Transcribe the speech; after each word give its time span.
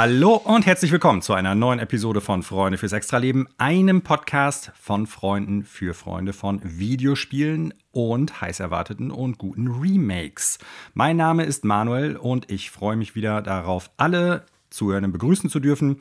Hallo 0.00 0.36
und 0.36 0.64
herzlich 0.64 0.92
willkommen 0.92 1.22
zu 1.22 1.34
einer 1.34 1.56
neuen 1.56 1.80
Episode 1.80 2.20
von 2.20 2.44
Freunde 2.44 2.78
fürs 2.78 2.92
Extraleben, 2.92 3.48
einem 3.58 4.02
Podcast 4.02 4.70
von 4.80 5.08
Freunden 5.08 5.64
für 5.64 5.92
Freunde 5.92 6.32
von 6.32 6.60
Videospielen 6.62 7.74
und 7.90 8.40
heiß 8.40 8.60
erwarteten 8.60 9.10
und 9.10 9.38
guten 9.38 9.66
Remakes. 9.66 10.60
Mein 10.94 11.16
Name 11.16 11.42
ist 11.42 11.64
Manuel 11.64 12.16
und 12.16 12.48
ich 12.48 12.70
freue 12.70 12.94
mich 12.94 13.16
wieder 13.16 13.42
darauf, 13.42 13.90
alle 13.96 14.46
Zuhörenden 14.70 15.10
begrüßen 15.10 15.50
zu 15.50 15.58
dürfen. 15.58 15.96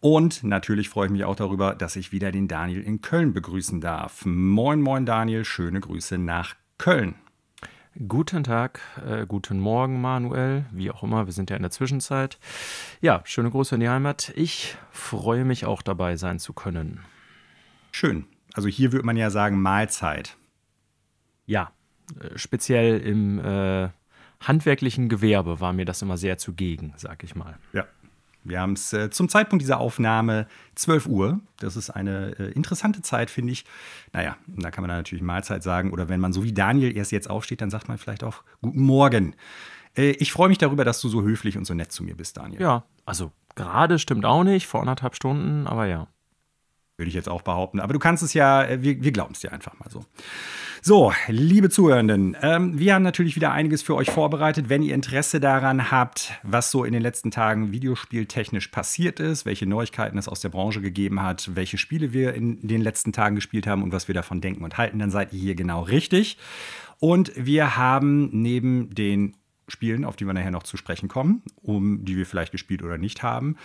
Und 0.00 0.44
natürlich 0.44 0.90
freue 0.90 1.06
ich 1.06 1.12
mich 1.12 1.24
auch 1.24 1.36
darüber, 1.36 1.74
dass 1.74 1.96
ich 1.96 2.12
wieder 2.12 2.32
den 2.32 2.48
Daniel 2.48 2.82
in 2.82 3.00
Köln 3.00 3.32
begrüßen 3.32 3.80
darf. 3.80 4.26
Moin, 4.26 4.82
moin, 4.82 5.06
Daniel, 5.06 5.46
schöne 5.46 5.80
Grüße 5.80 6.18
nach 6.18 6.54
Köln. 6.76 7.14
Guten 7.98 8.42
Tag, 8.42 8.80
äh, 9.06 9.26
guten 9.26 9.60
Morgen, 9.60 10.00
Manuel, 10.00 10.64
wie 10.72 10.90
auch 10.90 11.02
immer, 11.02 11.26
wir 11.26 11.34
sind 11.34 11.50
ja 11.50 11.56
in 11.56 11.62
der 11.62 11.70
Zwischenzeit. 11.70 12.38
Ja, 13.02 13.20
schöne 13.24 13.50
Grüße 13.50 13.74
in 13.74 13.82
die 13.82 13.88
Heimat. 13.88 14.32
Ich 14.34 14.76
freue 14.90 15.44
mich 15.44 15.66
auch 15.66 15.82
dabei 15.82 16.16
sein 16.16 16.38
zu 16.38 16.54
können. 16.54 17.00
Schön. 17.90 18.24
Also 18.54 18.70
hier 18.70 18.92
würde 18.92 19.04
man 19.04 19.18
ja 19.18 19.28
sagen 19.28 19.60
Mahlzeit. 19.60 20.38
Ja, 21.44 21.72
äh, 22.18 22.38
speziell 22.38 22.98
im 22.98 23.38
äh, 23.38 23.90
handwerklichen 24.40 25.10
Gewerbe 25.10 25.60
war 25.60 25.74
mir 25.74 25.84
das 25.84 26.00
immer 26.00 26.16
sehr 26.16 26.38
zugegen, 26.38 26.94
sag 26.96 27.22
ich 27.24 27.34
mal. 27.34 27.58
Ja, 27.74 27.84
wir 28.44 28.60
haben 28.60 28.72
es 28.72 28.92
äh, 28.92 29.10
zum 29.10 29.28
Zeitpunkt 29.28 29.62
dieser 29.62 29.78
Aufnahme 29.78 30.46
12 30.74 31.06
Uhr. 31.06 31.40
Das 31.58 31.76
ist 31.76 31.90
eine 31.90 32.36
äh, 32.38 32.52
interessante 32.52 33.02
Zeit, 33.02 33.30
finde 33.30 33.52
ich. 33.52 33.64
Naja, 34.12 34.36
da 34.46 34.70
kann 34.70 34.82
man 34.82 34.88
dann 34.88 34.98
natürlich 34.98 35.22
Mahlzeit 35.22 35.62
sagen. 35.62 35.92
Oder 35.92 36.08
wenn 36.08 36.20
man 36.20 36.32
so 36.32 36.42
wie 36.44 36.52
Daniel 36.52 36.96
erst 36.96 37.12
jetzt 37.12 37.30
aufsteht, 37.30 37.60
dann 37.60 37.70
sagt 37.70 37.88
man 37.88 37.98
vielleicht 37.98 38.24
auch 38.24 38.42
Guten 38.60 38.80
Morgen. 38.80 39.36
Äh, 39.96 40.10
ich 40.12 40.32
freue 40.32 40.48
mich 40.48 40.58
darüber, 40.58 40.84
dass 40.84 41.00
du 41.00 41.08
so 41.08 41.22
höflich 41.22 41.56
und 41.56 41.64
so 41.64 41.74
nett 41.74 41.92
zu 41.92 42.02
mir 42.02 42.16
bist, 42.16 42.36
Daniel. 42.36 42.60
Ja, 42.60 42.84
also 43.04 43.32
gerade 43.54 43.98
stimmt 43.98 44.24
auch 44.24 44.44
nicht, 44.44 44.66
vor 44.66 44.80
anderthalb 44.80 45.14
Stunden, 45.14 45.66
aber 45.66 45.86
ja. 45.86 46.08
Würde 46.98 47.08
ich 47.08 47.14
jetzt 47.14 47.28
auch 47.28 47.42
behaupten. 47.42 47.80
Aber 47.80 47.92
du 47.92 47.98
kannst 47.98 48.22
es 48.22 48.34
ja, 48.34 48.64
äh, 48.64 48.82
wir, 48.82 49.02
wir 49.02 49.12
glauben 49.12 49.32
es 49.32 49.40
dir 49.40 49.52
einfach 49.52 49.78
mal 49.78 49.90
so. 49.90 50.04
So, 50.84 51.12
liebe 51.28 51.70
Zuhörenden, 51.70 52.36
ähm, 52.42 52.76
wir 52.76 52.94
haben 52.94 53.04
natürlich 53.04 53.36
wieder 53.36 53.52
einiges 53.52 53.82
für 53.82 53.94
euch 53.94 54.10
vorbereitet. 54.10 54.68
Wenn 54.68 54.82
ihr 54.82 54.96
Interesse 54.96 55.38
daran 55.38 55.92
habt, 55.92 56.32
was 56.42 56.72
so 56.72 56.84
in 56.84 56.92
den 56.92 57.02
letzten 57.02 57.30
Tagen 57.30 57.70
videospieltechnisch 57.70 58.66
passiert 58.66 59.20
ist, 59.20 59.46
welche 59.46 59.64
Neuigkeiten 59.64 60.18
es 60.18 60.26
aus 60.26 60.40
der 60.40 60.48
Branche 60.48 60.80
gegeben 60.80 61.22
hat, 61.22 61.50
welche 61.54 61.78
Spiele 61.78 62.12
wir 62.12 62.34
in 62.34 62.66
den 62.66 62.80
letzten 62.80 63.12
Tagen 63.12 63.36
gespielt 63.36 63.68
haben 63.68 63.84
und 63.84 63.92
was 63.92 64.08
wir 64.08 64.14
davon 64.14 64.40
denken 64.40 64.64
und 64.64 64.76
halten, 64.76 64.98
dann 64.98 65.12
seid 65.12 65.32
ihr 65.32 65.38
hier 65.38 65.54
genau 65.54 65.82
richtig. 65.82 66.36
Und 66.98 67.32
wir 67.36 67.76
haben 67.76 68.30
neben 68.32 68.92
den 68.92 69.36
Spielen, 69.72 70.04
auf 70.04 70.16
die 70.16 70.26
wir 70.26 70.34
nachher 70.34 70.50
noch 70.50 70.62
zu 70.62 70.76
sprechen 70.76 71.08
kommen, 71.08 71.42
um 71.56 72.04
die 72.04 72.16
wir 72.16 72.26
vielleicht 72.26 72.52
gespielt 72.52 72.82
oder 72.82 72.98
nicht 72.98 73.22
haben, 73.22 73.56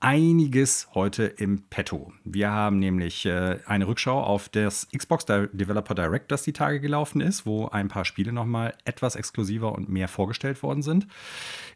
einiges 0.00 0.88
heute 0.94 1.24
im 1.24 1.64
Petto. 1.68 2.12
Wir 2.24 2.50
haben 2.50 2.78
nämlich 2.78 3.26
äh, 3.26 3.58
eine 3.66 3.88
Rückschau 3.88 4.22
auf 4.22 4.48
das 4.48 4.88
Xbox 4.96 5.26
Developer 5.26 5.94
Direct, 5.94 6.30
das 6.30 6.44
die 6.44 6.52
Tage 6.52 6.80
gelaufen 6.80 7.20
ist, 7.20 7.46
wo 7.46 7.68
ein 7.68 7.88
paar 7.88 8.04
Spiele 8.04 8.32
nochmal 8.32 8.74
etwas 8.84 9.16
exklusiver 9.16 9.74
und 9.74 9.88
mehr 9.88 10.08
vorgestellt 10.08 10.62
worden 10.62 10.82
sind. 10.82 11.06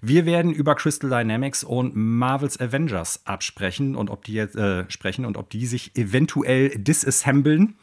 Wir 0.00 0.25
werden 0.25 0.53
über 0.53 0.75
Crystal 0.77 1.11
Dynamics 1.11 1.65
und 1.65 1.97
Marvel's 1.97 2.61
Avengers 2.61 3.27
absprechen 3.27 3.97
und 3.97 4.09
ob 4.09 4.25
die 4.25 4.34
jetzt 4.34 4.56
äh, 4.56 4.89
sprechen 4.91 5.25
und 5.25 5.37
ob 5.37 5.50
die 5.50 5.67
sich 5.67 5.97
eventuell 5.97 6.71
disassemblen. 6.71 7.77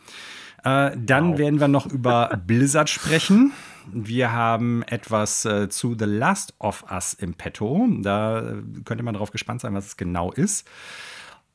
Äh, 0.64 0.92
dann 0.98 1.34
wow. 1.34 1.38
werden 1.38 1.60
wir 1.60 1.68
noch 1.68 1.86
über 1.86 2.40
Blizzard 2.48 2.90
sprechen. 2.90 3.52
Wir 3.92 4.32
haben 4.32 4.84
etwas 4.84 5.46
äh, 5.46 5.70
zu 5.70 5.96
The 5.98 6.06
Last 6.06 6.54
of 6.60 6.86
Us 6.92 7.14
im 7.14 7.34
Petto. 7.34 7.88
Da 8.00 8.40
äh, 8.40 8.64
könnte 8.84 9.04
man 9.04 9.14
darauf 9.14 9.32
gespannt 9.32 9.62
sein, 9.62 9.74
was 9.74 9.88
es 9.88 9.98
genau 9.98 10.32
ist. 10.32 10.68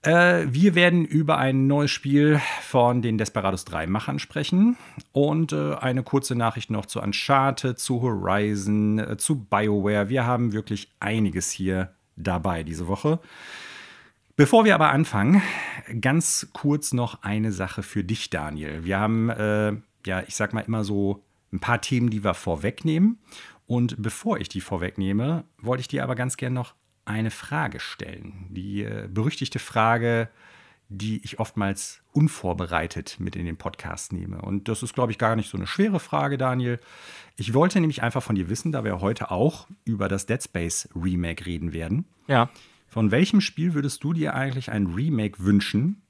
Äh, 0.02 0.46
wir 0.48 0.74
werden 0.74 1.04
über 1.04 1.38
ein 1.38 1.66
neues 1.68 1.90
Spiel 1.90 2.40
von 2.62 3.02
den 3.02 3.18
Desperados 3.18 3.66
3-Machern 3.66 4.18
sprechen 4.18 4.76
und 5.12 5.52
äh, 5.52 5.74
eine 5.74 6.02
kurze 6.02 6.34
Nachricht 6.34 6.70
noch 6.70 6.86
zu 6.86 7.00
Uncharted, 7.00 7.78
zu 7.78 8.02
Horizon, 8.02 8.98
äh, 8.98 9.16
zu 9.16 9.44
BioWare. 9.44 10.08
Wir 10.08 10.26
haben 10.26 10.52
wirklich 10.52 10.90
einiges 10.98 11.50
hier 11.50 11.94
dabei 12.16 12.64
diese 12.64 12.88
Woche. 12.88 13.20
Bevor 14.34 14.64
wir 14.64 14.74
aber 14.74 14.90
anfangen, 14.90 15.42
ganz 16.00 16.48
kurz 16.52 16.92
noch 16.92 17.22
eine 17.22 17.52
Sache 17.52 17.82
für 17.82 18.02
dich, 18.02 18.30
Daniel. 18.30 18.84
Wir 18.84 18.98
haben, 18.98 19.28
äh, 19.28 19.74
ja, 20.04 20.22
ich 20.26 20.34
sag 20.34 20.52
mal 20.52 20.62
immer 20.62 20.82
so 20.82 21.22
ein 21.52 21.60
paar 21.60 21.80
Themen, 21.80 22.10
die 22.10 22.24
wir 22.24 22.34
vorwegnehmen. 22.34 23.18
Und 23.66 23.96
bevor 23.98 24.38
ich 24.38 24.48
die 24.48 24.60
vorwegnehme, 24.60 25.44
wollte 25.58 25.82
ich 25.82 25.88
dir 25.88 26.02
aber 26.02 26.14
ganz 26.14 26.36
gerne 26.36 26.54
noch 26.54 26.74
eine 27.04 27.30
Frage 27.30 27.80
stellen. 27.80 28.46
Die 28.50 28.82
äh, 28.82 29.08
berüchtigte 29.10 29.58
Frage, 29.58 30.28
die 30.88 31.24
ich 31.24 31.40
oftmals 31.40 32.02
unvorbereitet 32.12 33.16
mit 33.18 33.34
in 33.34 33.46
den 33.46 33.56
Podcast 33.56 34.12
nehme. 34.12 34.42
Und 34.42 34.68
das 34.68 34.82
ist, 34.82 34.94
glaube 34.94 35.10
ich, 35.10 35.18
gar 35.18 35.36
nicht 35.36 35.50
so 35.50 35.56
eine 35.56 35.66
schwere 35.66 36.00
Frage, 36.00 36.36
Daniel. 36.36 36.78
Ich 37.36 37.54
wollte 37.54 37.80
nämlich 37.80 38.02
einfach 38.02 38.22
von 38.22 38.36
dir 38.36 38.48
wissen, 38.48 38.72
da 38.72 38.84
wir 38.84 39.00
heute 39.00 39.30
auch 39.30 39.68
über 39.84 40.08
das 40.08 40.26
Dead 40.26 40.42
Space 40.42 40.88
Remake 40.94 41.46
reden 41.46 41.72
werden. 41.72 42.04
Ja. 42.28 42.50
Von 42.88 43.10
welchem 43.10 43.40
Spiel 43.40 43.72
würdest 43.72 44.04
du 44.04 44.12
dir 44.12 44.34
eigentlich 44.34 44.70
ein 44.70 44.86
Remake 44.88 45.42
wünschen? 45.42 46.02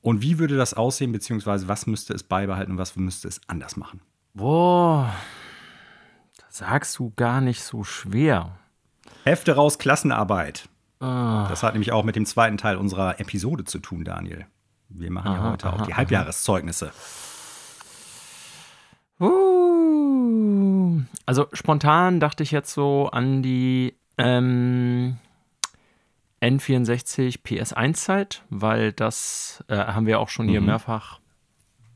Und 0.00 0.20
wie 0.20 0.38
würde 0.38 0.56
das 0.56 0.74
aussehen, 0.74 1.12
beziehungsweise 1.12 1.68
was 1.68 1.86
müsste 1.86 2.12
es 2.12 2.24
beibehalten 2.24 2.72
und 2.72 2.78
was 2.78 2.96
müsste 2.96 3.28
es 3.28 3.40
anders 3.46 3.76
machen? 3.76 4.00
Boah, 4.38 5.12
das 6.36 6.58
sagst 6.58 6.96
du 7.00 7.12
gar 7.16 7.40
nicht 7.40 7.60
so 7.60 7.82
schwer. 7.82 8.56
Hefte 9.24 9.56
raus, 9.56 9.80
Klassenarbeit. 9.80 10.68
Ah. 11.00 11.48
Das 11.48 11.64
hat 11.64 11.74
nämlich 11.74 11.90
auch 11.90 12.04
mit 12.04 12.14
dem 12.14 12.24
zweiten 12.24 12.56
Teil 12.56 12.76
unserer 12.76 13.18
Episode 13.18 13.64
zu 13.64 13.80
tun, 13.80 14.04
Daniel. 14.04 14.46
Wir 14.90 15.10
machen 15.10 15.32
aha, 15.32 15.44
ja 15.44 15.50
heute 15.50 15.66
aha, 15.66 15.74
auch 15.74 15.86
die 15.86 15.92
aha. 15.92 15.98
Halbjahreszeugnisse. 15.98 16.92
Uh, 19.18 21.00
also 21.26 21.48
spontan 21.52 22.20
dachte 22.20 22.44
ich 22.44 22.52
jetzt 22.52 22.72
so 22.72 23.10
an 23.10 23.42
die 23.42 23.96
ähm, 24.18 25.16
N64 26.40 27.42
PS1-Zeit, 27.42 28.44
weil 28.50 28.92
das 28.92 29.64
äh, 29.66 29.76
haben 29.76 30.06
wir 30.06 30.20
auch 30.20 30.28
schon 30.28 30.48
hier 30.48 30.60
mhm. 30.60 30.66
mehrfach 30.68 31.18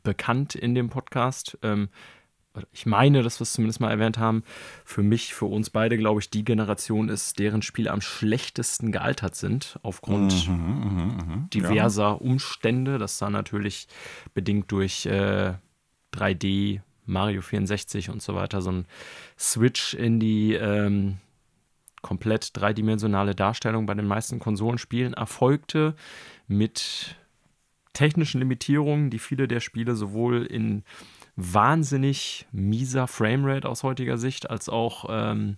bekannt 0.03 0.55
in 0.55 0.75
dem 0.75 0.89
Podcast. 0.89 1.57
Ähm, 1.63 1.87
ich 2.71 2.85
meine, 2.85 3.23
dass 3.23 3.39
wir 3.39 3.43
es 3.43 3.53
zumindest 3.53 3.79
mal 3.79 3.89
erwähnt 3.89 4.17
haben, 4.17 4.43
für 4.85 5.03
mich, 5.03 5.33
für 5.33 5.45
uns 5.45 5.69
beide, 5.69 5.97
glaube 5.97 6.19
ich, 6.19 6.29
die 6.29 6.45
Generation 6.45 7.09
ist, 7.09 7.39
deren 7.39 7.61
Spiele 7.61 7.91
am 7.91 8.01
schlechtesten 8.01 8.91
gealtert 8.91 9.35
sind, 9.35 9.79
aufgrund 9.81 10.47
mhm, 10.47 10.55
mh, 10.55 11.23
mh, 11.23 11.47
diverser 11.53 12.03
ja. 12.03 12.11
Umstände. 12.11 12.97
Das 12.97 13.19
war 13.21 13.29
natürlich 13.29 13.87
bedingt 14.33 14.71
durch 14.71 15.05
äh, 15.05 15.53
3D, 16.13 16.81
Mario 17.05 17.41
64 17.41 18.09
und 18.09 18.21
so 18.21 18.35
weiter, 18.35 18.61
so 18.61 18.71
ein 18.71 18.85
Switch 19.37 19.93
in 19.93 20.19
die 20.19 20.53
ähm, 20.53 21.17
komplett 22.01 22.55
dreidimensionale 22.55 23.33
Darstellung 23.33 23.85
bei 23.85 23.93
den 23.93 24.05
meisten 24.05 24.39
Konsolenspielen 24.39 25.13
erfolgte 25.13 25.95
mit 26.47 27.15
technischen 27.93 28.39
Limitierungen, 28.39 29.09
die 29.09 29.19
viele 29.19 29.47
der 29.47 29.59
Spiele 29.59 29.95
sowohl 29.95 30.45
in 30.45 30.83
wahnsinnig 31.35 32.47
mieser 32.51 33.07
Framerate 33.07 33.67
aus 33.67 33.83
heutiger 33.83 34.17
Sicht, 34.17 34.49
als 34.49 34.69
auch 34.69 35.05
ähm, 35.09 35.57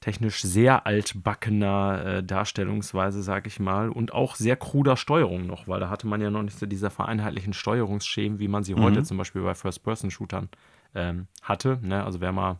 technisch 0.00 0.42
sehr 0.42 0.86
altbackener 0.86 2.04
äh, 2.04 2.22
Darstellungsweise, 2.22 3.22
sag 3.22 3.46
ich 3.46 3.60
mal, 3.60 3.88
und 3.88 4.12
auch 4.12 4.34
sehr 4.34 4.56
kruder 4.56 4.96
Steuerung 4.96 5.46
noch, 5.46 5.68
weil 5.68 5.80
da 5.80 5.88
hatte 5.88 6.06
man 6.06 6.20
ja 6.20 6.30
noch 6.30 6.42
nicht 6.42 6.58
so 6.58 6.66
diese 6.66 6.90
vereinheitlichen 6.90 7.52
Steuerungsschemen, 7.52 8.38
wie 8.38 8.48
man 8.48 8.64
sie 8.64 8.74
mhm. 8.74 8.82
heute 8.82 9.02
zum 9.04 9.16
Beispiel 9.16 9.42
bei 9.42 9.54
First-Person-Shootern 9.54 10.48
ähm, 10.94 11.28
hatte. 11.42 11.78
Ne? 11.82 12.04
Also 12.04 12.20
wer 12.20 12.32
mal 12.32 12.58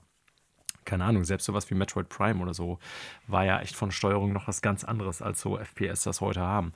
keine 0.84 1.04
Ahnung, 1.04 1.24
selbst 1.24 1.44
sowas 1.46 1.70
wie 1.70 1.74
Metroid 1.74 2.08
Prime 2.08 2.42
oder 2.42 2.54
so 2.54 2.78
war 3.26 3.44
ja 3.44 3.60
echt 3.60 3.76
von 3.76 3.92
Steuerung 3.92 4.32
noch 4.32 4.48
was 4.48 4.62
ganz 4.62 4.84
anderes, 4.84 5.22
als 5.22 5.40
so 5.40 5.56
FPS 5.56 6.02
das 6.02 6.20
heute 6.20 6.40
haben. 6.40 6.72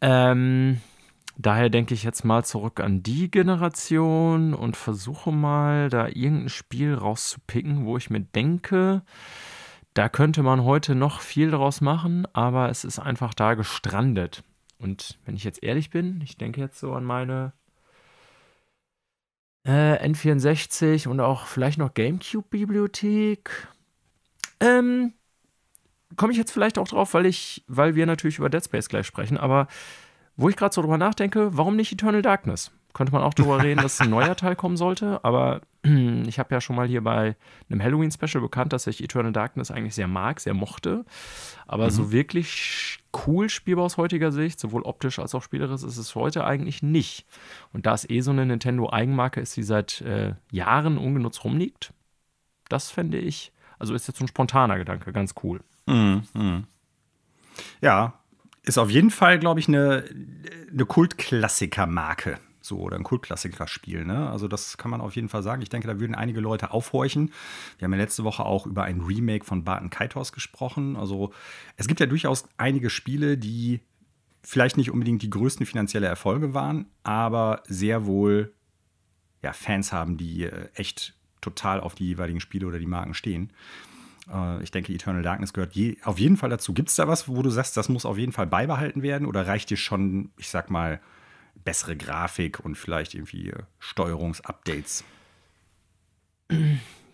Ähm, 0.00 0.80
Daher 1.36 1.68
denke 1.68 1.94
ich 1.94 2.04
jetzt 2.04 2.24
mal 2.24 2.44
zurück 2.44 2.80
an 2.80 3.02
die 3.02 3.30
Generation 3.30 4.54
und 4.54 4.76
versuche 4.76 5.32
mal, 5.32 5.88
da 5.88 6.06
irgendein 6.06 6.48
Spiel 6.48 6.94
rauszupicken, 6.94 7.84
wo 7.84 7.96
ich 7.96 8.08
mir 8.08 8.20
denke, 8.20 9.02
da 9.94 10.08
könnte 10.08 10.42
man 10.42 10.64
heute 10.64 10.94
noch 10.94 11.20
viel 11.20 11.50
draus 11.50 11.80
machen, 11.80 12.26
aber 12.32 12.68
es 12.68 12.84
ist 12.84 12.98
einfach 12.98 13.34
da 13.34 13.54
gestrandet. 13.54 14.44
Und 14.78 15.18
wenn 15.24 15.36
ich 15.36 15.44
jetzt 15.44 15.62
ehrlich 15.62 15.90
bin, 15.90 16.20
ich 16.20 16.36
denke 16.36 16.60
jetzt 16.60 16.78
so 16.78 16.92
an 16.92 17.04
meine 17.04 17.52
äh, 19.64 19.96
N64 20.08 21.08
und 21.08 21.20
auch 21.20 21.46
vielleicht 21.46 21.78
noch 21.78 21.94
GameCube-Bibliothek. 21.94 23.68
Ähm, 24.60 25.14
komme 26.16 26.32
ich 26.32 26.38
jetzt 26.38 26.52
vielleicht 26.52 26.78
auch 26.78 26.88
drauf, 26.88 27.14
weil 27.14 27.26
ich, 27.26 27.64
weil 27.66 27.94
wir 27.94 28.06
natürlich 28.06 28.38
über 28.38 28.50
Dead 28.50 28.64
Space 28.64 28.88
gleich 28.88 29.06
sprechen, 29.06 29.38
aber 29.38 29.68
wo 30.36 30.48
ich 30.48 30.56
gerade 30.56 30.74
so 30.74 30.82
drüber 30.82 30.98
nachdenke, 30.98 31.56
warum 31.56 31.76
nicht 31.76 31.92
Eternal 31.92 32.22
Darkness? 32.22 32.72
könnte 32.94 33.12
man 33.12 33.22
auch 33.22 33.34
darüber 33.34 33.62
reden, 33.62 33.82
dass 33.82 34.00
ein 34.00 34.08
neuer 34.08 34.36
Teil 34.36 34.56
kommen 34.56 34.76
sollte. 34.76 35.22
Aber 35.24 35.60
ich 35.82 36.38
habe 36.38 36.54
ja 36.54 36.60
schon 36.60 36.76
mal 36.76 36.86
hier 36.86 37.02
bei 37.02 37.36
einem 37.68 37.82
Halloween-Special 37.82 38.40
bekannt, 38.40 38.72
dass 38.72 38.86
ich 38.86 39.02
Eternal 39.02 39.32
Darkness 39.32 39.70
eigentlich 39.70 39.94
sehr 39.94 40.08
mag, 40.08 40.40
sehr 40.40 40.54
mochte. 40.54 41.04
Aber 41.66 41.86
mhm. 41.86 41.90
so 41.90 42.12
wirklich 42.12 43.00
cool 43.26 43.50
spielbar 43.50 43.84
aus 43.84 43.98
heutiger 43.98 44.32
Sicht, 44.32 44.58
sowohl 44.58 44.82
optisch 44.82 45.18
als 45.18 45.34
auch 45.34 45.42
spielerisch, 45.42 45.82
ist 45.82 45.98
es 45.98 46.14
heute 46.14 46.44
eigentlich 46.44 46.82
nicht. 46.82 47.26
Und 47.72 47.84
da 47.84 47.94
es 47.94 48.08
eh 48.08 48.20
so 48.20 48.30
eine 48.30 48.46
Nintendo-Eigenmarke 48.46 49.40
ist, 49.40 49.56
die 49.56 49.64
seit 49.64 50.00
äh, 50.00 50.34
Jahren 50.50 50.96
ungenutzt 50.96 51.44
rumliegt, 51.44 51.92
das 52.68 52.90
fände 52.90 53.18
ich, 53.18 53.52
also 53.78 53.92
ist 53.94 54.06
jetzt 54.06 54.18
so 54.18 54.24
ein 54.24 54.28
spontaner 54.28 54.78
Gedanke, 54.78 55.12
ganz 55.12 55.34
cool. 55.42 55.60
Mhm. 55.86 56.22
mhm. 56.32 56.64
Ja, 57.80 58.14
ist 58.64 58.78
auf 58.78 58.90
jeden 58.90 59.10
Fall, 59.10 59.38
glaube 59.38 59.60
ich, 59.60 59.68
eine, 59.68 60.04
eine 60.72 60.86
Kultklassiker-Marke. 60.86 62.38
So, 62.60 62.78
oder 62.78 62.96
ein 62.96 63.02
Kultklassiker-Spiel. 63.02 64.06
Ne? 64.06 64.30
Also, 64.30 64.48
das 64.48 64.78
kann 64.78 64.90
man 64.90 65.02
auf 65.02 65.14
jeden 65.16 65.28
Fall 65.28 65.42
sagen. 65.42 65.60
Ich 65.60 65.68
denke, 65.68 65.86
da 65.86 66.00
würden 66.00 66.14
einige 66.14 66.40
Leute 66.40 66.70
aufhorchen. 66.70 67.30
Wir 67.78 67.84
haben 67.84 67.92
ja 67.92 67.98
letzte 67.98 68.24
Woche 68.24 68.44
auch 68.44 68.66
über 68.66 68.84
ein 68.84 69.02
Remake 69.02 69.44
von 69.44 69.64
Barton 69.64 69.90
Kaitos 69.90 70.32
gesprochen. 70.32 70.96
Also, 70.96 71.32
es 71.76 71.88
gibt 71.88 72.00
ja 72.00 72.06
durchaus 72.06 72.44
einige 72.56 72.88
Spiele, 72.88 73.36
die 73.36 73.80
vielleicht 74.42 74.78
nicht 74.78 74.90
unbedingt 74.90 75.22
die 75.22 75.30
größten 75.30 75.66
finanzielle 75.66 76.06
Erfolge 76.06 76.54
waren, 76.54 76.86
aber 77.02 77.62
sehr 77.66 78.06
wohl 78.06 78.54
ja, 79.42 79.52
Fans 79.52 79.92
haben, 79.92 80.16
die 80.16 80.44
äh, 80.44 80.68
echt 80.74 81.14
total 81.42 81.80
auf 81.80 81.94
die 81.94 82.06
jeweiligen 82.06 82.40
Spiele 82.40 82.66
oder 82.66 82.78
die 82.78 82.86
Marken 82.86 83.12
stehen. 83.12 83.50
Äh, 84.32 84.62
ich 84.62 84.70
denke, 84.70 84.92
Eternal 84.92 85.22
Darkness 85.22 85.52
gehört 85.52 85.74
je, 85.74 85.96
auf 86.04 86.18
jeden 86.18 86.36
Fall 86.36 86.50
dazu. 86.50 86.72
Gibt 86.72 86.88
es 86.88 86.96
da 86.96 87.08
was, 87.08 87.28
wo 87.28 87.42
du 87.42 87.50
sagst, 87.50 87.76
das 87.76 87.88
muss 87.88 88.04
auf 88.04 88.18
jeden 88.18 88.32
Fall 88.32 88.46
beibehalten 88.46 89.02
werden? 89.02 89.26
Oder 89.26 89.46
reicht 89.46 89.70
dir 89.70 89.76
schon, 89.76 90.30
ich 90.36 90.48
sag 90.48 90.70
mal, 90.70 91.00
bessere 91.64 91.96
Grafik 91.96 92.60
und 92.60 92.76
vielleicht 92.76 93.14
irgendwie 93.14 93.50
äh, 93.50 93.62
Steuerungsupdates? 93.78 95.04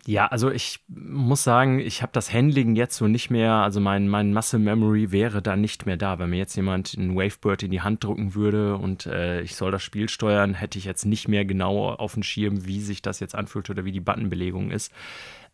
Ja, 0.06 0.26
also 0.26 0.50
ich 0.50 0.80
muss 0.88 1.44
sagen, 1.44 1.78
ich 1.78 2.02
habe 2.02 2.12
das 2.12 2.32
Handling 2.32 2.74
jetzt 2.74 2.96
so 2.96 3.06
nicht 3.06 3.30
mehr, 3.30 3.52
also 3.52 3.80
mein, 3.80 4.08
mein 4.08 4.32
Muscle 4.32 4.58
Memory 4.58 5.12
wäre 5.12 5.42
da 5.42 5.56
nicht 5.56 5.84
mehr 5.86 5.96
da. 5.96 6.18
Wenn 6.18 6.30
mir 6.30 6.38
jetzt 6.38 6.56
jemand 6.56 6.96
einen 6.96 7.14
Wavebird 7.16 7.62
in 7.62 7.70
die 7.70 7.82
Hand 7.82 8.02
drücken 8.02 8.34
würde 8.34 8.76
und 8.76 9.06
äh, 9.06 9.42
ich 9.42 9.56
soll 9.56 9.70
das 9.70 9.82
Spiel 9.82 10.08
steuern, 10.08 10.54
hätte 10.54 10.78
ich 10.78 10.84
jetzt 10.84 11.04
nicht 11.04 11.28
mehr 11.28 11.44
genau 11.44 11.90
auf 11.90 12.14
dem 12.14 12.22
Schirm, 12.22 12.66
wie 12.66 12.80
sich 12.80 13.02
das 13.02 13.20
jetzt 13.20 13.34
anfühlt 13.34 13.68
oder 13.68 13.84
wie 13.84 13.92
die 13.92 14.00
Buttonbelegung 14.00 14.70
ist. 14.70 14.90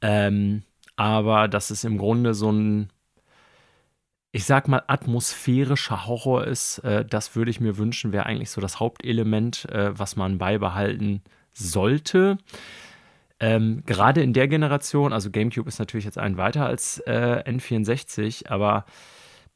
Ähm, 0.01 0.63
aber 0.97 1.49
das 1.49 1.71
ist 1.71 1.85
im 1.85 1.99
Grunde 1.99 2.35
so 2.35 2.51
ein, 2.51 2.91
ich 4.33 4.45
sag 4.45 4.69
mal, 4.69 4.83
atmosphärischer 4.87 6.07
Horror 6.07 6.47
ist. 6.47 6.79
Äh, 6.79 7.05
das 7.05 7.37
würde 7.37 7.51
ich 7.51 7.61
mir 7.61 7.77
wünschen, 7.79 8.13
wäre 8.13 8.27
eigentlich 8.27 8.51
so 8.51 8.61
das 8.61 8.81
Hauptelement, 8.81 9.67
äh, 9.71 9.99
was 9.99 10.17
man 10.17 10.39
beibehalten 10.39 11.23
sollte. 11.53 12.39
Ähm, 13.39 13.83
gerade 13.85 14.23
in 14.23 14.33
der 14.33 14.49
Generation, 14.49 15.13
also 15.13 15.31
GameCube 15.31 15.69
ist 15.69 15.79
natürlich 15.79 16.07
jetzt 16.07 16.19
ein 16.19 16.39
weiter 16.39 16.65
als 16.65 16.99
äh, 17.01 17.43
N64, 17.47 18.49
aber 18.49 18.87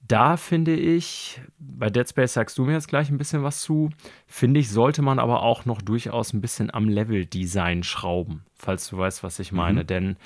da 0.06 0.36
finde 0.36 0.74
ich, 0.74 1.40
bei 1.58 1.88
Dead 1.88 2.08
Space 2.08 2.34
sagst 2.34 2.58
du 2.58 2.64
mir 2.64 2.72
jetzt 2.72 2.88
gleich 2.88 3.10
ein 3.10 3.18
bisschen 3.18 3.42
was 3.42 3.60
zu, 3.60 3.90
finde 4.26 4.60
ich, 4.60 4.70
sollte 4.70 5.02
man 5.02 5.18
aber 5.18 5.42
auch 5.42 5.64
noch 5.66 5.82
durchaus 5.82 6.32
ein 6.32 6.40
bisschen 6.40 6.72
am 6.72 6.88
Level-Design 6.88 7.82
schrauben, 7.82 8.44
falls 8.54 8.88
du 8.88 8.98
weißt, 8.98 9.22
was 9.22 9.38
ich 9.38 9.52
meine. 9.52 9.82
Mhm. 9.82 9.86
Denn 9.86 10.16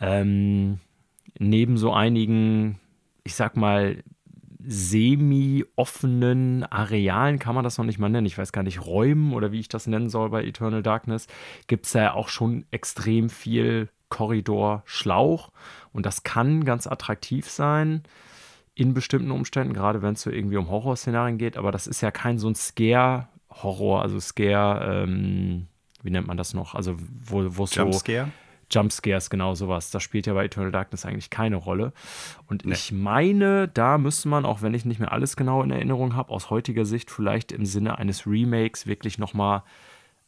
ähm, 0.00 0.78
neben 1.38 1.76
so 1.76 1.92
einigen, 1.92 2.80
ich 3.24 3.34
sag 3.34 3.56
mal, 3.56 4.02
semi-offenen 4.70 6.64
Arealen, 6.64 7.38
kann 7.38 7.54
man 7.54 7.64
das 7.64 7.78
noch 7.78 7.86
nicht 7.86 7.98
mal 7.98 8.10
nennen, 8.10 8.26
ich 8.26 8.36
weiß 8.36 8.52
gar 8.52 8.62
nicht, 8.62 8.84
Räumen 8.84 9.32
oder 9.32 9.50
wie 9.52 9.60
ich 9.60 9.68
das 9.68 9.86
nennen 9.86 10.10
soll 10.10 10.28
bei 10.30 10.44
Eternal 10.44 10.82
Darkness, 10.82 11.26
gibt 11.68 11.86
es 11.86 11.94
ja 11.94 12.12
auch 12.12 12.28
schon 12.28 12.66
extrem 12.70 13.30
viel 13.30 13.88
Korridor, 14.10 14.82
Schlauch 14.84 15.52
und 15.92 16.04
das 16.06 16.22
kann 16.22 16.64
ganz 16.64 16.86
attraktiv 16.86 17.48
sein 17.48 18.02
in 18.74 18.94
bestimmten 18.94 19.30
Umständen, 19.30 19.72
gerade 19.72 20.02
wenn 20.02 20.14
es 20.14 20.22
so 20.22 20.30
irgendwie 20.30 20.56
um 20.56 20.68
Horrorszenarien 20.68 21.38
geht, 21.38 21.56
aber 21.56 21.72
das 21.72 21.86
ist 21.86 22.00
ja 22.00 22.10
kein 22.10 22.38
so 22.38 22.48
ein 22.48 22.54
Scare-Horror, 22.54 24.02
also 24.02 24.20
Scare, 24.20 25.04
ähm, 25.04 25.66
wie 26.02 26.10
nennt 26.10 26.26
man 26.26 26.36
das 26.36 26.52
noch? 26.52 26.74
Also 26.74 26.96
wo 26.98 27.42
es 27.46 27.70
so 27.70 27.80
Jumpscare? 27.80 28.28
Jumpscares, 28.70 29.30
genau 29.30 29.54
sowas. 29.54 29.90
Das 29.90 30.02
spielt 30.02 30.26
ja 30.26 30.34
bei 30.34 30.44
Eternal 30.44 30.72
Darkness 30.72 31.04
eigentlich 31.04 31.30
keine 31.30 31.56
Rolle. 31.56 31.92
Und 32.46 32.64
nee. 32.64 32.72
ich 32.72 32.92
meine, 32.92 33.68
da 33.68 33.98
müsste 33.98 34.28
man, 34.28 34.44
auch 34.44 34.62
wenn 34.62 34.74
ich 34.74 34.84
nicht 34.84 35.00
mehr 35.00 35.12
alles 35.12 35.36
genau 35.36 35.62
in 35.62 35.70
Erinnerung 35.70 36.14
habe, 36.14 36.30
aus 36.30 36.50
heutiger 36.50 36.84
Sicht 36.84 37.10
vielleicht 37.10 37.52
im 37.52 37.64
Sinne 37.64 37.98
eines 37.98 38.26
Remakes 38.26 38.86
wirklich 38.86 39.18
nochmal 39.18 39.62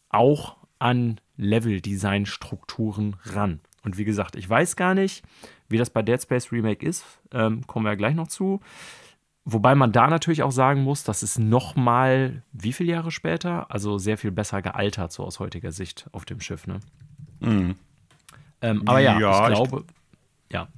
auch 0.08 0.56
an 0.78 1.20
Level-Design-Strukturen 1.36 3.16
ran. 3.24 3.60
Und 3.82 3.98
wie 3.98 4.04
gesagt, 4.04 4.36
ich 4.36 4.48
weiß 4.48 4.76
gar 4.76 4.94
nicht, 4.94 5.24
wie 5.68 5.78
das 5.78 5.90
bei 5.90 6.02
Dead 6.02 6.20
Space 6.20 6.52
Remake 6.52 6.84
ist. 6.84 7.04
Ähm, 7.32 7.66
kommen 7.66 7.86
wir 7.86 7.92
ja 7.92 7.96
gleich 7.96 8.14
noch 8.14 8.28
zu. 8.28 8.60
Wobei 9.44 9.74
man 9.74 9.92
da 9.92 10.08
natürlich 10.08 10.42
auch 10.42 10.52
sagen 10.52 10.82
muss, 10.82 11.02
das 11.02 11.22
ist 11.22 11.38
nochmal 11.38 12.42
wie 12.52 12.72
viele 12.72 12.92
Jahre 12.92 13.10
später? 13.10 13.70
Also 13.70 13.96
sehr 13.96 14.18
viel 14.18 14.30
besser 14.30 14.60
gealtert, 14.60 15.12
so 15.12 15.24
aus 15.24 15.40
heutiger 15.40 15.72
Sicht 15.72 16.08
auf 16.12 16.24
dem 16.24 16.40
Schiff, 16.40 16.66
ne? 16.66 16.80
Mhm. 17.40 17.76
Ähm, 18.62 18.82
aber 18.86 19.00
ja, 19.00 19.18
ja 19.18 19.48
ich 19.48 19.54
glaube, 19.54 19.84
ich 20.48 20.54
ja. 20.54 20.68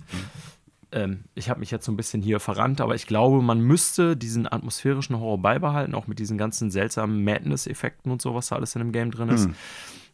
Ähm, 0.93 1.25
ich 1.35 1.49
habe 1.49 1.61
mich 1.61 1.71
jetzt 1.71 1.87
so 1.87 1.93
ein 1.93 1.97
bisschen 1.97 2.23
hier 2.23 2.39
verrannt, 2.39 2.81
aber 2.81 2.95
ich 2.95 3.07
glaube, 3.07 3.41
man 3.41 3.61
müsste 3.61 4.17
diesen 4.17 4.51
atmosphärischen 4.51 5.19
Horror 5.19 5.39
beibehalten, 5.39 5.95
auch 5.95 6.07
mit 6.07 6.19
diesen 6.19 6.37
ganzen 6.37 6.71
seltsamen 6.71 7.25
Madness-Effekten 7.25 8.13
und 8.13 8.21
so, 8.21 8.35
was 8.35 8.49
da 8.49 8.57
alles 8.57 8.75
in 8.77 8.81
dem 8.81 8.93
Game 8.93 9.11
drin 9.11 9.31
ist. 9.31 9.49
Mhm. 9.49 9.55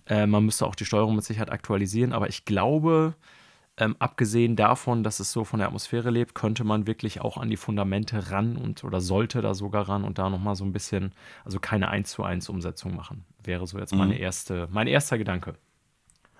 Äh, 0.07 0.27
man 0.27 0.45
müsste 0.45 0.67
auch 0.67 0.77
die 0.77 0.85
Steuerung 0.85 1.17
mit 1.17 1.25
Sicherheit 1.25 1.51
aktualisieren, 1.51 2.13
aber 2.13 2.29
ich 2.29 2.45
glaube, 2.45 3.15
ähm, 3.77 3.97
abgesehen 3.99 4.55
davon, 4.55 5.03
dass 5.03 5.21
es 5.21 5.33
so 5.33 5.45
von 5.45 5.59
der 5.59 5.69
Atmosphäre 5.69 6.11
lebt, 6.11 6.35
könnte 6.35 6.65
man 6.65 6.87
wirklich 6.87 7.21
auch 7.21 7.37
an 7.37 7.51
die 7.51 7.57
Fundamente 7.57 8.31
ran 8.31 8.57
und 8.57 8.85
oder 8.85 9.01
sollte 9.01 9.43
da 9.43 9.55
sogar 9.55 9.89
ran 9.89 10.05
und 10.05 10.19
da 10.19 10.31
nochmal 10.31 10.57
so 10.57 10.65
ein 10.65 10.73
bisschen, 10.73 11.13
also 11.45 11.59
keine 11.59 11.89
1 11.89 12.11
zu 12.11 12.23
1 12.23 12.49
Umsetzung 12.49 12.95
machen. 12.95 13.25
Wäre 13.43 13.67
so 13.67 13.79
jetzt 13.79 13.93
mhm. 13.93 13.99
meine 13.99 14.19
erste, 14.19 14.69
mein 14.71 14.87
erster 14.87 15.19
Gedanke. 15.19 15.55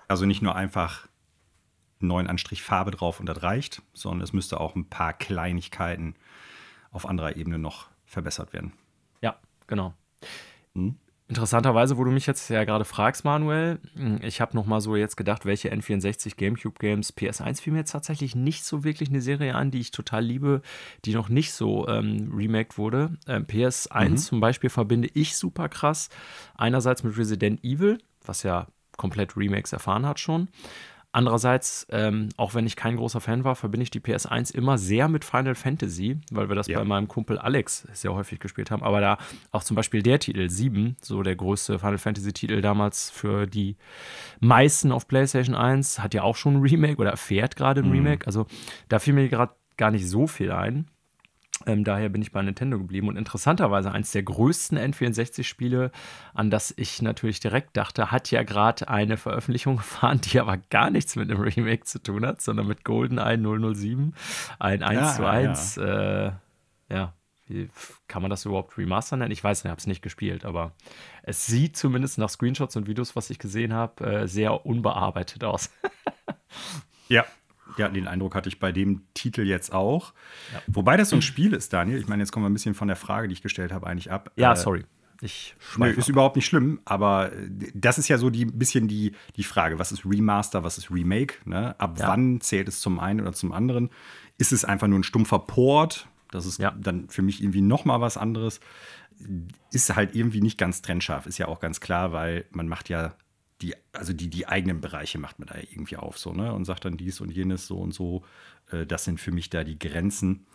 Also 0.07 0.25
nicht 0.25 0.41
nur 0.41 0.55
einfach 0.55 1.08
neuen 1.99 2.27
Anstrich 2.27 2.63
Farbe 2.63 2.91
drauf 2.91 3.19
und 3.19 3.25
das 3.27 3.43
reicht, 3.43 3.81
sondern 3.93 4.21
es 4.21 4.33
müsste 4.33 4.59
auch 4.59 4.75
ein 4.75 4.89
paar 4.89 5.13
Kleinigkeiten 5.13 6.15
auf 6.91 7.07
anderer 7.07 7.35
Ebene 7.35 7.59
noch 7.59 7.87
verbessert 8.05 8.53
werden. 8.53 8.73
Ja, 9.21 9.35
genau. 9.67 9.93
Hm? 10.73 10.95
Interessanterweise, 11.29 11.95
wo 11.97 12.03
du 12.03 12.09
mich 12.09 12.25
jetzt 12.25 12.49
ja 12.49 12.63
gerade 12.63 12.85
fragst, 12.85 13.23
Manuel, 13.23 13.77
hm, 13.93 14.17
ich 14.23 14.41
habe 14.41 14.55
noch 14.55 14.65
mal 14.65 14.81
so 14.81 14.95
jetzt 14.95 15.15
gedacht, 15.15 15.45
welche 15.45 15.71
N64 15.71 16.35
GameCube 16.35 16.79
Games 16.79 17.15
PS1 17.15 17.61
fiel 17.61 17.73
mir 17.73 17.79
jetzt 17.79 17.91
tatsächlich 17.91 18.35
nicht 18.35 18.65
so 18.65 18.83
wirklich 18.83 19.09
eine 19.09 19.21
Serie 19.21 19.53
an, 19.53 19.69
die 19.69 19.79
ich 19.79 19.91
total 19.91 20.25
liebe, 20.25 20.63
die 21.05 21.13
noch 21.13 21.29
nicht 21.29 21.53
so 21.53 21.87
ähm, 21.87 22.31
remaked 22.35 22.79
wurde. 22.79 23.15
Ähm, 23.27 23.45
PS1 23.45 24.09
mhm. 24.09 24.17
zum 24.17 24.39
Beispiel 24.39 24.71
verbinde 24.71 25.07
ich 25.13 25.37
super 25.37 25.69
krass 25.69 26.09
einerseits 26.57 27.03
mit 27.03 27.15
Resident 27.15 27.63
Evil, 27.63 27.99
was 28.25 28.41
ja 28.41 28.65
komplett 28.97 29.37
Remakes 29.37 29.71
erfahren 29.71 30.07
hat 30.07 30.19
schon. 30.19 30.49
Andererseits, 31.11 31.87
ähm, 31.89 32.29
auch 32.37 32.53
wenn 32.53 32.67
ich 32.67 32.75
kein 32.75 32.95
großer 32.95 33.19
Fan 33.19 33.43
war, 33.43 33.55
verbinde 33.55 33.83
ich 33.83 33.89
die 33.89 33.99
PS1 33.99 34.53
immer 34.53 34.77
sehr 34.77 35.07
mit 35.07 35.25
Final 35.25 35.55
Fantasy, 35.55 36.19
weil 36.29 36.49
wir 36.49 36.55
das 36.55 36.67
ja. 36.67 36.77
bei 36.77 36.85
meinem 36.85 37.07
Kumpel 37.07 37.39
Alex 37.39 37.87
sehr 37.93 38.13
häufig 38.13 38.39
gespielt 38.39 38.69
haben. 38.69 38.83
Aber 38.83 39.01
da 39.01 39.17
auch 39.51 39.63
zum 39.63 39.75
Beispiel 39.75 40.03
der 40.03 40.19
Titel 40.19 40.47
7, 40.47 40.97
so 41.01 41.23
der 41.23 41.35
größte 41.35 41.79
Final 41.79 41.97
Fantasy-Titel 41.97 42.61
damals 42.61 43.09
für 43.09 43.47
die 43.47 43.75
meisten 44.39 44.91
auf 44.91 45.07
PlayStation 45.07 45.55
1, 45.55 45.99
hat 45.99 46.13
ja 46.13 46.21
auch 46.21 46.35
schon 46.35 46.57
ein 46.57 46.61
Remake 46.61 47.01
oder 47.01 47.17
fährt 47.17 47.55
gerade 47.55 47.81
ein 47.81 47.87
mhm. 47.87 47.93
Remake. 47.93 48.27
Also 48.27 48.45
da 48.87 48.99
fiel 48.99 49.15
mir 49.15 49.29
gerade 49.29 49.53
gar 49.77 49.89
nicht 49.89 50.07
so 50.07 50.27
viel 50.27 50.51
ein. 50.51 50.85
Ähm, 51.65 51.83
daher 51.83 52.09
bin 52.09 52.21
ich 52.21 52.31
bei 52.31 52.41
Nintendo 52.41 52.77
geblieben 52.77 53.09
und 53.09 53.17
interessanterweise 53.17 53.91
eins 53.91 54.11
der 54.11 54.23
größten 54.23 54.77
N64-Spiele, 54.77 55.91
an 56.33 56.49
das 56.49 56.73
ich 56.77 57.01
natürlich 57.01 57.39
direkt 57.39 57.75
dachte, 57.75 58.11
hat 58.11 58.31
ja 58.31 58.43
gerade 58.43 58.87
eine 58.87 59.17
Veröffentlichung 59.17 59.77
gefahren, 59.77 60.21
die 60.21 60.39
aber 60.39 60.57
gar 60.57 60.89
nichts 60.89 61.15
mit 61.15 61.29
einem 61.29 61.41
Remake 61.41 61.83
zu 61.83 62.01
tun 62.01 62.25
hat, 62.25 62.41
sondern 62.41 62.67
mit 62.67 62.85
GoldenEye 62.85 63.37
007, 63.37 64.13
ein 64.59 64.83
1 64.83 64.99
ja, 64.99 65.13
zu 65.13 65.25
1. 65.27 65.75
Ja. 65.75 66.27
Äh, 66.27 66.31
ja, 66.91 67.13
wie 67.47 67.69
kann 68.07 68.21
man 68.21 68.29
das 68.29 68.45
überhaupt 68.45 68.77
Remaster 68.77 69.17
nennen? 69.17 69.31
Ich 69.31 69.43
weiß 69.43 69.59
nicht, 69.59 69.69
ich 69.69 69.71
habe 69.71 69.79
es 69.79 69.87
nicht 69.87 70.01
gespielt, 70.01 70.45
aber 70.45 70.71
es 71.23 71.45
sieht 71.45 71.75
zumindest 71.75 72.17
nach 72.19 72.29
Screenshots 72.29 72.75
und 72.75 72.87
Videos, 72.87 73.15
was 73.15 73.29
ich 73.29 73.39
gesehen 73.39 73.73
habe, 73.73 74.05
äh, 74.05 74.27
sehr 74.27 74.65
unbearbeitet 74.65 75.43
aus. 75.43 75.71
ja, 77.09 77.25
ja, 77.79 77.89
den 77.89 78.07
Eindruck 78.07 78.35
hatte 78.35 78.49
ich 78.49 78.59
bei 78.59 78.71
dem 78.71 79.01
Titel 79.13 79.41
jetzt 79.41 79.73
auch. 79.73 80.13
Ja. 80.53 80.61
Wobei 80.67 80.97
das 80.97 81.09
so 81.09 81.15
ein 81.15 81.21
Spiel 81.21 81.53
ist, 81.53 81.73
Daniel. 81.73 81.99
Ich 81.99 82.07
meine, 82.07 82.21
jetzt 82.21 82.31
kommen 82.31 82.45
wir 82.45 82.49
ein 82.49 82.53
bisschen 82.53 82.75
von 82.75 82.87
der 82.87 82.97
Frage, 82.97 83.27
die 83.27 83.33
ich 83.33 83.41
gestellt 83.41 83.71
habe, 83.71 83.87
eigentlich 83.87 84.11
ab. 84.11 84.31
Ja, 84.35 84.53
äh, 84.53 84.55
sorry. 84.55 84.85
Ich 85.21 85.55
Nö, 85.77 85.87
ist 85.89 86.07
überhaupt 86.07 86.37
nicht 86.37 86.45
schlimm, 86.45 86.79
aber 86.85 87.33
äh, 87.33 87.49
das 87.73 87.97
ist 87.97 88.07
ja 88.07 88.17
so 88.17 88.29
die 88.29 88.45
bisschen 88.45 88.87
die, 88.87 89.13
die 89.35 89.43
Frage, 89.43 89.77
was 89.77 89.91
ist 89.91 90.05
Remaster, 90.05 90.63
was 90.63 90.77
ist 90.77 90.91
Remake? 90.91 91.35
Ne? 91.45 91.77
Ab 91.79 91.97
ja. 91.99 92.07
wann 92.07 92.39
zählt 92.39 92.67
es 92.69 92.79
zum 92.79 92.99
einen 92.99 93.21
oder 93.21 93.33
zum 93.33 93.51
anderen? 93.51 93.89
Ist 94.37 94.53
es 94.53 94.63
einfach 94.63 94.87
nur 94.87 94.99
ein 94.99 95.03
stumpfer 95.03 95.39
Port? 95.39 96.07
Das 96.31 96.45
ist 96.45 96.59
Ja. 96.59 96.71
dann 96.71 97.09
für 97.09 97.21
mich 97.21 97.41
irgendwie 97.41 97.61
noch 97.61 97.83
mal 97.85 97.99
was 97.99 98.15
anderes. 98.15 98.61
Ist 99.71 99.93
halt 99.93 100.15
irgendwie 100.15 100.41
nicht 100.41 100.57
ganz 100.57 100.81
trennscharf, 100.81 101.25
ist 101.25 101.37
ja 101.37 101.47
auch 101.49 101.59
ganz 101.59 101.81
klar, 101.81 102.13
weil 102.13 102.45
man 102.51 102.69
macht 102.69 102.87
ja 102.87 103.13
die, 103.61 103.75
also 103.91 104.13
die, 104.13 104.29
die 104.29 104.47
eigenen 104.47 104.81
Bereiche 104.81 105.17
macht 105.19 105.39
man 105.39 105.47
da 105.47 105.55
irgendwie 105.57 105.97
auf 105.97 106.17
so, 106.17 106.33
ne? 106.33 106.53
Und 106.53 106.65
sagt 106.65 106.85
dann 106.85 106.97
dies 106.97 107.19
und 107.21 107.31
jenes 107.31 107.67
so 107.67 107.77
und 107.79 107.93
so. 107.93 108.23
Äh, 108.71 108.85
Das 108.85 109.03
sind 109.05 109.19
für 109.19 109.31
mich 109.31 109.49
da 109.49 109.63
die 109.63 109.79
Grenzen. 109.79 110.45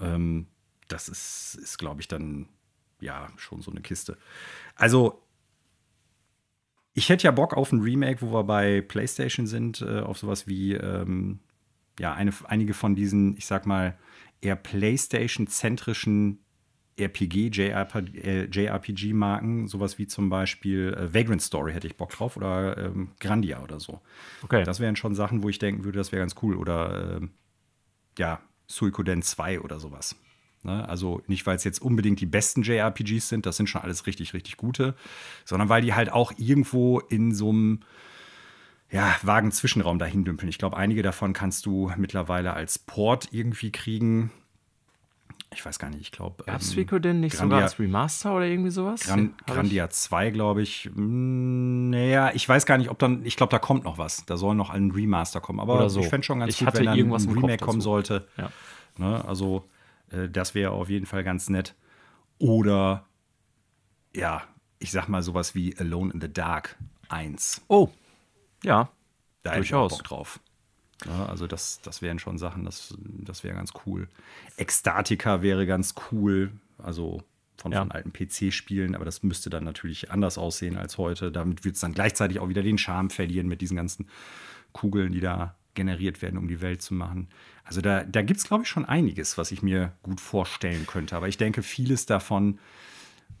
Ähm, 0.00 0.46
Das 0.88 1.08
ist, 1.08 1.56
ist 1.62 1.78
glaube 1.78 2.00
ich, 2.00 2.08
dann 2.08 2.48
ja 3.00 3.28
schon 3.36 3.62
so 3.62 3.70
eine 3.70 3.80
Kiste. 3.80 4.16
Also, 4.76 5.22
ich 6.94 7.08
hätte 7.08 7.24
ja 7.24 7.30
Bock 7.30 7.54
auf 7.54 7.72
ein 7.72 7.80
Remake, 7.80 8.20
wo 8.20 8.32
wir 8.32 8.44
bei 8.44 8.80
PlayStation 8.82 9.46
sind, 9.46 9.80
äh, 9.80 10.00
auf 10.00 10.18
sowas 10.18 10.46
wie, 10.46 10.74
ähm, 10.74 11.40
ja, 11.98 12.14
eine, 12.14 12.32
einige 12.44 12.74
von 12.74 12.94
diesen, 12.94 13.36
ich 13.36 13.46
sag 13.46 13.66
mal, 13.66 13.98
eher 14.40 14.56
PlayStation-zentrischen 14.56 16.41
RPG, 16.96 17.50
JRP, 17.52 17.94
äh, 18.16 18.44
JRPG-Marken, 18.44 19.66
sowas 19.66 19.98
wie 19.98 20.06
zum 20.06 20.28
Beispiel 20.28 20.94
äh, 20.94 21.14
Vagrant 21.14 21.42
Story 21.42 21.72
hätte 21.72 21.86
ich 21.86 21.96
Bock 21.96 22.10
drauf 22.10 22.36
oder 22.36 22.76
ähm, 22.76 23.12
Grandia 23.18 23.62
oder 23.62 23.80
so. 23.80 24.00
Okay. 24.42 24.64
Das 24.64 24.80
wären 24.80 24.96
schon 24.96 25.14
Sachen, 25.14 25.42
wo 25.42 25.48
ich 25.48 25.58
denken 25.58 25.84
würde, 25.84 25.98
das 25.98 26.12
wäre 26.12 26.20
ganz 26.20 26.34
cool. 26.42 26.56
Oder 26.56 27.16
ähm, 27.16 27.30
ja, 28.18 28.40
Suikoden 28.66 29.22
2 29.22 29.60
oder 29.60 29.80
sowas. 29.80 30.16
Ne? 30.62 30.88
Also 30.88 31.22
nicht, 31.26 31.46
weil 31.46 31.56
es 31.56 31.64
jetzt 31.64 31.80
unbedingt 31.80 32.20
die 32.20 32.26
besten 32.26 32.62
JRPGs 32.62 33.28
sind, 33.28 33.46
das 33.46 33.56
sind 33.56 33.68
schon 33.68 33.82
alles 33.82 34.06
richtig, 34.06 34.34
richtig 34.34 34.56
gute, 34.56 34.94
sondern 35.44 35.68
weil 35.68 35.82
die 35.82 35.94
halt 35.94 36.12
auch 36.12 36.32
irgendwo 36.36 37.00
in 37.00 37.34
so 37.34 37.50
einem 37.50 37.80
ja, 38.90 39.16
vagen 39.22 39.50
Zwischenraum 39.50 39.98
dahin 39.98 40.24
dümpeln. 40.24 40.50
Ich 40.50 40.58
glaube, 40.58 40.76
einige 40.76 41.02
davon 41.02 41.32
kannst 41.32 41.64
du 41.64 41.90
mittlerweile 41.96 42.52
als 42.52 42.78
Port 42.78 43.28
irgendwie 43.32 43.72
kriegen. 43.72 44.30
Ich 45.54 45.64
weiß 45.64 45.78
gar 45.78 45.90
nicht, 45.90 46.00
ich 46.00 46.10
glaube. 46.12 46.44
Gab 46.44 46.60
es 46.60 46.68
ähm, 46.70 46.74
Suikoden 46.74 47.20
nicht 47.20 47.34
Grandia- 47.34 47.40
sogar 47.44 47.62
als 47.62 47.78
Remaster 47.78 48.34
oder 48.34 48.46
irgendwie 48.46 48.70
sowas? 48.70 49.00
Gran 49.02 49.34
Grandia 49.46 49.90
2, 49.90 50.30
glaube 50.30 50.62
ich. 50.62 50.84
Hm, 50.94 51.90
Naja, 51.90 52.30
ich 52.34 52.48
weiß 52.48 52.66
gar 52.66 52.78
nicht, 52.78 52.90
ob 52.90 52.98
dann. 52.98 53.24
Ich 53.24 53.36
glaube, 53.36 53.50
da 53.50 53.58
kommt 53.58 53.84
noch 53.84 53.98
was. 53.98 54.24
Da 54.26 54.36
soll 54.36 54.54
noch 54.54 54.70
ein 54.70 54.90
Remaster 54.90 55.40
kommen. 55.40 55.60
Aber 55.60 55.88
so. 55.90 56.00
ich 56.00 56.08
fände 56.08 56.24
schon 56.24 56.40
ganz 56.40 56.52
Ich 56.52 56.64
gut, 56.64 56.74
wenn 56.74 56.84
dann 56.86 56.96
irgendwas 56.96 57.26
ein 57.26 57.32
Remake 57.34 57.64
kommen 57.64 57.80
sollte. 57.80 58.26
Ja. 58.36 58.50
Ne? 58.98 59.24
Also, 59.24 59.64
äh, 60.10 60.28
das 60.28 60.54
wäre 60.54 60.70
auf 60.72 60.88
jeden 60.88 61.06
Fall 61.06 61.24
ganz 61.24 61.48
nett. 61.48 61.74
Oder, 62.38 63.04
ja, 64.14 64.42
ich 64.78 64.90
sag 64.90 65.08
mal 65.08 65.22
sowas 65.22 65.54
wie 65.54 65.76
Alone 65.78 66.12
in 66.12 66.20
the 66.20 66.32
Dark 66.32 66.76
1. 67.08 67.62
Oh, 67.68 67.88
ja. 68.64 68.88
Da 69.42 69.52
hätte 69.52 69.62
ich 69.64 69.74
auch. 69.74 69.90
Bock 69.90 70.04
drauf. 70.04 70.40
Ja, 71.06 71.26
also 71.26 71.46
das, 71.46 71.80
das 71.82 72.02
wären 72.02 72.18
schon 72.18 72.38
Sachen, 72.38 72.64
das, 72.64 72.94
das 72.98 73.44
wäre 73.44 73.54
ganz 73.56 73.72
cool. 73.86 74.08
Ekstatika 74.56 75.42
wäre 75.42 75.66
ganz 75.66 75.94
cool, 76.10 76.52
also 76.78 77.22
von, 77.56 77.72
Ja. 77.72 77.80
von 77.80 77.90
alten 77.92 78.12
PC-Spielen, 78.12 78.94
aber 78.94 79.04
das 79.04 79.22
müsste 79.22 79.50
dann 79.50 79.64
natürlich 79.64 80.10
anders 80.10 80.38
aussehen 80.38 80.76
als 80.76 80.98
heute. 80.98 81.32
Damit 81.32 81.64
wird 81.64 81.74
es 81.74 81.80
dann 81.80 81.92
gleichzeitig 81.92 82.38
auch 82.40 82.48
wieder 82.48 82.62
den 82.62 82.78
Charme 82.78 83.10
verlieren 83.10 83.48
mit 83.48 83.60
diesen 83.60 83.76
ganzen 83.76 84.08
Kugeln, 84.72 85.12
die 85.12 85.20
da 85.20 85.54
generiert 85.74 86.20
werden, 86.22 86.38
um 86.38 86.48
die 86.48 86.60
Welt 86.60 86.82
zu 86.82 86.94
machen. 86.94 87.28
Also 87.64 87.80
da, 87.80 88.04
da 88.04 88.22
gibt 88.22 88.38
es, 88.38 88.44
glaube 88.44 88.64
ich, 88.64 88.68
schon 88.68 88.84
einiges, 88.84 89.38
was 89.38 89.52
ich 89.52 89.62
mir 89.62 89.92
gut 90.02 90.20
vorstellen 90.20 90.86
könnte. 90.86 91.16
Aber 91.16 91.28
ich 91.28 91.38
denke, 91.38 91.62
vieles 91.62 92.04
davon 92.06 92.58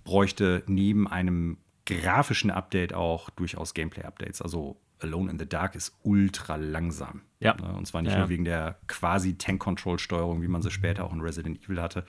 bräuchte 0.04 0.62
neben 0.66 1.06
einem 1.06 1.58
grafischen 1.84 2.50
Update 2.50 2.94
auch 2.94 3.28
durchaus 3.30 3.74
Gameplay-Updates. 3.74 4.40
Also 4.40 4.76
Alone 5.02 5.30
in 5.30 5.38
the 5.38 5.48
Dark 5.48 5.74
ist 5.74 5.92
ultra 6.02 6.56
langsam. 6.56 7.22
Ja. 7.40 7.54
Ne? 7.54 7.72
Und 7.74 7.86
zwar 7.86 8.02
nicht 8.02 8.12
Ja, 8.12 8.20
nur 8.20 8.28
wegen 8.28 8.44
der 8.44 8.78
quasi 8.86 9.36
Tank-Control-Steuerung, 9.36 10.42
wie 10.42 10.48
man 10.48 10.62
sie 10.62 10.70
später 10.70 11.04
auch 11.04 11.12
in 11.12 11.20
Resident 11.20 11.62
Evil 11.64 11.80
hatte. 11.80 12.04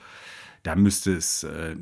Da 0.62 0.76
müsste 0.76 1.12
es, 1.14 1.42
äh, 1.44 1.76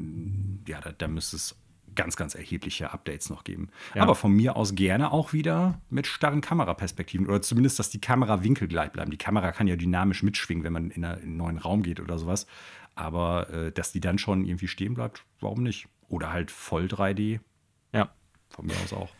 ja, 0.67 0.81
da, 0.81 0.93
da 0.93 1.09
müsste 1.09 1.37
es 1.37 1.57
ganz, 1.95 2.17
ganz 2.17 2.35
erhebliche 2.35 2.91
Updates 2.93 3.29
noch 3.29 3.45
geben. 3.45 3.69
Ja. 3.95 4.03
Aber 4.03 4.15
von 4.15 4.33
mir 4.33 4.57
aus 4.57 4.75
gerne 4.75 5.13
auch 5.13 5.33
wieder 5.35 5.81
mit 5.91 6.07
starren 6.07 6.41
Kameraperspektiven 6.41 7.27
oder 7.27 7.43
zumindest, 7.43 7.79
dass 7.79 7.91
die 7.91 8.01
Kamerawinkel 8.01 8.67
gleich 8.67 8.91
bleiben. 8.93 9.11
Die 9.11 9.19
Kamera 9.19 9.53
kann 9.53 9.67
ja 9.67 9.77
dynamisch 9.77 10.23
mitschwingen, 10.23 10.65
wenn 10.65 10.73
man 10.73 10.91
in, 10.91 11.05
eine, 11.05 11.17
in 11.17 11.23
einen 11.29 11.37
neuen 11.37 11.59
Raum 11.59 11.83
geht 11.83 12.01
oder 12.01 12.19
sowas. 12.19 12.47
Aber 12.95 13.51
äh, 13.51 13.73
dass 13.73 13.93
die 13.93 14.01
dann 14.01 14.19
schon 14.19 14.45
irgendwie 14.47 14.69
stehen 14.69 14.95
bleibt, 14.95 15.25
warum 15.41 15.63
nicht? 15.63 15.87
Oder 16.09 16.33
halt 16.33 16.51
voll 16.51 16.87
3D, 16.87 17.41
Ja. 17.93 18.11
von 18.51 18.67
mir 18.67 18.75
aus 18.85 18.93
auch. 18.93 19.11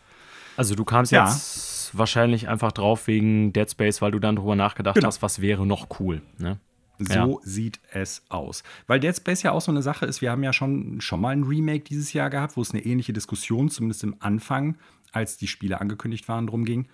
Also 0.57 0.75
du 0.75 0.83
kamst 0.85 1.11
Ja. 1.11 1.25
jetzt 1.25 1.91
wahrscheinlich 1.97 2.47
einfach 2.47 2.71
drauf 2.71 3.07
wegen 3.07 3.53
Dead 3.53 3.69
Space, 3.69 4.01
weil 4.01 4.11
du 4.11 4.19
dann 4.19 4.35
drüber 4.35 4.55
nachgedacht 4.55 4.95
Genau. 4.95 5.07
hast, 5.07 5.21
was 5.21 5.41
wäre 5.41 5.65
noch 5.65 5.99
cool. 5.99 6.21
Ne? 6.37 6.59
So 6.99 7.13
Ja. 7.13 7.27
sieht 7.43 7.79
es 7.91 8.23
aus. 8.29 8.63
Weil 8.87 8.99
Dead 8.99 9.15
Space 9.15 9.43
ja 9.43 9.51
auch 9.51 9.61
so 9.61 9.71
eine 9.71 9.81
Sache 9.81 10.05
ist, 10.05 10.21
wir 10.21 10.31
haben 10.31 10.43
ja 10.43 10.53
schon, 10.53 11.01
schon 11.01 11.19
mal 11.21 11.29
ein 11.29 11.43
Remake 11.43 11.83
dieses 11.83 12.13
Jahr 12.13 12.29
gehabt, 12.29 12.55
wo 12.57 12.61
es 12.61 12.71
eine 12.71 12.83
ähnliche 12.85 13.13
Diskussion, 13.13 13.69
zumindest 13.69 14.03
im 14.03 14.15
Anfang, 14.19 14.77
als 15.11 15.37
die 15.37 15.47
Spiele 15.47 15.81
angekündigt 15.81 16.27
waren, 16.27 16.47
drum 16.47 16.65
ging. 16.65 16.87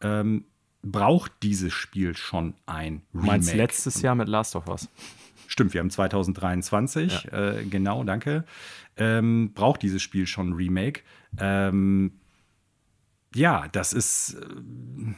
Ähm, 0.00 0.44
braucht 0.82 1.32
dieses 1.42 1.72
Spiel 1.72 2.16
schon 2.16 2.54
ein 2.66 3.02
Remake? 3.14 3.26
meinst 3.26 3.54
letztes 3.54 4.02
Jahr 4.02 4.14
mit 4.14 4.28
Last 4.28 4.56
of 4.56 4.66
Us? 4.68 4.88
Stimmt, 5.46 5.74
wir 5.74 5.80
haben 5.80 5.90
2023, 5.90 7.32
äh, 7.32 7.64
genau, 7.68 8.04
danke. 8.04 8.44
Ähm, 8.96 9.52
braucht 9.54 9.82
dieses 9.82 10.00
Spiel 10.02 10.26
schon 10.26 10.50
ein 10.50 10.52
Remake? 10.54 11.00
Ähm, 11.38 12.12
ja, 13.34 13.68
das 13.68 13.92
ist, 13.92 14.34
äh, 14.34 15.14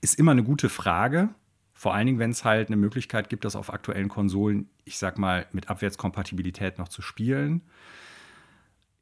ist 0.00 0.18
immer 0.18 0.32
eine 0.32 0.44
gute 0.44 0.68
Frage. 0.68 1.30
Vor 1.72 1.94
allen 1.94 2.06
Dingen, 2.06 2.18
wenn 2.18 2.30
es 2.30 2.44
halt 2.44 2.68
eine 2.68 2.76
Möglichkeit 2.76 3.28
gibt, 3.28 3.44
das 3.44 3.56
auf 3.56 3.72
aktuellen 3.72 4.08
Konsolen, 4.08 4.68
ich 4.84 4.98
sag 4.98 5.18
mal, 5.18 5.46
mit 5.52 5.68
Abwärtskompatibilität 5.68 6.78
noch 6.78 6.88
zu 6.88 7.02
spielen. 7.02 7.62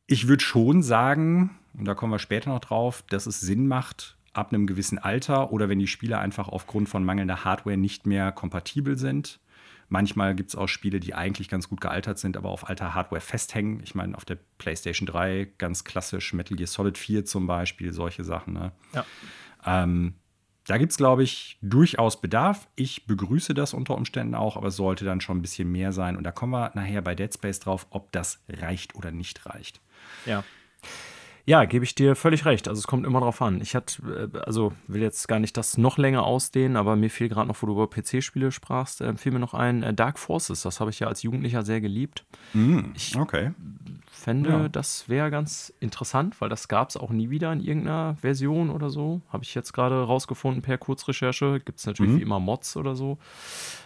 Ich 0.06 0.28
würde 0.28 0.42
schon 0.42 0.82
sagen, 0.82 1.58
und 1.74 1.84
da 1.84 1.94
kommen 1.94 2.12
wir 2.12 2.18
später 2.18 2.50
noch 2.50 2.60
drauf, 2.60 3.04
dass 3.08 3.26
es 3.26 3.40
Sinn 3.40 3.68
macht, 3.68 4.16
ab 4.32 4.52
einem 4.52 4.66
gewissen 4.66 4.98
Alter 4.98 5.52
oder 5.52 5.68
wenn 5.68 5.78
die 5.78 5.86
Spiele 5.86 6.18
einfach 6.18 6.48
aufgrund 6.48 6.88
von 6.88 7.04
mangelnder 7.04 7.44
Hardware 7.44 7.76
nicht 7.76 8.06
mehr 8.06 8.32
kompatibel 8.32 8.98
sind. 8.98 9.38
Manchmal 9.94 10.34
gibt 10.34 10.48
es 10.48 10.56
auch 10.56 10.66
Spiele, 10.66 10.98
die 10.98 11.14
eigentlich 11.14 11.48
ganz 11.48 11.68
gut 11.68 11.80
gealtert 11.80 12.18
sind, 12.18 12.36
aber 12.36 12.48
auf 12.48 12.68
alter 12.68 12.96
Hardware 12.96 13.20
festhängen. 13.20 13.80
Ich 13.84 13.94
meine, 13.94 14.16
auf 14.16 14.24
der 14.24 14.36
PlayStation 14.58 15.06
3 15.06 15.52
ganz 15.56 15.84
klassisch 15.84 16.32
Metal 16.32 16.56
Gear 16.56 16.66
Solid 16.66 16.98
4 16.98 17.24
zum 17.24 17.46
Beispiel, 17.46 17.92
solche 17.92 18.24
Sachen. 18.24 18.54
Ne? 18.54 18.72
Ja. 18.92 19.04
Ähm, 19.64 20.14
da 20.66 20.78
gibt 20.78 20.90
es, 20.90 20.98
glaube 20.98 21.22
ich, 21.22 21.58
durchaus 21.62 22.20
Bedarf. 22.20 22.66
Ich 22.74 23.06
begrüße 23.06 23.54
das 23.54 23.72
unter 23.72 23.94
Umständen 23.94 24.34
auch, 24.34 24.56
aber 24.56 24.66
es 24.66 24.76
sollte 24.76 25.04
dann 25.04 25.20
schon 25.20 25.38
ein 25.38 25.42
bisschen 25.42 25.70
mehr 25.70 25.92
sein. 25.92 26.16
Und 26.16 26.24
da 26.24 26.32
kommen 26.32 26.50
wir 26.50 26.72
nachher 26.74 27.00
bei 27.00 27.14
Dead 27.14 27.32
Space 27.32 27.60
drauf, 27.60 27.86
ob 27.90 28.10
das 28.10 28.42
reicht 28.48 28.96
oder 28.96 29.12
nicht 29.12 29.46
reicht. 29.46 29.80
Ja. 30.26 30.42
Ja, 31.46 31.66
gebe 31.66 31.84
ich 31.84 31.94
dir 31.94 32.16
völlig 32.16 32.46
recht. 32.46 32.68
Also 32.68 32.78
es 32.78 32.86
kommt 32.86 33.04
immer 33.06 33.20
drauf 33.20 33.42
an. 33.42 33.60
Ich 33.60 33.74
hatte, 33.74 34.30
äh, 34.34 34.38
also 34.38 34.72
will 34.86 35.02
jetzt 35.02 35.28
gar 35.28 35.38
nicht 35.40 35.56
das 35.58 35.76
noch 35.76 35.98
länger 35.98 36.22
ausdehnen, 36.24 36.76
aber 36.78 36.96
mir 36.96 37.10
fiel 37.10 37.28
gerade 37.28 37.48
noch, 37.48 37.60
wo 37.60 37.66
du 37.66 37.72
über 37.74 37.86
PC-Spiele 37.88 38.50
sprachst, 38.50 39.02
äh, 39.02 39.14
fiel 39.16 39.32
mir 39.32 39.40
noch 39.40 39.52
ein 39.52 39.82
äh, 39.82 39.92
Dark 39.92 40.18
Forces. 40.18 40.62
Das 40.62 40.80
habe 40.80 40.90
ich 40.90 41.00
ja 41.00 41.06
als 41.08 41.22
Jugendlicher 41.22 41.62
sehr 41.62 41.82
geliebt. 41.82 42.24
Ich 42.94 43.14
Okay. 43.18 43.50
fände, 44.10 44.48
Ja. 44.48 44.68
das 44.68 45.08
wäre 45.10 45.30
ganz 45.30 45.70
interessant, 45.80 46.40
weil 46.40 46.48
das 46.48 46.68
gab 46.68 46.88
es 46.88 46.96
auch 46.96 47.10
nie 47.10 47.28
wieder 47.28 47.52
in 47.52 47.60
irgendeiner 47.60 48.16
Version 48.22 48.70
oder 48.70 48.88
so. 48.88 49.20
Habe 49.28 49.44
ich 49.44 49.54
jetzt 49.54 49.72
gerade 49.74 50.02
rausgefunden 50.02 50.62
per 50.62 50.78
Kurzrecherche. 50.78 51.60
Gibt 51.60 51.78
es 51.78 51.84
natürlich 51.86 52.12
Mhm. 52.12 52.18
wie 52.18 52.22
immer 52.22 52.40
Mods 52.40 52.76
oder 52.78 52.94
so. 52.96 53.18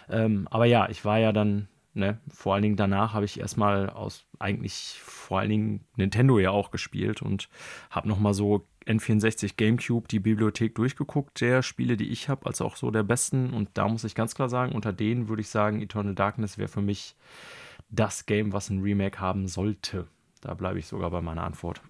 Ähm, 0.09 0.47
aber 0.49 0.63
ja, 0.65 0.87
ich 0.89 1.03
war 1.03 1.19
ja 1.19 1.33
dann, 1.33 1.67
ne, 1.93 2.19
vor 2.27 2.53
allen 2.53 2.63
Dingen 2.63 2.75
danach 2.75 3.13
habe 3.13 3.25
ich 3.25 3.39
erstmal 3.39 3.89
aus 3.89 4.25
eigentlich 4.39 4.99
vor 5.01 5.39
allen 5.39 5.49
Dingen 5.49 5.85
Nintendo 5.95 6.39
ja 6.39 6.51
auch 6.51 6.71
gespielt 6.71 7.21
und 7.21 7.49
habe 7.89 8.07
nochmal 8.07 8.33
so 8.33 8.67
N64 8.85 9.55
GameCube 9.55 10.07
die 10.07 10.19
Bibliothek 10.19 10.73
durchgeguckt, 10.75 11.41
der 11.41 11.61
Spiele, 11.61 11.97
die 11.97 12.09
ich 12.09 12.27
habe, 12.27 12.45
als 12.47 12.61
auch 12.61 12.75
so 12.75 12.89
der 12.89 13.03
besten. 13.03 13.53
Und 13.53 13.69
da 13.75 13.87
muss 13.87 14.03
ich 14.03 14.15
ganz 14.15 14.33
klar 14.33 14.49
sagen, 14.49 14.73
unter 14.73 14.93
denen 14.93 15.27
würde 15.27 15.41
ich 15.41 15.49
sagen, 15.49 15.81
Eternal 15.81 16.15
Darkness 16.15 16.57
wäre 16.57 16.69
für 16.69 16.81
mich 16.81 17.15
das 17.89 18.25
Game, 18.25 18.53
was 18.53 18.69
ein 18.69 18.81
Remake 18.81 19.19
haben 19.19 19.47
sollte. 19.47 20.07
Da 20.41 20.53
bleibe 20.53 20.79
ich 20.79 20.87
sogar 20.87 21.11
bei 21.11 21.21
meiner 21.21 21.43
Antwort. 21.43 21.81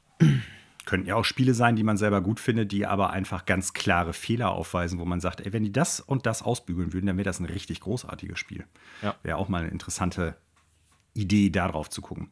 Könnten 0.85 1.07
ja 1.07 1.15
auch 1.15 1.25
Spiele 1.25 1.53
sein, 1.53 1.75
die 1.75 1.83
man 1.83 1.97
selber 1.97 2.21
gut 2.21 2.39
findet, 2.39 2.71
die 2.71 2.85
aber 2.85 3.11
einfach 3.11 3.45
ganz 3.45 3.73
klare 3.73 4.13
Fehler 4.13 4.51
aufweisen, 4.51 4.99
wo 4.99 5.05
man 5.05 5.19
sagt, 5.19 5.41
ey, 5.41 5.53
wenn 5.53 5.63
die 5.63 5.71
das 5.71 5.99
und 5.99 6.25
das 6.25 6.41
ausbügeln 6.41 6.93
würden, 6.93 7.07
dann 7.07 7.17
wäre 7.17 7.25
das 7.25 7.39
ein 7.39 7.45
richtig 7.45 7.81
großartiges 7.81 8.39
Spiel. 8.39 8.65
Ja. 9.01 9.15
Wäre 9.23 9.37
auch 9.37 9.49
mal 9.49 9.61
eine 9.61 9.71
interessante 9.71 10.35
Idee, 11.13 11.49
darauf 11.49 11.89
zu 11.89 12.01
gucken. 12.01 12.29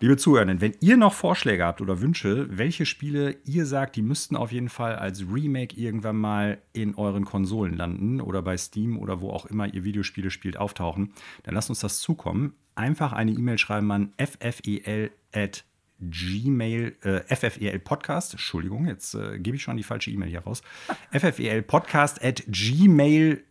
Liebe 0.00 0.16
Zuhörenden, 0.16 0.60
wenn 0.60 0.74
ihr 0.80 0.96
noch 0.96 1.12
Vorschläge 1.12 1.64
habt 1.64 1.80
oder 1.80 2.00
Wünsche, 2.00 2.46
welche 2.50 2.86
Spiele 2.86 3.36
ihr 3.44 3.66
sagt, 3.66 3.96
die 3.96 4.02
müssten 4.02 4.36
auf 4.36 4.52
jeden 4.52 4.68
Fall 4.68 4.96
als 4.96 5.24
Remake 5.30 5.76
irgendwann 5.76 6.16
mal 6.16 6.58
in 6.72 6.94
euren 6.94 7.24
Konsolen 7.24 7.76
landen 7.76 8.20
oder 8.20 8.42
bei 8.42 8.56
Steam 8.56 8.98
oder 8.98 9.20
wo 9.20 9.30
auch 9.30 9.46
immer 9.46 9.72
ihr 9.72 9.84
Videospiele 9.84 10.30
spielt, 10.30 10.56
auftauchen, 10.56 11.12
dann 11.42 11.54
lasst 11.54 11.70
uns 11.70 11.80
das 11.80 12.00
zukommen. 12.00 12.54
Einfach 12.74 13.12
eine 13.12 13.32
E-Mail 13.32 13.58
schreiben 13.58 13.90
an 13.92 14.12
ffel 14.16 15.10
at 15.32 15.64
Gmail, 16.00 16.96
äh, 17.02 17.20
FFEL 17.34 17.78
Podcast, 17.78 18.32
Entschuldigung, 18.32 18.86
jetzt 18.86 19.14
äh, 19.14 19.38
gebe 19.38 19.56
ich 19.56 19.62
schon 19.62 19.76
die 19.76 19.82
falsche 19.82 20.10
E-Mail 20.10 20.30
hier 20.30 20.40
raus. 20.40 20.62
FFEL 21.12 21.62
Podcast 21.62 22.24
at 22.24 22.42
gmail.com, 22.46 23.42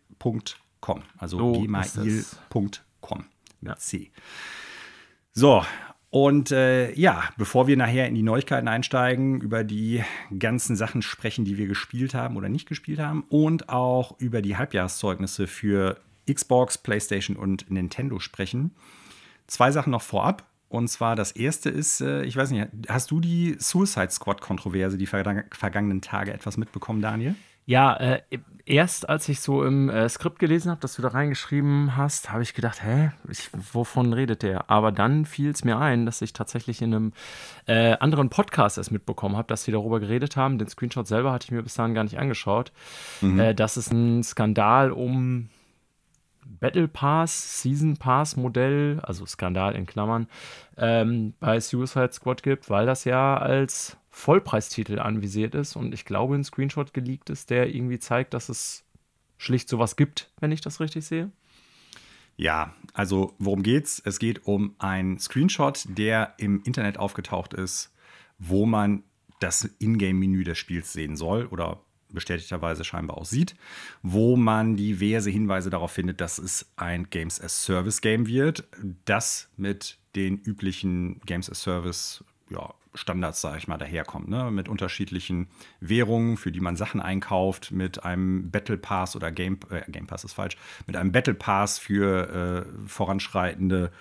also 1.17 1.37
So 1.37 1.51
gmail.com. 1.53 3.25
mit 3.61 3.69
ja. 3.69 3.75
C. 3.77 4.11
So, 5.33 5.63
und 6.11 6.51
äh, 6.51 6.91
ja, 6.93 7.29
bevor 7.37 7.67
wir 7.67 7.77
nachher 7.77 8.07
in 8.07 8.15
die 8.15 8.23
Neuigkeiten 8.23 8.67
einsteigen, 8.67 9.41
über 9.41 9.63
die 9.63 10.03
ganzen 10.37 10.75
Sachen 10.75 11.03
sprechen, 11.03 11.45
die 11.45 11.57
wir 11.57 11.67
gespielt 11.67 12.15
haben 12.15 12.35
oder 12.35 12.49
nicht 12.49 12.67
gespielt 12.67 12.99
haben 12.99 13.25
und 13.29 13.69
auch 13.69 14.19
über 14.19 14.41
die 14.41 14.57
Halbjahreszeugnisse 14.57 15.45
für 15.45 15.99
Xbox, 16.31 16.79
PlayStation 16.79 17.37
und 17.37 17.69
Nintendo 17.69 18.19
sprechen, 18.19 18.71
zwei 19.45 19.71
Sachen 19.71 19.91
noch 19.91 20.01
vorab. 20.01 20.48
Und 20.69 20.87
zwar 20.87 21.15
das 21.15 21.31
erste 21.31 21.69
ist, 21.69 21.99
äh, 21.99 22.23
ich 22.23 22.37
weiß 22.37 22.51
nicht, 22.51 22.67
hast 22.87 23.11
du 23.11 23.19
die 23.19 23.57
Suicide 23.59 24.11
Squad-Kontroverse 24.11 24.97
die 24.97 25.07
vergangenen 25.07 26.01
Tage 26.01 26.31
etwas 26.31 26.57
mitbekommen, 26.57 27.01
Daniel? 27.01 27.35
Ja, 27.65 27.95
äh, 27.97 28.21
erst 28.65 29.09
als 29.09 29.29
ich 29.29 29.41
so 29.41 29.63
im 29.63 29.89
äh, 29.89 30.09
Skript 30.09 30.39
gelesen 30.39 30.71
habe, 30.71 30.81
dass 30.81 30.95
du 30.95 31.03
da 31.03 31.09
reingeschrieben 31.09 31.95
hast, 31.95 32.31
habe 32.31 32.41
ich 32.41 32.55
gedacht, 32.55 32.83
hä, 32.83 33.11
ich, 33.29 33.49
wovon 33.73 34.11
redet 34.13 34.41
der? 34.41 34.71
Aber 34.71 34.91
dann 34.91 35.25
fiel 35.25 35.51
es 35.51 35.63
mir 35.63 35.77
ein, 35.77 36.07
dass 36.07 36.23
ich 36.23 36.33
tatsächlich 36.33 36.81
in 36.81 36.95
einem 36.95 37.13
äh, 37.67 37.95
anderen 37.99 38.29
Podcast 38.29 38.79
es 38.79 38.89
mitbekommen 38.89 39.37
habe, 39.37 39.47
dass 39.47 39.65
sie 39.65 39.71
darüber 39.71 39.99
geredet 39.99 40.35
haben. 40.35 40.57
Den 40.57 40.67
Screenshot 40.67 41.05
selber 41.05 41.31
hatte 41.31 41.45
ich 41.45 41.51
mir 41.51 41.61
bis 41.61 41.75
dahin 41.75 41.93
gar 41.93 42.03
nicht 42.03 42.17
angeschaut. 42.17 42.71
Mhm. 43.21 43.39
Äh, 43.39 43.53
dass 43.53 43.77
es 43.77 43.91
ein 43.91 44.23
Skandal 44.23 44.91
um 44.91 45.49
Battle 46.49 46.87
Pass, 46.87 47.61
Season 47.61 47.97
Pass 47.97 48.35
Modell, 48.35 48.99
also 49.03 49.25
Skandal 49.25 49.75
in 49.75 49.85
Klammern, 49.85 50.27
ähm, 50.77 51.33
bei 51.39 51.59
Suicide 51.59 52.11
Squad 52.11 52.43
gibt, 52.43 52.69
weil 52.69 52.85
das 52.85 53.05
ja 53.05 53.37
als 53.37 53.97
Vollpreistitel 54.09 54.99
anvisiert 54.99 55.55
ist 55.55 55.75
und 55.75 55.93
ich 55.93 56.05
glaube, 56.05 56.35
ein 56.35 56.43
Screenshot 56.43 56.93
geleakt 56.93 57.29
ist, 57.29 57.49
der 57.49 57.73
irgendwie 57.73 57.99
zeigt, 57.99 58.33
dass 58.33 58.49
es 58.49 58.83
schlicht 59.37 59.69
sowas 59.69 59.95
gibt, 59.95 60.31
wenn 60.39 60.51
ich 60.51 60.61
das 60.61 60.79
richtig 60.79 61.05
sehe. 61.05 61.31
Ja, 62.35 62.73
also 62.93 63.33
worum 63.37 63.63
geht's? 63.63 64.01
Es 64.03 64.17
geht 64.17 64.45
um 64.45 64.73
einen 64.79 65.19
Screenshot, 65.19 65.85
der 65.89 66.35
im 66.37 66.63
Internet 66.63 66.97
aufgetaucht 66.97 67.53
ist, 67.53 67.93
wo 68.37 68.65
man 68.65 69.03
das 69.39 69.69
Ingame-Menü 69.79 70.43
des 70.43 70.57
Spiels 70.57 70.93
sehen 70.93 71.15
soll 71.15 71.45
oder 71.47 71.81
bestätigterweise 72.09 72.83
scheinbar 72.83 73.17
auch 73.17 73.25
sieht, 73.25 73.55
wo 74.01 74.35
man 74.35 74.75
diverse 74.75 75.29
Hinweise 75.29 75.69
darauf 75.69 75.91
findet, 75.91 76.21
dass 76.21 76.37
es 76.37 76.71
ein 76.75 77.09
Games 77.09 77.39
as 77.41 77.63
Service 77.63 78.01
Game 78.01 78.27
wird, 78.27 78.63
das 79.05 79.49
mit 79.57 79.97
den 80.15 80.37
üblichen 80.37 81.19
Games 81.21 81.49
as 81.49 81.61
Service 81.61 82.23
ja, 82.49 82.73
Standards, 82.95 83.41
sage 83.41 83.59
ich 83.59 83.67
mal, 83.67 83.77
daherkommt. 83.77 84.29
Ne? 84.29 84.49
Mit 84.51 84.67
unterschiedlichen 84.67 85.47
Währungen, 85.79 86.37
für 86.37 86.51
die 86.51 86.59
man 86.59 86.75
Sachen 86.75 86.99
einkauft, 86.99 87.71
mit 87.71 88.03
einem 88.03 88.49
Battle 88.49 88.77
Pass 88.77 89.15
oder 89.15 89.31
Game, 89.31 89.59
äh, 89.69 89.89
Game 89.91 90.07
Pass 90.07 90.23
ist 90.23 90.33
falsch, 90.33 90.57
mit 90.87 90.95
einem 90.95 91.11
Battle 91.11 91.35
Pass 91.35 91.77
für 91.77 92.65
äh, 92.65 92.87
voranschreitende 92.87 93.91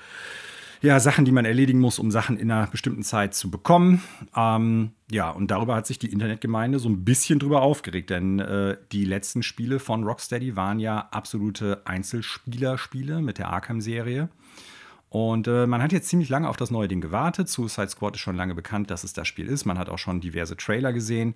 ja, 0.81 1.01
Sachen, 1.01 1.25
die 1.25 1.33
man 1.33 1.45
erledigen 1.45 1.81
muss, 1.81 1.99
um 1.99 2.11
Sachen 2.11 2.37
in 2.37 2.51
einer 2.51 2.67
bestimmten 2.67 3.03
Zeit 3.03 3.35
zu 3.35 3.51
bekommen. 3.51 4.03
Ähm, 4.37 4.93
ja, 5.11 5.31
und 5.31 5.51
darüber 5.51 5.75
hat 5.75 5.87
sich 5.87 5.99
die 5.99 6.13
Internetgemeinde 6.13 6.79
so 6.79 6.89
ein 6.89 7.05
bisschen 7.05 7.39
drüber 7.39 7.63
aufgeregt, 7.63 8.11
denn 8.11 8.39
äh, 8.39 8.77
die 8.93 9.05
letzten 9.05 9.43
Spiele 9.43 9.79
von 9.81 10.05
Rocksteady 10.05 10.57
waren 10.57 10.79
ja 10.79 11.09
absolute 11.11 11.83
Einzelspielerspiele 11.87 13.21
mit 13.21 13.39
der 13.39 13.49
Arkham-Serie. 13.49 14.29
Und 15.11 15.49
äh, 15.49 15.67
man 15.67 15.83
hat 15.83 15.93
jetzt 15.93 16.09
ziemlich 16.09 16.29
lange 16.29 16.49
auf 16.49 16.57
das 16.57 16.71
neue 16.71 16.89
Ding 16.89 17.01
gewartet. 17.01 17.49
Suicide 17.49 17.89
Squad 17.89 18.17
ist 18.17 18.21
schon 18.21 18.37
lange 18.37 18.55
bekannt, 18.55 18.91
dass 18.91 19.05
es 19.05 19.15
das 19.15 19.27
Spiel 19.27 19.47
ist. 19.49 19.65
Man 19.65 19.79
hat 19.79 19.89
auch 19.89 19.99
schon 19.99 20.21
diverse 20.21 20.57
Trailer 20.57 20.93
gesehen. 20.93 21.35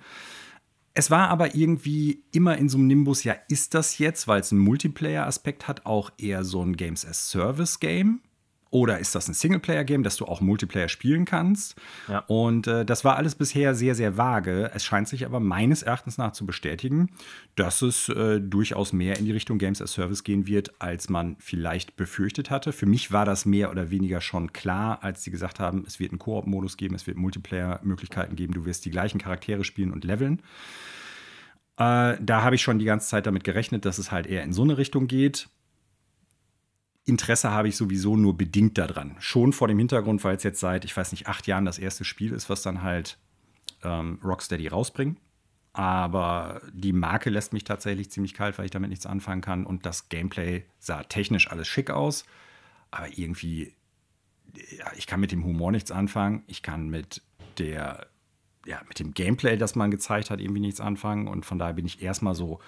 Es 0.95 1.11
war 1.11 1.29
aber 1.29 1.55
irgendwie 1.55 2.23
immer 2.33 2.59
in 2.59 2.69
so 2.69 2.77
einem 2.77 2.87
Nimbus, 2.87 3.25
ja, 3.25 3.35
ist 3.49 3.73
das 3.73 3.97
jetzt, 3.97 4.29
weil 4.29 4.40
es 4.40 4.53
einen 4.53 4.61
Multiplayer-Aspekt 4.61 5.66
hat, 5.66 5.87
auch 5.87 6.11
eher 6.19 6.45
so 6.45 6.62
ein 6.62 6.77
Games 6.77 7.07
as 7.07 7.31
Service-Game? 7.31 8.21
Oder 8.73 8.99
ist 8.99 9.15
das 9.15 9.29
ein 9.29 9.35
Singleplayer-Game, 9.35 10.03
das 10.03 10.17
du 10.17 10.25
auch 10.25 10.41
Multiplayer 10.41 10.89
spielen 10.89 11.27
kannst? 11.27 11.77
Ja. 12.09 12.21
Und 12.21 12.67
äh, 12.67 12.87
das 12.87 13.05
war 13.05 13.17
alles 13.17 13.35
bisher 13.35 13.75
sehr, 13.75 13.95
sehr 13.95 14.17
vage. 14.17 14.71
Es 14.75 14.83
scheint 14.83 15.09
sich 15.09 15.27
aber 15.27 15.41
meines 15.41 15.83
Erachtens 15.83 16.17
nach 16.17 16.33
zu 16.33 16.47
bestätigen, 16.47 17.11
dass 17.55 17.83
es 17.83 18.09
äh, 18.09 18.41
durchaus 18.41 18.95
mehr 18.95 19.19
in 19.19 19.27
die 19.27 19.33
Richtung 19.33 19.59
Games 19.59 19.83
as 19.83 19.93
Service 19.93 20.25
gehen 20.25 20.47
wird, 20.47 20.81
als 20.81 21.11
man 21.11 21.37
vielleicht 21.39 21.97
befürchtet 21.97 22.51
hatte. 22.51 22.73
Für 22.73 22.87
mich 22.87 23.13
war 23.13 23.27
das 23.27 23.45
mehr 23.45 23.71
oder 23.71 23.91
weniger 23.91 24.23
schon 24.23 24.55
klar, 24.55 25.01
als 25.03 25.23
sie 25.23 25.31
gesagt 25.31 25.61
haben, 25.61 25.85
es 25.87 26.01
wird 26.01 26.13
einen 26.13 26.19
Koop-Modus 26.19 26.79
geben, 26.79 26.95
es 26.95 27.07
wird 27.07 27.19
Multiplayer-Möglichkeiten 27.19 28.37
geben, 28.37 28.55
du 28.55 28.65
wirst 28.65 28.87
die 28.87 28.91
gleichen 28.91 29.19
Charaktere 29.19 29.65
spielen 29.65 29.93
und 29.93 30.03
leveln. 30.05 30.41
Äh, 31.77 32.17
da 32.21 32.43
habe 32.43 32.55
ich 32.55 32.63
schon 32.63 32.79
die 32.79 32.87
ganze 32.87 33.09
Zeit 33.09 33.27
damit 33.27 33.45
gerechnet, 33.45 33.85
dass 33.85 33.99
es 33.99 34.11
halt 34.11 34.27
eher 34.27 34.43
in 34.43 34.55
so 34.55 34.63
eine 34.63 34.79
Richtung 34.79 35.09
geht. 35.09 35.51
Interesse 37.05 37.51
habe 37.51 37.69
ich 37.69 37.77
sowieso 37.77 38.17
nur 38.17 38.37
bedingt 38.37 38.79
daran. 38.79 39.17
Schon 39.19 39.53
vor 39.53 39.69
dem 39.69 39.79
Hintergrund, 39.79 40.23
weil 40.23 40.37
es 40.37 40.45
jetzt 40.45 40.61
seit, 40.61 40.85
ich 40.85 40.97
weiß 40.97 41.12
nicht, 41.12 41.27
acht 41.27 41.47
Jahren 41.47 41.65
das 41.65 41.79
erste 41.79 42.05
Spiel 42.05 42.33
ist, 42.33 42.49
was 42.49 42.62
dann 42.62 42.83
halt 42.83 43.19
ähm, 43.83 44.21
Rocksteady 44.23 44.69
rausbringt. 44.69 45.19
Aber 45.73 46.61
die 46.73 46.93
Marke 46.93 47.31
lässt 47.31 47.53
mich 47.53 47.65
tatsächlich 47.65 48.11
ziemlich 48.11 48.35
kalt, 48.35 48.59
weil 48.59 48.67
ich 48.67 48.71
damit 48.71 48.91
nichts 48.91 49.07
anfangen 49.07 49.41
kann. 49.41 49.65
Und 49.65 49.87
das 49.87 50.11
Gameplay 50.11 50.65
sah 50.79 51.03
technisch 51.03 51.51
alles 51.51 51.67
schick 51.67 51.91
aus. 51.91 52.25
Aber 52.91 53.09
irgendwie, 53.19 53.75
ja, 54.79 54.93
ich 54.97 55.07
kann 55.07 55.21
mit 55.21 55.33
dem 55.33 55.45
Humor 55.45 55.73
nichts 55.73 55.91
anfangen. 55.91 56.45
Ich 56.47 56.62
kann 56.62 56.88
mit 56.88 57.23
der, 57.59 58.07
ja, 58.67 58.81
mit 58.87 59.01
dem 59.01 59.15
Gameplay, 59.15 59.57
das 59.57 59.75
man 59.75 59.91
gezeigt 59.91 60.31
hat, 60.31 60.41
irgendwie 60.41 60.61
nichts 60.61 60.81
anfangen. 60.81 61.27
Und 61.27 61.47
von 61.47 61.59
daher 61.59 61.75
bin 61.75 61.87
ich 61.87 62.03
erstmal 62.03 62.35
so 62.35 62.61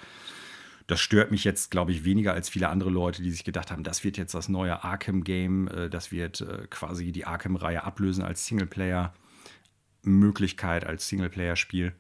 das 0.87 1.01
stört 1.01 1.31
mich 1.31 1.45
jetzt, 1.45 1.71
glaube 1.71 1.93
ich, 1.93 2.05
weniger 2.05 2.35
als 2.35 2.51
viele 2.51 2.69
andere 2.69 2.91
Leute, 2.91 3.23
die 3.23 3.31
sich 3.31 3.45
gedacht 3.45 3.71
haben, 3.71 3.85
das 3.85 4.05
wird 4.05 4.19
jetzt 4.19 4.35
das 4.35 4.51
neue 4.51 4.85
Arkham-Game, 4.85 5.69
äh, 5.69 5.89
das 5.89 6.13
wird 6.13 6.43
äh, 6.43 6.67
quasi 6.69 7.11
die 7.13 7.25
Arkham-Reihe 7.27 7.85
ablösen 7.85 8.23
als 8.25 8.45
Singleplayer-Möglichkeit, 8.47 10.87
als 10.87 11.09
Singleplayer-Spiel. 11.09 11.95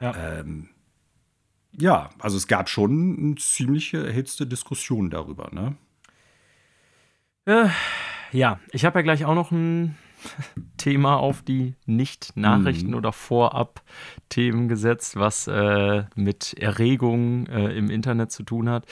Ja. 0.00 0.40
Ähm, 0.40 0.68
ja, 1.72 2.10
also 2.18 2.36
es 2.36 2.46
gab 2.46 2.68
schon 2.68 3.16
eine 3.18 3.36
ziemliche 3.36 4.06
erhitzte 4.06 4.46
Diskussion 4.46 5.08
darüber, 5.10 5.48
ne? 5.52 5.76
Äh, 7.46 7.70
ja, 8.32 8.60
ich 8.72 8.84
habe 8.84 8.98
ja 8.98 9.02
gleich 9.02 9.24
auch 9.24 9.34
noch 9.34 9.50
ein 9.52 9.96
Thema 10.76 11.16
auf 11.16 11.42
die 11.42 11.74
Nicht-Nachrichten- 11.86 12.90
mhm. 12.90 12.96
oder 12.96 13.12
Vorab-Themen 13.12 14.68
gesetzt, 14.68 15.16
was 15.16 15.46
äh, 15.46 16.04
mit 16.14 16.54
Erregung 16.54 17.46
äh, 17.46 17.76
im 17.76 17.90
Internet 17.90 18.32
zu 18.32 18.42
tun 18.42 18.68
hat. 18.68 18.86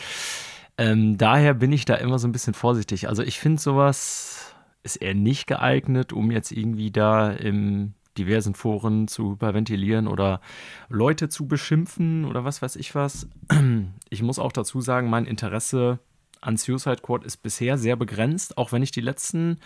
Ähm, 0.78 1.16
daher 1.16 1.54
bin 1.54 1.72
ich 1.72 1.84
da 1.84 1.94
immer 1.94 2.18
so 2.18 2.28
ein 2.28 2.32
bisschen 2.32 2.54
vorsichtig. 2.54 3.08
Also 3.08 3.22
ich 3.22 3.38
finde 3.40 3.60
sowas 3.60 4.54
ist 4.82 4.96
eher 4.96 5.14
nicht 5.14 5.46
geeignet, 5.46 6.12
um 6.12 6.30
jetzt 6.30 6.52
irgendwie 6.52 6.90
da 6.90 7.30
im 7.30 7.94
diversen 8.16 8.54
Foren 8.54 9.08
zu 9.08 9.32
hyperventilieren 9.32 10.08
oder 10.08 10.40
Leute 10.88 11.28
zu 11.28 11.46
beschimpfen 11.46 12.24
oder 12.24 12.44
was 12.44 12.62
weiß 12.62 12.76
ich 12.76 12.94
was. 12.94 13.28
Ich 14.08 14.22
muss 14.22 14.38
auch 14.38 14.52
dazu 14.52 14.80
sagen, 14.80 15.10
mein 15.10 15.26
Interesse 15.26 15.98
an 16.46 16.56
Suicide 16.56 16.98
Squad 16.98 17.24
ist 17.24 17.38
bisher 17.38 17.76
sehr 17.76 17.96
begrenzt, 17.96 18.56
auch 18.56 18.72
wenn 18.72 18.82
ich 18.82 18.90
die 18.90 19.00
letzten 19.00 19.58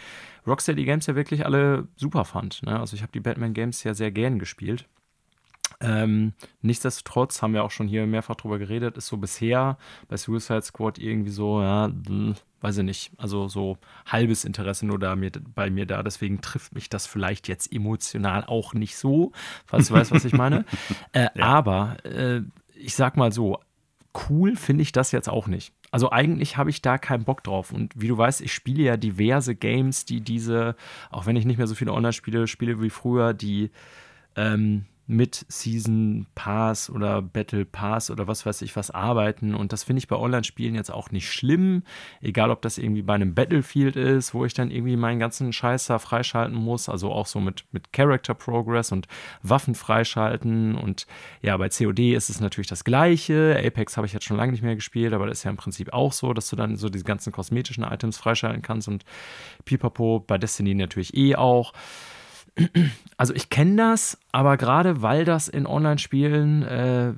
Rocksteady 0.47 0.85
Games 0.85 1.07
ja 1.07 1.15
wirklich 1.15 1.45
alle 1.45 1.89
super 1.97 2.25
fand. 2.25 2.63
Ne? 2.63 2.79
Also 2.79 2.97
ich 2.97 3.03
habe 3.03 3.13
die 3.13 3.21
Batman 3.21 3.53
Games 3.53 3.85
ja 3.85 3.95
sehr 3.95 4.11
gern 4.11 4.39
gespielt. 4.39 4.87
Ähm, 5.83 6.33
nichtsdestotrotz 6.63 7.41
haben 7.41 7.55
wir 7.55 7.65
auch 7.65 7.71
schon 7.71 7.89
hier 7.89 8.07
mehrfach 8.07 8.35
drüber 8.35 8.59
geredet, 8.59 8.97
ist 8.97 9.07
so 9.07 9.17
bisher 9.17 9.79
bei 10.09 10.17
Suicide 10.17 10.63
Squad 10.63 10.99
irgendwie 10.99 11.31
so, 11.31 11.63
ja, 11.63 11.91
weiß 12.61 12.79
ich 12.79 12.85
nicht, 12.85 13.13
also 13.17 13.49
so 13.49 13.79
halbes 14.05 14.45
Interesse 14.45 14.85
nur 14.85 14.99
da 14.99 15.17
mir, 15.17 15.31
bei 15.55 15.71
mir 15.71 15.87
da. 15.87 16.03
Deswegen 16.03 16.41
trifft 16.41 16.75
mich 16.75 16.91
das 16.91 17.07
vielleicht 17.07 17.49
jetzt 17.49 17.73
emotional 17.73 18.45
auch 18.45 18.75
nicht 18.75 18.97
so, 18.97 19.33
falls 19.65 19.89
du 19.89 19.95
weißt, 19.95 20.13
was 20.13 20.25
ich 20.25 20.33
meine. 20.33 20.65
Äh, 21.13 21.29
ja. 21.35 21.45
Aber 21.45 21.97
äh, 22.05 22.43
ich 22.75 22.95
sag 22.95 23.17
mal 23.17 23.33
so, 23.33 23.59
cool 24.29 24.55
finde 24.57 24.83
ich 24.83 24.93
das 24.93 25.13
jetzt 25.13 25.29
auch 25.29 25.47
nicht. 25.47 25.73
Also 25.91 26.11
eigentlich 26.11 26.57
habe 26.57 26.71
ich 26.71 26.83
da 26.83 26.99
keinen 26.99 27.25
Bock 27.25 27.43
drauf. 27.43 27.73
Und 27.73 27.93
wie 28.01 28.09
du 28.09 28.17
weißt, 28.17 28.41
ich 28.41 28.53
spiele 28.53 28.83
ja 28.83 28.97
diverse 28.97 29.55
Games, 29.55 30.05
die 30.05 30.21
diese, 30.21 30.77
auch 31.11 31.27
wenn 31.27 31.37
ich 31.37 31.45
nicht 31.45 31.59
mehr 31.59 31.67
so 31.67 31.75
viele 31.75 31.93
Online-Spiele 31.93 32.47
spiele 32.47 32.81
wie 32.81 32.91
früher, 32.91 33.35
die 33.35 33.71
ähm, 34.37 34.87
mit 35.11 35.45
Season 35.49 36.27
Pass 36.37 36.89
oder 36.89 37.21
Battle 37.21 37.65
Pass 37.65 38.13
oder 38.13 38.29
was 38.29 38.47
weiß 38.47 38.63
ich 38.63 38.77
was 38.77 38.93
arbeiten. 38.93 39.57
Und 39.57 39.73
das 39.73 39.83
finde 39.83 39.99
ich 39.99 40.07
bei 40.07 40.15
Online-Spielen 40.15 40.77
jetzt 40.77 40.93
auch 40.93 41.11
nicht 41.11 41.33
schlimm. 41.33 41.83
Egal, 42.21 42.51
ob 42.51 42.63
das 42.63 42.79
irgendwie 42.79 43.03
bei 43.03 43.15
einem 43.15 43.35
Battlefield 43.35 43.97
ist, 43.97 44.35
wo 44.35 44.45
ich 44.45 44.55
dann 44.55 44.71
irgendwie 44.71 44.97
meinen 44.97 45.19
ganzen 45.19 45.53
Scheiß 45.53 45.87
da 45.87 45.99
freischalten 45.99 46.55
muss. 46.55 46.89
Also 46.89 47.11
auch 47.11 47.27
so 47.27 47.41
mit, 47.41 47.65
mit 47.73 47.93
Character 47.93 48.35
Progress 48.35 48.93
und 48.93 49.09
Waffen 49.43 49.75
freischalten. 49.75 50.77
Und 50.77 51.09
ja, 51.43 51.57
bei 51.57 51.69
COD 51.69 52.15
ist 52.15 52.31
es 52.31 52.39
natürlich 52.39 52.69
das 52.69 52.85
Gleiche. 52.85 53.61
Apex 53.61 53.97
habe 53.97 54.07
ich 54.07 54.13
jetzt 54.13 54.25
schon 54.25 54.37
lange 54.37 54.53
nicht 54.53 54.63
mehr 54.63 54.77
gespielt, 54.77 55.13
aber 55.13 55.27
das 55.27 55.39
ist 55.39 55.45
ja 55.45 55.51
im 55.51 55.57
Prinzip 55.57 55.93
auch 55.93 56.13
so, 56.13 56.33
dass 56.35 56.49
du 56.51 56.55
dann 56.55 56.77
so 56.77 56.89
diese 56.89 57.05
ganzen 57.05 57.33
kosmetischen 57.33 57.83
Items 57.83 58.17
freischalten 58.17 58.63
kannst 58.63 58.87
und 58.87 59.05
pipapo 59.65 60.21
bei 60.21 60.39
Destiny 60.39 60.77
natürlich 60.77 61.17
eh 61.17 61.35
auch. 61.35 61.73
Also 63.17 63.35
ich 63.35 63.51
kenne 63.51 63.77
das, 63.77 64.19
aber 64.33 64.57
gerade 64.57 65.03
weil 65.03 65.25
das 65.25 65.49
in 65.49 65.67
Online-Spielen 65.67 66.63
äh, 66.63 67.13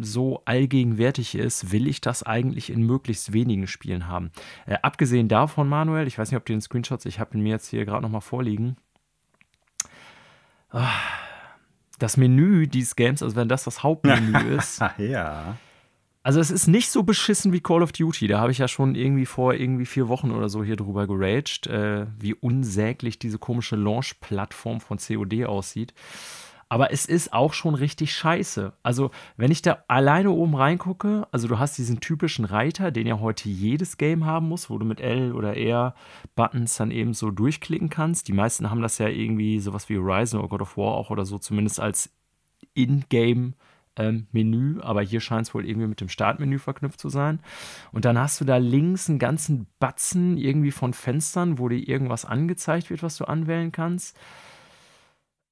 so 0.00 0.42
allgegenwärtig 0.44 1.34
ist, 1.34 1.72
will 1.72 1.86
ich 1.86 2.00
das 2.00 2.22
eigentlich 2.22 2.70
in 2.70 2.82
möglichst 2.82 3.32
wenigen 3.32 3.66
Spielen 3.66 4.06
haben. 4.08 4.30
Äh, 4.66 4.78
abgesehen 4.82 5.28
davon, 5.28 5.68
Manuel, 5.68 6.06
ich 6.06 6.18
weiß 6.18 6.30
nicht, 6.30 6.38
ob 6.38 6.46
du 6.46 6.52
den 6.52 6.60
Screenshots, 6.60 7.06
ich 7.06 7.20
habe 7.20 7.36
ihn 7.36 7.42
mir 7.42 7.50
jetzt 7.50 7.68
hier 7.68 7.84
gerade 7.84 8.02
nochmal 8.02 8.20
vorliegen. 8.20 8.76
Ah, 10.70 10.90
das 11.98 12.16
Menü 12.16 12.66
dieses 12.66 12.94
Games, 12.96 13.22
also 13.22 13.36
wenn 13.36 13.48
das 13.48 13.64
das 13.64 13.82
Hauptmenü 13.82 14.38
ist. 14.56 14.80
ja. 14.98 15.56
Also 16.28 16.40
es 16.40 16.50
ist 16.50 16.66
nicht 16.66 16.90
so 16.90 17.04
beschissen 17.04 17.54
wie 17.54 17.60
Call 17.60 17.82
of 17.82 17.92
Duty. 17.92 18.26
Da 18.26 18.38
habe 18.38 18.52
ich 18.52 18.58
ja 18.58 18.68
schon 18.68 18.94
irgendwie 18.94 19.24
vor 19.24 19.54
irgendwie 19.54 19.86
vier 19.86 20.08
Wochen 20.08 20.30
oder 20.30 20.50
so 20.50 20.62
hier 20.62 20.76
drüber 20.76 21.06
geraged, 21.06 21.68
äh, 21.68 22.04
wie 22.18 22.34
unsäglich 22.34 23.18
diese 23.18 23.38
komische 23.38 23.76
Launch-Plattform 23.76 24.82
von 24.82 24.98
COD 24.98 25.46
aussieht. 25.46 25.94
Aber 26.68 26.92
es 26.92 27.06
ist 27.06 27.32
auch 27.32 27.54
schon 27.54 27.74
richtig 27.74 28.12
scheiße. 28.12 28.74
Also, 28.82 29.10
wenn 29.38 29.50
ich 29.50 29.62
da 29.62 29.84
alleine 29.88 30.30
oben 30.30 30.54
reingucke, 30.54 31.26
also 31.32 31.48
du 31.48 31.58
hast 31.58 31.78
diesen 31.78 32.00
typischen 32.00 32.44
Reiter, 32.44 32.90
den 32.90 33.06
ja 33.06 33.20
heute 33.20 33.48
jedes 33.48 33.96
Game 33.96 34.26
haben 34.26 34.50
muss, 34.50 34.68
wo 34.68 34.76
du 34.76 34.84
mit 34.84 35.00
L 35.00 35.32
oder 35.32 35.56
R 35.56 35.94
Buttons 36.36 36.76
dann 36.76 36.90
eben 36.90 37.14
so 37.14 37.30
durchklicken 37.30 37.88
kannst. 37.88 38.28
Die 38.28 38.34
meisten 38.34 38.68
haben 38.68 38.82
das 38.82 38.98
ja 38.98 39.08
irgendwie 39.08 39.60
sowas 39.60 39.88
wie 39.88 39.96
Horizon 39.96 40.40
oder 40.40 40.50
God 40.50 40.60
of 40.60 40.76
War 40.76 40.92
auch 40.92 41.08
oder 41.08 41.24
so, 41.24 41.38
zumindest 41.38 41.80
als 41.80 42.10
In-Game 42.74 43.54
ähm, 43.98 44.26
Menü, 44.32 44.80
aber 44.80 45.02
hier 45.02 45.20
scheint 45.20 45.46
es 45.46 45.54
wohl 45.54 45.66
irgendwie 45.66 45.88
mit 45.88 46.00
dem 46.00 46.08
Startmenü 46.08 46.58
verknüpft 46.58 47.00
zu 47.00 47.08
sein. 47.08 47.40
Und 47.92 48.04
dann 48.04 48.18
hast 48.18 48.40
du 48.40 48.44
da 48.44 48.56
links 48.56 49.08
einen 49.08 49.18
ganzen 49.18 49.66
Batzen 49.78 50.36
irgendwie 50.36 50.70
von 50.70 50.94
Fenstern, 50.94 51.58
wo 51.58 51.68
dir 51.68 51.86
irgendwas 51.86 52.24
angezeigt 52.24 52.90
wird, 52.90 53.02
was 53.02 53.16
du 53.16 53.24
anwählen 53.24 53.72
kannst. 53.72 54.16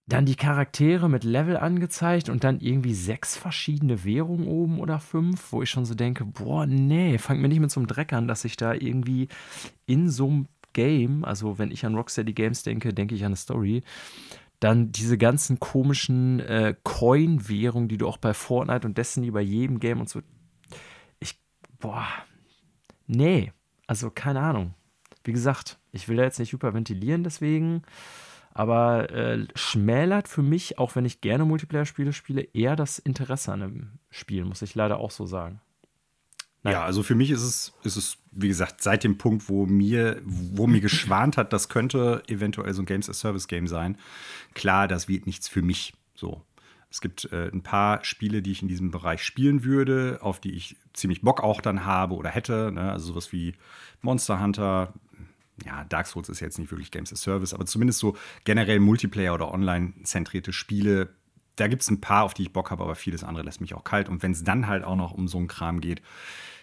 Dann 0.08 0.24
die 0.24 0.36
Charaktere 0.36 1.10
mit 1.10 1.24
Level 1.24 1.56
angezeigt 1.56 2.28
und 2.28 2.44
dann 2.44 2.60
irgendwie 2.60 2.94
sechs 2.94 3.36
verschiedene 3.36 4.04
Währungen 4.04 4.46
oben 4.46 4.78
oder 4.78 5.00
fünf, 5.00 5.50
wo 5.50 5.62
ich 5.62 5.70
schon 5.70 5.84
so 5.84 5.96
denke, 5.96 6.24
boah, 6.24 6.64
nee, 6.64 7.18
fangt 7.18 7.40
mir 7.40 7.48
nicht 7.48 7.58
mit 7.58 7.72
so 7.72 7.80
einem 7.80 7.88
Dreck 7.88 8.12
an, 8.12 8.28
dass 8.28 8.44
ich 8.44 8.56
da 8.56 8.72
irgendwie 8.72 9.26
in 9.86 10.08
so 10.08 10.28
einem 10.28 10.48
Game, 10.74 11.24
also 11.24 11.58
wenn 11.58 11.72
ich 11.72 11.84
an 11.86 11.94
Rocksteady 11.94 12.34
Games 12.34 12.62
denke, 12.62 12.92
denke 12.92 13.14
ich 13.14 13.22
an 13.22 13.28
eine 13.28 13.36
Story, 13.36 13.82
dann 14.60 14.92
diese 14.92 15.18
ganzen 15.18 15.60
komischen 15.60 16.40
äh, 16.40 16.74
Coin-Währungen, 16.82 17.88
die 17.88 17.98
du 17.98 18.08
auch 18.08 18.16
bei 18.16 18.34
Fortnite 18.34 18.86
und 18.86 18.96
Destiny 18.96 19.30
bei 19.30 19.42
jedem 19.42 19.80
Game 19.80 20.00
und 20.00 20.08
so. 20.08 20.20
Ich, 21.20 21.38
boah, 21.78 22.06
nee, 23.06 23.52
also 23.86 24.10
keine 24.10 24.40
Ahnung. 24.40 24.74
Wie 25.24 25.32
gesagt, 25.32 25.78
ich 25.92 26.08
will 26.08 26.16
da 26.16 26.22
jetzt 26.22 26.38
nicht 26.38 26.52
hyperventilieren 26.52 27.24
deswegen, 27.24 27.82
aber 28.54 29.10
äh, 29.10 29.46
schmälert 29.54 30.28
für 30.28 30.42
mich, 30.42 30.78
auch 30.78 30.94
wenn 30.96 31.04
ich 31.04 31.20
gerne 31.20 31.44
Multiplayer-Spiele 31.44 32.12
spiele, 32.12 32.42
eher 32.54 32.76
das 32.76 32.98
Interesse 32.98 33.52
an 33.52 33.62
einem 33.62 33.90
Spiel, 34.10 34.44
muss 34.44 34.62
ich 34.62 34.74
leider 34.74 34.98
auch 34.98 35.10
so 35.10 35.26
sagen. 35.26 35.60
Ja, 36.70 36.84
also 36.84 37.02
für 37.02 37.14
mich 37.14 37.30
ist 37.30 37.42
es, 37.42 37.72
ist 37.82 37.96
es, 37.96 38.18
wie 38.32 38.48
gesagt, 38.48 38.82
seit 38.82 39.04
dem 39.04 39.18
Punkt, 39.18 39.48
wo 39.48 39.66
mir, 39.66 40.20
wo 40.24 40.66
mir 40.66 40.80
geschwant 40.80 41.36
hat, 41.36 41.52
das 41.52 41.68
könnte 41.68 42.22
eventuell 42.28 42.72
so 42.74 42.82
ein 42.82 42.86
Games 42.86 43.08
as 43.08 43.20
Service 43.20 43.48
Game 43.48 43.66
sein. 43.66 43.96
Klar, 44.54 44.88
das 44.88 45.08
wird 45.08 45.26
nichts 45.26 45.48
für 45.48 45.62
mich. 45.62 45.94
So. 46.14 46.42
Es 46.90 47.00
gibt 47.00 47.30
äh, 47.32 47.50
ein 47.52 47.62
paar 47.62 48.04
Spiele, 48.04 48.42
die 48.42 48.52
ich 48.52 48.62
in 48.62 48.68
diesem 48.68 48.90
Bereich 48.90 49.22
spielen 49.22 49.64
würde, 49.64 50.18
auf 50.22 50.40
die 50.40 50.52
ich 50.52 50.76
ziemlich 50.92 51.22
Bock 51.22 51.42
auch 51.42 51.60
dann 51.60 51.84
habe 51.84 52.14
oder 52.14 52.30
hätte. 52.30 52.70
Ne? 52.72 52.90
Also 52.90 53.08
sowas 53.08 53.32
wie 53.32 53.54
Monster 54.02 54.40
Hunter. 54.40 54.92
Ja, 55.64 55.84
Dark 55.84 56.06
Souls 56.06 56.28
ist 56.28 56.40
jetzt 56.40 56.58
nicht 56.58 56.70
wirklich 56.70 56.90
Games 56.90 57.12
as 57.12 57.22
Service, 57.22 57.54
aber 57.54 57.64
zumindest 57.64 57.98
so 57.98 58.14
generell 58.44 58.78
Multiplayer 58.78 59.32
oder 59.32 59.52
online-zentrierte 59.52 60.52
Spiele 60.52 61.08
da 61.56 61.68
gibt 61.68 61.82
es 61.82 61.90
ein 61.90 62.00
paar, 62.00 62.24
auf 62.24 62.34
die 62.34 62.42
ich 62.42 62.52
Bock 62.52 62.70
habe, 62.70 62.84
aber 62.84 62.94
vieles 62.94 63.24
andere 63.24 63.44
lässt 63.44 63.60
mich 63.60 63.74
auch 63.74 63.84
kalt. 63.84 64.08
Und 64.08 64.22
wenn 64.22 64.32
es 64.32 64.44
dann 64.44 64.66
halt 64.66 64.84
auch 64.84 64.96
noch 64.96 65.12
um 65.12 65.26
so 65.26 65.38
einen 65.38 65.48
Kram 65.48 65.80
geht, 65.80 66.02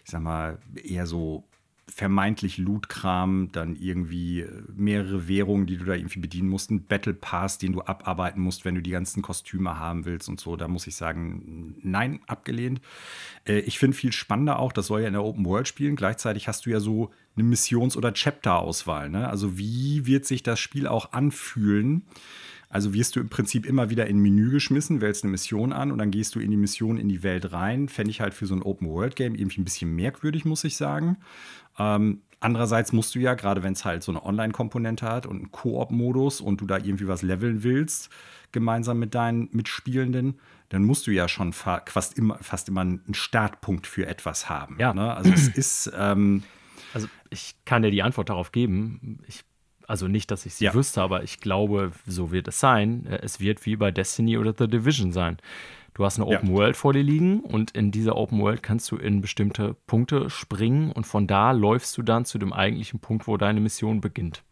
ich 0.04 0.12
sag 0.12 0.22
mal, 0.22 0.60
eher 0.76 1.06
so 1.06 1.44
vermeintlich 1.88 2.58
Loot-Kram, 2.58 3.50
dann 3.52 3.76
irgendwie 3.76 4.46
mehrere 4.74 5.28
Währungen, 5.28 5.66
die 5.68 5.78
du 5.78 5.86
da 5.86 5.94
irgendwie 5.94 6.20
bedienen 6.20 6.50
musst, 6.50 6.72
ein 6.72 6.86
Battle 6.86 7.14
Pass, 7.14 7.58
den 7.58 7.74
du 7.74 7.82
abarbeiten 7.82 8.42
musst, 8.42 8.64
wenn 8.64 8.76
du 8.76 8.82
die 8.82 8.92
ganzen 8.92 9.22
Kostüme 9.22 9.78
haben 9.78 10.06
willst 10.06 10.30
und 10.30 10.40
so. 10.40 10.56
Da 10.56 10.68
muss 10.68 10.88
ich 10.88 10.96
sagen, 10.96 11.76
nein, 11.84 12.22
abgelehnt. 12.26 12.82
Äh, 13.46 13.60
ich 13.60 13.80
finde 13.80 13.98
viel 13.98 14.14
spannender 14.14 14.60
auch, 14.60 14.72
das 14.72 14.88
soll 14.88 15.02
ja 15.02 15.08
in 15.08 15.14
der 15.14 15.24
Open 15.24 15.46
World 15.46 15.68
spielen. 15.68 15.96
Gleichzeitig 15.96 16.48
hast 16.48 16.66
du 16.66 16.70
ja 16.70 16.80
so 16.80 17.12
eine 17.36 17.44
Missions- 17.44 17.98
oder 17.98 18.14
Chapter-Auswahl. 18.14 19.10
Ne? 19.10 19.28
Also 19.28 19.58
wie 19.58 20.06
wird 20.06 20.26
sich 20.26 20.42
das 20.42 20.60
Spiel 20.60 20.88
auch 20.88 21.12
anfühlen? 21.12 22.04
Also 22.74 22.96
wirst 22.96 23.16
du 23.16 23.20
im 23.20 23.30
Prinzip 23.30 23.68
immer 23.68 23.92
wieder 23.92 24.08
in 24.08 24.18
ein 24.18 24.22
Menü 24.22 24.50
geschmissen, 24.50 25.00
wählst 25.00 25.24
eine 25.24 25.30
Mission 25.30 25.72
an 25.72 25.92
und 25.92 26.00
dann 26.00 26.10
gehst 26.10 26.34
du 26.34 26.40
in 26.40 26.50
die 26.50 26.58
Mission 26.58 26.98
in 26.98 27.08
die 27.08 27.22
Welt 27.22 27.54
rein. 27.54 27.88
Fände 27.88 28.10
ich 28.10 28.20
halt 28.20 28.34
für 28.34 28.48
so 28.48 28.56
ein 28.56 28.64
Open-World-Game 28.64 29.36
irgendwie 29.36 29.62
ein 29.62 29.64
bisschen 29.64 29.96
merkwürdig, 29.96 30.44
muss 30.44 30.64
ich 30.64 30.76
sagen. 30.76 31.18
Ähm, 31.78 32.24
andererseits 32.40 32.92
musst 32.92 33.14
du 33.14 33.20
ja, 33.20 33.36
gerade 33.36 33.62
wenn 33.62 33.74
es 33.74 33.86
halt 33.86 34.02
so 34.02 34.12
eine 34.12 34.26
Online-Komponente 34.26 35.08
hat 35.08 35.28
und 35.28 35.36
einen 35.38 35.52
Koop-Modus 35.52 36.42
und 36.42 36.62
du 36.62 36.66
da 36.66 36.78
irgendwie 36.78 37.08
was 37.08 37.22
leveln 37.22 37.62
willst, 37.62 38.10
gemeinsam 38.52 38.98
mit 38.98 39.14
deinen 39.14 39.50
Mitspielenden, 39.52 40.40
dann 40.70 40.84
musst 40.84 41.06
du 41.06 41.12
ja 41.12 41.28
schon 41.28 41.54
fa 41.54 41.84
fast 41.86 42.18
immer, 42.18 42.40
fast 42.42 42.70
immer 42.70 42.82
einen 42.82 43.04
Startpunkt 43.12 43.86
für 43.86 44.08
etwas 44.08 44.50
haben. 44.50 44.78
Ja. 44.80 44.96
Ne? 44.96 45.14
Also 45.16 45.32
es 45.32 45.48
ist. 45.48 45.92
Ähm, 45.96 46.42
also 46.96 47.08
ich 47.30 47.56
kann 47.66 47.84
dir 47.84 47.92
die 47.92 48.02
Antwort 48.02 48.30
darauf 48.30 48.52
geben. 48.52 49.20
Ich 49.28 49.44
also 49.88 50.08
nicht, 50.08 50.32
dass 50.32 50.46
ich 50.46 50.56
sie 50.56 50.66
ja. 50.66 50.74
wüsste, 50.74 51.02
aber 51.02 51.24
ich 51.24 51.40
glaube, 51.40 51.92
so 52.06 52.32
wird 52.32 52.48
es 52.48 52.60
sein. 52.60 53.06
Äh, 53.06 53.20
es 53.22 53.40
wird 53.40 53.66
wie 53.66 53.76
bei 53.76 53.92
Destiny 53.92 54.38
oder 54.38 54.54
The 54.58 54.68
Division 54.68 55.12
sein. 55.12 55.38
Du 55.94 56.04
hast 56.06 56.18
eine 56.18 56.26
Open 56.26 56.50
ja. 56.50 56.56
World 56.56 56.76
vor 56.76 56.94
dir 56.94 57.04
liegen 57.04 57.42
und 57.42 57.72
in 57.72 57.92
dieser 57.92 58.16
Open 58.16 58.40
World 58.40 58.64
kannst 58.64 58.90
du 58.92 58.98
in 58.98 59.22
bestimmte 59.22 59.76
Punkte 59.86 60.30
springen 60.30 60.92
und 60.92 61.06
von 61.06 61.28
da 61.28 61.52
läufst 61.52 61.96
du 61.98 62.02
dann 62.02 62.26
zu 62.26 62.40
dem 62.40 62.52
eigentlichen 62.52 63.00
Punkt, 63.00 63.28
wo 63.28 63.38
deine 63.38 63.60
Mission 63.60 64.02
beginnt. 64.02 64.44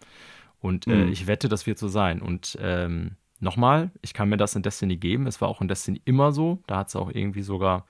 Und 0.60 0.86
äh, 0.86 1.06
mhm. 1.06 1.12
ich 1.12 1.26
wette, 1.26 1.50
das 1.50 1.66
wird 1.66 1.80
so 1.80 1.88
sein. 1.88 2.22
Und 2.22 2.58
ähm, 2.62 3.16
nochmal, 3.40 3.90
ich 4.04 4.14
kann 4.14 4.30
mir 4.30 4.38
das 4.38 4.56
in 4.56 4.62
Destiny 4.62 4.98
geben. 4.98 5.26
Es 5.26 5.42
war 5.42 5.48
auch 5.48 5.62
in 5.62 5.68
Destiny 5.68 6.02
immer 6.06 6.32
so. 6.32 6.62
Da 6.68 6.78
hat 6.78 6.90
es 6.90 6.96
auch 6.96 7.10
irgendwie 7.10 7.42
sogar 7.42 7.86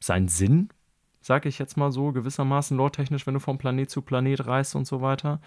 seinen 0.00 0.28
Sinn, 0.28 0.70
sage 1.20 1.50
ich 1.50 1.58
jetzt 1.58 1.76
mal 1.76 1.92
so, 1.92 2.12
gewissermaßen 2.12 2.76
lore-technisch, 2.76 3.26
wenn 3.26 3.34
du 3.34 3.40
von 3.40 3.58
Planet 3.58 3.90
zu 3.90 4.00
Planet 4.00 4.46
reist 4.46 4.74
und 4.74 4.86
so 4.86 5.02
weiter. 5.02 5.40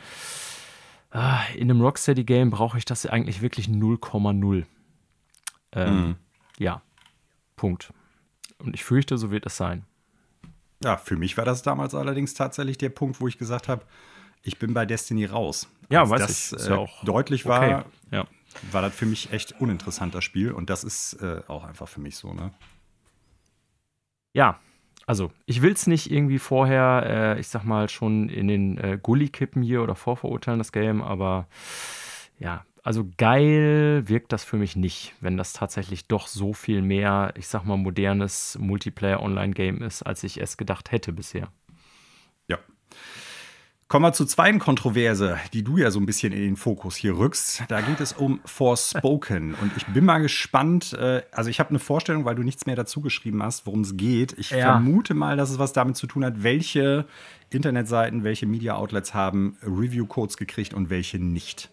Ah, 1.12 1.44
in 1.56 1.70
einem 1.70 1.82
Rocksteady-Game 1.82 2.50
brauche 2.50 2.78
ich 2.78 2.86
das 2.86 3.06
eigentlich 3.06 3.42
wirklich 3.42 3.68
0,0. 3.68 4.66
Ähm, 5.74 5.96
mhm. 5.96 6.16
Ja, 6.58 6.82
Punkt. 7.56 7.94
Und 8.60 8.76
ich 8.76 8.84
fürchte, 8.84 9.18
so 9.18 9.30
wird 9.30 9.46
es 9.46 9.58
sein. 9.58 9.86
Ja, 10.84 10.98
für 10.98 11.18
mich 11.18 11.38
war 11.38 11.46
das 11.46 11.62
damals 11.62 11.94
allerdings 11.94 12.34
tatsächlich 12.34 12.78
der 12.78 12.90
Punkt, 12.90 13.20
wo 13.20 13.28
ich 13.28 13.38
gesagt 13.38 13.68
habe, 13.68 13.86
ich 14.42 14.58
bin 14.58 14.74
bei 14.74 14.86
Destiny 14.86 15.26
raus. 15.26 15.68
Ja, 15.90 16.02
Als 16.02 16.10
weiß 16.10 16.22
das 16.22 16.52
ich. 16.52 16.60
Ist 16.60 16.68
äh, 16.70 16.74
auch 16.74 17.04
deutlich 17.04 17.46
war, 17.46 17.62
okay. 17.62 17.90
ja. 18.12 18.28
war 18.72 18.82
das 18.82 18.96
für 18.96 19.06
mich 19.06 19.32
echt 19.34 19.60
uninteressanter 19.60 20.22
Spiel 20.22 20.52
und 20.52 20.70
das 20.70 20.84
ist 20.84 21.14
äh, 21.22 21.42
auch 21.48 21.66
einfach 21.66 21.88
für 21.88 22.00
mich 22.00 22.16
so, 22.16 22.34
ne? 22.34 22.52
Ja, 24.34 24.60
also 25.12 25.30
ich 25.46 25.62
will 25.62 25.74
es 25.74 25.88
nicht 25.88 26.10
irgendwie 26.10 26.40
vorher, 26.40 27.36
äh, 27.36 27.40
ich 27.42 27.50
sag 27.50 27.66
mal, 27.66 27.90
schon 27.90 28.30
in 28.30 28.48
den 28.48 28.78
äh, 28.78 28.98
Gully 28.98 29.28
kippen 29.28 29.62
hier 29.62 29.84
oder 29.84 29.94
vorverurteilen, 29.94 30.58
das 30.58 30.72
Game, 30.72 31.02
aber 31.02 31.50
ja, 32.40 32.64
also 32.82 33.06
geil 33.18 34.04
wirkt 34.06 34.32
das 34.32 34.46
für 34.46 34.56
mich 34.56 34.78
nicht, 34.78 35.14
wenn 35.20 35.36
das 35.36 35.52
tatsächlich 35.52 36.08
doch 36.08 36.28
so 36.28 36.54
viel 36.54 36.82
mehr, 36.82 37.34
ich 37.36 37.50
sag 37.50 37.66
mal, 37.66 37.76
modernes 37.76 38.58
Multiplayer-Online-Game 38.58 39.82
ist, 39.82 40.02
als 40.02 40.24
ich 40.24 40.40
es 40.40 40.56
gedacht 40.56 40.94
hätte 40.94 41.12
bisher. 41.12 41.50
Kommen 43.92 44.06
wir 44.06 44.14
zur 44.14 44.26
zweiten 44.26 44.60
Kontroverse, 44.60 45.38
die 45.52 45.66
du 45.66 45.76
ja 45.76 45.92
so 45.92 46.00
ein 46.00 46.06
bisschen 46.06 46.32
in 46.32 46.40
den 46.40 46.56
Fokus 46.56 46.96
hier 46.96 47.18
rückst. 47.18 47.64
Da 47.68 47.82
geht 47.82 48.00
es 48.00 48.14
um 48.14 48.40
Forspoken. 48.46 49.54
Und 49.54 49.74
ich 49.76 49.86
bin 49.88 50.06
mal 50.06 50.20
gespannt. 50.20 50.94
Äh, 50.94 51.24
also, 51.34 51.50
ich 51.50 51.60
habe 51.60 51.72
eine 51.72 51.80
Vorstellung, 51.80 52.24
weil 52.24 52.36
du 52.36 52.42
nichts 52.42 52.66
mehr 52.66 52.78
dazu 52.78 53.02
geschrieben 53.02 53.44
hast, 53.44 53.66
worum 53.66 53.82
es 53.82 53.98
geht. 53.98 54.32
Ich 54.40 54.52
ja. 54.52 54.60
vermute 54.60 55.14
mal, 55.14 55.36
dass 55.36 55.50
es 55.50 55.60
was 55.60 55.74
damit 55.74 55.98
zu 55.98 56.08
tun 56.08 56.24
hat, 56.24 56.42
welche 56.42 57.04
Internetseiten, 57.50 58.24
welche 58.24 58.46
Media-Outlets 58.46 59.14
haben 59.14 59.58
Review-Codes 59.62 60.38
gekriegt 60.38 60.74
und 60.74 60.90
welche 60.90 61.20
nicht. 61.20 61.70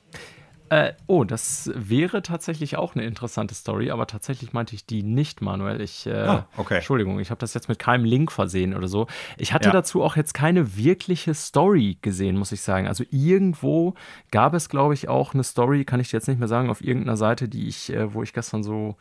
Äh, 0.71 0.93
oh, 1.07 1.25
das 1.25 1.71
wäre 1.75 2.23
tatsächlich 2.23 2.77
auch 2.77 2.95
eine 2.95 3.05
interessante 3.05 3.55
Story, 3.55 3.91
aber 3.91 4.07
tatsächlich 4.07 4.53
meinte 4.53 4.75
ich 4.75 4.85
die 4.87 5.03
nicht, 5.03 5.41
Manuel. 5.41 5.81
Ich, 5.81 6.07
äh, 6.07 6.13
ah, 6.13 6.49
okay. 6.57 6.77
Entschuldigung, 6.77 7.19
ich 7.21 7.31
habe 7.31 7.41
das 7.41 7.55
jetzt 7.55 7.69
mit 7.69 7.79
keinem 7.79 8.05
Link 8.05 8.31
versehen 8.33 8.75
oder 8.75 8.89
so. 8.89 9.07
Ich 9.37 9.53
hatte 9.53 9.69
ja. 9.69 9.73
dazu 9.73 10.03
auch 10.03 10.17
jetzt 10.17 10.35
keine 10.35 10.77
wirkliche 10.77 11.35
Story 11.35 11.99
gesehen, 12.03 12.37
muss 12.37 12.53
ich 12.53 12.61
sagen. 12.61 12.87
Also 12.87 13.05
irgendwo 13.11 13.95
gab 14.31 14.55
es, 14.55 14.69
glaube 14.69 14.95
ich, 14.95 15.09
auch 15.09 15.35
eine 15.35 15.45
Story, 15.45 15.85
kann 15.85 16.01
ich 16.01 16.11
dir 16.11 16.19
jetzt 16.19 16.29
nicht 16.29 16.39
mehr 16.39 16.49
sagen, 16.49 16.71
auf 16.71 16.83
irgendeiner 16.83 17.17
Seite, 17.17 17.49
die 17.49 17.69
ich, 17.69 17.93
äh, 17.93 18.13
wo 18.13 18.23
ich 18.23 18.33
gestern 18.33 18.63
so 18.63 18.97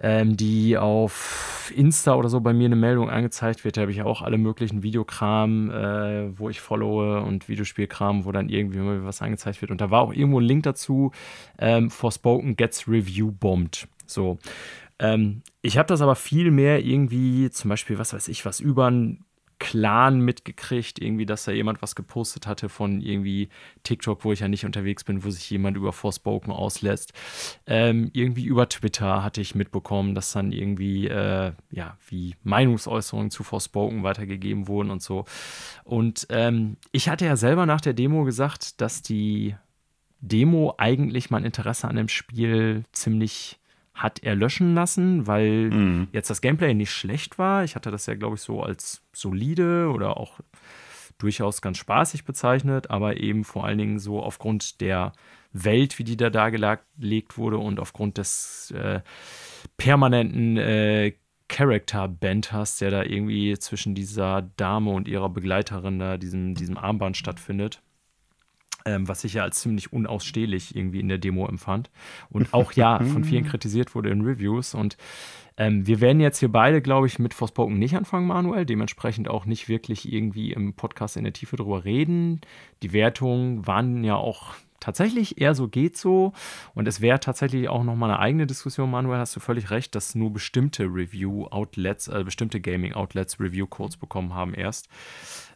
ähm, 0.00 0.36
die 0.36 0.78
auf 0.78 1.72
Insta 1.76 2.14
oder 2.14 2.28
so 2.28 2.40
bei 2.40 2.52
mir 2.52 2.66
eine 2.66 2.76
Meldung 2.76 3.10
angezeigt 3.10 3.64
wird. 3.64 3.76
Da 3.76 3.82
habe 3.82 3.92
ich 3.92 4.02
auch 4.02 4.22
alle 4.22 4.38
möglichen 4.38 4.82
Videokram, 4.82 5.70
äh, 5.70 6.38
wo 6.38 6.48
ich 6.48 6.60
followe 6.60 7.22
und 7.22 7.48
Videospielkram, 7.48 8.24
wo 8.24 8.32
dann 8.32 8.48
irgendwie 8.48 8.78
mal 8.78 9.04
was 9.04 9.22
angezeigt 9.22 9.60
wird. 9.60 9.70
Und 9.70 9.80
da 9.80 9.90
war 9.90 10.02
auch 10.02 10.12
irgendwo 10.12 10.40
ein 10.40 10.46
Link 10.46 10.62
dazu, 10.64 11.12
ähm, 11.58 11.90
Forspoken 11.90 12.56
gets 12.56 12.88
review 12.88 13.30
bombed. 13.30 13.86
So. 14.06 14.38
Ähm, 14.98 15.42
ich 15.62 15.78
habe 15.78 15.86
das 15.86 16.00
aber 16.00 16.16
viel 16.16 16.50
mehr 16.50 16.84
irgendwie, 16.84 17.50
zum 17.50 17.68
Beispiel, 17.68 17.98
was 17.98 18.12
weiß 18.12 18.28
ich, 18.28 18.44
was 18.44 18.60
über 18.60 18.90
ein 18.90 19.24
Clan 19.60 20.20
mitgekriegt, 20.20 21.00
irgendwie, 21.00 21.26
dass 21.26 21.44
da 21.44 21.52
jemand 21.52 21.82
was 21.82 21.94
gepostet 21.94 22.46
hatte 22.46 22.68
von 22.68 23.00
irgendwie 23.00 23.50
TikTok, 23.84 24.24
wo 24.24 24.32
ich 24.32 24.40
ja 24.40 24.48
nicht 24.48 24.64
unterwegs 24.64 25.04
bin, 25.04 25.22
wo 25.22 25.30
sich 25.30 25.48
jemand 25.50 25.76
über 25.76 25.92
Forspoken 25.92 26.50
auslässt. 26.50 27.12
Ähm, 27.66 28.10
irgendwie 28.12 28.46
über 28.46 28.68
Twitter 28.68 29.22
hatte 29.22 29.42
ich 29.42 29.54
mitbekommen, 29.54 30.14
dass 30.14 30.32
dann 30.32 30.50
irgendwie, 30.50 31.06
äh, 31.06 31.52
ja, 31.70 31.96
wie 32.08 32.34
Meinungsäußerungen 32.42 33.30
zu 33.30 33.44
Forspoken 33.44 34.02
weitergegeben 34.02 34.66
wurden 34.66 34.90
und 34.90 35.02
so. 35.02 35.26
Und 35.84 36.26
ähm, 36.30 36.78
ich 36.90 37.08
hatte 37.10 37.26
ja 37.26 37.36
selber 37.36 37.66
nach 37.66 37.82
der 37.82 37.92
Demo 37.92 38.24
gesagt, 38.24 38.80
dass 38.80 39.02
die 39.02 39.54
Demo 40.20 40.74
eigentlich 40.78 41.30
mein 41.30 41.44
Interesse 41.44 41.86
an 41.86 41.96
dem 41.96 42.08
Spiel 42.08 42.84
ziemlich 42.92 43.59
hat 43.94 44.22
er 44.22 44.34
löschen 44.34 44.74
lassen, 44.74 45.26
weil 45.26 45.70
mhm. 45.70 46.08
jetzt 46.12 46.30
das 46.30 46.40
Gameplay 46.40 46.74
nicht 46.74 46.92
schlecht 46.92 47.38
war. 47.38 47.64
Ich 47.64 47.74
hatte 47.74 47.90
das 47.90 48.06
ja, 48.06 48.14
glaube 48.14 48.36
ich, 48.36 48.42
so 48.42 48.62
als 48.62 49.02
solide 49.12 49.90
oder 49.90 50.16
auch 50.16 50.40
durchaus 51.18 51.60
ganz 51.60 51.78
spaßig 51.78 52.24
bezeichnet, 52.24 52.90
aber 52.90 53.18
eben 53.18 53.44
vor 53.44 53.64
allen 53.64 53.78
Dingen 53.78 53.98
so 53.98 54.22
aufgrund 54.22 54.80
der 54.80 55.12
Welt, 55.52 55.98
wie 55.98 56.04
die 56.04 56.16
da 56.16 56.30
dargelegt 56.30 57.36
wurde 57.36 57.58
und 57.58 57.78
aufgrund 57.78 58.18
des 58.18 58.72
äh, 58.76 59.00
permanenten 59.76 60.56
äh, 60.56 61.12
Character-Banters, 61.48 62.78
der 62.78 62.90
da 62.90 63.02
irgendwie 63.02 63.58
zwischen 63.58 63.94
dieser 63.94 64.42
Dame 64.56 64.90
und 64.90 65.08
ihrer 65.08 65.28
Begleiterin 65.28 65.98
da, 65.98 66.16
diesem, 66.16 66.54
diesem 66.54 66.78
Armband 66.78 67.16
stattfindet 67.16 67.82
ähm, 68.84 69.08
was 69.08 69.24
ich 69.24 69.34
ja 69.34 69.42
als 69.42 69.60
ziemlich 69.60 69.92
unausstehlich 69.92 70.74
irgendwie 70.76 71.00
in 71.00 71.08
der 71.08 71.18
Demo 71.18 71.46
empfand. 71.46 71.90
Und 72.30 72.54
auch 72.54 72.72
ja 72.72 73.02
von 73.04 73.24
vielen 73.24 73.44
kritisiert 73.44 73.94
wurde 73.94 74.10
in 74.10 74.22
Reviews. 74.22 74.74
Und 74.74 74.96
ähm, 75.56 75.86
wir 75.86 76.00
werden 76.00 76.20
jetzt 76.20 76.38
hier 76.38 76.50
beide, 76.50 76.80
glaube 76.80 77.06
ich, 77.06 77.18
mit 77.18 77.34
Forspoken 77.34 77.78
nicht 77.78 77.96
anfangen, 77.96 78.26
Manuel. 78.26 78.64
Dementsprechend 78.64 79.28
auch 79.28 79.44
nicht 79.44 79.68
wirklich 79.68 80.10
irgendwie 80.10 80.52
im 80.52 80.74
Podcast 80.74 81.16
in 81.16 81.24
der 81.24 81.32
Tiefe 81.32 81.56
drüber 81.56 81.84
reden. 81.84 82.40
Die 82.82 82.92
Wertungen 82.92 83.66
waren 83.66 84.02
ja 84.04 84.16
auch 84.16 84.54
tatsächlich 84.80 85.40
eher 85.40 85.54
so 85.54 85.68
geht 85.68 85.96
so. 85.96 86.32
Und 86.74 86.88
es 86.88 87.00
wäre 87.00 87.20
tatsächlich 87.20 87.68
auch 87.68 87.84
nochmal 87.84 88.10
eine 88.10 88.18
eigene 88.18 88.46
Diskussion, 88.46 88.90
Manuel, 88.90 89.18
hast 89.18 89.36
du 89.36 89.40
völlig 89.40 89.70
recht, 89.70 89.94
dass 89.94 90.14
nur 90.14 90.32
bestimmte 90.32 90.84
Review-Outlets, 90.84 92.08
äh, 92.08 92.24
bestimmte 92.24 92.60
Gaming-Outlets 92.60 93.38
Review-Codes 93.38 93.98
bekommen 93.98 94.34
haben 94.34 94.54
erst. 94.54 94.88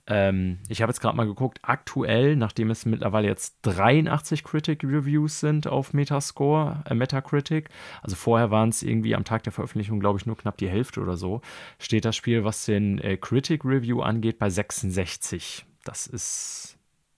Ähm, 0.06 0.58
ich 0.68 0.82
habe 0.82 0.90
jetzt 0.90 1.00
gerade 1.00 1.16
mal 1.16 1.26
geguckt, 1.26 1.60
aktuell, 1.62 2.36
nachdem 2.36 2.70
es 2.70 2.84
mittlerweile 2.84 3.26
jetzt 3.26 3.56
83 3.62 4.44
Critic 4.44 4.84
Reviews 4.84 5.40
sind 5.40 5.66
auf 5.66 5.94
Metascore, 5.94 6.84
äh, 6.86 6.94
Metacritic, 6.94 7.70
also 8.02 8.14
vorher 8.14 8.50
waren 8.50 8.68
es 8.68 8.82
irgendwie 8.82 9.14
am 9.14 9.24
Tag 9.24 9.44
der 9.44 9.52
Veröffentlichung, 9.52 10.00
glaube 10.00 10.18
ich, 10.18 10.26
nur 10.26 10.36
knapp 10.36 10.58
die 10.58 10.68
Hälfte 10.68 11.00
oder 11.00 11.16
so, 11.16 11.40
steht 11.78 12.04
das 12.04 12.16
Spiel, 12.16 12.44
was 12.44 12.66
den 12.66 12.98
äh, 12.98 13.16
Critic 13.16 13.64
Review 13.64 14.02
angeht, 14.02 14.38
bei 14.38 14.50
66. 14.50 15.64
Das 15.84 16.06
ist 16.06 16.76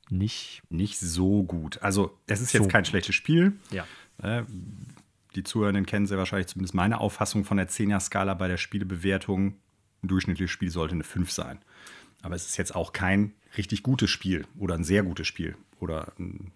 nicht. 0.09 0.63
Nicht 0.71 0.99
so 0.99 1.43
gut. 1.43 1.83
Also, 1.83 2.17
es 2.27 2.41
ist 2.41 2.53
so 2.53 2.59
jetzt 2.59 2.71
kein 2.71 2.85
schlechtes 2.85 3.15
Spiel. 3.15 3.55
Ja. 3.71 3.85
Äh, 4.23 4.45
die 5.35 5.43
Zuhörenden 5.43 5.87
kennen 5.87 6.07
sehr 6.07 6.19
wahrscheinlich 6.19 6.47
zumindest 6.47 6.75
meine 6.75 7.01
Auffassung 7.01 7.45
von 7.45 7.57
der 7.57 7.69
10er-Skala 7.69 8.35
bei 8.35 8.49
der 8.49 8.57
Spielebewertung. 8.57 9.57
Ein 10.03 10.09
durchschnittliches 10.09 10.51
Spiel 10.51 10.71
sollte 10.71 10.95
eine 10.95 11.05
5 11.05 11.31
sein. 11.31 11.59
Aber 12.27 12.35
es 12.35 12.47
ist 12.47 12.57
jetzt 12.57 12.75
auch 12.75 12.93
kein 12.93 13.35
richtig 13.57 13.85
gutes 13.85 14.11
Spiel 14.11 14.47
oder 14.59 14.75
ein 14.75 14.83
sehr 14.83 15.05
gutes 15.05 15.29
Spiel 15.29 15.57
oder 15.79 16.13
ein 16.19 16.51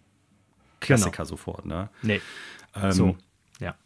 Klassiker 0.81 1.19
genau. 1.19 1.29
sofort. 1.29 1.65
Ne? 1.65 1.89
Nee. 2.03 2.21
Ähm, 2.75 2.91
so, 2.91 3.17
ja. 3.61 3.77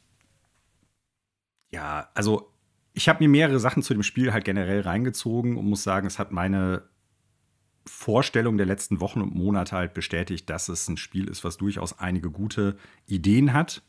Ja, 1.70 2.08
also 2.14 2.50
ich 2.94 3.06
habe 3.10 3.22
mir 3.22 3.28
mehrere 3.28 3.60
Sachen 3.60 3.82
zu 3.82 3.92
dem 3.92 4.02
Spiel 4.02 4.32
halt 4.32 4.46
generell 4.46 4.80
reingezogen 4.80 5.58
und 5.58 5.66
muss 5.66 5.82
sagen, 5.82 6.06
es 6.06 6.18
hat 6.18 6.32
meine 6.32 6.84
Vorstellung 7.84 8.56
der 8.56 8.66
letzten 8.66 9.00
Wochen 9.00 9.20
und 9.20 9.34
Monate 9.34 9.76
halt 9.76 9.92
bestätigt, 9.92 10.48
dass 10.48 10.70
es 10.70 10.88
ein 10.88 10.96
Spiel 10.96 11.28
ist, 11.28 11.44
was 11.44 11.58
durchaus 11.58 11.98
einige 11.98 12.30
gute 12.30 12.78
Ideen 13.06 13.52
hat 13.52 13.82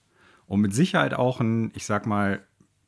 und 0.47 0.59
mit 0.59 0.73
Sicherheit 0.73 1.13
auch 1.13 1.39
ein, 1.39 1.71
ich 1.75 1.85
sag 1.85 2.07
mal, 2.07 2.45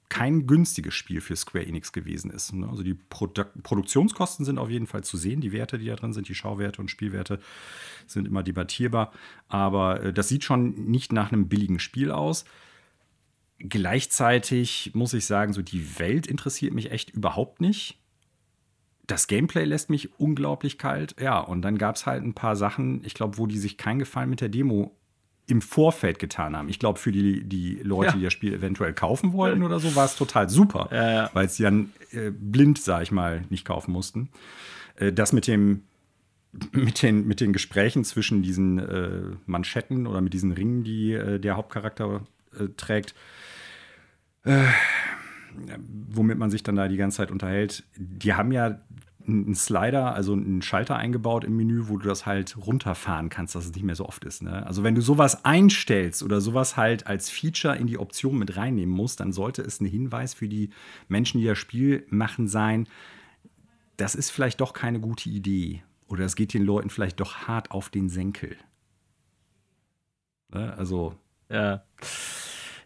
kein 0.10 0.48
günstiges 0.48 0.94
Spiel 0.94 1.22
für 1.22 1.36
Square 1.36 1.66
Enix 1.66 1.92
gewesen 1.92 2.32
ist. 2.32 2.54
Ne? 2.54 2.68
Also 2.68 2.84
die 2.84 2.94
Produ 2.94 3.44
Produktionskosten 3.64 4.46
sind 4.46 4.58
auf 4.58 4.70
jeden 4.70 4.88
Fall 4.88 5.04
zu 5.04 5.18
sehen. 5.18 5.42
Die 5.42 5.52
Werte, 5.52 5.78
die 5.78 5.88
da 5.88 5.96
drin 5.96 6.14
sind, 6.14 6.30
die 6.30 6.36
Schauwerte 6.36 6.82
und 6.82 6.90
Spielwerte 6.90 7.40
sind 8.06 8.28
immer 8.28 8.44
debattierbar. 8.44 9.12
Aber 9.48 10.04
äh, 10.04 10.14
das 10.14 10.30
sieht 10.30 10.44
schon 10.44 10.90
nicht 10.90 11.12
nach 11.12 11.32
einem 11.32 11.50
billigen 11.50 11.80
Spiel 11.80 12.12
aus. 12.12 12.46
Gleichzeitig 13.60 14.92
muss 14.94 15.14
ich 15.14 15.26
sagen, 15.26 15.54
so 15.54 15.62
die 15.62 16.00
Welt 16.00 16.28
interessiert 16.28 16.74
mich 16.74 16.92
echt 16.92 17.10
überhaupt 17.10 17.60
nicht. 17.60 17.98
Das 19.08 19.28
Gameplay 19.28 19.64
lässt 19.64 19.90
mich 19.90 20.20
unglaublich 20.20 20.78
kalt. 20.78 21.16
Ja, 21.20 21.40
und 21.40 21.62
dann 21.62 21.78
gab 21.78 21.96
es 21.96 22.06
halt 22.06 22.24
ein 22.24 22.34
paar 22.34 22.56
Sachen, 22.56 23.04
ich 23.04 23.14
glaube, 23.14 23.38
wo 23.38 23.48
die 23.48 23.58
sich 23.58 23.78
keinen 23.78 24.00
Gefallen 24.00 24.30
mit 24.30 24.42
der 24.42 24.50
Demo 24.50 24.97
im 25.48 25.62
Vorfeld 25.62 26.20
getan 26.20 26.56
haben. 26.56 26.68
Ich 26.70 26.78
glaube, 26.78 27.00
für 27.00 27.12
die, 27.12 27.44
die 27.44 27.80
Leute, 27.82 28.12
ja. 28.12 28.18
die 28.18 28.24
das 28.24 28.34
Spiel 28.34 28.54
eventuell 28.54 28.94
kaufen 28.94 29.32
wollten 29.32 29.64
oder 29.64 29.80
so, 29.80 29.96
war 29.96 30.06
es 30.06 30.16
total 30.16 30.50
super, 30.50 30.90
ja, 30.92 31.12
ja. 31.12 31.30
weil 31.34 31.50
sie 31.50 31.64
dann 31.64 31.92
äh, 32.12 32.32
blind, 32.32 32.80
sag 32.80 33.04
ich 33.04 33.12
mal, 33.12 33.44
nicht 33.50 33.66
kaufen 33.66 33.94
mussten. 33.94 34.30
Äh, 34.98 35.14
das 35.14 35.32
mit 35.34 35.48
dem 35.48 35.84
mit 36.72 37.02
den, 37.02 37.28
mit 37.28 37.40
den 37.40 37.54
Gesprächen 37.54 38.04
zwischen 38.04 38.42
diesen 38.42 38.80
äh, 38.80 39.22
Manschetten 39.46 40.08
oder 40.08 40.22
mit 40.22 40.34
diesen 40.34 40.52
Ringen, 40.52 40.84
die 40.84 41.14
äh, 41.14 41.40
der 41.40 41.56
Hauptcharakter 41.56 42.26
äh, 42.60 42.68
trägt, 42.78 43.14
äh, 44.44 44.64
womit 46.10 46.38
man 46.38 46.50
sich 46.50 46.64
dann 46.64 46.76
da 46.76 46.88
die 46.88 46.98
ganze 46.98 47.18
Zeit 47.18 47.32
unterhält, 47.32 47.84
die 47.96 48.34
haben 48.34 48.52
ja 48.52 48.80
einen 49.28 49.56
Slider, 49.56 50.14
also 50.14 50.34
einen 50.34 50.62
Schalter 50.62 50.96
eingebaut 50.96 51.44
im 51.44 51.58
Menü, 51.58 51.88
wo 51.88 51.98
du 51.98 52.08
das 52.08 52.26
halt 52.26 52.56
runterfahren 52.58 53.30
kannst, 53.30 53.56
dass 53.56 53.66
es 53.66 53.74
nicht 53.74 53.84
mehr 53.84 53.96
so 53.96 54.06
oft 54.06 54.24
ist. 54.24 54.42
Ne? 54.42 54.66
Also 54.66 54.84
wenn 54.84 54.96
du 54.96 55.02
sowas 55.02 55.44
einstellst 55.44 56.24
oder 56.24 56.40
sowas 56.42 56.78
halt 56.78 57.08
als 57.08 57.30
Feature 57.30 57.76
in 57.76 57.88
die 57.88 57.98
Option 57.98 58.38
mit 58.38 58.56
reinnehmen 58.56 58.96
musst, 58.96 59.20
dann 59.20 59.34
sollte 59.34 59.62
es 59.62 59.82
ein 59.82 59.86
Hinweis 59.86 60.34
für 60.34 60.48
die 60.48 60.70
Menschen, 61.08 61.42
die 61.42 61.48
das 61.48 61.58
Spiel 61.58 62.06
machen, 62.10 62.48
sein, 62.48 62.88
das 63.98 64.16
ist 64.16 64.30
vielleicht 64.30 64.62
doch 64.62 64.74
keine 64.74 65.00
gute 65.00 65.30
Idee. 65.30 65.84
Oder 66.08 66.24
es 66.26 66.36
geht 66.36 66.54
den 66.54 66.64
Leuten 66.64 66.90
vielleicht 66.90 67.20
doch 67.20 67.48
hart 67.48 67.72
auf 67.72 67.90
den 67.90 68.10
Senkel. 68.10 68.56
Ne? 70.50 70.74
Also. 70.78 71.16
Ja. 71.50 71.84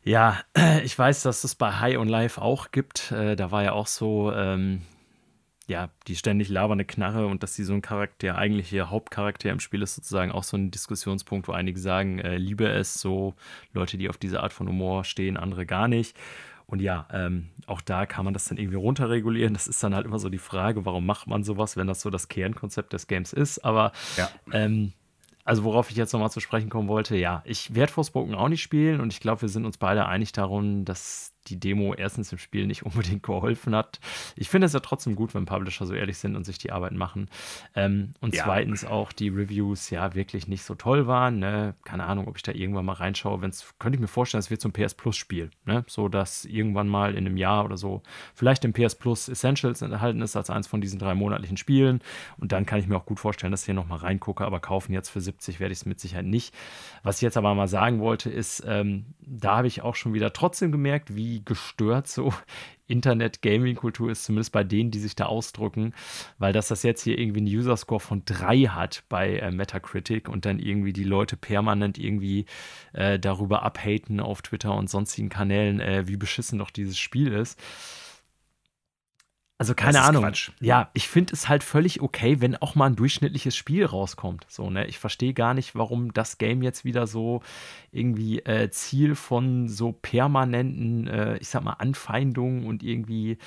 Ja, 0.03 0.39
ich 0.83 0.97
weiß, 0.97 1.21
dass 1.23 1.43
es 1.43 1.53
bei 1.53 1.73
High 1.73 1.97
on 1.97 2.07
Life 2.07 2.41
auch 2.41 2.71
gibt. 2.71 3.11
Äh, 3.11 3.35
da 3.35 3.51
war 3.51 3.63
ja 3.63 3.73
auch 3.73 3.87
so, 3.87 4.31
ähm, 4.33 4.81
ja, 5.71 5.89
die 6.07 6.15
ständig 6.15 6.49
labernde 6.49 6.85
Knarre 6.85 7.25
und 7.25 7.43
dass 7.43 7.55
sie 7.55 7.63
so 7.63 7.73
ein 7.73 7.81
Charakter, 7.81 8.37
eigentlich 8.37 8.71
ihr 8.73 8.89
Hauptcharakter 8.89 9.49
im 9.49 9.59
Spiel 9.59 9.81
ist, 9.81 9.95
sozusagen 9.95 10.31
auch 10.31 10.43
so 10.43 10.57
ein 10.57 10.69
Diskussionspunkt, 10.69 11.47
wo 11.47 11.53
einige 11.53 11.79
sagen, 11.79 12.19
äh, 12.19 12.37
liebe 12.37 12.67
es, 12.67 12.95
so 12.95 13.33
Leute, 13.73 13.97
die 13.97 14.09
auf 14.09 14.17
diese 14.17 14.43
Art 14.43 14.53
von 14.53 14.67
Humor 14.67 15.05
stehen, 15.05 15.37
andere 15.37 15.65
gar 15.65 15.87
nicht. 15.87 16.15
Und 16.67 16.81
ja, 16.81 17.07
ähm, 17.11 17.49
auch 17.67 17.81
da 17.81 18.05
kann 18.05 18.25
man 18.25 18.33
das 18.33 18.45
dann 18.45 18.57
irgendwie 18.57 18.77
runterregulieren. 18.77 19.53
Das 19.53 19.67
ist 19.67 19.81
dann 19.83 19.95
halt 19.95 20.05
immer 20.05 20.19
so 20.19 20.29
die 20.29 20.37
Frage, 20.37 20.85
warum 20.85 21.05
macht 21.05 21.27
man 21.27 21.43
sowas, 21.43 21.75
wenn 21.75 21.87
das 21.87 22.01
so 22.01 22.09
das 22.09 22.27
Kernkonzept 22.27 22.93
des 22.93 23.07
Games 23.07 23.33
ist. 23.33 23.59
Aber 23.59 23.91
ja. 24.17 24.29
ähm, 24.51 24.93
also 25.43 25.63
worauf 25.63 25.89
ich 25.89 25.97
jetzt 25.97 26.13
nochmal 26.13 26.31
zu 26.31 26.39
sprechen 26.39 26.69
kommen 26.69 26.87
wollte, 26.87 27.15
ja, 27.15 27.41
ich 27.45 27.75
werde 27.75 27.91
Forspoken 27.91 28.35
auch 28.35 28.47
nicht 28.47 28.61
spielen 28.61 29.01
und 29.01 29.11
ich 29.11 29.19
glaube, 29.19 29.41
wir 29.41 29.49
sind 29.49 29.65
uns 29.65 29.77
beide 29.77 30.05
einig 30.05 30.31
darum, 30.33 30.85
dass 30.85 31.30
die 31.47 31.59
Demo 31.59 31.93
erstens 31.93 32.31
im 32.31 32.37
Spiel 32.37 32.67
nicht 32.67 32.83
unbedingt 32.85 33.23
geholfen 33.23 33.75
hat. 33.75 33.99
Ich 34.35 34.49
finde 34.49 34.65
es 34.65 34.73
ja 34.73 34.79
trotzdem 34.79 35.15
gut, 35.15 35.33
wenn 35.33 35.45
Publisher 35.45 35.85
so 35.85 35.93
ehrlich 35.93 36.17
sind 36.17 36.35
und 36.35 36.45
sich 36.45 36.57
die 36.57 36.71
Arbeit 36.71 36.93
machen. 36.93 37.29
Ähm, 37.75 38.13
und 38.19 38.35
ja. 38.35 38.43
zweitens 38.43 38.85
auch 38.85 39.11
die 39.11 39.29
Reviews 39.29 39.89
ja 39.89 40.13
wirklich 40.13 40.47
nicht 40.47 40.63
so 40.63 40.75
toll 40.75 41.07
waren. 41.07 41.39
Ne? 41.39 41.75
Keine 41.83 42.05
Ahnung, 42.05 42.27
ob 42.27 42.37
ich 42.37 42.43
da 42.43 42.51
irgendwann 42.51 42.85
mal 42.85 42.93
reinschaue. 42.93 43.41
Wenn's, 43.41 43.73
könnte 43.79 43.95
ich 43.95 44.01
mir 44.01 44.07
vorstellen, 44.07 44.39
es 44.39 44.49
wird 44.49 44.61
so 44.61 44.69
ein 44.69 44.73
PS 44.73 44.93
Plus 44.93 45.17
Spiel. 45.17 45.49
Ne? 45.65 45.83
So 45.87 46.07
dass 46.07 46.45
irgendwann 46.45 46.87
mal 46.87 47.11
in 47.15 47.25
einem 47.25 47.37
Jahr 47.37 47.65
oder 47.65 47.77
so 47.77 48.01
vielleicht 48.33 48.65
im 48.65 48.73
PS 48.73 48.95
Plus 48.95 49.29
Essentials 49.29 49.81
enthalten 49.81 50.21
ist 50.21 50.35
als 50.35 50.49
eins 50.49 50.67
von 50.67 50.81
diesen 50.81 50.99
drei 50.99 51.15
monatlichen 51.15 51.57
Spielen. 51.57 52.01
Und 52.37 52.51
dann 52.51 52.65
kann 52.65 52.79
ich 52.79 52.87
mir 52.87 52.97
auch 52.97 53.05
gut 53.05 53.19
vorstellen, 53.19 53.51
dass 53.51 53.61
ich 53.61 53.65
hier 53.65 53.73
nochmal 53.73 53.99
reingucke. 53.99 54.45
Aber 54.45 54.59
kaufen 54.59 54.93
jetzt 54.93 55.09
für 55.09 55.21
70 55.21 55.59
werde 55.59 55.71
ich 55.73 55.79
es 55.79 55.85
mit 55.85 55.99
Sicherheit 55.99 56.25
nicht. 56.25 56.53
Was 57.03 57.17
ich 57.17 57.21
jetzt 57.21 57.37
aber 57.37 57.53
mal 57.55 57.67
sagen 57.67 57.99
wollte, 57.99 58.29
ist, 58.29 58.63
ähm, 58.67 59.05
da 59.19 59.57
habe 59.57 59.67
ich 59.67 59.81
auch 59.81 59.95
schon 59.95 60.13
wieder 60.13 60.33
trotzdem 60.33 60.71
gemerkt, 60.71 61.15
wie 61.15 61.30
wie 61.31 61.43
gestört 61.45 62.07
so 62.07 62.33
Internet-Gaming-Kultur 62.87 64.11
ist, 64.11 64.25
zumindest 64.25 64.51
bei 64.51 64.65
denen, 64.65 64.91
die 64.91 64.99
sich 64.99 65.15
da 65.15 65.27
ausdrücken, 65.27 65.93
weil 66.39 66.51
dass 66.51 66.67
das 66.67 66.83
jetzt 66.83 67.03
hier 67.03 67.17
irgendwie 67.17 67.39
einen 67.39 67.47
User-Score 67.47 68.01
von 68.01 68.23
3 68.25 68.63
hat 68.63 69.03
bei 69.07 69.37
äh, 69.37 69.51
Metacritic 69.51 70.27
und 70.27 70.45
dann 70.45 70.59
irgendwie 70.59 70.91
die 70.91 71.05
Leute 71.05 71.37
permanent 71.37 71.97
irgendwie 71.97 72.45
äh, 72.91 73.17
darüber 73.17 73.63
abhaten 73.63 74.19
auf 74.19 74.41
Twitter 74.41 74.75
und 74.75 74.89
sonstigen 74.89 75.29
Kanälen, 75.29 75.79
äh, 75.79 76.07
wie 76.07 76.17
beschissen 76.17 76.59
doch 76.59 76.69
dieses 76.69 76.99
Spiel 76.99 77.31
ist. 77.31 77.57
Also 79.61 79.75
keine 79.75 80.01
Ahnung. 80.01 80.23
Quatsch. 80.23 80.49
Ja, 80.59 80.89
ich 80.95 81.07
finde 81.07 81.33
es 81.33 81.47
halt 81.47 81.63
völlig 81.63 82.01
okay, 82.01 82.41
wenn 82.41 82.55
auch 82.55 82.73
mal 82.73 82.87
ein 82.87 82.95
durchschnittliches 82.95 83.55
Spiel 83.55 83.85
rauskommt. 83.85 84.47
So, 84.49 84.71
ne? 84.71 84.87
Ich 84.87 84.97
verstehe 84.97 85.35
gar 85.35 85.53
nicht, 85.53 85.75
warum 85.75 86.15
das 86.15 86.39
Game 86.39 86.63
jetzt 86.63 86.83
wieder 86.83 87.05
so 87.05 87.43
irgendwie 87.91 88.39
äh, 88.39 88.71
Ziel 88.71 89.13
von 89.13 89.67
so 89.67 89.91
permanenten, 89.91 91.05
äh, 91.05 91.37
ich 91.37 91.49
sag 91.49 91.63
mal, 91.63 91.73
Anfeindungen 91.73 92.65
und 92.65 92.81
irgendwie. 92.81 93.37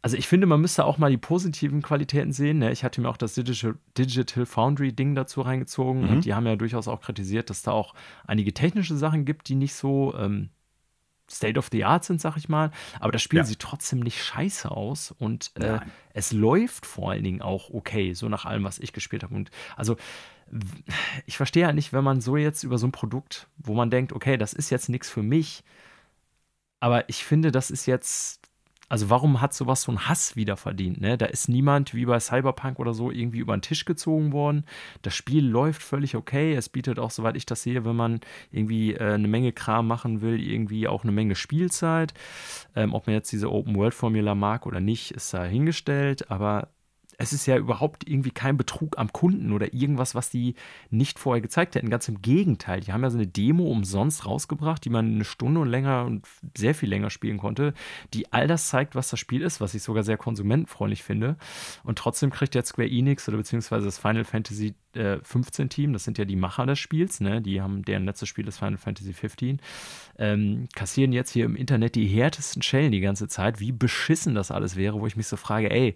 Also 0.00 0.16
ich 0.16 0.26
finde, 0.26 0.46
man 0.46 0.62
müsste 0.62 0.86
auch 0.86 0.96
mal 0.96 1.10
die 1.10 1.18
positiven 1.18 1.82
Qualitäten 1.82 2.32
sehen. 2.32 2.60
Ne? 2.60 2.72
Ich 2.72 2.82
hatte 2.82 3.02
mir 3.02 3.10
auch 3.10 3.18
das 3.18 3.34
Digital, 3.34 3.74
Digital 3.98 4.46
Foundry-Ding 4.46 5.14
dazu 5.14 5.42
reingezogen 5.42 6.04
mhm. 6.04 6.08
und 6.08 6.24
die 6.24 6.32
haben 6.32 6.46
ja 6.46 6.56
durchaus 6.56 6.88
auch 6.88 7.02
kritisiert, 7.02 7.50
dass 7.50 7.60
da 7.60 7.72
auch 7.72 7.92
einige 8.26 8.54
technische 8.54 8.96
Sachen 8.96 9.26
gibt, 9.26 9.50
die 9.50 9.54
nicht 9.54 9.74
so 9.74 10.14
ähm, 10.16 10.48
State 11.30 11.58
of 11.58 11.68
the 11.72 11.84
Art 11.84 12.04
sind, 12.04 12.20
sag 12.20 12.36
ich 12.36 12.48
mal. 12.48 12.70
Aber 13.00 13.12
das 13.12 13.22
Spiel 13.22 13.38
ja. 13.38 13.44
sieht 13.44 13.58
trotzdem 13.58 14.00
nicht 14.00 14.22
scheiße 14.22 14.70
aus 14.70 15.12
und 15.18 15.50
äh, 15.56 15.80
es 16.12 16.32
läuft 16.32 16.86
vor 16.86 17.10
allen 17.10 17.24
Dingen 17.24 17.42
auch 17.42 17.70
okay, 17.70 18.12
so 18.14 18.28
nach 18.28 18.44
allem, 18.44 18.64
was 18.64 18.78
ich 18.78 18.92
gespielt 18.92 19.22
habe. 19.22 19.34
Und 19.34 19.50
also 19.76 19.96
ich 21.26 21.36
verstehe 21.36 21.62
ja 21.64 21.72
nicht, 21.72 21.92
wenn 21.92 22.04
man 22.04 22.20
so 22.20 22.36
jetzt 22.36 22.62
über 22.62 22.78
so 22.78 22.86
ein 22.86 22.92
Produkt, 22.92 23.48
wo 23.58 23.74
man 23.74 23.90
denkt, 23.90 24.12
okay, 24.12 24.36
das 24.36 24.52
ist 24.52 24.70
jetzt 24.70 24.88
nichts 24.88 25.10
für 25.10 25.22
mich, 25.22 25.64
aber 26.78 27.08
ich 27.08 27.24
finde, 27.24 27.50
das 27.50 27.70
ist 27.70 27.86
jetzt 27.86 28.45
also 28.88 29.10
warum 29.10 29.40
hat 29.40 29.52
sowas 29.52 29.82
so 29.82 29.90
einen 29.90 30.08
Hass 30.08 30.36
wieder 30.36 30.56
verdient? 30.56 31.00
Ne? 31.00 31.18
Da 31.18 31.26
ist 31.26 31.48
niemand 31.48 31.94
wie 31.94 32.06
bei 32.06 32.20
Cyberpunk 32.20 32.78
oder 32.78 32.94
so 32.94 33.10
irgendwie 33.10 33.38
über 33.38 33.56
den 33.56 33.62
Tisch 33.62 33.84
gezogen 33.84 34.32
worden. 34.32 34.64
Das 35.02 35.14
Spiel 35.14 35.44
läuft 35.44 35.82
völlig 35.82 36.14
okay. 36.14 36.54
Es 36.54 36.68
bietet 36.68 36.98
auch, 36.98 37.10
soweit 37.10 37.36
ich 37.36 37.46
das 37.46 37.62
sehe, 37.62 37.84
wenn 37.84 37.96
man 37.96 38.20
irgendwie 38.52 38.94
äh, 38.94 39.14
eine 39.14 39.28
Menge 39.28 39.52
Kram 39.52 39.88
machen 39.88 40.20
will, 40.20 40.40
irgendwie 40.40 40.86
auch 40.86 41.02
eine 41.02 41.12
Menge 41.12 41.34
Spielzeit. 41.34 42.14
Ähm, 42.76 42.94
ob 42.94 43.06
man 43.06 43.14
jetzt 43.14 43.32
diese 43.32 43.50
Open-World-Formula 43.50 44.34
mag 44.34 44.66
oder 44.66 44.80
nicht, 44.80 45.10
ist 45.10 45.34
da 45.34 45.44
hingestellt. 45.44 46.30
Aber 46.30 46.68
es 47.18 47.32
ist 47.32 47.46
ja 47.46 47.56
überhaupt 47.56 48.08
irgendwie 48.08 48.30
kein 48.30 48.56
Betrug 48.56 48.98
am 48.98 49.12
Kunden 49.12 49.52
oder 49.52 49.72
irgendwas, 49.72 50.14
was 50.14 50.30
die 50.30 50.54
nicht 50.90 51.18
vorher 51.18 51.40
gezeigt 51.40 51.74
hätten. 51.74 51.90
Ganz 51.90 52.08
im 52.08 52.20
Gegenteil. 52.20 52.80
Die 52.80 52.92
haben 52.92 53.02
ja 53.02 53.10
so 53.10 53.18
eine 53.18 53.26
Demo 53.26 53.64
umsonst 53.64 54.26
rausgebracht, 54.26 54.84
die 54.84 54.90
man 54.90 55.14
eine 55.14 55.24
Stunde 55.24 55.60
und 55.60 55.68
länger 55.68 56.04
und 56.04 56.26
sehr 56.56 56.74
viel 56.74 56.88
länger 56.88 57.10
spielen 57.10 57.38
konnte, 57.38 57.74
die 58.12 58.32
all 58.32 58.46
das 58.46 58.68
zeigt, 58.68 58.94
was 58.94 59.08
das 59.08 59.20
Spiel 59.20 59.42
ist, 59.42 59.60
was 59.60 59.74
ich 59.74 59.82
sogar 59.82 60.02
sehr 60.02 60.16
konsumentenfreundlich 60.16 61.02
finde. 61.02 61.36
Und 61.84 61.98
trotzdem 61.98 62.30
kriegt 62.30 62.54
jetzt 62.54 62.68
Square 62.68 62.88
Enix 62.88 63.28
oder 63.28 63.38
beziehungsweise 63.38 63.86
das 63.86 63.98
Final 63.98 64.24
Fantasy 64.24 64.74
äh, 64.94 65.18
15 65.22 65.68
Team, 65.68 65.92
das 65.92 66.04
sind 66.04 66.18
ja 66.18 66.24
die 66.24 66.36
Macher 66.36 66.66
des 66.66 66.78
Spiels, 66.78 67.20
ne? 67.20 67.40
die 67.40 67.60
haben 67.60 67.82
deren 67.82 68.04
letztes 68.04 68.28
Spiel 68.28 68.48
ist 68.48 68.58
Final 68.58 68.78
Fantasy 68.78 69.12
15, 69.12 69.60
ähm, 70.18 70.68
kassieren 70.74 71.12
jetzt 71.12 71.30
hier 71.30 71.44
im 71.44 71.56
Internet 71.56 71.94
die 71.94 72.06
härtesten 72.06 72.62
Schellen 72.62 72.92
die 72.92 73.00
ganze 73.00 73.28
Zeit, 73.28 73.60
wie 73.60 73.72
beschissen 73.72 74.34
das 74.34 74.50
alles 74.50 74.76
wäre, 74.76 75.00
wo 75.00 75.06
ich 75.06 75.16
mich 75.16 75.26
so 75.26 75.36
frage, 75.36 75.70
ey, 75.70 75.94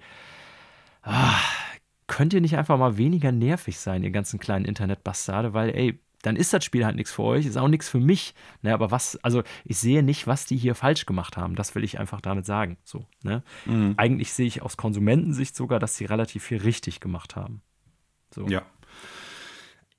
ah, 1.02 1.38
könnt 2.06 2.34
ihr 2.34 2.40
nicht 2.40 2.56
einfach 2.56 2.78
mal 2.78 2.96
weniger 2.96 3.32
nervig 3.32 3.78
sein, 3.78 4.02
ihr 4.02 4.10
ganzen 4.10 4.38
kleinen 4.38 4.64
Internetbastarde, 4.64 5.54
weil, 5.54 5.70
ey, 5.70 6.00
dann 6.22 6.36
ist 6.36 6.52
das 6.52 6.64
Spiel 6.64 6.84
halt 6.84 6.96
nichts 6.96 7.12
für 7.12 7.22
euch, 7.22 7.46
ist 7.46 7.56
auch 7.56 7.68
nichts 7.68 7.88
für 7.88 8.00
mich. 8.00 8.34
Ne, 8.62 8.74
aber 8.74 8.90
was, 8.90 9.16
also 9.24 9.42
ich 9.64 9.78
sehe 9.78 10.02
nicht, 10.02 10.26
was 10.26 10.44
die 10.44 10.56
hier 10.56 10.74
falsch 10.74 11.06
gemacht 11.06 11.36
haben. 11.36 11.54
Das 11.54 11.74
will 11.74 11.84
ich 11.84 11.98
einfach 11.98 12.20
damit 12.20 12.44
sagen. 12.44 12.76
So, 12.84 13.06
ne? 13.22 13.42
Mhm. 13.64 13.94
Eigentlich 13.96 14.32
sehe 14.32 14.46
ich 14.46 14.62
aus 14.62 14.76
Konsumentensicht 14.76 15.56
sogar, 15.56 15.78
dass 15.78 15.96
sie 15.96 16.04
relativ 16.04 16.44
viel 16.44 16.58
richtig 16.58 17.00
gemacht 17.00 17.36
haben. 17.36 17.62
So. 18.34 18.46
Ja. 18.48 18.62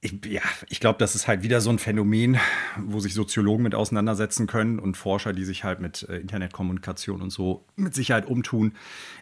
Ich, 0.03 0.25
ja, 0.25 0.41
ich 0.67 0.79
glaube, 0.79 0.97
das 0.97 1.13
ist 1.13 1.27
halt 1.27 1.43
wieder 1.43 1.61
so 1.61 1.69
ein 1.69 1.77
Phänomen, 1.77 2.39
wo 2.79 2.99
sich 2.99 3.13
Soziologen 3.13 3.61
mit 3.61 3.75
auseinandersetzen 3.75 4.47
können 4.47 4.79
und 4.79 4.97
Forscher, 4.97 5.31
die 5.31 5.43
sich 5.43 5.63
halt 5.63 5.79
mit 5.79 6.03
äh, 6.09 6.17
Internetkommunikation 6.17 7.21
und 7.21 7.29
so 7.29 7.67
mit 7.75 7.93
Sicherheit 7.93 8.25
umtun. 8.25 8.73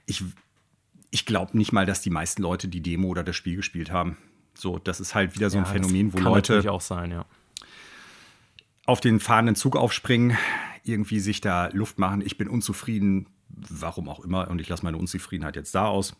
Ich 0.05 0.23
ich 1.11 1.25
glaube 1.25 1.57
nicht 1.57 1.71
mal, 1.71 1.85
dass 1.85 2.01
die 2.01 2.09
meisten 2.09 2.41
Leute 2.41 2.67
die 2.67 2.81
Demo 2.81 3.07
oder 3.07 3.23
das 3.23 3.35
Spiel 3.35 3.55
gespielt 3.55 3.91
haben. 3.91 4.17
So, 4.53 4.77
das 4.77 4.99
ist 4.99 5.15
halt 5.15 5.35
wieder 5.35 5.49
so 5.49 5.57
ein 5.57 5.63
ja, 5.63 5.71
Phänomen, 5.71 6.13
wo 6.13 6.19
Leute 6.19 6.71
auch 6.71 6.81
sein, 6.81 7.11
ja. 7.11 7.25
auf 8.85 8.99
den 8.99 9.19
fahrenden 9.19 9.55
Zug 9.55 9.75
aufspringen, 9.75 10.37
irgendwie 10.83 11.19
sich 11.19 11.41
da 11.41 11.67
Luft 11.67 11.97
machen. 11.97 12.21
Ich 12.21 12.37
bin 12.37 12.49
unzufrieden, 12.49 13.27
warum 13.47 14.09
auch 14.09 14.19
immer, 14.19 14.49
und 14.49 14.59
ich 14.59 14.69
lasse 14.69 14.83
meine 14.83 14.97
Unzufriedenheit 14.97 15.55
jetzt 15.55 15.73
da 15.75 15.85
aus. 15.85 16.15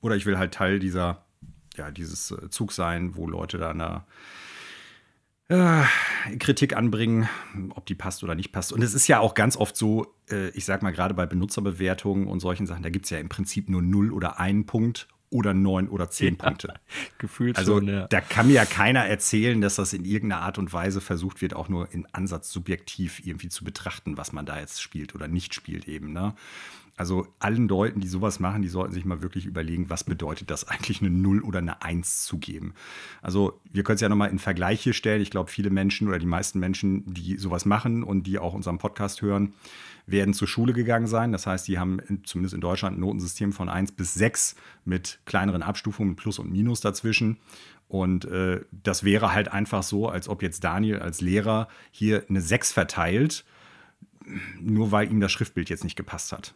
Oder 0.00 0.16
ich 0.16 0.26
will 0.26 0.36
halt 0.36 0.52
Teil 0.52 0.80
dieser, 0.80 1.24
ja, 1.76 1.90
dieses 1.90 2.30
äh, 2.32 2.50
Zugs 2.50 2.76
sein, 2.76 3.16
wo 3.16 3.26
Leute 3.26 3.58
da 3.58 3.70
eine 3.70 4.04
äh, 5.52 5.84
Kritik 6.38 6.74
anbringen, 6.74 7.28
ob 7.74 7.84
die 7.84 7.94
passt 7.94 8.24
oder 8.24 8.34
nicht 8.34 8.52
passt. 8.52 8.72
Und 8.72 8.82
es 8.82 8.94
ist 8.94 9.06
ja 9.06 9.20
auch 9.20 9.34
ganz 9.34 9.56
oft 9.56 9.76
so, 9.76 10.14
äh, 10.30 10.48
ich 10.50 10.64
sag 10.64 10.82
mal 10.82 10.92
gerade 10.92 11.12
bei 11.12 11.26
Benutzerbewertungen 11.26 12.26
und 12.26 12.40
solchen 12.40 12.66
Sachen, 12.66 12.82
da 12.82 12.88
gibt 12.88 13.04
es 13.04 13.10
ja 13.10 13.18
im 13.18 13.28
Prinzip 13.28 13.68
nur 13.68 13.82
0 13.82 14.12
oder 14.12 14.40
1 14.40 14.66
Punkt 14.66 15.08
oder 15.28 15.52
9 15.52 15.88
oder 15.88 16.08
10 16.10 16.36
ja, 16.36 16.44
Punkte. 16.44 16.74
Gefühlt 17.18 17.58
also, 17.58 17.76
schon, 17.78 17.88
ja. 17.88 18.06
Da 18.06 18.20
kann 18.20 18.46
mir 18.46 18.54
ja 18.54 18.64
keiner 18.64 19.04
erzählen, 19.04 19.60
dass 19.60 19.76
das 19.76 19.92
in 19.92 20.04
irgendeiner 20.04 20.42
Art 20.42 20.58
und 20.58 20.72
Weise 20.72 21.00
versucht 21.00 21.42
wird, 21.42 21.54
auch 21.54 21.68
nur 21.68 21.92
in 21.92 22.06
Ansatz 22.12 22.50
subjektiv 22.50 23.20
irgendwie 23.24 23.48
zu 23.48 23.64
betrachten, 23.64 24.16
was 24.16 24.32
man 24.32 24.46
da 24.46 24.58
jetzt 24.58 24.80
spielt 24.80 25.14
oder 25.14 25.28
nicht 25.28 25.54
spielt 25.54 25.86
eben. 25.86 26.12
Ne? 26.12 26.34
Also 27.02 27.26
allen 27.40 27.66
Leuten, 27.66 27.98
die 27.98 28.06
sowas 28.06 28.38
machen, 28.38 28.62
die 28.62 28.68
sollten 28.68 28.92
sich 28.94 29.04
mal 29.04 29.22
wirklich 29.22 29.44
überlegen, 29.44 29.90
was 29.90 30.04
bedeutet 30.04 30.52
das 30.52 30.68
eigentlich, 30.68 31.00
eine 31.00 31.10
0 31.10 31.42
oder 31.42 31.58
eine 31.58 31.82
1 31.82 32.22
zu 32.22 32.38
geben. 32.38 32.74
Also 33.22 33.60
wir 33.72 33.82
können 33.82 33.96
es 33.96 34.00
ja 34.00 34.08
nochmal 34.08 34.30
in 34.30 34.38
Vergleich 34.38 34.82
hier 34.82 34.92
stellen. 34.92 35.20
Ich 35.20 35.32
glaube, 35.32 35.50
viele 35.50 35.70
Menschen 35.70 36.06
oder 36.06 36.20
die 36.20 36.26
meisten 36.26 36.60
Menschen, 36.60 37.02
die 37.12 37.38
sowas 37.38 37.64
machen 37.64 38.04
und 38.04 38.28
die 38.28 38.38
auch 38.38 38.54
unseren 38.54 38.78
Podcast 38.78 39.20
hören, 39.20 39.52
werden 40.06 40.32
zur 40.32 40.46
Schule 40.46 40.72
gegangen 40.74 41.08
sein. 41.08 41.32
Das 41.32 41.48
heißt, 41.48 41.66
die 41.66 41.80
haben 41.80 41.98
in, 41.98 42.24
zumindest 42.24 42.54
in 42.54 42.60
Deutschland 42.60 42.98
ein 42.98 43.00
Notensystem 43.00 43.52
von 43.52 43.68
1 43.68 43.90
bis 43.90 44.14
6 44.14 44.54
mit 44.84 45.18
kleineren 45.24 45.64
Abstufungen, 45.64 46.14
Plus 46.14 46.38
und 46.38 46.52
Minus 46.52 46.82
dazwischen. 46.82 47.38
Und 47.88 48.26
äh, 48.26 48.60
das 48.70 49.02
wäre 49.02 49.34
halt 49.34 49.48
einfach 49.48 49.82
so, 49.82 50.08
als 50.08 50.28
ob 50.28 50.40
jetzt 50.40 50.62
Daniel 50.62 51.00
als 51.00 51.20
Lehrer 51.20 51.66
hier 51.90 52.24
eine 52.28 52.40
6 52.40 52.70
verteilt, 52.70 53.44
nur 54.60 54.92
weil 54.92 55.10
ihm 55.10 55.18
das 55.18 55.32
Schriftbild 55.32 55.68
jetzt 55.68 55.82
nicht 55.82 55.96
gepasst 55.96 56.30
hat. 56.30 56.54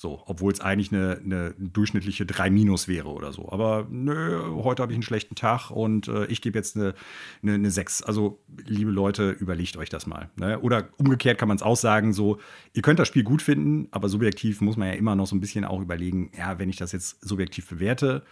So, 0.00 0.22
obwohl 0.26 0.52
es 0.52 0.60
eigentlich 0.60 0.92
eine, 0.92 1.20
eine, 1.24 1.54
durchschnittliche 1.58 2.24
3 2.24 2.50
Minus 2.50 2.86
wäre 2.86 3.08
oder 3.08 3.32
so. 3.32 3.50
Aber 3.50 3.88
nö, 3.90 4.62
heute 4.62 4.80
habe 4.80 4.92
ich 4.92 4.96
einen 4.96 5.02
schlechten 5.02 5.34
Tag 5.34 5.72
und 5.72 6.06
äh, 6.06 6.26
ich 6.26 6.40
gebe 6.40 6.56
jetzt 6.56 6.76
eine, 6.76 6.94
eine, 7.42 7.54
eine 7.54 7.68
6. 7.72 8.04
Also, 8.04 8.38
liebe 8.64 8.92
Leute, 8.92 9.30
überlegt 9.30 9.76
euch 9.76 9.88
das 9.88 10.06
mal. 10.06 10.30
Ne? 10.36 10.60
Oder 10.60 10.90
umgekehrt 10.98 11.36
kann 11.36 11.48
man 11.48 11.56
es 11.56 11.64
auch 11.64 11.74
sagen: 11.74 12.12
so, 12.12 12.38
ihr 12.74 12.82
könnt 12.82 13.00
das 13.00 13.08
Spiel 13.08 13.24
gut 13.24 13.42
finden, 13.42 13.88
aber 13.90 14.08
subjektiv 14.08 14.60
muss 14.60 14.76
man 14.76 14.86
ja 14.86 14.94
immer 14.94 15.16
noch 15.16 15.26
so 15.26 15.34
ein 15.34 15.40
bisschen 15.40 15.64
auch 15.64 15.80
überlegen, 15.80 16.30
ja, 16.38 16.60
wenn 16.60 16.68
ich 16.68 16.76
das 16.76 16.92
jetzt 16.92 17.20
subjektiv 17.26 17.68
bewerte, 17.68 18.22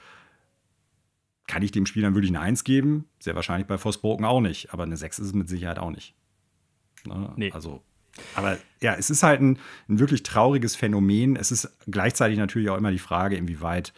kann 1.48 1.62
ich 1.62 1.72
dem 1.72 1.84
Spiel 1.84 2.02
dann 2.02 2.14
wirklich 2.14 2.30
eine 2.30 2.42
1 2.42 2.62
geben? 2.62 3.06
Sehr 3.18 3.34
wahrscheinlich 3.34 3.66
bei 3.66 3.76
Forspoken 3.76 4.24
auch 4.24 4.40
nicht, 4.40 4.72
aber 4.72 4.84
eine 4.84 4.96
6 4.96 5.18
ist 5.18 5.26
es 5.26 5.34
mit 5.34 5.48
Sicherheit 5.48 5.80
auch 5.80 5.90
nicht. 5.90 6.14
Ne? 7.08 7.32
Nee. 7.34 7.50
Also 7.50 7.82
aber 8.34 8.58
ja, 8.80 8.94
es 8.94 9.10
ist 9.10 9.22
halt 9.22 9.40
ein, 9.40 9.58
ein, 9.88 9.98
wirklich 9.98 10.22
trauriges 10.22 10.76
Phänomen. 10.76 11.36
Es 11.36 11.50
ist 11.50 11.70
gleichzeitig 11.86 12.38
natürlich 12.38 12.70
auch 12.70 12.76
immer 12.76 12.90
die 12.90 12.98
Frage, 12.98 13.36
inwieweit 13.36 13.92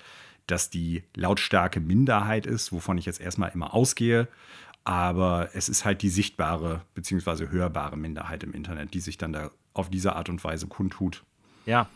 das 0.46 0.70
die 0.70 1.02
lautstarke 1.14 1.80
Minderheit 1.80 2.46
ist, 2.46 2.72
wovon 2.72 2.98
ich 2.98 3.06
jetzt 3.06 3.20
erstmal 3.20 3.50
immer 3.52 3.74
ausgehe. 3.74 4.28
Aber 4.84 5.50
es 5.52 5.68
ist 5.68 5.84
halt 5.84 6.00
die 6.02 6.08
sichtbare 6.08 6.82
bzw. 6.94 7.48
hörbare 7.48 7.96
Minderheit 7.96 8.42
im 8.42 8.54
Internet, 8.54 8.94
die 8.94 9.00
sich 9.00 9.18
dann 9.18 9.32
da 9.32 9.50
auf 9.74 9.90
diese 9.90 10.16
Art 10.16 10.28
und 10.28 10.42
Weise 10.42 10.66
kundtut. 10.66 11.24
Ja, 11.66 11.88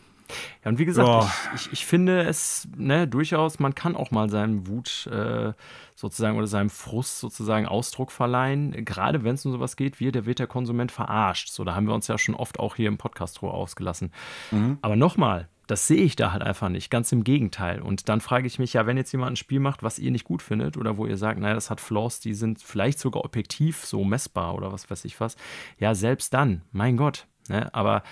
ja, 0.63 0.69
und 0.69 0.79
wie 0.79 0.85
gesagt, 0.85 1.07
oh. 1.07 1.27
ich, 1.55 1.65
ich, 1.65 1.73
ich, 1.73 1.85
finde 1.85 2.21
es 2.21 2.67
ne, 2.75 3.07
durchaus, 3.07 3.59
man 3.59 3.75
kann 3.75 3.95
auch 3.95 4.11
mal 4.11 4.29
seinem 4.29 4.67
Wut 4.67 5.07
äh, 5.07 5.53
sozusagen 5.95 6.37
oder 6.37 6.47
seinem 6.47 6.69
Frust 6.69 7.19
sozusagen 7.19 7.65
Ausdruck 7.65 8.11
verleihen. 8.11 8.71
Gerade 8.85 9.23
wenn 9.23 9.35
es 9.35 9.45
um 9.45 9.51
sowas 9.51 9.75
geht, 9.75 9.99
wie 9.99 10.11
der 10.11 10.25
wird 10.25 10.39
der 10.39 10.47
Konsument 10.47 10.91
verarscht. 10.91 11.49
So, 11.49 11.63
da 11.63 11.75
haben 11.75 11.87
wir 11.87 11.93
uns 11.93 12.07
ja 12.07 12.17
schon 12.17 12.35
oft 12.35 12.59
auch 12.59 12.75
hier 12.75 12.87
im 12.87 12.97
Podcast 12.97 13.41
drüber 13.41 13.53
ausgelassen. 13.53 14.11
Mhm. 14.51 14.77
Aber 14.81 14.95
nochmal, 14.95 15.49
das 15.67 15.87
sehe 15.87 16.03
ich 16.03 16.15
da 16.15 16.31
halt 16.33 16.43
einfach 16.43 16.69
nicht. 16.69 16.89
Ganz 16.89 17.11
im 17.11 17.23
Gegenteil. 17.23 17.81
Und 17.81 18.09
dann 18.09 18.21
frage 18.21 18.47
ich 18.47 18.59
mich 18.59 18.73
ja, 18.73 18.85
wenn 18.85 18.97
jetzt 18.97 19.11
jemand 19.11 19.33
ein 19.33 19.35
Spiel 19.37 19.59
macht, 19.59 19.81
was 19.81 19.99
ihr 19.99 20.11
nicht 20.11 20.25
gut 20.25 20.41
findet 20.41 20.77
oder 20.77 20.97
wo 20.97 21.05
ihr 21.05 21.17
sagt, 21.17 21.39
naja, 21.39 21.53
das 21.53 21.69
hat 21.69 21.79
Flaws, 21.79 22.19
die 22.19 22.33
sind 22.33 22.61
vielleicht 22.61 22.99
sogar 22.99 23.23
objektiv 23.23 23.85
so 23.85 24.03
messbar 24.03 24.55
oder 24.55 24.71
was 24.71 24.89
weiß 24.89 25.05
ich 25.05 25.19
was. 25.19 25.37
Ja, 25.79 25.95
selbst 25.95 26.33
dann, 26.33 26.63
mein 26.71 26.97
Gott. 26.97 27.27
Ne? 27.47 27.73
Aber 27.73 28.03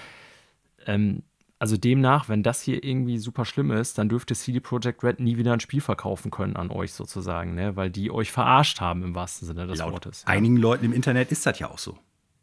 ähm, 0.86 1.24
also 1.62 1.78
demnach, 1.78 2.28
wenn 2.28 2.42
das 2.42 2.64
hier 2.64 2.84
irgendwie 2.84 3.20
super 3.20 3.46
schlimm 3.46 3.70
ist, 3.70 4.00
dann 4.00 4.10
dürfte 4.10 4.34
CD 4.34 4.60
Projekt 4.60 5.04
Red 5.04 5.20
nie 5.20 5.38
wieder 5.38 5.54
ein 5.54 5.60
Spiel 5.60 5.80
verkaufen 5.80 6.32
können 6.32 6.56
an 6.56 6.72
euch 6.72 6.92
sozusagen, 6.92 7.54
ne? 7.54 7.76
weil 7.76 7.92
die 7.92 8.10
euch 8.10 8.32
verarscht 8.32 8.82
haben 8.82 9.04
im 9.04 9.14
wahrsten 9.14 9.48
Sinne 9.48 9.68
des 9.68 9.78
Laut 9.78 9.92
Wortes. 9.92 10.24
Ja. 10.24 10.34
Einigen 10.34 10.58
Leuten 10.58 10.86
im 10.86 10.92
Internet 10.92 11.32
ist 11.32 11.46
das 11.46 11.60
ja 11.60 11.70
auch 11.70 11.78
so. 11.78 12.00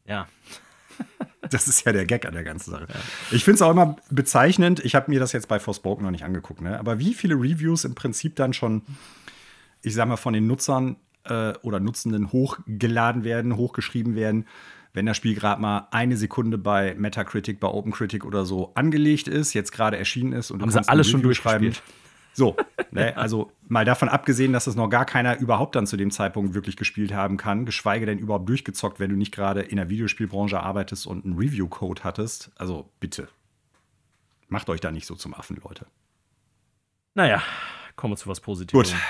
Ja. 0.06 0.28
Das 1.50 1.66
ist 1.66 1.86
ja 1.86 1.92
der 1.92 2.04
Gag 2.04 2.26
an 2.26 2.34
der 2.34 2.42
ganzen 2.44 2.72
Sache. 2.72 2.88
Ich 3.30 3.42
finde 3.42 3.54
es 3.54 3.62
auch 3.62 3.70
immer 3.70 3.96
bezeichnend. 4.10 4.84
Ich 4.84 4.94
habe 4.94 5.10
mir 5.10 5.18
das 5.18 5.32
jetzt 5.32 5.48
bei 5.48 5.58
Forspoken 5.58 6.04
noch 6.04 6.10
nicht 6.10 6.24
angeguckt, 6.24 6.60
ne? 6.60 6.78
aber 6.78 6.98
wie 6.98 7.14
viele 7.14 7.36
Reviews 7.36 7.84
im 7.84 7.94
Prinzip 7.94 8.36
dann 8.36 8.52
schon, 8.52 8.82
ich 9.80 9.94
sag 9.94 10.08
mal, 10.08 10.16
von 10.16 10.34
den 10.34 10.46
Nutzern 10.46 10.96
äh, 11.24 11.54
oder 11.62 11.80
Nutzenden 11.80 12.32
hochgeladen 12.32 13.24
werden, 13.24 13.56
hochgeschrieben 13.56 14.14
werden, 14.14 14.46
wenn 14.98 15.06
das 15.06 15.16
Spiel 15.16 15.36
gerade 15.36 15.62
mal 15.62 15.86
eine 15.92 16.16
Sekunde 16.16 16.58
bei 16.58 16.96
Metacritic, 16.98 17.60
bei 17.60 17.68
OpenCritic 17.68 18.24
oder 18.24 18.44
so 18.44 18.72
angelegt 18.74 19.28
ist, 19.28 19.54
jetzt 19.54 19.70
gerade 19.70 19.96
erschienen 19.96 20.32
ist 20.32 20.50
und 20.50 20.60
Haben 20.60 20.72
sie 20.72 20.88
alles 20.88 21.08
schon 21.08 21.22
durchschreiben. 21.22 21.72
So, 22.32 22.56
ne, 22.90 23.16
also 23.16 23.52
mal 23.68 23.84
davon 23.84 24.08
abgesehen, 24.08 24.52
dass 24.52 24.66
es 24.66 24.74
noch 24.74 24.88
gar 24.88 25.04
keiner 25.04 25.38
überhaupt 25.38 25.76
dann 25.76 25.86
zu 25.86 25.96
dem 25.96 26.10
Zeitpunkt 26.10 26.52
wirklich 26.52 26.76
gespielt 26.76 27.14
haben 27.14 27.36
kann, 27.36 27.64
geschweige 27.64 28.06
denn 28.06 28.18
überhaupt 28.18 28.48
durchgezockt, 28.48 28.98
wenn 28.98 29.10
du 29.10 29.16
nicht 29.16 29.32
gerade 29.32 29.60
in 29.60 29.76
der 29.76 29.88
Videospielbranche 29.88 30.58
arbeitest 30.58 31.06
und 31.06 31.24
einen 31.24 31.38
Review-Code 31.38 32.02
hattest. 32.02 32.50
Also 32.56 32.90
bitte, 32.98 33.28
macht 34.48 34.68
euch 34.68 34.80
da 34.80 34.90
nicht 34.90 35.06
so 35.06 35.14
zum 35.14 35.32
Affen, 35.32 35.60
Leute. 35.62 35.86
Naja, 37.14 37.40
kommen 37.94 38.14
wir 38.14 38.16
zu 38.16 38.28
was 38.28 38.40
Positives. 38.40 38.90
Gut. 38.90 39.00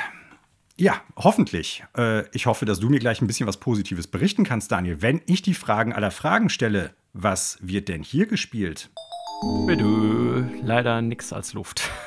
Ja, 0.80 1.00
hoffentlich. 1.16 1.82
Äh, 1.96 2.24
ich 2.30 2.46
hoffe, 2.46 2.64
dass 2.64 2.78
du 2.78 2.88
mir 2.88 3.00
gleich 3.00 3.20
ein 3.20 3.26
bisschen 3.26 3.48
was 3.48 3.56
Positives 3.56 4.06
berichten 4.06 4.44
kannst, 4.44 4.70
Daniel. 4.70 5.02
Wenn 5.02 5.20
ich 5.26 5.42
die 5.42 5.54
Fragen 5.54 5.92
aller 5.92 6.12
Fragen 6.12 6.50
stelle, 6.50 6.94
was 7.12 7.58
wird 7.60 7.88
denn 7.88 8.04
hier 8.04 8.26
gespielt? 8.26 8.88
Bitte, 9.66 10.48
leider 10.62 11.02
nichts 11.02 11.32
als 11.32 11.52
Luft. 11.52 11.82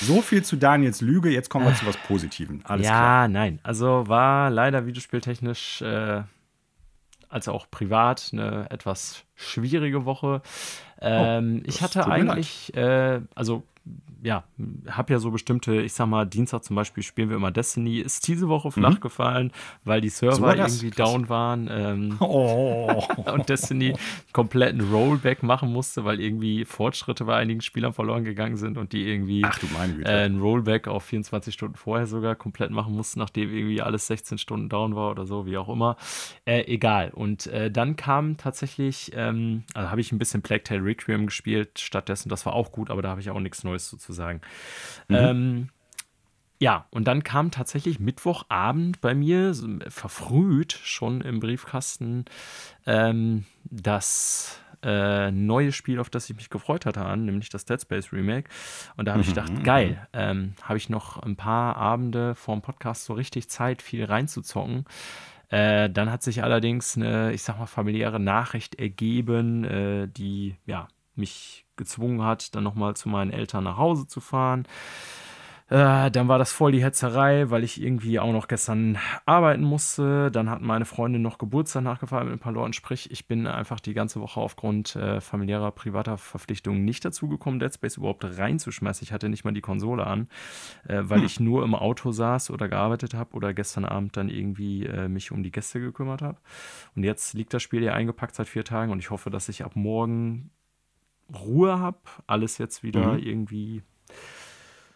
So 0.00 0.22
viel 0.22 0.44
zu 0.44 0.54
Daniels 0.54 1.00
Lüge, 1.00 1.30
jetzt 1.30 1.50
kommen 1.50 1.66
wir 1.66 1.74
zu 1.74 1.84
was 1.84 1.96
Positivem. 1.96 2.60
Alles 2.62 2.86
ja, 2.86 2.92
klar. 2.92 3.28
nein. 3.28 3.58
Also 3.64 4.06
war 4.06 4.50
leider 4.50 4.86
videospieltechnisch 4.86 5.82
äh, 5.82 6.22
als 7.28 7.48
auch 7.48 7.68
privat 7.68 8.30
eine 8.32 8.70
etwas 8.70 9.24
schwierige 9.34 10.04
Woche. 10.04 10.42
Ähm, 11.00 11.64
das 11.64 11.74
ich 11.74 11.82
hatte 11.82 12.06
eigentlich, 12.06 12.72
äh, 12.76 13.20
also 13.34 13.64
ja, 14.22 14.44
habe 14.88 15.12
ja 15.12 15.18
so 15.18 15.30
bestimmte, 15.30 15.80
ich 15.80 15.92
sag 15.92 16.06
mal, 16.06 16.26
Dienstag 16.26 16.64
zum 16.64 16.74
Beispiel 16.76 17.02
spielen 17.02 17.28
wir 17.28 17.36
immer 17.36 17.52
Destiny, 17.52 17.98
ist 17.98 18.26
diese 18.26 18.48
Woche 18.48 18.72
flach 18.72 19.00
gefallen, 19.00 19.52
weil 19.84 20.00
die 20.00 20.08
Server 20.08 20.34
Mhm. 20.34 20.36
So 20.38 20.42
war 20.42 20.56
irgendwie 20.56 20.90
Krass. 20.90 21.12
down 21.12 21.28
waren. 21.28 21.68
Ähm, 21.70 22.16
Oh. 22.28 23.02
und 23.32 23.48
Destiny 23.48 23.94
kompletten 24.32 24.80
Rollback 24.92 25.42
machen 25.42 25.72
musste, 25.72 26.04
weil 26.04 26.20
irgendwie 26.20 26.64
Fortschritte 26.64 27.24
bei 27.24 27.36
einigen 27.36 27.60
Spielern 27.60 27.92
verloren 27.92 28.24
gegangen 28.24 28.56
sind 28.56 28.76
und 28.76 28.92
die 28.92 29.08
irgendwie 29.08 29.44
Ach 29.44 29.58
äh, 30.04 30.26
ein 30.26 30.40
Rollback 30.40 30.88
auf 30.88 31.04
24 31.04 31.54
Stunden 31.54 31.76
vorher 31.76 32.06
sogar 32.06 32.34
komplett 32.34 32.70
machen 32.70 32.94
mussten, 32.94 33.20
nachdem 33.20 33.52
irgendwie 33.54 33.80
alles 33.80 34.06
16 34.08 34.38
Stunden 34.38 34.68
down 34.68 34.94
war 34.94 35.10
oder 35.10 35.26
so, 35.26 35.46
wie 35.46 35.56
auch 35.56 35.68
immer. 35.68 35.96
Äh, 36.44 36.62
egal. 36.66 37.10
Und 37.10 37.46
äh, 37.46 37.70
dann 37.70 37.96
kam 37.96 38.36
tatsächlich, 38.36 39.12
ähm, 39.14 39.64
also 39.74 39.90
habe 39.90 40.00
ich 40.00 40.12
ein 40.12 40.18
bisschen 40.18 40.42
Plague 40.42 40.64
Tale 40.64 40.84
Requiem 40.84 41.26
gespielt 41.26 41.78
stattdessen. 41.78 42.28
Das 42.28 42.44
war 42.46 42.52
auch 42.54 42.72
gut, 42.72 42.90
aber 42.90 43.00
da 43.02 43.10
habe 43.10 43.20
ich 43.20 43.30
auch 43.30 43.40
nichts 43.40 43.64
Neues 43.64 43.77
sozusagen. 43.86 44.40
Ähm, 45.08 45.68
ja, 46.60 46.86
und 46.90 47.04
dann 47.06 47.22
kam 47.22 47.50
tatsächlich 47.50 48.00
Mittwochabend 48.00 49.00
bei 49.00 49.14
mir, 49.14 49.54
verfrüht 49.88 50.72
schon 50.72 51.20
im 51.20 51.38
Briefkasten, 51.38 52.24
ähm, 52.86 53.44
das 53.64 54.60
äh, 54.82 55.30
neue 55.30 55.72
Spiel, 55.72 56.00
auf 56.00 56.10
das 56.10 56.28
ich 56.30 56.36
mich 56.36 56.50
gefreut 56.50 56.86
hatte, 56.86 57.04
an, 57.04 57.24
nämlich 57.24 57.48
das 57.48 57.64
Dead 57.64 57.80
Space 57.80 58.12
Remake. 58.12 58.48
Und 58.96 59.06
da 59.06 59.12
habe 59.12 59.22
ich 59.22 59.28
gedacht, 59.28 59.64
geil, 59.64 60.06
ähm, 60.12 60.54
habe 60.62 60.78
ich 60.78 60.88
noch 60.88 61.22
ein 61.22 61.36
paar 61.36 61.76
Abende 61.76 62.34
vorm 62.34 62.62
Podcast 62.62 63.04
so 63.04 63.14
richtig 63.14 63.48
Zeit, 63.48 63.82
viel 63.82 64.04
reinzuzocken. 64.04 64.84
Äh, 65.50 65.90
dann 65.90 66.10
hat 66.10 66.22
sich 66.22 66.42
allerdings 66.42 66.96
eine, 66.96 67.32
ich 67.32 67.42
sag 67.42 67.58
mal, 67.58 67.66
familiäre 67.66 68.20
Nachricht 68.20 68.74
ergeben, 68.76 69.64
äh, 69.64 70.08
die 70.08 70.56
ja 70.66 70.88
mich 71.14 71.64
gezwungen 71.78 72.22
hat, 72.22 72.54
dann 72.54 72.64
nochmal 72.64 72.94
zu 72.94 73.08
meinen 73.08 73.30
Eltern 73.30 73.64
nach 73.64 73.78
Hause 73.78 74.06
zu 74.06 74.20
fahren. 74.20 74.66
Äh, 75.70 76.10
dann 76.10 76.28
war 76.28 76.38
das 76.38 76.50
voll 76.50 76.72
die 76.72 76.82
Hetzerei, 76.82 77.50
weil 77.50 77.62
ich 77.62 77.82
irgendwie 77.82 78.18
auch 78.18 78.32
noch 78.32 78.48
gestern 78.48 78.96
arbeiten 79.26 79.62
musste. 79.62 80.30
Dann 80.30 80.48
hat 80.48 80.62
meine 80.62 80.86
Freundin 80.86 81.20
noch 81.20 81.36
Geburtstag 81.36 81.82
nachgefeiert 81.82 82.24
mit 82.24 82.32
ein 82.32 82.38
paar 82.38 82.52
Leuten. 82.52 82.72
Sprich, 82.72 83.10
ich 83.10 83.26
bin 83.26 83.46
einfach 83.46 83.78
die 83.78 83.92
ganze 83.92 84.20
Woche 84.20 84.40
aufgrund 84.40 84.96
äh, 84.96 85.20
familiärer, 85.20 85.70
privater 85.72 86.16
Verpflichtungen 86.16 86.86
nicht 86.86 87.04
dazu 87.04 87.28
gekommen, 87.28 87.60
Dead 87.60 87.72
Space 87.72 87.98
überhaupt 87.98 88.24
reinzuschmeißen. 88.24 89.04
Ich 89.04 89.12
hatte 89.12 89.28
nicht 89.28 89.44
mal 89.44 89.52
die 89.52 89.60
Konsole 89.60 90.06
an, 90.06 90.28
äh, 90.86 91.00
weil 91.02 91.22
ich 91.22 91.38
nur 91.38 91.64
im 91.64 91.74
Auto 91.74 92.12
saß 92.12 92.50
oder 92.50 92.68
gearbeitet 92.68 93.12
habe 93.12 93.34
oder 93.34 93.52
gestern 93.52 93.84
Abend 93.84 94.16
dann 94.16 94.30
irgendwie 94.30 94.86
äh, 94.86 95.08
mich 95.08 95.32
um 95.32 95.42
die 95.42 95.52
Gäste 95.52 95.80
gekümmert 95.80 96.22
habe. 96.22 96.38
Und 96.96 97.04
jetzt 97.04 97.34
liegt 97.34 97.52
das 97.52 97.62
Spiel 97.62 97.82
ja 97.82 97.92
eingepackt 97.92 98.34
seit 98.34 98.48
vier 98.48 98.64
Tagen 98.64 98.90
und 98.90 99.00
ich 99.00 99.10
hoffe, 99.10 99.28
dass 99.28 99.50
ich 99.50 99.64
ab 99.66 99.76
morgen 99.76 100.50
Ruhe 101.34 101.78
habe, 101.78 101.98
alles 102.26 102.58
jetzt 102.58 102.82
wieder 102.82 103.14
Mhm. 103.14 103.18
irgendwie 103.18 103.82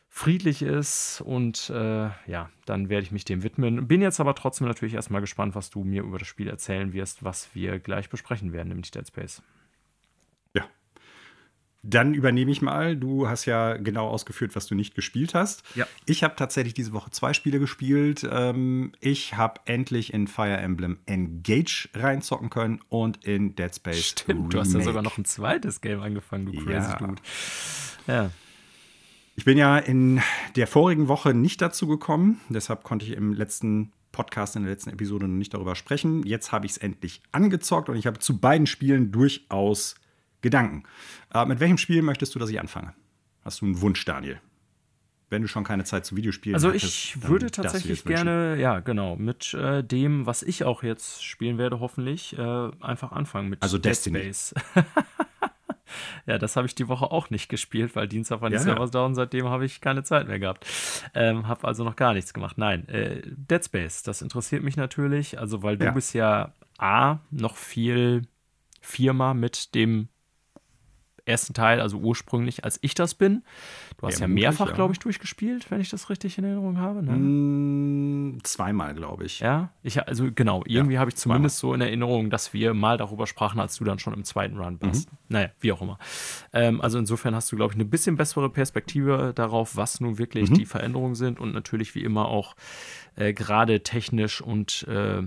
friedlich 0.08 0.60
ist 0.62 1.22
und 1.24 1.70
äh, 1.70 2.10
ja, 2.26 2.50
dann 2.66 2.90
werde 2.90 3.04
ich 3.04 3.12
mich 3.12 3.24
dem 3.24 3.42
widmen. 3.42 3.88
Bin 3.88 4.02
jetzt 4.02 4.20
aber 4.20 4.34
trotzdem 4.34 4.66
natürlich 4.66 4.94
erstmal 4.94 5.22
gespannt, 5.22 5.54
was 5.54 5.70
du 5.70 5.84
mir 5.84 6.02
über 6.02 6.18
das 6.18 6.28
Spiel 6.28 6.48
erzählen 6.48 6.92
wirst, 6.92 7.24
was 7.24 7.54
wir 7.54 7.78
gleich 7.78 8.10
besprechen 8.10 8.52
werden, 8.52 8.68
nämlich 8.68 8.90
Dead 8.90 9.06
Space. 9.06 9.42
Dann 11.84 12.14
übernehme 12.14 12.52
ich 12.52 12.62
mal. 12.62 12.96
Du 12.96 13.28
hast 13.28 13.44
ja 13.44 13.76
genau 13.76 14.08
ausgeführt, 14.08 14.54
was 14.54 14.66
du 14.66 14.76
nicht 14.76 14.94
gespielt 14.94 15.34
hast. 15.34 15.64
Ja. 15.74 15.86
Ich 16.06 16.22
habe 16.22 16.36
tatsächlich 16.36 16.74
diese 16.74 16.92
Woche 16.92 17.10
zwei 17.10 17.32
Spiele 17.32 17.58
gespielt. 17.58 18.24
Ähm, 18.30 18.92
ich 19.00 19.36
habe 19.36 19.60
endlich 19.64 20.12
in 20.14 20.28
Fire 20.28 20.56
Emblem 20.56 20.98
Engage 21.06 21.88
reinzocken 21.94 22.50
können 22.50 22.80
und 22.88 23.24
in 23.24 23.56
Dead 23.56 23.74
Space. 23.74 24.06
Stimmt, 24.10 24.54
du 24.54 24.60
hast 24.60 24.68
ja 24.68 24.72
Remake. 24.74 24.84
sogar 24.84 25.02
noch 25.02 25.18
ein 25.18 25.24
zweites 25.24 25.80
Game 25.80 26.00
angefangen, 26.00 26.46
du 26.46 26.52
crazy 26.52 26.90
Ja. 26.90 26.96
Dude. 26.98 27.22
Ja, 28.06 28.30
Ich 29.34 29.44
bin 29.44 29.58
ja 29.58 29.78
in 29.78 30.20
der 30.56 30.66
vorigen 30.68 31.08
Woche 31.08 31.34
nicht 31.34 31.60
dazu 31.62 31.86
gekommen, 31.88 32.40
deshalb 32.48 32.84
konnte 32.84 33.06
ich 33.06 33.12
im 33.12 33.32
letzten 33.32 33.90
Podcast, 34.12 34.54
in 34.56 34.62
der 34.62 34.70
letzten 34.72 34.90
Episode 34.90 35.26
noch 35.26 35.36
nicht 35.38 35.54
darüber 35.54 35.74
sprechen. 35.74 36.22
Jetzt 36.24 36.52
habe 36.52 36.66
ich 36.66 36.72
es 36.72 36.78
endlich 36.78 37.22
angezockt 37.32 37.88
und 37.88 37.96
ich 37.96 38.06
habe 38.06 38.18
zu 38.18 38.38
beiden 38.38 38.66
Spielen 38.66 39.10
durchaus 39.10 39.94
Gedanken. 40.42 40.82
Äh, 41.32 41.46
mit 41.46 41.60
welchem 41.60 41.78
Spiel 41.78 42.02
möchtest 42.02 42.34
du, 42.34 42.38
dass 42.38 42.50
ich 42.50 42.60
anfange? 42.60 42.92
Hast 43.44 43.60
du 43.60 43.64
einen 43.66 43.80
Wunsch, 43.80 44.04
Daniel? 44.04 44.40
Wenn 45.30 45.40
du 45.40 45.48
schon 45.48 45.64
keine 45.64 45.84
Zeit 45.84 46.04
zu 46.04 46.14
Videospielen 46.14 46.54
Also 46.54 46.68
hattest, 46.68 46.84
ich 46.84 47.16
dann 47.18 47.30
würde 47.30 47.50
tatsächlich 47.50 48.04
gerne, 48.04 48.56
ja 48.60 48.80
genau, 48.80 49.16
mit 49.16 49.54
äh, 49.54 49.82
dem, 49.82 50.26
was 50.26 50.42
ich 50.42 50.64
auch 50.64 50.82
jetzt 50.82 51.24
spielen 51.24 51.56
werde, 51.56 51.80
hoffentlich, 51.80 52.36
äh, 52.36 52.70
einfach 52.80 53.12
anfangen 53.12 53.48
mit 53.48 53.62
Also 53.62 53.78
Dead 53.78 53.86
Destiny. 53.92 54.18
Space. 54.18 54.54
ja, 56.26 56.36
das 56.38 56.56
habe 56.56 56.66
ich 56.66 56.74
die 56.74 56.86
Woche 56.88 57.10
auch 57.10 57.30
nicht 57.30 57.48
gespielt, 57.48 57.96
weil 57.96 58.08
Dienstag 58.08 58.42
war 58.42 58.50
die 58.50 58.56
Ja. 58.56 58.60
Servers 58.62 58.90
down, 58.90 59.14
seitdem 59.14 59.46
habe 59.48 59.64
ich 59.64 59.80
keine 59.80 60.02
Zeit 60.02 60.28
mehr 60.28 60.38
gehabt. 60.38 60.66
Ähm, 61.14 61.48
habe 61.48 61.66
also 61.66 61.82
noch 61.84 61.96
gar 61.96 62.12
nichts 62.12 62.34
gemacht. 62.34 62.58
Nein, 62.58 62.86
äh, 62.88 63.22
Dead 63.24 63.64
Space, 63.64 64.02
das 64.02 64.20
interessiert 64.20 64.62
mich 64.62 64.76
natürlich, 64.76 65.38
also 65.38 65.62
weil 65.62 65.78
du 65.78 65.86
Ja. 65.86 65.90
bist 65.92 66.12
ja 66.14 66.52
A, 66.78 67.20
noch 67.30 67.56
viel 67.56 68.26
Firma 68.82 69.32
mit 69.32 69.74
dem 69.74 70.08
ersten 71.24 71.54
Teil, 71.54 71.80
also 71.80 71.98
ursprünglich, 71.98 72.64
als 72.64 72.78
ich 72.82 72.94
das 72.94 73.14
bin. 73.14 73.42
Du 73.98 74.06
hast 74.06 74.18
Ja, 74.18 74.26
ja, 74.26 74.28
mehrfach, 74.28 74.68
ja. 74.68 74.74
glaube 74.74 74.92
ich, 74.92 74.98
durchgespielt, 74.98 75.70
wenn 75.70 75.80
ich 75.80 75.88
das 75.88 76.10
richtig 76.10 76.36
in 76.38 76.44
Erinnerung 76.44 76.78
habe. 76.78 77.02
Ne? 77.02 77.12
Mm, 77.12 78.38
zweimal, 78.42 78.94
glaube 78.94 79.24
ich. 79.24 79.40
Ja, 79.40 79.70
ich, 79.82 80.06
also 80.06 80.30
genau, 80.34 80.64
irgendwie 80.66 80.98
habe 80.98 81.10
ich 81.10 81.16
zumindest 81.16 81.58
so 81.58 81.74
in 81.74 81.80
Erinnerung, 81.80 82.30
dass 82.30 82.52
wir 82.52 82.74
mal 82.74 82.96
darüber 82.96 83.26
sprachen, 83.26 83.60
als 83.60 83.76
du 83.76 83.84
dann 83.84 83.98
schon 83.98 84.14
im 84.14 84.24
zweiten 84.24 84.58
Run 84.58 84.80
warst. 84.80 85.08
Naja, 85.28 85.50
wie 85.60 85.72
auch 85.72 85.80
immer. 85.80 85.98
Ähm, 86.52 86.80
also 86.80 86.98
insofern 86.98 87.34
hast 87.34 87.52
du, 87.52 87.56
glaube 87.56 87.72
ich, 87.72 87.76
eine 87.76 87.84
bisschen 87.84 88.16
bessere 88.16 88.50
Perspektive 88.50 89.32
darauf, 89.34 89.76
was 89.76 90.00
nun 90.00 90.18
wirklich 90.18 90.50
die 90.50 90.66
Veränderungen 90.66 91.14
sind 91.14 91.38
und 91.38 91.54
natürlich 91.54 91.94
wie 91.94 92.02
immer 92.02 92.26
auch 92.26 92.56
äh, 93.16 93.32
gerade 93.32 93.82
technisch 93.82 94.40
und 94.40 94.86
äh, 94.88 95.22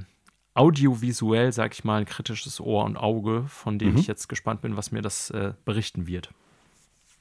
audiovisuell, 0.55 1.51
sag 1.53 1.73
ich 1.73 1.83
mal, 1.83 1.99
ein 1.99 2.05
kritisches 2.05 2.59
Ohr 2.59 2.85
und 2.85 2.97
Auge, 2.97 3.45
von 3.47 3.77
dem 3.77 3.97
ich 3.97 4.07
jetzt 4.07 4.27
gespannt 4.27 4.61
bin, 4.61 4.75
was 4.75 4.91
mir 4.91 5.01
das 5.01 5.29
äh, 5.29 5.53
berichten 5.65 6.07
wird. 6.07 6.31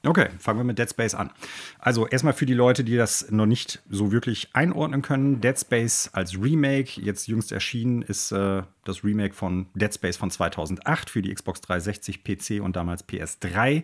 Okay, 0.05 0.29
fangen 0.37 0.59
wir 0.59 0.63
mit 0.63 0.77
Dead 0.77 0.89
Space 0.89 1.15
an. 1.15 1.31
Also 1.79 2.07
erstmal 2.07 2.33
für 2.33 2.45
die 2.45 2.53
Leute, 2.53 2.83
die 2.83 2.95
das 2.95 3.31
noch 3.31 3.47
nicht 3.47 3.81
so 3.89 4.11
wirklich 4.11 4.49
einordnen 4.53 5.01
können. 5.01 5.41
Dead 5.41 5.59
Space 5.59 6.09
als 6.13 6.39
Remake, 6.39 7.01
jetzt 7.01 7.27
jüngst 7.27 7.51
erschienen, 7.51 8.03
ist 8.03 8.31
äh, 8.31 8.61
das 8.83 9.03
Remake 9.03 9.33
von 9.33 9.65
Dead 9.73 9.93
Space 9.93 10.17
von 10.17 10.29
2008 10.29 11.09
für 11.09 11.21
die 11.23 11.33
Xbox 11.33 11.61
360, 11.61 12.23
PC 12.23 12.63
und 12.63 12.75
damals 12.75 13.07
PS3. 13.07 13.83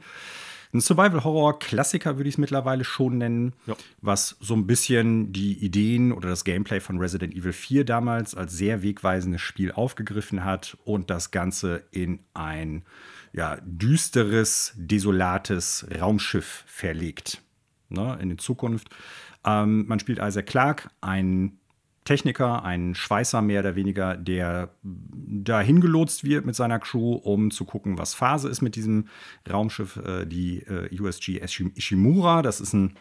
Ein 0.73 0.81
Survival-Horror-Klassiker 0.81 2.17
würde 2.17 2.29
ich 2.29 2.35
es 2.35 2.39
mittlerweile 2.39 2.83
schon 2.83 3.17
nennen, 3.17 3.53
Ja. 3.65 3.75
was 4.01 4.37
so 4.39 4.53
ein 4.53 4.67
bisschen 4.67 5.33
die 5.33 5.53
Ideen 5.63 6.11
oder 6.11 6.29
das 6.29 6.43
Gameplay 6.43 6.79
von 6.79 6.97
Resident 6.97 7.35
Evil 7.35 7.53
4 7.53 7.83
damals 7.85 8.35
als 8.35 8.53
sehr 8.53 8.81
wegweisendes 8.81 9.41
Spiel 9.41 9.71
aufgegriffen 9.71 10.43
hat 10.45 10.77
und 10.85 11.09
das 11.09 11.31
Ganze 11.31 11.83
in 11.91 12.19
ein 12.33 12.83
ja, 13.33 13.57
düsteres, 13.63 14.73
desolates 14.75 15.85
Raumschiff 15.99 16.63
verlegt. 16.67 17.41
Ne, 17.89 18.17
in 18.21 18.29
die 18.29 18.37
Zukunft. 18.37 18.89
Ähm, 19.45 19.85
man 19.87 19.99
spielt 19.99 20.19
Isaac 20.19 20.45
Clarke, 20.45 20.89
einen 21.01 21.59
Techniker, 22.03 22.63
ein 22.63 22.95
Schweißer 22.95 23.41
mehr 23.41 23.59
oder 23.59 23.75
weniger, 23.75 24.17
der 24.17 24.69
dahin 24.83 25.81
gelotst 25.81 26.23
wird 26.23 26.45
mit 26.45 26.55
seiner 26.55 26.79
Crew, 26.79 27.13
um 27.13 27.51
zu 27.51 27.63
gucken, 27.65 27.97
was 27.97 28.15
Phase 28.15 28.49
ist 28.49 28.61
mit 28.61 28.75
diesem 28.75 29.07
Raumschiff, 29.49 29.97
äh, 29.97 30.25
die 30.25 30.59
äh, 30.63 30.89
USG 30.99 31.41
Ishimura. 31.75 32.41
Das 32.41 32.59
ist 32.59 32.73
ein 32.73 32.95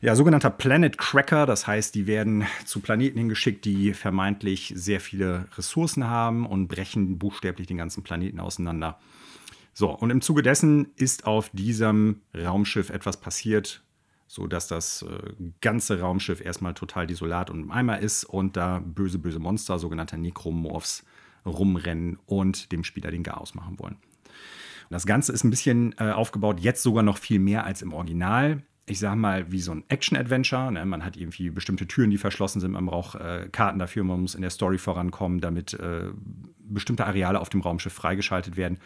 ja, 0.00 0.16
sogenannter 0.16 0.50
Planet 0.50 0.98
Cracker. 0.98 1.46
Das 1.46 1.68
heißt, 1.68 1.94
die 1.94 2.08
werden 2.08 2.44
zu 2.64 2.80
Planeten 2.80 3.18
hingeschickt, 3.18 3.64
die 3.64 3.94
vermeintlich 3.94 4.72
sehr 4.74 5.00
viele 5.00 5.46
Ressourcen 5.56 6.08
haben 6.08 6.44
und 6.44 6.66
brechen 6.66 7.18
buchstäblich 7.18 7.68
den 7.68 7.78
ganzen 7.78 8.02
Planeten 8.02 8.40
auseinander. 8.40 8.98
So, 9.72 9.90
und 9.90 10.10
im 10.10 10.20
Zuge 10.20 10.42
dessen 10.42 10.88
ist 10.96 11.26
auf 11.26 11.48
diesem 11.52 12.20
Raumschiff 12.36 12.90
etwas 12.90 13.18
passiert, 13.18 13.82
sodass 14.32 14.66
das 14.66 15.02
äh, 15.02 15.34
ganze 15.60 16.00
Raumschiff 16.00 16.40
erstmal 16.40 16.72
total 16.72 17.06
desolat 17.06 17.50
und 17.50 17.64
im 17.64 17.70
Eimer 17.70 17.98
ist 17.98 18.24
und 18.24 18.56
da 18.56 18.82
böse, 18.82 19.18
böse 19.18 19.38
Monster, 19.38 19.78
sogenannte 19.78 20.16
Necromorphs, 20.16 21.04
rumrennen 21.44 22.18
und 22.24 22.72
dem 22.72 22.82
Spieler 22.82 23.10
den 23.10 23.24
Chaos 23.24 23.54
machen 23.54 23.78
wollen. 23.78 23.96
Und 23.96 24.88
das 24.88 25.04
Ganze 25.04 25.32
ist 25.32 25.44
ein 25.44 25.50
bisschen 25.50 25.94
äh, 25.98 26.12
aufgebaut, 26.12 26.60
jetzt 26.60 26.82
sogar 26.82 27.02
noch 27.02 27.18
viel 27.18 27.40
mehr 27.40 27.66
als 27.66 27.82
im 27.82 27.92
Original 27.92 28.62
ich 28.86 28.98
sag 28.98 29.14
mal, 29.14 29.50
wie 29.52 29.60
so 29.60 29.72
ein 29.72 29.84
Action-Adventure. 29.88 30.72
Ne? 30.72 30.84
Man 30.84 31.04
hat 31.04 31.16
irgendwie 31.16 31.50
bestimmte 31.50 31.86
Türen, 31.86 32.10
die 32.10 32.18
verschlossen 32.18 32.60
sind. 32.60 32.72
Man 32.72 32.86
braucht 32.86 33.14
äh, 33.14 33.48
Karten 33.50 33.78
dafür. 33.78 34.02
Man 34.02 34.20
muss 34.20 34.34
in 34.34 34.42
der 34.42 34.50
Story 34.50 34.78
vorankommen, 34.78 35.40
damit 35.40 35.74
äh, 35.74 36.10
bestimmte 36.58 37.06
Areale 37.06 37.40
auf 37.40 37.48
dem 37.48 37.60
Raumschiff 37.60 37.92
freigeschaltet 37.92 38.56
werden. 38.56 38.78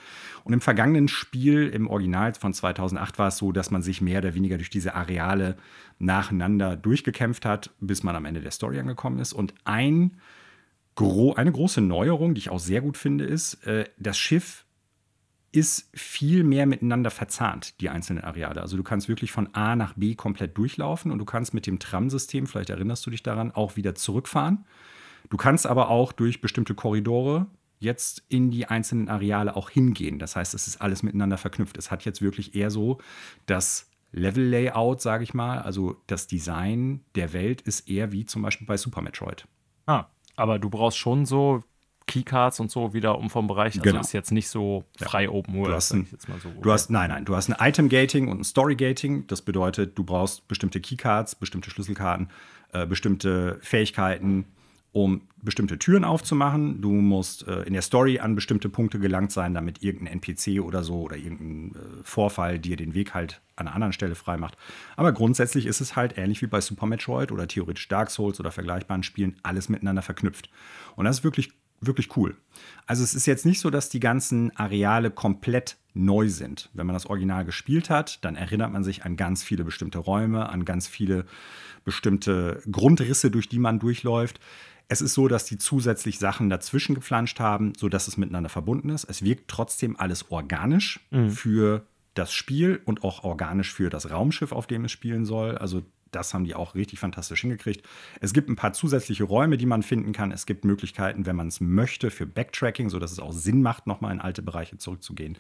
Und 0.45 0.53
im 0.53 0.61
vergangenen 0.61 1.09
Spiel, 1.09 1.69
im 1.69 1.89
Original 1.89 2.35
von 2.35 2.53
2008, 2.53 3.19
war 3.19 3.29
es 3.29 3.39
so, 3.39 3.53
dass 3.53 3.71
man 3.71 3.83
sich 3.83 4.03
mehr 4.03 4.19
oder 4.19 4.35
weniger 4.35 4.59
durch 4.59 4.71
diese 4.71 4.95
Areale 4.95 5.57
nacheinander 5.99 6.77
durchgekämpft 6.77 7.47
hat, 7.47 7.71
bis 7.81 8.03
man 8.03 8.17
am 8.17 8.27
Ende 8.27 8.43
der 8.43 8.51
Story 8.51 8.79
angekommen 8.79 9.19
ist. 9.19 9.33
Und 9.33 9.55
ein, 9.65 10.19
gro 10.95 11.33
eine 11.33 11.53
große 11.53 11.81
Neuerung, 11.81 12.35
die 12.35 12.41
ich 12.41 12.51
auch 12.51 12.61
sehr 12.61 12.83
gut 12.83 12.99
finde, 12.99 13.25
ist, 13.25 13.67
äh, 13.67 13.87
das 13.99 14.19
Schiff 14.19 14.66
ist 15.57 15.89
viel 15.95 16.45
mehr 16.45 16.67
miteinander 16.67 17.11
verzahnt, 17.11 17.81
die 17.81 17.89
einzelnen 17.89 18.23
Areale. 18.23 18.61
Also 18.61 18.77
du 18.77 18.83
kannst 18.83 19.09
wirklich 19.09 19.33
von 19.33 19.55
A 19.55 19.75
nach 19.75 19.95
B 19.95 20.15
komplett 20.15 20.57
durchlaufen 20.59 21.11
und 21.11 21.19
du 21.19 21.25
kannst 21.25 21.55
mit 21.55 21.67
dem 21.67 21.79
Tram-System, 21.79 22.47
vielleicht 22.47 22.69
erinnerst 22.69 23.07
du 23.07 23.11
dich 23.11 23.23
daran, 23.23 23.53
auch 23.53 23.77
wieder 23.77 23.95
zurückfahren. 23.95 24.67
Du 25.31 25.39
kannst 25.39 25.67
aber 25.67 25.89
auch 25.89 26.13
durch 26.13 26.43
bestimmte 26.43 26.75
Korridore 26.75 27.47
jetzt 27.79 28.23
in 28.29 28.51
die 28.51 28.67
einzelnen 28.67 29.09
Areale 29.09 29.57
auch 29.57 29.71
hingehen. 29.71 30.19
Das 30.19 30.37
heißt, 30.37 30.53
es 30.53 30.67
ist 30.67 30.83
alles 30.83 31.03
miteinander 31.03 31.39
verknüpft. 31.39 31.79
Es 31.79 31.91
hat 31.91 32.05
jetzt 32.05 32.21
wirklich 32.21 32.55
eher 32.55 32.71
so 32.71 32.99
das 33.47 33.91
Level-Layout, 34.13 35.01
sage 35.01 35.25
ich 35.25 35.33
mal, 35.33 35.61
also 35.61 35.97
das 36.07 36.27
Design 36.27 37.01
der 37.15 37.33
Welt 37.33 37.63
ist 37.63 37.89
eher 37.89 38.13
wie 38.13 38.27
zum 38.27 38.43
Beispiel 38.43 38.67
bei 38.67 38.77
Super 38.77 39.01
Metroid. 39.01 39.47
Ah, 39.87 40.07
aber 40.37 40.59
du 40.59 40.69
brauchst 40.69 40.99
schon 40.99 41.25
so 41.25 41.65
Keycards 42.07 42.61
und 42.61 42.71
so 42.71 42.95
wieder 42.95 43.19
um 43.19 43.31
vom 43.31 43.47
Bereich. 43.47 43.75
Also 43.75 43.83
genau. 43.83 44.01
ist 44.01 44.13
jetzt 44.13 44.33
nicht 44.33 44.49
so 44.49 44.85
frei 44.97 45.25
ja. 45.25 45.31
Open 45.31 45.55
World. 45.55 45.69
Du 45.69 45.75
hast, 45.75 45.93
ein, 45.93 46.07
so. 46.43 46.49
du 46.61 46.73
hast 46.73 46.91
nein, 46.91 47.11
nein, 47.11 47.25
du 47.25 47.35
hast 47.35 47.51
ein 47.51 47.57
Item 47.59 47.89
Gating 47.89 48.29
und 48.29 48.41
ein 48.41 48.45
Story 48.45 48.77
Gating. 48.77 49.27
Das 49.27 49.43
bedeutet, 49.43 49.99
du 49.99 50.05
brauchst 50.05 50.47
bestimmte 50.49 50.81
Keycards, 50.81 51.35
bestimmte 51.35 51.71
Schlüsselkarten, 51.71 52.31
äh, 52.73 52.87
bestimmte 52.87 53.59
Fähigkeiten, 53.61 54.47
um 54.93 55.29
bestimmte 55.43 55.79
Türen 55.79 56.05
aufzumachen. 56.05 56.81
Du 56.81 56.91
musst 56.91 57.47
äh, 57.47 57.63
in 57.63 57.73
der 57.75 57.83
Story 57.83 58.19
an 58.19 58.35
bestimmte 58.35 58.69
Punkte 58.69 58.99
gelangt 58.99 59.31
sein, 59.33 59.53
damit 59.53 59.83
irgendein 59.83 60.21
NPC 60.21 60.61
oder 60.61 60.83
so 60.83 61.03
oder 61.03 61.17
irgendein 61.17 61.75
äh, 61.75 62.03
Vorfall 62.03 62.59
dir 62.59 62.77
den 62.77 62.95
Weg 62.95 63.15
halt 63.15 63.43
an 63.57 63.67
einer 63.67 63.75
anderen 63.75 63.93
Stelle 63.93 64.15
freimacht. 64.15 64.57
Aber 64.97 65.13
grundsätzlich 65.13 65.67
ist 65.67 65.81
es 65.81 65.97
halt 65.97 66.17
ähnlich 66.17 66.41
wie 66.41 66.47
bei 66.47 66.61
Super 66.61 66.87
Metroid 66.87 67.31
oder 67.31 67.47
theoretisch 67.47 67.89
Dark 67.89 68.11
Souls 68.11 68.41
oder 68.41 68.51
vergleichbaren 68.51 69.03
Spielen 69.03 69.37
alles 69.43 69.69
miteinander 69.69 70.03
verknüpft. 70.03 70.51
Und 70.95 71.05
das 71.05 71.19
ist 71.19 71.25
wirklich 71.25 71.53
wirklich 71.81 72.17
cool. 72.17 72.37
Also 72.87 73.03
es 73.03 73.15
ist 73.15 73.27
jetzt 73.27 73.47
nicht 73.47 73.61
so, 73.61 73.71
dass 73.71 73.89
die 73.89 74.01
ganzen 74.01 74.57
Areale 74.57 75.11
komplett 75.11 75.77
neu 75.95 76.29
sind. 76.29 76.71
Wenn 76.75 76.87
man 76.87 76.95
das 76.95 77.07
Original 77.07 77.45
gespielt 77.45 77.91
hat, 77.91 78.25
dann 78.25 78.37
erinnert 78.37 78.73
man 78.73 78.85
sich 78.85 79.05
an 79.05 79.17
ganz 79.17 79.43
viele 79.43 79.65
bestimmte 79.65 79.99
Räume, 79.99 80.49
an 80.49 80.65
ganz 80.65 80.89
viele 80.89 81.27
bestimmte 81.85 82.63
Grundrisse, 82.71 83.31
durch 83.31 83.49
die 83.49 83.59
man 83.59 83.79
durchläuft. 83.79 84.41
Es 84.89 85.01
ist 85.01 85.15
so, 85.15 85.27
dass 85.27 85.45
die 85.45 85.59
zusätzlich 85.59 86.19
Sachen 86.19 86.49
dazwischen 86.49 86.95
geflanscht 86.95 87.41
haben, 87.41 87.73
sodass 87.77 88.07
es 88.07 88.17
miteinander 88.17 88.51
verbunden 88.51 88.91
ist. 88.91 89.05
Es 89.05 89.23
wirkt 89.23 89.49
trotzdem 89.49 89.97
alles 89.99 90.31
organisch 90.31 91.01
mhm. 91.11 91.31
für 91.31 91.87
das 92.15 92.33
Spiel 92.33 92.81
und 92.85 93.03
auch 93.03 93.25
organisch 93.25 93.73
für 93.73 93.91
das 93.91 94.11
Raumschiff, 94.11 94.53
auf 94.53 94.67
dem 94.67 94.85
es 94.85 94.93
spielen 94.93 95.25
soll. 95.25 95.59
Also 95.59 95.83
das 96.11 96.35
haben 96.35 96.45
die 96.45 96.55
auch 96.55 96.75
richtig 96.75 96.99
fantastisch 96.99 97.41
hingekriegt. 97.41 97.87
Es 98.21 98.33
gibt 98.33 98.49
ein 98.49 98.57
paar 98.57 98.73
zusätzliche 98.73 99.25
Räume, 99.25 99.57
die 99.57 99.67
man 99.67 99.83
finden 99.83 100.13
kann. 100.13 100.33
Es 100.33 100.47
gibt 100.47 100.65
Möglichkeiten, 100.65 101.27
wenn 101.27 101.37
man 101.37 101.49
es 101.49 101.61
möchte, 101.61 102.11
für 102.11 102.27
Backtracking, 102.27 102.89
sodass 102.89 103.13
es 103.13 103.19
auch 103.19 103.33
Sinn 103.33 103.63
macht, 103.63 103.87
nochmal 103.87 104.13
in 104.13 104.21
alte 104.21 104.43
Bereiche 104.43 104.79
zurückzugehen, 104.79 105.39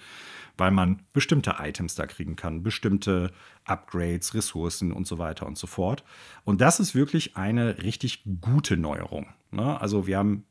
weil 0.57 0.71
man 0.71 1.03
bestimmte 1.13 1.57
Items 1.59 1.95
da 1.95 2.07
kriegen 2.07 2.37
kann, 2.37 2.63
bestimmte 2.63 3.33
Upgrades, 3.65 4.35
Ressourcen 4.35 4.93
und 4.93 5.07
so 5.07 5.19
weiter 5.19 5.47
und 5.47 5.59
so 5.59 5.67
fort. 5.67 6.05
Und 6.45 6.61
das 6.61 6.81
ist 6.81 6.95
wirklich 6.95 7.37
eine 7.37 7.83
richtig 7.83 8.25
gute 8.41 8.77
Neuerung. 8.77 9.27
Ne? 9.51 9.81
Also 9.81 10.07
wir 10.07 10.19
haben 10.19 10.45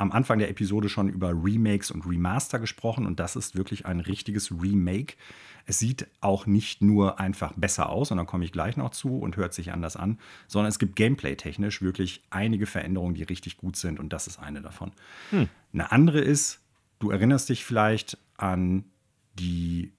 am 0.00 0.12
Anfang 0.12 0.38
der 0.38 0.48
Episode 0.48 0.88
schon 0.88 1.10
über 1.10 1.28
Remakes 1.30 1.90
und 1.90 2.06
Remaster 2.06 2.58
gesprochen 2.58 3.04
und 3.04 3.20
das 3.20 3.36
ist 3.36 3.54
wirklich 3.54 3.84
ein 3.84 4.00
richtiges 4.00 4.50
Remake. 4.50 5.14
Es 5.66 5.78
sieht 5.78 6.06
auch 6.22 6.46
nicht 6.46 6.80
nur 6.80 7.20
einfach 7.20 7.52
besser 7.52 7.90
aus, 7.90 8.10
und 8.10 8.16
dann 8.16 8.24
komme 8.24 8.46
ich 8.46 8.50
gleich 8.50 8.78
noch 8.78 8.90
zu 8.90 9.18
und 9.18 9.36
hört 9.36 9.52
sich 9.52 9.72
anders 9.72 9.96
an, 9.96 10.18
sondern 10.48 10.70
es 10.70 10.78
gibt 10.78 10.96
gameplay-technisch 10.96 11.82
wirklich 11.82 12.22
einige 12.30 12.64
Veränderungen, 12.64 13.14
die 13.14 13.24
richtig 13.24 13.58
gut 13.58 13.76
sind 13.76 14.00
und 14.00 14.10
das 14.10 14.26
ist 14.26 14.38
eine 14.38 14.62
davon. 14.62 14.92
Hm. 15.30 15.50
Eine 15.74 15.92
andere 15.92 16.20
ist, 16.20 16.60
du 16.98 17.10
erinnerst 17.10 17.50
dich 17.50 17.66
vielleicht 17.66 18.16
an 18.38 18.84
die 19.38 19.92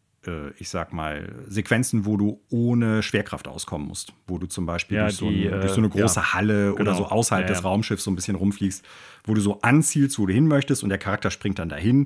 ich 0.59 0.69
sag 0.69 0.93
mal, 0.93 1.33
Sequenzen, 1.47 2.05
wo 2.05 2.15
du 2.15 2.41
ohne 2.49 3.01
Schwerkraft 3.01 3.47
auskommen 3.47 3.87
musst. 3.87 4.13
Wo 4.27 4.37
du 4.37 4.45
zum 4.45 4.67
Beispiel 4.67 4.97
ja, 4.97 5.03
durch, 5.05 5.15
so 5.15 5.29
die, 5.29 5.47
ein, 5.47 5.61
durch, 5.61 5.71
so 5.71 5.79
eine 5.79 5.89
große 5.89 6.19
ja, 6.19 6.33
Halle 6.33 6.71
genau. 6.71 6.81
oder 6.81 6.95
so 6.95 7.07
außerhalb 7.07 7.47
ja, 7.47 7.53
des 7.53 7.63
Raumschiffs 7.63 8.03
so 8.03 8.11
ein 8.11 8.15
bisschen 8.15 8.35
rumfliegst, 8.35 8.85
wo 9.23 9.33
du 9.33 9.41
so 9.41 9.61
anzielst, 9.61 10.19
wo 10.19 10.27
du 10.27 10.33
hin 10.33 10.47
möchtest 10.47 10.83
und 10.83 10.89
der 10.89 10.99
Charakter 10.99 11.31
springt 11.31 11.57
dann 11.57 11.69
dahin. 11.69 12.05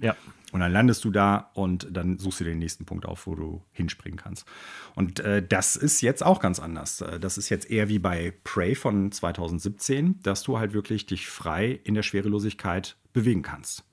Und 0.52 0.62
dann 0.62 0.72
landest 0.72 1.04
du 1.04 1.12
da 1.12 1.52
und 1.54 1.88
dann 1.92 2.18
suchst 2.18 2.40
du 2.40 2.46
den 2.46 2.60
nächsten 2.60 2.86
Punkt 2.86 3.06
auf, 3.06 3.28
wo 3.28 3.36
du 3.36 3.62
hinspringen 3.74 4.18
kannst. 4.18 4.48
Und 4.96 5.20
äh, 5.20 5.46
das 5.46 5.76
ist 5.76 6.00
jetzt 6.00 6.26
auch 6.26 6.40
ganz 6.40 6.62
anders. 6.62 7.02
Äh, 7.02 7.20
das 7.20 7.38
ist 7.38 7.50
jetzt 7.50 7.70
eher 7.70 7.90
wie 7.90 8.00
bei 8.00 8.34
Prey 8.46 8.74
von 8.74 9.12
2017, 9.12 10.22
dass 10.22 10.44
du 10.44 10.58
halt 10.58 10.72
wirklich 10.72 11.08
dich 11.08 11.28
frei 11.28 11.78
in 11.84 11.94
der 11.94 12.04
Schwerelosigkeit 12.04 12.96
bewegen 13.12 13.42
kannst. 13.42 13.84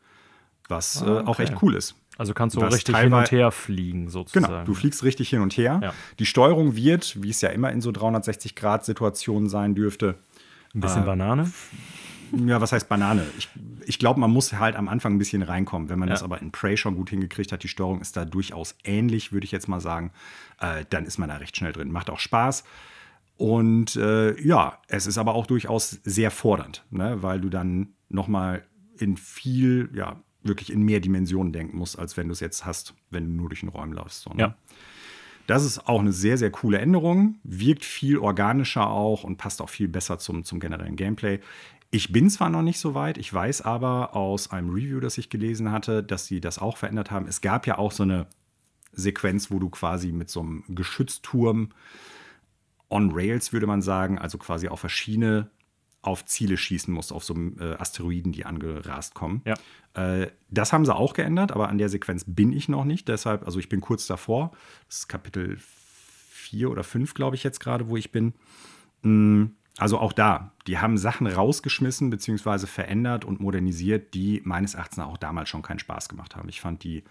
Was 0.69 1.03
ah, 1.03 1.17
okay. 1.17 1.25
äh, 1.25 1.27
auch 1.27 1.41
echt 1.41 1.63
cool 1.63 1.75
ist. 1.75 1.97
Also 2.19 2.35
kannst 2.35 2.57
du 2.57 2.61
richtig 2.61 2.97
hin 2.97 3.13
und 3.13 3.31
her 3.31 3.51
fliegen, 3.51 4.09
sozusagen. 4.09 4.47
Genau, 4.47 4.65
du 4.65 4.75
fliegst 4.75 5.03
richtig 5.03 5.31
hin 5.31 5.41
und 5.41 5.57
her. 5.57 5.81
Ja. 5.83 5.95
Die 6.19 6.27
Steuerung 6.27 6.77
wird, 6.77 7.23
wie 7.23 7.31
es 7.31 7.41
ja 7.41 7.49
immer 7.49 7.73
in 7.73 7.81
so 7.81 7.91
360-Grad-Situationen 7.91 9.49
sein 9.49 9.75
dürfte. 9.75 10.17
Ein 10.75 10.81
bisschen 10.81 11.03
äh, 11.03 11.07
Banane? 11.07 11.51
Ja, 12.47 12.61
was 12.61 12.73
heißt 12.73 12.89
Banane? 12.89 13.27
Ich, 13.37 13.49
ich 13.87 13.99
glaube, 13.99 14.21
man 14.21 14.31
muss 14.31 14.53
halt 14.53 14.77
am 14.77 14.89
Anfang 14.89 15.15
ein 15.15 15.19
bisschen 15.19 15.43
reinkommen. 15.43 15.89
Wenn 15.89 15.99
man 15.99 16.09
ja. 16.09 16.15
das 16.15 16.23
aber 16.23 16.41
in 16.41 16.51
Prey 16.51 16.77
schon 16.77 16.97
gut 16.97 17.11
hingekriegt 17.11 17.53
hat, 17.53 17.63
die 17.63 17.69
Steuerung 17.69 18.01
ist 18.01 18.17
da 18.17 18.25
durchaus 18.25 18.75
ähnlich, 18.85 19.33
würde 19.33 19.45
ich 19.45 19.53
jetzt 19.53 19.69
mal 19.69 19.81
sagen, 19.81 20.13
äh, 20.61 20.85
dann 20.91 21.05
ist 21.05 21.19
man 21.19 21.29
da 21.29 21.37
recht 21.37 21.57
schnell 21.57 21.73
drin. 21.73 21.93
Macht 21.93 22.11
auch 22.11 22.21
Spaß. 22.21 22.65
Und 23.37 23.97
äh, 23.97 24.41
ja, 24.41 24.79
es 24.89 25.07
ist 25.07 25.19
aber 25.19 25.35
auch 25.35 25.47
durchaus 25.47 26.01
sehr 26.05 26.31
fordernd, 26.31 26.85
ne? 26.91 27.23
weil 27.23 27.41
du 27.41 27.49
dann 27.49 27.95
nochmal 28.09 28.65
in 28.99 29.17
viel, 29.17 29.91
ja, 29.95 30.17
wirklich 30.43 30.73
in 30.73 30.83
mehr 30.83 31.01
Dimensionen 31.01 31.53
denken 31.53 31.77
musst, 31.77 31.99
als 31.99 32.17
wenn 32.17 32.29
du 32.29 32.33
es 32.33 32.41
jetzt 32.41 32.65
hast, 32.65 32.95
wenn 33.11 33.25
du 33.25 33.31
nur 33.31 33.49
durch 33.49 33.61
den 33.61 33.69
Räumen 33.69 33.93
läufst. 33.93 34.23
So, 34.23 34.31
ne? 34.31 34.41
Ja. 34.41 34.57
Das 35.47 35.65
ist 35.65 35.89
auch 35.89 36.01
eine 36.01 36.13
sehr, 36.13 36.39
sehr 36.39 36.51
coole 36.51 36.79
Änderung. 36.79 37.37
Wirkt 37.43 37.85
viel 37.85 38.19
organischer 38.19 38.89
auch 38.89 39.25
und 39.25 39.39
passt 39.39 39.61
auch 39.61 39.69
viel 39.69 39.89
besser 39.89 40.19
zum, 40.19 40.45
zum 40.45 40.61
generellen 40.61 40.97
Gameplay. 40.97 41.41
Ich 41.91 42.13
bin 42.13 42.31
zwar 42.31 42.49
noch 42.49 42.63
nicht 42.63 42.79
so 42.79 42.95
weit, 42.95 43.19
ich 43.19 43.33
weiß 43.33 43.63
aber 43.63 44.17
aus 44.17 44.51
einem 44.51 44.71
Review, 44.71 45.01
das 45.01 45.19
ich 45.19 45.29
gelesen 45.29 45.73
hatte, 45.73 46.03
dass 46.03 46.27
sie 46.27 46.41
das 46.41 46.59
auch 46.59 46.77
verändert 46.79 47.11
haben. 47.11 47.27
Es 47.27 47.41
gab 47.43 47.67
ja 47.67 47.77
auch 47.77 47.93
so 47.93 48.03
eine 48.03 48.27
Sequenz, 48.93 49.51
wo 49.51 49.59
du 49.59 49.69
quasi 49.69 50.13
mit 50.13 50.31
so 50.31 50.41
einem 50.41 50.65
Geschützturm 50.69 51.71
on 52.89 53.11
Rails, 53.13 53.53
würde 53.53 53.67
man 53.67 53.83
sagen, 53.83 54.19
also 54.19 54.39
quasi 54.39 54.69
auf 54.69 54.81
verschiedene 54.81 55.51
auf 56.03 56.25
Ziele 56.25 56.57
schießen 56.57 56.93
musst, 56.93 57.13
auf 57.13 57.25
so 57.25 57.35
äh, 57.35 57.75
Asteroiden, 57.79 58.33
die 58.33 58.45
angerast 58.45 59.15
kommen. 59.15 59.43
Ja. 59.45 59.55
Äh, 59.95 60.31
das 60.51 60.73
haben 60.73 60.85
sie 60.85 60.95
auch 60.95 61.15
geändert, 61.15 61.53
aber 61.53 61.69
an 61.69 61.79
der 61.79 61.89
Sequenz 61.89 62.25
bin 62.27 62.53
ich 62.53 62.69
noch 62.69 62.85
nicht. 62.85 63.09
Deshalb, 63.09 63.47
also 63.47 63.61
ich 63.61 63.69
bin 63.69 63.81
kurz 63.81 64.07
davor. 64.07 64.51
Das 64.89 64.99
ist 64.99 65.09
Kapitel 65.09 65.59
4 65.59 66.71
oder 66.71 66.83
5, 66.83 67.15
glaube 67.15 67.37
ich, 67.37 67.45
jetzt 67.45 67.61
gerade, 67.61 67.89
wo 67.89 67.97
ich 67.97 68.11
bin. 68.11 68.35
Mm, 69.03 69.47
also 69.79 69.99
auch 69.99 70.13
da, 70.13 70.53
die 70.67 70.79
haben 70.79 70.99
Sachen 70.99 71.27
rausgeschmissen 71.27 72.11
bzw. 72.11 72.67
verändert 72.67 73.25
und 73.25 73.41
modernisiert, 73.41 74.13
die 74.15 74.43
meines 74.45 74.75
Erachtens 74.75 74.99
auch 74.99 75.17
damals 75.17 75.49
schon 75.49 75.63
keinen 75.63 75.79
Spaß 75.79 76.09
gemacht 76.09 76.35
haben. 76.37 76.49
Ich 76.49 76.61
fand 76.61 76.83
die, 76.83 77.05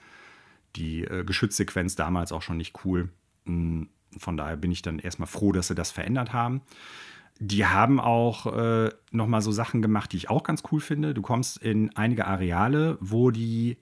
die 0.76 1.06
äh, 1.06 1.24
Geschützsequenz 1.24 1.96
damals 1.96 2.34
auch 2.34 2.42
schon 2.42 2.58
nicht 2.58 2.86
cool. 2.86 3.10
Mm, 3.46 3.84
von 4.18 4.36
daher 4.36 4.58
bin 4.58 4.72
ich 4.72 4.82
dann 4.82 5.00
erstmal 5.00 5.28
froh, 5.28 5.54
dass 5.54 5.70
sie 5.70 5.76
das 5.76 5.92
verändert 5.92 6.34
haben. 6.34 6.62
Die 7.44 7.66
haben 7.66 8.00
auch 8.00 8.46
äh, 8.56 8.92
noch 9.10 9.26
mal 9.26 9.42
so 9.42 9.52
Sachen 9.52 9.82
gemacht, 9.82 10.12
die 10.12 10.18
ich 10.18 10.30
auch 10.30 10.44
ganz 10.44 10.62
cool 10.72 10.80
finde. 10.80 11.16
Du 11.16 11.24
kommst 11.24 11.58
in 11.58 11.90
einige 11.96 12.28
Areale, 12.28 13.00
wo 13.02 13.32
die, 13.32 13.78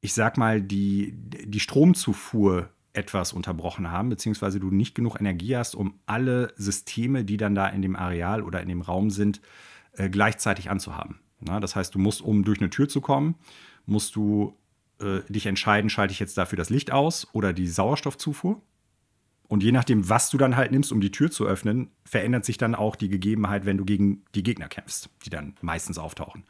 ich 0.00 0.12
sag 0.12 0.36
mal, 0.36 0.60
die, 0.60 1.12
die 1.14 1.60
Stromzufuhr 1.60 2.70
etwas 2.92 3.32
unterbrochen 3.32 3.92
haben, 3.92 4.08
beziehungsweise 4.08 4.58
du 4.58 4.72
nicht 4.72 4.96
genug 4.96 5.20
Energie 5.20 5.56
hast, 5.56 5.76
um 5.76 5.94
alle 6.04 6.52
Systeme, 6.56 7.24
die 7.24 7.36
dann 7.36 7.54
da 7.54 7.68
in 7.68 7.82
dem 7.82 7.94
Areal 7.94 8.42
oder 8.42 8.60
in 8.60 8.68
dem 8.68 8.80
Raum 8.80 9.10
sind, 9.10 9.40
äh, 9.92 10.10
gleichzeitig 10.10 10.70
anzuhaben. 10.70 11.20
Na, 11.38 11.60
das 11.60 11.76
heißt, 11.76 11.94
du 11.94 12.00
musst, 12.00 12.20
um 12.20 12.44
durch 12.44 12.58
eine 12.58 12.70
Tür 12.70 12.88
zu 12.88 13.00
kommen, 13.00 13.36
musst 13.86 14.16
du 14.16 14.58
äh, 14.98 15.20
dich 15.28 15.46
entscheiden, 15.46 15.88
schalte 15.88 16.12
ich 16.12 16.18
jetzt 16.18 16.36
dafür 16.36 16.56
das 16.56 16.68
Licht 16.68 16.90
aus 16.90 17.28
oder 17.32 17.52
die 17.52 17.68
Sauerstoffzufuhr. 17.68 18.60
Und 19.52 19.62
je 19.62 19.70
nachdem, 19.70 20.08
was 20.08 20.30
du 20.30 20.38
dann 20.38 20.56
halt 20.56 20.72
nimmst, 20.72 20.92
um 20.92 21.02
die 21.02 21.10
Tür 21.10 21.30
zu 21.30 21.44
öffnen, 21.46 21.90
verändert 22.06 22.46
sich 22.46 22.56
dann 22.56 22.74
auch 22.74 22.96
die 22.96 23.10
Gegebenheit, 23.10 23.66
wenn 23.66 23.76
du 23.76 23.84
gegen 23.84 24.24
die 24.34 24.42
Gegner 24.42 24.66
kämpfst, 24.66 25.10
die 25.26 25.28
dann 25.28 25.56
meistens 25.60 25.98
auftauchen. 25.98 26.44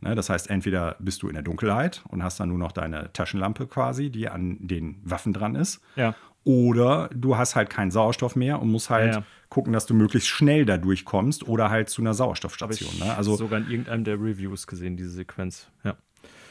Ne, 0.00 0.14
das 0.14 0.30
heißt, 0.30 0.48
entweder 0.48 0.96
bist 0.98 1.20
du 1.20 1.28
in 1.28 1.34
der 1.34 1.42
Dunkelheit 1.42 2.02
und 2.08 2.22
hast 2.22 2.40
dann 2.40 2.48
nur 2.48 2.56
noch 2.56 2.72
deine 2.72 3.12
Taschenlampe 3.12 3.66
quasi, 3.66 4.08
die 4.08 4.30
an 4.30 4.56
den 4.66 4.98
Waffen 5.04 5.34
dran 5.34 5.56
ist. 5.56 5.82
Ja. 5.94 6.14
Oder 6.42 7.10
du 7.12 7.36
hast 7.36 7.54
halt 7.54 7.68
keinen 7.68 7.90
Sauerstoff 7.90 8.34
mehr 8.34 8.62
und 8.62 8.70
musst 8.70 8.88
halt 8.88 9.12
Ja, 9.14 9.20
ja. 9.20 9.26
gucken, 9.50 9.74
dass 9.74 9.84
du 9.84 9.92
möglichst 9.92 10.30
schnell 10.30 10.64
da 10.64 10.78
durchkommst 10.78 11.46
oder 11.46 11.68
halt 11.68 11.90
zu 11.90 12.00
einer 12.00 12.14
Sauerstoffstation. 12.14 12.92
ich 12.94 13.04
Ne? 13.04 13.14
Also, 13.14 13.36
sogar 13.36 13.60
in 13.60 13.70
irgendeinem 13.70 14.04
der 14.04 14.14
Reviews 14.14 14.66
gesehen, 14.66 14.96
diese 14.96 15.10
Sequenz. 15.10 15.70
Ja. 15.84 15.98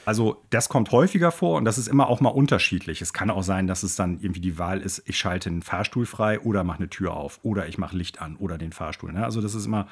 Also 0.08 0.42
das 0.52 0.70
kommt 0.70 0.94
häufiger 0.94 1.32
vor 1.34 1.58
und 1.58 1.66
das 1.66 1.78
ist 1.78 1.90
immer 1.90 2.08
auch 2.08 2.22
mal 2.22 2.30
unterschiedlich. 2.30 3.02
Es 3.02 3.12
kann 3.12 3.30
auch 3.30 3.44
sein, 3.44 3.68
dass 3.68 3.84
es 3.84 3.98
dann 3.98 4.22
irgendwie 4.22 4.40
die 4.40 4.58
Wahl 4.58 4.80
ist, 4.80 5.04
ich 5.06 5.18
schalte 5.18 5.50
einen 5.50 5.64
Fahrstuhl 5.64 6.06
frei 6.06 6.40
oder 6.40 6.64
mache 6.64 6.78
eine 6.78 6.90
Tür 6.90 7.14
auf 7.14 7.42
oder 7.44 7.68
ich 7.68 7.78
mache 7.78 7.98
Licht 7.98 8.22
an 8.22 8.38
oder 8.38 8.58
den 8.58 8.72
Fahrstuhl. 8.72 9.12
Ne? 9.12 9.26
Also 9.26 9.42
das 9.42 9.54
ist 9.54 9.66
immer, 9.66 9.90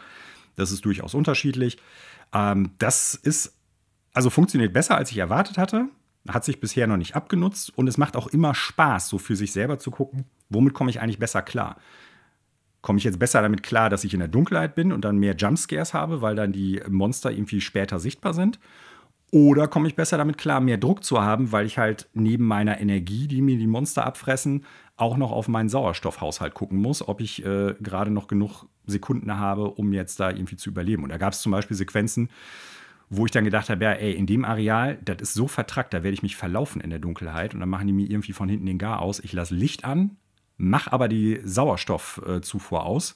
das 0.56 0.72
ist 0.72 0.86
durchaus 0.86 1.16
unterschiedlich. 1.16 1.80
Ähm, 2.34 2.72
das 2.78 3.14
ist, 3.14 3.58
also 4.14 4.30
funktioniert 4.30 4.72
besser, 4.72 4.96
als 4.96 5.12
ich 5.12 5.18
erwartet 5.18 5.58
hatte. 5.58 5.90
Hat 6.30 6.46
sich 6.46 6.62
bisher 6.62 6.88
noch 6.88 6.96
nicht 6.96 7.18
abgenutzt 7.18 7.78
und 7.78 7.90
es 7.90 7.98
macht 7.98 8.16
auch 8.16 8.28
immer 8.28 8.56
Spaß, 8.56 9.10
so 9.10 9.18
für 9.18 9.36
sich 9.36 9.52
selber 9.52 9.80
zu 9.80 9.92
gucken, 9.92 10.24
womit 10.48 10.74
komme 10.74 10.92
ich 10.92 11.02
eigentlich 11.02 11.20
besser 11.20 11.42
klar. 11.42 11.76
Komme 12.80 13.00
ich 13.00 13.04
jetzt 13.04 13.20
besser 13.20 13.42
damit 13.42 13.64
klar, 13.64 13.90
dass 13.90 14.06
ich 14.06 14.14
in 14.14 14.22
der 14.22 14.30
Dunkelheit 14.30 14.76
bin 14.76 14.94
und 14.94 15.04
dann 15.04 15.18
mehr 15.18 15.36
Jumpscares 15.36 15.94
habe, 15.94 16.22
weil 16.22 16.38
dann 16.38 16.54
die 16.54 16.82
Monster 16.88 17.32
irgendwie 17.32 17.60
später 17.60 18.00
sichtbar 18.00 18.34
sind? 18.34 18.60
Oder 19.32 19.68
komme 19.68 19.88
ich 19.88 19.96
besser 19.96 20.18
damit 20.18 20.38
klar, 20.38 20.62
mehr 20.62 20.78
Druck 20.78 21.04
zu 21.04 21.22
haben, 21.22 21.52
weil 21.52 21.66
ich 21.66 21.78
halt 21.78 22.08
neben 22.14 22.46
meiner 22.46 22.80
Energie, 22.80 23.28
die 23.28 23.42
mir 23.42 23.58
die 23.58 23.68
Monster 23.68 24.06
abfressen, 24.06 24.66
auch 24.98 25.18
noch 25.18 25.32
auf 25.32 25.48
meinen 25.48 25.68
Sauerstoffhaushalt 25.68 26.54
gucken 26.54 26.80
muss, 26.80 27.06
ob 27.06 27.20
ich 27.20 27.44
äh, 27.44 27.76
gerade 27.82 28.12
noch 28.12 28.28
genug 28.28 28.66
Sekunden 28.86 29.38
habe, 29.38 29.70
um 29.72 29.92
jetzt 29.94 30.20
da 30.20 30.30
irgendwie 30.30 30.56
zu 30.56 30.70
überleben. 30.70 31.04
Und 31.04 31.10
da 31.10 31.18
gab 31.18 31.34
es 31.34 31.42
zum 31.42 31.52
Beispiel 31.52 31.76
Sequenzen, 31.76 32.30
wo 33.10 33.26
ich 33.26 33.32
dann 33.32 33.44
gedacht 33.44 33.70
habe, 33.70 33.84
ja, 33.84 33.92
ey, 33.92 34.14
in 34.14 34.26
dem 34.26 34.46
Areal, 34.46 34.98
das 35.04 35.18
ist 35.22 35.34
so 35.34 35.48
vertrackt, 35.48 35.94
da 35.94 36.04
werde 36.04 36.14
ich 36.14 36.24
mich 36.24 36.36
verlaufen 36.36 36.82
in 36.82 36.90
der 36.90 37.00
Dunkelheit 37.00 37.54
und 37.54 37.60
dann 37.60 37.70
machen 37.70 37.88
die 37.88 37.94
mir 37.94 38.10
irgendwie 38.10 38.34
von 38.34 38.48
hinten 38.48 38.66
den 38.66 38.78
Gar 38.78 39.02
aus. 39.02 39.20
Ich 39.20 39.34
lasse 39.34 39.54
Licht 39.54 39.86
an, 39.86 40.18
mache 40.58 40.94
aber 40.94 41.08
die 41.08 41.42
Sauerstoffzufuhr 41.44 42.86
aus 42.86 43.16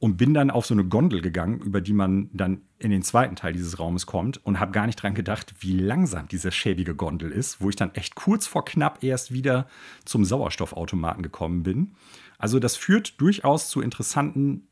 und 0.00 0.16
bin 0.16 0.32
dann 0.32 0.50
auf 0.50 0.64
so 0.64 0.72
eine 0.72 0.84
Gondel 0.84 1.20
gegangen, 1.20 1.60
über 1.60 1.82
die 1.82 1.92
man 1.92 2.30
dann 2.32 2.62
in 2.78 2.90
den 2.90 3.02
zweiten 3.02 3.36
Teil 3.36 3.52
dieses 3.52 3.78
Raumes 3.78 4.06
kommt 4.06 4.44
und 4.44 4.58
habe 4.58 4.72
gar 4.72 4.86
nicht 4.86 4.96
dran 4.96 5.14
gedacht, 5.14 5.54
wie 5.60 5.74
langsam 5.74 6.26
diese 6.26 6.50
schäbige 6.50 6.94
Gondel 6.94 7.30
ist, 7.30 7.60
wo 7.60 7.68
ich 7.68 7.76
dann 7.76 7.94
echt 7.94 8.14
kurz 8.14 8.46
vor 8.46 8.64
knapp 8.64 9.04
erst 9.04 9.30
wieder 9.30 9.68
zum 10.06 10.24
Sauerstoffautomaten 10.24 11.22
gekommen 11.22 11.62
bin. 11.62 11.92
Also 12.38 12.58
das 12.58 12.76
führt 12.76 13.20
durchaus 13.20 13.68
zu 13.68 13.82
interessanten 13.82 14.66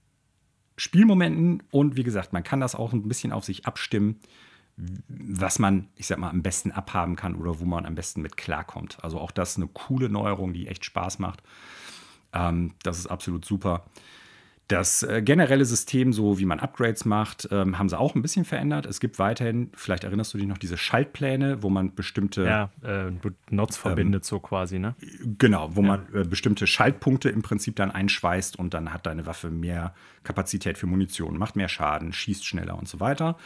Spielmomenten 0.79 1.62
und 1.70 1.97
wie 1.97 2.05
gesagt, 2.05 2.33
man 2.33 2.43
kann 2.43 2.61
das 2.61 2.74
auch 2.74 2.95
ein 2.95 3.07
bisschen 3.07 3.33
auf 3.33 3.45
sich 3.45 3.66
abstimmen, 3.66 4.20
was 5.09 5.59
man, 5.59 5.89
ich 5.97 6.07
sag 6.07 6.18
mal, 6.18 6.31
am 6.31 6.41
besten 6.41 6.72
abhaben 6.72 7.16
kann 7.16 7.35
oder 7.35 7.61
wo 7.61 7.66
man 7.66 7.85
am 7.85 7.97
besten 7.97 8.22
mit 8.22 8.39
klarkommt. 8.39 8.97
Also 9.05 9.18
auch 9.18 9.33
das 9.33 9.57
eine 9.57 9.66
coole 9.66 10.09
Neuerung, 10.09 10.55
die 10.55 10.68
echt 10.68 10.87
Spaß 10.87 11.18
macht. 11.18 11.43
Ähm, 12.33 12.72
das 12.83 12.99
ist 12.99 13.09
absolut 13.09 13.45
super. 13.45 13.85
Das 14.69 15.03
äh, 15.03 15.23
generelle 15.23 15.64
System, 15.64 16.12
so 16.12 16.39
wie 16.39 16.45
man 16.45 16.61
Upgrades 16.61 17.07
macht, 17.07 17.49
ähm, 17.51 17.79
haben 17.79 17.89
sie 17.89 17.99
auch 17.99 18.14
ein 18.14 18.21
bisschen 18.21 18.45
verändert. 18.45 18.85
Es 18.85 19.01
gibt 19.01 19.19
weiterhin, 19.19 19.71
vielleicht 19.75 20.05
erinnerst 20.05 20.35
du 20.35 20.39
dich 20.39 20.47
noch, 20.47 20.59
diese 20.59 20.77
Schaltpläne, 20.77 21.62
wo 21.62 21.71
man 21.71 21.95
bestimmte 21.95 22.45
Ja, 22.45 22.71
äh, 22.83 23.11
Nots 23.51 23.77
Ähm, 23.77 23.81
verbindet 23.81 24.27
so 24.27 24.41
quasi, 24.41 24.79
ne? 24.79 24.95
Genau, 25.39 25.75
wo 25.75 25.81
man 25.81 26.07
äh, 26.12 26.25
bestimmte 26.25 26.66
Schaltpunkte 26.66 27.31
im 27.31 27.41
Prinzip 27.41 27.77
dann 27.77 27.91
einschweißt 27.91 28.59
und 28.59 28.75
dann 28.75 28.93
hat 28.93 29.07
deine 29.07 29.25
Waffe 29.25 29.51
mehr 29.51 29.95
Kapazität 30.23 30.77
für 30.77 30.87
Munition, 30.87 31.39
macht 31.39 31.57
mehr 31.57 31.69
Schaden, 31.69 32.12
schießt 32.12 32.45
schneller 32.45 32.79
und 32.79 32.89
so 32.89 33.01
weiter. 33.01 33.39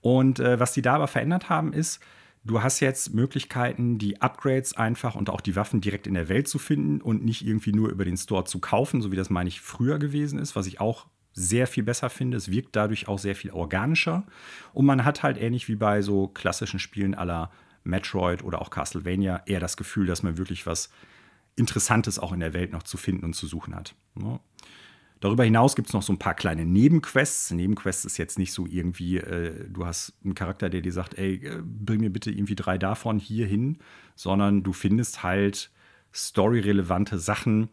Und 0.00 0.40
äh, 0.40 0.58
was 0.58 0.72
die 0.72 0.80
da 0.80 0.94
aber 0.94 1.08
verändert 1.08 1.50
haben, 1.50 1.74
ist, 1.74 2.00
du 2.44 2.62
hast 2.62 2.80
jetzt 2.80 3.14
Möglichkeiten, 3.14 3.98
die 3.98 4.20
Upgrades 4.20 4.76
einfach 4.76 5.14
und 5.14 5.30
auch 5.30 5.40
die 5.40 5.56
Waffen 5.56 5.80
direkt 5.80 6.06
in 6.06 6.14
der 6.14 6.28
Welt 6.28 6.48
zu 6.48 6.58
finden 6.58 7.00
und 7.00 7.24
nicht 7.24 7.46
irgendwie 7.46 7.72
nur 7.72 7.88
über 7.88 8.04
den 8.04 8.16
Store 8.16 8.44
zu 8.44 8.58
kaufen, 8.60 9.02
so 9.02 9.10
wie 9.10 9.16
das, 9.16 9.30
meine 9.30 9.48
ich, 9.48 9.60
früher 9.60 9.98
gewesen 9.98 10.38
ist, 10.38 10.54
was 10.54 10.66
ich 10.66 10.80
auch 10.80 11.06
sehr 11.32 11.66
viel 11.66 11.82
besser 11.82 12.10
finde. 12.10 12.36
Es 12.36 12.50
wirkt 12.50 12.76
dadurch 12.76 13.08
auch 13.08 13.18
sehr 13.18 13.34
viel 13.34 13.50
organischer. 13.50 14.24
Und 14.72 14.86
man 14.86 15.04
hat 15.04 15.22
halt 15.22 15.36
ähnlich 15.36 15.68
wie 15.68 15.74
bei 15.74 16.00
so 16.00 16.28
klassischen 16.28 16.78
Spielen 16.78 17.14
aller 17.14 17.50
Metroid 17.82 18.44
oder 18.44 18.62
auch 18.62 18.70
Castlevania 18.70 19.42
eher 19.46 19.60
das 19.60 19.76
Gefühl, 19.76 20.06
dass 20.06 20.22
man 20.22 20.38
wirklich 20.38 20.66
was 20.66 20.90
Interessantes 21.56 22.18
auch 22.18 22.32
in 22.32 22.40
der 22.40 22.52
Welt 22.52 22.72
noch 22.72 22.82
zu 22.82 22.96
finden 22.96 23.24
und 23.24 23.34
zu 23.34 23.46
suchen 23.46 23.74
hat. 23.74 23.94
Darüber 25.20 25.44
hinaus 25.44 25.74
gibt 25.74 25.88
es 25.88 25.94
noch 25.94 26.02
so 26.02 26.12
ein 26.12 26.18
paar 26.18 26.34
kleine 26.34 26.66
Nebenquests. 26.66 27.50
Nebenquests 27.52 28.04
ist 28.04 28.18
jetzt 28.18 28.38
nicht 28.38 28.52
so 28.52 28.66
irgendwie, 28.66 29.18
äh, 29.18 29.68
du 29.70 29.86
hast 29.86 30.12
einen 30.22 30.34
Charakter, 30.34 30.68
der 30.68 30.82
dir 30.82 30.92
sagt, 30.92 31.16
ey, 31.16 31.36
äh, 31.36 31.62
bring 31.62 32.00
mir 32.00 32.12
bitte 32.12 32.30
irgendwie 32.30 32.56
drei 32.56 32.76
davon 32.76 33.18
hier 33.18 33.46
hin, 33.46 33.78
sondern 34.14 34.62
du 34.62 34.72
findest 34.72 35.22
halt 35.22 35.70
storyrelevante 36.12 37.18
Sachen 37.18 37.68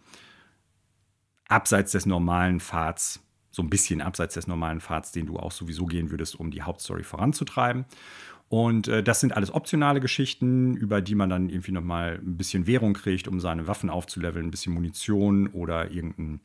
abseits 1.47 1.91
des 1.91 2.05
normalen 2.05 2.59
Pfads, 2.59 3.21
so 3.51 3.61
ein 3.61 3.69
bisschen 3.69 4.01
abseits 4.01 4.35
des 4.35 4.47
normalen 4.47 4.79
Pfads, 4.79 5.11
den 5.11 5.25
du 5.25 5.37
auch 5.37 5.51
sowieso 5.51 5.85
gehen 5.85 6.09
würdest, 6.09 6.39
um 6.39 6.51
die 6.51 6.61
Hauptstory 6.61 7.03
voranzutreiben. 7.03 7.85
Und 8.47 8.87
äh, 8.87 9.03
das 9.03 9.19
sind 9.19 9.35
alles 9.35 9.53
optionale 9.53 9.99
Geschichten, 9.99 10.75
über 10.75 11.01
die 11.01 11.15
man 11.15 11.29
dann 11.29 11.49
irgendwie 11.49 11.71
nochmal 11.71 12.19
ein 12.21 12.37
bisschen 12.37 12.67
Währung 12.67 12.93
kriegt, 12.93 13.27
um 13.27 13.39
seine 13.39 13.67
Waffen 13.67 13.89
aufzuleveln, 13.89 14.47
ein 14.47 14.51
bisschen 14.51 14.73
Munition 14.73 15.47
oder 15.47 15.91
irgendein 15.91 16.41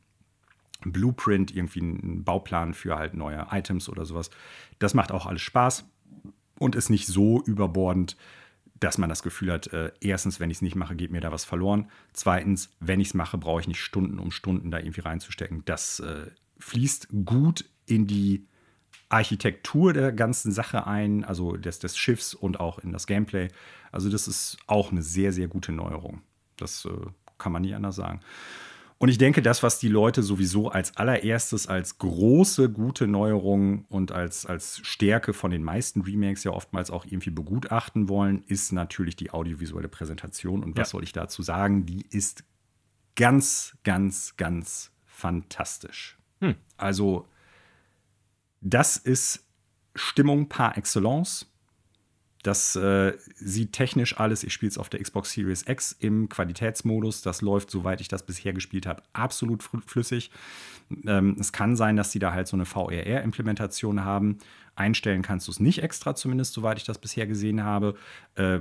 Blueprint, 0.85 1.55
irgendwie 1.55 1.81
einen 1.81 2.24
Bauplan 2.24 2.74
für 2.74 2.97
halt 2.97 3.14
neue 3.14 3.47
Items 3.51 3.89
oder 3.89 4.05
sowas. 4.05 4.31
Das 4.79 4.95
macht 4.95 5.12
auch 5.12 5.27
alles 5.27 5.43
Spaß 5.43 5.85
und 6.59 6.74
ist 6.74 6.91
nicht 6.91 7.07
so 7.07 7.43
überbordend, 7.43 8.16
dass 8.79 8.99
man 8.99 9.09
das 9.09 9.22
Gefühl 9.22 9.53
hat, 9.53 9.68
äh, 9.68 9.93
erstens, 10.01 10.39
wenn 10.39 10.51
ich 10.51 10.59
es 10.59 10.62
nicht 10.62 10.77
mache, 10.77 10.97
geht 10.97 11.11
mir 11.11 11.20
da 11.20 11.33
was 11.33 11.45
verloren. 11.45 11.89
Zweitens, 12.12 12.70
wenn 12.81 13.01
ich 13.01 13.09
es 13.09 13.14
mache, 13.14 13.39
brauche 13.39 13.61
ich 13.61 13.68
nicht 13.68 13.81
Stunden 13.81 14.18
um 14.18 14.31
Stunden 14.31 14.70
da 14.70 14.79
irgendwie 14.79 15.01
reinzustecken. 15.01 15.62
Das 15.64 16.01
äh, 16.01 16.27
fließt 16.59 17.09
gut 17.24 17.64
in 17.87 18.07
die 18.07 18.47
Architektur 19.09 19.93
der 19.93 20.12
ganzen 20.12 20.53
Sache 20.53 20.87
ein, 20.87 21.24
also 21.24 21.57
des, 21.57 21.79
des 21.79 21.97
Schiffs 21.97 22.35
und 22.35 22.61
auch 22.61 22.79
in 22.79 22.93
das 22.93 23.07
Gameplay. 23.07 23.49
Also 23.93 24.11
das 24.11 24.29
ist 24.29 24.59
auch 24.66 24.91
eine 24.91 25.03
sehr, 25.03 25.33
sehr 25.33 25.49
gute 25.49 25.72
Neuerung. 25.72 26.22
Das 26.57 26.85
äh, 26.85 26.91
kann 27.39 27.53
man 27.53 27.62
nie 27.62 27.74
anders 27.74 27.97
sagen. 27.97 28.20
Und 28.99 29.11
ich 29.11 29.19
denke, 29.19 29.43
das, 29.43 29.63
was 29.63 29.79
die 29.79 29.89
Leute 29.89 30.23
sowieso 30.23 30.71
als 30.71 30.97
allererstes 30.97 31.67
als 31.67 31.99
große, 31.99 32.71
gute 32.71 33.07
Neuerung 33.07 33.85
und 33.91 34.11
als, 34.11 34.47
als 34.47 34.81
Stärke 34.85 35.35
von 35.35 35.51
den 35.51 35.63
meisten 35.63 36.01
Remakes 36.01 36.45
ja 36.45 36.53
oftmals 36.53 36.91
auch 36.91 37.05
irgendwie 37.05 37.31
begutachten 37.31 38.09
wollen, 38.09 38.43
ist 38.47 38.73
natürlich 38.73 39.15
die 39.15 39.31
audiovisuelle 39.33 39.89
Präsentation. 39.89 40.65
Und 40.65 40.79
was 40.79 40.89
Ja. 40.89 40.93
soll 40.93 41.05
ich 41.05 41.13
dazu 41.13 41.43
sagen? 41.43 41.85
Die 41.85 42.07
ist 42.09 42.45
ganz, 43.17 43.77
ganz, 43.85 44.35
ganz 44.39 44.93
fantastisch. 45.05 46.17
Hm. 46.41 46.55
Also, 46.79 47.27
das 48.63 48.97
ist 48.97 49.45
Stimmung 49.95 50.49
par 50.49 50.77
excellence. 50.79 51.47
Das 52.47 52.77
äh, 52.77 53.15
sieht 53.35 53.73
technisch 53.73 54.19
alles, 54.19 54.45
ich 54.45 54.53
spiele 54.53 54.71
es 54.71 54.79
auf 54.79 54.89
der 54.89 55.03
Xbox 55.03 55.33
Series 55.33 55.65
X 55.67 55.97
im 55.99 56.29
Qualitätsmodus. 56.29 57.23
Das 57.23 57.43
läuft, 57.43 57.71
soweit 57.71 58.01
ich 58.01 58.07
das 58.07 58.25
bisher 58.25 58.53
gespielt 58.53 58.87
habe, 58.87 59.03
absolut 59.13 59.63
fl- 59.63 59.83
flüssig. 59.85 60.31
Ähm, 61.07 61.37
es 61.41 61.53
kann 61.53 61.75
sein, 61.75 61.97
dass 61.97 62.13
die 62.13 62.21
da 62.21 62.33
halt 62.33 62.47
so 62.47 62.57
eine 62.57 62.65
VRR-Implementation 62.65 64.05
haben. 64.05 64.39
Einstellen 64.77 65.23
kannst 65.23 65.49
du 65.49 65.51
es 65.53 65.59
nicht 65.59 65.83
extra, 65.83 66.15
zumindest 66.15 66.53
soweit 66.53 66.79
ich 66.79 66.85
das 66.85 66.99
bisher 66.99 67.27
gesehen 67.27 67.65
habe. 67.65 67.97
Äh, 68.37 68.61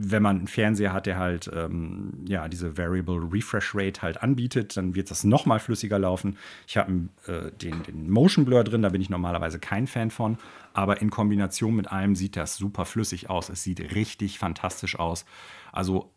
wenn 0.00 0.22
man 0.22 0.38
einen 0.38 0.46
Fernseher 0.46 0.92
hat, 0.92 1.06
der 1.06 1.18
halt 1.18 1.50
ähm, 1.52 2.24
ja, 2.26 2.48
diese 2.48 2.78
Variable 2.78 3.20
Refresh 3.32 3.74
Rate 3.74 4.02
halt 4.02 4.22
anbietet, 4.22 4.76
dann 4.76 4.94
wird 4.94 5.10
das 5.10 5.24
noch 5.24 5.44
mal 5.44 5.58
flüssiger 5.58 5.98
laufen. 5.98 6.36
Ich 6.68 6.76
habe 6.76 7.08
äh, 7.26 7.50
den, 7.50 7.82
den 7.82 8.08
Motion 8.08 8.44
Blur 8.44 8.62
drin, 8.62 8.82
da 8.82 8.90
bin 8.90 9.00
ich 9.00 9.10
normalerweise 9.10 9.58
kein 9.58 9.88
Fan 9.88 10.10
von, 10.10 10.38
aber 10.72 11.02
in 11.02 11.10
Kombination 11.10 11.74
mit 11.74 11.90
allem 11.90 12.14
sieht 12.14 12.36
das 12.36 12.56
super 12.56 12.84
flüssig 12.84 13.28
aus. 13.28 13.48
Es 13.48 13.64
sieht 13.64 13.80
richtig 13.94 14.38
fantastisch 14.38 14.98
aus. 14.98 15.24
Also 15.72 16.12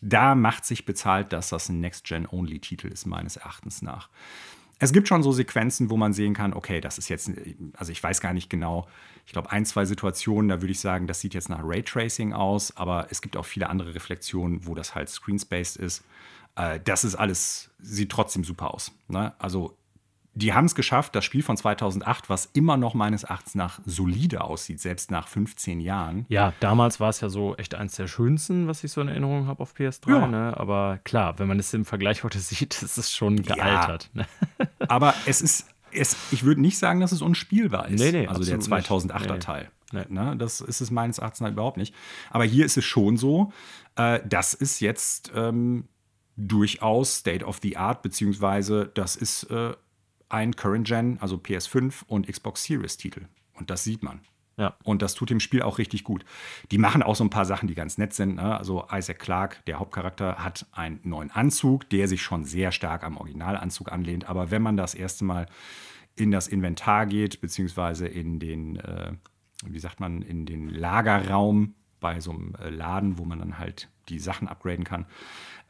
da 0.00 0.34
macht 0.34 0.64
sich 0.64 0.84
bezahlt, 0.84 1.32
dass 1.32 1.48
das 1.48 1.68
ein 1.68 1.80
Next-Gen-Only-Titel 1.80 2.88
ist, 2.88 3.06
meines 3.06 3.36
Erachtens 3.36 3.82
nach. 3.82 4.10
Es 4.82 4.92
gibt 4.92 5.06
schon 5.06 5.22
so 5.22 5.30
Sequenzen, 5.30 5.90
wo 5.90 5.96
man 5.96 6.12
sehen 6.12 6.34
kann, 6.34 6.52
okay, 6.52 6.80
das 6.80 6.98
ist 6.98 7.08
jetzt, 7.08 7.30
also 7.74 7.92
ich 7.92 8.02
weiß 8.02 8.20
gar 8.20 8.32
nicht 8.32 8.50
genau, 8.50 8.88
ich 9.24 9.32
glaube, 9.32 9.52
ein, 9.52 9.64
zwei 9.64 9.84
Situationen, 9.84 10.48
da 10.48 10.60
würde 10.60 10.72
ich 10.72 10.80
sagen, 10.80 11.06
das 11.06 11.20
sieht 11.20 11.34
jetzt 11.34 11.48
nach 11.48 11.60
Raytracing 11.62 12.32
aus, 12.32 12.76
aber 12.76 13.06
es 13.10 13.22
gibt 13.22 13.36
auch 13.36 13.44
viele 13.44 13.68
andere 13.70 13.94
Reflexionen, 13.94 14.66
wo 14.66 14.74
das 14.74 14.96
halt 14.96 15.08
screenspaced 15.08 15.76
ist. 15.76 16.02
Äh, 16.56 16.80
das 16.82 17.04
ist 17.04 17.14
alles, 17.14 17.70
sieht 17.78 18.10
trotzdem 18.10 18.42
super 18.42 18.74
aus. 18.74 18.90
Ne? 19.06 19.32
Also 19.38 19.76
die 20.34 20.54
haben 20.54 20.64
es 20.64 20.74
geschafft, 20.74 21.14
das 21.14 21.24
Spiel 21.24 21.42
von 21.42 21.56
2008, 21.56 22.30
was 22.30 22.46
immer 22.54 22.76
noch 22.78 22.94
meines 22.94 23.24
Erachtens 23.24 23.54
nach 23.54 23.80
solide 23.84 24.42
aussieht, 24.42 24.80
selbst 24.80 25.10
nach 25.10 25.28
15 25.28 25.80
Jahren. 25.80 26.24
Ja, 26.28 26.54
damals 26.60 27.00
war 27.00 27.10
es 27.10 27.20
ja 27.20 27.28
so 27.28 27.54
echt 27.56 27.74
eins 27.74 27.96
der 27.96 28.06
schönsten, 28.06 28.66
was 28.66 28.82
ich 28.82 28.92
so 28.92 29.02
in 29.02 29.08
Erinnerung 29.08 29.46
habe 29.46 29.62
auf 29.62 29.74
PS3. 29.74 30.08
Ja. 30.08 30.26
Ne? 30.26 30.56
Aber 30.56 31.00
klar, 31.04 31.38
wenn 31.38 31.48
man 31.48 31.58
es 31.58 31.74
im 31.74 31.84
Vergleich 31.84 32.24
heute 32.24 32.38
sieht, 32.40 32.82
ist 32.82 32.96
es 32.96 33.12
schon 33.12 33.42
gealtert. 33.42 34.10
Ja. 34.14 34.22
Ne? 34.22 34.68
Aber 34.88 35.14
es 35.26 35.42
ist, 35.42 35.68
es, 35.92 36.16
ich 36.30 36.44
würde 36.44 36.62
nicht 36.62 36.78
sagen, 36.78 37.00
dass 37.00 37.12
es 37.12 37.20
unspielbar 37.20 37.88
ist. 37.88 38.00
Nee, 38.00 38.12
nee, 38.12 38.26
also 38.26 38.42
der 38.42 38.58
2008er 38.58 39.32
nee. 39.32 39.38
Teil. 39.38 39.70
Nee. 39.92 40.06
Ne? 40.08 40.36
Das 40.38 40.62
ist 40.62 40.80
es 40.80 40.90
meines 40.90 41.18
Erachtens 41.18 41.42
halt 41.42 41.52
überhaupt 41.52 41.76
nicht. 41.76 41.94
Aber 42.30 42.44
hier 42.44 42.64
ist 42.64 42.78
es 42.78 42.84
schon 42.86 43.18
so, 43.18 43.52
äh, 43.96 44.20
das 44.26 44.54
ist 44.54 44.80
jetzt 44.80 45.30
ähm, 45.34 45.88
durchaus 46.36 47.16
State 47.16 47.44
of 47.44 47.58
the 47.62 47.76
Art, 47.76 48.00
beziehungsweise 48.00 48.90
das 48.94 49.16
ist 49.16 49.44
äh, 49.50 49.74
ein 50.32 50.56
Current 50.56 50.86
Gen, 50.86 51.18
also 51.20 51.36
PS5 51.36 52.04
und 52.06 52.26
Xbox 52.26 52.64
Series 52.64 52.96
Titel. 52.96 53.26
Und 53.54 53.70
das 53.70 53.84
sieht 53.84 54.02
man. 54.02 54.20
Ja. 54.56 54.76
Und 54.82 55.02
das 55.02 55.14
tut 55.14 55.30
dem 55.30 55.40
Spiel 55.40 55.62
auch 55.62 55.78
richtig 55.78 56.04
gut. 56.04 56.24
Die 56.70 56.78
machen 56.78 57.02
auch 57.02 57.16
so 57.16 57.24
ein 57.24 57.30
paar 57.30 57.44
Sachen, 57.44 57.68
die 57.68 57.74
ganz 57.74 57.98
nett 57.98 58.12
sind. 58.12 58.36
Ne? 58.36 58.56
Also 58.56 58.86
Isaac 58.92 59.18
Clarke, 59.18 59.58
der 59.66 59.78
Hauptcharakter, 59.78 60.36
hat 60.36 60.66
einen 60.72 61.00
neuen 61.04 61.30
Anzug, 61.30 61.88
der 61.90 62.08
sich 62.08 62.22
schon 62.22 62.44
sehr 62.44 62.72
stark 62.72 63.04
am 63.04 63.16
Originalanzug 63.16 63.90
anlehnt. 63.90 64.28
Aber 64.28 64.50
wenn 64.50 64.62
man 64.62 64.76
das 64.76 64.94
erste 64.94 65.24
Mal 65.24 65.46
in 66.16 66.30
das 66.30 66.48
Inventar 66.48 67.06
geht, 67.06 67.40
beziehungsweise 67.40 68.06
in 68.06 68.38
den, 68.38 68.76
äh, 68.76 69.12
wie 69.66 69.78
sagt 69.78 70.00
man, 70.00 70.22
in 70.22 70.44
den 70.44 70.68
Lagerraum 70.68 71.74
bei 72.00 72.20
so 72.20 72.32
einem 72.32 72.54
äh, 72.60 72.68
Laden, 72.68 73.18
wo 73.18 73.24
man 73.24 73.38
dann 73.38 73.58
halt 73.58 73.88
die 74.08 74.18
Sachen 74.18 74.48
upgraden 74.48 74.84
kann, 74.84 75.06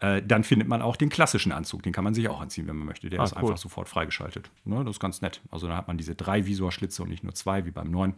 äh, 0.03 0.21
dann 0.21 0.43
findet 0.43 0.69
man 0.69 0.83
auch 0.83 0.97
den 0.97 1.11
klassischen 1.11 1.53
Anzug. 1.53 1.85
Den 1.85 1.93
kann 1.93 2.03
man 2.03 2.13
sich 2.13 2.29
auch 2.29 2.41
anziehen, 2.41 2.67
wenn 2.67 2.77
man 2.77 2.87
möchte. 2.87 3.09
Der 3.09 3.21
ah, 3.21 3.25
ist 3.25 3.37
cool. 3.37 3.43
einfach 3.43 3.57
sofort 3.57 3.89
freigeschaltet. 3.89 4.51
Ne, 4.65 4.85
das 4.85 4.97
ist 4.97 5.01
ganz 5.01 5.23
nett. 5.23 5.41
Also 5.51 5.69
da 5.69 5.77
hat 5.77 5.87
man 5.87 5.97
diese 5.97 6.17
drei 6.17 6.45
Visorschlitze 6.45 7.05
und 7.05 7.09
nicht 7.09 7.23
nur 7.23 7.35
zwei 7.35 7.65
wie 7.67 7.71
beim 7.71 7.91
neuen. 7.91 8.15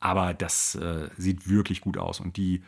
Aber 0.00 0.32
das 0.32 0.74
äh, 0.74 1.10
sieht 1.18 1.48
wirklich 1.50 1.82
gut 1.82 1.98
aus. 1.98 2.18
Und 2.18 2.38
die 2.38 2.62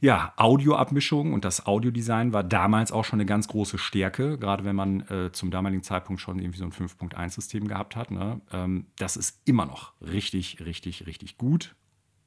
ja, 0.00 0.34
Audioabmischung 0.36 1.32
und 1.32 1.46
das 1.46 1.64
Audiodesign 1.64 2.34
war 2.34 2.44
damals 2.44 2.92
auch 2.92 3.06
schon 3.06 3.16
eine 3.18 3.26
ganz 3.26 3.48
große 3.48 3.78
Stärke, 3.78 4.36
gerade 4.36 4.64
wenn 4.64 4.76
man 4.76 5.00
äh, 5.08 5.32
zum 5.32 5.50
damaligen 5.50 5.82
Zeitpunkt 5.82 6.20
schon 6.20 6.38
irgendwie 6.38 6.58
so 6.58 6.66
ein 6.66 6.72
5.1-System 6.72 7.66
gehabt 7.66 7.96
hat. 7.96 8.10
Ne? 8.10 8.42
Ähm, 8.52 8.86
das 8.96 9.16
ist 9.16 9.40
immer 9.46 9.64
noch 9.64 9.94
richtig, 10.02 10.58
richtig, 10.62 11.06
richtig 11.06 11.38
gut. 11.38 11.74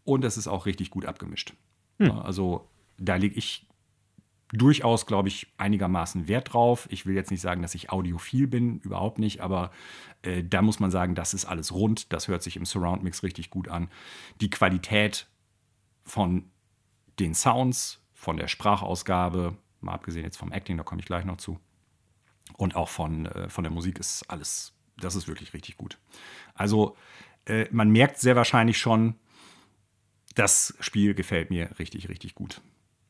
Und 0.03 0.25
es 0.25 0.35
ist 0.35 0.47
auch 0.47 0.65
richtig 0.65 0.89
gut 0.89 1.05
abgemischt. 1.05 1.53
Hm. 1.99 2.11
Also 2.11 2.67
da 2.97 3.15
lege 3.15 3.35
ich 3.35 3.66
durchaus, 4.51 5.05
glaube 5.05 5.27
ich, 5.27 5.47
einigermaßen 5.57 6.27
Wert 6.27 6.53
drauf. 6.53 6.87
Ich 6.89 7.05
will 7.05 7.15
jetzt 7.15 7.31
nicht 7.31 7.41
sagen, 7.41 7.61
dass 7.61 7.75
ich 7.75 7.89
audiophil 7.89 8.47
bin, 8.47 8.79
überhaupt 8.79 9.19
nicht, 9.19 9.41
aber 9.41 9.71
äh, 10.21 10.43
da 10.43 10.61
muss 10.61 10.79
man 10.79 10.91
sagen, 10.91 11.15
das 11.15 11.33
ist 11.33 11.45
alles 11.45 11.73
rund. 11.73 12.11
Das 12.13 12.27
hört 12.27 12.43
sich 12.43 12.55
im 12.55 12.65
Surround-Mix 12.65 13.23
richtig 13.23 13.49
gut 13.49 13.67
an. 13.67 13.89
Die 14.39 14.49
Qualität 14.49 15.27
von 16.03 16.49
den 17.19 17.33
Sounds, 17.33 18.01
von 18.13 18.37
der 18.37 18.47
Sprachausgabe, 18.47 19.57
mal 19.81 19.93
abgesehen 19.93 20.23
jetzt 20.23 20.37
vom 20.37 20.51
Acting, 20.51 20.77
da 20.77 20.83
komme 20.83 21.01
ich 21.01 21.05
gleich 21.05 21.25
noch 21.25 21.37
zu, 21.37 21.59
und 22.55 22.75
auch 22.75 22.89
von, 22.89 23.25
äh, 23.25 23.49
von 23.49 23.63
der 23.63 23.71
Musik 23.71 23.99
ist 23.99 24.23
alles, 24.29 24.73
das 24.97 25.15
ist 25.15 25.27
wirklich 25.27 25.53
richtig 25.53 25.77
gut. 25.77 25.97
Also 26.53 26.95
äh, 27.45 27.67
man 27.71 27.89
merkt 27.89 28.19
sehr 28.19 28.35
wahrscheinlich 28.35 28.77
schon, 28.77 29.15
das 30.35 30.75
Spiel 30.79 31.13
gefällt 31.13 31.49
mir 31.49 31.77
richtig, 31.79 32.09
richtig 32.09 32.35
gut. 32.35 32.61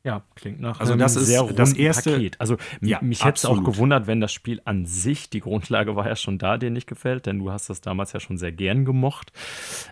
Ja, 0.04 0.24
klingt 0.36 0.62
nach 0.62 0.80
also 0.80 0.96
das 0.96 1.16
ist 1.16 1.28
sehr 1.28 1.44
das 1.44 1.74
erste 1.74 2.12
Paket. 2.12 2.40
Also 2.40 2.58
ja, 2.82 3.02
mich 3.02 3.26
hätte 3.26 3.38
es 3.38 3.46
auch 3.46 3.64
gewundert, 3.64 4.08
wenn 4.08 4.22
das 4.22 4.32
Spiel 4.32 4.62
an 4.64 4.86
sich, 4.86 5.30
die 5.30 5.42
Grundlage 5.42 5.96
war 5.96 6.08
ja 6.08 6.16
schon 6.16 6.38
da, 6.38 6.58
dir 6.58 6.70
nicht 6.70 6.88
gefällt, 6.88 7.26
denn 7.26 7.40
du 7.40 7.52
hast 7.52 7.70
das 7.70 7.82
damals 7.82 8.14
ja 8.14 8.20
schon 8.20 8.38
sehr 8.38 8.52
gern 8.52 8.86
gemocht. 8.86 9.34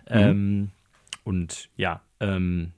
Mhm. 0.08 0.16
Ähm, 0.16 0.70
und 1.24 1.68
ja, 1.76 2.00
ähm, 2.20 2.72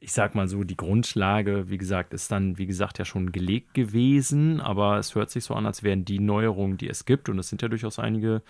ich 0.00 0.12
sag 0.12 0.34
mal 0.34 0.46
so, 0.46 0.62
die 0.62 0.76
Grundlage, 0.76 1.68
wie 1.68 1.78
gesagt, 1.78 2.12
ist 2.14 2.30
dann, 2.30 2.58
wie 2.58 2.66
gesagt, 2.66 2.98
ja 2.98 3.04
schon 3.04 3.32
gelegt 3.32 3.74
gewesen, 3.74 4.60
aber 4.60 4.98
es 4.98 5.14
hört 5.14 5.30
sich 5.30 5.44
so 5.44 5.54
an, 5.54 5.66
als 5.66 5.82
wären 5.82 6.04
die 6.04 6.20
Neuerungen, 6.20 6.76
die 6.76 6.88
es 6.88 7.06
gibt, 7.06 7.28
und 7.28 7.38
es 7.38 7.48
sind 7.48 7.62
ja 7.62 7.68
durchaus 7.68 7.98
einige 7.98 8.42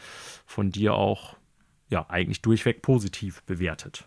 von 0.45 0.71
dir 0.71 0.95
auch, 0.95 1.37
ja, 1.89 2.05
eigentlich 2.11 2.43
durchweg 2.43 2.83
positiv 2.83 3.43
bewertet. 3.45 4.07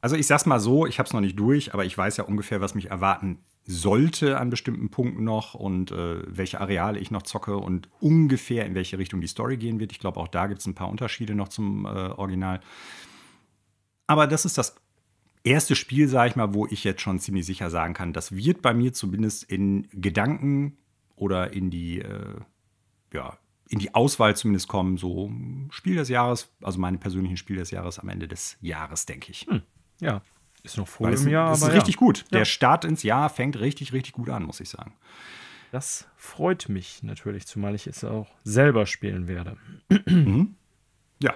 Also 0.00 0.16
ich 0.16 0.26
sag's 0.26 0.46
mal 0.46 0.60
so, 0.60 0.86
ich 0.86 0.98
habe 0.98 1.06
es 1.06 1.12
noch 1.12 1.20
nicht 1.20 1.38
durch, 1.38 1.74
aber 1.74 1.84
ich 1.84 1.96
weiß 1.96 2.16
ja 2.16 2.24
ungefähr, 2.24 2.60
was 2.60 2.74
mich 2.74 2.90
erwarten 2.90 3.38
sollte 3.66 4.38
an 4.38 4.50
bestimmten 4.50 4.88
Punkten 4.90 5.24
noch 5.24 5.54
und 5.54 5.92
äh, 5.92 6.22
welche 6.26 6.60
Areale 6.60 6.98
ich 6.98 7.10
noch 7.10 7.22
zocke 7.22 7.56
und 7.56 7.88
ungefähr 8.00 8.64
in 8.64 8.74
welche 8.74 8.98
Richtung 8.98 9.20
die 9.20 9.26
Story 9.26 9.58
gehen 9.58 9.78
wird. 9.78 9.92
Ich 9.92 10.00
glaube, 10.00 10.18
auch 10.18 10.28
da 10.28 10.46
gibt 10.46 10.60
es 10.60 10.66
ein 10.66 10.74
paar 10.74 10.88
Unterschiede 10.88 11.34
noch 11.34 11.48
zum 11.48 11.84
äh, 11.84 11.88
Original. 11.88 12.60
Aber 14.06 14.26
das 14.26 14.44
ist 14.44 14.58
das 14.58 14.74
erste 15.44 15.76
Spiel, 15.76 16.08
sage 16.08 16.30
ich 16.30 16.36
mal, 16.36 16.54
wo 16.54 16.66
ich 16.66 16.84
jetzt 16.84 17.02
schon 17.02 17.20
ziemlich 17.20 17.46
sicher 17.46 17.70
sagen 17.70 17.94
kann, 17.94 18.12
das 18.12 18.34
wird 18.34 18.62
bei 18.62 18.74
mir 18.74 18.92
zumindest 18.92 19.44
in 19.44 19.88
Gedanken 19.92 20.78
oder 21.14 21.52
in 21.52 21.70
die, 21.70 22.00
äh, 22.00 22.40
ja, 23.12 23.38
in 23.68 23.78
die 23.78 23.94
Auswahl 23.94 24.34
zumindest 24.34 24.68
kommen, 24.68 24.96
so 24.96 25.30
Spiel 25.70 25.94
des 25.94 26.08
Jahres, 26.08 26.50
also 26.62 26.80
meine 26.80 26.98
persönlichen 26.98 27.36
Spiel 27.36 27.56
des 27.56 27.70
Jahres 27.70 27.98
am 27.98 28.08
Ende 28.08 28.26
des 28.26 28.56
Jahres, 28.60 29.06
denke 29.06 29.30
ich. 29.30 29.46
Hm. 29.48 29.62
Ja, 30.00 30.22
ist 30.62 30.76
noch 30.76 30.88
vor 30.88 31.10
dem 31.10 31.28
Jahr. 31.28 31.50
Das 31.50 31.62
ist 31.62 31.72
richtig 31.72 31.94
ja. 31.94 31.98
gut. 31.98 32.24
Der 32.32 32.44
Start 32.44 32.84
ins 32.84 33.02
Jahr 33.02 33.30
fängt 33.30 33.58
richtig, 33.58 33.92
richtig 33.92 34.12
gut 34.12 34.28
an, 34.28 34.44
muss 34.44 34.60
ich 34.60 34.68
sagen. 34.68 34.94
Das 35.72 36.08
freut 36.16 36.68
mich 36.68 37.02
natürlich, 37.02 37.46
zumal 37.46 37.74
ich 37.74 37.86
es 37.86 38.02
auch 38.02 38.26
selber 38.44 38.86
spielen 38.86 39.28
werde. 39.28 39.56
Mhm. 40.06 40.56
Ja. 41.22 41.34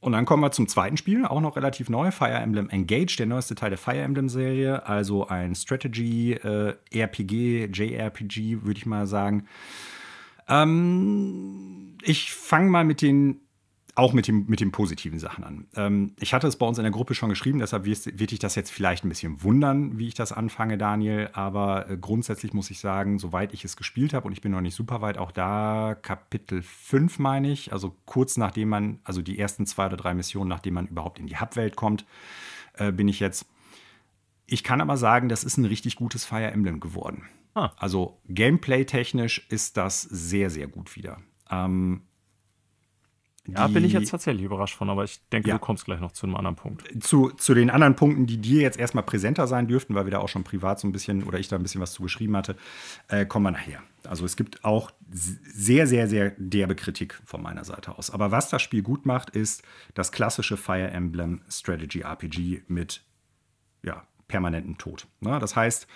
Und 0.00 0.12
dann 0.12 0.24
kommen 0.24 0.42
wir 0.42 0.50
zum 0.50 0.68
zweiten 0.68 0.96
Spiel, 0.96 1.24
auch 1.26 1.40
noch 1.40 1.56
relativ 1.56 1.88
neu, 1.88 2.10
Fire 2.10 2.32
Emblem 2.32 2.70
Engage, 2.70 3.16
der 3.18 3.26
neueste 3.26 3.54
Teil 3.54 3.70
der 3.70 3.78
Fire 3.78 4.00
Emblem-Serie, 4.00 4.86
also 4.86 5.28
ein 5.28 5.54
Strategy, 5.54 6.32
äh, 6.32 6.74
RPG, 6.92 7.66
JRPG, 7.72 8.62
würde 8.62 8.78
ich 8.78 8.86
mal 8.86 9.06
sagen. 9.06 9.46
Ähm, 10.48 11.96
ich 12.02 12.32
fange 12.32 12.70
mal 12.70 12.84
mit 12.84 13.02
den 13.02 13.40
auch 13.94 14.12
mit, 14.12 14.28
dem, 14.28 14.46
mit 14.46 14.60
den 14.60 14.72
positiven 14.72 15.18
Sachen 15.18 15.44
an. 15.44 15.66
Ähm, 15.74 16.12
ich 16.18 16.34
hatte 16.34 16.46
es 16.46 16.56
bei 16.56 16.66
uns 16.66 16.78
in 16.78 16.84
der 16.84 16.92
Gruppe 16.92 17.14
schon 17.14 17.28
geschrieben, 17.28 17.58
deshalb 17.58 17.84
wird, 17.84 18.18
wird 18.18 18.30
dich 18.30 18.38
das 18.38 18.54
jetzt 18.54 18.70
vielleicht 18.70 19.04
ein 19.04 19.08
bisschen 19.08 19.42
wundern, 19.42 19.98
wie 19.98 20.08
ich 20.08 20.14
das 20.14 20.32
anfange, 20.32 20.78
Daniel. 20.78 21.30
Aber 21.32 21.88
äh, 21.88 21.96
grundsätzlich 21.96 22.52
muss 22.52 22.70
ich 22.70 22.78
sagen, 22.80 23.18
soweit 23.18 23.52
ich 23.52 23.64
es 23.64 23.76
gespielt 23.76 24.14
habe, 24.14 24.26
und 24.26 24.32
ich 24.32 24.40
bin 24.40 24.52
noch 24.52 24.60
nicht 24.60 24.74
super 24.74 25.00
weit, 25.00 25.18
auch 25.18 25.32
da 25.32 25.96
Kapitel 26.00 26.62
5 26.62 27.18
meine 27.18 27.50
ich, 27.50 27.72
also 27.72 27.96
kurz 28.06 28.36
nachdem 28.36 28.68
man, 28.68 29.00
also 29.04 29.22
die 29.22 29.38
ersten 29.38 29.66
zwei 29.66 29.86
oder 29.86 29.96
drei 29.96 30.14
Missionen, 30.14 30.48
nachdem 30.48 30.74
man 30.74 30.86
überhaupt 30.86 31.18
in 31.18 31.26
die 31.26 31.38
Hubwelt 31.38 31.76
kommt, 31.76 32.04
äh, 32.74 32.92
bin 32.92 33.08
ich 33.08 33.20
jetzt. 33.20 33.46
Ich 34.46 34.64
kann 34.64 34.80
aber 34.80 34.96
sagen, 34.96 35.28
das 35.28 35.44
ist 35.44 35.58
ein 35.58 35.64
richtig 35.64 35.96
gutes 35.96 36.24
Fire 36.24 36.50
Emblem 36.50 36.80
geworden. 36.80 37.28
Ah. 37.54 37.70
Also 37.76 38.20
gameplay-technisch 38.28 39.46
ist 39.48 39.76
das 39.76 40.02
sehr, 40.02 40.50
sehr 40.50 40.66
gut 40.66 40.96
wieder. 40.96 41.18
Ähm, 41.50 42.02
ja, 43.48 43.66
bin 43.68 43.84
ich 43.84 43.92
jetzt 43.92 44.10
tatsächlich 44.10 44.44
überrascht 44.44 44.76
von, 44.76 44.90
aber 44.90 45.04
ich 45.04 45.20
denke, 45.28 45.48
ja. 45.48 45.54
du 45.54 45.60
kommst 45.60 45.84
gleich 45.84 46.00
noch 46.00 46.12
zu 46.12 46.26
einem 46.26 46.36
anderen 46.36 46.56
Punkt. 46.56 46.84
Zu, 47.02 47.30
zu 47.30 47.54
den 47.54 47.70
anderen 47.70 47.96
Punkten, 47.96 48.26
die 48.26 48.38
dir 48.38 48.60
jetzt 48.60 48.78
erstmal 48.78 49.02
präsenter 49.02 49.46
sein 49.46 49.66
dürften, 49.66 49.94
weil 49.94 50.04
wir 50.04 50.10
da 50.10 50.18
auch 50.18 50.28
schon 50.28 50.44
privat 50.44 50.78
so 50.78 50.86
ein 50.86 50.92
bisschen 50.92 51.24
oder 51.24 51.38
ich 51.38 51.48
da 51.48 51.56
ein 51.56 51.62
bisschen 51.62 51.80
was 51.80 51.92
zu 51.92 52.02
geschrieben 52.02 52.36
hatte, 52.36 52.56
äh, 53.08 53.24
kommen 53.24 53.46
wir 53.46 53.50
nachher. 53.52 53.82
Also 54.06 54.24
es 54.24 54.36
gibt 54.36 54.64
auch 54.64 54.90
sehr, 55.10 55.86
sehr, 55.86 56.08
sehr 56.08 56.32
derbe 56.36 56.74
Kritik 56.74 57.20
von 57.24 57.42
meiner 57.42 57.64
Seite 57.64 57.96
aus. 57.96 58.10
Aber 58.10 58.30
was 58.30 58.50
das 58.50 58.62
Spiel 58.62 58.82
gut 58.82 59.06
macht, 59.06 59.30
ist 59.30 59.62
das 59.94 60.12
klassische 60.12 60.56
Fire 60.56 60.90
Emblem 60.90 61.42
Strategy 61.48 62.00
RPG 62.00 62.62
mit 62.68 63.02
ja, 63.82 64.04
permanentem 64.28 64.78
Tod. 64.78 65.06
Na, 65.20 65.38
das 65.38 65.56
heißt, 65.56 65.86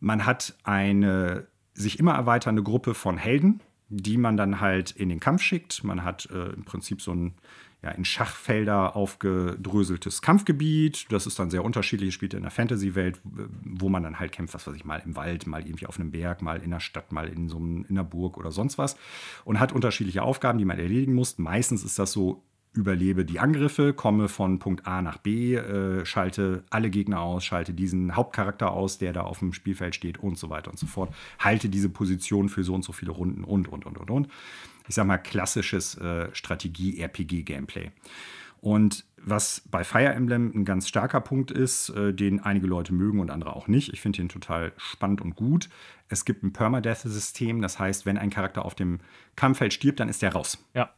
man 0.00 0.26
hat 0.26 0.54
eine 0.64 1.46
sich 1.74 1.98
immer 1.98 2.14
erweiternde 2.14 2.62
Gruppe 2.62 2.94
von 2.94 3.18
Helden, 3.18 3.60
die 3.88 4.18
man 4.18 4.36
dann 4.36 4.60
halt 4.60 4.90
in 4.90 5.08
den 5.08 5.20
Kampf 5.20 5.42
schickt. 5.42 5.84
Man 5.84 6.04
hat 6.04 6.28
äh, 6.30 6.50
im 6.50 6.64
Prinzip 6.64 7.00
so 7.00 7.12
ein 7.12 7.34
ja, 7.82 7.90
in 7.90 8.04
Schachfelder 8.04 8.96
aufgedröseltes 8.96 10.20
Kampfgebiet. 10.20 11.06
Das 11.10 11.26
ist 11.26 11.38
dann 11.38 11.50
sehr 11.50 11.64
unterschiedlich, 11.64 12.12
spielt 12.12 12.34
in 12.34 12.42
der 12.42 12.50
Fantasy-Welt, 12.50 13.20
wo 13.22 13.88
man 13.88 14.02
dann 14.02 14.18
halt 14.18 14.32
kämpft, 14.32 14.54
was 14.54 14.66
weiß 14.66 14.74
ich, 14.74 14.84
mal 14.84 15.00
im 15.04 15.14
Wald, 15.14 15.46
mal 15.46 15.64
irgendwie 15.64 15.86
auf 15.86 15.98
einem 15.98 16.10
Berg, 16.10 16.42
mal 16.42 16.60
in 16.60 16.70
der 16.70 16.80
Stadt, 16.80 17.12
mal 17.12 17.28
in 17.28 17.48
so 17.48 17.58
in 17.58 17.86
einer 17.88 18.02
Burg 18.02 18.36
oder 18.36 18.50
sonst 18.50 18.78
was. 18.78 18.96
Und 19.44 19.60
hat 19.60 19.72
unterschiedliche 19.72 20.22
Aufgaben, 20.22 20.58
die 20.58 20.64
man 20.64 20.78
erledigen 20.78 21.14
muss. 21.14 21.38
Meistens 21.38 21.84
ist 21.84 22.00
das 22.00 22.10
so 22.10 22.42
überlebe 22.78 23.24
die 23.24 23.40
Angriffe, 23.40 23.92
komme 23.92 24.28
von 24.28 24.60
Punkt 24.60 24.86
A 24.86 25.02
nach 25.02 25.18
B, 25.18 25.56
äh, 25.56 26.06
schalte 26.06 26.62
alle 26.70 26.90
Gegner 26.90 27.20
aus, 27.20 27.44
schalte 27.44 27.74
diesen 27.74 28.14
Hauptcharakter 28.14 28.70
aus, 28.70 28.98
der 28.98 29.12
da 29.12 29.22
auf 29.22 29.40
dem 29.40 29.52
Spielfeld 29.52 29.96
steht 29.96 30.18
und 30.18 30.38
so 30.38 30.48
weiter 30.48 30.70
und 30.70 30.78
so 30.78 30.86
fort. 30.86 31.12
Halte 31.40 31.68
diese 31.68 31.88
Position 31.88 32.48
für 32.48 32.62
so 32.62 32.74
und 32.74 32.84
so 32.84 32.92
viele 32.92 33.10
Runden 33.10 33.42
und, 33.42 33.66
und, 33.66 33.84
und, 33.84 33.98
und, 33.98 34.10
und. 34.10 34.28
ich 34.88 34.94
sag 34.94 35.06
mal, 35.06 35.18
klassisches 35.18 35.96
äh, 35.96 36.28
Strategie-RPG-Gameplay. 36.32 37.90
Und 38.60 39.04
was 39.16 39.62
bei 39.70 39.82
Fire 39.82 40.12
Emblem 40.12 40.52
ein 40.54 40.64
ganz 40.64 40.88
starker 40.88 41.20
Punkt 41.20 41.50
ist, 41.50 41.90
äh, 41.90 42.14
den 42.14 42.40
einige 42.40 42.68
Leute 42.68 42.94
mögen 42.94 43.18
und 43.18 43.30
andere 43.30 43.56
auch 43.56 43.66
nicht. 43.66 43.92
Ich 43.92 44.00
finde 44.00 44.22
ihn 44.22 44.28
total 44.28 44.72
spannend 44.76 45.20
und 45.20 45.34
gut. 45.34 45.68
Es 46.08 46.24
gibt 46.24 46.44
ein 46.44 46.52
Permadeath-System, 46.52 47.60
das 47.60 47.78
heißt, 47.78 48.06
wenn 48.06 48.18
ein 48.18 48.30
Charakter 48.30 48.64
auf 48.64 48.76
dem 48.76 49.00
Kampffeld 49.36 49.74
stirbt, 49.74 49.98
dann 49.98 50.08
ist 50.08 50.22
der 50.22 50.32
raus. 50.32 50.64
Ja. 50.74 50.90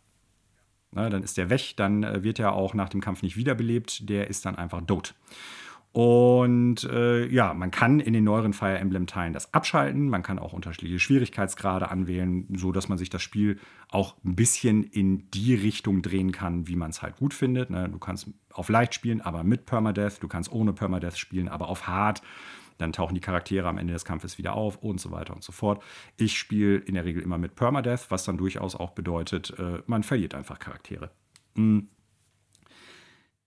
Na, 0.93 1.09
dann 1.09 1.23
ist 1.23 1.37
der 1.37 1.51
weg, 1.51 1.75
dann 1.77 2.03
äh, 2.03 2.23
wird 2.23 2.39
er 2.39 2.53
auch 2.53 2.75
nach 2.75 2.89
dem 2.89 3.01
Kampf 3.01 3.23
nicht 3.23 3.37
wiederbelebt, 3.37 4.09
der 4.09 4.29
ist 4.29 4.45
dann 4.45 4.57
einfach 4.57 4.81
tot. 4.83 5.15
Und 5.93 6.85
äh, 6.85 7.27
ja, 7.27 7.53
man 7.53 7.73
kann 7.73 7.99
in 7.99 8.13
den 8.13 8.23
neueren 8.23 8.53
Fire 8.53 8.79
Emblem-Teilen 8.79 9.33
das 9.33 9.53
abschalten. 9.53 10.09
Man 10.09 10.23
kann 10.23 10.39
auch 10.39 10.53
unterschiedliche 10.53 11.01
Schwierigkeitsgrade 11.01 11.91
anwählen, 11.91 12.47
so 12.57 12.71
dass 12.71 12.89
man 12.89 12.97
sich 12.97 13.11
das 13.11 13.23
Spiel 13.23 13.59
auch 13.89 14.15
ein 14.25 14.37
bisschen 14.37 14.85
in 14.85 15.29
die 15.33 15.55
Richtung 15.55 16.03
drehen 16.03 16.31
kann, 16.31 16.69
wie 16.69 16.77
man 16.77 16.91
es 16.91 17.03
halt 17.03 17.17
gut 17.17 17.35
findet. 17.35 17.71
Ne? 17.71 17.89
Du 17.89 17.99
kannst 17.99 18.29
auf 18.53 18.69
leicht 18.69 18.95
spielen, 18.95 19.21
aber 19.21 19.43
mit 19.43 19.67
Permadeath. 19.67 20.23
Du 20.23 20.29
kannst 20.29 20.53
ohne 20.53 20.73
Permadeath 20.73 21.19
spielen, 21.19 21.49
aber 21.49 21.69
auf 21.69 21.89
hart. 21.89 22.23
Dann 22.81 22.93
tauchen 22.93 23.15
die 23.15 23.21
Charaktere 23.21 23.69
am 23.69 23.79
Ende 23.79 23.93
des 23.93 24.05
Kampfes 24.05 24.39
wieder 24.39 24.55
auf 24.55 24.79
und 24.79 25.01
so 25.01 25.11
weiter 25.11 25.35
und 25.35 25.45
so 25.45 25.53
fort. 25.53 25.83
Ich 26.17 26.39
spiele 26.39 26.77
in 26.79 26.95
der 26.95 27.05
Regel 27.05 27.23
immer 27.23 27.39
mit 27.39 27.55
Permadeath, 27.55 28.11
was 28.11 28.25
dann 28.25 28.39
durchaus 28.39 28.75
auch 28.75 28.91
bedeutet, 28.91 29.59
äh, 29.59 29.83
man 29.87 30.03
verliert 30.03 30.35
einfach 30.35 30.59
Charaktere. 30.59 31.11
Hm. 31.57 31.89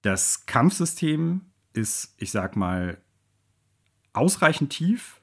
Das 0.03 0.45
Kampfsystem 0.45 1.41
ist, 1.73 2.13
ich 2.17 2.31
sag 2.31 2.55
mal, 2.55 2.97
ausreichend 4.11 4.69
tief 4.69 5.21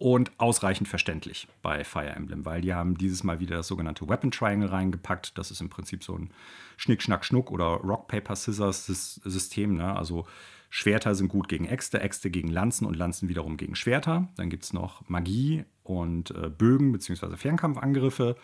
und 0.00 0.32
ausreichend 0.38 0.88
verständlich 0.88 1.46
bei 1.60 1.84
Fire 1.84 2.08
Emblem, 2.08 2.46
weil 2.46 2.62
die 2.62 2.72
haben 2.72 2.96
dieses 2.96 3.22
Mal 3.22 3.38
wieder 3.38 3.56
das 3.56 3.68
sogenannte 3.68 4.08
Weapon 4.08 4.30
Triangle 4.30 4.72
reingepackt. 4.72 5.36
Das 5.36 5.50
ist 5.50 5.60
im 5.60 5.68
Prinzip 5.68 6.02
so 6.02 6.16
ein 6.16 6.30
Schnick, 6.78 7.02
Schnack, 7.02 7.24
Schnuck 7.24 7.50
oder 7.50 7.66
Rock, 7.66 8.08
Paper, 8.08 8.34
Scissors 8.34 8.86
System. 8.86 9.76
Ne? 9.76 9.94
Also 9.94 10.26
Schwerter 10.70 11.14
sind 11.14 11.28
gut 11.28 11.48
gegen 11.48 11.66
Äxte, 11.66 12.00
Äxte 12.00 12.30
gegen 12.30 12.48
Lanzen 12.48 12.86
und 12.86 12.96
Lanzen 12.96 13.28
wiederum 13.28 13.56
gegen 13.56 13.74
Schwerter. 13.74 14.28
Dann 14.36 14.48
gibt 14.48 14.64
es 14.64 14.72
noch 14.72 15.06
Magie 15.08 15.64
und 15.82 16.30
äh, 16.30 16.48
Bögen 16.48 16.92
bzw. 16.92 17.36
Fernkampfangriffe. 17.36 18.36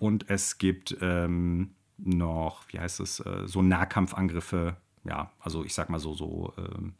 Und 0.00 0.28
es 0.28 0.58
gibt 0.58 0.96
ähm, 1.00 1.74
noch, 1.98 2.64
wie 2.68 2.80
heißt 2.80 3.00
es, 3.00 3.20
äh, 3.20 3.46
so 3.46 3.62
Nahkampfangriffe 3.62 4.76
ja, 5.04 5.30
also 5.38 5.64
ich 5.64 5.74
sag 5.74 5.90
mal 5.90 5.98
so, 5.98 6.14
so 6.14 6.52
äh, 6.56 6.90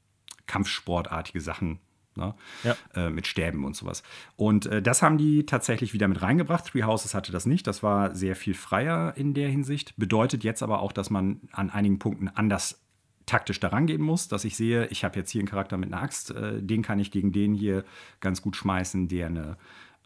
Kampfsportartige 0.46 1.40
Sachen. 1.40 1.80
Ne? 2.16 2.32
Ja. 2.62 2.76
Äh, 2.94 3.10
mit 3.10 3.26
Stäben 3.26 3.64
und 3.64 3.74
sowas. 3.74 4.04
Und 4.36 4.66
äh, 4.66 4.80
das 4.80 5.02
haben 5.02 5.18
die 5.18 5.46
tatsächlich 5.46 5.94
wieder 5.94 6.06
mit 6.06 6.22
reingebracht. 6.22 6.66
Three 6.66 6.84
Houses 6.84 7.12
hatte 7.12 7.32
das 7.32 7.44
nicht. 7.44 7.66
Das 7.66 7.82
war 7.82 8.14
sehr 8.14 8.36
viel 8.36 8.54
freier 8.54 9.16
in 9.16 9.34
der 9.34 9.48
Hinsicht. 9.48 9.96
Bedeutet 9.96 10.44
jetzt 10.44 10.62
aber 10.62 10.78
auch, 10.78 10.92
dass 10.92 11.10
man 11.10 11.40
an 11.50 11.70
einigen 11.70 11.98
Punkten 11.98 12.28
anders 12.28 12.83
taktisch 13.26 13.60
daran 13.60 13.86
gehen 13.86 14.02
muss, 14.02 14.28
dass 14.28 14.44
ich 14.44 14.56
sehe, 14.56 14.86
ich 14.88 15.04
habe 15.04 15.18
jetzt 15.18 15.30
hier 15.30 15.40
einen 15.40 15.48
Charakter 15.48 15.76
mit 15.76 15.92
einer 15.92 16.02
Axt, 16.02 16.30
äh, 16.30 16.62
den 16.62 16.82
kann 16.82 16.98
ich 16.98 17.10
gegen 17.10 17.32
den 17.32 17.54
hier 17.54 17.84
ganz 18.20 18.42
gut 18.42 18.56
schmeißen, 18.56 19.08
der 19.08 19.26
eine 19.26 19.56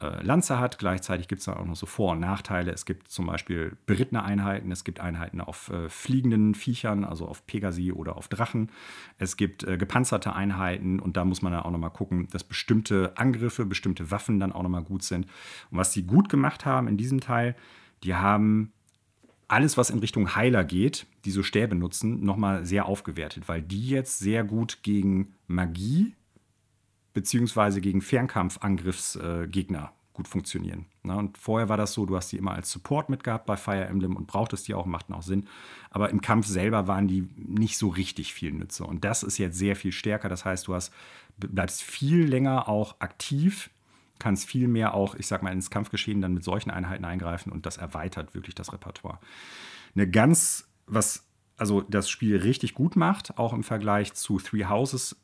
äh, 0.01 0.23
Lanze 0.23 0.59
hat. 0.59 0.79
Gleichzeitig 0.79 1.27
gibt 1.27 1.41
es 1.41 1.47
dann 1.47 1.57
auch 1.57 1.65
noch 1.65 1.77
so 1.77 1.87
Vor- 1.87 2.13
und 2.13 2.21
Nachteile. 2.21 2.71
Es 2.71 2.85
gibt 2.85 3.09
zum 3.09 3.27
Beispiel 3.27 3.77
berittene 3.87 4.23
Einheiten, 4.23 4.71
es 4.71 4.85
gibt 4.85 5.01
Einheiten 5.01 5.41
auf 5.41 5.71
äh, 5.71 5.89
fliegenden 5.89 6.55
Viechern, 6.55 7.05
also 7.05 7.27
auf 7.27 7.47
Pegasi 7.47 7.91
oder 7.91 8.17
auf 8.17 8.29
Drachen. 8.29 8.71
Es 9.19 9.37
gibt 9.37 9.65
äh, 9.65 9.77
gepanzerte 9.77 10.35
Einheiten 10.35 11.01
und 11.01 11.17
da 11.17 11.25
muss 11.25 11.43
man 11.43 11.53
dann 11.53 11.63
auch 11.63 11.71
nochmal 11.71 11.91
gucken, 11.91 12.29
dass 12.31 12.45
bestimmte 12.45 13.13
Angriffe, 13.17 13.67
bestimmte 13.67 14.11
Waffen 14.11 14.39
dann 14.39 14.53
auch 14.53 14.63
nochmal 14.63 14.85
gut 14.85 15.03
sind. 15.03 15.27
Und 15.71 15.79
was 15.79 15.93
sie 15.93 16.05
gut 16.05 16.29
gemacht 16.29 16.65
haben 16.65 16.87
in 16.87 16.97
diesem 16.97 17.21
Teil, 17.21 17.57
die 18.05 18.15
haben 18.15 18.73
alles, 19.49 19.77
was 19.77 19.91
in 19.91 19.99
Richtung 19.99 20.37
Heiler 20.37 20.63
geht, 20.63 21.07
die 21.25 21.31
so 21.31 21.43
Stäbe 21.43 21.75
nutzen, 21.75 22.23
nochmal 22.25 22.67
sehr 22.67 22.87
aufgewertet, 22.87 23.49
weil 23.49 23.63
die 23.63 23.89
jetzt 23.89 24.19
sehr 24.19 24.45
gut 24.45 24.83
gegen 24.83 25.35
Magie 25.47 26.15
beziehungsweise 27.15 27.81
gegen 27.81 28.01
Fernkampfangriffsgegner 28.01 29.83
äh, 29.83 29.99
gut 30.13 30.29
funktionieren. 30.29 30.87
Und 31.03 31.39
vorher 31.39 31.69
war 31.69 31.77
das 31.77 31.93
so, 31.93 32.05
du 32.05 32.17
hast 32.17 32.31
die 32.33 32.37
immer 32.37 32.53
als 32.53 32.71
Support 32.71 33.09
mitgehabt 33.09 33.47
bei 33.47 33.57
Fire 33.57 33.87
Emblem 33.87 34.17
und 34.17 34.27
brauchtest 34.27 34.69
die 34.69 34.75
auch, 34.75 34.85
machten 34.85 35.15
auch 35.15 35.23
Sinn. 35.23 35.47
Aber 35.91 36.11
im 36.11 36.21
Kampf 36.21 36.47
selber 36.47 36.87
waren 36.87 37.09
die 37.09 37.29
nicht 37.37 37.79
so 37.79 37.89
richtig 37.89 38.35
viel 38.35 38.53
Nütze. 38.53 38.85
Und 38.85 39.05
das 39.05 39.23
ist 39.23 39.39
jetzt 39.39 39.57
sehr 39.57 39.77
viel 39.77 39.93
stärker. 39.93 40.29
Das 40.29 40.45
heißt, 40.45 40.67
du 40.67 40.75
hast, 40.75 40.93
bleibst 41.39 41.83
viel 41.83 42.25
länger 42.25 42.69
auch 42.69 42.97
aktiv, 43.01 43.71
kannst 44.19 44.47
viel 44.47 44.69
mehr 44.69 44.95
auch, 44.95 45.15
ich 45.15 45.27
sag 45.27 45.43
mal, 45.43 45.53
ins 45.53 45.71
Kampfgeschehen 45.71 46.21
dann 46.21 46.35
mit 46.35 46.45
solchen 46.45 46.71
Einheiten 46.71 47.05
eingreifen 47.05 47.53
und 47.53 47.67
das 47.67 47.77
erweitert 47.77 48.35
wirklich 48.35 48.55
das 48.55 48.73
Repertoire. 48.73 49.19
Eine 49.95 50.09
ganz, 50.09 50.69
was 50.87 51.29
also 51.57 51.81
das 51.81 52.09
Spiel 52.09 52.37
richtig 52.37 52.75
gut 52.75 52.97
macht, 52.97 53.37
auch 53.37 53.53
im 53.53 53.65
Vergleich 53.65 54.15
zu 54.15 54.39
Three 54.39 54.67
Houses, 54.67 55.17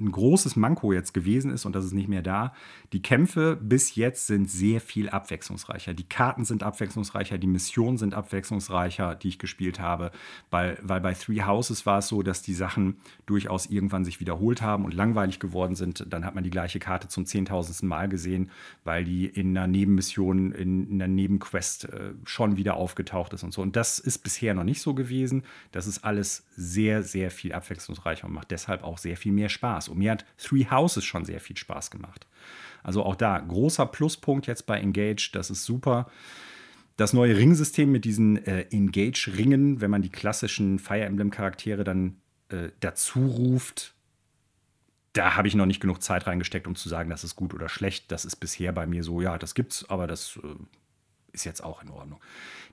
ein 0.00 0.10
großes 0.10 0.56
Manko 0.56 0.92
jetzt 0.92 1.12
gewesen 1.12 1.50
ist 1.50 1.66
und 1.66 1.74
das 1.74 1.84
ist 1.84 1.92
nicht 1.92 2.08
mehr 2.08 2.22
da. 2.22 2.54
Die 2.92 3.02
Kämpfe 3.02 3.56
bis 3.60 3.94
jetzt 3.94 4.26
sind 4.26 4.50
sehr 4.50 4.80
viel 4.80 5.10
abwechslungsreicher. 5.10 5.94
Die 5.94 6.08
Karten 6.08 6.44
sind 6.44 6.62
abwechslungsreicher, 6.62 7.38
die 7.38 7.46
Missionen 7.46 7.98
sind 7.98 8.14
abwechslungsreicher, 8.14 9.14
die 9.14 9.28
ich 9.28 9.38
gespielt 9.38 9.78
habe. 9.78 10.10
Weil, 10.50 10.78
weil 10.82 11.00
bei 11.00 11.14
Three 11.14 11.42
Houses 11.42 11.84
war 11.86 11.98
es 11.98 12.08
so, 12.08 12.22
dass 12.22 12.42
die 12.42 12.54
Sachen 12.54 12.96
durchaus 13.26 13.66
irgendwann 13.66 14.04
sich 14.04 14.20
wiederholt 14.20 14.62
haben 14.62 14.84
und 14.84 14.94
langweilig 14.94 15.38
geworden 15.38 15.74
sind. 15.74 16.06
Dann 16.08 16.24
hat 16.24 16.34
man 16.34 16.44
die 16.44 16.50
gleiche 16.50 16.78
Karte 16.78 17.08
zum 17.08 17.26
zehntausendsten 17.26 17.88
Mal 17.88 18.08
gesehen, 18.08 18.50
weil 18.84 19.04
die 19.04 19.26
in 19.26 19.56
einer 19.56 19.66
Nebenmission, 19.66 20.52
in, 20.52 20.88
in 20.90 21.02
einer 21.02 21.12
Nebenquest 21.12 21.84
äh, 21.84 22.12
schon 22.24 22.56
wieder 22.56 22.74
aufgetaucht 22.74 23.32
ist 23.34 23.42
und 23.42 23.52
so. 23.52 23.60
Und 23.62 23.76
das 23.76 23.98
ist 23.98 24.18
bisher 24.18 24.54
noch 24.54 24.64
nicht 24.64 24.80
so 24.80 24.94
gewesen. 24.94 25.42
Das 25.72 25.86
ist 25.86 26.04
alles 26.04 26.46
sehr, 26.56 27.02
sehr 27.02 27.30
viel 27.30 27.52
abwechslungsreicher 27.52 28.26
und 28.26 28.32
macht 28.32 28.50
deshalb 28.50 28.82
auch 28.82 28.98
sehr 28.98 29.16
viel 29.16 29.32
mehr 29.32 29.39
Spaß. 29.48 29.88
Und 29.88 29.98
mir 29.98 30.12
hat 30.12 30.24
Three 30.38 30.66
Houses 30.70 31.04
schon 31.04 31.24
sehr 31.24 31.40
viel 31.40 31.56
Spaß 31.56 31.90
gemacht. 31.90 32.26
Also 32.82 33.04
auch 33.04 33.16
da 33.16 33.38
großer 33.38 33.86
Pluspunkt 33.86 34.46
jetzt 34.46 34.66
bei 34.66 34.78
Engage, 34.80 35.30
das 35.32 35.50
ist 35.50 35.64
super. 35.64 36.10
Das 36.96 37.12
neue 37.12 37.36
Ringsystem 37.36 37.90
mit 37.90 38.04
diesen 38.04 38.44
äh, 38.44 38.66
Engage-Ringen, 38.70 39.80
wenn 39.80 39.90
man 39.90 40.02
die 40.02 40.10
klassischen 40.10 40.78
Fire 40.78 41.04
Emblem-Charaktere 41.04 41.84
dann 41.84 42.16
äh, 42.48 42.70
dazu 42.80 43.26
ruft, 43.26 43.94
da 45.12 45.34
habe 45.36 45.48
ich 45.48 45.54
noch 45.54 45.66
nicht 45.66 45.80
genug 45.80 46.02
Zeit 46.02 46.26
reingesteckt, 46.26 46.66
um 46.66 46.76
zu 46.76 46.88
sagen, 46.88 47.10
das 47.10 47.24
ist 47.24 47.36
gut 47.36 47.52
oder 47.54 47.68
schlecht. 47.68 48.12
Das 48.12 48.24
ist 48.24 48.36
bisher 48.36 48.72
bei 48.72 48.86
mir 48.86 49.02
so, 49.02 49.20
ja, 49.20 49.38
das 49.38 49.54
gibt's, 49.54 49.88
aber 49.88 50.06
das 50.06 50.38
äh, 50.42 50.54
ist 51.32 51.44
jetzt 51.44 51.62
auch 51.62 51.82
in 51.82 51.90
Ordnung. 51.90 52.20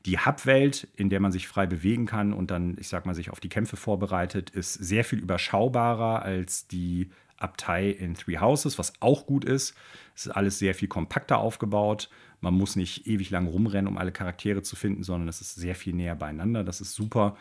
Die 0.08 0.18
Hubwelt, 0.18 0.88
in 0.96 1.10
der 1.10 1.20
man 1.20 1.34
sich 1.34 1.48
frei 1.50 1.68
bewegen 1.68 2.06
kann 2.06 2.32
und 2.32 2.50
dann, 2.50 2.78
ich 2.80 2.88
sag 2.88 3.06
mal, 3.06 3.14
sich 3.14 3.30
auf 3.30 3.42
die 3.42 3.50
Kämpfe 3.50 3.76
vorbereitet, 3.76 4.50
ist 4.50 4.74
sehr 4.74 5.04
viel 5.04 5.20
überschaubarer 5.20 6.22
als 6.22 6.66
die 6.66 7.10
Abtei 7.36 7.90
in 7.90 8.16
Three 8.16 8.40
Houses, 8.40 8.80
was 8.80 8.94
auch 9.02 9.26
gut 9.26 9.44
ist. 9.44 9.76
Es 10.16 10.28
ist 10.28 10.32
alles 10.32 10.60
sehr 10.60 10.74
viel 10.74 10.88
kompakter 10.88 11.40
aufgebaut. 11.40 12.10
Man 12.40 12.54
muss 12.54 12.78
nicht 12.78 13.06
ewig 13.06 13.30
lang 13.32 13.48
rumrennen, 13.48 13.88
um 13.88 13.98
alle 13.98 14.14
Charaktere 14.14 14.64
zu 14.64 14.78
finden, 14.78 15.04
sondern 15.04 15.28
es 15.28 15.42
ist 15.42 15.56
sehr 15.56 15.76
viel 15.76 15.94
näher 15.94 16.16
beieinander. 16.16 16.64
Das 16.64 16.80
ist 16.80 16.94
super. 16.94 17.36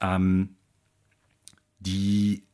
Ähm, 0.00 0.56
die 1.78 2.44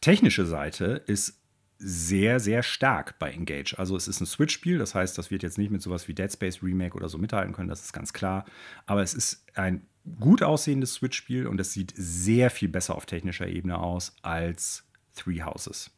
technische 0.00 0.46
Seite 0.46 1.02
ist 1.06 1.39
sehr, 1.82 2.40
sehr 2.40 2.62
stark 2.62 3.18
bei 3.18 3.32
Engage. 3.32 3.74
Also 3.78 3.96
es 3.96 4.06
ist 4.06 4.20
ein 4.20 4.26
Switch-Spiel, 4.26 4.78
das 4.78 4.94
heißt, 4.94 5.16
das 5.16 5.30
wird 5.30 5.42
jetzt 5.42 5.56
nicht 5.56 5.70
mit 5.70 5.80
sowas 5.80 6.08
wie 6.08 6.14
Dead 6.14 6.30
Space 6.30 6.62
Remake 6.62 6.94
oder 6.94 7.08
so 7.08 7.16
mithalten 7.16 7.54
können, 7.54 7.68
das 7.68 7.82
ist 7.82 7.92
ganz 7.92 8.12
klar. 8.12 8.44
Aber 8.86 9.02
es 9.02 9.14
ist 9.14 9.46
ein 9.54 9.86
gut 10.20 10.42
aussehendes 10.42 10.94
Switch-Spiel 10.94 11.46
und 11.46 11.58
es 11.58 11.72
sieht 11.72 11.94
sehr 11.96 12.50
viel 12.50 12.68
besser 12.68 12.94
auf 12.94 13.06
technischer 13.06 13.48
Ebene 13.48 13.78
aus 13.78 14.14
als 14.22 14.84
Three 15.14 15.42
Houses. 15.42 15.90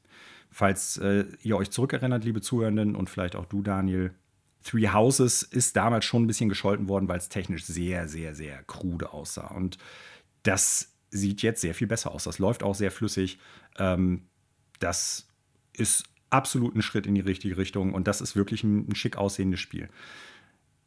Falls 0.51 0.99
äh, 0.99 1.25
ihr 1.43 1.57
euch 1.57 1.71
zurückerinnert, 1.71 2.25
liebe 2.25 2.41
Zuhörenden, 2.41 2.95
und 2.95 3.11
vielleicht 3.11 3.35
auch 3.35 3.47
du, 3.47 3.63
Daniel, 3.63 4.15
Three 4.63 4.89
Houses 4.89 5.43
ist 5.43 5.75
damals 5.77 6.05
schon 6.05 6.23
ein 6.23 6.27
bisschen 6.29 6.49
gescholten 6.49 6.89
worden, 6.89 7.09
weil 7.09 7.19
es 7.19 7.29
technisch 7.29 7.65
sehr, 7.65 8.07
sehr, 8.07 8.35
sehr 8.35 8.63
krude 8.65 9.13
aussah. 9.13 9.49
Und 9.49 9.79
das 10.45 10.93
sieht 11.11 11.43
jetzt 11.43 11.61
sehr 11.61 11.75
viel 11.75 11.89
besser 11.89 12.13
aus. 12.13 12.25
Das 12.25 12.39
läuft 12.39 12.63
auch 12.63 12.75
sehr 12.75 12.93
flüssig. 12.93 13.39
Ähm, 13.79 14.29
das 14.79 15.29
ist 15.77 16.05
absolut 16.31 16.75
ein 16.75 16.83
Schritt 16.83 17.07
in 17.07 17.15
die 17.15 17.21
richtige 17.21 17.57
Richtung 17.57 17.93
und 17.93 18.07
das 18.07 18.21
ist 18.21 18.37
wirklich 18.37 18.65
ein, 18.65 18.89
ein 18.89 18.95
schick 18.95 19.17
aussehendes 19.17 19.61
Spiel. 19.61 19.89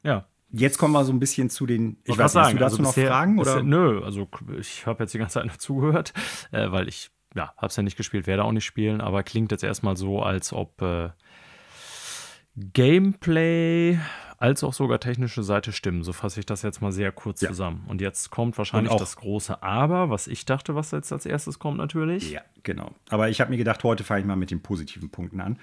Ja. 0.03 0.27
Jetzt 0.51 0.77
kommen 0.77 0.93
wir 0.93 1.03
so 1.03 1.11
ein 1.11 1.19
bisschen 1.19 1.49
zu 1.49 1.65
den. 1.65 1.97
Ich, 2.03 2.11
ich 2.11 2.17
weiß 2.17 2.31
sagen, 2.31 2.45
hast 2.45 2.53
du 2.53 2.59
dazu 2.59 2.73
also 2.75 2.83
noch 2.83 2.89
bisher, 2.93 3.07
Fragen? 3.09 3.35
Bisher, 3.35 3.53
oder? 3.55 3.63
Nö, 3.63 4.01
also 4.03 4.27
ich 4.59 4.85
habe 4.85 5.03
jetzt 5.03 5.13
die 5.13 5.17
ganze 5.17 5.33
Zeit 5.33 5.45
noch 5.45 5.57
zugehört, 5.57 6.13
äh, 6.51 6.71
weil 6.71 6.87
ich 6.87 7.09
ja, 7.35 7.53
habe 7.57 7.67
es 7.67 7.75
ja 7.75 7.83
nicht 7.83 7.97
gespielt, 7.97 8.27
werde 8.27 8.43
auch 8.43 8.51
nicht 8.51 8.65
spielen, 8.65 9.01
aber 9.01 9.23
klingt 9.23 9.51
jetzt 9.51 9.63
erstmal 9.63 9.97
so, 9.97 10.21
als 10.21 10.53
ob 10.53 10.81
äh, 10.81 11.09
Gameplay 12.55 13.99
als 14.37 14.63
auch 14.63 14.73
sogar 14.73 14.99
technische 14.99 15.43
Seite 15.43 15.71
stimmen. 15.71 16.03
So 16.03 16.13
fasse 16.13 16.39
ich 16.39 16.45
das 16.45 16.61
jetzt 16.61 16.81
mal 16.81 16.91
sehr 16.91 17.11
kurz 17.11 17.41
ja. 17.41 17.49
zusammen. 17.49 17.83
Und 17.87 18.01
jetzt 18.01 18.29
kommt 18.31 18.57
wahrscheinlich 18.57 18.93
das 18.95 19.15
große 19.15 19.63
Aber, 19.63 20.09
was 20.09 20.27
ich 20.27 20.45
dachte, 20.45 20.75
was 20.75 20.91
jetzt 20.91 21.11
als 21.11 21.25
erstes 21.25 21.59
kommt 21.59 21.77
natürlich. 21.77 22.31
Ja, 22.31 22.41
genau. 22.63 22.91
Aber 23.09 23.29
ich 23.29 23.41
habe 23.41 23.51
mir 23.51 23.57
gedacht, 23.57 23.83
heute 23.83 24.03
fange 24.03 24.21
ich 24.21 24.25
mal 24.25 24.35
mit 24.35 24.51
den 24.51 24.61
positiven 24.61 25.09
Punkten 25.09 25.41
an. 25.41 25.59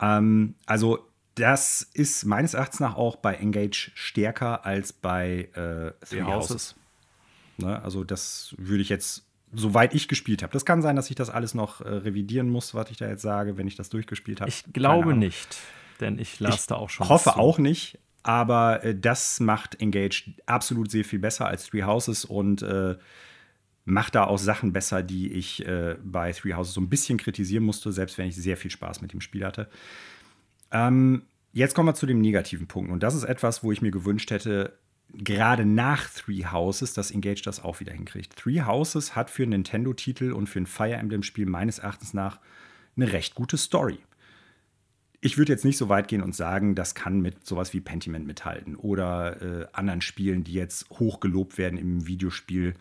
Ähm, 0.00 0.54
also 0.66 1.06
das 1.34 1.82
ist 1.94 2.24
meines 2.24 2.54
Erachtens 2.54 2.80
nach 2.80 2.96
auch 2.96 3.16
bei 3.16 3.34
Engage 3.34 3.90
stärker 3.94 4.64
als 4.64 4.92
bei 4.92 5.48
äh, 5.54 6.06
Three 6.06 6.22
Houses. 6.22 6.76
Ne? 7.58 7.82
Also 7.82 8.04
das 8.04 8.54
würde 8.58 8.82
ich 8.82 8.88
jetzt, 8.88 9.24
soweit 9.52 9.94
ich 9.94 10.08
gespielt 10.08 10.42
habe. 10.42 10.52
Das 10.52 10.64
kann 10.64 10.82
sein, 10.82 10.96
dass 10.96 11.10
ich 11.10 11.16
das 11.16 11.30
alles 11.30 11.54
noch 11.54 11.80
äh, 11.80 11.88
revidieren 11.88 12.48
muss, 12.48 12.74
was 12.74 12.90
ich 12.90 12.96
da 12.96 13.08
jetzt 13.08 13.22
sage, 13.22 13.56
wenn 13.56 13.66
ich 13.66 13.76
das 13.76 13.88
durchgespielt 13.88 14.40
habe. 14.40 14.48
Ich 14.48 14.64
glaube 14.72 15.14
nicht, 15.14 15.58
denn 16.00 16.18
ich 16.18 16.40
las 16.40 16.62
ich 16.62 16.66
da 16.66 16.76
auch 16.76 16.90
schon. 16.90 17.04
Ich 17.04 17.10
hoffe 17.10 17.36
auch 17.36 17.58
nicht, 17.58 17.98
aber 18.22 18.84
äh, 18.84 18.98
das 18.98 19.40
macht 19.40 19.80
Engage 19.80 20.34
absolut 20.46 20.90
sehr 20.90 21.04
viel 21.04 21.18
besser 21.18 21.46
als 21.46 21.66
Three 21.66 21.82
Houses 21.82 22.24
und 22.24 22.62
äh, 22.62 22.96
macht 23.84 24.14
da 24.14 24.24
auch 24.24 24.38
Sachen 24.38 24.72
besser, 24.72 25.02
die 25.02 25.32
ich 25.32 25.66
äh, 25.66 25.96
bei 26.02 26.32
Three 26.32 26.54
Houses 26.54 26.74
so 26.74 26.80
ein 26.80 26.88
bisschen 26.88 27.18
kritisieren 27.18 27.64
musste, 27.64 27.92
selbst 27.92 28.18
wenn 28.18 28.28
ich 28.28 28.36
sehr 28.36 28.56
viel 28.56 28.70
Spaß 28.70 29.02
mit 29.02 29.12
dem 29.12 29.20
Spiel 29.20 29.44
hatte. 29.44 29.68
Ähm, 30.72 31.22
jetzt 31.52 31.74
kommen 31.74 31.88
wir 31.88 31.94
zu 31.94 32.06
dem 32.06 32.20
negativen 32.20 32.66
Punkt. 32.66 32.90
Und 32.90 33.02
das 33.02 33.14
ist 33.14 33.24
etwas, 33.24 33.62
wo 33.62 33.72
ich 33.72 33.82
mir 33.82 33.90
gewünscht 33.90 34.30
hätte, 34.30 34.78
gerade 35.12 35.66
nach 35.66 36.08
Three 36.08 36.46
Houses, 36.46 36.94
dass 36.94 37.10
Engage 37.10 37.42
das 37.44 37.62
auch 37.62 37.80
wieder 37.80 37.92
hinkriegt. 37.92 38.36
Three 38.36 38.62
Houses 38.62 39.14
hat 39.14 39.30
für 39.30 39.42
einen 39.42 39.50
Nintendo-Titel 39.50 40.32
und 40.32 40.48
für 40.48 40.60
ein 40.60 40.66
Fire 40.66 40.94
Emblem-Spiel 40.94 41.46
meines 41.46 41.78
Erachtens 41.78 42.14
nach 42.14 42.40
eine 42.96 43.12
recht 43.12 43.34
gute 43.34 43.56
Story. 43.56 43.98
Ich 45.24 45.38
würde 45.38 45.52
jetzt 45.52 45.64
nicht 45.64 45.78
so 45.78 45.88
weit 45.88 46.08
gehen 46.08 46.20
und 46.20 46.34
sagen, 46.34 46.74
das 46.74 46.94
kann 46.94 47.22
mit 47.22 47.46
sowas 47.46 47.72
wie 47.72 47.80
Pentiment 47.80 48.26
mithalten 48.26 48.76
oder 48.76 49.40
äh, 49.40 49.66
anderen 49.72 50.02
Spielen, 50.02 50.44
die 50.44 50.52
jetzt 50.52 50.90
hoch 50.90 51.18
gelobt 51.18 51.56
werden 51.56 51.78
im 51.78 52.06
Videospiel 52.06 52.74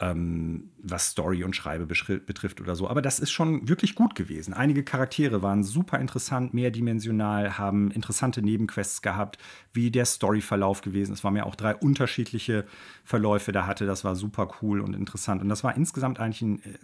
ähm, 0.00 0.70
was 0.82 1.10
Story 1.10 1.44
und 1.44 1.54
Schreibe 1.54 1.86
betrifft 1.86 2.60
oder 2.60 2.74
so. 2.74 2.88
Aber 2.88 3.02
das 3.02 3.20
ist 3.20 3.30
schon 3.30 3.68
wirklich 3.68 3.94
gut 3.94 4.16
gewesen. 4.16 4.52
Einige 4.52 4.82
Charaktere 4.82 5.42
waren 5.42 5.62
super 5.62 6.00
interessant, 6.00 6.52
mehrdimensional, 6.54 7.56
haben 7.56 7.92
interessante 7.92 8.42
Nebenquests 8.42 9.00
gehabt, 9.00 9.38
wie 9.72 9.92
der 9.92 10.06
Storyverlauf 10.06 10.80
gewesen. 10.80 11.12
Es 11.12 11.22
waren 11.22 11.36
ja 11.36 11.44
auch 11.44 11.54
drei 11.54 11.76
unterschiedliche 11.76 12.64
Verläufe 13.04 13.52
da 13.52 13.64
hatte. 13.64 13.86
Das 13.86 14.02
war 14.02 14.16
super 14.16 14.48
cool 14.60 14.80
und 14.80 14.96
interessant. 14.96 15.40
Und 15.40 15.48
das 15.48 15.62
war 15.62 15.76
insgesamt 15.76 16.18
eigentlich 16.18 16.42
ein 16.42 16.58
äh, 16.64 16.78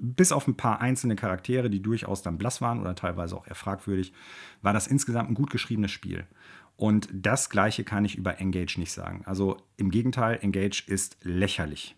bis 0.00 0.32
auf 0.32 0.46
ein 0.46 0.56
paar 0.56 0.80
einzelne 0.80 1.16
Charaktere, 1.16 1.70
die 1.70 1.82
durchaus 1.82 2.22
dann 2.22 2.38
blass 2.38 2.60
waren 2.60 2.80
oder 2.80 2.94
teilweise 2.94 3.36
auch 3.36 3.46
eher 3.46 3.54
fragwürdig, 3.54 4.12
war 4.62 4.72
das 4.72 4.86
insgesamt 4.86 5.30
ein 5.30 5.34
gut 5.34 5.50
geschriebenes 5.50 5.90
Spiel. 5.90 6.26
Und 6.76 7.08
das 7.12 7.50
Gleiche 7.50 7.84
kann 7.84 8.04
ich 8.04 8.16
über 8.16 8.40
Engage 8.40 8.78
nicht 8.78 8.92
sagen. 8.92 9.22
Also 9.26 9.58
im 9.76 9.90
Gegenteil, 9.90 10.38
Engage 10.42 10.82
ist 10.86 11.16
lächerlich. 11.22 11.96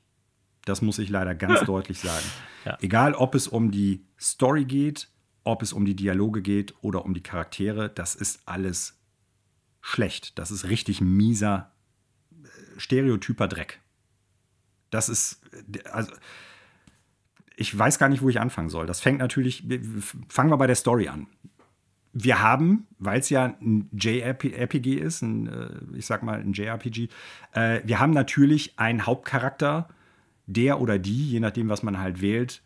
Das 0.65 0.83
muss 0.83 0.99
ich 0.99 1.09
leider 1.09 1.35
ganz 1.35 1.61
deutlich 1.67 2.01
sagen. 2.01 2.27
Ja. 2.65 2.77
Egal, 2.81 3.15
ob 3.15 3.35
es 3.35 3.49
um 3.49 3.71
die 3.71 4.05
Story 4.19 4.65
geht, 4.65 5.09
ob 5.45 5.63
es 5.63 5.73
um 5.73 5.85
die 5.85 5.97
Dialoge 5.97 6.43
geht 6.43 6.75
oder 6.83 7.05
um 7.05 7.15
die 7.15 7.23
Charaktere, 7.23 7.89
das 7.89 8.15
ist 8.15 8.41
alles 8.47 9.01
schlecht. 9.81 10.39
Das 10.39 10.51
ist 10.51 10.69
richtig 10.69 11.01
mieser, 11.01 11.73
äh, 12.33 12.47
stereotyper 12.77 13.47
Dreck. 13.49 13.81
Das 14.91 15.09
ist, 15.09 15.41
also, 15.93 16.13
ich 17.57 17.77
weiß 17.77 17.99
gar 17.99 18.09
nicht, 18.09 18.23
wo 18.23 18.29
ich 18.29 18.39
anfangen 18.39 18.69
soll. 18.69 18.87
Das 18.87 19.01
fängt 19.01 19.19
natürlich, 19.19 19.65
fangen 20.29 20.51
wir 20.51 20.59
bei 20.59 20.67
der 20.67 20.77
Story 20.77 21.09
an. 21.09 21.27
Wir 22.13 22.41
haben, 22.41 22.87
weil 22.99 23.21
es 23.21 23.31
ja 23.31 23.57
ein 23.61 23.91
JRPG 23.93 24.95
ist, 24.95 25.23
ein, 25.23 25.49
äh, 25.49 25.97
ich 25.97 26.07
sag 26.07 26.23
mal 26.23 26.39
ein 26.41 26.53
JRPG, 26.53 27.09
äh, 27.53 27.81
wir 27.85 27.99
haben 27.99 28.13
natürlich 28.13 28.79
einen 28.79 29.05
Hauptcharakter, 29.05 29.89
der 30.47 30.81
oder 30.81 30.99
die, 30.99 31.31
je 31.31 31.41
nachdem, 31.41 31.69
was 31.69 31.83
man 31.83 31.99
halt 31.99 32.23
wählt, 32.23 32.63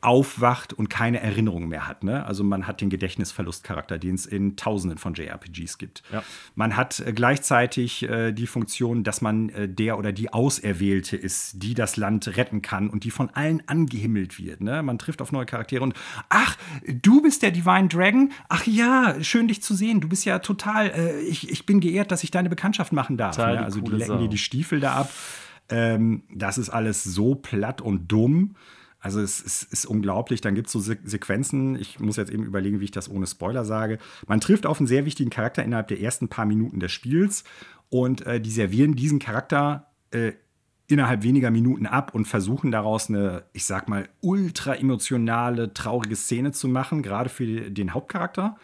aufwacht 0.00 0.72
und 0.72 0.88
keine 0.88 1.20
Erinnerung 1.20 1.68
mehr 1.68 1.88
hat. 1.88 2.04
Ne? 2.04 2.24
Also 2.24 2.44
man 2.44 2.68
hat 2.68 2.80
den 2.80 2.88
Gedächtnisverlustcharakter, 2.88 3.98
den 3.98 4.14
es 4.14 4.26
in 4.26 4.56
Tausenden 4.56 4.98
von 4.98 5.14
JRPGs 5.14 5.76
gibt. 5.78 6.04
Ja. 6.12 6.22
Man 6.54 6.76
hat 6.76 7.00
äh, 7.00 7.12
gleichzeitig 7.12 8.04
äh, 8.04 8.32
die 8.32 8.46
Funktion, 8.46 9.02
dass 9.02 9.20
man 9.20 9.48
äh, 9.48 9.68
der 9.68 9.98
oder 9.98 10.12
die 10.12 10.32
Auserwählte 10.32 11.16
ist, 11.16 11.62
die 11.62 11.74
das 11.74 11.96
Land 11.96 12.36
retten 12.36 12.62
kann 12.62 12.90
und 12.90 13.02
die 13.02 13.10
von 13.10 13.30
allen 13.30 13.62
angehimmelt 13.66 14.38
wird. 14.38 14.60
Ne? 14.60 14.84
Man 14.84 14.98
trifft 14.98 15.20
auf 15.20 15.32
neue 15.32 15.46
Charaktere 15.46 15.82
und 15.82 15.94
ach, 16.28 16.56
du 16.86 17.20
bist 17.20 17.42
der 17.42 17.50
Divine 17.50 17.88
Dragon? 17.88 18.30
Ach 18.48 18.66
ja, 18.66 19.16
schön 19.20 19.48
dich 19.48 19.62
zu 19.62 19.74
sehen. 19.74 20.00
Du 20.00 20.08
bist 20.08 20.24
ja 20.24 20.38
total, 20.38 20.90
äh, 20.90 21.20
ich, 21.22 21.50
ich 21.50 21.66
bin 21.66 21.80
geehrt, 21.80 22.12
dass 22.12 22.22
ich 22.22 22.30
deine 22.30 22.48
Bekanntschaft 22.48 22.92
machen 22.92 23.16
darf. 23.16 23.36
Ne? 23.36 23.64
Also 23.64 23.80
die 23.80 23.90
lecken 23.90 24.20
dir 24.20 24.28
die 24.28 24.38
Stiefel 24.38 24.78
da 24.78 24.94
ab. 24.94 25.10
Ähm, 25.70 26.22
das 26.32 26.56
ist 26.56 26.70
alles 26.70 27.02
so 27.02 27.34
platt 27.34 27.80
und 27.80 28.06
dumm. 28.06 28.54
Also 29.00 29.20
es, 29.20 29.44
es 29.44 29.62
ist 29.62 29.86
unglaublich. 29.86 30.40
Dann 30.40 30.54
gibt 30.54 30.66
es 30.66 30.72
so 30.72 30.80
Se 30.80 30.98
Sequenzen. 31.04 31.76
Ich 31.76 32.00
muss 32.00 32.16
jetzt 32.16 32.32
eben 32.32 32.44
überlegen, 32.44 32.80
wie 32.80 32.84
ich 32.84 32.90
das 32.90 33.10
ohne 33.10 33.26
Spoiler 33.26 33.64
sage. 33.64 33.98
Man 34.26 34.40
trifft 34.40 34.66
auf 34.66 34.78
einen 34.78 34.86
sehr 34.86 35.04
wichtigen 35.04 35.30
Charakter 35.30 35.62
innerhalb 35.62 35.88
der 35.88 36.00
ersten 36.00 36.28
paar 36.28 36.46
Minuten 36.46 36.80
des 36.80 36.92
Spiels 36.92 37.44
und 37.90 38.26
äh, 38.26 38.40
die 38.40 38.50
servieren 38.50 38.96
diesen 38.96 39.18
Charakter 39.18 39.86
äh, 40.10 40.32
innerhalb 40.88 41.22
weniger 41.22 41.50
Minuten 41.50 41.86
ab 41.86 42.14
und 42.14 42.26
versuchen 42.26 42.70
daraus 42.70 43.08
eine, 43.08 43.44
ich 43.52 43.66
sag 43.66 43.88
mal, 43.88 44.08
ultra 44.20 44.74
emotionale, 44.74 45.74
traurige 45.74 46.16
Szene 46.16 46.52
zu 46.52 46.66
machen, 46.66 47.02
gerade 47.02 47.28
für 47.28 47.70
den 47.70 47.92
Hauptcharakter, 47.92 48.56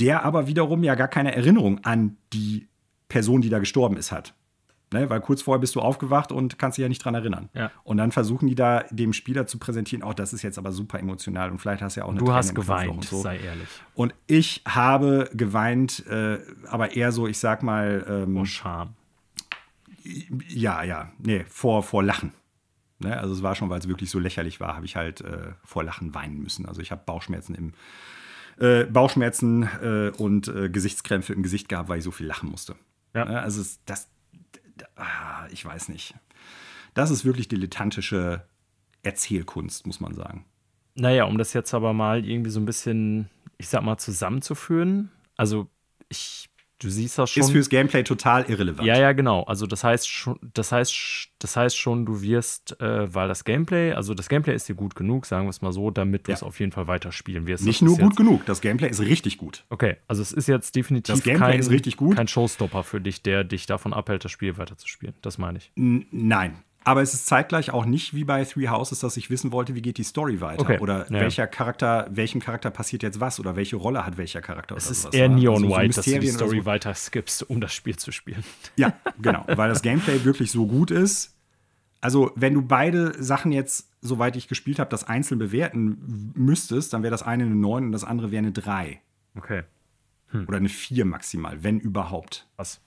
der 0.00 0.24
aber 0.24 0.48
wiederum 0.48 0.82
ja 0.82 0.96
gar 0.96 1.08
keine 1.08 1.34
Erinnerung 1.34 1.78
an 1.84 2.16
die 2.32 2.68
Person, 3.08 3.42
die 3.42 3.48
da 3.48 3.60
gestorben 3.60 3.96
ist, 3.96 4.10
hat. 4.10 4.34
Ne? 4.92 5.10
Weil 5.10 5.20
kurz 5.20 5.42
vorher 5.42 5.60
bist 5.60 5.74
du 5.74 5.80
aufgewacht 5.80 6.32
und 6.32 6.58
kannst 6.58 6.78
dich 6.78 6.82
ja 6.82 6.88
nicht 6.88 7.04
dran 7.04 7.14
erinnern. 7.14 7.48
Ja. 7.54 7.70
Und 7.84 7.96
dann 7.96 8.12
versuchen 8.12 8.48
die 8.48 8.54
da 8.54 8.84
dem 8.90 9.12
Spieler 9.12 9.46
zu 9.46 9.58
präsentieren, 9.58 10.02
oh, 10.02 10.12
das 10.12 10.32
ist 10.32 10.42
jetzt 10.42 10.58
aber 10.58 10.72
super 10.72 10.98
emotional 10.98 11.50
und 11.50 11.58
vielleicht 11.58 11.82
hast 11.82 11.96
du 11.96 12.00
ja 12.00 12.06
auch 12.06 12.10
eine 12.10 12.18
Du 12.18 12.26
Träne 12.26 12.36
hast 12.36 12.54
geweint, 12.54 13.04
so. 13.04 13.20
sei 13.20 13.38
ehrlich. 13.38 13.68
Und 13.94 14.14
ich 14.26 14.62
habe 14.66 15.30
geweint, 15.32 16.06
äh, 16.06 16.38
aber 16.68 16.94
eher 16.96 17.12
so, 17.12 17.26
ich 17.26 17.38
sag 17.38 17.62
mal. 17.62 18.04
Ähm, 18.08 18.36
oh, 18.36 18.44
Scham. 18.44 18.94
Ja, 20.48 20.82
ja, 20.82 21.12
nee, 21.18 21.44
vor, 21.48 21.82
vor 21.82 22.02
Lachen. 22.02 22.32
Ne? 22.98 23.16
Also 23.16 23.34
es 23.34 23.42
war 23.42 23.54
schon, 23.54 23.70
weil 23.70 23.78
es 23.78 23.88
wirklich 23.88 24.10
so 24.10 24.18
lächerlich 24.18 24.60
war, 24.60 24.74
habe 24.74 24.86
ich 24.86 24.96
halt 24.96 25.20
äh, 25.20 25.52
vor 25.64 25.84
Lachen 25.84 26.14
weinen 26.14 26.42
müssen. 26.42 26.66
Also 26.66 26.80
ich 26.80 26.90
habe 26.90 27.02
Bauchschmerzen 27.04 27.54
im 27.54 27.72
äh, 28.58 28.84
Bauchschmerzen 28.84 29.68
äh, 29.82 30.12
und 30.16 30.48
äh, 30.48 30.68
Gesichtskrämpfe 30.68 31.32
im 31.32 31.42
Gesicht 31.42 31.68
gehabt, 31.68 31.88
weil 31.88 31.98
ich 31.98 32.04
so 32.04 32.10
viel 32.10 32.26
lachen 32.26 32.50
musste. 32.50 32.76
Ja. 33.14 33.24
Ne? 33.24 33.40
Also 33.40 33.62
das, 33.86 34.08
ah, 34.96 35.46
ich 35.50 35.64
weiß 35.64 35.88
nicht. 35.88 36.14
Das 36.94 37.10
ist 37.10 37.24
wirklich 37.24 37.48
dilettantische 37.48 38.44
Erzählkunst, 39.02 39.86
muss 39.86 40.00
man 40.00 40.14
sagen. 40.14 40.44
Naja, 40.94 41.24
um 41.24 41.38
das 41.38 41.52
jetzt 41.52 41.72
aber 41.74 41.92
mal 41.92 42.24
irgendwie 42.24 42.50
so 42.50 42.60
ein 42.60 42.66
bisschen, 42.66 43.30
ich 43.58 43.68
sag 43.68 43.82
mal, 43.82 43.96
zusammenzuführen. 43.96 45.10
Also, 45.36 45.68
ich 46.08 46.50
Du 46.82 46.90
siehst 46.90 47.18
das 47.18 47.30
schon. 47.30 47.42
Ist 47.42 47.50
fürs 47.50 47.68
Gameplay 47.68 48.02
total 48.02 48.44
irrelevant. 48.50 48.86
Ja, 48.86 48.98
ja, 48.98 49.12
genau. 49.12 49.44
Also 49.44 49.66
das 49.66 49.84
heißt 49.84 50.08
schon, 50.08 50.38
das 50.54 50.72
heißt, 50.72 51.28
das 51.38 51.56
heißt 51.56 51.76
schon, 51.76 52.04
du 52.04 52.22
wirst, 52.22 52.80
äh, 52.80 53.14
weil 53.14 53.28
das 53.28 53.44
Gameplay, 53.44 53.92
also 53.92 54.14
das 54.14 54.28
Gameplay 54.28 54.54
ist 54.54 54.68
dir 54.68 54.74
gut 54.74 54.96
genug, 54.96 55.26
sagen 55.26 55.46
wir 55.46 55.50
es 55.50 55.62
mal 55.62 55.72
so, 55.72 55.90
damit 55.90 56.26
du 56.26 56.32
ja. 56.32 56.36
es 56.36 56.42
auf 56.42 56.58
jeden 56.58 56.72
Fall 56.72 56.88
weiterspielen 56.88 57.46
wirst. 57.46 57.64
Nicht 57.64 57.82
nur 57.82 57.96
gut 57.96 58.16
genug, 58.16 58.44
das 58.46 58.60
Gameplay 58.60 58.88
ist 58.88 59.00
richtig 59.00 59.38
gut. 59.38 59.64
Okay, 59.70 59.96
also 60.08 60.22
es 60.22 60.32
ist 60.32 60.48
jetzt 60.48 60.74
definitiv 60.74 61.14
das 61.14 61.22
Gameplay 61.22 61.52
kein, 61.52 61.60
ist 61.60 61.70
richtig 61.70 61.96
gut. 61.96 62.16
kein 62.16 62.28
Showstopper 62.28 62.82
für 62.82 63.00
dich, 63.00 63.22
der 63.22 63.44
dich 63.44 63.66
davon 63.66 63.92
abhält, 63.92 64.24
das 64.24 64.32
Spiel 64.32 64.58
weiterzuspielen. 64.58 65.14
Das 65.22 65.38
meine 65.38 65.58
ich. 65.58 65.70
N 65.76 66.06
nein, 66.10 66.56
aber 66.84 67.02
es 67.02 67.14
ist 67.14 67.26
zeitgleich 67.26 67.72
auch 67.72 67.84
nicht 67.84 68.14
wie 68.14 68.24
bei 68.24 68.44
Three 68.44 68.68
Houses, 68.68 69.00
dass 69.00 69.16
ich 69.16 69.30
wissen 69.30 69.52
wollte, 69.52 69.74
wie 69.74 69.82
geht 69.82 69.98
die 69.98 70.04
Story 70.04 70.40
weiter. 70.40 70.62
Okay. 70.62 70.78
Oder 70.80 71.06
ja. 71.10 71.20
welcher 71.20 71.46
Charakter, 71.46 72.08
welchem 72.10 72.40
Charakter 72.40 72.70
passiert 72.70 73.02
jetzt 73.02 73.20
was 73.20 73.38
oder 73.38 73.56
welche 73.56 73.76
Rolle 73.76 74.04
hat 74.04 74.16
welcher 74.16 74.40
Charakter. 74.40 74.76
Es 74.76 74.90
ist 74.90 75.14
eher 75.14 75.28
Neon 75.28 75.64
also 75.64 75.76
White, 75.76 75.92
so 75.92 76.00
dass 76.00 76.04
du 76.10 76.18
die 76.18 76.28
Story 76.28 76.58
so. 76.60 76.66
weiter 76.66 76.94
skippst, 76.94 77.48
um 77.48 77.60
das 77.60 77.72
Spiel 77.72 77.96
zu 77.96 78.12
spielen. 78.12 78.42
Ja, 78.76 78.92
genau. 79.20 79.44
weil 79.46 79.68
das 79.68 79.82
Gameplay 79.82 80.24
wirklich 80.24 80.50
so 80.50 80.66
gut 80.66 80.90
ist. 80.90 81.36
Also, 82.00 82.32
wenn 82.34 82.54
du 82.54 82.62
beide 82.62 83.22
Sachen 83.22 83.52
jetzt, 83.52 83.88
soweit 84.00 84.34
ich 84.34 84.48
gespielt 84.48 84.80
habe, 84.80 84.90
das 84.90 85.04
einzeln 85.04 85.38
bewerten 85.38 86.32
müsstest, 86.34 86.92
dann 86.92 87.04
wäre 87.04 87.12
das 87.12 87.22
eine 87.22 87.44
eine 87.44 87.54
9 87.54 87.84
und 87.84 87.92
das 87.92 88.02
andere 88.02 88.32
wäre 88.32 88.40
eine 88.40 88.50
3. 88.50 89.00
Okay. 89.36 89.62
Hm. 90.28 90.46
Oder 90.48 90.56
eine 90.56 90.68
4 90.68 91.04
maximal, 91.04 91.62
wenn 91.62 91.78
überhaupt. 91.78 92.48
Was? 92.56 92.80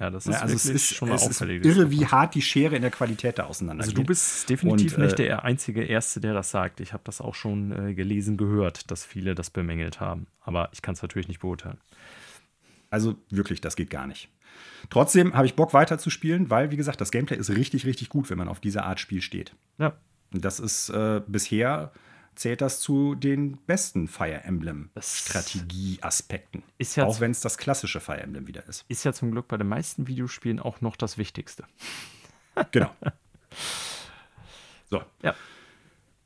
Ja, 0.00 0.10
das 0.10 0.26
ist, 0.26 0.34
ja, 0.34 0.40
also 0.42 0.54
es 0.54 0.66
ist 0.66 0.94
schon 0.94 1.10
es 1.10 1.26
ist 1.26 1.40
irre, 1.40 1.90
wie 1.90 2.06
hart 2.06 2.34
die 2.34 2.42
Schere 2.42 2.76
in 2.76 2.82
der 2.82 2.90
Qualität 2.92 3.38
da 3.38 3.44
auseinander 3.44 3.82
Also 3.82 3.94
du 3.94 4.04
bist 4.04 4.48
definitiv 4.48 4.96
Und, 4.96 5.04
nicht 5.04 5.14
äh, 5.14 5.24
der 5.24 5.44
einzige 5.44 5.82
Erste, 5.82 6.20
der 6.20 6.34
das 6.34 6.50
sagt. 6.50 6.80
Ich 6.80 6.92
habe 6.92 7.02
das 7.04 7.20
auch 7.20 7.34
schon 7.34 7.72
äh, 7.72 7.94
gelesen, 7.94 8.36
gehört, 8.36 8.90
dass 8.90 9.04
viele 9.04 9.34
das 9.34 9.50
bemängelt 9.50 9.98
haben. 9.98 10.28
Aber 10.40 10.68
ich 10.72 10.82
kann 10.82 10.94
es 10.94 11.02
natürlich 11.02 11.26
nicht 11.26 11.40
beurteilen. 11.40 11.78
Also 12.90 13.16
wirklich, 13.30 13.60
das 13.60 13.74
geht 13.74 13.90
gar 13.90 14.06
nicht. 14.06 14.28
Trotzdem 14.88 15.34
habe 15.34 15.46
ich 15.46 15.54
Bock 15.54 15.74
weiterzuspielen, 15.74 16.48
weil, 16.48 16.70
wie 16.70 16.76
gesagt, 16.76 17.00
das 17.00 17.10
Gameplay 17.10 17.36
ist 17.36 17.50
richtig, 17.50 17.84
richtig 17.84 18.08
gut, 18.08 18.30
wenn 18.30 18.38
man 18.38 18.48
auf 18.48 18.60
diese 18.60 18.84
Art 18.84 19.00
Spiel 19.00 19.20
steht. 19.20 19.54
Ja. 19.78 19.94
Und 20.32 20.44
das 20.44 20.60
ist 20.60 20.90
äh, 20.90 21.20
bisher 21.26 21.92
zählt 22.38 22.60
das 22.60 22.80
zu 22.80 23.14
den 23.14 23.56
besten 23.66 24.08
Fire 24.08 24.44
Emblem 24.44 24.90
Strategieaspekten. 24.98 26.62
Ja 26.94 27.04
auch 27.04 27.20
wenn 27.20 27.30
es 27.30 27.40
das 27.40 27.58
klassische 27.58 28.00
Fire 28.00 28.20
Emblem 28.20 28.46
wieder 28.46 28.66
ist. 28.68 28.84
Ist 28.88 29.04
ja 29.04 29.12
zum 29.12 29.30
Glück 29.30 29.48
bei 29.48 29.56
den 29.56 29.68
meisten 29.68 30.06
Videospielen 30.06 30.60
auch 30.60 30.80
noch 30.80 30.96
das 30.96 31.18
Wichtigste. 31.18 31.64
genau. 32.70 32.90
So. 34.90 35.02
Ja. 35.22 35.34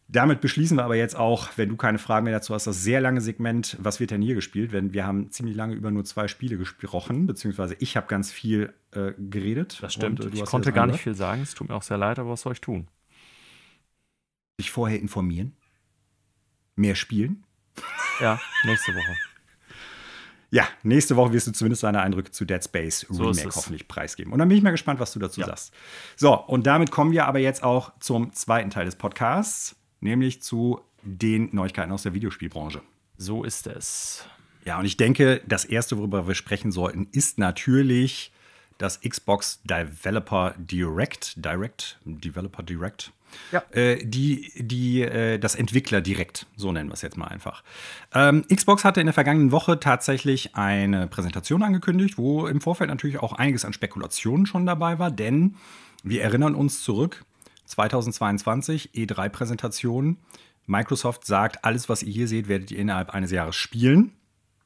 Damit 0.09 0.43
beschließen 0.43 0.77
wir 0.77 0.85
aber 0.85 0.97
jetzt 0.97 1.17
auch, 1.17 1.49
wenn 1.57 1.71
du 1.71 1.77
keine 1.77 1.99
Fragen 1.99 2.25
mehr 2.25 2.35
dazu 2.35 2.53
hast, 2.53 2.67
das 2.67 2.83
sehr 2.83 3.01
lange 3.01 3.23
Segment, 3.23 3.79
was 3.81 3.99
wird 3.99 4.11
denn 4.11 4.21
hier 4.21 4.35
gespielt? 4.35 4.75
Denn 4.75 4.93
wir 4.93 5.07
haben 5.07 5.31
ziemlich 5.31 5.57
lange 5.57 5.75
über 5.75 5.91
nur 5.91 6.05
zwei 6.05 6.29
Spiele 6.29 6.59
gesprochen, 6.59 7.27
beziehungsweise 7.27 7.77
ich 7.79 7.97
habe 7.97 8.09
ganz 8.09 8.31
viel 8.31 8.75
äh, 8.91 9.13
geredet. 9.17 9.79
Das 9.81 9.95
stimmt. 9.95 10.21
Und, 10.21 10.35
äh, 10.35 10.37
ich 10.37 10.45
konnte 10.45 10.73
gar 10.73 10.87
nicht 10.87 11.01
viel 11.01 11.15
sagen. 11.15 11.41
Es 11.41 11.55
tut 11.55 11.71
mir 11.71 11.75
auch 11.75 11.83
sehr 11.83 11.97
leid, 11.97 12.19
aber 12.19 12.31
was 12.31 12.43
soll 12.43 12.53
ich 12.53 12.61
tun? 12.61 12.89
Dich 14.61 14.71
vorher 14.71 15.01
informieren? 15.01 15.57
Mehr 16.83 16.97
spielen? 16.97 17.45
Ja, 18.21 18.41
nächste 18.65 18.93
Woche. 18.93 19.17
Ja, 20.51 20.69
nächste 20.83 21.15
Woche 21.17 21.33
wirst 21.33 21.47
du 21.47 21.53
zumindest 21.53 21.85
deine 21.85 22.03
Eindrücke 22.03 22.33
zu 22.33 22.45
Dead 22.45 22.63
Space 22.63 23.07
Remake 23.09 23.35
so 23.35 23.57
hoffentlich 23.57 23.87
preisgeben. 23.87 24.33
Und 24.33 24.41
dann 24.41 24.49
bin 24.49 24.59
ich 24.59 24.65
mal 24.65 24.73
gespannt, 24.73 24.99
was 24.99 25.13
du 25.13 25.21
dazu 25.21 25.41
ja. 25.41 25.47
sagst. 25.47 25.73
So, 26.17 26.35
und 26.35 26.67
damit 26.67 26.91
kommen 26.91 27.13
wir 27.13 27.27
aber 27.27 27.39
jetzt 27.39 27.63
auch 27.63 27.93
zum 28.01 28.33
zweiten 28.33 28.69
Teil 28.69 28.85
des 28.85 28.97
Podcasts, 28.97 29.77
nämlich 30.01 30.43
zu 30.43 30.81
den 31.03 31.51
Neuigkeiten 31.53 31.93
aus 31.93 32.03
der 32.03 32.15
Videospielbranche. 32.15 32.83
So 33.17 33.45
ist 33.45 33.69
es. 33.69 34.27
Ja, 34.65 34.79
und 34.81 34.85
ich 34.85 34.97
denke, 34.97 35.41
das 35.47 35.65
erste, 35.65 35.97
worüber 35.97 36.27
wir 36.27 36.35
sprechen 36.35 36.73
sollten, 36.73 37.07
ist 37.13 37.39
natürlich 37.39 38.33
das 38.77 39.01
Xbox 39.01 39.61
Developer 39.63 40.55
Direct, 40.59 41.43
Direct, 41.45 41.99
Developer 42.05 42.65
Direct. 42.65 43.13
Ja. 43.51 43.63
Äh, 43.71 44.05
die, 44.05 44.53
die, 44.57 45.03
äh, 45.03 45.39
das 45.39 45.55
Entwickler 45.55 46.01
direkt, 46.01 46.47
so 46.57 46.73
nennen 46.73 46.89
wir 46.91 46.95
es 46.95 47.03
jetzt 47.03 47.17
mal 47.17 47.27
einfach. 47.27 47.63
Ähm, 48.15 48.45
Xbox 48.53 48.85
hatte 48.85 49.01
in 49.01 49.07
der 49.07 49.15
vergangenen 49.15 49.53
Woche 49.53 49.81
tatsächlich 49.81 50.55
eine 50.55 51.07
Präsentation 51.07 51.63
angekündigt, 51.63 52.19
wo 52.19 52.47
im 52.47 52.61
Vorfeld 52.61 52.91
natürlich 52.91 53.19
auch 53.19 53.33
einiges 53.33 53.65
an 53.65 53.73
Spekulationen 53.73 54.47
schon 54.47 54.67
dabei 54.67 54.99
war, 54.99 55.11
denn 55.11 55.57
wir 56.03 56.23
erinnern 56.23 56.55
uns 56.55 56.83
zurück, 56.83 57.25
2022 57.67 58.91
E3-Präsentation. 58.95 60.19
Microsoft 60.67 61.27
sagt, 61.27 61.65
alles, 61.65 61.89
was 61.89 62.03
ihr 62.03 62.13
hier 62.13 62.29
seht, 62.29 62.49
werdet 62.49 62.71
ihr 62.71 62.79
innerhalb 62.79 63.11
eines 63.11 63.31
Jahres 63.31 63.57
spielen. 63.57 64.13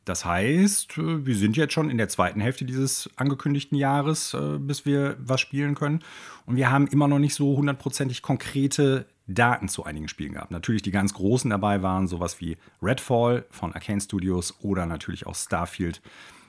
Das 0.06 0.24
heißt, 0.24 0.96
äh, 0.98 1.26
wir 1.26 1.36
sind 1.36 1.56
jetzt 1.58 1.74
schon 1.74 1.90
in 1.90 1.98
der 1.98 2.08
zweiten 2.08 2.40
Hälfte 2.40 2.64
dieses 2.64 3.10
angekündigten 3.16 3.76
Jahres, 3.76 4.32
äh, 4.32 4.58
bis 4.58 4.86
wir 4.86 5.16
was 5.18 5.40
spielen 5.40 5.74
können. 5.74 6.00
Und 6.46 6.56
wir 6.56 6.70
haben 6.70 6.86
immer 6.86 7.08
noch 7.08 7.18
nicht 7.18 7.34
so 7.34 7.56
hundertprozentig 7.56 8.22
konkrete 8.22 9.04
Daten 9.26 9.68
zu 9.68 9.84
einigen 9.84 10.06
Spielen 10.08 10.34
gehabt. 10.34 10.52
Natürlich 10.52 10.82
die 10.82 10.92
ganz 10.92 11.12
großen 11.12 11.50
dabei 11.50 11.82
waren 11.82 12.06
sowas 12.06 12.40
wie 12.40 12.56
Redfall 12.80 13.44
von 13.50 13.72
Arcane 13.74 14.00
Studios 14.00 14.54
oder 14.62 14.86
natürlich 14.86 15.26
auch 15.26 15.34
Starfield 15.34 16.00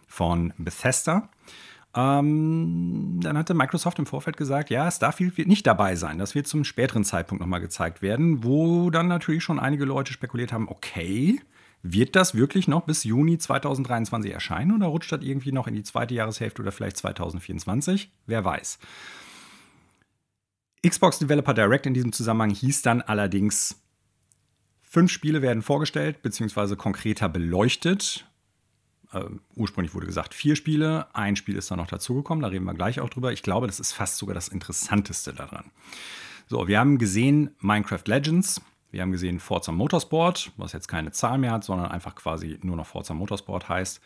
von 0.07 0.53
Bethesda. 0.59 1.27
Ähm, 1.95 3.19
dann 3.23 3.39
hatte 3.39 3.55
Microsoft 3.55 3.97
im 3.97 4.05
Vorfeld 4.05 4.37
gesagt, 4.37 4.69
ja, 4.69 4.91
Starfield 4.91 5.35
wird 5.35 5.47
nicht 5.47 5.65
dabei 5.65 5.95
sein. 5.95 6.19
Das 6.19 6.35
wird 6.35 6.45
zum 6.45 6.63
späteren 6.63 7.03
Zeitpunkt 7.03 7.41
nochmal 7.41 7.61
gezeigt 7.61 8.03
werden, 8.03 8.43
wo 8.43 8.91
dann 8.91 9.07
natürlich 9.07 9.43
schon 9.43 9.57
einige 9.57 9.85
Leute 9.85 10.13
spekuliert 10.13 10.53
haben, 10.53 10.69
okay, 10.69 11.41
wird 11.83 12.15
das 12.15 12.35
wirklich 12.35 12.67
noch 12.67 12.81
bis 12.85 13.03
Juni 13.03 13.37
2023 13.37 14.31
erscheinen 14.31 14.73
oder 14.73 14.87
rutscht 14.87 15.11
das 15.11 15.21
irgendwie 15.21 15.51
noch 15.51 15.67
in 15.67 15.75
die 15.75 15.83
zweite 15.83 16.13
Jahreshälfte 16.13 16.61
oder 16.61 16.71
vielleicht 16.71 16.97
2024? 16.97 18.11
Wer 18.25 18.43
weiß. 18.43 18.79
Xbox 20.85 21.19
Developer 21.19 21.53
Direct 21.53 21.85
in 21.85 21.93
diesem 21.93 22.13
Zusammenhang 22.13 22.51
hieß 22.51 22.81
dann 22.81 23.01
allerdings, 23.01 23.81
fünf 24.81 25.11
Spiele 25.11 25.41
werden 25.41 25.61
vorgestellt 25.61 26.21
bzw. 26.21 26.75
konkreter 26.75 27.29
beleuchtet. 27.29 28.25
Äh, 29.11 29.23
ursprünglich 29.55 29.93
wurde 29.93 30.05
gesagt 30.05 30.33
vier 30.33 30.55
Spiele, 30.55 31.07
ein 31.15 31.35
Spiel 31.35 31.55
ist 31.55 31.71
dann 31.71 31.79
noch 31.79 31.87
dazugekommen, 31.87 32.41
da 32.41 32.49
reden 32.49 32.65
wir 32.65 32.73
gleich 32.73 32.99
auch 32.99 33.09
drüber. 33.09 33.31
Ich 33.31 33.43
glaube, 33.43 33.67
das 33.67 33.79
ist 33.79 33.93
fast 33.93 34.17
sogar 34.17 34.35
das 34.35 34.47
Interessanteste 34.47 35.33
daran. 35.33 35.65
So, 36.47 36.67
wir 36.67 36.79
haben 36.79 36.97
gesehen 36.97 37.55
Minecraft 37.59 38.03
Legends, 38.05 38.61
wir 38.97 39.03
haben 39.03 39.11
gesehen 39.11 39.39
Forza 39.39 39.71
Motorsport, 39.71 40.51
was 40.57 40.73
jetzt 40.73 40.87
keine 40.87 41.11
Zahl 41.11 41.37
mehr 41.37 41.51
hat, 41.51 41.63
sondern 41.63 41.91
einfach 41.91 42.15
quasi 42.15 42.57
nur 42.63 42.75
noch 42.75 42.87
Forza 42.87 43.13
Motorsport 43.13 43.69
heißt. 43.69 44.01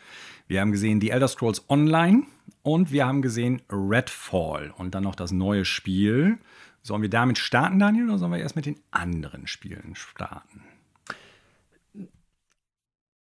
Wir 0.48 0.60
haben 0.60 0.70
gesehen 0.70 1.00
The 1.00 1.08
Elder 1.08 1.28
Scrolls 1.28 1.64
Online 1.70 2.24
und 2.62 2.92
wir 2.92 3.06
haben 3.06 3.22
gesehen 3.22 3.62
Redfall 3.70 4.70
und 4.76 4.94
dann 4.94 5.04
noch 5.04 5.14
das 5.14 5.32
neue 5.32 5.64
Spiel. 5.64 6.36
Sollen 6.82 7.00
wir 7.00 7.08
damit 7.08 7.38
starten, 7.38 7.78
Daniel, 7.78 8.10
oder 8.10 8.18
sollen 8.18 8.32
wir 8.32 8.40
erst 8.40 8.54
mit 8.54 8.66
den 8.66 8.80
anderen 8.90 9.46
Spielen 9.46 9.94
starten? 9.94 10.62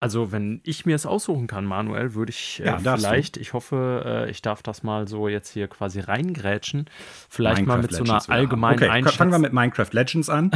Also, 0.01 0.31
wenn 0.31 0.61
ich 0.63 0.85
mir 0.85 0.95
es 0.95 1.05
aussuchen 1.05 1.47
kann, 1.47 1.65
Manuel, 1.65 2.13
würde 2.13 2.29
ich 2.29 2.61
äh, 2.61 2.67
ja, 2.67 2.77
vielleicht, 2.77 3.35
ich 3.35 3.51
hoffe, 3.51 4.03
äh, 4.27 4.31
ich 4.31 4.41
darf 4.41 4.63
das 4.63 4.81
mal 4.81 5.09
so 5.09 5.27
jetzt 5.27 5.49
hier 5.49 5.67
quasi 5.67 5.99
reingrätschen, 5.99 6.89
vielleicht 7.27 7.57
Minecraft 7.57 7.75
mal 7.75 7.81
mit 7.81 7.91
Legends 7.91 8.07
so 8.07 8.13
einer 8.13 8.39
allgemeinen 8.39 8.77
okay, 8.77 8.89
Einschätzung. 8.89 9.17
Fangen 9.17 9.31
wir 9.31 9.39
mit 9.39 9.51
Minecraft 9.51 9.91
Legends 9.91 10.29
an. 10.29 10.51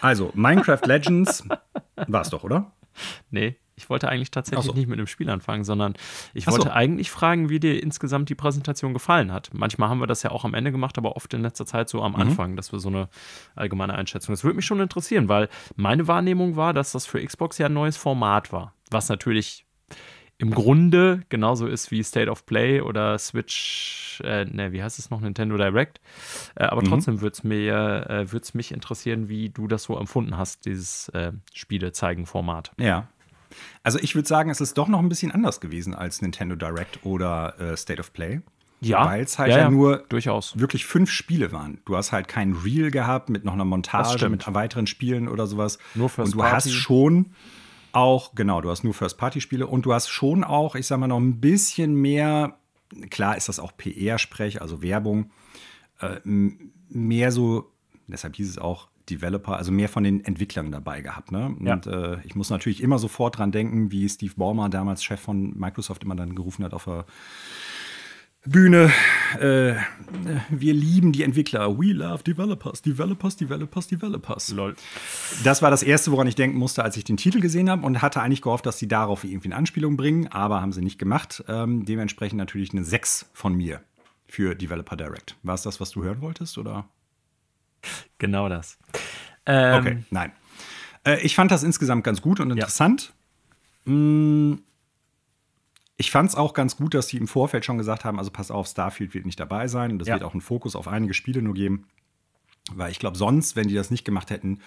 Also, 0.00 0.30
Minecraft 0.34 0.82
Legends 0.84 1.42
war 2.06 2.20
es 2.20 2.30
doch, 2.30 2.44
oder? 2.44 2.70
Nee, 3.30 3.56
ich 3.76 3.90
wollte 3.90 4.08
eigentlich 4.08 4.30
tatsächlich 4.30 4.66
so. 4.66 4.72
nicht 4.72 4.88
mit 4.88 4.98
einem 4.98 5.06
Spiel 5.06 5.28
anfangen, 5.30 5.64
sondern 5.64 5.94
ich 6.32 6.46
wollte 6.46 6.68
so. 6.68 6.70
eigentlich 6.70 7.10
fragen, 7.10 7.48
wie 7.48 7.60
dir 7.60 7.82
insgesamt 7.82 8.28
die 8.28 8.34
Präsentation 8.34 8.92
gefallen 8.92 9.32
hat. 9.32 9.50
Manchmal 9.52 9.88
haben 9.88 10.00
wir 10.00 10.06
das 10.06 10.22
ja 10.22 10.30
auch 10.30 10.44
am 10.44 10.54
Ende 10.54 10.72
gemacht, 10.72 10.96
aber 10.98 11.16
oft 11.16 11.32
in 11.34 11.42
letzter 11.42 11.66
Zeit 11.66 11.88
so 11.88 12.02
am 12.02 12.12
mhm. 12.12 12.20
Anfang, 12.20 12.56
dass 12.56 12.72
wir 12.72 12.78
so 12.78 12.88
eine 12.88 13.08
allgemeine 13.54 13.94
Einschätzung. 13.94 14.32
Das 14.32 14.44
würde 14.44 14.56
mich 14.56 14.66
schon 14.66 14.80
interessieren, 14.80 15.28
weil 15.28 15.48
meine 15.76 16.06
Wahrnehmung 16.06 16.56
war, 16.56 16.72
dass 16.72 16.92
das 16.92 17.06
für 17.06 17.24
Xbox 17.24 17.58
ja 17.58 17.66
ein 17.66 17.72
neues 17.72 17.96
Format 17.96 18.52
war. 18.52 18.74
Was 18.90 19.08
natürlich 19.08 19.64
im 20.38 20.50
Grunde 20.50 21.22
genauso 21.28 21.66
ist 21.66 21.90
wie 21.90 22.02
State 22.02 22.30
of 22.30 22.44
Play 22.44 22.80
oder 22.80 23.18
Switch, 23.18 24.20
äh, 24.24 24.44
ne, 24.44 24.72
wie 24.72 24.82
heißt 24.82 24.98
es 24.98 25.10
noch, 25.10 25.20
Nintendo 25.20 25.56
Direct. 25.56 26.00
Äh, 26.56 26.64
aber 26.64 26.82
mhm. 26.82 26.86
trotzdem 26.86 27.20
würde 27.20 27.34
es 27.34 27.44
mir, 27.44 28.06
äh, 28.08 28.40
mich 28.54 28.72
interessieren, 28.72 29.28
wie 29.28 29.50
du 29.50 29.68
das 29.68 29.84
so 29.84 29.96
empfunden 29.98 30.36
hast, 30.36 30.66
dieses 30.66 31.08
äh, 31.10 31.32
Spiele-Zeigen-Format. 31.52 32.72
Ja. 32.78 33.08
Also 33.82 33.98
ich 34.00 34.14
würde 34.14 34.28
sagen, 34.28 34.50
es 34.50 34.60
ist 34.60 34.78
doch 34.78 34.88
noch 34.88 34.98
ein 34.98 35.08
bisschen 35.08 35.32
anders 35.32 35.60
gewesen 35.60 35.94
als 35.94 36.22
Nintendo 36.22 36.56
Direct 36.56 37.04
oder 37.04 37.58
äh, 37.60 37.76
State 37.76 38.00
of 38.00 38.12
Play. 38.12 38.40
Ja. 38.80 39.06
Weil 39.06 39.22
es 39.22 39.38
halt 39.38 39.50
ja, 39.50 39.58
ja, 39.58 39.70
nur 39.70 40.04
durchaus 40.08 40.58
wirklich 40.58 40.84
fünf 40.84 41.10
Spiele 41.10 41.52
waren. 41.52 41.80
Du 41.86 41.96
hast 41.96 42.12
halt 42.12 42.28
kein 42.28 42.52
Reel 42.52 42.90
gehabt 42.90 43.30
mit 43.30 43.44
noch 43.44 43.54
einer 43.54 43.64
Montage 43.64 44.28
mit 44.28 44.52
weiteren 44.52 44.86
Spielen 44.86 45.28
oder 45.28 45.46
sowas. 45.46 45.78
Nur 45.94 46.10
First 46.10 46.34
Und 46.34 46.34
du 46.34 46.38
Party. 46.42 46.54
hast 46.54 46.72
schon 46.72 47.30
auch, 47.94 48.34
genau, 48.34 48.60
du 48.60 48.70
hast 48.70 48.84
nur 48.84 48.92
First-Party-Spiele 48.92 49.66
und 49.66 49.86
du 49.86 49.94
hast 49.94 50.08
schon 50.08 50.44
auch, 50.44 50.74
ich 50.74 50.86
sag 50.86 50.98
mal, 50.98 51.06
noch 51.06 51.20
ein 51.20 51.40
bisschen 51.40 51.94
mehr, 51.94 52.58
klar 53.10 53.36
ist 53.36 53.48
das 53.48 53.60
auch 53.60 53.72
PR-Sprech, 53.76 54.60
also 54.60 54.82
Werbung, 54.82 55.30
äh, 56.00 56.18
mehr 56.24 57.32
so, 57.32 57.72
deshalb 58.08 58.36
hieß 58.36 58.50
es 58.50 58.58
auch 58.58 58.88
Developer, 59.10 59.56
also 59.56 59.72
mehr 59.72 59.88
von 59.88 60.04
den 60.04 60.24
Entwicklern 60.24 60.70
dabei 60.72 61.00
gehabt. 61.00 61.32
Ne? 61.32 61.54
Und 61.58 61.86
ja. 61.86 62.14
äh, 62.14 62.18
ich 62.24 62.34
muss 62.34 62.50
natürlich 62.50 62.82
immer 62.82 62.98
sofort 62.98 63.38
dran 63.38 63.52
denken, 63.52 63.90
wie 63.92 64.08
Steve 64.08 64.34
Ballmer, 64.36 64.68
damals 64.68 65.04
Chef 65.04 65.20
von 65.20 65.56
Microsoft, 65.58 66.04
immer 66.04 66.16
dann 66.16 66.34
gerufen 66.34 66.64
hat 66.64 66.72
auf 66.72 66.84
der 66.84 67.04
Bühne. 68.46 68.92
Äh, 69.40 69.74
wir 70.50 70.74
lieben 70.74 71.12
die 71.12 71.22
Entwickler. 71.22 71.78
We 71.78 71.92
love 71.92 72.22
developers, 72.22 72.82
developers, 72.82 73.36
developers, 73.36 73.86
developers. 73.86 74.50
Lol. 74.50 74.76
Das 75.44 75.62
war 75.62 75.70
das 75.70 75.82
Erste, 75.82 76.12
woran 76.12 76.26
ich 76.26 76.34
denken 76.34 76.58
musste, 76.58 76.84
als 76.84 76.96
ich 76.96 77.04
den 77.04 77.16
Titel 77.16 77.40
gesehen 77.40 77.70
habe 77.70 77.86
und 77.86 78.02
hatte 78.02 78.20
eigentlich 78.20 78.42
gehofft, 78.42 78.66
dass 78.66 78.78
sie 78.78 78.88
darauf 78.88 79.24
irgendwie 79.24 79.48
eine 79.48 79.56
Anspielung 79.56 79.96
bringen, 79.96 80.28
aber 80.28 80.60
haben 80.60 80.72
sie 80.72 80.82
nicht 80.82 80.98
gemacht. 80.98 81.42
Ähm, 81.48 81.84
dementsprechend 81.84 82.38
natürlich 82.38 82.72
eine 82.72 82.84
6 82.84 83.30
von 83.32 83.54
mir 83.54 83.80
für 84.26 84.54
Developer 84.54 84.96
Direct. 84.96 85.36
War 85.42 85.54
es 85.54 85.62
das, 85.62 85.80
was 85.80 85.90
du 85.90 86.04
hören 86.04 86.20
wolltest, 86.20 86.58
oder? 86.58 86.86
Genau 88.18 88.48
das. 88.48 88.78
Ähm, 89.44 89.80
okay, 89.80 90.04
nein. 90.10 90.32
Äh, 91.04 91.20
ich 91.20 91.34
fand 91.34 91.50
das 91.50 91.62
insgesamt 91.62 92.04
ganz 92.04 92.22
gut 92.22 92.40
und 92.40 92.50
interessant. 92.50 93.12
Ja. 93.84 93.92
Mm, 93.92 94.62
ich 95.96 96.10
fand 96.10 96.30
es 96.30 96.34
auch 96.34 96.54
ganz 96.54 96.76
gut, 96.76 96.94
dass 96.94 97.08
sie 97.08 97.18
im 97.18 97.28
Vorfeld 97.28 97.64
schon 97.64 97.78
gesagt 97.78 98.04
haben, 98.04 98.18
also 98.18 98.30
pass 98.30 98.50
auf, 98.50 98.66
Starfield 98.66 99.14
wird 99.14 99.26
nicht 99.26 99.38
dabei 99.38 99.68
sein 99.68 99.92
und 99.92 100.02
es 100.02 100.08
ja. 100.08 100.14
wird 100.14 100.24
auch 100.24 100.32
einen 100.32 100.40
Fokus 100.40 100.74
auf 100.74 100.88
einige 100.88 101.14
Spiele 101.14 101.42
nur 101.42 101.54
geben. 101.54 101.86
Weil 102.72 102.90
ich 102.90 102.98
glaube, 102.98 103.16
sonst, 103.16 103.56
wenn 103.56 103.68
die 103.68 103.74
das 103.74 103.90
nicht 103.90 104.04
gemacht 104.04 104.30
hätten, 104.30 104.60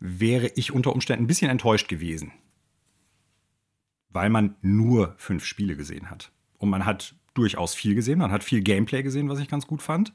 wäre 0.00 0.50
ich 0.56 0.72
unter 0.72 0.92
Umständen 0.92 1.24
ein 1.24 1.28
bisschen 1.28 1.50
enttäuscht 1.50 1.88
gewesen. 1.88 2.32
Weil 4.08 4.30
man 4.30 4.56
nur 4.62 5.14
fünf 5.18 5.44
Spiele 5.44 5.76
gesehen 5.76 6.10
hat. 6.10 6.32
Und 6.58 6.70
man 6.70 6.86
hat 6.86 7.14
durchaus 7.34 7.74
viel 7.74 7.94
gesehen, 7.94 8.18
man 8.18 8.32
hat 8.32 8.42
viel 8.42 8.62
Gameplay 8.62 9.02
gesehen, 9.02 9.28
was 9.28 9.38
ich 9.38 9.48
ganz 9.48 9.66
gut 9.66 9.82
fand. 9.82 10.14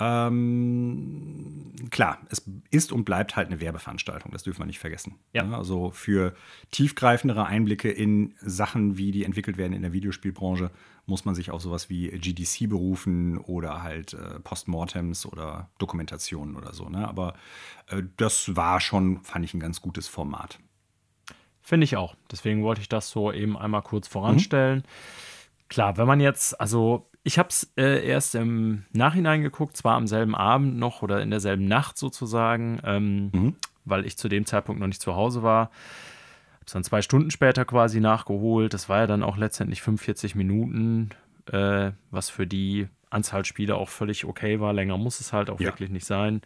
Ähm, 0.00 1.72
klar, 1.90 2.18
es 2.30 2.48
ist 2.70 2.92
und 2.92 3.04
bleibt 3.04 3.34
halt 3.34 3.48
eine 3.48 3.60
Werbeveranstaltung, 3.60 4.30
das 4.30 4.44
dürfen 4.44 4.60
wir 4.60 4.66
nicht 4.66 4.78
vergessen. 4.78 5.16
Ja. 5.32 5.50
Also 5.50 5.90
für 5.90 6.34
tiefgreifendere 6.70 7.46
Einblicke 7.46 7.90
in 7.90 8.34
Sachen, 8.40 8.96
wie 8.96 9.10
die 9.10 9.24
entwickelt 9.24 9.56
werden 9.56 9.72
in 9.72 9.82
der 9.82 9.92
Videospielbranche, 9.92 10.70
muss 11.06 11.24
man 11.24 11.34
sich 11.34 11.50
auf 11.50 11.62
sowas 11.62 11.88
wie 11.88 12.08
GDC 12.10 12.68
berufen 12.68 13.38
oder 13.38 13.82
halt 13.82 14.14
äh, 14.14 14.38
Postmortems 14.40 15.26
oder 15.26 15.70
Dokumentationen 15.78 16.54
oder 16.54 16.74
so. 16.74 16.88
Ne? 16.88 17.08
Aber 17.08 17.34
äh, 17.88 18.02
das 18.18 18.54
war 18.54 18.80
schon, 18.80 19.22
fand 19.22 19.44
ich, 19.44 19.54
ein 19.54 19.60
ganz 19.60 19.80
gutes 19.80 20.06
Format. 20.06 20.60
Finde 21.60 21.84
ich 21.84 21.96
auch. 21.96 22.14
Deswegen 22.30 22.62
wollte 22.62 22.82
ich 22.82 22.88
das 22.88 23.10
so 23.10 23.32
eben 23.32 23.58
einmal 23.58 23.82
kurz 23.82 24.06
voranstellen. 24.06 24.78
Mhm. 24.78 25.68
Klar, 25.68 25.96
wenn 25.96 26.06
man 26.06 26.20
jetzt, 26.20 26.58
also 26.60 27.10
ich 27.28 27.38
habe 27.38 27.50
es 27.50 27.70
äh, 27.76 28.06
erst 28.06 28.34
im 28.34 28.84
Nachhinein 28.94 29.42
geguckt, 29.42 29.76
zwar 29.76 29.96
am 29.96 30.06
selben 30.06 30.34
Abend 30.34 30.78
noch 30.78 31.02
oder 31.02 31.20
in 31.20 31.28
derselben 31.28 31.66
Nacht 31.66 31.98
sozusagen. 31.98 32.80
Ähm, 32.84 33.30
mhm. 33.34 33.56
weil 33.84 34.06
ich 34.06 34.16
zu 34.16 34.30
dem 34.30 34.46
Zeitpunkt 34.46 34.80
noch 34.80 34.86
nicht 34.86 35.02
zu 35.02 35.14
Hause 35.14 35.42
war. 35.42 35.64
Habe 35.66 36.64
es 36.64 36.72
dann 36.72 36.84
zwei 36.84 37.02
Stunden 37.02 37.30
später 37.30 37.66
quasi 37.66 38.00
nachgeholt. 38.00 38.72
Das 38.72 38.88
war 38.88 39.00
ja 39.00 39.06
dann 39.06 39.22
auch 39.22 39.36
letztendlich 39.36 39.82
45 39.82 40.36
Minuten, 40.36 41.10
äh, 41.52 41.90
was 42.10 42.30
für 42.30 42.46
die 42.46 42.88
Anzahl 43.10 43.44
Spiele 43.44 43.76
auch 43.76 43.90
völlig 43.90 44.24
okay 44.24 44.58
war. 44.58 44.72
Länger 44.72 44.96
muss 44.96 45.20
es 45.20 45.34
halt 45.34 45.50
auch 45.50 45.60
ja. 45.60 45.66
wirklich 45.66 45.90
nicht 45.90 46.06
sein. 46.06 46.40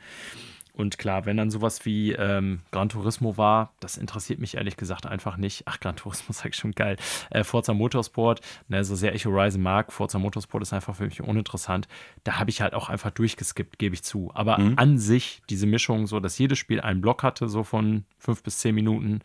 Und 0.75 0.97
klar, 0.97 1.27
wenn 1.27 1.37
dann 1.37 1.51
sowas 1.51 1.85
wie 1.85 2.13
ähm, 2.13 2.61
Gran 2.71 2.89
Turismo 2.89 3.37
war, 3.37 3.75
das 3.81 3.99
interessiert 3.99 4.41
mich 4.41 4.57
ehrlich 4.57 4.79
gesagt 4.79 5.05
einfach 5.05 5.37
nicht. 5.37 5.65
Ach, 5.67 5.79
Gran 5.79 5.97
Turismo 5.97 6.29
sag 6.33 6.51
ich 6.51 6.57
schon 6.57 6.73
geil. 6.73 6.97
Äh, 7.31 7.45
Forza 7.45 7.75
Motorsport, 7.75 8.41
ne, 8.69 8.83
so 8.83 8.95
sehr 8.95 9.15
ich 9.15 9.27
Horizon 9.27 9.61
mag, 9.61 9.93
Forza 9.93 10.19
Motorsport 10.19 10.63
ist 10.63 10.73
einfach 10.73 10.97
für 10.97 11.05
mich 11.05 11.21
uninteressant. 11.21 11.89
Da 12.25 12.39
habe 12.39 12.49
ich 12.49 12.63
halt 12.63 12.73
auch 12.73 12.89
einfach 12.89 13.11
durchgeskippt, 13.11 13.79
gebe 13.79 13.95
ich 13.95 14.03
zu. 14.03 14.31
Aber 14.35 14.59
mhm. 14.59 14.75
an 14.77 14.99
sich, 14.99 15.43
diese 15.51 15.67
Mischung, 15.67 16.07
so 16.07 16.21
dass 16.21 16.39
jedes 16.39 16.59
Spiel 16.59 16.81
einen 16.81 17.03
Block 17.03 17.23
hatte, 17.23 17.49
so 17.49 17.65
von 17.65 18.05
fünf 18.19 18.43
bis 18.43 18.59
zehn 18.59 18.75
Minuten, 18.75 19.21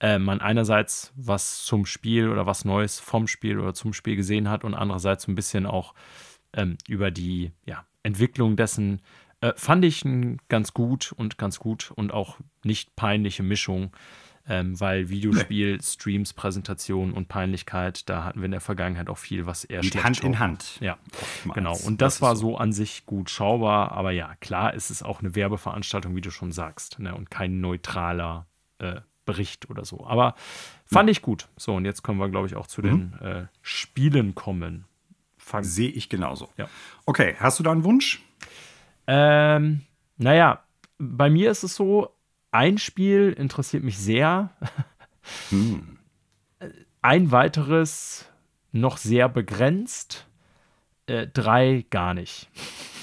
äh, 0.00 0.18
man 0.18 0.42
einerseits 0.42 1.12
was 1.16 1.64
zum 1.64 1.86
Spiel 1.86 2.28
oder 2.28 2.44
was 2.44 2.66
Neues 2.66 3.00
vom 3.00 3.28
Spiel 3.28 3.58
oder 3.58 3.72
zum 3.72 3.94
Spiel 3.94 4.16
gesehen 4.16 4.50
hat 4.50 4.62
und 4.62 4.74
andererseits 4.74 5.24
so 5.24 5.32
ein 5.32 5.36
bisschen 5.36 5.64
auch 5.64 5.94
ähm, 6.52 6.76
über 6.86 7.10
die 7.10 7.52
ja, 7.64 7.86
Entwicklung 8.02 8.56
dessen 8.56 9.00
äh, 9.42 9.52
fand 9.56 9.84
ich 9.84 10.04
ganz 10.48 10.72
gut 10.72 11.12
und 11.12 11.36
ganz 11.36 11.58
gut 11.58 11.90
und 11.90 12.12
auch 12.12 12.38
nicht 12.62 12.94
peinliche 12.96 13.42
Mischung, 13.42 13.90
ähm, 14.48 14.78
weil 14.80 15.08
Videospiel, 15.08 15.76
nee. 15.76 15.82
Streams, 15.82 16.32
Präsentation 16.32 17.12
und 17.12 17.26
Peinlichkeit, 17.26 18.08
da 18.08 18.24
hatten 18.24 18.40
wir 18.40 18.46
in 18.46 18.52
der 18.52 18.60
Vergangenheit 18.60 19.08
auch 19.08 19.18
viel, 19.18 19.44
was 19.44 19.64
eher 19.64 19.82
Mit 19.82 20.02
Hand 20.02 20.22
in 20.22 20.38
Hand. 20.38 20.78
Ja, 20.80 20.96
Oftmals. 21.20 21.54
genau. 21.56 21.76
Und 21.76 22.00
das, 22.00 22.14
das 22.14 22.22
war 22.22 22.36
so 22.36 22.56
an 22.56 22.72
sich 22.72 23.04
gut 23.04 23.30
schaubar, 23.30 23.92
aber 23.92 24.12
ja, 24.12 24.36
klar 24.36 24.74
ist 24.74 24.90
es 24.90 25.02
auch 25.02 25.20
eine 25.20 25.34
Werbeveranstaltung, 25.34 26.14
wie 26.14 26.20
du 26.20 26.30
schon 26.30 26.52
sagst, 26.52 27.00
ne? 27.00 27.12
und 27.14 27.30
kein 27.30 27.60
neutraler 27.60 28.46
äh, 28.78 29.00
Bericht 29.24 29.70
oder 29.70 29.84
so. 29.84 30.06
Aber 30.06 30.36
fand 30.84 31.08
ja. 31.08 31.12
ich 31.12 31.22
gut. 31.22 31.48
So, 31.56 31.74
und 31.74 31.84
jetzt 31.84 32.02
können 32.02 32.18
wir, 32.18 32.28
glaube 32.28 32.46
ich, 32.46 32.54
auch 32.54 32.68
zu 32.68 32.80
mhm. 32.80 33.12
den 33.20 33.20
äh, 33.20 33.46
Spielen 33.60 34.36
kommen. 34.36 34.84
Sehe 35.62 35.90
ich 35.90 36.08
genauso. 36.08 36.48
Ja. 36.56 36.68
Okay, 37.04 37.34
hast 37.40 37.58
du 37.58 37.64
da 37.64 37.72
einen 37.72 37.82
Wunsch? 37.82 38.22
Ähm, 39.06 39.82
naja, 40.16 40.62
bei 40.98 41.30
mir 41.30 41.50
ist 41.50 41.62
es 41.62 41.74
so, 41.74 42.14
ein 42.50 42.78
Spiel 42.78 43.34
interessiert 43.36 43.82
mich 43.82 43.98
sehr. 43.98 44.50
Hm. 45.50 45.98
Ein 47.00 47.30
weiteres 47.30 48.26
noch 48.72 48.96
sehr 48.96 49.28
begrenzt. 49.28 50.26
Äh, 51.06 51.26
drei 51.26 51.84
gar 51.90 52.14
nicht. 52.14 52.48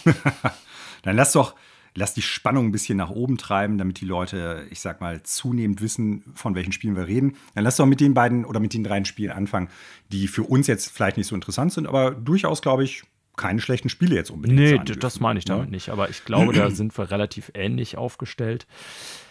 Dann 1.04 1.16
lass 1.16 1.34
doch, 1.34 1.56
lass 1.96 2.14
die 2.14 2.22
Spannung 2.22 2.68
ein 2.68 2.72
bisschen 2.72 2.98
nach 2.98 3.10
oben 3.10 3.38
treiben, 3.38 3.78
damit 3.78 4.00
die 4.02 4.06
Leute, 4.06 4.66
ich 4.70 4.80
sag 4.80 5.02
mal, 5.02 5.24
zunehmend 5.24 5.82
wissen, 5.82 6.24
von 6.36 6.56
welchen 6.56 6.72
Spielen 6.72 6.96
wir 6.96 7.08
reden. 7.08 7.36
Dann 7.56 7.64
lass 7.64 7.78
doch 7.78 7.86
mit 7.86 8.00
den 8.00 8.14
beiden 8.14 8.46
oder 8.46 8.60
mit 8.60 8.74
den 8.74 8.84
drei 8.84 9.04
Spielen 9.04 9.32
anfangen, 9.32 9.70
die 10.12 10.28
für 10.28 10.44
uns 10.44 10.68
jetzt 10.68 10.90
vielleicht 10.90 11.18
nicht 11.18 11.28
so 11.28 11.36
interessant 11.36 11.74
sind, 11.74 11.88
aber 11.88 12.12
durchaus, 12.12 12.62
glaube 12.62 12.84
ich, 12.84 13.04
keine 13.40 13.62
schlechten 13.62 13.88
Spiele 13.90 14.16
jetzt 14.16 14.32
unbedingt. 14.32 14.60
Nee, 14.60 14.96
das 15.00 15.22
meine 15.22 15.40
ich 15.40 15.46
damit 15.46 15.68
ja? 15.68 15.72
nicht. 15.72 15.90
Aber 15.90 16.10
ich 16.10 16.26
glaube, 16.26 16.54
da 16.54 16.70
sind 16.70 16.96
wir 16.98 17.10
relativ 17.10 17.52
ähnlich 17.54 17.98
aufgestellt. 17.98 18.68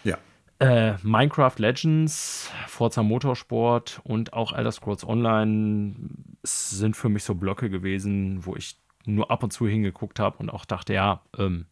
Ja. 0.02 0.16
Äh, 0.60 0.94
Minecraft 1.02 1.52
Legends, 1.58 2.50
Forza 2.66 3.02
Motorsport 3.02 4.00
und 4.04 4.32
auch 4.32 4.52
Elder 4.52 4.72
Scrolls 4.72 5.06
Online 5.06 5.94
sind 6.42 6.96
für 6.96 7.10
mich 7.10 7.22
so 7.22 7.34
Blöcke 7.34 7.68
gewesen, 7.68 8.44
wo 8.46 8.56
ich 8.56 8.76
nur 9.04 9.30
ab 9.30 9.42
und 9.42 9.52
zu 9.52 9.68
hingeguckt 9.68 10.18
habe 10.18 10.38
und 10.38 10.48
auch 10.50 10.64
dachte, 10.64 10.94
ja, 10.94 11.22
ähm, 11.38 11.66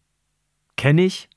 kenne 0.77 1.03
ich. 1.03 1.29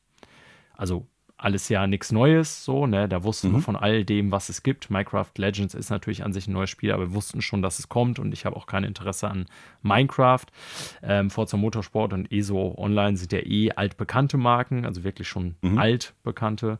Also 0.74 1.08
alles 1.40 1.70
ja 1.70 1.88
nichts 1.88 2.12
Neues, 2.12 2.66
so, 2.66 2.86
ne? 2.86 3.08
Da 3.08 3.24
wussten 3.24 3.50
mhm. 3.50 3.54
wir 3.54 3.62
von 3.62 3.76
all 3.76 4.04
dem, 4.04 4.32
was 4.32 4.50
es 4.50 4.62
gibt. 4.62 4.90
Minecraft 4.90 5.32
Legends 5.38 5.74
ist 5.74 5.90
natürlich 5.90 6.24
an 6.24 6.34
sich 6.34 6.48
ein 6.48 6.54
neues 6.54 6.70
Spiel, 6.70 6.92
aber 6.92 7.10
wir 7.10 7.14
wussten 7.14 7.42
schon, 7.42 7.62
dass 7.62 7.80
es 7.80 7.88
kommt 7.88 8.20
und 8.20 8.34
ich 8.34 8.46
habe 8.46 8.56
auch 8.56 8.66
kein 8.66 8.84
Interesse 8.84 9.30
an 9.30 9.46
Minecraft. 9.82 10.46
Ähm, 11.02 11.30
Forza 11.30 11.58
Motorsport 11.58 12.14
und 12.14 12.32
ESO 12.32 12.76
Online 12.78 13.16
sind 13.16 13.32
ja 13.32 13.40
eh 13.40 13.72
altbekannte 13.72 14.38
Marken, 14.38 14.86
also 14.86 15.04
wirklich 15.04 15.28
schon 15.28 15.56
mhm. 15.62 15.78
altbekannte. 15.78 16.80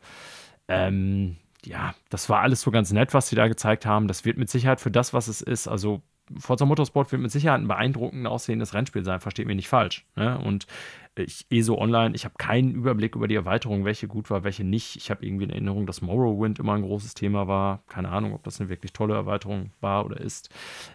Ähm, 0.68 1.38
ja, 1.66 1.94
das 2.10 2.30
war 2.30 2.42
alles 2.42 2.62
so 2.62 2.72
ganz 2.72 2.92
nett, 2.92 3.14
was 3.14 3.30
sie 3.30 3.36
da 3.36 3.48
gezeigt 3.48 3.86
haben. 3.86 4.08
Das 4.08 4.26
wird 4.26 4.38
mit 4.38 4.50
Sicherheit 4.50 4.82
für 4.82 4.92
das, 4.92 5.14
was 5.14 5.28
es 5.28 5.42
ist, 5.42 5.68
also 5.68 6.02
Forza 6.38 6.66
Motorsport 6.66 7.12
wird 7.12 7.22
mit 7.22 7.32
Sicherheit 7.32 7.62
ein 7.62 7.68
beeindruckend 7.68 8.28
aussehendes 8.28 8.74
Rennspiel 8.74 9.04
sein, 9.04 9.20
versteht 9.20 9.48
mich 9.48 9.56
nicht 9.56 9.70
falsch. 9.70 10.06
Ne? 10.16 10.38
Und 10.40 10.68
ich 11.16 11.46
ESO 11.50 11.78
Online, 11.78 12.16
ich 12.16 12.26
habe 12.26 12.36
keinen 12.38 12.72
Überblick 12.72 13.16
über 13.16 13.28
die 13.28 13.36
Erweiterung, 13.36 13.86
welche 13.86 14.08
gut 14.08 14.30
war, 14.30 14.44
welche 14.44 14.64
nicht. 14.64 14.96
Ich 14.96 15.12
habe 15.12 15.26
irgendwie 15.26 15.46
in 15.46 15.50
Erinnerung, 15.50 15.86
dass 15.86 16.02
Morrowind 16.02 16.60
immer 16.60 16.74
ein 16.74 16.82
großes 16.82 17.14
Thema 17.14 17.48
war. 17.48 17.84
Keine 17.88 18.10
Ahnung, 18.10 18.34
ob 18.34 18.44
das 18.44 18.60
eine 18.60 18.70
wirklich 18.70 18.94
tolle 18.94 19.16
Erweiterung 19.16 19.72
war 19.82 20.06
oder 20.06 20.20
ist. 20.20 20.50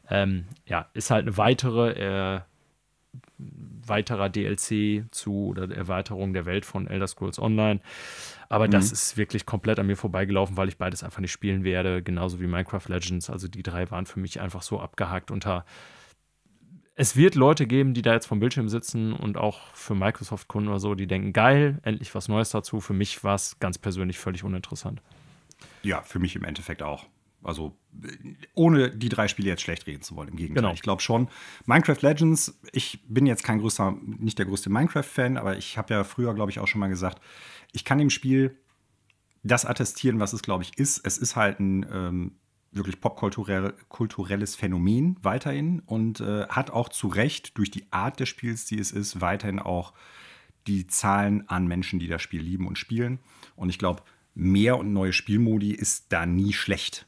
Ähm, 0.08 0.44
ja, 0.66 0.88
ist 0.94 1.10
halt 1.10 1.26
eine 1.26 1.36
weitere, 1.36 2.36
äh, 2.36 2.40
weiterer 3.88 4.28
DLC 4.28 5.04
zu 5.10 5.46
oder 5.46 5.70
Erweiterung 5.74 6.32
der 6.32 6.46
Welt 6.46 6.64
von 6.64 6.86
Elder 6.86 7.06
Scrolls 7.06 7.38
Online. 7.38 7.80
Aber 8.48 8.66
mhm. 8.66 8.72
das 8.72 8.92
ist 8.92 9.16
wirklich 9.16 9.46
komplett 9.46 9.78
an 9.78 9.86
mir 9.86 9.96
vorbeigelaufen, 9.96 10.56
weil 10.56 10.68
ich 10.68 10.78
beides 10.78 11.02
einfach 11.02 11.20
nicht 11.20 11.32
spielen 11.32 11.64
werde, 11.64 12.02
genauso 12.02 12.40
wie 12.40 12.46
Minecraft 12.46 12.88
Legends. 12.88 13.30
Also 13.30 13.48
die 13.48 13.62
drei 13.62 13.90
waren 13.90 14.06
für 14.06 14.20
mich 14.20 14.40
einfach 14.40 14.62
so 14.62 14.80
abgehakt 14.80 15.30
unter 15.30 15.64
es 16.96 17.16
wird 17.16 17.34
Leute 17.34 17.66
geben, 17.66 17.92
die 17.92 18.02
da 18.02 18.12
jetzt 18.12 18.26
vom 18.26 18.38
Bildschirm 18.38 18.68
sitzen 18.68 19.12
und 19.12 19.36
auch 19.36 19.74
für 19.74 19.96
Microsoft-Kunden 19.96 20.68
oder 20.68 20.78
so, 20.78 20.94
die 20.94 21.08
denken, 21.08 21.32
geil, 21.32 21.80
endlich 21.82 22.14
was 22.14 22.28
Neues 22.28 22.50
dazu. 22.50 22.80
Für 22.80 22.92
mich 22.92 23.24
war 23.24 23.34
es 23.34 23.58
ganz 23.58 23.78
persönlich 23.78 24.18
völlig 24.18 24.44
uninteressant. 24.44 25.02
Ja, 25.82 26.02
für 26.02 26.20
mich 26.20 26.36
im 26.36 26.44
Endeffekt 26.44 26.82
auch. 26.82 27.06
Also 27.44 27.76
ohne 28.54 28.90
die 28.90 29.08
drei 29.08 29.28
Spiele 29.28 29.48
jetzt 29.48 29.62
schlecht 29.62 29.86
reden 29.86 30.02
zu 30.02 30.16
wollen, 30.16 30.28
im 30.28 30.36
Gegenteil. 30.36 30.62
Genau. 30.62 30.74
Ich 30.74 30.82
glaube 30.82 31.02
schon. 31.02 31.28
Minecraft 31.66 32.00
Legends, 32.00 32.58
ich 32.72 33.00
bin 33.06 33.26
jetzt 33.26 33.44
kein 33.44 33.58
größer, 33.58 33.96
nicht 34.02 34.38
der 34.38 34.46
größte 34.46 34.70
Minecraft-Fan, 34.70 35.36
aber 35.36 35.56
ich 35.56 35.78
habe 35.78 35.94
ja 35.94 36.04
früher, 36.04 36.34
glaube 36.34 36.50
ich, 36.50 36.58
auch 36.58 36.66
schon 36.66 36.80
mal 36.80 36.88
gesagt, 36.88 37.20
ich 37.72 37.84
kann 37.84 37.98
dem 37.98 38.10
Spiel 38.10 38.56
das 39.42 39.66
attestieren, 39.66 40.18
was 40.20 40.32
es, 40.32 40.42
glaube 40.42 40.62
ich, 40.64 40.78
ist. 40.78 41.04
Es 41.04 41.18
ist 41.18 41.36
halt 41.36 41.60
ein 41.60 41.86
ähm, 41.92 42.32
wirklich 42.72 43.00
popkulturelles 43.00 44.56
Phänomen 44.56 45.16
weiterhin 45.22 45.80
und 45.80 46.20
äh, 46.20 46.46
hat 46.48 46.70
auch 46.70 46.88
zu 46.88 47.08
Recht 47.08 47.56
durch 47.58 47.70
die 47.70 47.84
Art 47.90 48.20
des 48.20 48.28
Spiels, 48.28 48.64
die 48.64 48.78
es 48.78 48.90
ist, 48.90 49.20
weiterhin 49.20 49.58
auch 49.58 49.92
die 50.66 50.86
Zahlen 50.86 51.48
an 51.48 51.66
Menschen, 51.66 51.98
die 51.98 52.08
das 52.08 52.22
Spiel 52.22 52.40
lieben 52.40 52.66
und 52.66 52.78
spielen. 52.78 53.18
Und 53.54 53.68
ich 53.68 53.78
glaube, 53.78 54.02
mehr 54.34 54.78
und 54.78 54.92
neue 54.92 55.12
Spielmodi 55.12 55.72
ist 55.72 56.06
da 56.10 56.26
nie 56.26 56.52
schlecht. 56.52 57.06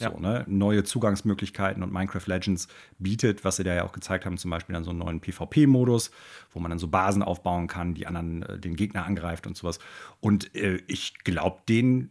So, 0.00 0.18
ne? 0.18 0.44
Neue 0.48 0.84
Zugangsmöglichkeiten 0.84 1.82
und 1.82 1.92
Minecraft 1.92 2.26
Legends 2.26 2.68
bietet, 2.98 3.44
was 3.44 3.56
sie 3.56 3.64
da 3.64 3.74
ja 3.74 3.84
auch 3.84 3.92
gezeigt 3.92 4.26
haben, 4.26 4.38
zum 4.38 4.50
Beispiel 4.50 4.74
dann 4.74 4.84
so 4.84 4.90
einen 4.90 4.98
neuen 5.00 5.20
PvP-Modus, 5.20 6.10
wo 6.52 6.60
man 6.60 6.70
dann 6.70 6.78
so 6.78 6.88
Basen 6.88 7.22
aufbauen 7.22 7.66
kann, 7.66 7.94
die 7.94 8.06
anderen 8.06 8.42
äh, 8.42 8.58
den 8.58 8.76
Gegner 8.76 9.04
angreift 9.04 9.46
und 9.46 9.56
sowas. 9.56 9.78
Und 10.20 10.54
äh, 10.54 10.82
ich 10.86 11.18
glaube, 11.18 11.60
den 11.68 12.10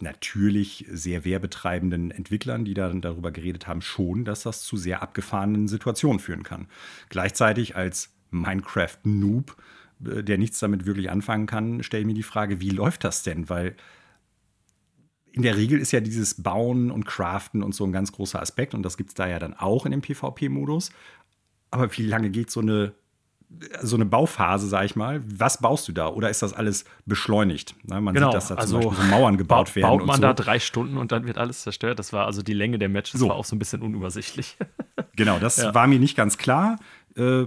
natürlich 0.00 0.86
sehr 0.90 1.24
werbetreibenden 1.24 2.10
Entwicklern, 2.10 2.64
die 2.64 2.74
dann 2.74 3.00
darüber 3.00 3.30
geredet 3.30 3.66
haben, 3.66 3.80
schon, 3.80 4.24
dass 4.24 4.42
das 4.42 4.62
zu 4.62 4.76
sehr 4.76 5.02
abgefahrenen 5.02 5.68
Situationen 5.68 6.20
führen 6.20 6.42
kann. 6.42 6.68
Gleichzeitig 7.08 7.76
als 7.76 8.10
Minecraft-Noob, 8.30 9.56
äh, 10.04 10.22
der 10.22 10.38
nichts 10.38 10.58
damit 10.58 10.86
wirklich 10.86 11.10
anfangen 11.10 11.46
kann, 11.46 11.82
stelle 11.82 12.02
ich 12.02 12.06
mir 12.06 12.14
die 12.14 12.22
Frage, 12.22 12.60
wie 12.60 12.70
läuft 12.70 13.04
das 13.04 13.22
denn? 13.22 13.48
Weil 13.48 13.76
in 15.34 15.42
der 15.42 15.56
Regel 15.56 15.80
ist 15.80 15.90
ja 15.90 16.00
dieses 16.00 16.42
Bauen 16.42 16.92
und 16.92 17.06
Craften 17.06 17.64
und 17.64 17.74
so 17.74 17.84
ein 17.84 17.90
ganz 17.90 18.12
großer 18.12 18.40
Aspekt 18.40 18.72
und 18.72 18.84
das 18.84 18.96
gibt 18.96 19.10
es 19.10 19.14
da 19.14 19.26
ja 19.26 19.40
dann 19.40 19.52
auch 19.52 19.84
in 19.84 19.90
dem 19.90 20.00
PvP-Modus. 20.00 20.92
Aber 21.72 21.90
wie 21.96 22.02
lange 22.02 22.30
geht 22.30 22.52
so 22.52 22.60
eine 22.60 22.92
so 23.82 23.96
eine 23.96 24.04
Bauphase, 24.04 24.66
sag 24.66 24.84
ich 24.84 24.96
mal. 24.96 25.22
Was 25.26 25.58
baust 25.58 25.86
du 25.86 25.92
da? 25.92 26.08
Oder 26.08 26.30
ist 26.30 26.42
das 26.42 26.52
alles 26.52 26.84
beschleunigt? 27.06 27.76
Ne, 27.84 28.00
man 28.00 28.14
genau, 28.14 28.28
sieht, 28.28 28.36
dass 28.36 28.48
da 28.48 28.54
also 28.56 28.80
zum 28.80 28.90
Beispiel 28.90 29.04
so 29.04 29.10
Mauern 29.10 29.36
gebaut 29.36 29.68
ba 29.68 29.74
werden. 29.76 29.98
Baut 29.98 30.06
man 30.06 30.16
so. 30.16 30.22
da 30.22 30.32
drei 30.32 30.58
Stunden 30.58 30.96
und 30.96 31.12
dann 31.12 31.26
wird 31.26 31.38
alles 31.38 31.62
zerstört? 31.62 31.98
Das 31.98 32.12
war 32.12 32.26
also 32.26 32.42
die 32.42 32.52
Länge 32.52 32.78
der 32.78 32.88
Matches 32.88 33.20
so. 33.20 33.28
war 33.28 33.36
auch 33.36 33.44
so 33.44 33.54
ein 33.54 33.58
bisschen 33.58 33.82
unübersichtlich. 33.82 34.56
genau, 35.14 35.38
das 35.38 35.56
ja. 35.58 35.74
war 35.74 35.86
mir 35.86 35.98
nicht 35.98 36.16
ganz 36.16 36.38
klar. 36.38 36.78
Äh, 37.16 37.44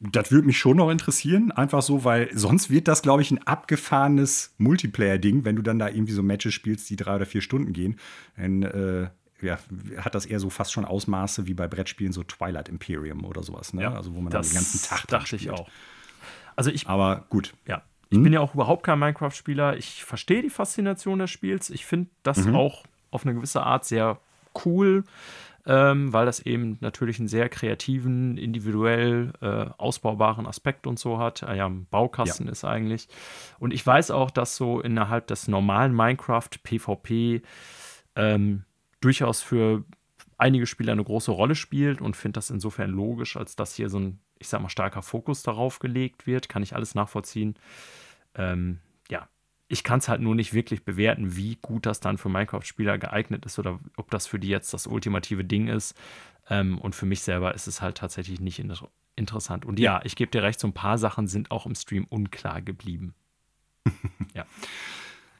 das 0.00 0.30
würde 0.30 0.46
mich 0.46 0.58
schon 0.58 0.76
noch 0.76 0.90
interessieren, 0.90 1.50
einfach 1.50 1.82
so, 1.82 2.04
weil 2.04 2.30
sonst 2.32 2.70
wird 2.70 2.86
das, 2.86 3.02
glaube 3.02 3.22
ich, 3.22 3.30
ein 3.30 3.44
abgefahrenes 3.46 4.54
Multiplayer-Ding, 4.58 5.44
wenn 5.44 5.56
du 5.56 5.62
dann 5.62 5.78
da 5.78 5.88
irgendwie 5.88 6.12
so 6.12 6.22
Matches 6.22 6.54
spielst, 6.54 6.88
die 6.90 6.96
drei 6.96 7.16
oder 7.16 7.26
vier 7.26 7.40
Stunden 7.40 7.72
gehen. 7.72 7.98
Dann 8.36 8.62
äh, 8.62 9.08
ja, 9.40 9.58
hat 9.98 10.14
das 10.14 10.26
eher 10.26 10.40
so 10.40 10.50
fast 10.50 10.72
schon 10.72 10.84
Ausmaße 10.84 11.46
wie 11.46 11.54
bei 11.54 11.66
Brettspielen, 11.66 12.12
so 12.12 12.22
Twilight 12.22 12.68
Imperium 12.68 13.24
oder 13.24 13.42
sowas, 13.42 13.72
ne? 13.72 13.82
Ja, 13.82 13.94
also 13.94 14.14
wo 14.14 14.20
man 14.20 14.30
dann 14.30 14.42
den 14.42 14.54
ganzen 14.54 14.82
Tag 14.88 15.06
dachte 15.08 15.36
ich 15.36 15.50
auch. 15.50 15.68
Also 16.56 16.70
ich, 16.70 16.88
aber 16.88 17.24
gut. 17.28 17.54
Ja, 17.66 17.82
ich 18.10 18.16
hm? 18.16 18.24
bin 18.24 18.32
ja 18.32 18.40
auch 18.40 18.54
überhaupt 18.54 18.84
kein 18.84 18.98
Minecraft-Spieler. 18.98 19.76
Ich 19.76 20.04
verstehe 20.04 20.42
die 20.42 20.50
Faszination 20.50 21.18
des 21.18 21.30
Spiels. 21.30 21.70
Ich 21.70 21.86
finde 21.86 22.10
das 22.22 22.46
mhm. 22.46 22.54
auch 22.54 22.84
auf 23.10 23.24
eine 23.24 23.34
gewisse 23.34 23.62
Art 23.62 23.84
sehr 23.84 24.18
cool. 24.64 25.04
Ähm, 25.68 26.14
weil 26.14 26.24
das 26.24 26.40
eben 26.40 26.78
natürlich 26.80 27.18
einen 27.18 27.28
sehr 27.28 27.50
kreativen, 27.50 28.38
individuell 28.38 29.34
äh, 29.42 29.66
ausbaubaren 29.76 30.46
Aspekt 30.46 30.86
und 30.86 30.98
so 30.98 31.18
hat. 31.18 31.42
Ah 31.42 31.54
ja, 31.54 31.66
ein 31.66 31.86
Baukasten 31.90 32.46
ja. 32.46 32.52
ist 32.52 32.64
eigentlich. 32.64 33.06
Und 33.58 33.74
ich 33.74 33.86
weiß 33.86 34.10
auch, 34.10 34.30
dass 34.30 34.56
so 34.56 34.80
innerhalb 34.80 35.26
des 35.26 35.46
normalen 35.46 35.94
Minecraft 35.94 36.48
PvP 36.62 37.42
ähm, 38.16 38.64
durchaus 39.02 39.42
für 39.42 39.84
einige 40.38 40.66
Spieler 40.66 40.92
eine 40.92 41.04
große 41.04 41.30
Rolle 41.30 41.54
spielt 41.54 42.00
und 42.00 42.16
finde 42.16 42.38
das 42.38 42.48
insofern 42.48 42.90
logisch, 42.90 43.36
als 43.36 43.54
dass 43.54 43.74
hier 43.74 43.90
so 43.90 43.98
ein, 43.98 44.20
ich 44.38 44.48
sag 44.48 44.62
mal, 44.62 44.70
starker 44.70 45.02
Fokus 45.02 45.42
darauf 45.42 45.80
gelegt 45.80 46.26
wird. 46.26 46.48
Kann 46.48 46.62
ich 46.62 46.74
alles 46.74 46.94
nachvollziehen. 46.94 47.56
Ähm, 48.34 48.78
ich 49.68 49.84
kann 49.84 49.98
es 49.98 50.08
halt 50.08 50.20
nur 50.20 50.34
nicht 50.34 50.54
wirklich 50.54 50.84
bewerten, 50.84 51.36
wie 51.36 51.56
gut 51.60 51.86
das 51.86 52.00
dann 52.00 52.18
für 52.18 52.28
Minecraft-Spieler 52.28 52.98
geeignet 52.98 53.44
ist 53.46 53.58
oder 53.58 53.78
ob 53.96 54.10
das 54.10 54.26
für 54.26 54.38
die 54.38 54.48
jetzt 54.48 54.72
das 54.72 54.86
ultimative 54.86 55.44
Ding 55.44 55.68
ist. 55.68 55.94
Ähm, 56.48 56.78
und 56.78 56.94
für 56.94 57.06
mich 57.06 57.20
selber 57.20 57.54
ist 57.54 57.66
es 57.66 57.82
halt 57.82 57.98
tatsächlich 57.98 58.40
nicht 58.40 58.58
in 58.58 58.72
interessant. 59.16 59.66
Und 59.66 59.78
ja, 59.78 60.00
ich 60.04 60.16
gebe 60.16 60.30
dir 60.30 60.42
recht, 60.42 60.60
so 60.60 60.68
ein 60.68 60.72
paar 60.72 60.96
Sachen 60.96 61.26
sind 61.26 61.50
auch 61.50 61.66
im 61.66 61.74
Stream 61.74 62.06
unklar 62.08 62.62
geblieben. 62.62 63.14
ja. 64.34 64.46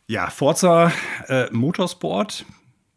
Ja, 0.06 0.30
Forza 0.30 0.92
äh, 1.28 1.50
Motorsport 1.52 2.44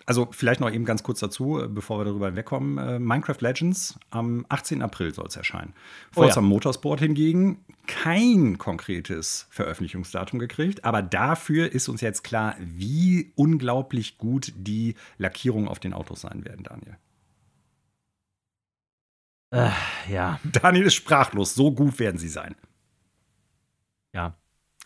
also 0.06 0.28
vielleicht 0.32 0.60
noch 0.60 0.72
eben 0.72 0.86
ganz 0.86 1.03
kurz 1.03 1.19
dazu, 1.19 1.61
äh, 1.61 1.68
bevor 1.68 1.99
wir 1.99 2.06
darüber 2.06 2.36
wegkommen. 2.36 2.78
Äh, 2.78 2.99
Minecraft 2.99 3.38
Legends 3.40 3.99
am 4.10 4.45
18. 4.49 4.82
April 4.82 5.14
soll 5.14 5.28
es 5.28 5.36
erscheinen. 5.36 5.73
Forza 6.11 6.40
oh 6.40 6.44
ja. 6.44 6.48
Motorsport 6.48 6.99
hingegen 6.99 7.64
kein 7.88 8.57
konkretes 8.57 9.48
Veröffentlichungsdatum 9.49 10.40
gekriegt, 10.40 10.86
aber 10.86 11.02
dafür 11.02 11.72
ist 11.72 11.90
uns 11.90 12.02
jetzt 12.02 12.23
klar, 12.23 12.56
wie 12.60 13.32
unglaublich 13.36 14.18
gut 14.18 14.53
die 14.56 14.95
Lackierungen 15.18 15.68
auf 15.68 15.80
den 15.80 15.94
Autos 15.94 16.22
sein 16.22 16.45
werden, 16.45 16.64
Daniel. 16.64 16.98
Äh, 19.52 19.69
ja. 20.11 20.40
Daniel 20.44 20.86
ist 20.86 20.95
sprachlos, 20.95 21.56
so 21.56 21.72
gut 21.72 21.99
werden 21.99 22.18
sie 22.18 22.30
sein. 22.30 22.56
Ja, 24.14 24.36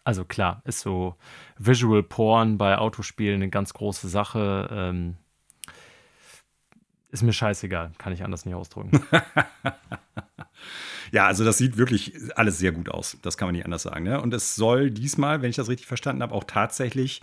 also 0.05 0.23
klar, 0.23 0.61
ist 0.65 0.81
so 0.81 1.15
Visual 1.57 2.03
Porn 2.03 2.57
bei 2.57 2.77
Autospielen 2.77 3.41
eine 3.41 3.49
ganz 3.49 3.73
große 3.73 4.07
Sache. 4.07 4.69
Ähm, 4.71 5.15
ist 7.09 7.23
mir 7.23 7.33
scheißegal, 7.33 7.91
kann 7.97 8.13
ich 8.13 8.23
anders 8.23 8.45
nicht 8.45 8.53
ausdrücken. 8.53 9.03
ja, 11.11 11.25
also 11.25 11.43
das 11.43 11.57
sieht 11.57 11.77
wirklich 11.77 12.13
alles 12.35 12.59
sehr 12.59 12.71
gut 12.71 12.89
aus. 12.89 13.17
Das 13.23 13.37
kann 13.37 13.47
man 13.47 13.55
nicht 13.55 13.65
anders 13.65 13.83
sagen. 13.83 14.03
Ne? 14.03 14.21
Und 14.21 14.33
es 14.33 14.55
soll 14.55 14.91
diesmal, 14.91 15.41
wenn 15.41 15.49
ich 15.49 15.55
das 15.55 15.69
richtig 15.69 15.87
verstanden 15.87 16.21
habe, 16.21 16.35
auch 16.35 16.43
tatsächlich 16.43 17.21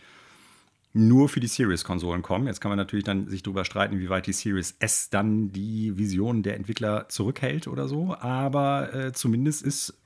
nur 0.92 1.28
für 1.28 1.40
die 1.40 1.46
Series-Konsolen 1.46 2.22
kommen. 2.22 2.48
Jetzt 2.48 2.60
kann 2.60 2.70
man 2.70 2.78
natürlich 2.78 3.04
dann 3.04 3.28
sich 3.28 3.44
darüber 3.44 3.64
streiten, 3.64 4.00
wie 4.00 4.10
weit 4.10 4.26
die 4.26 4.32
Series 4.32 4.74
S 4.80 5.08
dann 5.08 5.52
die 5.52 5.96
Vision 5.96 6.42
der 6.42 6.56
Entwickler 6.56 7.08
zurückhält 7.08 7.68
oder 7.68 7.86
so. 7.86 8.16
Aber 8.18 8.92
äh, 8.92 9.12
zumindest 9.12 9.62
ist 9.62 10.01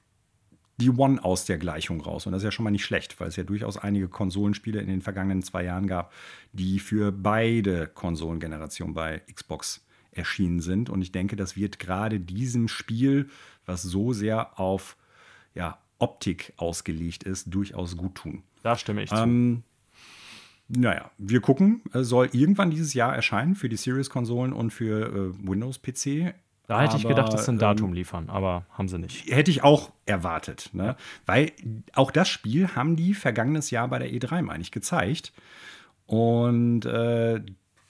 die 0.78 0.90
One 0.90 1.24
aus 1.24 1.44
der 1.46 1.58
Gleichung 1.58 2.00
raus. 2.00 2.26
Und 2.26 2.32
das 2.32 2.42
ist 2.42 2.44
ja 2.44 2.50
schon 2.52 2.64
mal 2.64 2.70
nicht 2.70 2.84
schlecht, 2.84 3.18
weil 3.18 3.28
es 3.28 3.36
ja 3.36 3.44
durchaus 3.44 3.78
einige 3.78 4.08
Konsolenspiele 4.08 4.80
in 4.80 4.88
den 4.88 5.00
vergangenen 5.00 5.42
zwei 5.42 5.64
Jahren 5.64 5.86
gab, 5.86 6.12
die 6.52 6.78
für 6.78 7.12
beide 7.12 7.86
Konsolengenerationen 7.86 8.94
bei 8.94 9.22
Xbox 9.32 9.86
erschienen 10.12 10.60
sind. 10.60 10.90
Und 10.90 11.02
ich 11.02 11.12
denke, 11.12 11.36
das 11.36 11.56
wird 11.56 11.78
gerade 11.78 12.20
diesem 12.20 12.68
Spiel, 12.68 13.28
was 13.64 13.82
so 13.82 14.12
sehr 14.12 14.58
auf 14.60 14.96
ja, 15.54 15.78
Optik 15.98 16.52
ausgelegt 16.56 17.24
ist, 17.24 17.52
durchaus 17.54 17.96
gut 17.96 18.16
tun. 18.16 18.42
Da 18.62 18.76
stimme 18.76 19.02
ich 19.02 19.12
ähm, 19.12 19.62
zu. 20.68 20.80
Naja, 20.80 21.10
wir 21.16 21.40
gucken. 21.40 21.82
Es 21.92 22.08
soll 22.08 22.28
irgendwann 22.32 22.70
dieses 22.70 22.92
Jahr 22.92 23.14
erscheinen 23.14 23.54
für 23.54 23.68
die 23.68 23.76
Series-Konsolen 23.76 24.52
und 24.52 24.72
für 24.72 25.06
äh, 25.06 25.48
Windows-PC. 25.48 26.34
Da 26.66 26.80
hätte 26.80 26.92
aber, 26.92 26.98
ich 26.98 27.08
gedacht, 27.08 27.32
dass 27.32 27.44
sie 27.44 27.52
ein 27.52 27.58
Datum 27.58 27.90
ähm, 27.90 27.94
liefern, 27.94 28.28
aber 28.28 28.66
haben 28.70 28.88
sie 28.88 28.98
nicht. 28.98 29.30
Hätte 29.30 29.50
ich 29.50 29.62
auch 29.62 29.92
erwartet, 30.04 30.70
ne? 30.72 30.96
Weil 31.24 31.52
auch 31.94 32.10
das 32.10 32.28
Spiel 32.28 32.74
haben 32.74 32.96
die 32.96 33.14
vergangenes 33.14 33.70
Jahr 33.70 33.88
bei 33.88 33.98
der 33.98 34.10
E3, 34.10 34.42
meine 34.42 34.62
ich, 34.62 34.72
gezeigt. 34.72 35.32
Und 36.06 36.84
äh, 36.84 37.40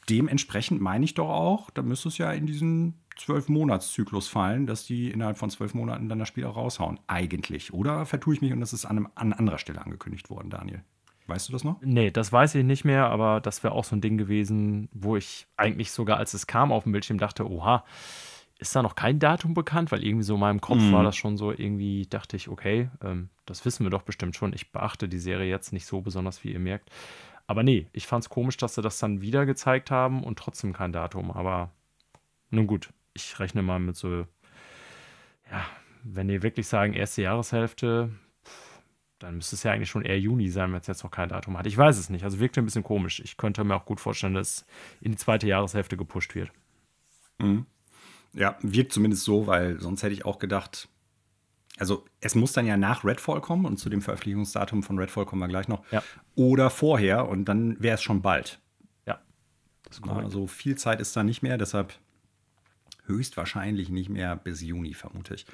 dementsprechend 0.09 0.81
meine 0.81 1.05
ich 1.05 1.15
doch 1.15 1.29
auch, 1.29 1.71
da 1.71 1.83
müsste 1.83 2.09
es 2.09 2.19
ja 2.19 2.33
in 2.33 2.47
diesen 2.47 2.95
zwölf 3.17 3.49
Monatszyklus 3.49 4.29
fallen, 4.29 4.67
dass 4.67 4.85
die 4.85 5.11
innerhalb 5.11 5.39
von 5.39 5.51
zwölf 5.51 5.75
Monaten 5.75 6.09
dann 6.09 6.19
das 6.19 6.29
Spiel 6.29 6.45
auch 6.45 6.57
raushauen. 6.57 7.01
Eigentlich. 7.07 7.73
Oder 7.73 8.05
vertue 8.07 8.35
ich 8.35 8.41
mich 8.43 8.53
und 8.53 8.61
das 8.61 8.73
ist 8.73 8.85
an, 8.85 8.99
einem, 8.99 9.09
an 9.15 9.33
anderer 9.33 9.59
Stelle 9.59 9.83
angekündigt 9.83 10.31
worden, 10.31 10.51
Daniel? 10.51 10.83
Weißt 11.27 11.49
du 11.49 11.53
das 11.53 11.65
noch? 11.65 11.81
Nee, 11.83 12.11
das 12.11 12.33
weiß 12.33 12.55
ich 12.55 12.65
nicht 12.65 12.85
mehr, 12.85 13.07
aber 13.07 13.41
das 13.41 13.65
wäre 13.65 13.75
auch 13.75 13.85
so 13.85 13.97
ein 13.97 14.01
Ding 14.01 14.17
gewesen, 14.17 14.89
wo 14.93 15.17
ich 15.17 15.47
eigentlich 15.57 15.91
sogar, 15.91 16.19
als 16.19 16.35
es 16.35 16.47
kam 16.47 16.71
auf 16.71 16.85
dem 16.85 16.93
Bildschirm, 16.93 17.19
dachte, 17.19 17.51
oha, 17.51 17.85
ist 18.59 18.75
da 18.75 18.83
noch 18.83 18.95
kein 18.95 19.19
Datum 19.19 19.55
bekannt, 19.55 19.93
weil 19.93 20.05
irgendwie 20.05 20.25
so 20.25 20.35
in 20.35 20.41
meinem 20.41 20.61
Kopf 20.61 20.81
mm. 20.81 20.93
war 20.93 21.03
das 21.03 21.17
schon 21.17 21.37
so, 21.37 21.53
irgendwie 21.53 22.07
dachte 22.07 22.37
ich, 22.37 22.49
okay, 22.49 22.91
ähm, 23.03 23.29
das 23.45 23.65
wissen 23.65 23.85
wir 23.85 23.91
doch 23.91 24.03
bestimmt 24.03 24.35
schon. 24.35 24.53
Ich 24.55 24.73
beachte 24.73 25.09
die 25.09 25.19
Serie 25.19 25.49
jetzt 25.49 25.73
nicht 25.73 25.87
so 25.87 26.01
besonders, 26.01 26.43
wie 26.43 26.53
ihr 26.53 26.59
merkt. 26.59 26.91
Aber 27.47 27.63
nee, 27.63 27.87
ich 27.93 28.07
fand 28.07 28.25
es 28.25 28.31
komisch, 28.31 28.57
dass 28.57 28.75
sie 28.75 28.83
das 28.83 28.99
dann 28.99 29.21
wieder 29.21 29.47
gezeigt 29.47 29.91
haben 29.91 30.25
und 30.25 30.39
trotzdem 30.39 30.73
kein 30.73 30.93
Datum. 30.93 31.31
Aber 31.31 31.71
nun 32.51 32.67
gut, 32.67 32.93
ich 33.13 33.39
rechne 33.39 33.63
mal 33.63 33.79
mit 33.79 33.97
so, 33.97 34.27
ja, 35.51 35.65
wenn 36.03 36.29
ihr 36.29 36.43
wirklich 36.43 36.67
sagen, 36.67 36.95
erste 36.95 37.23
Jahreshälfte, 37.23 38.11
dann 39.19 39.37
müsste 39.37 39.57
es 39.57 39.63
ja 39.63 39.73
eigentlich 39.73 39.91
schon 39.91 40.05
eher 40.05 40.19
Juni 40.19 40.49
sein, 40.49 40.73
wenn 40.73 40.81
es 40.81 40.87
jetzt 40.87 41.05
noch 41.05 41.11
kein 41.11 41.29
Datum 41.29 41.57
hat. 41.59 41.67
Ich 41.67 41.77
weiß 41.77 41.99
es 41.99 42.11
nicht. 42.11 42.25
Also 42.25 42.41
wirkt 42.41 42.59
ein 42.59 42.65
bisschen 42.65 42.85
komisch. 42.85 43.21
Ich 43.21 43.37
könnte 43.37 43.65
mir 43.65 43.75
auch 43.75 43.87
gut 43.87 44.01
vorstellen, 44.01 44.35
dass 44.35 44.67
in 45.01 45.13
die 45.13 45.19
zweite 45.19 45.47
Jahreshälfte 45.47 45.97
gepusht 45.97 46.35
wird. 46.35 46.51
Mhm. 47.39 47.67
Ja, 48.33 48.57
wirkt 48.61 48.93
zumindest 48.93 49.25
so, 49.25 49.47
weil 49.47 49.81
sonst 49.81 50.03
hätte 50.03 50.13
ich 50.13 50.25
auch 50.25 50.39
gedacht, 50.39 50.89
also 51.79 52.05
es 52.21 52.35
muss 52.35 52.53
dann 52.53 52.67
ja 52.67 52.77
nach 52.77 53.05
Redfall 53.05 53.41
kommen 53.41 53.67
und 53.67 53.79
zu 53.79 53.89
dem 53.89 54.03
Veröffentlichungsdatum 54.03 54.83
von 54.83 54.99
Redfall 54.99 55.27
kommen 55.27 55.43
wir 55.43 55.49
gleich 55.49 55.69
noch. 55.69 55.83
Ja. 55.91 56.03
Oder 56.35 56.71
vorher 56.71 57.29
und 57.29 57.45
dann 57.47 57.81
wäre 57.81 57.95
es 57.95 58.03
schon 58.03 58.23
bald. 58.23 58.61
Ja. 59.07 59.21
Also 60.03 60.47
viel 60.47 60.77
Zeit 60.77 61.01
ist 61.01 61.17
da 61.17 61.23
nicht 61.23 61.43
mehr, 61.43 61.59
deshalb 61.59 61.95
höchstwahrscheinlich 63.07 63.89
nicht 63.89 64.09
mehr 64.09 64.37
bis 64.37 64.61
Juni, 64.61 64.95
vermute 64.95 65.35
ich. 65.35 65.47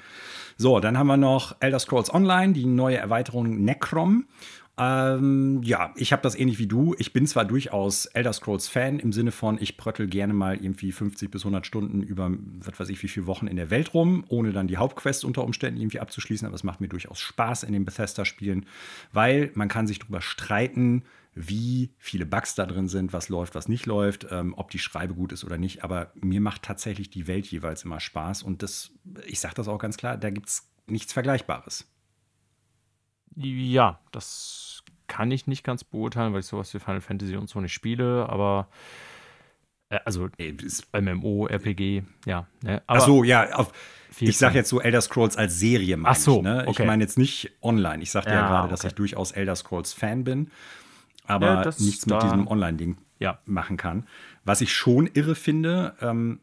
So, 0.57 0.79
dann 0.79 0.97
haben 0.97 1.07
wir 1.07 1.17
noch 1.17 1.55
Elder 1.59 1.79
Scrolls 1.79 2.13
Online, 2.13 2.53
die 2.53 2.65
neue 2.65 2.97
Erweiterung 2.97 3.63
Necrom. 3.63 4.27
Ähm, 4.75 5.61
ja, 5.61 5.93
ich 5.95 6.11
habe 6.11 6.23
das 6.23 6.33
ähnlich 6.35 6.57
wie 6.57 6.65
du. 6.65 6.95
Ich 6.97 7.13
bin 7.13 7.27
zwar 7.27 7.45
durchaus 7.45 8.07
Elder 8.07 8.33
Scrolls 8.33 8.67
Fan 8.67 8.97
im 8.97 9.13
Sinne 9.13 9.31
von, 9.31 9.61
ich 9.61 9.77
pröttel 9.77 10.07
gerne 10.07 10.33
mal 10.33 10.55
irgendwie 10.55 10.91
50 10.91 11.29
bis 11.29 11.43
100 11.43 11.67
Stunden 11.67 12.01
über, 12.01 12.31
was 12.31 12.79
weiß 12.79 12.89
ich, 12.89 13.03
wie 13.03 13.07
viele 13.07 13.27
Wochen 13.27 13.45
in 13.45 13.55
der 13.55 13.69
Welt 13.69 13.93
rum, 13.93 14.25
ohne 14.29 14.51
dann 14.51 14.67
die 14.67 14.77
Hauptquest 14.77 15.25
unter 15.25 15.43
Umständen 15.43 15.79
irgendwie 15.79 15.99
abzuschließen. 15.99 16.47
Aber 16.47 16.55
es 16.55 16.63
macht 16.63 16.81
mir 16.81 16.87
durchaus 16.87 17.19
Spaß 17.19 17.63
in 17.63 17.73
den 17.73 17.85
Bethesda-Spielen, 17.85 18.65
weil 19.11 19.51
man 19.53 19.67
kann 19.67 19.85
sich 19.85 19.99
darüber 19.99 20.21
streiten, 20.21 21.03
wie 21.35 21.91
viele 21.99 22.25
Bugs 22.25 22.55
da 22.55 22.65
drin 22.65 22.87
sind, 22.87 23.13
was 23.13 23.29
läuft, 23.29 23.53
was 23.53 23.67
nicht 23.67 23.85
läuft, 23.85 24.27
ähm, 24.31 24.55
ob 24.57 24.71
die 24.71 24.79
Schreibe 24.79 25.13
gut 25.13 25.31
ist 25.31 25.43
oder 25.43 25.59
nicht. 25.59 25.83
Aber 25.83 26.11
mir 26.15 26.41
macht 26.41 26.63
tatsächlich 26.63 27.11
die 27.11 27.27
Welt 27.27 27.45
jeweils 27.45 27.83
immer 27.83 27.99
Spaß. 27.99 28.41
Und 28.41 28.63
das, 28.63 28.91
ich 29.27 29.39
sage 29.39 29.55
das 29.55 29.67
auch 29.67 29.79
ganz 29.79 29.97
klar, 29.97 30.17
da 30.17 30.31
gibt 30.31 30.47
es 30.47 30.67
nichts 30.87 31.13
Vergleichbares. 31.13 31.85
Ja, 33.35 33.99
das 34.11 34.83
kann 35.07 35.31
ich 35.31 35.47
nicht 35.47 35.63
ganz 35.63 35.83
beurteilen, 35.83 36.33
weil 36.33 36.39
ich 36.41 36.45
sowas 36.45 36.73
wie 36.73 36.79
Final 36.79 37.01
Fantasy 37.01 37.35
und 37.35 37.49
so 37.49 37.59
nicht 37.61 37.73
spiele, 37.73 38.27
aber 38.29 38.67
äh, 39.89 39.99
also 40.05 40.29
MMO, 40.93 41.47
RPG, 41.47 42.03
ja. 42.25 42.47
Ne? 42.61 42.81
Aber 42.87 42.99
Ach 42.99 43.05
so, 43.05 43.23
ja, 43.23 43.53
auf, 43.53 43.71
ich 44.19 44.37
sage 44.37 44.55
jetzt 44.55 44.69
so 44.69 44.81
Elder 44.81 45.01
Scrolls 45.01 45.37
als 45.37 45.59
Serie, 45.59 45.97
meine 45.97 46.15
Ach 46.15 46.19
so, 46.19 46.37
ich. 46.37 46.43
Ne? 46.43 46.63
Okay. 46.67 46.81
Ich 46.81 46.87
meine 46.87 47.03
jetzt 47.03 47.17
nicht 47.17 47.51
online. 47.61 48.01
Ich 48.01 48.11
sagte 48.11 48.31
ja, 48.31 48.37
ja 48.37 48.47
gerade, 48.47 48.63
okay. 48.63 48.71
dass 48.71 48.83
ich 48.83 48.93
durchaus 48.93 49.31
Elder 49.31 49.55
Scrolls 49.55 49.93
Fan 49.93 50.23
bin, 50.23 50.51
aber 51.25 51.63
ja, 51.63 51.71
nichts 51.79 52.05
mit 52.05 52.21
diesem 52.21 52.47
Online-Ding 52.47 52.97
ja. 53.19 53.39
machen 53.45 53.77
kann. 53.77 54.07
Was 54.45 54.61
ich 54.61 54.73
schon 54.73 55.07
irre 55.07 55.35
finde, 55.35 55.95
ähm, 56.01 56.39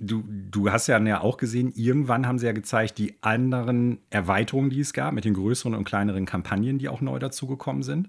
du, 0.00 0.24
du 0.26 0.70
hast 0.70 0.86
ja 0.86 1.20
auch 1.20 1.36
gesehen, 1.36 1.72
irgendwann 1.74 2.26
haben 2.26 2.38
sie 2.38 2.46
ja 2.46 2.52
gezeigt, 2.52 2.98
die 2.98 3.16
anderen 3.20 3.98
Erweiterungen, 4.10 4.70
die 4.70 4.80
es 4.80 4.92
gab, 4.92 5.12
mit 5.12 5.24
den 5.24 5.34
größeren 5.34 5.74
und 5.74 5.84
kleineren 5.84 6.26
Kampagnen, 6.26 6.78
die 6.78 6.88
auch 6.88 7.00
neu 7.00 7.18
dazugekommen 7.18 7.82
sind. 7.82 8.08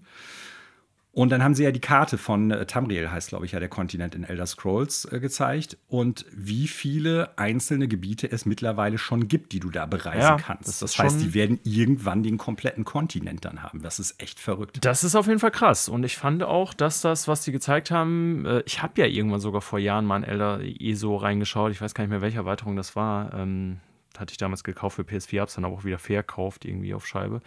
Und 1.18 1.31
dann 1.31 1.44
haben 1.44 1.56
sie 1.56 1.64
ja 1.64 1.72
die 1.72 1.80
Karte 1.80 2.15
von 2.19 2.52
äh, 2.52 2.68
Tamriel, 2.68 3.10
heißt 3.10 3.30
glaube 3.30 3.48
ich 3.48 3.53
ja 3.53 3.60
der 3.60 3.69
Kontinent 3.69 4.14
in 4.14 4.23
Elder 4.23 4.45
Scrolls, 4.45 5.06
äh, 5.11 5.19
gezeigt. 5.19 5.76
Und 5.88 6.27
wie 6.31 6.68
viele 6.68 7.35
einzelne 7.39 7.88
Gebiete 7.88 8.31
es 8.31 8.45
mittlerweile 8.45 8.99
schon 8.99 9.27
gibt, 9.27 9.52
die 9.52 9.60
du 9.60 9.72
da 9.72 9.88
bereisen 9.88 10.22
ja, 10.22 10.38
kannst. 10.38 10.68
Das, 10.68 10.77
das 10.77 10.99
heißt, 10.99 11.19
die 11.19 11.34
werden 11.34 11.60
irgendwann 11.64 12.22
den 12.22 12.38
kompletten 12.38 12.85
Kontinent 12.85 13.45
dann 13.45 13.64
haben. 13.64 13.81
Das 13.81 13.98
ist 13.98 14.22
echt 14.22 14.39
verrückt. 14.39 14.77
Das 14.85 15.03
ist 15.03 15.15
auf 15.15 15.26
jeden 15.26 15.39
Fall 15.39 15.49
krass. 15.49 15.89
Und 15.89 16.03
ich 16.03 16.18
fand 16.18 16.44
auch, 16.44 16.76
dass 16.76 17.02
das, 17.02 17.27
was 17.27 17.44
sie 17.44 17.52
gezeigt 17.52 17.89
haben, 17.89 18.45
äh, 18.45 18.61
ich 18.68 18.84
habe 18.84 19.02
ja 19.02 19.07
irgendwann 19.07 19.39
sogar 19.39 19.61
vor 19.61 19.80
Jahren 19.80 20.06
mal 20.06 20.18
in 20.18 20.23
Elder 20.23 20.60
ESO 20.61 21.15
reingeschaut. 21.15 21.72
Ich 21.72 21.81
weiß 21.81 21.95
gar 21.95 22.03
nicht 22.03 22.11
mehr, 22.11 22.22
welche 22.22 22.38
Erweiterung 22.38 22.76
das 22.76 22.95
war. 22.95 23.34
Ähm, 23.34 23.80
hatte 24.19 24.31
ich 24.31 24.38
damals 24.38 24.64
gekauft 24.64 24.95
für 24.95 25.03
PS4, 25.03 25.39
habe 25.39 25.48
es 25.48 25.56
dann 25.56 25.65
aber 25.65 25.76
auch 25.76 25.84
wieder 25.85 25.99
verkauft, 25.99 26.65
irgendwie 26.65 26.94
auf 26.94 27.06
Scheibe. 27.07 27.41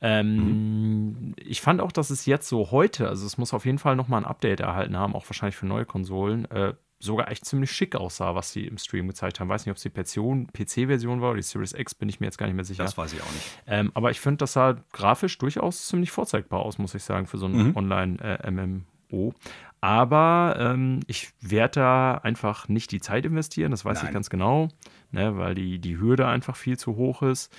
Ähm, 0.00 0.36
mhm. 0.36 1.34
Ich 1.36 1.60
fand 1.60 1.80
auch, 1.80 1.92
dass 1.92 2.10
es 2.10 2.26
jetzt 2.26 2.48
so 2.48 2.70
heute, 2.70 3.08
also 3.08 3.26
es 3.26 3.38
muss 3.38 3.52
auf 3.54 3.66
jeden 3.66 3.78
Fall 3.78 3.96
nochmal 3.96 4.20
ein 4.22 4.26
Update 4.26 4.60
erhalten 4.60 4.96
haben, 4.96 5.14
auch 5.14 5.24
wahrscheinlich 5.28 5.56
für 5.56 5.66
neue 5.66 5.84
Konsolen, 5.84 6.44
äh, 6.50 6.74
sogar 7.02 7.30
echt 7.30 7.46
ziemlich 7.46 7.72
schick 7.72 7.96
aussah, 7.96 8.34
was 8.34 8.52
sie 8.52 8.66
im 8.66 8.76
Stream 8.76 9.08
gezeigt 9.08 9.40
haben. 9.40 9.48
Weiß 9.48 9.64
nicht, 9.64 9.70
ob 9.70 9.78
es 9.78 9.82
die 9.82 9.88
PC-Version 9.90 11.22
war 11.22 11.30
oder 11.30 11.38
die 11.38 11.42
Series 11.42 11.72
X, 11.72 11.94
bin 11.94 12.10
ich 12.10 12.20
mir 12.20 12.26
jetzt 12.26 12.36
gar 12.36 12.44
nicht 12.46 12.56
mehr 12.56 12.64
sicher. 12.64 12.82
Das 12.84 12.98
weiß 12.98 13.14
ich 13.14 13.22
auch 13.22 13.32
nicht. 13.32 13.58
Ähm, 13.66 13.90
aber 13.94 14.10
ich 14.10 14.20
finde, 14.20 14.38
das 14.38 14.52
sah 14.52 14.76
grafisch 14.92 15.38
durchaus 15.38 15.86
ziemlich 15.86 16.10
vorzeigbar 16.10 16.60
aus, 16.60 16.76
muss 16.76 16.94
ich 16.94 17.02
sagen, 17.02 17.26
für 17.26 17.38
so 17.38 17.46
ein 17.46 17.68
Mhm. 17.70 17.76
Online-MMO. 17.76 19.32
Aber 19.80 20.56
ähm, 20.58 21.00
ich 21.06 21.30
werde 21.40 21.80
da 21.80 22.14
einfach 22.16 22.68
nicht 22.68 22.92
die 22.92 23.00
Zeit 23.00 23.24
investieren, 23.24 23.70
das 23.70 23.84
weiß 23.84 23.98
ich 23.98 24.04
Nein. 24.04 24.12
ganz 24.12 24.28
genau, 24.28 24.68
ne, 25.12 25.36
weil 25.36 25.54
die, 25.54 25.78
die 25.78 25.98
Hürde 25.98 26.26
einfach 26.26 26.56
viel 26.56 26.78
zu 26.78 26.96
hoch 26.96 27.22
ist. 27.22 27.52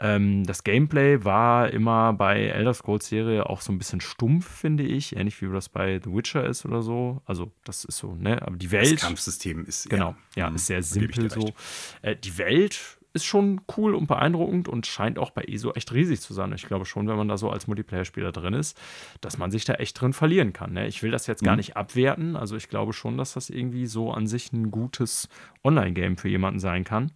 Ähm, 0.00 0.42
das 0.44 0.64
Gameplay 0.64 1.22
war 1.24 1.70
immer 1.70 2.12
bei 2.12 2.46
Elder 2.46 2.74
Scrolls 2.74 3.06
Serie 3.06 3.48
auch 3.48 3.60
so 3.60 3.72
ein 3.72 3.78
bisschen 3.78 4.00
stumpf, 4.00 4.48
finde 4.48 4.82
ich. 4.82 5.14
Ähnlich 5.14 5.40
wie 5.42 5.52
das 5.52 5.68
bei 5.68 6.00
The 6.02 6.12
Witcher 6.12 6.44
ist 6.44 6.64
oder 6.64 6.82
so. 6.82 7.22
Also, 7.24 7.52
das 7.64 7.84
ist 7.84 7.98
so, 7.98 8.14
ne? 8.16 8.42
Aber 8.42 8.56
die 8.56 8.66
Das 8.66 8.72
Welt. 8.72 9.00
Kampfsystem 9.00 9.64
ist 9.64 9.88
Genau, 9.90 10.16
ja, 10.34 10.48
Mhm. 10.50 10.56
ist 10.56 10.66
sehr 10.66 10.82
simpel 10.82 11.30
so. 11.30 11.52
Äh, 12.00 12.16
die 12.16 12.36
Welt 12.38 12.98
ist 13.14 13.24
schon 13.24 13.60
cool 13.76 13.94
und 13.94 14.06
beeindruckend 14.06 14.68
und 14.68 14.86
scheint 14.86 15.18
auch 15.18 15.30
bei 15.30 15.42
ESO 15.42 15.72
echt 15.72 15.92
riesig 15.92 16.20
zu 16.20 16.32
sein. 16.34 16.52
Ich 16.52 16.66
glaube 16.66 16.86
schon, 16.86 17.08
wenn 17.08 17.16
man 17.16 17.28
da 17.28 17.36
so 17.36 17.50
als 17.50 17.66
Multiplayer-Spieler 17.66 18.32
drin 18.32 18.54
ist, 18.54 18.78
dass 19.20 19.38
man 19.38 19.50
sich 19.50 19.64
da 19.64 19.74
echt 19.74 20.00
drin 20.00 20.12
verlieren 20.12 20.52
kann. 20.52 20.72
Ne? 20.72 20.86
Ich 20.88 21.02
will 21.02 21.10
das 21.10 21.26
jetzt 21.26 21.42
gar 21.44 21.52
Mhm. 21.54 21.58
nicht 21.58 21.76
abwerten. 21.76 22.36
Also 22.36 22.56
ich 22.56 22.68
glaube 22.68 22.92
schon, 22.92 23.18
dass 23.18 23.34
das 23.34 23.50
irgendwie 23.50 23.86
so 23.86 24.10
an 24.12 24.26
sich 24.26 24.52
ein 24.52 24.70
gutes 24.70 25.28
Online-Game 25.62 26.16
für 26.16 26.28
jemanden 26.28 26.58
sein 26.60 26.84
kann. 26.84 27.12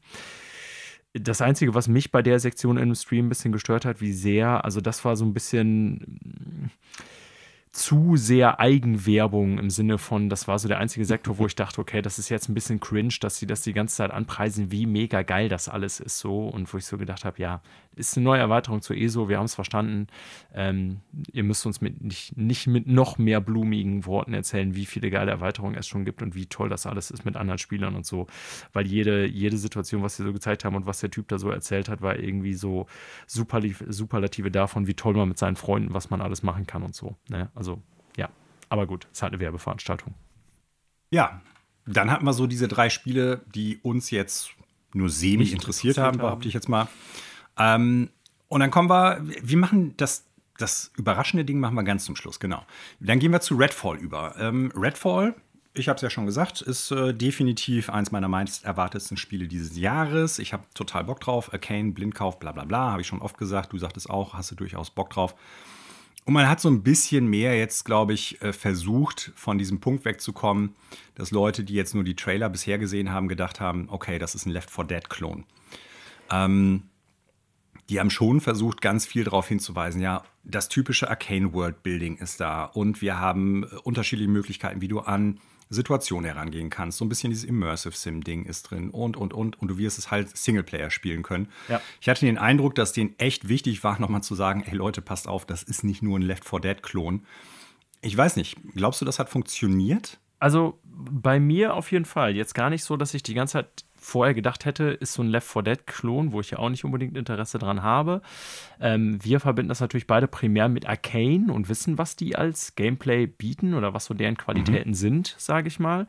Das 1.14 1.40
Einzige, 1.40 1.74
was 1.74 1.89
mich 1.89 2.10
bei 2.12 2.20
der 2.20 2.40
Sektion 2.40 2.77
im 2.77 2.94
Stream 2.94 3.27
ein 3.27 3.28
bisschen 3.31 3.52
gestört 3.52 3.86
hat, 3.86 4.02
wie 4.02 4.12
sehr, 4.12 4.66
also 4.66 4.82
das 4.82 5.02
war 5.05 5.16
so 5.16 5.24
ein 5.24 5.32
bisschen 5.32 6.70
zu 7.76 8.16
sehr 8.16 8.58
Eigenwerbung 8.58 9.58
im 9.58 9.70
Sinne 9.70 9.98
von, 9.98 10.28
das 10.28 10.48
war 10.48 10.58
so 10.58 10.66
der 10.66 10.78
einzige 10.78 11.04
Sektor, 11.04 11.38
wo 11.38 11.46
ich 11.46 11.54
dachte, 11.54 11.80
okay, 11.80 12.00
das 12.00 12.18
ist 12.18 12.30
jetzt 12.30 12.48
ein 12.48 12.54
bisschen 12.54 12.80
cringe, 12.80 13.14
dass 13.20 13.36
sie 13.36 13.46
das 13.46 13.62
die 13.62 13.74
ganze 13.74 13.96
Zeit 13.96 14.10
anpreisen, 14.10 14.72
wie 14.72 14.86
mega 14.86 15.22
geil 15.22 15.48
das 15.48 15.68
alles 15.68 16.00
ist 16.00 16.18
so. 16.18 16.48
Und 16.48 16.72
wo 16.72 16.78
ich 16.78 16.86
so 16.86 16.96
gedacht 16.96 17.24
habe, 17.24 17.40
ja, 17.40 17.60
ist 17.97 18.16
eine 18.16 18.24
neue 18.24 18.40
Erweiterung 18.40 18.82
zu 18.82 18.93
ESO, 18.93 19.28
wir 19.28 19.39
haben 19.39 19.47
es 19.47 19.55
verstanden. 19.55 20.06
Ähm, 20.55 21.01
ihr 21.32 21.43
müsst 21.43 21.64
uns 21.64 21.81
mit 21.81 22.02
nicht, 22.02 22.36
nicht 22.36 22.66
mit 22.66 22.86
noch 22.86 23.16
mehr 23.16 23.40
blumigen 23.40 24.05
Worten 24.05 24.35
erzählen, 24.35 24.74
wie 24.74 24.85
viele 24.85 25.10
geile 25.10 25.31
Erweiterungen 25.31 25.74
es 25.77 25.86
schon 25.86 26.05
gibt 26.05 26.23
und 26.23 26.35
wie 26.35 26.47
toll 26.47 26.68
das 26.68 26.86
alles 26.86 27.10
ist 27.10 27.24
mit 27.24 27.36
anderen 27.36 27.59
Spielern 27.59 27.97
und 27.97 28.05
so, 28.05 28.27
weil 28.74 28.86
jede, 28.86 29.27
jede 29.27 29.56
Situation, 29.56 30.02
was 30.02 30.16
sie 30.16 30.24
so 30.24 30.32
gezeigt 30.32 30.64
haben 30.64 30.77
und 30.77 30.86
was 30.86 31.01
der 31.01 31.10
Typ 31.10 31.28
da 31.28 31.39
so 31.39 31.51
erzählt 31.51 31.89
hat, 31.89 32.02
war 32.02 32.18
irgendwie 32.18 32.55
so 32.55 32.86
Superlativ, 33.27 33.82
Superlative 33.89 34.51
davon, 34.51 34.86
wie 34.86 34.94
toll 34.94 35.14
man 35.14 35.28
mit 35.28 35.39
seinen 35.39 35.56
Freunden, 35.56 35.94
was 35.94 36.10
man 36.10 36.20
alles 36.20 36.43
machen 36.43 36.66
kann 36.66 36.82
und 36.82 36.94
so. 36.94 37.16
Ne? 37.31 37.51
Also, 37.55 37.82
ja. 38.16 38.28
Aber 38.68 38.86
gut, 38.86 39.06
es 39.10 39.18
ist 39.18 39.23
halt 39.23 39.32
eine 39.32 39.40
Werbeveranstaltung. 39.40 40.14
Ja, 41.10 41.40
dann 41.86 42.10
hatten 42.10 42.27
wir 42.27 42.32
so 42.35 42.47
diese 42.47 42.68
drei 42.68 42.90
Spiele, 42.90 43.43
die 43.55 43.78
uns 43.82 44.10
jetzt 44.10 44.51
nur 44.93 45.09
semi 45.09 45.44
interessiert 45.44 45.52
interessiert 45.52 45.98
haben, 45.98 46.05
haben. 46.06 46.18
behaupte 46.18 46.48
ich 46.48 46.55
jetzt 46.55 46.68
mal. 46.68 46.89
Ähm, 47.58 48.10
und 48.48 48.60
dann 48.60 48.70
kommen 48.70 48.88
wir, 48.88 49.20
wir 49.22 49.58
machen 49.58 49.94
das, 49.96 50.24
das 50.58 50.92
überraschende 50.96 51.44
Ding 51.44 51.58
machen 51.58 51.74
wir 51.74 51.82
ganz 51.82 52.04
zum 52.04 52.16
Schluss, 52.16 52.40
genau. 52.40 52.64
Dann 53.00 53.18
gehen 53.18 53.32
wir 53.32 53.40
zu 53.40 53.56
Redfall 53.56 53.96
über. 53.98 54.34
Ähm, 54.38 54.72
Redfall, 54.76 55.34
ich 55.74 55.88
habe 55.88 55.96
es 55.96 56.02
ja 56.02 56.10
schon 56.10 56.26
gesagt, 56.26 56.60
ist 56.62 56.90
äh, 56.90 57.12
definitiv 57.12 57.90
eins 57.90 58.10
meiner 58.10 58.28
meist 58.28 58.64
erwartetsten 58.64 59.16
Spiele 59.16 59.48
dieses 59.48 59.76
Jahres. 59.76 60.38
Ich 60.38 60.52
habe 60.52 60.64
total 60.74 61.04
Bock 61.04 61.20
drauf. 61.20 61.52
Arcane, 61.52 61.92
Blindkauf, 61.92 62.38
bla 62.38 62.52
bla 62.52 62.64
bla, 62.64 62.92
habe 62.92 63.02
ich 63.02 63.06
schon 63.06 63.20
oft 63.20 63.36
gesagt. 63.36 63.72
Du 63.72 63.78
sagtest 63.78 64.08
auch, 64.08 64.34
hast 64.34 64.50
du 64.50 64.54
durchaus 64.54 64.90
Bock 64.90 65.10
drauf. 65.10 65.34
Und 66.24 66.32
man 66.32 66.48
hat 66.48 66.60
so 66.60 66.68
ein 66.68 66.82
bisschen 66.82 67.28
mehr 67.28 67.56
jetzt, 67.56 67.84
glaube 67.84 68.12
ich, 68.12 68.42
äh, 68.42 68.52
versucht, 68.52 69.32
von 69.36 69.58
diesem 69.58 69.78
Punkt 69.78 70.04
wegzukommen, 70.04 70.74
dass 71.14 71.30
Leute, 71.30 71.62
die 71.62 71.74
jetzt 71.74 71.94
nur 71.94 72.02
die 72.02 72.16
Trailer 72.16 72.48
bisher 72.48 72.78
gesehen 72.78 73.12
haben, 73.12 73.28
gedacht 73.28 73.60
haben, 73.60 73.86
okay, 73.90 74.18
das 74.18 74.34
ist 74.34 74.44
ein 74.44 74.50
Left 74.50 74.70
4 74.70 74.84
Dead-Klon. 74.84 75.44
Ähm, 76.32 76.82
die 77.88 78.00
haben 78.00 78.10
schon 78.10 78.40
versucht, 78.40 78.80
ganz 78.80 79.06
viel 79.06 79.24
darauf 79.24 79.48
hinzuweisen, 79.48 80.00
ja, 80.00 80.24
das 80.44 80.68
typische 80.68 81.08
Arcane 81.08 81.52
World 81.52 81.82
Building 81.82 82.16
ist 82.16 82.40
da 82.40 82.64
und 82.64 83.02
wir 83.02 83.18
haben 83.20 83.64
äh, 83.64 83.76
unterschiedliche 83.82 84.30
Möglichkeiten, 84.30 84.80
wie 84.80 84.88
du 84.88 85.00
an 85.00 85.40
Situationen 85.68 86.24
herangehen 86.24 86.70
kannst. 86.70 86.98
So 86.98 87.04
ein 87.04 87.08
bisschen 87.08 87.30
dieses 87.30 87.44
Immersive 87.44 87.96
Sim-Ding 87.96 88.44
ist 88.44 88.64
drin 88.64 88.90
und, 88.90 89.16
und, 89.16 89.34
und. 89.34 89.60
Und 89.60 89.68
du 89.68 89.78
wirst 89.78 89.98
es 89.98 90.10
halt 90.10 90.36
Singleplayer 90.36 90.90
spielen 90.90 91.24
können. 91.24 91.48
Ja. 91.68 91.80
Ich 92.00 92.08
hatte 92.08 92.24
den 92.24 92.38
Eindruck, 92.38 92.76
dass 92.76 92.92
denen 92.92 93.18
echt 93.18 93.48
wichtig 93.48 93.82
war, 93.82 94.00
nochmal 94.00 94.22
zu 94.22 94.36
sagen, 94.36 94.62
ey 94.64 94.76
Leute, 94.76 95.02
passt 95.02 95.26
auf, 95.26 95.44
das 95.44 95.64
ist 95.64 95.82
nicht 95.82 96.02
nur 96.02 96.18
ein 96.18 96.22
Left 96.22 96.48
4 96.48 96.60
Dead-Klon. 96.60 97.26
Ich 98.00 98.16
weiß 98.16 98.36
nicht, 98.36 98.56
glaubst 98.74 99.00
du, 99.00 99.04
das 99.04 99.18
hat 99.18 99.28
funktioniert? 99.28 100.20
Also 100.38 100.78
bei 100.84 101.40
mir 101.40 101.74
auf 101.74 101.90
jeden 101.90 102.04
Fall. 102.04 102.36
Jetzt 102.36 102.54
gar 102.54 102.70
nicht 102.70 102.84
so, 102.84 102.96
dass 102.96 103.14
ich 103.14 103.22
die 103.22 103.34
ganze 103.34 103.54
Zeit 103.54 103.85
vorher 103.98 104.35
gedacht 104.35 104.64
hätte, 104.64 104.85
ist 104.85 105.14
so 105.14 105.23
ein 105.23 105.28
Left 105.28 105.48
4 105.48 105.62
Dead-Klon, 105.62 106.32
wo 106.32 106.40
ich 106.40 106.51
ja 106.51 106.59
auch 106.59 106.68
nicht 106.68 106.85
unbedingt 106.85 107.16
Interesse 107.16 107.59
dran 107.59 107.82
habe. 107.82 108.23
Ähm, 108.81 109.18
wir 109.23 109.40
verbinden 109.40 109.68
das 109.68 109.81
natürlich 109.81 110.06
beide 110.06 110.28
primär 110.28 110.68
mit 110.68 110.89
Arcane 110.89 111.52
und 111.52 111.68
wissen, 111.68 111.98
was 111.98 112.16
die 112.16 112.36
als 112.36 112.74
Gameplay 112.74 113.27
bieten 113.27 113.74
oder 113.74 113.94
was 113.94 114.06
so 114.06 114.14
deren 114.14 114.36
Qualitäten 114.36 114.94
sind, 114.94 115.35
sage 115.39 115.68
ich 115.68 115.78
mal. 115.78 116.06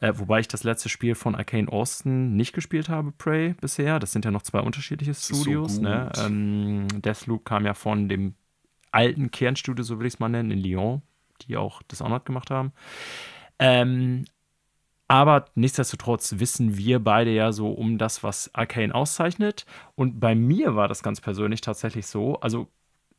Äh, 0.00 0.12
wobei 0.16 0.40
ich 0.40 0.48
das 0.48 0.62
letzte 0.62 0.88
Spiel 0.88 1.14
von 1.14 1.34
Arcane 1.34 1.68
Austin 1.68 2.36
nicht 2.36 2.52
gespielt 2.52 2.88
habe, 2.88 3.12
Prey, 3.12 3.54
bisher. 3.60 3.98
Das 3.98 4.12
sind 4.12 4.24
ja 4.24 4.30
noch 4.30 4.42
zwei 4.42 4.60
unterschiedliche 4.60 5.10
ist 5.10 5.26
so 5.26 5.34
Studios. 5.34 5.80
ne? 5.80 6.10
ähm, 6.18 6.86
Deathloop 7.02 7.44
kam 7.44 7.66
ja 7.66 7.74
von 7.74 8.08
dem 8.08 8.34
alten 8.92 9.30
Kernstudio, 9.30 9.84
so 9.84 9.98
will 9.98 10.06
ich 10.06 10.14
es 10.14 10.20
mal 10.20 10.28
nennen, 10.28 10.50
in 10.50 10.58
Lyon, 10.58 11.02
die 11.42 11.56
auch 11.56 11.82
Dishonored 11.82 12.24
gemacht 12.24 12.50
haben. 12.50 12.72
Ähm, 13.58 14.24
aber 15.08 15.46
nichtsdestotrotz 15.54 16.34
wissen 16.38 16.76
wir 16.76 17.02
beide 17.02 17.30
ja 17.30 17.50
so 17.50 17.70
um 17.70 17.96
das, 17.96 18.22
was 18.22 18.54
Arcane 18.54 18.94
auszeichnet. 18.94 19.64
Und 19.94 20.20
bei 20.20 20.34
mir 20.34 20.76
war 20.76 20.86
das 20.86 21.02
ganz 21.02 21.22
persönlich 21.22 21.62
tatsächlich 21.62 22.06
so. 22.06 22.38
Also, 22.40 22.68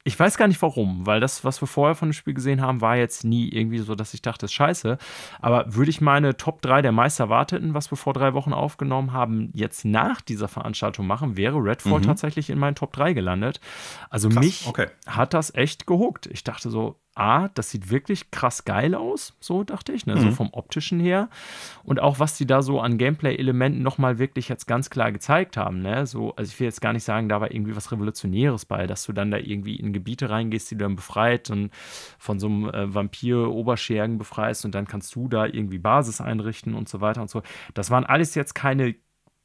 ich 0.04 0.18
weiß 0.18 0.38
gar 0.38 0.48
nicht 0.48 0.62
warum, 0.62 1.06
weil 1.06 1.20
das, 1.20 1.44
was 1.44 1.62
wir 1.62 1.68
vorher 1.68 1.96
von 1.96 2.10
dem 2.10 2.14
Spiel 2.14 2.34
gesehen 2.34 2.62
haben, 2.62 2.80
war 2.80 2.96
jetzt 2.96 3.26
nie 3.26 3.50
irgendwie 3.50 3.80
so, 3.80 3.96
dass 3.96 4.14
ich 4.14 4.22
dachte, 4.22 4.42
das 4.42 4.52
ist 4.52 4.56
scheiße. 4.56 4.98
Aber 5.42 5.76
würde 5.76 5.90
ich 5.90 6.00
meine 6.00 6.38
Top 6.38 6.62
3 6.62 6.82
der 6.84 6.92
meist 6.92 7.20
erwarteten, 7.20 7.74
was 7.74 7.92
wir 7.92 7.98
vor 7.98 8.14
drei 8.14 8.34
Wochen 8.34 8.54
aufgenommen 8.54 9.12
haben, 9.12 9.52
jetzt 9.54 9.84
nach 9.84 10.22
dieser 10.22 10.48
Veranstaltung 10.48 11.06
machen, 11.06 11.38
wäre 11.38 11.58
Redfall 11.58 12.02
tatsächlich 12.02 12.50
in 12.50 12.60
meinen 12.60 12.76
Top 12.76 12.94
3 12.94 13.14
gelandet. 13.14 13.60
Also 14.10 14.30
Krass, 14.30 14.44
mich 14.44 14.68
okay. 14.68 14.88
hat 15.06 15.34
das 15.34 15.54
echt 15.54 15.86
gehuckt. 15.86 16.28
Ich 16.28 16.44
dachte 16.44 16.70
so, 16.70 17.00
A, 17.20 17.50
das 17.50 17.70
sieht 17.70 17.92
wirklich 17.92 18.32
krass 18.32 18.66
geil 18.66 18.96
aus, 18.96 19.34
so 19.40 19.64
dachte 19.64 19.92
ich, 19.92 20.06
ne? 20.06 20.18
so 20.18 20.32
vom 20.32 20.50
optischen 20.54 21.00
her. 21.00 21.30
Und 21.84 22.00
auch, 22.00 22.20
was 22.20 22.38
die 22.38 22.48
da 22.48 22.62
so 22.62 22.80
an 22.80 22.98
Gameplay-Elementen 22.98 23.82
nochmal 23.82 24.20
wirklich 24.20 24.48
jetzt 24.48 24.68
ganz 24.68 24.90
klar 24.90 25.12
gezeigt 25.12 25.58
haben. 25.58 25.82
Ne? 25.82 26.08
So, 26.08 26.34
also 26.36 26.50
ich 26.50 26.60
will 26.60 26.66
jetzt 26.66 26.82
gar 26.82 26.94
nicht 26.94 27.04
sagen, 27.04 27.28
da 27.28 27.42
war 27.42 27.52
irgendwie 27.52 27.76
was 27.76 27.92
Revolutionäres 27.92 28.66
bei, 28.66 28.88
dass 28.88 29.06
du 29.06 29.14
dann 29.14 29.32
da 29.32 29.38
irgendwie 29.38 29.76
in 29.76 29.92
Gebiete 29.92 30.30
reingehst, 30.30 30.72
die 30.72 30.76
du 30.76 30.86
dann 30.86 30.96
befreit 30.96 31.50
und 31.50 31.72
von 32.18 32.40
so 32.40 32.48
einem 32.48 32.70
äh, 32.70 32.94
Vampir-Oberschergen 32.94 34.18
befreist 34.18 34.66
und 34.66 34.74
dann 34.74 34.88
kannst 34.88 35.14
du 35.16 35.28
da 35.28 35.46
irgendwie 35.46 35.80
Basis 35.80 36.22
einrichten 36.22 36.74
und 36.74 36.88
so 36.88 37.02
weiter 37.02 37.22
und 37.22 37.30
so. 37.30 37.42
Das 37.74 37.92
waren 37.92 38.06
alles 38.06 38.36
jetzt 38.36 38.56
keine 38.56 38.96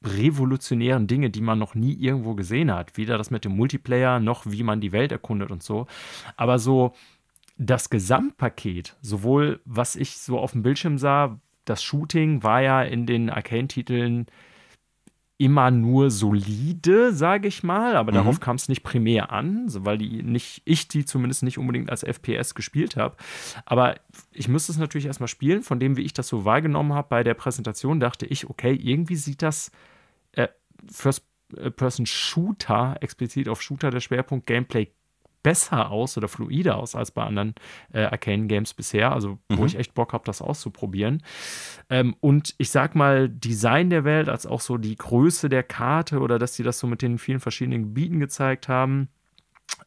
revolutionären 0.05 1.07
Dinge, 1.07 1.31
die 1.31 1.41
man 1.41 1.59
noch 1.59 1.75
nie 1.75 1.95
irgendwo 1.95 2.35
gesehen 2.35 2.73
hat. 2.73 2.97
Weder 2.97 3.19
das 3.19 3.31
mit 3.31 3.45
dem 3.45 3.57
Multiplayer 3.57 4.21
noch 4.21 4.45
wie 4.47 4.63
man 4.63 4.81
die 4.81 4.93
Welt 4.93 5.13
erkundet 5.13 5.51
und 5.51 5.63
so. 5.63 5.87
Aber 6.37 6.59
so 6.59 6.95
das 7.57 7.91
Gesamtpaket, 7.91 8.97
sowohl 9.01 9.61
was 9.65 9.97
ich 9.97 10.19
so 10.19 10.39
auf 10.39 10.53
dem 10.53 10.63
Bildschirm 10.63 10.99
sah, 10.99 11.41
das 11.65 11.83
Shooting 11.83 12.43
war 12.43 12.61
ja 12.61 12.83
in 12.83 13.07
den 13.07 13.31
Arcane-Titeln 13.31 14.27
immer 15.37 15.71
nur 15.71 16.11
solide, 16.11 17.13
sage 17.13 17.49
ich 17.49 17.65
mal, 17.65 17.97
aber 17.97 18.13
darauf 18.13 18.39
kam 18.41 18.55
es 18.55 18.69
nicht 18.69 18.85
primär 18.85 19.33
an, 19.33 19.69
so, 19.69 19.85
weil 19.85 19.99
die 19.99 20.23
nicht, 20.23 20.63
ich 20.65 20.87
die 20.87 21.05
zumindest 21.05 21.43
nicht 21.43 21.59
unbedingt 21.59 21.91
als 21.91 22.05
FPS 22.05 22.55
gespielt 22.55 22.97
habe. 22.97 23.17
Aber 23.67 23.97
ich 24.31 24.47
müsste 24.47 24.71
es 24.71 24.79
natürlich 24.79 25.07
erstmal 25.07 25.29
spielen. 25.29 25.63
Von 25.63 25.81
dem, 25.81 25.97
wie 25.97 26.03
ich 26.03 26.13
das 26.13 26.29
so 26.29 26.45
wahrgenommen 26.45 26.93
habe 26.93 27.09
bei 27.09 27.25
der 27.25 27.35
Präsentation, 27.35 27.99
dachte 27.99 28.27
ich, 28.27 28.49
okay, 28.49 28.75
irgendwie 28.75 29.17
sieht 29.17 29.43
das 29.43 29.73
äh, 30.33 30.49
First-Person-Shooter, 30.89 32.99
explizit 33.01 33.49
auf 33.49 33.61
Shooter 33.61 33.91
der 33.91 34.01
Schwerpunkt 34.01 34.47
Gameplay 34.47 34.89
besser 35.45 35.93
aus 35.93 36.17
oder 36.17 36.27
fluider 36.27 36.77
aus 36.77 36.97
als 36.97 37.13
bei 37.13 37.23
anderen 37.23 37.55
äh, 37.93 38.03
Arcane-Games 38.03 38.75
bisher, 38.75 39.13
also 39.13 39.39
wo 39.49 39.67
ich 39.67 39.79
echt 39.79 39.95
Bock 39.95 40.13
habe, 40.13 40.25
das 40.25 40.43
auszuprobieren. 40.43 41.23
Ähm, 41.89 42.17
und 42.19 42.57
ich 42.59 42.71
sag 42.71 42.97
mal, 42.97 43.29
Design 43.29 43.91
der 43.91 44.03
Welt, 44.03 44.29
als 44.29 44.47
auch 44.47 44.61
so 44.61 44.79
die 44.79 44.97
Größe 44.97 45.49
der 45.49 45.63
Karte 45.63 46.19
oder 46.19 46.41
dass 46.41 46.57
die 46.57 46.65
das 46.65 46.81
so 46.81 46.89
mit 46.89 47.03
den 47.03 47.19
vielen 47.19 47.39
verschiedenen 47.39 47.85
Gebieten 47.85 48.19
gezeigt 48.19 48.67
haben, 48.67 49.09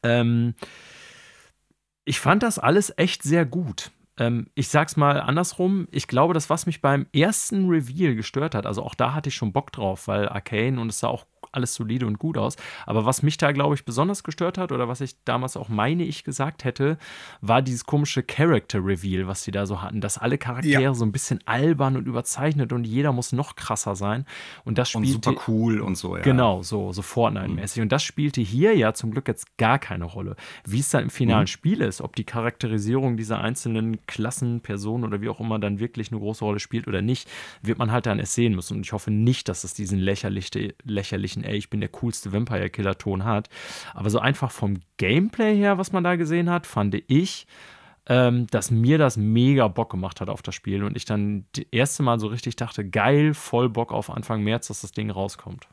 ähm, 0.03 0.53
ich 2.05 2.19
fand 2.21 2.43
das 2.43 2.59
alles 2.59 2.93
echt 2.95 3.23
sehr 3.23 3.45
gut. 3.45 3.91
Ähm, 4.19 4.47
ich 4.55 4.69
sag's 4.69 4.95
mal 4.95 5.19
andersrum. 5.19 5.87
Ich 5.91 6.07
glaube, 6.07 6.33
das, 6.33 6.49
was 6.49 6.65
mich 6.65 6.81
beim 6.81 7.07
ersten 7.13 7.67
Reveal 7.67 8.15
gestört 8.15 8.55
hat, 8.55 8.65
also 8.65 8.83
auch 8.83 8.95
da 8.95 9.13
hatte 9.13 9.29
ich 9.29 9.35
schon 9.35 9.53
Bock 9.53 9.71
drauf, 9.71 10.07
weil 10.07 10.29
Arcane 10.29 10.79
und 10.79 10.89
es 10.89 10.99
sah 10.99 11.07
auch 11.07 11.25
alles 11.57 11.73
solide 11.73 12.05
und 12.05 12.19
gut 12.19 12.37
aus. 12.37 12.55
Aber 12.85 13.05
was 13.05 13.23
mich 13.23 13.37
da, 13.37 13.51
glaube 13.51 13.75
ich, 13.75 13.83
besonders 13.83 14.23
gestört 14.23 14.57
hat 14.57 14.71
oder 14.71 14.87
was 14.87 15.01
ich 15.01 15.15
damals 15.25 15.57
auch 15.57 15.69
meine 15.69 16.03
ich 16.03 16.23
gesagt 16.23 16.63
hätte, 16.63 16.97
war 17.41 17.61
dieses 17.61 17.85
komische 17.85 18.23
Character 18.23 18.79
Reveal, 18.83 19.27
was 19.27 19.43
sie 19.43 19.51
da 19.51 19.65
so 19.65 19.81
hatten, 19.81 19.99
dass 19.99 20.17
alle 20.17 20.37
Charaktere 20.37 20.81
ja. 20.81 20.93
so 20.93 21.03
ein 21.03 21.11
bisschen 21.11 21.39
albern 21.45 21.97
und 21.97 22.07
überzeichnet 22.07 22.71
und 22.71 22.85
jeder 22.85 23.11
muss 23.11 23.33
noch 23.33 23.55
krasser 23.55 23.95
sein. 23.95 24.25
Und 24.63 24.77
das 24.77 24.91
spielte. 24.91 25.15
Und 25.15 25.23
super 25.25 25.41
cool 25.47 25.81
und 25.81 25.95
so, 25.95 26.15
ja. 26.15 26.21
Genau, 26.21 26.61
so, 26.63 26.93
so 26.93 27.01
Fortnite-mäßig. 27.01 27.77
Mhm. 27.77 27.83
Und 27.83 27.91
das 27.91 28.03
spielte 28.03 28.41
hier 28.41 28.75
ja 28.75 28.93
zum 28.93 29.11
Glück 29.11 29.27
jetzt 29.27 29.57
gar 29.57 29.79
keine 29.79 30.05
Rolle. 30.05 30.35
Wie 30.65 30.79
es 30.79 30.89
dann 30.89 31.03
im 31.03 31.09
finalen 31.09 31.41
mhm. 31.41 31.47
Spiel 31.47 31.81
ist, 31.81 32.01
ob 32.01 32.15
die 32.15 32.23
Charakterisierung 32.23 33.17
dieser 33.17 33.41
einzelnen 33.41 34.05
Klassen, 34.05 34.61
Personen 34.61 35.03
oder 35.03 35.21
wie 35.21 35.29
auch 35.29 35.39
immer 35.39 35.59
dann 35.59 35.79
wirklich 35.79 36.11
eine 36.11 36.19
große 36.19 36.45
Rolle 36.45 36.59
spielt 36.59 36.87
oder 36.87 37.01
nicht, 37.01 37.29
wird 37.61 37.79
man 37.79 37.91
halt 37.91 38.05
dann 38.05 38.19
erst 38.19 38.35
sehen 38.35 38.55
müssen. 38.55 38.77
Und 38.77 38.85
ich 38.85 38.93
hoffe 38.93 39.11
nicht, 39.11 39.49
dass 39.49 39.63
es 39.63 39.73
diesen 39.73 39.99
lächerliche, 39.99 40.75
lächerlichen, 40.83 41.43
ey, 41.47 41.57
ich 41.57 41.69
bin 41.69 41.79
der 41.79 41.89
coolste 41.89 42.31
Vampire-Killer-Ton 42.31 43.25
hat. 43.25 43.49
Aber 43.93 44.09
so 44.09 44.19
einfach 44.19 44.51
vom 44.51 44.79
Gameplay 44.97 45.55
her, 45.55 45.77
was 45.77 45.91
man 45.91 46.03
da 46.03 46.15
gesehen 46.15 46.49
hat, 46.49 46.67
fand 46.67 46.95
ich, 47.07 47.47
ähm, 48.07 48.47
dass 48.47 48.71
mir 48.71 48.97
das 48.97 49.17
mega 49.17 49.67
Bock 49.67 49.89
gemacht 49.89 50.21
hat 50.21 50.29
auf 50.29 50.41
das 50.41 50.55
Spiel 50.55 50.83
und 50.83 50.95
ich 50.95 51.05
dann 51.05 51.45
das 51.53 51.65
erste 51.71 52.03
Mal 52.03 52.19
so 52.19 52.27
richtig 52.27 52.55
dachte, 52.55 52.87
geil, 52.87 53.33
voll 53.33 53.69
Bock 53.69 53.91
auf 53.91 54.09
Anfang 54.09 54.43
März, 54.43 54.67
dass 54.67 54.81
das 54.81 54.91
Ding 54.91 55.09
rauskommt. 55.09 55.67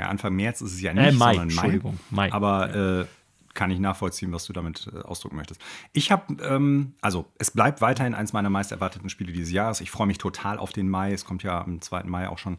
Ja, 0.00 0.08
Anfang 0.08 0.34
März 0.34 0.62
ist 0.62 0.72
es 0.72 0.80
ja 0.80 0.94
nicht, 0.94 1.04
äh, 1.04 1.12
Mai, 1.12 1.34
sondern 1.34 1.48
Mai. 1.48 1.52
Entschuldigung, 1.52 2.00
Mai. 2.10 2.32
Aber 2.32 2.74
ja. 2.74 3.00
äh, 3.02 3.06
kann 3.54 3.70
ich 3.70 3.78
nachvollziehen, 3.78 4.32
was 4.32 4.46
du 4.46 4.52
damit 4.52 4.90
äh, 4.92 5.00
ausdrücken 5.00 5.36
möchtest. 5.36 5.60
Ich 5.92 6.10
habe, 6.10 6.34
ähm, 6.42 6.94
also 7.00 7.26
es 7.38 7.50
bleibt 7.50 7.80
weiterhin 7.80 8.14
eins 8.14 8.32
meiner 8.32 8.50
meist 8.50 8.72
erwarteten 8.72 9.10
Spiele 9.10 9.32
dieses 9.32 9.52
Jahres. 9.52 9.80
Ich 9.80 9.90
freue 9.90 10.06
mich 10.06 10.18
total 10.18 10.58
auf 10.58 10.72
den 10.72 10.88
Mai. 10.88 11.12
Es 11.12 11.24
kommt 11.24 11.42
ja 11.42 11.60
am 11.60 11.80
2. 11.80 12.04
Mai 12.04 12.28
auch 12.28 12.38
schon. 12.38 12.58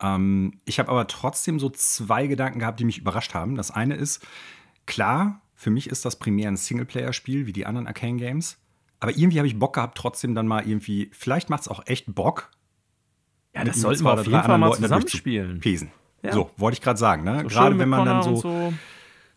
Ähm, 0.00 0.60
ich 0.64 0.78
habe 0.78 0.90
aber 0.90 1.06
trotzdem 1.06 1.58
so 1.58 1.70
zwei 1.70 2.26
Gedanken 2.26 2.60
gehabt, 2.60 2.80
die 2.80 2.84
mich 2.84 2.98
überrascht 2.98 3.34
haben. 3.34 3.56
Das 3.56 3.70
eine 3.70 3.94
ist, 3.94 4.24
klar, 4.86 5.40
für 5.54 5.70
mich 5.70 5.88
ist 5.88 6.04
das 6.04 6.16
primär 6.16 6.48
ein 6.48 6.56
Singleplayer-Spiel 6.56 7.46
wie 7.46 7.52
die 7.52 7.66
anderen 7.66 7.86
Arcane 7.86 8.16
Games. 8.16 8.58
Aber 9.00 9.16
irgendwie 9.16 9.38
habe 9.38 9.46
ich 9.48 9.58
Bock 9.58 9.74
gehabt, 9.74 9.96
trotzdem 9.96 10.34
dann 10.34 10.46
mal 10.46 10.66
irgendwie, 10.66 11.10
vielleicht 11.12 11.50
macht 11.50 11.62
es 11.62 11.68
auch 11.68 11.86
echt 11.86 12.14
Bock. 12.14 12.50
Ja, 13.54 13.64
das 13.64 13.80
sollten 13.80 14.04
wir 14.04 14.12
auf 14.12 14.26
jeden 14.26 14.42
Fall 14.42 14.58
mal 14.58 14.74
zusammenspielen. 14.74 15.60
Pesen. 15.60 15.90
Ja. 16.22 16.32
So, 16.32 16.50
wollte 16.56 16.76
ich 16.76 16.82
gerade 16.82 16.98
sagen. 16.98 17.24
Ne? 17.24 17.40
So 17.42 17.48
Gerade 17.48 17.78
wenn 17.78 17.88
man 17.88 18.04
dann 18.04 18.22
so, 18.22 18.36
so, 18.36 18.72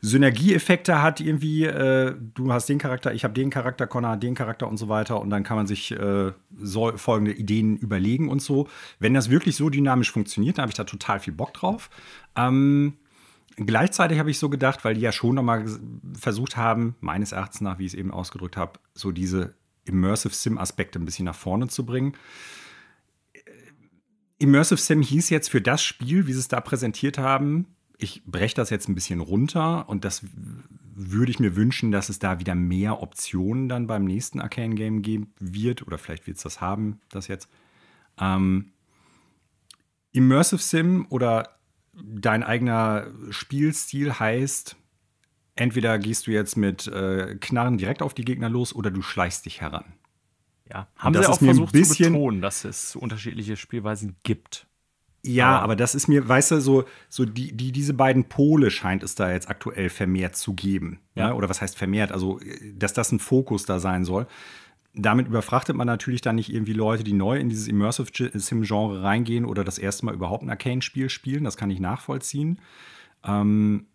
Synergieeffekte 0.04 1.04
hat 1.04 1.20
irgendwie, 1.20 1.66
äh, 1.66 2.16
du 2.34 2.52
hast 2.52 2.68
den 2.68 2.80
Charakter, 2.80 3.14
ich 3.14 3.24
habe 3.24 3.36
den 3.36 3.52
Charakter, 3.52 3.86
Connor 3.86 4.12
hat 4.12 4.24
den 4.24 4.34
Charakter 4.34 4.68
und 4.68 4.78
so 4.78 4.90
weiter 4.90 5.22
und 5.22 5.30
dann 5.30 5.44
kann 5.44 5.58
man 5.58 5.68
sich 5.68 5.92
äh, 5.92 6.32
so, 6.60 6.98
folgende 6.98 7.34
Ideen 7.34 7.78
überlegen 7.78 8.28
und 8.28 8.42
so. 8.42 8.68
Wenn 8.98 9.14
das 9.14 9.30
wirklich 9.30 9.56
so 9.56 9.70
dynamisch 9.70 10.12
funktioniert, 10.12 10.58
dann 10.58 10.64
habe 10.64 10.72
ich 10.72 10.78
da 10.78 10.86
total 10.86 11.20
viel 11.20 11.34
Bock 11.34 11.54
drauf. 11.54 11.92
Ähm, 12.36 12.94
gleichzeitig 13.58 14.18
habe 14.18 14.32
ich 14.32 14.40
so 14.40 14.50
gedacht, 14.50 14.84
weil 14.84 14.96
die 14.96 15.02
ja 15.02 15.12
schon 15.12 15.36
nochmal 15.36 15.66
versucht 16.20 16.58
haben, 16.58 16.96
meines 17.00 17.32
Erachtens 17.32 17.62
nach, 17.62 17.78
wie 17.78 17.86
ich 17.86 17.94
es 17.94 18.00
eben 18.00 18.10
ausgedrückt 18.10 18.58
habe, 18.58 18.80
so 18.96 19.12
diese 19.12 19.54
Immersive 19.86 20.34
Sim-Aspekte 20.34 20.98
ein 20.98 21.06
bisschen 21.06 21.26
nach 21.26 21.36
vorne 21.36 21.68
zu 21.68 21.86
bringen. 21.86 22.14
Immersive 24.40 24.82
Sim 24.82 25.04
hieß 25.04 25.30
jetzt 25.30 25.52
für 25.52 25.62
das 25.62 25.84
Spiel, 25.84 26.26
wie 26.26 26.34
sie 26.34 26.40
es 26.40 26.48
da 26.48 26.60
präsentiert 26.60 27.20
haben, 27.20 27.68
ich 28.02 28.24
breche 28.26 28.56
das 28.56 28.72
jetzt 28.72 28.90
ein 28.90 28.96
bisschen 28.96 29.20
runter 29.20 29.88
und 29.88 30.04
das 30.04 30.24
würde 30.94 31.32
ich 31.32 31.40
mir 31.40 31.56
wünschen, 31.56 31.92
dass 31.92 32.10
es 32.10 32.18
da 32.20 32.40
wieder 32.40 32.56
mehr 32.56 33.02
Optionen 33.02 33.70
dann 33.70 33.86
beim 33.88 34.06
nächsten 34.06 34.42
Arcane 34.42 34.76
Game 34.76 35.04
geben 35.04 35.34
wird. 35.40 35.86
Oder 35.86 35.98
vielleicht 35.98 36.26
wird 36.26 36.38
es 36.38 36.44
das 36.44 36.62
haben, 36.62 37.00
das 37.10 37.28
jetzt. 37.28 37.48
Ähm, 38.20 38.72
Immersive 40.12 40.62
Sim 40.62 41.06
oder 41.10 41.58
dein 41.94 42.44
eigener 42.44 43.08
Spielstil 43.30 44.20
heißt, 44.20 44.76
entweder 45.56 46.00
gehst 46.00 46.28
du 46.28 46.32
jetzt 46.32 46.58
mit 46.58 46.88
äh, 46.88 47.36
Knarren 47.40 47.78
direkt 47.78 48.02
auf 48.02 48.14
die 48.14 48.26
Gegner 48.26 48.50
los 48.50 48.74
oder 48.74 48.90
du 48.90 49.02
schleichst 49.02 49.46
dich 49.46 49.62
heran. 49.62 49.94
Ja, 50.70 50.88
haben 50.98 51.14
sie 51.14 51.26
auch 51.26 51.38
versucht 51.38 51.76
zu 51.76 51.98
betonen, 51.98 52.42
dass 52.42 52.66
es 52.66 52.96
unterschiedliche 52.96 53.58
Spielweisen 53.58 54.16
gibt. 54.24 54.68
Ja, 55.24 55.60
aber, 55.60 55.76
das 55.76 55.94
ist 55.94 56.08
mir, 56.08 56.28
weißt 56.28 56.52
du, 56.52 56.62
so, 56.62 56.86
so 57.08 57.26
die, 57.26 57.56
die, 57.56 57.72
diese 57.72 57.94
beiden 57.94 58.26
Pole 58.26 58.72
scheint 58.72 59.04
es 59.04 59.14
da 59.14 59.32
jetzt 59.32 59.50
aktuell 59.50 59.90
vermehrt 59.90 60.36
zu 60.36 60.54
geben. 60.54 61.00
Ja. 61.14 61.28
Ne? 61.28 61.36
Oder 61.36 61.48
was 61.48 61.62
heißt 61.62 61.78
vermehrt? 61.78 62.12
Also, 62.12 62.40
dass 62.74 62.94
das 62.94 63.12
ein 63.12 63.20
Fokus 63.20 63.66
da 63.66 63.80
sein 63.80 64.04
soll. 64.04 64.26
Damit 64.94 65.28
überfrachtet 65.28 65.76
man 65.76 65.88
natürlich 65.88 66.22
dann 66.22 66.36
nicht 66.36 66.52
irgendwie 66.52 66.74
Leute, 66.74 67.04
die 67.04 67.14
neu 67.14 67.38
in 67.38 67.50
dieses 67.50 67.68
Immersive 67.68 68.10
Sim-Genre 68.34 69.04
reingehen 69.04 69.46
oder 69.46 69.64
das 69.64 69.78
erste 69.78 70.06
Mal 70.06 70.16
überhaupt 70.16 70.44
ein 70.44 70.50
Arcane-Spiel 70.50 71.10
spielen. 71.10 71.44
Das 71.44 71.56
kann 71.56 71.70
ich 71.70 71.80
nachvollziehen. 71.80 72.60
Ähm, 73.24 73.86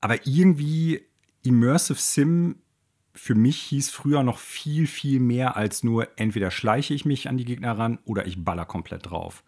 aber 0.00 0.26
irgendwie 0.26 1.02
Immersive 1.42 1.98
Sim 1.98 2.56
für 3.18 3.34
mich 3.34 3.60
hieß 3.60 3.90
früher 3.90 4.22
noch 4.22 4.38
viel, 4.38 4.86
viel 4.86 5.18
mehr 5.18 5.56
als 5.56 5.82
nur 5.82 6.08
entweder 6.16 6.50
schleiche 6.50 6.94
ich 6.94 7.04
mich 7.04 7.28
an 7.28 7.36
die 7.36 7.44
Gegner 7.44 7.76
ran 7.76 7.98
oder 8.04 8.26
ich 8.26 8.44
baller 8.44 8.64
komplett 8.64 9.10
drauf. 9.10 9.42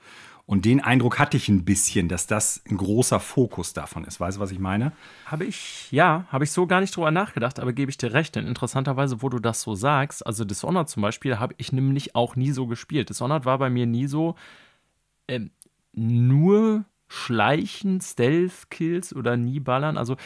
Und 0.50 0.64
den 0.64 0.80
Eindruck 0.80 1.20
hatte 1.20 1.36
ich 1.36 1.48
ein 1.48 1.64
bisschen, 1.64 2.08
dass 2.08 2.26
das 2.26 2.60
ein 2.68 2.76
großer 2.76 3.20
Fokus 3.20 3.72
davon 3.72 4.02
ist. 4.02 4.18
Weißt 4.18 4.36
du, 4.36 4.40
was 4.40 4.50
ich 4.50 4.58
meine? 4.58 4.90
Habe 5.26 5.44
ich, 5.44 5.86
ja, 5.92 6.24
habe 6.26 6.42
ich 6.42 6.50
so 6.50 6.66
gar 6.66 6.80
nicht 6.80 6.96
drüber 6.96 7.12
nachgedacht, 7.12 7.60
aber 7.60 7.72
gebe 7.72 7.88
ich 7.88 7.98
dir 7.98 8.12
recht. 8.12 8.34
Denn 8.34 8.48
interessanterweise, 8.48 9.22
wo 9.22 9.28
du 9.28 9.38
das 9.38 9.62
so 9.62 9.76
sagst, 9.76 10.26
also 10.26 10.44
Dishonored 10.44 10.88
zum 10.88 11.02
Beispiel, 11.02 11.38
habe 11.38 11.54
ich 11.58 11.70
nämlich 11.70 12.16
auch 12.16 12.34
nie 12.34 12.50
so 12.50 12.66
gespielt. 12.66 13.10
Dishonored 13.10 13.44
war 13.44 13.58
bei 13.58 13.70
mir 13.70 13.86
nie 13.86 14.08
so 14.08 14.34
äh, 15.28 15.38
nur 15.92 16.84
Schleichen, 17.06 18.00
Stealth-Kills 18.00 19.14
oder 19.14 19.36
nie 19.36 19.60
ballern. 19.60 19.96
Also 19.96 20.16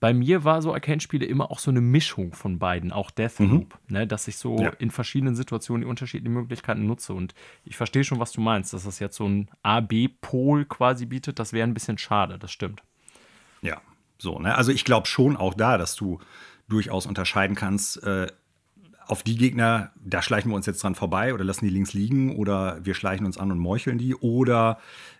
bei 0.00 0.14
mir 0.14 0.44
war 0.44 0.62
so 0.62 0.72
Arcane-Spiele 0.72 1.26
immer 1.26 1.50
auch 1.50 1.58
so 1.58 1.70
eine 1.70 1.82
Mischung 1.82 2.32
von 2.32 2.58
beiden, 2.58 2.90
auch 2.90 3.10
Deathloop, 3.10 3.78
mhm. 3.86 3.94
ne, 3.94 4.06
dass 4.06 4.26
ich 4.28 4.38
so 4.38 4.58
ja. 4.58 4.70
in 4.78 4.90
verschiedenen 4.90 5.36
Situationen 5.36 5.82
die 5.82 5.86
unterschiedlichen 5.88 6.32
Möglichkeiten 6.32 6.86
nutze. 6.86 7.12
Und 7.12 7.34
ich 7.64 7.76
verstehe 7.76 8.02
schon, 8.02 8.18
was 8.18 8.32
du 8.32 8.40
meinst, 8.40 8.72
dass 8.72 8.84
das 8.84 8.98
jetzt 8.98 9.16
so 9.16 9.28
ein 9.28 9.50
A-B-Pol 9.62 10.64
quasi 10.64 11.04
bietet. 11.04 11.38
Das 11.38 11.52
wäre 11.52 11.68
ein 11.68 11.74
bisschen 11.74 11.98
schade, 11.98 12.38
das 12.38 12.50
stimmt. 12.50 12.82
Ja, 13.60 13.82
so, 14.18 14.38
ne? 14.38 14.54
Also 14.54 14.72
ich 14.72 14.86
glaube 14.86 15.06
schon 15.06 15.36
auch 15.36 15.52
da, 15.52 15.76
dass 15.76 15.96
du 15.96 16.18
durchaus 16.66 17.04
unterscheiden 17.04 17.54
kannst, 17.54 18.02
äh, 18.02 18.28
auf 19.06 19.22
die 19.22 19.36
Gegner, 19.36 19.92
da 19.96 20.22
schleichen 20.22 20.50
wir 20.50 20.56
uns 20.56 20.66
jetzt 20.66 20.82
dran 20.82 20.94
vorbei 20.94 21.34
oder 21.34 21.44
lassen 21.44 21.64
die 21.64 21.70
links 21.70 21.92
liegen 21.92 22.36
oder 22.36 22.78
wir 22.84 22.94
schleichen 22.94 23.26
uns 23.26 23.36
an 23.36 23.50
und 23.50 23.58
meucheln 23.58 23.98
die 23.98 24.14
oder 24.14 24.78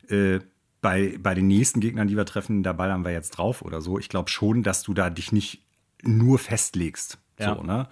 äh, 0.09 0.39
bei, 0.81 1.19
bei 1.19 1.35
den 1.35 1.47
nächsten 1.47 1.81
Gegnern, 1.81 2.09
die 2.09 2.16
wir 2.16 2.24
treffen, 2.24 2.62
da 2.62 2.73
ballern 2.73 3.05
wir 3.05 3.12
jetzt 3.12 3.31
drauf 3.31 3.62
oder 3.62 3.81
so. 3.81 3.98
Ich 3.98 4.09
glaube 4.09 4.31
schon, 4.31 4.62
dass 4.62 4.82
du 4.82 4.94
da 4.94 5.11
dich 5.11 5.32
nicht 5.32 5.62
nur 6.02 6.39
festlegst. 6.39 7.19
Ja. 7.39 7.55
So, 7.55 7.62
ne? 7.62 7.89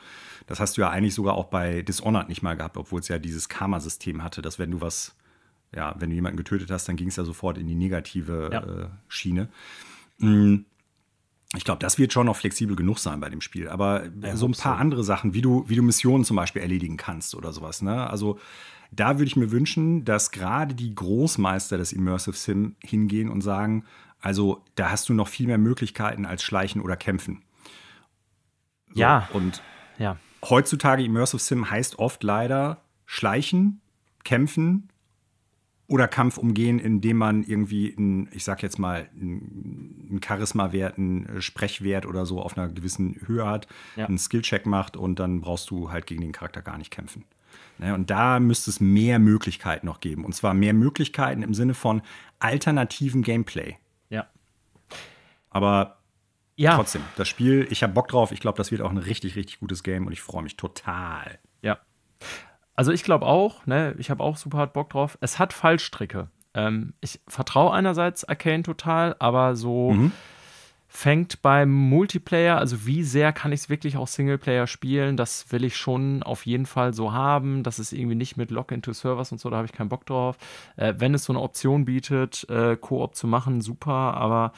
Das 0.47 0.61
hast 0.61 0.77
du 0.77 0.81
ja 0.81 0.91
eigentlich 0.91 1.15
sogar 1.15 1.35
auch 1.35 1.47
bei 1.47 1.83
Dishonored 1.83 2.29
nicht 2.29 2.43
mal 2.43 2.57
gehabt, 2.57 2.77
obwohl 2.77 3.01
es 3.01 3.09
ja 3.09 3.19
dieses 3.19 3.49
Karma-System 3.49 4.23
hatte, 4.23 4.41
dass 4.41 4.59
wenn 4.59 4.71
du 4.71 4.81
was, 4.81 5.15
ja, 5.75 5.95
wenn 5.99 6.11
du 6.11 6.15
jemanden 6.15 6.39
getötet 6.39 6.71
hast, 6.71 6.89
dann 6.89 6.97
ging 6.97 7.09
es 7.09 7.17
ja 7.17 7.25
sofort 7.25 7.59
in 7.59 7.67
die 7.67 7.75
negative 7.75 8.51
ja. 8.53 8.63
äh, 8.63 8.89
Schiene. 9.09 9.49
Mhm. 10.19 10.65
Ich 11.57 11.65
glaube, 11.65 11.79
das 11.81 11.99
wird 11.99 12.13
schon 12.13 12.27
noch 12.27 12.37
flexibel 12.37 12.77
genug 12.77 12.99
sein 12.99 13.21
bei 13.21 13.31
dem 13.31 13.41
Spiel. 13.41 13.69
Aber 13.69 14.05
ja, 14.21 14.37
so 14.37 14.47
ein 14.47 14.53
paar 14.53 14.77
so. 14.77 14.81
andere 14.81 15.03
Sachen, 15.03 15.33
wie 15.33 15.41
du, 15.41 15.65
wie 15.67 15.77
du 15.77 15.83
Missionen 15.83 16.25
zum 16.25 16.37
Beispiel 16.37 16.61
erledigen 16.61 16.99
kannst 16.99 17.35
oder 17.35 17.53
sowas. 17.53 17.81
Ne? 17.81 18.09
Also 18.09 18.39
da 18.91 19.19
würde 19.19 19.27
ich 19.27 19.37
mir 19.37 19.51
wünschen, 19.51 20.05
dass 20.05 20.31
gerade 20.31 20.75
die 20.75 20.95
Großmeister 20.95 21.77
des 21.77 21.93
Immersive 21.93 22.37
Sim 22.37 22.77
hingehen 22.83 23.29
und 23.29 23.43
sagen, 23.43 23.85
also 24.21 24.65
da 24.75 24.91
hast 24.91 25.09
du 25.09 25.15
noch 25.15 25.29
viel 25.29 25.47
mehr 25.47 25.59
Möglichkeiten 25.59 26.27
als 26.27 26.43
Schleichen 26.43 26.81
oder 26.81 26.97
Kämpfen. 26.97 27.43
So, 28.95 29.01
ja. 29.01 29.29
Und 29.33 29.63
ja. 29.99 30.17
heutzutage 30.49 31.05
Immersive 31.05 31.41
Sim 31.41 31.71
heißt 31.71 31.99
oft 31.99 32.23
leider 32.23 32.83
Schleichen, 33.07 33.81
Kämpfen 34.25 34.89
oder 35.87 36.07
Kampf 36.07 36.37
umgehen, 36.37 36.79
indem 36.79 37.17
man 37.17 37.43
irgendwie, 37.45 37.95
einen, 37.97 38.29
ich 38.33 38.45
sag 38.45 38.63
jetzt 38.63 38.79
mal, 38.79 39.09
einen 39.19 40.21
Charisma-Wert, 40.23 40.99
einen 40.99 41.41
Sprechwert 41.41 42.05
oder 42.05 42.27
so 42.27 42.43
auf 42.43 42.59
einer 42.59 42.69
gewissen 42.69 43.17
Höhe 43.27 43.47
hat, 43.47 43.67
ja. 43.97 44.07
einen 44.07 44.19
Skillcheck 44.19 44.67
macht 44.67 44.97
und 44.97 45.19
dann 45.19 45.41
brauchst 45.41 45.71
du 45.71 45.91
halt 45.91 46.07
gegen 46.07 46.21
den 46.21 46.33
Charakter 46.33 46.61
gar 46.61 46.77
nicht 46.77 46.91
kämpfen. 46.91 47.25
Ne, 47.79 47.95
und 47.95 48.11
da 48.11 48.41
müsste 48.41 48.71
es 48.71 48.81
mehr 48.81 49.19
Möglichkeiten 49.19 49.87
noch 49.87 50.01
geben. 50.01 50.25
Und 50.25 50.35
zwar 50.35 50.53
mehr 50.53 50.75
Möglichkeiten 50.75 51.43
im 51.43 51.55
Sinne 51.55 51.75
von 51.75 52.03
alternativen 52.41 53.23
Gameplay. 53.23 53.77
Ja. 54.11 54.27
Aber 55.51 55.99
ja. 56.57 56.75
trotzdem, 56.75 57.03
das 57.17 57.29
Spiel, 57.29 57.69
ich 57.71 57.83
habe 57.83 57.93
Bock 57.93 58.09
drauf. 58.09 58.33
Ich 58.33 58.41
glaube, 58.41 58.57
das 58.57 58.73
wird 58.73 58.83
auch 58.83 58.91
ein 58.91 58.99
richtig, 58.99 59.37
richtig 59.37 59.61
gutes 59.61 59.83
Game 59.85 60.07
und 60.07 60.13
ich 60.13 60.21
freue 60.21 60.43
mich 60.43 60.57
total. 60.57 61.39
Ja. 61.63 61.79
Also 62.75 62.91
ich 62.91 63.05
glaube 63.05 63.27
auch, 63.27 63.65
ne, 63.67 63.95
ich 63.99 64.11
habe 64.11 64.23
auch 64.25 64.37
super 64.37 64.59
hart 64.59 64.73
Bock 64.73 64.91
drauf. 64.91 65.17
Es 65.21 65.39
hat 65.39 65.53
Fallstricke. 65.53 66.29
Ähm, 66.55 66.95
ich 67.01 67.21
vertraue 67.29 67.73
einerseits 67.73 68.25
Arcane 68.25 68.65
total, 68.65 69.15
aber 69.21 69.55
so. 69.55 69.93
Mhm 69.93 70.13
fängt 70.91 71.43
beim 71.43 71.71
Multiplayer, 71.71 72.57
also 72.57 72.87
wie 72.87 73.05
sehr 73.05 73.33
kann 73.35 73.53
ich 73.53 73.61
es 73.61 73.69
wirklich 73.69 73.99
auch 73.99 74.09
Singleplayer 74.09 74.67
spielen, 74.67 75.19
das 75.19 75.53
will 75.53 75.65
ich 75.65 75.77
schon 75.77 76.23
auf 76.23 76.47
jeden 76.47 76.65
Fall 76.65 76.95
so 76.95 77.13
haben. 77.13 77.63
Das 77.63 77.79
ist 77.79 77.93
irgendwie 77.93 78.17
nicht 78.17 78.39
mit 78.39 78.51
Login 78.51 78.81
to 78.81 78.95
Servers 78.95 79.31
und 79.31 79.39
so, 79.39 79.51
da 79.51 79.59
habe 79.59 79.67
ich 79.67 79.73
keinen 79.73 79.91
Bock 79.91 80.07
drauf. 80.07 80.39
Äh, 80.77 80.95
wenn 80.97 81.13
es 81.13 81.25
so 81.25 81.33
eine 81.33 81.41
Option 81.41 81.85
bietet, 81.85 82.49
äh, 82.49 82.77
Koop 82.77 83.15
zu 83.15 83.27
machen, 83.27 83.61
super, 83.61 83.93
aber 83.93 84.53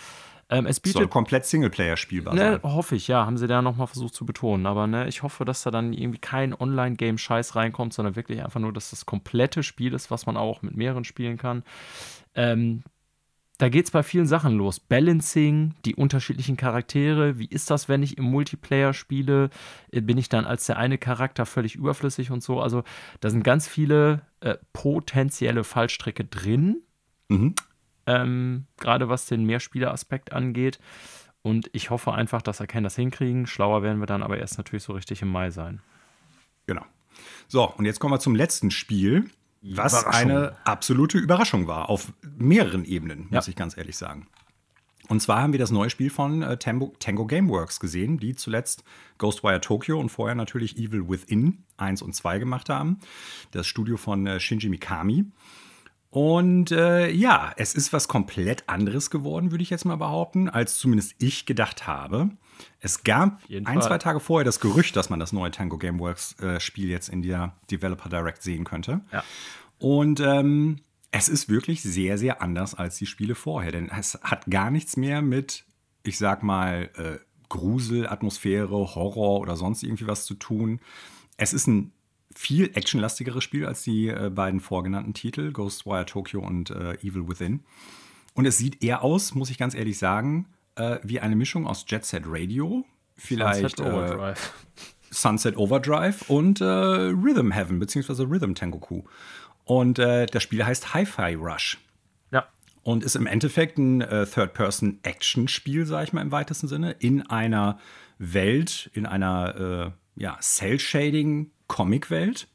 ähm, 0.51 0.67
es 0.67 0.79
bietet. 0.79 0.99
Soll 0.99 1.09
komplett 1.09 1.47
Singleplayer 1.47 1.97
spielbar 1.97 2.35
ne, 2.35 2.61
sein. 2.63 2.75
Hoffe 2.75 2.95
ich, 2.95 3.09
ja, 3.09 3.27
haben 3.27 3.37
sie 3.37 3.47
da 3.47 3.61
nochmal 3.61 3.89
versucht 3.89 4.15
zu 4.15 4.25
betonen. 4.25 4.67
Aber 4.67 4.87
ne, 4.87 5.09
ich 5.09 5.23
hoffe, 5.23 5.45
dass 5.45 5.63
da 5.63 5.71
dann 5.71 5.93
irgendwie 5.93 6.19
kein 6.19 6.55
Online-Game-Scheiß 6.55 7.55
reinkommt, 7.57 7.93
sondern 7.93 8.17
wirklich 8.17 8.43
einfach 8.45 8.61
nur, 8.61 8.73
dass 8.73 8.91
das 8.91 9.07
komplette 9.07 9.63
Spiel 9.63 9.95
ist, 9.95 10.11
was 10.11 10.27
man 10.27 10.37
auch 10.37 10.63
mit 10.63 10.77
mehreren 10.77 11.05
spielen 11.05 11.39
kann. 11.39 11.63
Ähm, 12.35 12.83
da 13.61 13.69
geht 13.69 13.85
es 13.85 13.91
bei 13.91 14.03
vielen 14.03 14.27
Sachen 14.27 14.57
los. 14.57 14.81
Balancing, 14.81 15.75
die 15.85 15.95
unterschiedlichen 15.95 16.57
Charaktere. 16.57 17.39
Wie 17.39 17.45
ist 17.45 17.71
das, 17.71 17.91
wenn 17.91 18.03
ich 18.03 18.17
im 18.17 18.25
Multiplayer 18.25 18.95
spiele? 18.95 19.51
Äh, 19.93 20.01
bin 20.01 20.17
ich 20.17 20.31
dann 20.31 20.47
als 20.47 20.65
der 20.65 20.79
eine 20.79 20.97
Charakter 20.97 21.45
völlig 21.45 21.75
überflüssig 21.75 22.31
und 22.31 22.43
so? 22.43 22.61
Also, 22.63 22.85
da 23.21 23.29
sind 23.29 23.45
ganz 23.45 23.69
viele 23.69 24.23
äh, 24.41 24.57
potenzielle 24.73 25.63
Fallstricke 25.63 26.25
drin. 26.25 26.83
Mhm. 27.29 27.55
Ähm, 28.07 28.65
Gerade 28.79 29.11
was 29.11 29.27
den 29.27 29.45
Mehrspieleraspekt 29.45 30.33
angeht. 30.33 30.79
Und 31.43 31.69
ich 31.75 31.91
hoffe 31.91 32.15
einfach, 32.15 32.41
dass 32.41 32.61
Erkennen 32.61 32.85
das 32.85 32.97
hinkriegen. 32.97 33.47
Schlauer 33.47 33.83
werden 33.83 34.01
wir 34.01 34.07
dann 34.07 34.23
aber 34.23 34.39
erst 34.39 34.57
natürlich 34.57 34.85
so 34.85 34.95
richtig 34.95 35.21
im 35.21 35.29
Mai 35.29 35.51
sein. 35.51 35.83
Genau. 36.67 36.85
So, 37.47 37.71
und 37.71 37.85
jetzt 37.85 38.01
kommen 38.01 38.15
wir 38.15 38.21
zum 38.21 38.35
letzten 38.35 38.71
Spiel. 38.71 39.29
Was 39.63 40.07
eine 40.07 40.57
absolute 40.65 41.19
Überraschung 41.19 41.67
war, 41.67 41.91
auf 41.91 42.13
mehreren 42.23 42.85
Ebenen, 42.85 43.29
muss 43.31 43.47
ja. 43.47 43.51
ich 43.51 43.57
ganz 43.57 43.77
ehrlich 43.77 43.97
sagen. 43.97 44.27
Und 45.09 45.21
zwar 45.21 45.43
haben 45.43 45.53
wir 45.53 45.59
das 45.59 45.73
neue 45.73 45.91
Spiel 45.91 46.09
von 46.09 46.43
äh, 46.43 46.57
Tango, 46.57 46.95
Tango 47.01 47.27
Gameworks 47.27 47.81
gesehen, 47.81 48.19
die 48.19 48.37
zuletzt 48.37 48.85
Ghostwire 49.19 49.61
Tokyo 49.61 49.99
und 49.99 50.09
vorher 50.09 50.37
natürlich 50.37 50.79
Evil 50.79 51.09
Within 51.09 51.65
1 51.79 52.01
und 52.03 52.15
2 52.15 52.39
gemacht 52.39 52.69
haben. 52.69 53.01
Das 53.51 53.67
Studio 53.67 53.97
von 53.97 54.27
äh, 54.27 54.39
Shinji 54.39 54.69
Mikami. 54.69 55.25
Und 56.11 56.71
äh, 56.71 57.11
ja, 57.11 57.53
es 57.57 57.75
ist 57.75 57.93
was 57.93 58.07
komplett 58.07 58.69
anderes 58.69 59.11
geworden, 59.11 59.51
würde 59.51 59.63
ich 59.63 59.71
jetzt 59.71 59.85
mal 59.85 59.97
behaupten, 59.97 60.49
als 60.49 60.79
zumindest 60.79 61.15
ich 61.19 61.45
gedacht 61.45 61.89
habe. 61.89 62.31
Es 62.81 63.05
gab 63.05 63.41
ein, 63.51 63.65
Fall. 63.65 63.83
zwei 63.83 63.99
Tage 63.99 64.21
vorher 64.21 64.45
das 64.45 64.61
Gerücht, 64.61 64.97
dass 64.97 65.11
man 65.11 65.21
das 65.21 65.33
neue 65.33 65.51
Tango 65.51 65.79
Gameworks 65.79 66.39
äh, 66.41 66.61
Spiel 66.61 66.89
jetzt 66.89 67.09
in 67.09 67.23
der 67.23 67.55
Developer 67.71 68.09
Direct 68.09 68.43
sehen 68.43 68.65
könnte. 68.65 69.01
Ja. 69.13 69.25
Und 69.79 70.21
ähm, 70.21 70.81
es 71.11 71.29
ist 71.29 71.49
wirklich 71.49 71.83
sehr, 71.83 72.19
sehr 72.19 72.43
anders 72.43 72.75
als 72.75 72.97
die 72.97 73.07
Spiele 73.07 73.35
vorher, 73.35 73.73
denn 73.73 73.91
es 73.91 74.19
hat 74.23 74.47
gar 74.47 74.71
nichts 74.71 74.97
mehr 74.97 75.23
mit, 75.23 75.65
ich 76.03 76.19
sag 76.19 76.43
mal, 76.43 76.91
äh, 76.97 77.19
Grusel, 77.49 78.07
Atmosphäre, 78.07 78.95
Horror 78.95 79.41
oder 79.41 79.57
sonst 79.57 79.83
irgendwie 79.83 80.07
was 80.07 80.25
zu 80.25 80.35
tun. 80.35 80.81
Es 81.37 81.53
ist 81.53 81.67
ein 81.67 81.93
viel 82.35 82.71
actionlastigeres 82.75 83.43
Spiel 83.43 83.67
als 83.67 83.83
die 83.83 84.09
äh, 84.09 84.31
beiden 84.33 84.61
vorgenannten 84.61 85.15
Titel, 85.15 85.53
Ghostwire 85.53 86.07
Tokyo 86.07 86.41
und 86.41 86.71
äh, 86.71 86.95
Evil 87.03 87.29
Within. 87.29 87.65
Und 88.35 88.47
es 88.47 88.59
sieht 88.59 88.83
eher 88.83 89.03
aus, 89.03 89.35
muss 89.35 89.51
ich 89.51 89.59
ganz 89.59 89.75
ehrlich 89.75 89.99
sagen, 89.99 90.47
äh, 90.81 91.01
wie 91.03 91.21
eine 91.21 91.37
Mischung 91.37 91.67
aus 91.67 91.85
Jet 91.89 92.05
Set 92.05 92.23
Radio, 92.27 92.85
vielleicht 93.17 93.77
Sunset 93.77 93.81
Overdrive, 93.81 94.39
äh, 94.39 94.85
Sunset 95.11 95.57
Overdrive 95.57 96.31
und 96.31 96.61
äh, 96.61 96.65
Rhythm 96.65 97.51
Heaven, 97.53 97.79
beziehungsweise 97.79 98.25
Rhythm 98.25 98.55
Tengoku. 98.55 99.03
Und 99.65 99.99
äh, 99.99 100.27
das 100.27 100.43
Spiel 100.43 100.65
heißt 100.65 100.95
Hi-Fi 100.95 101.35
Rush. 101.35 101.79
Ja. 102.31 102.49
Und 102.83 103.05
ist 103.05 103.15
im 103.15 103.27
Endeffekt 103.27 103.79
ein 103.79 104.01
Third-Person-Action-Spiel, 104.01 105.85
sage 105.87 106.05
ich 106.05 106.13
mal 106.13 106.23
im 106.23 106.33
weitesten 106.33 106.67
Sinne, 106.67 106.93
in 106.93 107.29
einer 107.29 107.79
Welt, 108.19 108.91
in 108.95 109.05
einer 109.07 109.93
ja, 110.17 110.39
Cell-Shading- 110.41 111.51
Comic-Welt, 111.71 112.49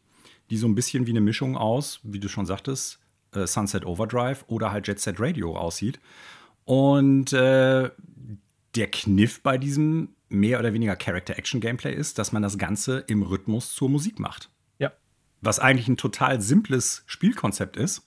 die 0.50 0.58
so 0.58 0.68
ein 0.68 0.76
bisschen 0.76 1.08
wie 1.08 1.12
eine 1.12 1.22
Mischung 1.22 1.56
aus, 1.56 2.02
wie 2.04 2.20
du 2.20 2.28
schon 2.28 2.46
sagtest, 2.46 3.00
äh, 3.34 3.48
Sunset 3.48 3.86
Overdrive 3.86 4.44
oder 4.48 4.72
halt 4.74 4.88
Jet 4.88 5.00
Set 5.00 5.20
Radio 5.20 5.58
aussieht. 5.58 6.02
Und 6.66 7.32
äh, 7.34 7.90
der 8.76 8.88
Kniff 8.92 9.42
bei 9.42 9.58
diesem 9.58 10.10
mehr 10.30 10.60
oder 10.60 10.74
weniger 10.74 10.96
Character-Action-Gameplay 10.96 11.94
ist, 11.94 12.20
dass 12.20 12.32
man 12.32 12.42
das 12.42 12.58
Ganze 12.58 13.00
im 13.08 13.22
Rhythmus 13.22 13.74
zur 13.74 13.90
Musik 13.90 14.20
macht. 14.20 14.50
Ja. 14.80 14.92
Was 15.42 15.60
eigentlich 15.60 15.88
ein 15.88 15.98
total 15.98 16.42
simples 16.42 17.04
Spielkonzept 17.06 17.78
ist, 17.78 18.06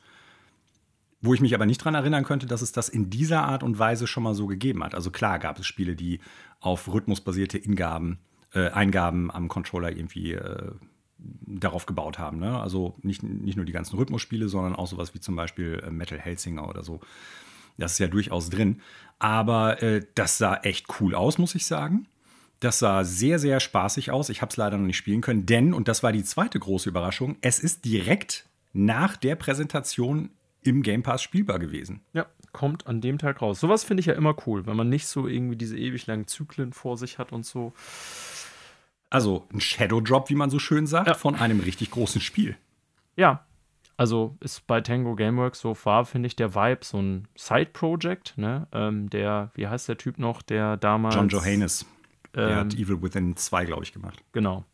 wo 1.20 1.34
ich 1.34 1.40
mich 1.40 1.54
aber 1.54 1.66
nicht 1.66 1.80
daran 1.80 1.94
erinnern 1.94 2.24
könnte, 2.24 2.46
dass 2.46 2.62
es 2.62 2.72
das 2.72 2.88
in 2.88 3.10
dieser 3.10 3.44
Art 3.44 3.62
und 3.62 3.78
Weise 3.78 4.06
schon 4.06 4.22
mal 4.22 4.34
so 4.34 4.46
gegeben 4.46 4.84
hat. 4.84 4.94
Also 4.94 5.10
klar 5.10 5.38
gab 5.38 5.58
es 5.58 5.66
Spiele, 5.66 5.96
die 5.96 6.20
auf 6.60 6.92
rhythmusbasierte 6.92 7.58
Ingaben, 7.58 8.18
äh, 8.52 8.68
Eingaben 8.70 9.30
am 9.30 9.48
Controller 9.48 9.90
irgendwie 9.90 10.32
äh, 10.32 10.72
darauf 11.18 11.86
gebaut 11.86 12.18
haben. 12.18 12.38
Ne? 12.38 12.60
Also 12.60 12.96
nicht, 13.02 13.22
nicht 13.22 13.56
nur 13.56 13.64
die 13.64 13.72
ganzen 13.72 13.96
Rhythmusspiele, 13.96 14.48
sondern 14.48 14.76
auch 14.76 14.86
sowas 14.86 15.14
wie 15.14 15.20
zum 15.20 15.34
Beispiel 15.34 15.82
äh, 15.84 15.90
Metal 15.90 16.18
Hellsinger 16.18 16.68
oder 16.68 16.84
so. 16.84 17.00
Das 17.78 17.92
ist 17.92 17.98
ja 17.98 18.08
durchaus 18.08 18.50
drin. 18.50 18.82
Aber 19.18 19.82
äh, 19.82 20.04
das 20.14 20.38
sah 20.38 20.56
echt 20.56 20.86
cool 21.00 21.14
aus, 21.14 21.38
muss 21.38 21.54
ich 21.54 21.66
sagen. 21.66 22.06
Das 22.60 22.80
sah 22.80 23.04
sehr, 23.04 23.38
sehr 23.38 23.60
spaßig 23.60 24.10
aus. 24.10 24.28
Ich 24.28 24.42
habe 24.42 24.50
es 24.50 24.56
leider 24.56 24.76
noch 24.76 24.86
nicht 24.86 24.96
spielen 24.96 25.20
können, 25.20 25.46
denn, 25.46 25.72
und 25.72 25.88
das 25.88 26.02
war 26.02 26.12
die 26.12 26.24
zweite 26.24 26.58
große 26.58 26.88
Überraschung, 26.88 27.36
es 27.40 27.60
ist 27.60 27.84
direkt 27.84 28.46
nach 28.72 29.16
der 29.16 29.36
Präsentation 29.36 30.30
im 30.62 30.82
Game 30.82 31.02
Pass 31.02 31.22
spielbar 31.22 31.58
gewesen. 31.60 32.00
Ja, 32.12 32.26
kommt 32.52 32.86
an 32.86 33.00
dem 33.00 33.18
Tag 33.18 33.40
raus. 33.40 33.60
Sowas 33.60 33.84
finde 33.84 34.00
ich 34.00 34.06
ja 34.06 34.14
immer 34.14 34.34
cool, 34.46 34.66
wenn 34.66 34.76
man 34.76 34.88
nicht 34.88 35.06
so 35.06 35.28
irgendwie 35.28 35.56
diese 35.56 35.78
ewig 35.78 36.06
langen 36.06 36.26
Zyklen 36.26 36.72
vor 36.72 36.96
sich 36.96 37.18
hat 37.18 37.32
und 37.32 37.46
so. 37.46 37.72
Also 39.10 39.46
ein 39.52 39.60
Shadow 39.60 40.00
Drop, 40.00 40.28
wie 40.28 40.34
man 40.34 40.50
so 40.50 40.58
schön 40.58 40.86
sagt, 40.86 41.06
ja. 41.06 41.14
von 41.14 41.34
einem 41.36 41.60
richtig 41.60 41.92
großen 41.92 42.20
Spiel. 42.20 42.56
Ja, 43.16 43.46
also 43.98 44.36
ist 44.40 44.66
bei 44.68 44.80
Tango 44.80 45.16
Gameworks 45.16 45.60
so 45.60 45.74
far, 45.74 46.04
finde 46.04 46.28
ich, 46.28 46.36
der 46.36 46.54
Vibe 46.54 46.84
so 46.84 47.02
ein 47.02 47.26
Side-Project, 47.36 48.38
ne? 48.38 48.68
Ähm, 48.72 49.10
der, 49.10 49.50
wie 49.54 49.66
heißt 49.66 49.88
der 49.88 49.98
Typ 49.98 50.18
noch, 50.18 50.40
der 50.40 50.76
damals. 50.76 51.16
John 51.16 51.28
Johannes. 51.28 51.84
Der 52.32 52.48
ähm, 52.48 52.56
hat 52.56 52.74
Evil 52.74 53.02
Within 53.02 53.36
2, 53.36 53.64
glaube 53.64 53.82
ich, 53.82 53.92
gemacht. 53.92 54.22
Genau. 54.30 54.64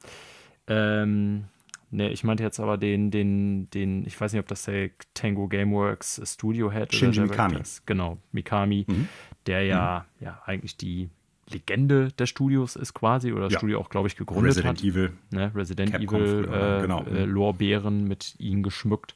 Ähm, 0.67 1.45
ne, 1.91 2.11
ich 2.11 2.23
meinte 2.23 2.43
jetzt 2.43 2.61
aber 2.61 2.77
den, 2.77 3.11
den, 3.11 3.71
den, 3.71 4.07
ich 4.07 4.21
weiß 4.21 4.35
nicht, 4.35 4.41
ob 4.41 4.49
das 4.49 4.65
der 4.65 4.91
Tango 5.15 5.49
Gameworks 5.49 6.21
Studio 6.25 6.71
Head 6.71 6.95
Shinji 6.95 7.21
Mikami. 7.21 7.61
Ist. 7.61 7.87
Genau, 7.87 8.19
Mikami, 8.31 8.85
mhm. 8.87 9.09
der 9.47 9.63
ja, 9.65 10.05
mhm. 10.19 10.27
ja 10.27 10.43
eigentlich 10.45 10.77
die 10.77 11.09
Legende 11.51 12.09
des 12.13 12.29
Studios 12.29 12.77
ist 12.77 12.95
quasi, 12.95 13.33
oder 13.33 13.45
das 13.45 13.55
ja. 13.55 13.59
Studio 13.59 13.81
auch, 13.81 13.91
glaube 13.91 14.09
ich, 14.09 14.17
gegründet 14.17 14.57
Resident 14.57 14.79
hat. 14.79 14.85
Evil. 14.85 15.13
Ne? 15.31 15.53
Resident 15.55 15.93
Capcom 15.93 16.23
Evil 16.23 16.45
äh, 16.45 16.83
genau. 16.83 17.05
äh, 17.05 17.25
Lorbeeren 17.25 18.09
mit 18.09 18.35
ihnen 18.39 18.63
geschmückt. 18.63 19.15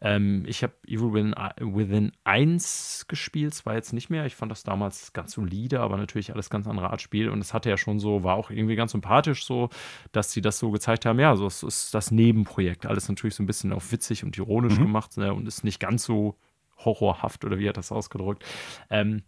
Ähm, 0.00 0.44
ich 0.46 0.62
habe 0.62 0.74
Evil 0.86 1.12
Within, 1.12 1.34
Within 1.58 2.12
1 2.24 3.06
gespielt, 3.08 3.54
zwar 3.54 3.74
jetzt 3.74 3.92
nicht 3.92 4.10
mehr. 4.10 4.26
Ich 4.26 4.36
fand 4.36 4.52
das 4.52 4.62
damals 4.62 5.12
ganz 5.12 5.32
solide, 5.32 5.80
aber 5.80 5.96
natürlich 5.96 6.32
alles 6.32 6.50
ganz 6.50 6.66
andere 6.66 6.90
Art 6.90 7.00
Spiel. 7.00 7.28
Und 7.28 7.40
es 7.40 7.54
hatte 7.54 7.70
ja 7.70 7.76
schon 7.76 7.98
so, 7.98 8.22
war 8.22 8.36
auch 8.36 8.50
irgendwie 8.50 8.76
ganz 8.76 8.92
sympathisch 8.92 9.44
so, 9.44 9.70
dass 10.12 10.32
sie 10.32 10.40
das 10.40 10.58
so 10.58 10.70
gezeigt 10.70 11.06
haben. 11.06 11.18
Ja, 11.18 11.36
so 11.36 11.46
es 11.46 11.62
ist 11.62 11.94
das 11.94 12.10
Nebenprojekt. 12.10 12.86
Alles 12.86 13.08
natürlich 13.08 13.34
so 13.34 13.42
ein 13.42 13.46
bisschen 13.46 13.72
auf 13.72 13.90
witzig 13.90 14.24
und 14.24 14.36
ironisch 14.36 14.78
mhm. 14.78 14.84
gemacht 14.84 15.16
ne? 15.16 15.32
und 15.32 15.48
ist 15.48 15.64
nicht 15.64 15.80
ganz 15.80 16.04
so 16.04 16.36
horrorhaft 16.84 17.44
oder 17.44 17.58
wie 17.58 17.68
hat 17.68 17.76
das 17.76 17.90
ausgedrückt. 17.90 18.44
Ähm, 18.90 19.22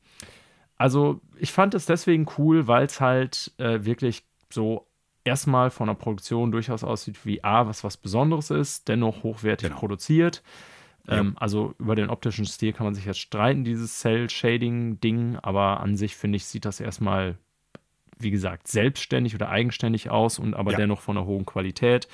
also 0.79 1.21
ich 1.37 1.53
fand 1.53 1.75
es 1.75 1.87
deswegen 1.87 2.27
cool, 2.39 2.67
weil 2.67 2.87
es 2.87 3.01
halt 3.01 3.53
äh, 3.59 3.85
wirklich 3.85 4.25
so 4.51 4.87
erstmal 5.25 5.71
von 5.71 5.89
der 5.89 5.95
Produktion 5.95 6.53
durchaus 6.53 6.85
aussieht 6.85 7.27
wie 7.27 7.45
A, 7.45 7.67
was 7.67 7.85
was 7.85 7.97
Besonderes 7.97 8.51
ist, 8.51 8.89
dennoch 8.89 9.23
hochwertig 9.23 9.69
genau. 9.69 9.81
produziert. 9.81 10.43
Ähm, 11.09 11.33
ja. 11.35 11.41
Also 11.41 11.75
über 11.79 11.95
den 11.95 12.11
optischen 12.11 12.47
Stil 12.47 12.73
kann 12.73 12.87
man 12.87 12.95
sich 12.95 13.05
jetzt 13.07 13.19
streiten, 13.19 13.65
dieses 13.65 13.99
Cell-Shading-Ding, 14.01 15.37
aber 15.37 15.81
an 15.81 15.97
sich 15.97 16.17
finde 16.17 16.37
ich, 16.37 16.45
sieht 16.45 16.65
das 16.65 16.81
erstmal, 16.81 17.39
wie 18.19 18.31
gesagt, 18.31 18.69
selbstständig 18.69 19.35
oder 19.35 19.49
eigenständig 19.49 20.11
aus 20.11 20.39
und 20.39 20.55
aber 20.55 20.73
ja. 20.73 20.79
dennoch 20.79 21.01
von 21.01 21.17
einer 21.17 21.27
hohen 21.27 21.47
Qualität. 21.47 22.09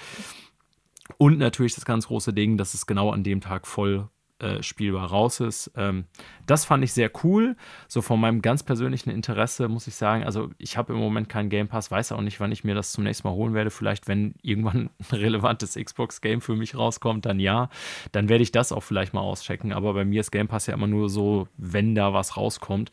Und 1.19 1.39
natürlich 1.39 1.75
das 1.75 1.85
ganz 1.85 2.07
große 2.07 2.33
Ding, 2.33 2.57
dass 2.57 2.73
es 2.73 2.87
genau 2.87 3.11
an 3.11 3.25
dem 3.25 3.41
Tag 3.41 3.67
voll 3.67 4.09
äh, 4.45 4.63
spielbar 4.63 5.09
raus 5.09 5.41
ist. 5.41 5.71
Ähm, 5.75 6.05
das 6.45 6.67
fand 6.67 6.85
ich 6.85 6.93
sehr 6.93 7.11
cool. 7.25 7.57
So 7.89 8.03
von 8.03 8.21
meinem 8.21 8.43
ganz 8.43 8.63
persönlichen 8.63 9.09
Interesse 9.09 9.69
muss 9.69 9.87
ich 9.87 9.95
sagen, 9.95 10.23
also 10.25 10.51
ich 10.59 10.77
habe 10.77 10.93
im 10.93 10.99
Moment 10.99 11.31
keinen 11.31 11.49
Game 11.49 11.67
Pass, 11.67 11.91
weiß 11.91 12.13
auch 12.13 12.21
nicht, 12.21 12.41
wann 12.41 12.53
ich 12.53 12.63
mir 12.63 12.75
das 12.75 12.93
zum 12.93 13.05
nächsten 13.05 13.27
Mal 13.27 13.35
holen 13.35 13.55
werde. 13.55 13.71
Vielleicht, 13.71 14.07
wenn 14.07 14.35
irgendwann 14.43 14.91
ein 15.11 15.17
relevantes 15.17 15.77
Xbox-Game 15.77 16.43
für 16.43 16.57
mich 16.57 16.77
rauskommt, 16.77 17.25
dann 17.25 17.41
ja. 17.41 17.71
Dann 18.13 18.29
werde 18.29 18.43
ich 18.43 18.53
das 18.53 18.71
auch 18.71 18.83
vielleicht 18.83 19.15
mal 19.15 19.23
auschecken. 19.23 19.73
Aber 19.73 19.95
bei 19.95 20.05
mir 20.05 20.21
ist 20.21 20.31
Game 20.31 20.49
Pass 20.49 20.67
ja 20.67 20.75
immer 20.75 20.87
nur 20.87 21.09
so, 21.09 21.49
wenn 21.57 21.95
da 21.95 22.13
was 22.13 22.37
rauskommt. 22.37 22.91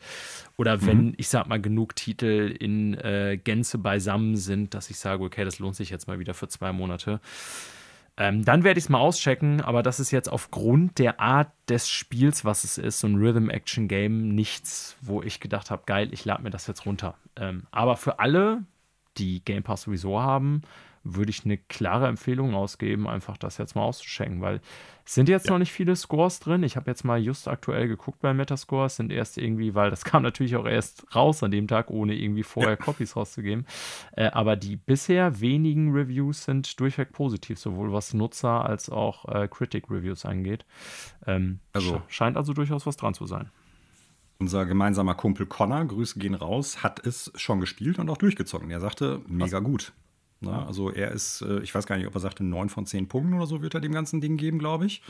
Oder 0.56 0.78
mhm. 0.78 0.86
wenn, 0.86 1.14
ich 1.18 1.28
sag 1.28 1.48
mal, 1.48 1.60
genug 1.60 1.96
Titel 1.96 2.56
in 2.58 2.94
äh, 2.94 3.38
Gänze 3.42 3.76
beisammen 3.76 4.36
sind, 4.36 4.72
dass 4.72 4.88
ich 4.88 4.98
sage, 4.98 5.22
okay, 5.22 5.44
das 5.44 5.58
lohnt 5.58 5.76
sich 5.76 5.90
jetzt 5.90 6.08
mal 6.08 6.18
wieder 6.18 6.32
für 6.32 6.48
zwei 6.48 6.72
Monate. 6.72 7.20
Ähm, 8.18 8.44
dann 8.44 8.62
werde 8.62 8.78
ich 8.78 8.84
es 8.84 8.88
mal 8.90 8.98
auschecken, 8.98 9.62
aber 9.62 9.82
das 9.82 9.98
ist 9.98 10.10
jetzt 10.10 10.28
aufgrund 10.28 10.98
der 10.98 11.18
Art 11.20 11.50
des 11.68 11.88
Spiels, 11.88 12.44
was 12.44 12.64
es 12.64 12.76
ist, 12.76 13.00
so 13.00 13.06
ein 13.06 13.16
Rhythm-Action-Game, 13.16 14.28
nichts, 14.28 14.96
wo 15.00 15.22
ich 15.22 15.40
gedacht 15.40 15.70
habe, 15.70 15.84
geil, 15.86 16.12
ich 16.12 16.24
lade 16.24 16.42
mir 16.42 16.50
das 16.50 16.66
jetzt 16.66 16.84
runter. 16.84 17.14
Ähm, 17.36 17.66
aber 17.70 17.96
für 17.96 18.18
alle, 18.18 18.64
die 19.16 19.42
Game 19.44 19.62
Pass 19.62 19.82
sowieso 19.82 20.20
haben, 20.20 20.62
würde 21.04 21.30
ich 21.30 21.44
eine 21.44 21.58
klare 21.58 22.06
Empfehlung 22.06 22.54
ausgeben, 22.54 23.08
einfach 23.08 23.36
das 23.36 23.58
jetzt 23.58 23.74
mal 23.74 23.82
auszuschenken, 23.82 24.40
weil 24.40 24.60
es 25.04 25.14
sind 25.14 25.28
jetzt 25.28 25.46
ja. 25.46 25.52
noch 25.52 25.58
nicht 25.58 25.72
viele 25.72 25.96
Scores 25.96 26.38
drin. 26.38 26.62
Ich 26.62 26.76
habe 26.76 26.88
jetzt 26.90 27.04
mal 27.04 27.20
just 27.20 27.48
aktuell 27.48 27.88
geguckt 27.88 28.20
bei 28.20 28.32
Metascore. 28.32 28.86
Es 28.86 28.96
sind 28.96 29.10
erst 29.10 29.36
irgendwie, 29.36 29.74
weil 29.74 29.90
das 29.90 30.04
kam 30.04 30.22
natürlich 30.22 30.56
auch 30.56 30.66
erst 30.66 31.04
raus 31.14 31.42
an 31.42 31.50
dem 31.50 31.66
Tag, 31.66 31.90
ohne 31.90 32.14
irgendwie 32.14 32.44
vorher 32.44 32.72
ja. 32.72 32.76
Copies 32.76 33.16
rauszugeben. 33.16 33.66
Äh, 34.12 34.26
aber 34.26 34.56
die 34.56 34.76
bisher 34.76 35.40
wenigen 35.40 35.92
Reviews 35.92 36.44
sind 36.44 36.78
durchweg 36.78 37.12
positiv, 37.12 37.58
sowohl 37.58 37.92
was 37.92 38.14
Nutzer 38.14 38.64
als 38.64 38.90
auch 38.90 39.24
äh, 39.28 39.48
Critic-Reviews 39.48 40.24
angeht. 40.24 40.64
Ähm, 41.26 41.58
also, 41.72 42.00
scheint 42.08 42.36
also 42.36 42.52
durchaus 42.52 42.86
was 42.86 42.96
dran 42.96 43.14
zu 43.14 43.26
sein. 43.26 43.50
Unser 44.38 44.66
gemeinsamer 44.66 45.14
Kumpel 45.14 45.46
Connor, 45.46 45.84
Grüße 45.84 46.18
gehen 46.18 46.34
raus, 46.34 46.82
hat 46.82 47.04
es 47.06 47.32
schon 47.36 47.60
gespielt 47.60 47.98
und 47.98 48.10
auch 48.10 48.16
durchgezogen. 48.16 48.70
Er 48.70 48.80
sagte, 48.80 49.20
mega 49.28 49.58
was? 49.58 49.64
gut. 49.64 49.92
Ne? 50.42 50.66
Also 50.66 50.90
er 50.90 51.10
ist, 51.10 51.42
äh, 51.42 51.60
ich 51.60 51.74
weiß 51.74 51.86
gar 51.86 51.96
nicht, 51.96 52.06
ob 52.06 52.14
er 52.14 52.20
sagte, 52.20 52.44
9 52.44 52.68
von 52.68 52.86
10 52.86 53.08
Punkten 53.08 53.34
oder 53.34 53.46
so 53.46 53.62
wird 53.62 53.74
er 53.74 53.80
dem 53.80 53.92
ganzen 53.92 54.20
Ding 54.20 54.36
geben, 54.36 54.58
glaube 54.58 54.86
ich. 54.86 55.02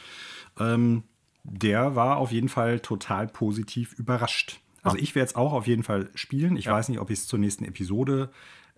Ähm, 0.59 1.05
der 1.45 1.97
war 1.97 2.19
auf 2.19 2.31
jeden 2.31 2.49
Fall 2.49 2.81
total 2.81 3.27
positiv 3.27 3.93
überrascht. 3.95 4.61
Also 4.83 4.97
ich 4.97 5.15
werde 5.15 5.29
es 5.29 5.35
auch 5.37 5.53
auf 5.53 5.67
jeden 5.67 5.83
Fall 5.83 6.11
spielen. 6.15 6.57
Ich 6.57 6.67
ja. 6.67 6.73
weiß 6.73 6.89
nicht, 6.89 6.99
ob 6.99 7.11
ich 7.11 7.21
es 7.21 7.27
zur 7.27 7.39
nächsten 7.39 7.65
Episode 7.65 8.31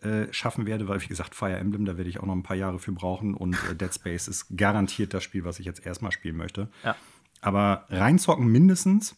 äh, 0.03 0.31
schaffen 0.33 0.67
werde, 0.67 0.87
weil 0.87 1.01
wie 1.01 1.07
gesagt, 1.07 1.35
Fire 1.35 1.57
Emblem, 1.57 1.87
da 1.87 1.97
werde 1.97 2.11
ich 2.11 2.21
auch 2.21 2.27
noch 2.27 2.35
ein 2.35 2.43
paar 2.43 2.57
Jahre 2.57 2.79
für 2.79 2.93
brauchen 2.93 3.35
und 3.35 3.55
äh, 3.71 3.75
Dead 3.75 3.93
Space 3.93 4.29
ist 4.29 4.57
garantiert 4.57 5.15
das 5.15 5.25
Spiel, 5.25 5.45
was 5.45 5.59
ich 5.59 5.67
jetzt 5.67 5.85
erstmal 5.85 6.13
spielen 6.13 6.37
möchte. 6.37 6.69
Ja. 6.85 6.95
Aber 7.41 7.87
reinzocken 7.89 8.47
mindestens. 8.47 9.17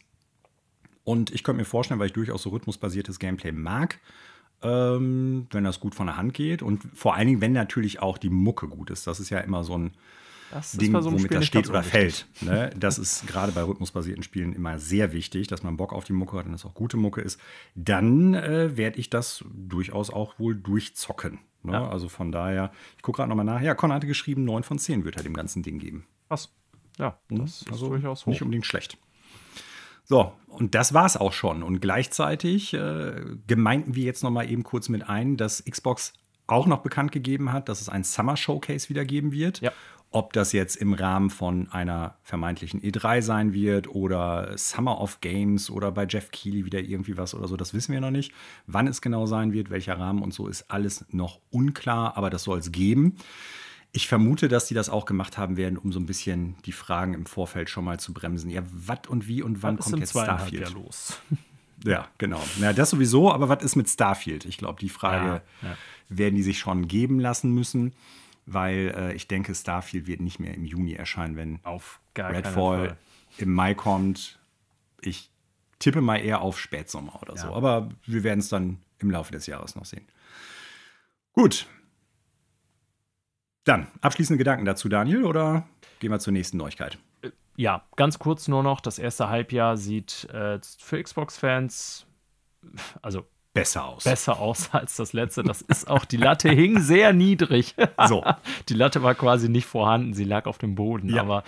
Und 1.03 1.31
ich 1.31 1.43
könnte 1.43 1.59
mir 1.59 1.65
vorstellen, 1.65 1.99
weil 1.99 2.07
ich 2.07 2.13
durchaus 2.13 2.43
so 2.43 2.49
rhythmusbasiertes 2.49 3.19
Gameplay 3.19 3.51
mag, 3.51 3.99
ähm, 4.61 5.47
wenn 5.51 5.63
das 5.63 5.79
gut 5.79 5.95
von 5.95 6.07
der 6.07 6.17
Hand 6.17 6.33
geht. 6.33 6.61
Und 6.61 6.83
vor 6.93 7.15
allen 7.15 7.27
Dingen, 7.27 7.41
wenn 7.41 7.53
natürlich 7.53 8.01
auch 8.01 8.17
die 8.17 8.29
Mucke 8.29 8.67
gut 8.67 8.89
ist. 8.89 9.07
Das 9.07 9.19
ist 9.19 9.29
ja 9.29 9.39
immer 9.39 9.63
so 9.63 9.77
ein 9.77 9.91
das 10.51 10.71
Ding, 10.73 10.93
so 11.01 11.11
womit 11.11 11.33
das 11.33 11.45
steht 11.45 11.69
oder 11.69 11.83
fällt. 11.83 12.25
Ne? 12.41 12.69
Das 12.77 12.97
ist 12.97 13.27
gerade 13.27 13.51
bei 13.51 13.63
rhythmusbasierten 13.63 14.23
Spielen 14.23 14.53
immer 14.53 14.79
sehr 14.79 15.11
wichtig, 15.11 15.47
dass 15.47 15.61
man 15.61 15.75
Bock 15.75 15.91
auf 15.91 16.05
die 16.05 16.13
Mucke 16.13 16.37
hat 16.37 16.45
und 16.45 16.53
dass 16.53 16.65
auch 16.65 16.73
gute 16.73 16.95
Mucke 16.95 17.21
ist. 17.21 17.39
Dann 17.75 18.33
äh, 18.33 18.77
werde 18.77 18.97
ich 18.99 19.09
das 19.09 19.43
durchaus 19.53 20.09
auch 20.09 20.39
wohl 20.39 20.55
durchzocken. 20.55 21.39
Ne? 21.63 21.73
Ja. 21.73 21.89
Also 21.89 22.07
von 22.07 22.31
daher, 22.31 22.71
ich 22.95 23.03
gucke 23.03 23.17
gerade 23.17 23.29
nochmal 23.29 23.45
nach. 23.45 23.61
Ja, 23.61 23.75
Con 23.75 23.91
hatte 23.91 24.07
geschrieben, 24.07 24.45
9 24.45 24.63
von 24.63 24.79
10 24.79 25.03
wird 25.03 25.17
er 25.17 25.23
dem 25.23 25.33
ganzen 25.33 25.63
Ding 25.63 25.79
geben. 25.79 26.05
Was? 26.29 26.53
Ja, 26.97 27.19
hm? 27.29 27.39
das 27.39 27.59
hm? 27.59 27.67
ist 27.67 27.71
also 27.71 27.89
durchaus 27.89 28.21
hoch. 28.21 28.31
Nicht 28.31 28.41
unbedingt 28.41 28.65
schlecht. 28.65 28.97
So, 30.07 30.31
und 30.47 30.73
das 30.73 30.93
war 30.93 31.05
es 31.05 31.17
auch 31.17 31.33
schon. 31.33 31.63
Und 31.63 31.81
gleichzeitig 31.81 32.73
äh, 32.73 33.21
gemeinten 33.45 33.93
wir 33.93 34.05
jetzt 34.05 34.23
noch 34.23 34.31
mal 34.31 34.49
eben 34.49 34.63
kurz 34.63 34.87
mit 34.87 35.07
ein, 35.07 35.35
dass 35.35 35.63
Xbox 35.63 36.13
auch 36.47 36.65
noch 36.65 36.79
bekannt 36.79 37.11
gegeben 37.11 37.51
hat, 37.51 37.67
dass 37.67 37.81
es 37.81 37.89
ein 37.89 38.05
Summer 38.05 38.37
Showcase 38.37 38.87
wieder 38.87 39.03
geben 39.03 39.33
wird. 39.33 39.59
Ja. 39.59 39.73
Ob 40.09 40.31
das 40.31 40.53
jetzt 40.53 40.77
im 40.77 40.93
Rahmen 40.93 41.29
von 41.29 41.69
einer 41.69 42.15
vermeintlichen 42.23 42.81
E3 42.81 43.21
sein 43.21 43.53
wird 43.53 43.89
oder 43.89 44.57
Summer 44.57 45.01
of 45.01 45.19
Games 45.19 45.69
oder 45.69 45.91
bei 45.91 46.07
Jeff 46.07 46.31
Keighley 46.31 46.63
wieder 46.63 46.79
irgendwie 46.79 47.17
was 47.17 47.35
oder 47.35 47.49
so, 47.49 47.57
das 47.57 47.73
wissen 47.73 47.91
wir 47.91 47.99
noch 47.99 48.11
nicht. 48.11 48.31
Wann 48.65 48.87
es 48.87 49.01
genau 49.01 49.25
sein 49.25 49.51
wird, 49.51 49.69
welcher 49.69 49.99
Rahmen 49.99 50.23
und 50.23 50.33
so 50.33 50.47
ist 50.47 50.71
alles 50.71 51.05
noch 51.11 51.41
unklar, 51.51 52.15
aber 52.15 52.29
das 52.29 52.43
soll 52.43 52.59
es 52.59 52.71
geben. 52.71 53.17
Ich 53.97 54.07
vermute, 54.07 54.47
dass 54.47 54.67
die 54.67 54.75
das 54.75 54.89
auch 54.89 55.05
gemacht 55.05 55.39
haben 55.39 55.57
werden, 55.57 55.75
um 55.75 55.91
so 55.91 55.99
ein 55.99 56.05
bisschen 56.05 56.55
die 56.67 56.71
Fragen 56.71 57.15
im 57.15 57.25
Vorfeld 57.25 57.67
schon 57.67 57.83
mal 57.83 57.99
zu 57.99 58.13
bremsen. 58.13 58.51
Ja, 58.51 58.61
was 58.71 58.99
und 59.07 59.27
wie 59.27 59.41
und 59.41 59.63
wann 59.63 59.79
was 59.79 59.85
kommt 59.85 59.97
jetzt 59.97 60.11
Starfield? 60.11 60.69
Ja, 60.69 60.75
los. 60.75 61.19
ja, 61.83 62.07
genau. 62.19 62.39
Ja, 62.59 62.73
das 62.73 62.91
sowieso, 62.91 63.31
aber 63.31 63.49
was 63.49 63.63
ist 63.63 63.75
mit 63.75 63.89
Starfield? 63.89 64.45
Ich 64.45 64.59
glaube, 64.59 64.79
die 64.79 64.89
Frage 64.89 65.41
ja, 65.63 65.69
ja. 65.69 65.77
werden 66.09 66.35
die 66.35 66.43
sich 66.43 66.59
schon 66.59 66.87
geben 66.87 67.19
lassen 67.19 67.55
müssen, 67.55 67.91
weil 68.45 68.93
äh, 68.95 69.13
ich 69.15 69.27
denke, 69.27 69.55
Starfield 69.55 70.05
wird 70.05 70.21
nicht 70.21 70.39
mehr 70.39 70.53
im 70.53 70.63
Juni 70.63 70.93
erscheinen, 70.93 71.35
wenn 71.35 71.59
Auf 71.63 71.99
Redfall 72.15 72.97
im 73.39 73.51
Mai 73.51 73.73
kommt. 73.73 74.37
Ich 75.01 75.31
tippe 75.79 76.01
mal 76.01 76.17
eher 76.17 76.41
auf 76.41 76.59
Spätsommer 76.59 77.19
oder 77.19 77.35
so, 77.35 77.47
aber 77.47 77.89
wir 78.05 78.23
werden 78.23 78.41
es 78.41 78.49
dann 78.49 78.77
im 78.99 79.09
Laufe 79.09 79.31
des 79.31 79.47
Jahres 79.47 79.75
noch 79.75 79.85
sehen. 79.85 80.05
Gut, 81.33 81.65
dann, 83.67 83.87
abschließende 84.01 84.37
Gedanken 84.37 84.65
dazu, 84.65 84.89
Daniel, 84.89 85.25
oder 85.25 85.67
gehen 85.99 86.11
wir 86.11 86.19
zur 86.19 86.33
nächsten 86.33 86.57
Neuigkeit? 86.57 86.97
Äh, 87.21 87.31
ja, 87.55 87.83
ganz 87.95 88.19
kurz 88.19 88.47
nur 88.47 88.63
noch. 88.63 88.81
Das 88.81 88.99
erste 88.99 89.29
Halbjahr 89.29 89.77
sieht 89.77 90.25
äh, 90.31 90.59
für 90.79 91.01
Xbox-Fans, 91.01 92.05
also 93.01 93.25
besser 93.53 93.85
aus. 93.85 94.03
Besser 94.03 94.39
aus 94.39 94.69
als 94.73 94.95
das 94.95 95.13
letzte. 95.13 95.43
Das 95.43 95.61
ist 95.61 95.89
auch, 95.89 96.05
die 96.05 96.17
Latte 96.17 96.49
hing 96.49 96.79
sehr 96.81 97.13
niedrig. 97.13 97.75
So. 98.07 98.23
Die 98.69 98.73
Latte 98.73 99.03
war 99.03 99.15
quasi 99.15 99.49
nicht 99.49 99.65
vorhanden, 99.65 100.13
sie 100.13 100.25
lag 100.25 100.45
auf 100.45 100.57
dem 100.57 100.75
Boden. 100.75 101.09
Ja. 101.09 101.21
Aber 101.21 101.43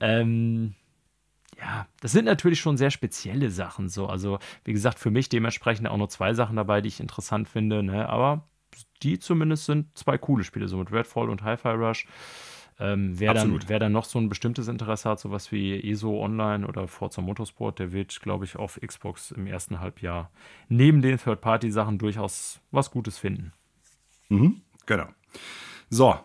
ähm, 0.00 0.74
ja, 1.58 1.86
das 2.00 2.12
sind 2.12 2.24
natürlich 2.24 2.60
schon 2.60 2.78
sehr 2.78 2.90
spezielle 2.90 3.50
Sachen 3.50 3.88
so. 3.88 4.06
Also, 4.06 4.38
wie 4.64 4.72
gesagt, 4.72 4.98
für 4.98 5.10
mich 5.10 5.28
dementsprechend 5.28 5.88
auch 5.88 5.98
nur 5.98 6.08
zwei 6.08 6.32
Sachen 6.32 6.56
dabei, 6.56 6.80
die 6.80 6.88
ich 6.88 7.00
interessant 7.00 7.48
finde. 7.48 7.82
Ne? 7.82 8.08
Aber 8.08 8.48
die 9.02 9.18
zumindest 9.18 9.66
sind 9.66 9.96
zwei 9.96 10.18
coole 10.18 10.44
Spiele, 10.44 10.68
so 10.68 10.76
mit 10.76 10.92
Redfall 10.92 11.28
und 11.28 11.42
Hi-Fi 11.42 11.68
Rush. 11.70 12.06
Ähm, 12.78 13.18
wer, 13.18 13.34
dann, 13.34 13.68
wer 13.68 13.78
dann 13.78 13.92
noch 13.92 14.06
so 14.06 14.18
ein 14.18 14.30
bestimmtes 14.30 14.66
Interesse 14.66 15.10
hat, 15.10 15.20
sowas 15.20 15.52
wie 15.52 15.78
ESO 15.90 16.24
Online 16.24 16.66
oder 16.66 16.88
Forza 16.88 17.20
Motorsport, 17.20 17.78
der 17.78 17.92
wird, 17.92 18.20
glaube 18.22 18.46
ich, 18.46 18.56
auf 18.56 18.80
Xbox 18.84 19.32
im 19.32 19.46
ersten 19.46 19.80
Halbjahr 19.80 20.30
neben 20.70 21.02
den 21.02 21.18
Third-Party-Sachen 21.18 21.98
durchaus 21.98 22.60
was 22.70 22.90
Gutes 22.90 23.18
finden. 23.18 23.52
Mhm, 24.30 24.62
genau. 24.86 25.08
So, 25.90 26.18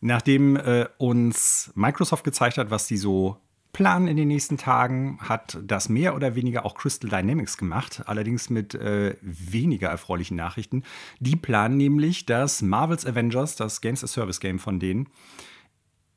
nachdem 0.00 0.56
äh, 0.56 0.88
uns 0.96 1.70
Microsoft 1.74 2.24
gezeigt 2.24 2.56
hat, 2.56 2.70
was 2.70 2.86
die 2.86 2.96
so 2.96 3.36
planen 3.74 4.08
in 4.08 4.16
den 4.16 4.28
nächsten 4.28 4.56
Tagen, 4.56 5.18
hat 5.20 5.58
das 5.62 5.90
mehr 5.90 6.14
oder 6.14 6.34
weniger 6.34 6.64
auch 6.64 6.74
Crystal 6.74 7.10
Dynamics 7.10 7.58
gemacht, 7.58 8.02
allerdings 8.06 8.48
mit 8.48 8.74
äh, 8.74 9.16
weniger 9.20 9.88
erfreulichen 9.88 10.36
Nachrichten. 10.36 10.84
Die 11.18 11.36
planen 11.36 11.76
nämlich, 11.76 12.24
dass 12.24 12.62
Marvel's 12.62 13.04
Avengers, 13.04 13.56
das 13.56 13.82
Games 13.82 14.02
as 14.02 14.12
Service 14.12 14.40
Game 14.40 14.58
von 14.58 14.80
denen, 14.80 15.08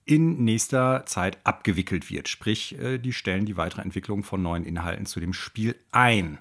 in 0.05 0.45
nächster 0.45 1.05
Zeit 1.05 1.39
abgewickelt 1.43 2.09
wird. 2.09 2.29
Sprich, 2.29 2.79
äh, 2.79 2.99
die 2.99 3.11
stellen 3.11 3.45
die 3.45 3.57
weitere 3.57 3.81
Entwicklung 3.81 4.23
von 4.23 4.41
neuen 4.41 4.63
Inhalten 4.63 5.05
zu 5.05 5.19
dem 5.19 5.33
Spiel 5.33 5.75
ein. 5.91 6.37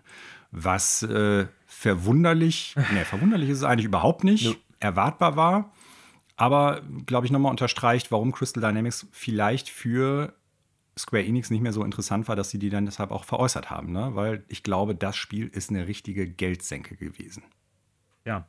Was 0.53 1.03
äh, 1.03 1.47
verwunderlich, 1.67 2.75
ne, 2.93 3.05
verwunderlich 3.05 3.49
ist 3.49 3.59
es 3.59 3.65
eigentlich 3.65 3.87
überhaupt 3.87 4.23
nicht, 4.23 4.45
ja. 4.45 4.55
erwartbar 4.81 5.37
war. 5.37 5.73
Aber, 6.37 6.83
glaube 7.07 7.25
ich, 7.25 7.33
nochmal 7.33 7.51
unterstreicht, 7.51 8.13
warum 8.13 8.33
Crystal 8.33 8.61
Dynamics 8.63 9.07
vielleicht 9.11 9.71
für 9.71 10.35
Square 10.99 11.25
Enix 11.25 11.51
nicht 11.51 11.61
mehr 11.61 11.73
so 11.73 11.85
interessant 11.85 12.29
war, 12.29 12.37
dass 12.37 12.51
sie 12.51 12.59
die 12.59 12.71
dann 12.71 12.87
deshalb 12.87 13.11
auch 13.11 13.25
veräußert 13.25 13.71
haben, 13.71 13.93
ne? 13.93 14.11
weil 14.15 14.45
ich 14.49 14.63
glaube, 14.63 14.95
das 14.95 15.17
Spiel 15.17 15.49
ist 15.49 15.71
eine 15.71 15.87
richtige 15.87 16.29
Geldsenke 16.29 16.97
gewesen. 16.97 17.43
Ja. 18.25 18.49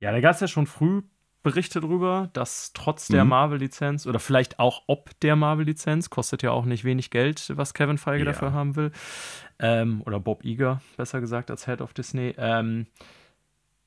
Ja, 0.00 0.12
da 0.12 0.20
gab 0.20 0.34
es 0.34 0.40
ja 0.40 0.48
schon 0.48 0.66
früh 0.66 1.02
Berichte 1.42 1.80
drüber, 1.80 2.30
dass 2.32 2.72
trotz 2.72 3.06
der 3.08 3.24
mhm. 3.24 3.30
Marvel-Lizenz 3.30 4.06
oder 4.06 4.18
vielleicht 4.18 4.58
auch 4.58 4.82
ob 4.88 5.18
der 5.20 5.36
Marvel-Lizenz, 5.36 6.10
kostet 6.10 6.42
ja 6.42 6.50
auch 6.50 6.64
nicht 6.64 6.84
wenig 6.84 7.10
Geld, 7.10 7.52
was 7.56 7.74
Kevin 7.74 7.96
Feige 7.96 8.24
ja. 8.24 8.32
dafür 8.32 8.52
haben 8.52 8.74
will, 8.74 8.90
ähm, 9.60 10.02
oder 10.04 10.18
Bob 10.18 10.44
Iger, 10.44 10.82
besser 10.96 11.20
gesagt, 11.20 11.50
als 11.50 11.66
Head 11.66 11.80
of 11.80 11.94
Disney, 11.94 12.34
ähm, 12.36 12.86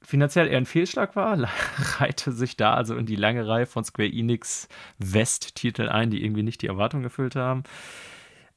finanziell 0.02 0.48
eher 0.48 0.58
ein 0.58 0.66
Fehlschlag 0.66 1.16
war, 1.16 1.38
reihte 2.00 2.32
sich 2.32 2.58
da 2.58 2.74
also 2.74 2.96
in 2.96 3.06
die 3.06 3.16
lange 3.16 3.48
Reihe 3.48 3.66
von 3.66 3.84
Square 3.84 4.10
Enix 4.12 4.68
West-Titel 4.98 5.90
ein, 5.90 6.10
die 6.10 6.24
irgendwie 6.24 6.44
nicht 6.44 6.62
die 6.62 6.68
Erwartung 6.68 7.04
erfüllt 7.04 7.36
haben. 7.36 7.64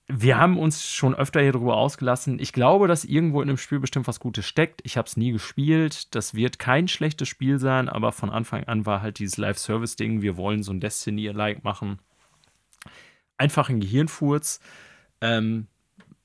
Wir 0.06 0.36
haben 0.36 0.58
uns 0.58 0.86
schon 0.86 1.14
öfter 1.14 1.40
hier 1.40 1.52
drüber 1.52 1.78
ausgelassen. 1.78 2.38
Ich 2.38 2.52
glaube, 2.52 2.88
dass 2.88 3.06
irgendwo 3.06 3.40
in 3.40 3.48
dem 3.48 3.56
Spiel 3.56 3.80
bestimmt 3.80 4.06
was 4.06 4.20
Gutes 4.20 4.44
steckt. 4.44 4.82
Ich 4.84 4.98
habe 4.98 5.08
es 5.08 5.16
nie 5.16 5.32
gespielt. 5.32 6.14
Das 6.14 6.34
wird 6.34 6.58
kein 6.58 6.88
schlechtes 6.88 7.26
Spiel 7.26 7.58
sein, 7.58 7.88
aber 7.88 8.12
von 8.12 8.28
Anfang 8.28 8.64
an 8.64 8.84
war 8.84 9.00
halt 9.00 9.18
dieses 9.18 9.38
Live-Service-Ding. 9.38 10.20
Wir 10.20 10.36
wollen 10.36 10.62
so 10.62 10.72
ein 10.72 10.80
Destiny-like 10.80 11.64
machen. 11.64 12.00
Einfach 13.38 13.70
ein 13.70 13.80
Gehirnfurz. 13.80 14.60
Ähm, 15.22 15.68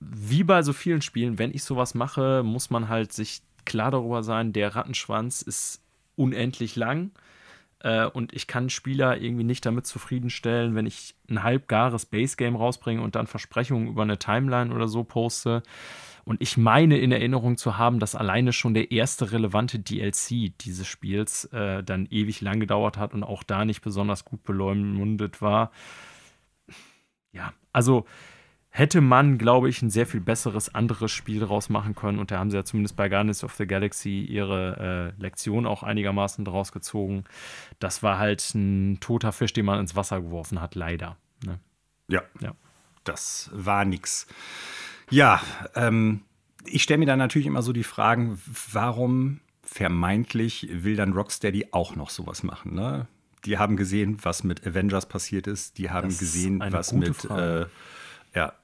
wie 0.01 0.43
bei 0.43 0.61
so 0.61 0.73
vielen 0.73 1.01
Spielen, 1.01 1.39
wenn 1.39 1.53
ich 1.53 1.63
sowas 1.63 1.93
mache, 1.93 2.43
muss 2.43 2.69
man 2.69 2.89
halt 2.89 3.13
sich 3.13 3.41
klar 3.69 3.91
darüber 3.91 4.23
sein, 4.23 4.51
der 4.51 4.75
Rattenschwanz 4.75 5.41
ist 5.41 5.81
unendlich 6.15 6.75
lang 6.75 7.11
äh, 7.79 8.05
und 8.05 8.33
ich 8.33 8.47
kann 8.47 8.69
Spieler 8.69 9.21
irgendwie 9.21 9.43
nicht 9.43 9.65
damit 9.65 9.85
zufriedenstellen, 9.85 10.75
wenn 10.75 10.85
ich 10.85 11.15
ein 11.29 11.43
halbgares 11.43 12.05
Base 12.05 12.35
Game 12.35 12.55
rausbringe 12.55 13.01
und 13.01 13.15
dann 13.15 13.27
Versprechungen 13.27 13.87
über 13.87 14.01
eine 14.03 14.19
Timeline 14.19 14.73
oder 14.73 14.87
so 14.87 15.03
poste 15.03 15.63
Und 16.25 16.41
ich 16.41 16.57
meine 16.57 16.97
in 16.97 17.11
Erinnerung 17.11 17.57
zu 17.57 17.77
haben, 17.77 17.99
dass 17.99 18.15
alleine 18.15 18.51
schon 18.51 18.73
der 18.73 18.91
erste 18.91 19.31
relevante 19.31 19.79
DLC 19.79 20.57
dieses 20.59 20.87
Spiels 20.87 21.45
äh, 21.45 21.83
dann 21.83 22.07
ewig 22.11 22.41
lang 22.41 22.59
gedauert 22.59 22.97
hat 22.97 23.13
und 23.13 23.23
auch 23.23 23.43
da 23.43 23.63
nicht 23.63 23.81
besonders 23.81 24.25
gut 24.25 24.43
beleumundet 24.43 25.41
war. 25.41 25.71
Ja, 27.31 27.53
also 27.71 28.05
hätte 28.69 29.01
man, 29.01 29.37
glaube 29.37 29.69
ich, 29.69 29.81
ein 29.81 29.89
sehr 29.89 30.05
viel 30.05 30.21
besseres 30.21 30.73
anderes 30.73 31.11
Spiel 31.11 31.39
draus 31.39 31.69
machen 31.69 31.95
können. 31.95 32.19
Und 32.19 32.31
da 32.31 32.39
haben 32.39 32.51
sie 32.51 32.57
ja 32.57 32.63
zumindest 32.63 32.95
bei 32.95 33.09
Guardians 33.09 33.43
of 33.43 33.55
the 33.55 33.65
Galaxy 33.65 34.21
ihre 34.21 35.13
äh, 35.17 35.21
Lektion 35.21 35.65
auch 35.65 35.83
einigermaßen 35.83 36.45
draus 36.45 36.71
gezogen. 36.71 37.23
Das 37.79 38.03
war 38.03 38.19
halt 38.19 38.53
ein 38.53 38.99
toter 38.99 39.31
Fisch, 39.31 39.53
den 39.53 39.65
man 39.65 39.79
ins 39.79 39.95
Wasser 39.95 40.21
geworfen 40.21 40.61
hat, 40.61 40.75
leider. 40.75 41.17
Ne? 41.45 41.59
Ja. 42.07 42.21
ja. 42.41 42.53
Das 43.03 43.49
war 43.53 43.85
nix. 43.85 44.27
Ja, 45.09 45.41
ähm, 45.73 46.21
ich 46.65 46.83
stelle 46.83 46.99
mir 46.99 47.05
dann 47.05 47.19
natürlich 47.19 47.47
immer 47.47 47.63
so 47.63 47.73
die 47.73 47.83
Fragen, 47.83 48.39
warum 48.71 49.39
vermeintlich 49.63 50.67
will 50.71 50.95
dann 50.95 51.13
Rocksteady 51.13 51.67
auch 51.71 51.95
noch 51.95 52.09
sowas 52.09 52.43
machen, 52.43 52.73
ne? 52.73 53.07
Die 53.45 53.57
haben 53.57 53.77
gesehen, 53.77 54.17
was 54.23 54.43
mit 54.43 54.67
Avengers 54.67 55.05
passiert 55.05 55.47
ist. 55.47 55.77
Die 55.77 55.89
haben 55.89 56.09
das 56.09 56.19
gesehen, 56.19 56.61
was 56.71 56.91
mit 56.91 57.23
äh, 57.25 57.67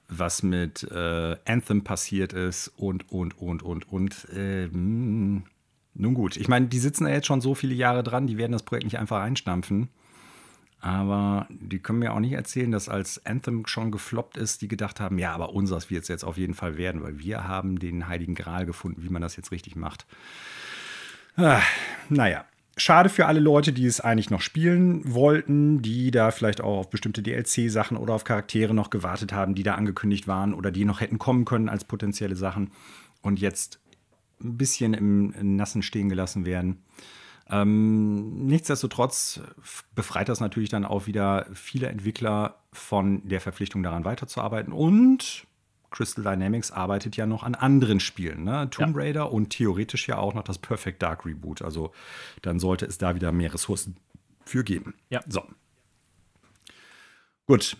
was 0.08 0.44
mit 0.44 0.84
äh, 0.84 1.36
Anthem 1.46 1.84
passiert 1.84 2.34
ist 2.34 2.68
und, 2.78 3.12
und, 3.12 3.38
und, 3.40 3.64
und, 3.64 3.92
und. 3.92 4.28
Ähm, 4.34 5.44
nun 5.94 6.14
gut, 6.14 6.36
ich 6.36 6.48
meine, 6.48 6.68
die 6.68 6.80
sitzen 6.80 7.06
da 7.06 7.12
jetzt 7.12 7.28
schon 7.28 7.42
so 7.42 7.56
viele 7.56 7.74
Jahre 7.74 8.04
dran, 8.04 8.28
die 8.28 8.38
werden 8.38 8.52
das 8.52 8.64
Projekt 8.64 8.86
nicht 8.86 9.00
einfach 9.00 9.22
einstampfen. 9.22 9.90
Aber 10.82 11.48
die 11.50 11.80
können 11.80 12.00
mir 12.00 12.14
auch 12.14 12.20
nicht 12.20 12.34
erzählen, 12.34 12.70
dass 12.70 12.90
als 12.90 13.26
Anthem 13.26 13.66
schon 13.66 13.90
gefloppt 13.90 14.38
ist, 14.38 14.62
die 14.62 14.68
gedacht 14.68 15.00
haben, 15.00 15.18
ja, 15.18 15.34
aber 15.34 15.54
unseres 15.54 15.90
wird 15.90 16.04
es 16.04 16.10
jetzt 16.10 16.24
auf 16.24 16.38
jeden 16.38 16.54
Fall 16.54 16.78
werden, 16.78 17.02
weil 17.02 17.18
wir 17.18 17.48
haben 17.48 17.80
den 17.80 18.08
heiligen 18.08 18.36
Gral 18.36 18.68
gefunden, 18.68 19.02
wie 19.02 19.10
man 19.10 19.22
das 19.22 19.36
jetzt 19.36 19.52
richtig 19.52 19.76
macht. 19.76 20.06
Ah, 21.38 21.62
naja, 22.10 22.46
schade 22.78 23.10
für 23.10 23.26
alle 23.26 23.40
Leute, 23.40 23.74
die 23.74 23.86
es 23.86 24.02
eigentlich 24.02 24.30
noch 24.30 24.42
spielen 24.42 25.02
wollten, 25.14 25.82
die 25.82 26.12
da 26.12 26.32
vielleicht 26.32 26.62
auch 26.62 26.80
auf 26.80 26.90
bestimmte 26.90 27.22
DLC-Sachen 27.22 27.98
oder 27.98 28.14
auf 28.14 28.24
Charaktere 28.24 28.74
noch 28.74 28.90
gewartet 28.90 29.34
haben, 29.34 29.56
die 29.56 29.64
da 29.64 29.76
angekündigt 29.76 30.28
waren 30.28 30.54
oder 30.54 30.72
die 30.72 30.86
noch 30.86 31.02
hätten 31.02 31.20
kommen 31.20 31.46
können 31.46 31.70
als 31.70 31.86
potenzielle 31.86 32.36
Sachen 32.36 32.72
und 33.22 33.40
jetzt 33.40 33.80
ein 34.42 34.58
bisschen 34.58 34.94
im 34.94 35.56
Nassen 35.56 35.82
stehen 35.82 36.10
gelassen 36.10 36.46
werden. 36.46 36.84
Ähm, 37.50 38.48
nichtsdestotrotz 38.48 39.40
befreit 39.94 40.30
das 40.30 40.40
natürlich 40.40 40.70
dann 40.70 40.84
auch 40.84 41.06
wieder 41.06 41.46
viele 41.54 41.88
Entwickler 41.88 42.56
von 42.74 43.28
der 43.28 43.40
Verpflichtung 43.40 43.84
daran 43.84 44.04
weiterzuarbeiten 44.04 44.74
und 44.74 45.46
Crystal 45.96 46.24
Dynamics 46.24 46.72
arbeitet 46.72 47.16
ja 47.16 47.26
noch 47.26 47.44
an 47.44 47.56
anderen 47.56 48.00
Spielen, 48.00 48.44
ne? 48.44 48.70
Tomb 48.70 48.96
ja. 48.96 49.02
Raider 49.02 49.32
und 49.32 49.50
theoretisch 49.50 50.08
ja 50.08 50.18
auch 50.18 50.34
noch 50.34 50.44
das 50.44 50.58
Perfect 50.58 51.02
Dark 51.02 51.26
Reboot. 51.26 51.62
Also 51.62 51.92
dann 52.42 52.60
sollte 52.60 52.86
es 52.86 52.98
da 52.98 53.16
wieder 53.16 53.32
mehr 53.32 53.54
Ressourcen 53.54 53.98
für 54.44 54.64
geben. 54.64 54.96
Ja. 55.10 55.22
So. 55.28 55.44
Gut. 57.48 57.78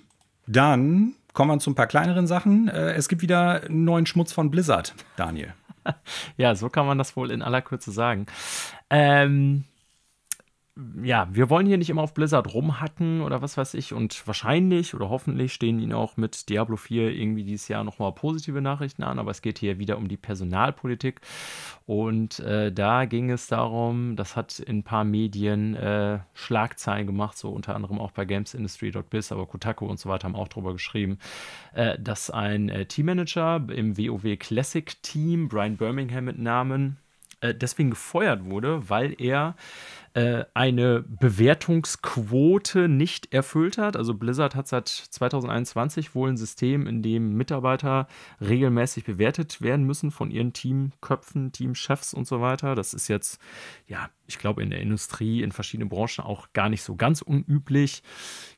Dann 0.48 1.16
kommen 1.34 1.52
wir 1.52 1.60
zu 1.60 1.72
ein 1.72 1.76
paar 1.76 1.88
kleineren 1.88 2.28
Sachen. 2.28 2.68
Äh, 2.70 2.94
es 2.94 3.10
gibt 3.10 3.22
wieder 3.22 3.64
einen 3.64 3.84
neuen 3.84 4.06
Schmutz 4.06 4.32
von 4.32 4.50
Blizzard, 4.50 4.96
Daniel. 5.18 5.54
ja, 6.38 6.56
so 6.56 6.70
kann 6.70 6.86
man 6.86 6.98
das 6.98 7.16
wohl 7.16 7.32
in 7.32 7.42
aller 7.42 7.62
Kürze 7.62 7.92
sagen. 7.92 8.28
Ähm, 8.90 9.66
ja, 11.02 11.30
wir 11.32 11.50
wollen 11.50 11.68
hier 11.68 11.78
nicht 11.78 11.90
immer 11.90 12.02
auf 12.02 12.14
Blizzard 12.14 12.54
rumhacken 12.54 13.22
oder 13.22 13.42
was 13.42 13.56
weiß 13.56 13.76
ich. 13.76 13.94
Und 13.94 14.28
wahrscheinlich 14.28 14.94
oder 14.94 15.10
hoffentlich 15.10 15.54
stehen 15.54 15.80
Ihnen 15.80 15.94
auch 15.94 16.18
mit 16.18 16.50
Diablo 16.50 16.76
4 16.76 17.12
irgendwie 17.16 17.46
dieses 17.46 17.70
Jahr 17.70 17.86
nochmal 17.86 18.12
positive 18.12 18.62
Nachrichten 18.62 19.04
an. 19.04 19.18
Aber 19.18 19.32
es 19.32 19.42
geht 19.42 19.58
hier 19.58 19.80
wieder 19.80 19.98
um 19.98 20.10
die 20.10 20.18
Personalpolitik. 20.18 21.22
Und 21.86 22.40
äh, 22.40 22.74
da 22.74 23.06
ging 23.06 23.32
es 23.32 23.48
darum, 23.48 24.18
das 24.18 24.36
hat 24.36 24.60
in 24.60 24.80
ein 24.80 24.84
paar 24.84 25.06
Medien 25.06 25.76
äh, 25.76 26.20
Schlagzeilen 26.34 27.08
gemacht, 27.08 27.38
so 27.38 27.52
unter 27.52 27.74
anderem 27.74 28.00
auch 28.00 28.12
bei 28.12 28.26
GamesIndustry.biz, 28.26 29.32
aber 29.32 29.46
Kotaku 29.46 29.86
und 29.86 30.00
so 30.00 30.10
weiter 30.10 30.28
haben 30.28 30.36
auch 30.36 30.48
drüber 30.50 30.74
geschrieben, 30.74 31.20
äh, 31.74 31.98
dass 32.00 32.30
ein 32.30 32.68
äh, 32.68 32.86
Teammanager 32.86 33.66
im 33.70 33.98
WoW 33.98 34.38
Classic 34.40 35.02
Team, 35.04 35.48
Brian 35.48 35.78
Birmingham 35.78 36.26
mit 36.26 36.40
Namen, 36.40 36.98
äh, 37.42 37.54
deswegen 37.54 37.90
gefeuert 37.90 38.46
wurde, 38.46 38.90
weil 38.90 39.16
er 39.20 39.56
äh, 40.16 40.46
eine 40.54 41.02
Bewertungsquote 41.02 42.88
nicht 42.88 43.34
erfüllt 43.34 43.78
hat. 43.78 43.98
Also 43.98 44.14
Blizzard 44.14 44.56
hat 44.56 44.66
seit 44.66 44.88
2021 44.88 46.16
wohl 46.16 46.30
ein 46.30 46.38
System, 46.38 46.88
in 46.88 47.04
dem 47.04 47.34
Mitarbeiter 47.36 48.08
regelmäßig 48.40 49.04
bewertet 49.04 49.62
werden 49.62 49.86
müssen 49.86 50.12
von 50.12 50.32
ihren 50.32 50.54
Teamköpfen, 50.54 51.52
Teamchefs 51.52 52.14
und 52.14 52.28
so 52.28 52.40
weiter. 52.40 52.76
Das 52.76 52.94
ist 52.94 53.10
jetzt, 53.10 53.42
ja, 53.88 54.10
ich 54.26 54.40
glaube, 54.40 54.64
in 54.64 54.70
der 54.70 54.80
Industrie, 54.80 55.44
in 55.44 55.52
verschiedenen 55.52 55.90
Branchen 55.90 56.24
auch 56.24 56.48
gar 56.54 56.70
nicht 56.70 56.84
so 56.84 56.96
ganz 56.96 57.22
unüblich. 57.22 58.02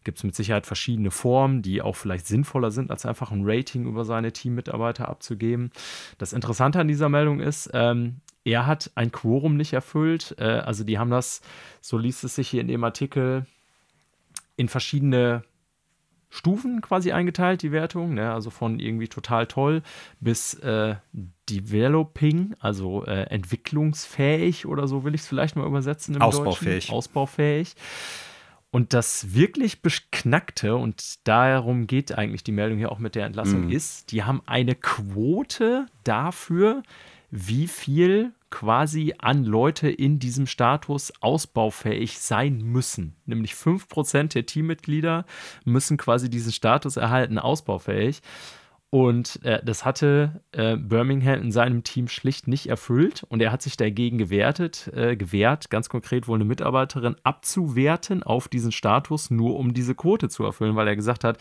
Gibt 0.04 0.20
es 0.20 0.24
mit 0.24 0.36
Sicherheit 0.36 0.68
verschiedene 0.68 1.10
Formen, 1.10 1.64
die 1.64 1.82
auch 1.82 1.96
vielleicht 1.96 2.28
sinnvoller 2.28 2.70
sind, 2.70 2.92
als 2.92 3.04
einfach 3.08 3.32
ein 3.32 3.42
Rating 3.44 3.88
über 3.88 4.06
seine 4.06 4.32
Teammitarbeiter 4.32 5.08
abzugeben. 5.10 5.72
Das 6.20 6.34
Interessante 6.34 6.80
an 6.80 6.88
dieser 6.88 7.10
Meldung 7.10 7.40
ist, 7.40 7.72
ähm, 7.74 8.22
er 8.48 8.66
hat 8.66 8.92
ein 8.96 9.12
Quorum 9.12 9.58
nicht 9.58 9.74
erfüllt. 9.74 10.36
Äh, 10.40 10.46
also 10.46 10.84
die 10.84 10.98
haben 10.98 11.12
das, 11.12 11.42
so 11.82 11.98
liest 11.98 12.24
es 12.24 12.36
sich 12.36 12.48
hier 12.48 12.62
in 12.62 12.70
dem 12.70 12.84
Artikel, 12.84 13.46
in 14.56 14.70
verschiedene 14.70 15.44
Stufen 16.30 16.82
quasi 16.82 17.12
eingeteilt, 17.12 17.62
die 17.62 17.74
Wertung. 17.74 18.14
Ne? 18.14 18.32
Also 18.32 18.50
von 18.50 18.80
irgendwie 18.80 19.10
total 19.10 19.48
toll 19.48 19.82
bis 20.22 20.54
äh, 20.56 20.96
developing, 21.50 22.56
also 22.60 23.06
äh, 23.06 23.24
entwicklungsfähig 23.24 24.66
oder 24.66 24.88
so 24.88 25.04
will 25.04 25.14
ich 25.14 25.22
es 25.22 25.28
vielleicht 25.28 25.58
mal 25.58 25.68
übersetzen 25.68 26.16
im 26.16 26.22
Ausbaufähig. 26.22 26.86
Deutschen. 26.86 26.96
Ausbaufähig. 26.96 27.76
Und 28.70 28.94
das 28.94 29.34
wirklich 29.34 29.82
Beknackte, 29.82 30.76
und 30.76 31.28
darum 31.28 31.88
geht 31.88 32.18
eigentlich 32.18 32.44
die 32.44 32.52
Meldung 32.52 32.78
hier 32.78 32.92
auch 32.92 33.00
mit 33.00 33.16
der 33.16 33.26
Entlassung, 33.26 33.68
mm. 33.68 33.72
ist, 33.72 34.12
die 34.12 34.24
haben 34.24 34.42
eine 34.46 34.76
Quote 34.76 35.88
dafür, 36.04 36.84
wie 37.30 37.68
viel 37.68 38.34
quasi 38.50 39.14
an 39.18 39.44
Leute 39.44 39.90
in 39.90 40.20
diesem 40.20 40.48
Status 40.48 41.12
ausbaufähig 41.20 42.20
sein 42.20 42.60
müssen. 42.60 43.16
Nämlich 43.26 43.54
5% 43.54 44.34
der 44.34 44.46
Teammitglieder 44.46 45.26
müssen 45.66 45.98
quasi 45.98 46.30
diesen 46.30 46.54
Status 46.54 46.96
erhalten, 46.96 47.40
ausbaufähig. 47.40 48.22
Und 48.90 49.44
äh, 49.44 49.62
das 49.66 49.84
hatte 49.84 50.42
äh, 50.54 50.78
Birmingham 50.78 51.42
in 51.42 51.52
seinem 51.52 51.84
Team 51.84 52.08
schlicht 52.08 52.48
nicht 52.48 52.68
erfüllt. 52.68 53.24
Und 53.28 53.42
er 53.42 53.52
hat 53.52 53.62
sich 53.62 53.76
dagegen 53.76 54.18
gewertet, 54.18 54.90
äh, 54.96 55.18
gewehrt, 55.18 55.70
ganz 55.70 55.90
konkret 55.90 56.28
wohl 56.30 56.38
eine 56.38 56.46
Mitarbeiterin 56.46 57.18
abzuwerten 57.24 58.24
auf 58.24 58.48
diesen 58.48 58.72
Status, 58.72 59.30
nur 59.30 59.58
um 59.58 59.74
diese 59.74 59.94
Quote 59.94 60.30
zu 60.30 60.46
erfüllen, 60.46 60.78
weil 60.78 60.88
er 60.88 60.96
gesagt 60.96 61.26
hat, 61.26 61.38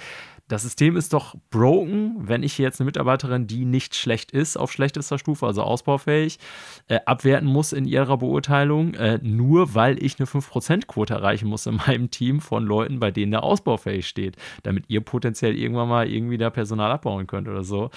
das 0.48 0.62
System 0.62 0.96
ist 0.96 1.12
doch 1.12 1.34
broken, 1.50 2.14
wenn 2.18 2.44
ich 2.44 2.56
jetzt 2.58 2.80
eine 2.80 2.84
Mitarbeiterin, 2.86 3.48
die 3.48 3.64
nicht 3.64 3.96
schlecht 3.96 4.30
ist, 4.30 4.56
auf 4.56 4.70
schlechtester 4.70 5.18
Stufe, 5.18 5.44
also 5.44 5.62
ausbaufähig, 5.62 6.38
äh, 6.86 7.00
abwerten 7.04 7.48
muss 7.48 7.72
in 7.72 7.84
ihrer 7.84 8.16
Beurteilung, 8.18 8.94
äh, 8.94 9.18
nur 9.22 9.74
weil 9.74 10.00
ich 10.02 10.20
eine 10.20 10.26
5%-Quote 10.26 11.14
erreichen 11.14 11.48
muss 11.48 11.66
in 11.66 11.76
meinem 11.76 12.10
Team 12.10 12.40
von 12.40 12.64
Leuten, 12.64 13.00
bei 13.00 13.10
denen 13.10 13.32
der 13.32 13.42
ausbaufähig 13.42 14.06
steht, 14.06 14.36
damit 14.62 14.84
ihr 14.86 15.00
potenziell 15.00 15.56
irgendwann 15.56 15.88
mal 15.88 16.08
irgendwie 16.08 16.38
da 16.38 16.50
Personal 16.50 16.92
abbauen 16.92 17.26
könnt 17.26 17.45
oder 17.46 17.64
so. 17.64 17.90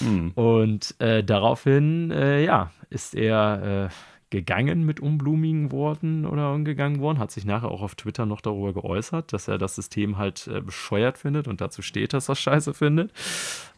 Mhm. 0.00 0.32
Und 0.34 0.94
äh, 1.00 1.22
daraufhin, 1.22 2.10
äh, 2.10 2.44
ja, 2.44 2.70
ist 2.90 3.14
er 3.14 3.88
äh, 3.90 3.94
gegangen 4.34 4.84
mit 4.84 4.98
unblumigen 4.98 5.70
Worten 5.70 6.26
oder 6.26 6.52
umgegangen 6.52 6.98
worden, 6.98 7.20
hat 7.20 7.30
sich 7.30 7.44
nachher 7.44 7.70
auch 7.70 7.82
auf 7.82 7.94
Twitter 7.94 8.26
noch 8.26 8.40
darüber 8.40 8.72
geäußert, 8.72 9.32
dass 9.32 9.46
er 9.46 9.58
das 9.58 9.76
System 9.76 10.18
halt 10.18 10.48
äh, 10.48 10.60
bescheuert 10.60 11.18
findet 11.18 11.46
und 11.46 11.60
dazu 11.60 11.82
steht, 11.82 12.12
dass 12.12 12.28
er 12.28 12.34
scheiße 12.34 12.74
findet. 12.74 13.12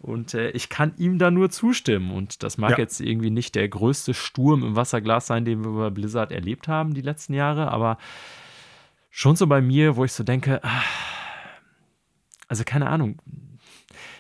Und 0.01 0.33
äh, 0.33 0.51
ich 0.53 0.71
kann 0.71 0.95
ihm 0.97 1.19
da 1.19 1.31
nur 1.31 1.51
zustimmen. 1.51 2.11
Und 2.11 2.43
das 2.43 2.57
mag 2.57 2.71
ja. 2.71 2.79
jetzt 2.79 3.03
irgendwie 3.03 3.31
nicht 3.31 3.55
der 3.55 3.69
größte 3.69 4.15
Sturm 4.15 4.63
im 4.63 4.77
Wasserglas 4.77 5.27
sein, 5.27 5.45
den 5.45 5.63
wir 5.63 5.73
bei 5.73 5.91
Blizzard 5.91 6.33
erlebt 6.33 6.69
haben 6.69 6.95
die 6.95 7.03
letzten 7.03 7.35
Jahre, 7.35 7.71
aber 7.71 7.99
schon 9.11 9.37
so 9.37 9.47
bei 9.47 9.61
mir, 9.61 9.97
wo 9.97 10.05
ich 10.05 10.13
so 10.13 10.25
denke, 10.25 10.65
ah, 10.65 10.83
also 12.49 12.65
keine 12.65 12.89
Ahnung, 12.89 13.19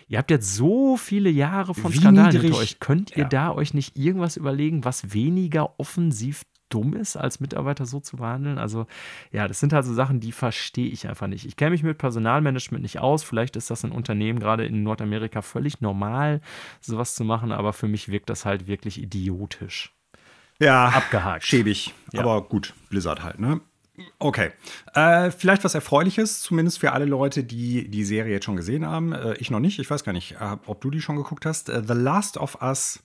Ihr 0.08 0.18
habt 0.18 0.30
jetzt 0.30 0.54
so 0.54 0.96
viele 0.96 1.30
Jahre 1.30 1.74
von 1.74 1.92
Wie 1.92 1.98
Skandalen 1.98 2.28
niedrig. 2.28 2.50
hinter 2.50 2.58
euch. 2.58 2.78
Könnt 2.78 3.10
ihr 3.12 3.24
ja. 3.24 3.28
da 3.28 3.52
euch 3.52 3.74
nicht 3.74 3.96
irgendwas 3.96 4.36
überlegen, 4.36 4.84
was 4.84 5.12
weniger 5.12 5.78
offensiv 5.78 6.44
dumm 6.68 6.94
ist, 6.94 7.16
als 7.16 7.40
Mitarbeiter 7.40 7.86
so 7.86 8.00
zu 8.00 8.16
behandeln. 8.16 8.58
Also 8.58 8.86
ja, 9.32 9.48
das 9.48 9.60
sind 9.60 9.72
halt 9.72 9.84
so 9.84 9.94
Sachen, 9.94 10.20
die 10.20 10.32
verstehe 10.32 10.88
ich 10.88 11.08
einfach 11.08 11.26
nicht. 11.26 11.46
Ich 11.46 11.56
kenne 11.56 11.70
mich 11.70 11.82
mit 11.82 11.98
Personalmanagement 11.98 12.82
nicht 12.82 12.98
aus. 12.98 13.22
Vielleicht 13.22 13.56
ist 13.56 13.70
das 13.70 13.84
in 13.84 13.92
Unternehmen 13.92 14.38
gerade 14.38 14.66
in 14.66 14.82
Nordamerika 14.82 15.42
völlig 15.42 15.80
normal, 15.80 16.40
sowas 16.80 17.14
zu 17.14 17.24
machen, 17.24 17.52
aber 17.52 17.72
für 17.72 17.88
mich 17.88 18.08
wirkt 18.08 18.30
das 18.30 18.44
halt 18.44 18.66
wirklich 18.66 19.00
idiotisch. 19.00 19.92
Ja, 20.58 20.88
abgehakt. 20.88 21.44
Schäbig. 21.44 21.92
Ja. 22.12 22.20
Aber 22.20 22.42
gut, 22.42 22.74
Blizzard 22.88 23.22
halt, 23.22 23.38
ne? 23.38 23.60
Okay. 24.18 24.51
Äh, 24.94 25.31
vielleicht 25.31 25.64
was 25.64 25.74
Erfreuliches, 25.74 26.43
zumindest 26.43 26.78
für 26.78 26.93
alle 26.93 27.05
Leute, 27.05 27.44
die 27.44 27.89
die 27.89 28.05
Serie 28.05 28.32
jetzt 28.32 28.44
schon 28.44 28.56
gesehen 28.56 28.86
haben. 28.86 29.12
Äh, 29.12 29.35
ich 29.35 29.51
noch 29.51 29.60
nicht. 29.60 29.78
Ich 29.78 29.90
weiß 29.90 30.05
gar 30.05 30.12
nicht, 30.12 30.32
äh, 30.32 30.56
ob 30.66 30.81
du 30.81 30.90
die 30.90 31.01
schon 31.01 31.16
geguckt 31.16 31.47
hast. 31.47 31.68
Äh, 31.68 31.82
The 31.86 31.94
Last 31.94 32.36
of 32.36 32.60
Us 32.60 33.02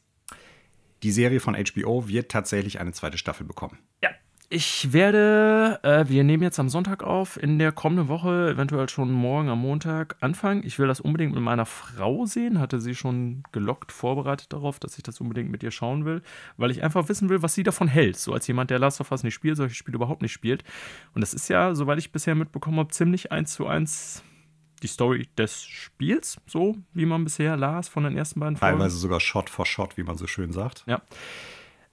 die 1.03 1.11
Serie 1.11 1.39
von 1.39 1.55
HBO 1.55 2.07
wird 2.07 2.29
tatsächlich 2.29 2.79
eine 2.79 2.91
zweite 2.91 3.17
Staffel 3.17 3.45
bekommen. 3.45 3.79
Ja, 4.03 4.11
ich 4.51 4.91
werde, 4.91 5.79
äh, 5.81 6.09
wir 6.09 6.25
nehmen 6.25 6.43
jetzt 6.43 6.59
am 6.59 6.67
Sonntag 6.67 7.03
auf, 7.03 7.41
in 7.41 7.57
der 7.57 7.71
kommenden 7.71 8.09
Woche, 8.09 8.49
eventuell 8.49 8.89
schon 8.89 9.09
morgen 9.09 9.47
am 9.47 9.59
Montag 9.59 10.17
anfangen. 10.19 10.63
Ich 10.65 10.77
will 10.77 10.87
das 10.87 10.99
unbedingt 10.99 11.33
mit 11.33 11.41
meiner 11.41 11.65
Frau 11.65 12.25
sehen. 12.25 12.59
Hatte 12.59 12.81
sie 12.81 12.93
schon 12.93 13.43
gelockt 13.53 13.93
vorbereitet 13.93 14.51
darauf, 14.51 14.77
dass 14.77 14.97
ich 14.97 15.03
das 15.03 15.21
unbedingt 15.21 15.49
mit 15.49 15.63
ihr 15.63 15.71
schauen 15.71 16.03
will, 16.03 16.21
weil 16.57 16.69
ich 16.69 16.83
einfach 16.83 17.07
wissen 17.07 17.29
will, 17.29 17.41
was 17.41 17.55
sie 17.55 17.63
davon 17.63 17.87
hält. 17.87 18.17
So 18.17 18.33
als 18.33 18.45
jemand, 18.45 18.71
der 18.71 18.79
Last 18.79 18.99
of 18.99 19.11
Us 19.11 19.23
nicht 19.23 19.33
spielt, 19.33 19.55
solche 19.55 19.75
Spiele 19.75 19.95
überhaupt 19.95 20.21
nicht 20.21 20.33
spielt. 20.33 20.65
Und 21.15 21.21
das 21.21 21.33
ist 21.33 21.47
ja, 21.47 21.73
soweit 21.73 21.99
ich 21.99 22.11
bisher 22.11 22.35
mitbekommen 22.35 22.77
habe, 22.77 22.89
ziemlich 22.89 23.31
eins 23.31 23.53
zu 23.53 23.67
eins 23.67 24.21
die 24.83 24.87
Story 24.87 25.29
des 25.37 25.63
Spiels, 25.63 26.41
so 26.45 26.75
wie 26.93 27.05
man 27.05 27.23
bisher 27.23 27.55
las 27.55 27.87
von 27.87 28.03
den 28.03 28.17
ersten 28.17 28.41
beiden 28.41 28.57
Folgen. 28.57 28.79
Teilweise 28.79 28.97
sogar 28.97 29.21
Shot 29.21 29.49
for 29.49 29.65
Shot, 29.65 29.95
wie 29.95 30.03
man 30.03 30.17
so 30.17 30.27
schön 30.27 30.51
sagt. 30.51 30.83
Ja. 30.87 31.01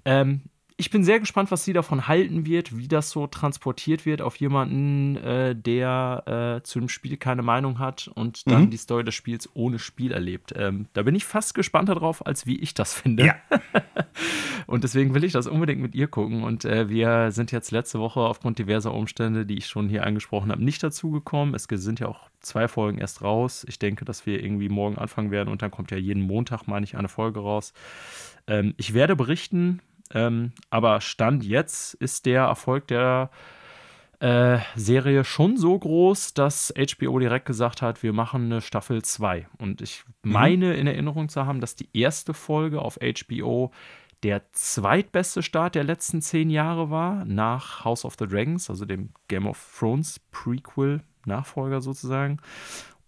Ähm, 0.05 0.43
ich 0.81 0.91
bin 0.91 1.03
sehr 1.03 1.19
gespannt, 1.19 1.51
was 1.51 1.65
sie 1.65 1.73
davon 1.73 2.07
halten 2.07 2.47
wird, 2.47 2.79
wie 2.79 2.87
das 2.87 3.11
so 3.11 3.27
transportiert 3.27 4.07
wird 4.07 4.23
auf 4.23 4.37
jemanden, 4.37 5.17
äh, 5.17 5.57
der 5.57 6.61
äh, 6.61 6.63
zu 6.63 6.79
dem 6.79 6.89
Spiel 6.89 7.17
keine 7.17 7.43
Meinung 7.43 7.81
hat 7.81 8.09
und 8.15 8.47
dann 8.47 8.67
mhm. 8.67 8.71
die 8.71 8.77
Story 8.77 9.03
des 9.03 9.17
Spiels 9.17 9.51
ohne 9.55 9.81
Spiel 9.81 10.13
erlebt. 10.13 10.55
Ähm, 10.57 10.87
da 10.93 11.03
bin 11.03 11.17
ich 11.17 11.25
fast 11.25 11.55
gespannter 11.55 11.97
drauf, 11.97 12.25
als 12.25 12.47
wie 12.47 12.61
ich 12.61 12.75
das 12.75 12.95
finde. 12.95 13.27
Ja. 13.27 13.35
und 14.69 14.85
deswegen 14.85 15.15
will 15.15 15.25
ich 15.25 15.33
das 15.33 15.49
unbedingt 15.49 15.81
mit 15.81 15.97
ihr 15.97 16.07
gucken. 16.07 16.45
Und 16.45 16.65
äh, 16.65 16.89
wir 16.89 17.33
sind 17.33 17.51
jetzt 17.51 17.73
letzte 17.73 17.99
Woche 17.99 18.21
aufgrund 18.21 18.61
diverser 18.61 18.95
Umstände, 18.95 19.47
die 19.47 19.59
ich 19.59 19.67
schon 19.67 19.89
hier 19.89 20.07
angesprochen 20.07 20.53
habe, 20.53 20.65
nicht 20.65 20.81
dazu 20.85 21.11
gekommen. 21.11 21.55
Es 21.55 21.65
sind 21.69 21.99
ja 21.99 22.07
auch 22.07 22.31
zwei 22.39 22.69
Folgen 22.69 22.99
erst 22.99 23.23
raus. 23.23 23.67
Ich 23.69 23.81
denke, 23.81 24.05
dass 24.05 24.27
wir 24.27 24.45
irgendwie 24.45 24.69
morgen 24.69 24.97
anfangen 24.97 25.33
werden 25.33 25.49
und 25.49 25.61
dann 25.61 25.73
kommt 25.73 25.91
ja 25.91 25.97
jeden 25.97 26.23
Montag, 26.23 26.69
meine 26.69 26.85
ich, 26.85 26.97
eine 26.97 27.09
Folge 27.09 27.41
raus. 27.41 27.73
Ähm, 28.47 28.75
ich 28.77 28.95
werde 28.95 29.17
berichten, 29.17 29.81
ähm, 30.14 30.52
aber 30.70 31.01
Stand 31.01 31.44
jetzt 31.44 31.94
ist 31.94 32.26
der 32.26 32.43
Erfolg 32.43 32.86
der 32.89 33.30
äh, 34.20 34.59
Serie 34.74 35.24
schon 35.24 35.56
so 35.56 35.78
groß, 35.78 36.35
dass 36.35 36.74
HBO 36.76 37.18
direkt 37.18 37.47
gesagt 37.47 37.82
hat, 37.82 38.02
wir 38.02 38.12
machen 38.12 38.47
eine 38.47 38.60
Staffel 38.60 39.02
2. 39.02 39.47
Und 39.59 39.80
ich 39.80 40.05
mhm. 40.22 40.32
meine 40.32 40.74
in 40.74 40.86
Erinnerung 40.86 41.28
zu 41.28 41.47
haben, 41.47 41.60
dass 41.60 41.76
die 41.76 41.89
erste 41.93 42.35
Folge 42.35 42.82
auf 42.82 42.98
HBO 42.98 43.70
der 44.24 44.43
zweitbeste 44.52 45.43
Start 45.43 45.76
der 45.76 45.85
letzten 45.85 46.20
zehn 46.20 46.51
Jahre 46.51 46.90
war, 46.90 47.24
nach 47.24 47.85
House 47.85 48.05
of 48.05 48.16
the 48.18 48.26
Dragons, 48.26 48.68
also 48.68 48.85
dem 48.85 49.10
Game 49.28 49.47
of 49.47 49.76
Thrones 49.78 50.18
Prequel, 50.32 51.02
Nachfolger 51.24 51.80
sozusagen. 51.80 52.39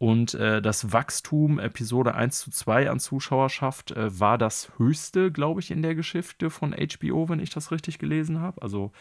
Und 0.01 0.33
äh, 0.33 0.63
das 0.63 0.95
Wachstum 0.95 1.59
Episode 1.59 2.15
1 2.15 2.41
zu 2.41 2.51
2 2.51 2.89
an 2.89 3.01
Zuschauerschaft 3.01 3.91
äh, 3.91 4.19
war 4.19 4.39
das 4.39 4.73
höchste, 4.79 5.31
glaube 5.31 5.61
ich, 5.61 5.71
in 5.71 5.83
der 5.83 5.95
Geschichte 5.95 6.49
von 6.49 6.73
HBO, 6.73 7.29
wenn 7.29 7.39
ich 7.39 7.51
das 7.51 7.71
richtig 7.71 7.99
gelesen 7.99 8.41
habe. 8.41 8.63
Also 8.63 8.93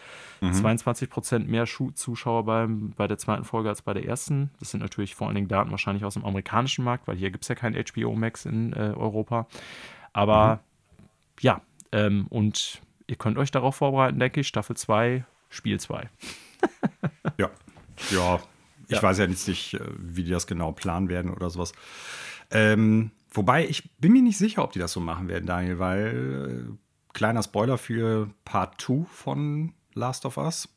mhm. 0.42 0.52
22 0.52 1.10
Prozent 1.10 1.48
mehr 1.48 1.66
Schu 1.68 1.92
Zuschauer 1.92 2.44
beim, 2.44 2.92
bei 2.98 3.08
der 3.08 3.18
zweiten 3.18 3.46
Folge 3.46 3.70
als 3.70 3.82
bei 3.82 3.94
der 3.94 4.04
ersten. 4.04 4.50
Das 4.60 4.72
sind 4.72 4.82
natürlich 4.82 5.16
vor 5.16 5.28
allen 5.28 5.36
Dingen 5.36 5.48
Daten 5.48 5.72
wahrscheinlich 5.72 6.04
aus 6.04 6.16
dem 6.16 6.26
amerikanischen 6.26 6.84
Markt, 6.84 7.08
weil 7.08 7.16
hier 7.16 7.32
gibt 7.32 7.46
es 7.46 7.48
ja 7.48 7.56
kein 7.56 7.76
HBO 7.76 8.14
Max 8.16 8.46
in 8.46 8.74
äh, 8.74 8.92
Europa. 8.94 9.48
Aber 10.12 10.56
mhm. 10.56 11.06
ja, 11.40 11.62
ähm, 11.94 12.28
und 12.28 12.82
ihr 13.08 13.16
könnt 13.16 13.38
euch 13.38 13.52
darauf 13.52 13.78
vorbereiten, 13.78 14.20
denke 14.20 14.42
ich. 14.42 14.50
Staffel 14.50 14.76
2, 14.76 15.24
Spiel 15.48 15.80
2. 15.80 16.10
ja, 17.38 17.50
ja, 18.12 18.42
ich 18.90 18.98
ja. 18.98 19.04
weiß 19.04 19.20
ja 19.20 19.26
jetzt 19.26 19.48
nicht, 19.48 19.76
äh, 19.76 19.80
wie 19.98 20.24
die 20.24 20.32
das 20.32 20.48
genau 20.48 20.72
planen 20.72 21.10
werden 21.10 21.32
oder 21.32 21.50
sowas. 21.50 21.72
Ähm, 22.52 23.12
wobei, 23.32 23.68
ich 23.68 23.96
bin 23.98 24.12
mir 24.12 24.22
nicht 24.22 24.38
sicher, 24.38 24.64
ob 24.64 24.74
die 24.74 24.80
das 24.80 24.92
so 24.92 25.00
machen 25.00 25.28
werden, 25.28 25.46
Daniel, 25.46 25.80
weil 25.80 26.68
äh, 26.68 27.14
kleiner 27.14 27.44
Spoiler 27.44 27.78
für 27.78 28.30
Part 28.46 28.82
2 28.82 29.06
von 29.06 29.74
Last 29.94 30.26
of 30.26 30.38
Us. 30.38 30.68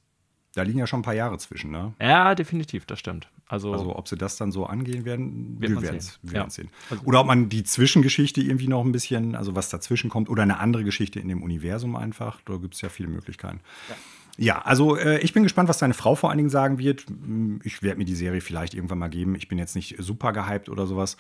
Da 0.55 0.63
liegen 0.63 0.79
ja 0.79 0.87
schon 0.87 1.01
ein 1.01 1.05
paar 1.05 1.15
Jahre 1.15 1.39
zwischen, 1.39 1.71
ne? 1.71 1.95
Ja, 1.99 2.35
definitiv, 2.35 2.85
das 2.85 2.99
stimmt. 2.99 3.29
Also, 3.49 3.73
also 3.73 3.97
ob 3.97 4.07
sie 4.09 4.17
das 4.17 4.37
dann 4.37 4.53
so 4.53 4.67
angehen 4.67 5.07
werden, 5.07 5.57
wir 5.59 5.81
werden 5.81 5.97
es 5.97 6.19
ja. 6.31 6.49
sehen. 6.49 6.69
Also 6.91 7.05
oder 7.05 7.21
ob 7.21 7.27
man 7.27 7.49
die 7.49 7.65
Zwischengeschichte 7.65 8.41
irgendwie 8.43 8.69
noch 8.69 8.85
ein 8.85 8.93
bisschen, 8.93 9.35
also 9.35 9.55
was 9.55 9.71
dazwischen 9.71 10.11
kommt, 10.11 10.29
oder 10.29 10.43
eine 10.43 10.59
andere 10.59 10.85
Geschichte 10.85 11.21
in 11.21 11.29
dem 11.29 11.43
Universum 11.43 11.97
einfach. 11.97 12.41
Da 12.45 12.57
gibt 12.57 12.75
es 12.75 12.83
ja 12.83 12.91
viele 12.91 13.09
Möglichkeiten. 13.09 13.61
Ja. 13.89 13.97
Ja, 14.39 14.63
also 14.63 14.97
äh, 14.97 15.19
ich 15.19 15.33
bin 15.33 15.43
gespannt, 15.43 15.69
was 15.69 15.79
deine 15.79 15.95
Frau 15.95 16.15
vor 16.15 16.31
allen 16.31 16.39
Dingen 16.39 16.51
sagen 16.51 16.79
wird. 16.79 17.07
Hm, 17.09 17.61
ich 17.65 17.83
werde 17.83 17.99
mir 17.99 18.05
die 18.05 18.15
Serie 18.15 18.41
vielleicht 18.41 18.75
irgendwann 18.75 18.99
mal 18.99 19.11
geben. 19.11 19.35
Ich 19.35 19.49
bin 19.49 19.59
jetzt 19.59 19.77
nicht 19.77 19.97
super 19.99 20.33
gehypt 20.33 20.69
oder 20.69 20.87
sowas. 20.87 21.17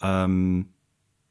Ähm, 0.00 0.66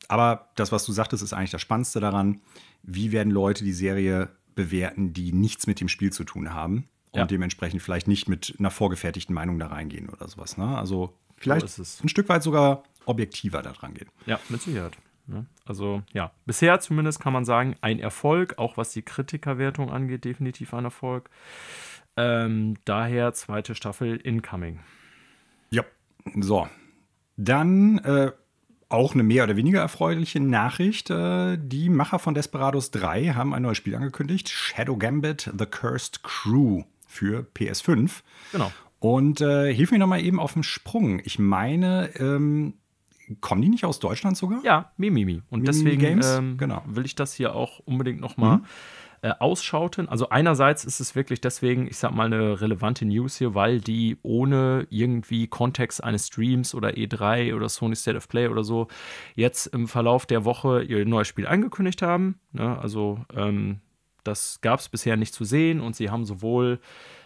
aber 0.08 0.50
das, 0.56 0.72
was 0.72 0.86
du 0.86 0.92
sagtest, 0.92 1.24
ist 1.24 1.34
eigentlich 1.34 1.52
das 1.52 1.62
Spannendste 1.62 2.00
daran. 2.00 2.42
Wie 2.84 3.12
werden 3.12 3.32
Leute 3.32 3.64
die 3.64 3.74
Serie 3.74 4.30
bewerten, 4.56 5.14
die 5.14 5.32
nichts 5.32 5.68
mit 5.68 5.80
dem 5.80 5.88
Spiel 5.88 6.12
zu 6.12 6.24
tun 6.26 6.54
haben 6.54 6.90
und 7.12 7.20
ja. 7.20 7.26
dementsprechend 7.26 7.82
vielleicht 7.82 8.08
nicht 8.08 8.28
mit 8.28 8.56
einer 8.60 8.72
vorgefertigten 8.72 9.34
Meinung 9.34 9.60
da 9.60 9.68
reingehen 9.68 10.10
oder 10.10 10.28
sowas. 10.28 10.58
Ne? 10.58 10.78
Also 10.78 11.14
vielleicht 11.38 11.68
so 11.70 11.84
ein 12.04 12.10
Stück 12.10 12.28
weit 12.30 12.44
sogar 12.44 12.84
objektiver 13.06 13.62
da 13.62 13.72
dran 13.72 13.94
gehen. 13.94 14.10
Ja, 14.26 14.40
mit 14.50 14.62
Sicherheit. 14.62 14.98
Ne? 15.32 15.46
Also 15.66 16.04
ja, 16.14 16.32
bisher 16.46 16.80
zumindest 16.80 17.20
kann 17.20 17.34
man 17.34 17.46
sagen, 17.46 17.76
ein 17.82 18.00
Erfolg, 18.00 18.58
auch 18.58 18.78
was 18.78 18.92
die 18.92 19.02
Kritikerwertung 19.02 19.90
angeht, 19.90 20.26
definitiv 20.26 20.74
ein 20.74 20.86
Erfolg. 20.86 21.30
Ähm, 22.18 22.76
daher 22.86 23.34
zweite 23.34 23.74
Staffel 23.74 24.18
incoming. 24.18 24.80
Ja, 25.70 25.84
so. 26.36 26.68
Dann 27.38 28.00
äh, 28.00 28.32
auch 28.90 29.14
eine 29.14 29.24
mehr 29.24 29.46
oder 29.46 29.56
weniger 29.56 29.80
erfreuliche 29.80 30.42
Nachricht. 30.42 31.10
Äh, 31.10 31.58
die 31.58 31.90
Macher 31.90 32.20
von 32.20 32.34
Desperados 32.34 32.92
3 32.92 33.30
haben 33.30 33.54
ein 33.54 33.62
neues 33.62 33.78
Spiel 33.78 33.96
angekündigt: 33.96 34.50
Shadow 34.50 34.98
Gambit 34.98 35.52
The 35.58 35.66
Cursed 35.66 36.24
Crew 36.24 36.84
für 37.08 37.48
PS5. 37.56 38.22
Genau. 38.52 38.72
Und 39.00 39.42
äh, 39.42 39.74
hilf 39.74 39.92
mir 39.92 39.98
noch 39.98 40.08
mal 40.08 40.22
eben 40.22 40.40
auf 40.40 40.54
den 40.54 40.64
Sprung. 40.64 41.22
Ich 41.24 41.40
meine, 41.40 42.12
ähm, 42.20 42.76
kommen 43.40 43.62
die 43.62 43.70
nicht 43.70 43.86
aus 43.86 44.00
Deutschland 44.00 44.38
sogar? 44.38 44.64
Ja, 44.64 44.92
Mimimi. 44.98 45.42
Und 45.50 45.62
Mimimi 45.62 45.98
deswegen 45.98 46.22
ähm, 46.24 46.58
genau. 46.58 46.84
will 46.86 47.06
ich 47.06 47.16
das 47.16 47.34
hier 47.34 47.56
auch 47.56 47.80
unbedingt 47.80 48.20
noch 48.20 48.38
mal 48.38 48.58
mhm. 48.58 48.66
äh, 49.22 49.34
ausschauten. 49.40 50.10
Also 50.10 50.30
einerseits 50.30 50.84
ist 50.84 51.00
es 51.00 51.16
wirklich 51.16 51.42
deswegen, 51.42 51.88
ich 51.88 51.98
sag 51.98 52.14
mal, 52.14 52.26
eine 52.26 52.60
relevante 52.62 53.06
News 53.06 53.38
hier, 53.38 53.56
weil 53.56 53.80
die 53.80 54.18
ohne 54.24 54.88
irgendwie 54.90 55.48
Kontext 55.48 56.04
eines 56.04 56.28
Streams 56.28 56.76
oder 56.76 56.90
E3 56.90 57.56
oder 57.56 57.70
Sony 57.70 57.96
State 57.96 58.18
of 58.18 58.28
Play 58.28 58.48
oder 58.48 58.64
so 58.64 58.88
jetzt 59.36 59.68
im 59.68 59.88
Verlauf 59.88 60.26
der 60.26 60.44
Woche 60.46 60.84
ihr 60.84 61.06
neues 61.06 61.28
Spiel 61.28 61.48
angekündigt 61.48 62.02
haben. 62.02 62.40
Ne? 62.52 62.78
Also 62.80 63.20
ähm, 63.36 63.80
das 64.24 64.60
gab 64.62 64.80
es 64.80 64.90
bisher 64.90 65.18
nicht 65.18 65.34
zu 65.34 65.46
sehen 65.46 65.80
und 65.82 65.96
sie 65.96 66.10
haben 66.10 66.26
sowohl 66.26 66.80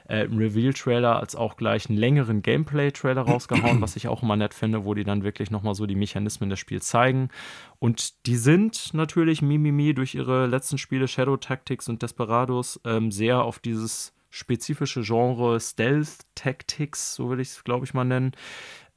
äh, 0.08 0.22
Reveal-Trailer 0.22 1.20
als 1.20 1.36
auch 1.36 1.58
gleich 1.58 1.90
einen 1.90 1.98
längeren 1.98 2.42
Gameplay-Trailer 2.42 3.22
rausgehauen, 3.28 3.82
was 3.82 3.96
ich 3.96 4.08
auch 4.08 4.24
immer 4.24 4.36
nett 4.36 4.54
finde, 4.54 4.86
wo 4.86 4.94
die 4.94 5.04
dann 5.04 5.24
wirklich 5.24 5.52
nochmal 5.52 5.76
so 5.76 5.86
die 5.86 5.96
Mechanismen 5.96 6.50
des 6.50 6.60
Spiels 6.60 6.88
zeigen. 6.88 7.30
Und 7.80 8.26
die 8.26 8.38
sind 8.38 8.94
natürlich 8.94 9.42
Mimimi 9.42 9.94
durch 9.94 10.16
ihre 10.16 10.48
letzten 10.48 10.78
Spiele 10.78 11.08
Shadow 11.08 11.38
Tactics 11.38 11.90
und 11.90 12.02
Desperados 12.02 12.80
ähm, 12.86 13.12
sehr 13.12 13.44
auf 13.44 13.60
dieses 13.60 14.14
spezifische 14.30 15.02
Genre 15.02 15.60
Stealth 15.60 16.26
Tactics, 16.36 17.16
so 17.16 17.30
will 17.30 17.40
ich 17.40 17.50
es, 17.50 17.64
glaube 17.64 17.86
ich, 17.86 17.94
mal 17.94 18.04
nennen, 18.04 18.34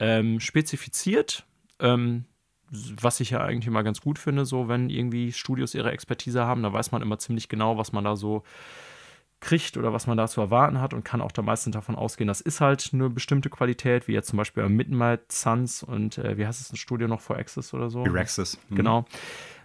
ähm, 0.01 0.41
spezifiziert. 0.41 1.45
Ähm, 1.79 2.25
was 2.71 3.21
ich 3.21 3.31
ja 3.31 3.41
eigentlich 3.41 3.67
immer 3.67 3.83
ganz 3.83 4.01
gut 4.01 4.19
finde, 4.19 4.45
so 4.45 4.69
wenn 4.69 4.91
irgendwie 4.91 5.33
Studios 5.33 5.75
ihre 5.75 5.91
Expertise 5.91 6.45
haben, 6.45 6.63
da 6.63 6.73
weiß 6.73 6.93
man 6.93 7.03
immer 7.03 7.19
ziemlich 7.19 7.49
genau, 7.49 7.79
was 7.79 7.93
man 7.93 8.05
da 8.05 8.17
so 8.17 8.43
kriegt 9.41 9.77
oder 9.77 9.93
was 9.93 10.07
man 10.07 10.17
da 10.17 10.27
zu 10.27 10.41
erwarten 10.41 10.81
hat 10.81 10.95
und 10.95 11.05
kann 11.05 11.21
auch 11.21 11.33
da 11.33 11.43
meistens 11.43 11.75
davon 11.75 11.95
ausgehen, 11.95 12.29
das 12.29 12.41
ist 12.41 12.61
halt 12.61 12.91
eine 12.93 13.09
bestimmte 13.09 13.51
Qualität, 13.51 14.09
wie 14.09 14.13
jetzt 14.13 14.29
zum 14.29 14.37
Beispiel 14.37 14.65
bei 14.65 14.69
Midnight 14.69 15.31
Suns 15.31 15.83
und 15.83 16.19
äh, 16.19 16.37
wie 16.37 16.47
heißt 16.47 16.61
es 16.61 16.73
ein 16.73 16.77
Studio 16.77 17.09
noch 17.09 17.21
vor 17.21 17.37
Access 17.37 17.73
oder 17.73 17.91
so? 17.91 18.05
Eraxis. 18.05 18.59
Mhm. 18.69 18.77
Genau. 18.77 19.05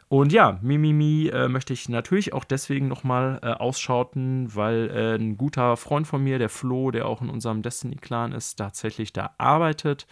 Und 0.10 0.32
ja, 0.32 0.60
Mimimi 0.62 1.30
äh, 1.30 1.48
möchte 1.48 1.74
ich 1.74 1.90
natürlich 1.90 2.34
auch 2.34 2.44
deswegen 2.44 2.88
nochmal 2.88 3.40
äh, 3.42 3.48
ausschauten, 3.48 4.54
weil 4.54 4.92
äh, 4.92 5.16
ein 5.16 5.38
guter 5.38 5.76
Freund 5.76 6.06
von 6.06 6.24
mir, 6.24 6.38
der 6.38 6.50
Flo, 6.50 6.92
der 6.92 7.08
auch 7.08 7.24
in 7.24 7.30
unserem 7.30 7.64
Destiny-Clan 7.64 8.32
ist, 8.32 8.58
tatsächlich 8.58 9.12
da 9.12 9.34
arbeitet. 9.40 10.06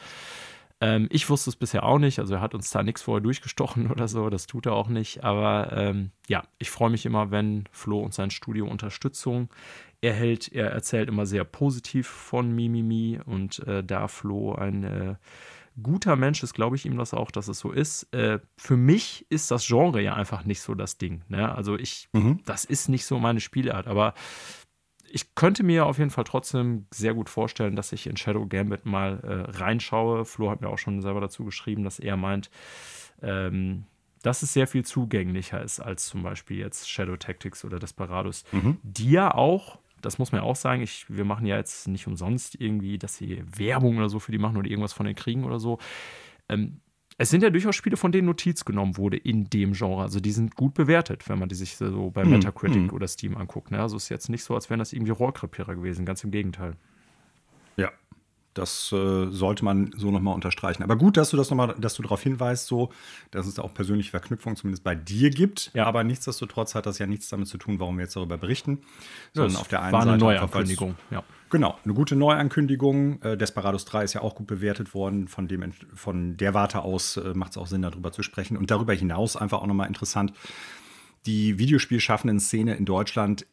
Ähm, 0.81 1.07
ich 1.11 1.29
wusste 1.29 1.51
es 1.51 1.55
bisher 1.55 1.83
auch 1.83 1.99
nicht, 1.99 2.19
also 2.19 2.33
er 2.33 2.41
hat 2.41 2.55
uns 2.55 2.71
da 2.71 2.81
nichts 2.81 3.03
vorher 3.03 3.21
durchgestochen 3.21 3.89
oder 3.91 4.07
so, 4.07 4.29
das 4.29 4.47
tut 4.47 4.65
er 4.65 4.73
auch 4.73 4.89
nicht. 4.89 5.23
Aber 5.23 5.71
ähm, 5.71 6.11
ja, 6.27 6.43
ich 6.57 6.71
freue 6.71 6.89
mich 6.89 7.05
immer, 7.05 7.31
wenn 7.31 7.65
Flo 7.71 7.99
und 7.99 8.13
sein 8.13 8.31
Studio 8.31 8.65
Unterstützung 8.67 9.49
erhält. 10.01 10.51
Er 10.51 10.71
erzählt 10.71 11.07
immer 11.07 11.27
sehr 11.27 11.43
positiv 11.43 12.07
von 12.07 12.51
Mimimi 12.51 13.19
und 13.23 13.59
äh, 13.67 13.83
da 13.83 14.07
Flo 14.07 14.55
ein 14.55 14.83
äh, 14.83 15.15
guter 15.81 16.15
Mensch 16.15 16.43
ist, 16.43 16.53
glaube 16.53 16.75
ich 16.75 16.85
ihm 16.85 16.97
das 16.97 17.13
auch, 17.13 17.31
dass 17.31 17.47
es 17.47 17.59
so 17.59 17.71
ist. 17.71 18.11
Äh, 18.13 18.39
für 18.57 18.77
mich 18.77 19.25
ist 19.29 19.51
das 19.51 19.65
Genre 19.65 20.01
ja 20.01 20.15
einfach 20.15 20.43
nicht 20.43 20.61
so 20.61 20.75
das 20.75 20.97
Ding. 20.97 21.21
Ne? 21.29 21.53
Also 21.53 21.77
ich, 21.77 22.09
mhm. 22.13 22.39
das 22.45 22.65
ist 22.65 22.89
nicht 22.89 23.05
so 23.05 23.19
meine 23.19 23.39
Spielart, 23.39 23.87
aber 23.87 24.13
ich 25.13 25.35
könnte 25.35 25.63
mir 25.63 25.85
auf 25.85 25.97
jeden 25.97 26.09
Fall 26.09 26.23
trotzdem 26.23 26.85
sehr 26.91 27.13
gut 27.13 27.29
vorstellen, 27.29 27.75
dass 27.75 27.91
ich 27.91 28.07
in 28.07 28.17
Shadow 28.17 28.45
Gambit 28.47 28.85
mal 28.85 29.19
äh, 29.23 29.57
reinschaue. 29.57 30.25
Flo 30.25 30.49
hat 30.49 30.61
mir 30.61 30.69
auch 30.69 30.77
schon 30.77 31.01
selber 31.01 31.21
dazu 31.21 31.45
geschrieben, 31.45 31.83
dass 31.83 31.99
er 31.99 32.17
meint, 32.17 32.49
ähm, 33.21 33.85
dass 34.23 34.43
es 34.43 34.53
sehr 34.53 34.67
viel 34.67 34.85
zugänglicher 34.85 35.61
ist 35.61 35.79
als 35.79 36.05
zum 36.05 36.23
Beispiel 36.23 36.57
jetzt 36.57 36.89
Shadow 36.89 37.17
Tactics 37.17 37.65
oder 37.65 37.79
Desperados, 37.79 38.43
mhm. 38.51 38.77
die 38.83 39.11
ja 39.11 39.33
auch, 39.33 39.79
das 40.01 40.17
muss 40.17 40.31
man 40.31 40.41
ja 40.41 40.47
auch 40.47 40.55
sagen, 40.55 40.81
ich, 40.81 41.05
wir 41.09 41.25
machen 41.25 41.45
ja 41.45 41.57
jetzt 41.57 41.87
nicht 41.87 42.07
umsonst 42.07 42.55
irgendwie, 42.59 42.97
dass 42.97 43.17
sie 43.17 43.43
Werbung 43.55 43.97
oder 43.97 44.09
so 44.09 44.19
für 44.19 44.31
die 44.31 44.37
machen 44.37 44.57
oder 44.57 44.69
irgendwas 44.69 44.93
von 44.93 45.05
den 45.05 45.15
kriegen 45.15 45.43
oder 45.43 45.59
so. 45.59 45.79
Ähm, 46.49 46.81
es 47.21 47.29
sind 47.29 47.43
ja 47.43 47.51
durchaus 47.51 47.75
Spiele, 47.75 47.97
von 47.97 48.11
denen 48.11 48.25
Notiz 48.25 48.65
genommen 48.65 48.97
wurde 48.97 49.15
in 49.15 49.47
dem 49.47 49.73
Genre. 49.73 50.01
Also 50.01 50.19
die 50.19 50.31
sind 50.31 50.55
gut 50.55 50.73
bewertet, 50.73 51.29
wenn 51.29 51.37
man 51.37 51.49
die 51.49 51.55
sich 51.55 51.77
so 51.77 52.09
bei 52.09 52.23
hm, 52.23 52.31
Metacritic 52.31 52.91
mm. 52.91 52.95
oder 52.95 53.07
Steam 53.07 53.37
anguckt. 53.37 53.69
Ne? 53.69 53.79
Also 53.79 53.95
ist 53.95 54.09
jetzt 54.09 54.27
nicht 54.29 54.43
so, 54.43 54.55
als 54.55 54.71
wären 54.71 54.79
das 54.79 54.91
irgendwie 54.91 55.11
Rohrkrepierer 55.11 55.75
gewesen, 55.75 56.03
ganz 56.03 56.23
im 56.23 56.31
Gegenteil. 56.31 56.73
Ja, 57.77 57.91
das 58.55 58.91
äh, 58.91 59.29
sollte 59.29 59.63
man 59.63 59.93
so 59.95 60.09
nochmal 60.09 60.33
unterstreichen. 60.33 60.81
Aber 60.81 60.95
gut, 60.95 61.15
dass 61.15 61.29
du 61.29 61.37
das 61.37 61.51
nochmal, 61.51 61.75
dass 61.77 61.93
du 61.93 62.01
darauf 62.01 62.23
hinweist, 62.23 62.65
so, 62.65 62.91
dass 63.29 63.45
es 63.45 63.53
da 63.53 63.61
auch 63.61 63.73
persönliche 63.75 64.09
Verknüpfungen 64.09 64.55
zumindest 64.55 64.83
bei 64.83 64.95
dir 64.95 65.29
gibt. 65.29 65.69
Ja. 65.75 65.85
Aber 65.85 66.03
nichtsdestotrotz 66.03 66.73
hat 66.73 66.87
das 66.87 66.97
ja 66.97 67.05
nichts 67.05 67.29
damit 67.29 67.49
zu 67.49 67.59
tun, 67.59 67.79
warum 67.79 67.97
wir 67.97 68.05
jetzt 68.05 68.15
darüber 68.15 68.39
berichten. 68.39 68.79
Sondern 69.35 69.57
auf 69.57 69.67
der 69.67 69.83
einen 69.83 69.93
war 69.93 70.01
eine 70.01 70.11
Seite. 70.13 70.23
Neuankündigung, 70.23 70.95
ja. 71.11 71.23
Genau, 71.51 71.77
eine 71.83 71.93
gute 71.93 72.15
Neuankündigung. 72.15 73.21
Äh, 73.21 73.37
Desperados 73.37 73.83
3 73.83 74.05
ist 74.05 74.13
ja 74.13 74.21
auch 74.21 74.35
gut 74.35 74.47
bewertet 74.47 74.93
worden. 74.93 75.27
Von, 75.27 75.49
dem, 75.49 75.73
von 75.93 76.37
der 76.37 76.53
Warte 76.53 76.81
aus 76.81 77.17
äh, 77.17 77.33
macht 77.35 77.51
es 77.51 77.57
auch 77.57 77.67
Sinn, 77.67 77.81
darüber 77.81 78.13
zu 78.13 78.23
sprechen. 78.23 78.55
Und 78.55 78.71
darüber 78.71 78.93
hinaus 78.93 79.35
einfach 79.35 79.61
auch 79.61 79.67
nochmal 79.67 79.87
interessant. 79.87 80.31
Die 81.25 81.59
Videospielschaffenden 81.59 82.39
Szene 82.39 82.75
in 82.75 82.85
Deutschland 82.85 83.45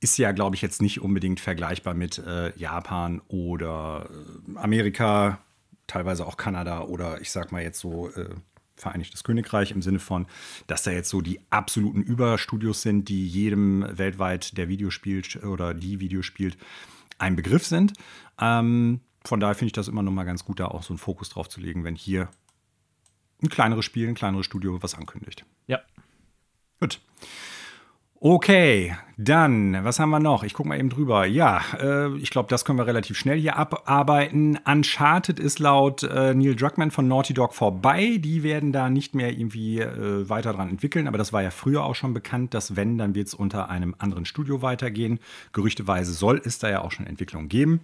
ist 0.00 0.18
ja, 0.18 0.32
glaube 0.32 0.54
ich, 0.54 0.60
jetzt 0.60 0.82
nicht 0.82 1.00
unbedingt 1.00 1.40
vergleichbar 1.40 1.94
mit 1.94 2.18
äh, 2.18 2.56
Japan 2.58 3.22
oder 3.28 4.10
äh, 4.10 4.58
Amerika, 4.58 5.38
teilweise 5.86 6.26
auch 6.26 6.36
Kanada 6.36 6.82
oder 6.82 7.22
ich 7.22 7.30
sag 7.30 7.52
mal 7.52 7.62
jetzt 7.62 7.80
so 7.80 8.10
äh, 8.10 8.34
Vereinigtes 8.76 9.24
Königreich 9.24 9.72
im 9.72 9.82
Sinne 9.82 9.98
von, 9.98 10.26
dass 10.66 10.84
da 10.84 10.90
jetzt 10.90 11.10
so 11.10 11.20
die 11.20 11.38
absoluten 11.50 12.00
Überstudios 12.00 12.80
sind, 12.80 13.10
die 13.10 13.28
jedem 13.28 13.86
weltweit, 13.98 14.56
der 14.56 14.68
Video 14.68 14.88
spielt 14.88 15.44
oder 15.44 15.74
die 15.74 16.00
Video 16.00 16.22
spielt, 16.22 16.56
ein 17.20 17.36
Begriff 17.36 17.66
sind. 17.66 17.92
Ähm, 18.40 19.00
von 19.24 19.40
daher 19.40 19.54
finde 19.54 19.66
ich 19.66 19.72
das 19.72 19.88
immer 19.88 20.02
noch 20.02 20.12
mal 20.12 20.24
ganz 20.24 20.44
gut, 20.44 20.60
da 20.60 20.66
auch 20.66 20.82
so 20.82 20.92
einen 20.92 20.98
Fokus 20.98 21.28
drauf 21.28 21.48
zu 21.48 21.60
legen, 21.60 21.84
wenn 21.84 21.94
hier 21.94 22.28
ein 23.42 23.48
kleineres 23.48 23.84
Spiel, 23.84 24.08
ein 24.08 24.14
kleineres 24.14 24.46
Studio 24.46 24.82
was 24.82 24.94
ankündigt. 24.94 25.44
Ja. 25.66 25.80
Gut. 26.80 27.00
Okay, 28.22 28.94
dann, 29.16 29.82
was 29.82 29.98
haben 29.98 30.10
wir 30.10 30.20
noch? 30.20 30.44
Ich 30.44 30.52
gucke 30.52 30.68
mal 30.68 30.78
eben 30.78 30.90
drüber. 30.90 31.24
Ja, 31.24 31.62
äh, 31.80 32.14
ich 32.18 32.28
glaube, 32.28 32.50
das 32.50 32.66
können 32.66 32.78
wir 32.78 32.86
relativ 32.86 33.16
schnell 33.16 33.40
hier 33.40 33.56
abarbeiten. 33.56 34.58
Uncharted 34.66 35.40
ist 35.40 35.58
laut 35.58 36.02
äh, 36.02 36.34
Neil 36.34 36.54
Druckmann 36.54 36.90
von 36.90 37.08
Naughty 37.08 37.32
Dog 37.32 37.54
vorbei. 37.54 38.18
Die 38.18 38.42
werden 38.42 38.72
da 38.72 38.90
nicht 38.90 39.14
mehr 39.14 39.32
irgendwie 39.32 39.80
äh, 39.80 40.28
weiter 40.28 40.52
dran 40.52 40.68
entwickeln, 40.68 41.08
aber 41.08 41.16
das 41.16 41.32
war 41.32 41.42
ja 41.42 41.50
früher 41.50 41.82
auch 41.82 41.94
schon 41.94 42.12
bekannt, 42.12 42.52
dass 42.52 42.76
wenn, 42.76 42.98
dann 42.98 43.14
wird 43.14 43.28
es 43.28 43.32
unter 43.32 43.70
einem 43.70 43.94
anderen 43.96 44.26
Studio 44.26 44.60
weitergehen. 44.60 45.18
Gerüchteweise 45.54 46.12
soll 46.12 46.42
es 46.44 46.58
da 46.58 46.68
ja 46.68 46.82
auch 46.82 46.92
schon 46.92 47.06
Entwicklung 47.06 47.48
geben. 47.48 47.80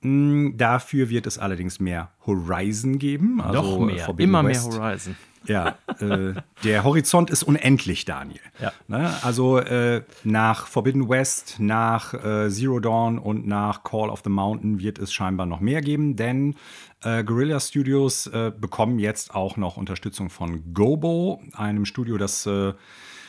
Mm, 0.00 0.56
dafür 0.56 1.10
wird 1.10 1.26
es 1.26 1.38
allerdings 1.38 1.78
mehr 1.78 2.10
Horizon 2.24 2.98
geben. 2.98 3.42
Also 3.42 3.60
Noch 3.60 3.86
mehr, 3.86 4.06
Forbidden 4.06 4.30
immer 4.30 4.46
West. 4.46 4.70
mehr 4.70 4.80
Horizon. 4.80 5.16
Ja, 5.46 5.78
äh, 6.00 6.34
der 6.64 6.84
Horizont 6.84 7.30
ist 7.30 7.42
unendlich, 7.42 8.04
Daniel. 8.04 8.40
Ja. 8.60 8.72
Ne? 8.86 9.12
Also 9.22 9.58
äh, 9.58 10.02
nach 10.24 10.66
Forbidden 10.66 11.08
West, 11.08 11.56
nach 11.58 12.14
äh, 12.14 12.50
Zero 12.50 12.80
Dawn 12.80 13.18
und 13.18 13.46
nach 13.46 13.84
Call 13.84 14.10
of 14.10 14.22
the 14.24 14.30
Mountain 14.30 14.80
wird 14.80 14.98
es 14.98 15.12
scheinbar 15.12 15.46
noch 15.46 15.60
mehr 15.60 15.80
geben, 15.80 16.16
denn 16.16 16.56
äh, 17.02 17.22
Guerrilla 17.24 17.60
Studios 17.60 18.26
äh, 18.26 18.52
bekommen 18.56 18.98
jetzt 18.98 19.34
auch 19.34 19.56
noch 19.56 19.76
Unterstützung 19.76 20.30
von 20.30 20.74
Gobo, 20.74 21.40
einem 21.52 21.84
Studio, 21.84 22.18
das 22.18 22.44
äh, 22.46 22.74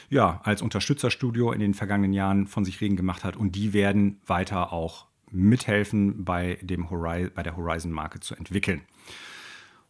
ja 0.09 0.41
als 0.43 0.61
Unterstützerstudio 0.61 1.51
in 1.51 1.59
den 1.59 1.73
vergangenen 1.73 2.13
Jahren 2.13 2.47
von 2.47 2.65
sich 2.65 2.81
reden 2.81 2.97
gemacht 2.97 3.23
hat 3.23 3.35
und 3.37 3.55
die 3.55 3.73
werden 3.73 4.19
weiter 4.25 4.73
auch 4.73 5.05
mithelfen, 5.31 6.25
bei, 6.25 6.57
dem 6.61 6.89
Horizon, 6.89 7.31
bei 7.35 7.43
der 7.43 7.55
Horizon-Marke 7.55 8.19
zu 8.19 8.35
entwickeln. 8.35 8.81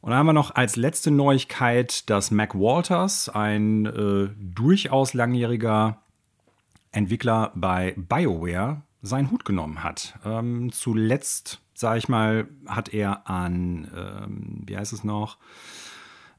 Und 0.01 0.11
dann 0.11 0.19
haben 0.19 0.27
wir 0.27 0.34
noch 0.34 0.55
als 0.55 0.76
letzte 0.76 1.11
Neuigkeit, 1.11 2.09
dass 2.09 2.31
Mac 2.31 2.55
Walters, 2.55 3.27
ein 3.27 3.85
äh, 3.85 4.30
durchaus 4.38 5.13
langjähriger 5.13 5.97
Entwickler 6.91 7.51
bei 7.55 7.95
BioWare, 7.97 8.81
seinen 9.01 9.31
Hut 9.31 9.45
genommen 9.45 9.84
hat. 9.84 10.17
Ähm, 10.26 10.71
zuletzt, 10.71 11.61
sage 11.73 11.99
ich 11.99 12.09
mal, 12.09 12.47
hat 12.67 12.93
er 12.93 13.30
an, 13.30 13.89
ähm, 13.95 14.63
wie 14.65 14.77
heißt 14.77 14.93
es 14.93 15.03
noch, 15.03 15.38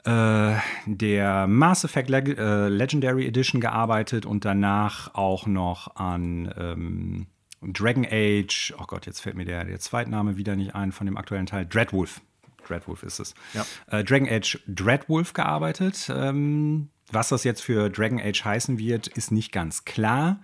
äh, 0.05 0.55
der 0.87 1.47
Mass 1.47 1.85
Effect 1.85 2.09
Leg 2.09 2.39
äh, 2.39 2.69
Legendary 2.69 3.27
Edition 3.27 3.61
gearbeitet 3.61 4.25
und 4.25 4.45
danach 4.45 5.15
auch 5.15 5.47
noch 5.47 5.97
an 5.97 6.53
ähm, 6.57 7.27
Dragon 7.63 8.07
Age, 8.11 8.75
oh 8.79 8.85
Gott, 8.87 9.05
jetzt 9.07 9.21
fällt 9.21 9.37
mir 9.37 9.45
der, 9.45 9.65
der 9.65 9.79
Zweitname 9.79 10.37
wieder 10.39 10.57
nicht 10.57 10.75
ein 10.75 10.93
von 10.93 11.07
dem 11.07 11.19
aktuellen 11.19 11.47
Teil, 11.47 11.67
Dreadwolf. 11.67 12.23
Dreadwolf 12.71 13.03
ist 13.03 13.19
es. 13.19 13.35
Ja. 13.55 13.67
Äh, 13.89 14.05
Dragon 14.05 14.29
Age 14.29 14.59
Dreadwolf 14.67 15.33
gearbeitet. 15.33 16.11
Ähm, 16.15 16.89
was 17.13 17.29
das 17.29 17.45
jetzt 17.45 17.63
für 17.63 17.91
Dragon 17.91 18.21
Age 18.21 18.45
heißen 18.45 18.79
wird, 18.79 19.09
ist 19.09 19.33
nicht 19.33 19.53
ganz 19.53 19.85
klar 19.85 20.41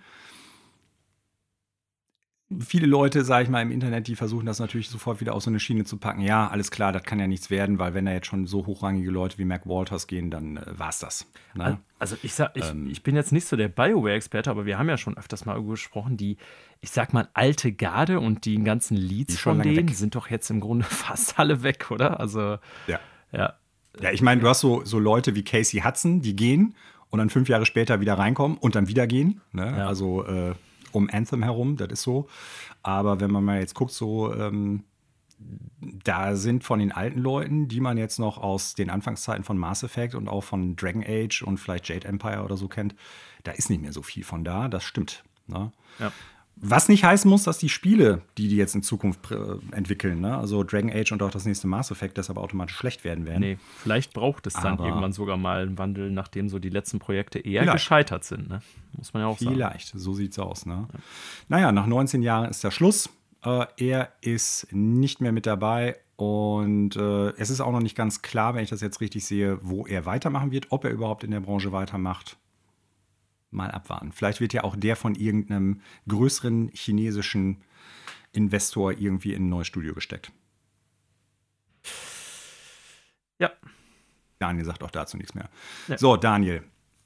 viele 2.59 2.87
Leute, 2.87 3.25
sage 3.25 3.43
ich 3.43 3.49
mal, 3.49 3.61
im 3.61 3.71
Internet, 3.71 4.07
die 4.07 4.15
versuchen 4.15 4.45
das 4.45 4.59
natürlich 4.59 4.89
sofort 4.89 5.19
wieder 5.19 5.33
auf 5.33 5.43
so 5.43 5.49
eine 5.49 5.59
Schiene 5.59 5.83
zu 5.83 5.97
packen. 5.97 6.21
Ja, 6.21 6.47
alles 6.47 6.71
klar, 6.71 6.93
das 6.93 7.03
kann 7.03 7.19
ja 7.19 7.27
nichts 7.27 7.49
werden, 7.49 7.77
weil 7.77 7.93
wenn 7.93 8.05
da 8.05 8.13
jetzt 8.13 8.27
schon 8.27 8.47
so 8.47 8.65
hochrangige 8.65 9.11
Leute 9.11 9.37
wie 9.37 9.45
Mac 9.45 9.67
Walters 9.67 10.07
gehen, 10.07 10.31
dann 10.31 10.57
äh, 10.57 10.73
es 10.87 10.99
das. 10.99 11.27
Ne? 11.55 11.79
Also 11.99 12.15
ich 12.23 12.33
sag, 12.33 12.55
ich, 12.55 12.69
ähm, 12.69 12.89
ich 12.89 13.03
bin 13.03 13.15
jetzt 13.15 13.33
nicht 13.33 13.47
so 13.47 13.57
der 13.57 13.67
Bioware-Experte, 13.67 14.49
aber 14.49 14.65
wir 14.65 14.77
haben 14.77 14.87
ja 14.87 14.97
schon 14.97 15.17
öfters 15.17 15.45
mal 15.45 15.61
gesprochen, 15.61 16.15
die, 16.15 16.37
ich 16.79 16.91
sag 16.91 17.11
mal, 17.11 17.27
alte 17.33 17.73
Garde 17.73 18.19
und 18.19 18.45
die 18.45 18.63
ganzen 18.63 18.95
Leads 18.95 19.37
von 19.37 19.61
denen 19.61 19.89
weg. 19.89 19.95
sind 19.95 20.15
doch 20.15 20.29
jetzt 20.29 20.49
im 20.49 20.61
Grunde 20.61 20.85
fast 20.89 21.39
alle 21.39 21.63
weg, 21.63 21.91
oder? 21.91 22.19
Also 22.19 22.57
ja. 22.87 22.99
Ja, 23.33 23.55
ja 23.99 24.11
ich 24.11 24.21
meine, 24.21 24.39
du 24.39 24.47
hast 24.47 24.61
so, 24.61 24.85
so 24.85 24.99
Leute 24.99 25.35
wie 25.35 25.43
Casey 25.43 25.81
Hudson, 25.81 26.21
die 26.21 26.35
gehen 26.35 26.75
und 27.09 27.19
dann 27.19 27.29
fünf 27.29 27.49
Jahre 27.49 27.65
später 27.65 27.99
wieder 27.99 28.17
reinkommen 28.17 28.57
und 28.57 28.75
dann 28.75 28.87
wieder 28.87 29.05
gehen. 29.05 29.41
Ne? 29.51 29.75
Ja. 29.77 29.87
Also 29.87 30.25
äh, 30.25 30.53
um 30.97 31.09
Anthem 31.09 31.43
herum, 31.43 31.77
das 31.77 31.89
ist 31.89 32.03
so. 32.03 32.27
Aber 32.83 33.19
wenn 33.19 33.31
man 33.31 33.43
mal 33.43 33.59
jetzt 33.59 33.75
guckt, 33.75 33.91
so, 33.91 34.33
ähm, 34.33 34.83
da 36.03 36.35
sind 36.35 36.63
von 36.63 36.79
den 36.79 36.91
alten 36.91 37.19
Leuten, 37.19 37.67
die 37.67 37.79
man 37.79 37.97
jetzt 37.97 38.17
noch 38.19 38.37
aus 38.37 38.73
den 38.73 38.89
Anfangszeiten 38.89 39.43
von 39.43 39.57
Mass 39.57 39.83
Effect 39.83 40.15
und 40.15 40.27
auch 40.27 40.43
von 40.43 40.75
Dragon 40.75 41.03
Age 41.05 41.43
und 41.43 41.57
vielleicht 41.57 41.87
Jade 41.87 42.07
Empire 42.07 42.43
oder 42.43 42.57
so 42.57 42.67
kennt, 42.67 42.95
da 43.43 43.51
ist 43.51 43.69
nicht 43.69 43.81
mehr 43.81 43.93
so 43.93 44.01
viel 44.01 44.23
von 44.23 44.43
da. 44.43 44.67
Das 44.67 44.83
stimmt. 44.83 45.23
Ne? 45.45 45.71
Ja. 45.99 46.11
Was 46.59 46.89
nicht 46.89 47.03
heißen 47.03 47.29
muss, 47.29 47.43
dass 47.43 47.59
die 47.59 47.69
Spiele, 47.69 48.21
die 48.37 48.47
die 48.47 48.55
jetzt 48.55 48.73
in 48.73 48.81
Zukunft 48.81 49.31
äh, 49.31 49.35
entwickeln, 49.75 50.21
ne? 50.21 50.37
also 50.37 50.63
Dragon 50.63 50.91
Age 50.91 51.11
und 51.11 51.21
auch 51.21 51.29
das 51.29 51.45
nächste 51.45 51.67
Mass 51.67 51.91
Effect, 51.91 52.17
deshalb 52.17 52.37
automatisch 52.39 52.75
schlecht 52.75 53.03
werden 53.03 53.25
werden. 53.27 53.41
Nee, 53.41 53.57
vielleicht 53.77 54.13
braucht 54.13 54.47
es 54.47 54.53
dann 54.53 54.73
Aber 54.73 54.85
irgendwann 54.85 55.13
sogar 55.13 55.37
mal 55.37 55.61
einen 55.61 55.77
Wandel, 55.77 56.09
nachdem 56.09 56.49
so 56.49 56.57
die 56.57 56.69
letzten 56.69 56.97
Projekte 56.99 57.39
eher 57.39 57.61
vielleicht. 57.61 57.77
gescheitert 57.77 58.23
sind. 58.23 58.49
Ne? 58.49 58.61
Muss 58.93 59.13
man 59.13 59.21
ja 59.21 59.27
auch 59.27 59.37
vielleicht. 59.37 59.59
sagen. 59.59 59.71
Vielleicht, 59.71 59.91
so 59.99 60.13
sieht 60.13 60.31
es 60.31 60.39
aus. 60.39 60.65
Ne? 60.65 60.87
Ja. 60.91 60.99
Naja, 61.47 61.71
nach 61.71 61.85
19 61.85 62.23
Jahren 62.23 62.49
ist 62.49 62.63
der 62.63 62.71
Schluss. 62.71 63.09
Äh, 63.43 63.65
er 63.77 64.11
ist 64.21 64.67
nicht 64.71 65.21
mehr 65.21 65.31
mit 65.31 65.45
dabei 65.45 65.97
und 66.15 66.95
äh, 66.95 67.29
es 67.37 67.51
ist 67.51 67.61
auch 67.61 67.71
noch 67.71 67.81
nicht 67.81 67.95
ganz 67.95 68.23
klar, 68.23 68.55
wenn 68.55 68.63
ich 68.63 68.71
das 68.71 68.81
jetzt 68.81 68.99
richtig 69.01 69.25
sehe, 69.25 69.59
wo 69.61 69.85
er 69.85 70.07
weitermachen 70.07 70.51
wird, 70.51 70.67
ob 70.71 70.83
er 70.85 70.89
überhaupt 70.89 71.23
in 71.23 71.29
der 71.29 71.41
Branche 71.41 71.71
weitermacht 71.71 72.37
mal 73.57 73.71
abwarten. 73.71 74.13
Vielleicht 74.13 74.39
wird 74.39 74.53
ja 74.53 74.63
auch 74.63 74.75
der 74.75 74.95
von 74.95 75.15
irgendeinem 75.15 75.81
größeren 76.07 76.69
chinesischen 76.73 77.61
Investor 78.31 78.93
irgendwie 78.93 79.33
in 79.33 79.47
ein 79.47 79.49
neues 79.49 79.67
Studio 79.67 79.93
gesteckt. 79.93 80.31
Ja. 83.39 83.51
Daniel 84.39 84.65
sagt 84.65 84.83
auch 84.83 84.91
dazu 84.91 85.17
nichts 85.17 85.33
mehr. 85.33 85.49
Ja. 85.87 85.97
So, 85.97 86.15
Daniel. 86.15 86.63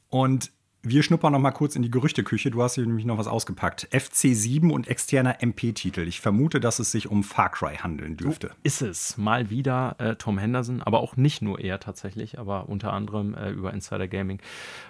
Und 0.09 0.51
wir 0.83 1.03
schnuppern 1.03 1.33
noch 1.33 1.39
mal 1.39 1.51
kurz 1.51 1.75
in 1.75 1.83
die 1.83 1.91
Gerüchteküche. 1.91 2.49
Du 2.49 2.63
hast 2.63 2.75
hier 2.75 2.85
nämlich 2.85 3.05
noch 3.05 3.17
was 3.17 3.27
ausgepackt. 3.27 3.87
FC7 3.91 4.71
und 4.71 4.87
externer 4.87 5.41
MP-Titel. 5.41 6.07
Ich 6.07 6.21
vermute, 6.21 6.59
dass 6.59 6.79
es 6.79 6.91
sich 6.91 7.07
um 7.07 7.23
Far 7.23 7.49
Cry 7.51 7.75
handeln 7.77 8.17
dürfte. 8.17 8.47
So 8.47 8.53
ist 8.63 8.81
es. 8.81 9.17
Mal 9.17 9.49
wieder 9.49 9.95
äh, 9.99 10.15
Tom 10.15 10.37
Henderson, 10.37 10.81
aber 10.81 11.01
auch 11.01 11.17
nicht 11.17 11.41
nur 11.41 11.59
er 11.59 11.79
tatsächlich, 11.79 12.39
aber 12.39 12.67
unter 12.67 12.93
anderem 12.93 13.35
äh, 13.35 13.51
über 13.51 13.73
Insider 13.73 14.07
Gaming 14.07 14.41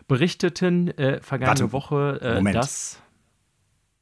berichteten 0.07 0.89
äh, 0.97 1.21
vergangene 1.21 1.59
Warte, 1.59 1.71
Woche, 1.73 2.21
äh, 2.21 2.53
dass 2.53 3.01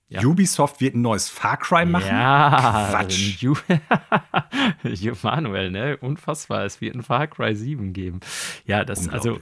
ja. 0.10 0.24
Ubisoft 0.24 0.82
wird 0.82 0.96
ein 0.96 1.02
neues 1.02 1.30
Far 1.30 1.58
Cry 1.58 1.86
machen? 1.86 2.08
Ja, 2.08 2.88
Quatsch. 2.90 3.46
Manuel, 5.24 5.70
ne? 5.70 5.98
Unfassbar. 5.98 6.66
Es 6.66 6.82
wird 6.82 6.96
ein 6.96 7.04
Far 7.04 7.28
Cry 7.28 7.56
7 7.56 7.94
geben. 7.94 8.20
Ja, 8.66 8.84
das, 8.84 9.08
also 9.08 9.40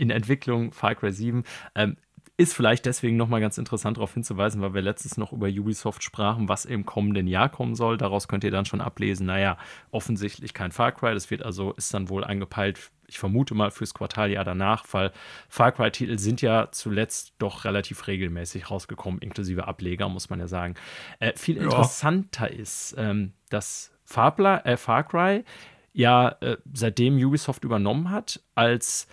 in 0.00 0.10
Entwicklung, 0.10 0.72
Far 0.72 0.94
Cry 0.94 1.12
7. 1.12 1.44
Ähm, 1.74 1.96
ist 2.36 2.54
vielleicht 2.54 2.86
deswegen 2.86 3.18
nochmal 3.18 3.42
ganz 3.42 3.58
interessant 3.58 3.98
darauf 3.98 4.14
hinzuweisen, 4.14 4.62
weil 4.62 4.72
wir 4.72 4.80
letztens 4.80 5.18
noch 5.18 5.32
über 5.32 5.46
Ubisoft 5.46 6.02
sprachen, 6.02 6.48
was 6.48 6.64
im 6.64 6.86
kommenden 6.86 7.26
Jahr 7.26 7.50
kommen 7.50 7.74
soll. 7.74 7.98
Daraus 7.98 8.28
könnt 8.28 8.44
ihr 8.44 8.50
dann 8.50 8.64
schon 8.64 8.80
ablesen, 8.80 9.26
naja, 9.26 9.58
offensichtlich 9.90 10.54
kein 10.54 10.72
Far 10.72 10.92
Cry. 10.92 11.12
Das 11.12 11.30
wird 11.30 11.42
also, 11.44 11.72
ist 11.72 11.92
dann 11.92 12.08
wohl 12.08 12.24
eingepeilt 12.24 12.90
ich 13.10 13.18
vermute 13.18 13.54
mal 13.54 13.72
fürs 13.72 13.92
Quartaljahr 13.92 14.44
danach, 14.44 14.84
weil 14.92 15.10
Far 15.48 15.72
Cry-Titel 15.72 16.16
sind 16.18 16.42
ja 16.42 16.68
zuletzt 16.70 17.34
doch 17.38 17.64
relativ 17.64 18.06
regelmäßig 18.06 18.70
rausgekommen, 18.70 19.20
inklusive 19.20 19.66
Ableger, 19.66 20.08
muss 20.08 20.30
man 20.30 20.38
ja 20.38 20.46
sagen. 20.46 20.76
Äh, 21.18 21.32
viel 21.36 21.56
ja. 21.56 21.64
interessanter 21.64 22.50
ist, 22.50 22.94
ähm, 22.96 23.32
dass 23.48 23.92
Farbla, 24.04 24.58
äh, 24.58 24.76
Far 24.76 25.02
Cry 25.02 25.44
ja 25.92 26.36
äh, 26.40 26.56
seitdem 26.72 27.16
Ubisoft 27.16 27.64
übernommen 27.64 28.10
hat, 28.10 28.40
als 28.54 29.08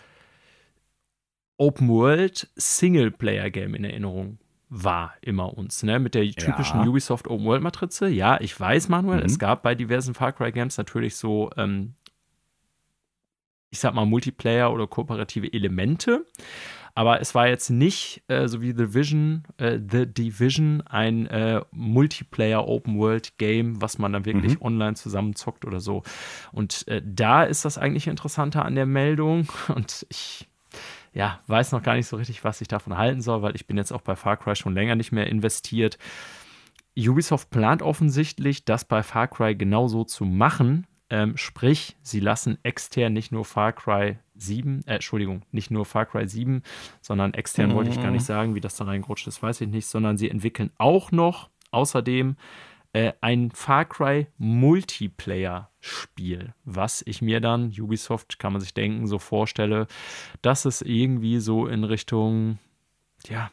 Open 1.58 1.90
World 1.90 2.50
Singleplayer 2.56 3.50
Game 3.50 3.76
in 3.76 3.84
Erinnerung 3.84 4.40
war 4.70 5.14
immer 5.22 5.58
uns, 5.58 5.84
ne? 5.84 6.00
Mit 6.00 6.14
der 6.14 6.30
typischen 6.32 6.82
ja. 6.82 6.88
Ubisoft 6.88 7.28
Open 7.28 7.46
World 7.46 7.64
Matrize. 7.64 8.08
Ja, 8.10 8.40
ich 8.42 8.60
weiß, 8.60 8.90
Manuel, 8.90 9.20
mhm. 9.20 9.26
es 9.26 9.40
gab 9.40 9.64
bei 9.64 9.76
diversen 9.76 10.14
Far 10.14 10.34
Cry 10.34 10.52
Games 10.52 10.78
natürlich 10.78 11.16
so, 11.16 11.50
ähm, 11.56 11.94
ich 13.70 13.80
sag 13.80 13.94
mal, 13.94 14.06
Multiplayer 14.06 14.72
oder 14.72 14.88
kooperative 14.88 15.52
Elemente. 15.52 16.26
Aber 16.96 17.22
es 17.22 17.36
war 17.36 17.48
jetzt 17.48 17.70
nicht 17.70 18.24
äh, 18.28 18.48
so 18.48 18.60
wie 18.60 18.72
The 18.72 18.88
Division, 18.88 19.44
äh, 19.58 19.78
The 19.78 20.12
Division 20.12 20.82
ein 20.82 21.28
äh, 21.28 21.62
Multiplayer 21.70 22.68
Open 22.68 22.98
World 22.98 23.38
Game, 23.38 23.80
was 23.80 24.00
man 24.00 24.14
dann 24.14 24.26
wirklich 24.26 24.56
mhm. 24.56 24.66
online 24.66 24.96
zusammenzockt 24.96 25.64
oder 25.64 25.80
so. 25.80 26.02
Und 26.52 26.88
äh, 26.88 27.04
da 27.06 27.44
ist 27.44 27.66
das 27.66 27.78
eigentlich 27.78 28.08
interessanter 28.08 28.66
an 28.66 28.74
der 28.74 28.88
Meldung. 28.88 29.48
Und 29.76 30.08
ich 30.10 30.48
ja, 31.14 31.40
weiß 31.48 31.72
noch 31.72 31.84
gar 31.84 31.96
nicht 31.96 32.08
so 32.08 32.18
richtig, 32.18 32.44
was 32.44 32.62
ich 32.62 32.68
davon 32.68 32.98
halten 32.98 33.22
soll, 33.22 33.42
weil 33.42 33.56
ich 33.56 33.68
bin 33.68 33.78
jetzt 33.78 33.92
auch 33.92 34.02
bei 34.02 34.16
Far 34.16 34.38
Cry 34.38 34.56
schon 34.56 34.74
länger 34.74 34.96
nicht 34.96 35.12
mehr 35.12 35.28
investiert. 35.28 35.98
Ubisoft 36.98 37.50
plant 37.50 37.82
offensichtlich, 37.82 38.66
das 38.66 38.86
bei 38.86 39.04
Far 39.04 39.28
Cry 39.28 39.56
genauso 39.56 40.04
zu 40.04 40.26
machen. 40.26 40.88
Ähm, 41.10 41.38
sprich, 41.38 41.96
sie 42.02 42.20
lassen 42.20 42.58
extern 42.64 43.14
nicht 43.14 43.32
nur 43.32 43.46
Far 43.46 43.72
Cry 43.72 44.18
7, 44.36 44.82
äh, 44.86 44.96
Entschuldigung, 44.96 45.44
nicht 45.52 45.72
nur 45.72 45.86
Far 45.86 46.06
Cry 46.06 46.28
7, 46.28 46.64
sondern 47.02 47.34
extern 47.34 47.70
mhm. 47.70 47.76
wollte 47.76 47.92
ich 47.92 48.02
gar 48.02 48.12
nicht 48.12 48.24
mhm. 48.24 48.26
sagen, 48.26 48.56
wie 48.56 48.62
das 48.62 48.76
da 48.76 48.86
reingerutscht 48.86 49.28
ist, 49.28 49.42
weiß 49.42 49.62
ich 49.62 49.70
nicht, 49.70 49.88
sondern 49.88 50.18
sie 50.18 50.30
entwickeln 50.30 50.72
auch 50.78 51.12
noch 51.12 51.50
außerdem 51.72 52.36
äh, 52.98 53.14
ein 53.22 53.52
Far 53.52 53.86
Cry 53.86 54.26
Multiplayer-Spiel, 54.40 56.56
was 56.66 57.04
ich 57.06 57.22
mir 57.22 57.40
dann, 57.40 57.72
Ubisoft 57.80 58.40
kann 58.40 58.54
man 58.54 58.62
sich 58.62 58.74
denken, 58.74 59.06
so 59.06 59.20
vorstelle, 59.20 59.86
dass 60.42 60.66
es 60.66 60.82
irgendwie 60.82 61.40
so 61.40 61.68
in 61.68 61.84
Richtung, 61.84 62.58
ja, 63.28 63.52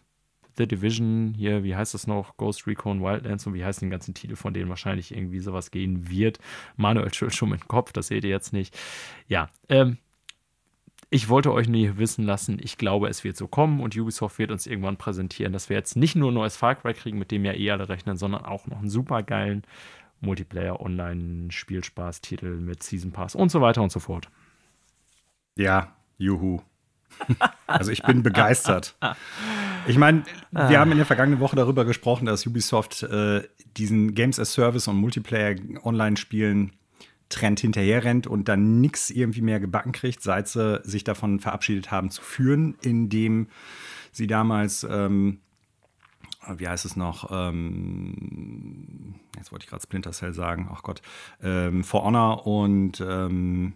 The 0.56 0.66
Division, 0.66 1.34
hier, 1.36 1.62
wie 1.62 1.76
heißt 1.76 1.92
das 1.92 2.06
noch, 2.06 2.38
Ghost 2.38 2.66
Recon 2.66 3.02
Wildlands 3.02 3.46
und 3.46 3.52
wie 3.54 3.64
heißen 3.64 3.86
die 3.86 3.90
ganzen 3.90 4.14
Titel, 4.14 4.36
von 4.36 4.54
denen 4.54 4.70
wahrscheinlich 4.70 5.14
irgendwie 5.14 5.40
sowas 5.40 5.70
gehen 5.70 6.08
wird. 6.08 6.38
Manuel 6.76 7.12
schüttelt 7.12 7.34
schon 7.34 7.50
mit 7.50 7.60
dem 7.60 7.68
Kopf, 7.68 7.92
das 7.92 8.06
seht 8.06 8.24
ihr 8.24 8.30
jetzt 8.30 8.54
nicht. 8.54 8.74
Ja, 9.28 9.50
ähm, 9.68 9.98
ich 11.14 11.28
wollte 11.28 11.52
euch 11.52 11.68
nie 11.68 11.92
wissen 11.96 12.24
lassen, 12.24 12.58
ich 12.60 12.76
glaube, 12.76 13.06
es 13.06 13.22
wird 13.22 13.36
so 13.36 13.46
kommen 13.46 13.78
und 13.78 13.96
Ubisoft 13.96 14.36
wird 14.40 14.50
uns 14.50 14.66
irgendwann 14.66 14.96
präsentieren, 14.96 15.52
dass 15.52 15.68
wir 15.68 15.76
jetzt 15.76 15.94
nicht 15.94 16.16
nur 16.16 16.32
ein 16.32 16.34
neues 16.34 16.56
Far 16.56 16.74
Cry 16.74 16.92
kriegen, 16.92 17.20
mit 17.20 17.30
dem 17.30 17.44
ja 17.44 17.52
eh 17.52 17.70
alle 17.70 17.88
rechnen, 17.88 18.16
sondern 18.16 18.44
auch 18.44 18.66
noch 18.66 18.78
einen 18.78 18.90
super 18.90 19.22
geilen 19.22 19.62
Multiplayer, 20.20 20.80
Online-Spielspaß-Titel 20.80 22.56
mit 22.56 22.82
Season 22.82 23.12
Pass 23.12 23.36
und 23.36 23.52
so 23.52 23.60
weiter 23.60 23.80
und 23.80 23.92
so 23.92 24.00
fort. 24.00 24.28
Ja, 25.54 25.94
juhu. 26.18 26.62
also 27.68 27.92
ich 27.92 28.02
bin 28.02 28.24
begeistert. 28.24 28.96
Ich 29.86 29.98
meine, 29.98 30.24
wir 30.50 30.80
haben 30.80 30.90
in 30.90 30.96
der 30.96 31.06
vergangenen 31.06 31.38
Woche 31.38 31.54
darüber 31.54 31.84
gesprochen, 31.84 32.26
dass 32.26 32.44
Ubisoft 32.44 33.04
äh, 33.04 33.44
diesen 33.76 34.16
Games 34.16 34.40
as 34.40 34.52
Service 34.52 34.88
und 34.88 34.96
Multiplayer 34.96 35.54
Online-Spielen 35.84 36.72
Trend 37.28 37.60
hinterher 37.60 38.04
rennt 38.04 38.26
und 38.26 38.48
dann 38.48 38.80
nichts 38.80 39.10
irgendwie 39.10 39.40
mehr 39.40 39.60
gebacken 39.60 39.92
kriegt, 39.92 40.22
seit 40.22 40.48
sie 40.48 40.80
sich 40.84 41.04
davon 41.04 41.40
verabschiedet 41.40 41.90
haben 41.90 42.10
zu 42.10 42.22
führen, 42.22 42.76
indem 42.82 43.48
sie 44.12 44.26
damals, 44.26 44.86
ähm, 44.88 45.40
wie 46.56 46.68
heißt 46.68 46.84
es 46.84 46.96
noch, 46.96 47.30
ähm, 47.32 49.14
jetzt 49.36 49.50
wollte 49.50 49.64
ich 49.64 49.70
gerade 49.70 49.82
Splinter 49.82 50.12
Cell 50.12 50.34
sagen, 50.34 50.68
ach 50.72 50.82
Gott, 50.82 51.02
ähm, 51.42 51.82
For 51.82 52.04
Honor 52.04 52.46
und 52.46 53.00
ähm, 53.00 53.72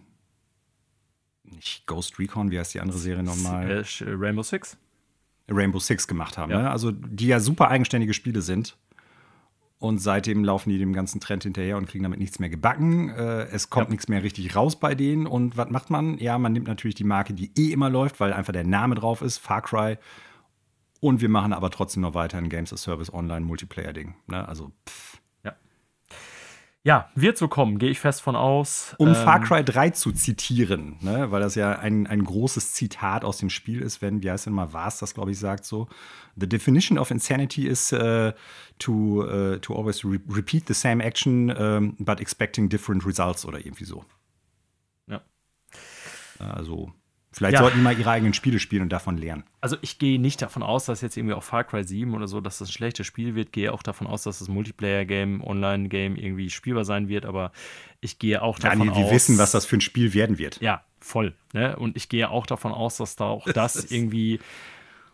nicht 1.43 1.87
Ghost 1.87 2.19
Recon, 2.19 2.51
wie 2.51 2.59
heißt 2.59 2.73
die 2.73 2.79
andere 2.79 2.99
Serie 2.99 3.23
nochmal? 3.23 3.69
Äh, 3.69 3.83
Rainbow 4.01 4.43
Six. 4.43 4.77
Rainbow 5.49 5.79
Six 5.79 6.07
gemacht 6.07 6.37
haben, 6.37 6.51
ja. 6.51 6.61
ne? 6.61 6.71
also 6.71 6.91
die 6.91 7.27
ja 7.27 7.39
super 7.39 7.69
eigenständige 7.69 8.13
Spiele 8.13 8.43
sind 8.43 8.77
und 9.79 9.99
seitdem 9.99 10.43
laufen 10.43 10.69
die 10.69 10.77
dem 10.77 10.91
ganzen 10.91 11.21
Trend 11.21 11.43
hinterher 11.43 11.77
und 11.77 11.87
kriegen 11.87 12.03
damit 12.03 12.19
nichts 12.19 12.39
mehr 12.39 12.49
gebacken. 12.49 13.09
Äh, 13.09 13.45
es 13.45 13.69
kommt 13.69 13.87
ja. 13.87 13.91
nichts 13.91 14.09
mehr 14.09 14.23
richtig 14.23 14.53
raus 14.55 14.77
bei 14.77 14.93
denen. 14.93 15.25
Und 15.25 15.55
was 15.55 15.69
macht 15.69 15.89
man? 15.89 16.17
Ja, 16.17 16.37
man 16.37 16.51
nimmt 16.51 16.67
natürlich 16.67 16.95
die 16.95 17.05
Marke, 17.05 17.33
die 17.33 17.51
eh 17.57 17.71
immer 17.71 17.89
läuft, 17.89 18.19
weil 18.19 18.33
einfach 18.33 18.51
der 18.51 18.65
Name 18.65 18.95
drauf 18.95 19.21
ist, 19.21 19.37
Far 19.37 19.61
Cry. 19.61 19.97
Und 20.99 21.21
wir 21.21 21.29
machen 21.29 21.53
aber 21.53 21.69
trotzdem 21.71 22.01
noch 22.01 22.13
weiter 22.13 22.37
ein 22.37 22.49
Games 22.49 22.73
as 22.73 22.81
Service 22.81 23.13
Online 23.13 23.45
Multiplayer 23.45 23.93
Ding. 23.93 24.15
Ne? 24.27 24.45
Also, 24.45 24.71
pff. 24.87 25.18
Ja, 26.83 27.09
wird 27.13 27.37
so 27.37 27.49
kommen, 27.49 27.77
gehe 27.77 27.89
ich 27.89 27.99
fest 27.99 28.21
von 28.21 28.37
aus. 28.37 28.95
Um 28.97 29.09
ähm, 29.09 29.15
Far 29.15 29.41
Cry 29.41 29.65
3 29.65 29.89
zu 29.89 30.13
zitieren, 30.13 30.95
ne, 31.01 31.29
weil 31.29 31.41
das 31.41 31.55
ja 31.55 31.77
ein, 31.77 32.07
ein 32.07 32.23
großes 32.23 32.71
Zitat 32.73 33.25
aus 33.25 33.37
dem 33.37 33.49
Spiel 33.49 33.81
ist, 33.81 34.01
wenn, 34.01 34.23
wie 34.23 34.31
heißt 34.31 34.45
denn 34.45 34.53
mal, 34.53 34.71
was 34.71 34.99
das, 34.99 35.13
glaube 35.13 35.31
ich, 35.31 35.39
sagt 35.39 35.65
so. 35.65 35.89
The 36.37 36.47
definition 36.47 36.97
of 36.97 37.11
insanity 37.11 37.67
is 37.67 37.91
uh, 37.91 38.31
to, 38.79 38.93
uh, 38.93 39.57
to 39.57 39.75
always 39.75 40.05
re 40.05 40.19
repeat 40.29 40.67
the 40.67 40.73
same 40.73 41.03
action, 41.03 41.49
um, 41.51 41.97
but 41.99 42.21
expecting 42.21 42.69
different 42.69 43.05
results 43.05 43.45
oder 43.45 43.59
irgendwie 43.59 43.85
so. 43.85 44.05
Ja. 45.07 45.21
Also, 46.39 46.93
Vielleicht 47.31 47.53
ja. 47.53 47.59
sollten 47.59 47.77
die 47.77 47.83
mal 47.83 47.97
ihre 47.97 48.09
eigenen 48.09 48.33
Spiele 48.33 48.57
spielen 48.57 48.81
und 48.81 48.89
davon 48.89 49.15
lernen. 49.17 49.43
Also 49.61 49.77
ich 49.81 49.99
gehe 49.99 50.19
nicht 50.19 50.41
davon 50.41 50.63
aus, 50.63 50.85
dass 50.85 51.01
jetzt 51.01 51.15
irgendwie 51.15 51.35
auch 51.35 51.43
Far 51.43 51.63
Cry 51.63 51.83
7 51.83 52.15
oder 52.15 52.27
so, 52.27 52.41
dass 52.41 52.57
das 52.57 52.69
ein 52.69 52.71
schlechtes 52.71 53.05
Spiel 53.05 53.35
wird. 53.35 53.51
Gehe 53.51 53.71
auch 53.71 53.83
davon 53.83 54.07
aus, 54.07 54.23
dass 54.23 54.39
das 54.39 54.47
Multiplayer-Game, 54.47 55.43
Online-Game 55.43 56.15
irgendwie 56.15 56.49
spielbar 56.49 56.85
sein 56.85 57.07
wird. 57.07 57.25
Aber 57.25 57.51
ich 58.01 58.17
gehe 58.17 58.41
auch 58.41 58.57
davon 58.57 58.79
Daniel, 58.79 58.93
aus. 58.93 58.97
Wir 58.97 59.15
wissen, 59.15 59.37
was 59.37 59.51
das 59.51 59.67
für 59.67 59.77
ein 59.77 59.81
Spiel 59.81 60.15
werden 60.15 60.39
wird. 60.39 60.59
Ja, 60.59 60.83
voll. 60.99 61.35
Ne? 61.53 61.75
Und 61.75 61.95
ich 61.95 62.09
gehe 62.09 62.31
auch 62.31 62.47
davon 62.47 62.71
aus, 62.71 62.97
dass 62.97 63.15
da 63.15 63.25
auch 63.25 63.45
das 63.53 63.91
irgendwie, 63.91 64.39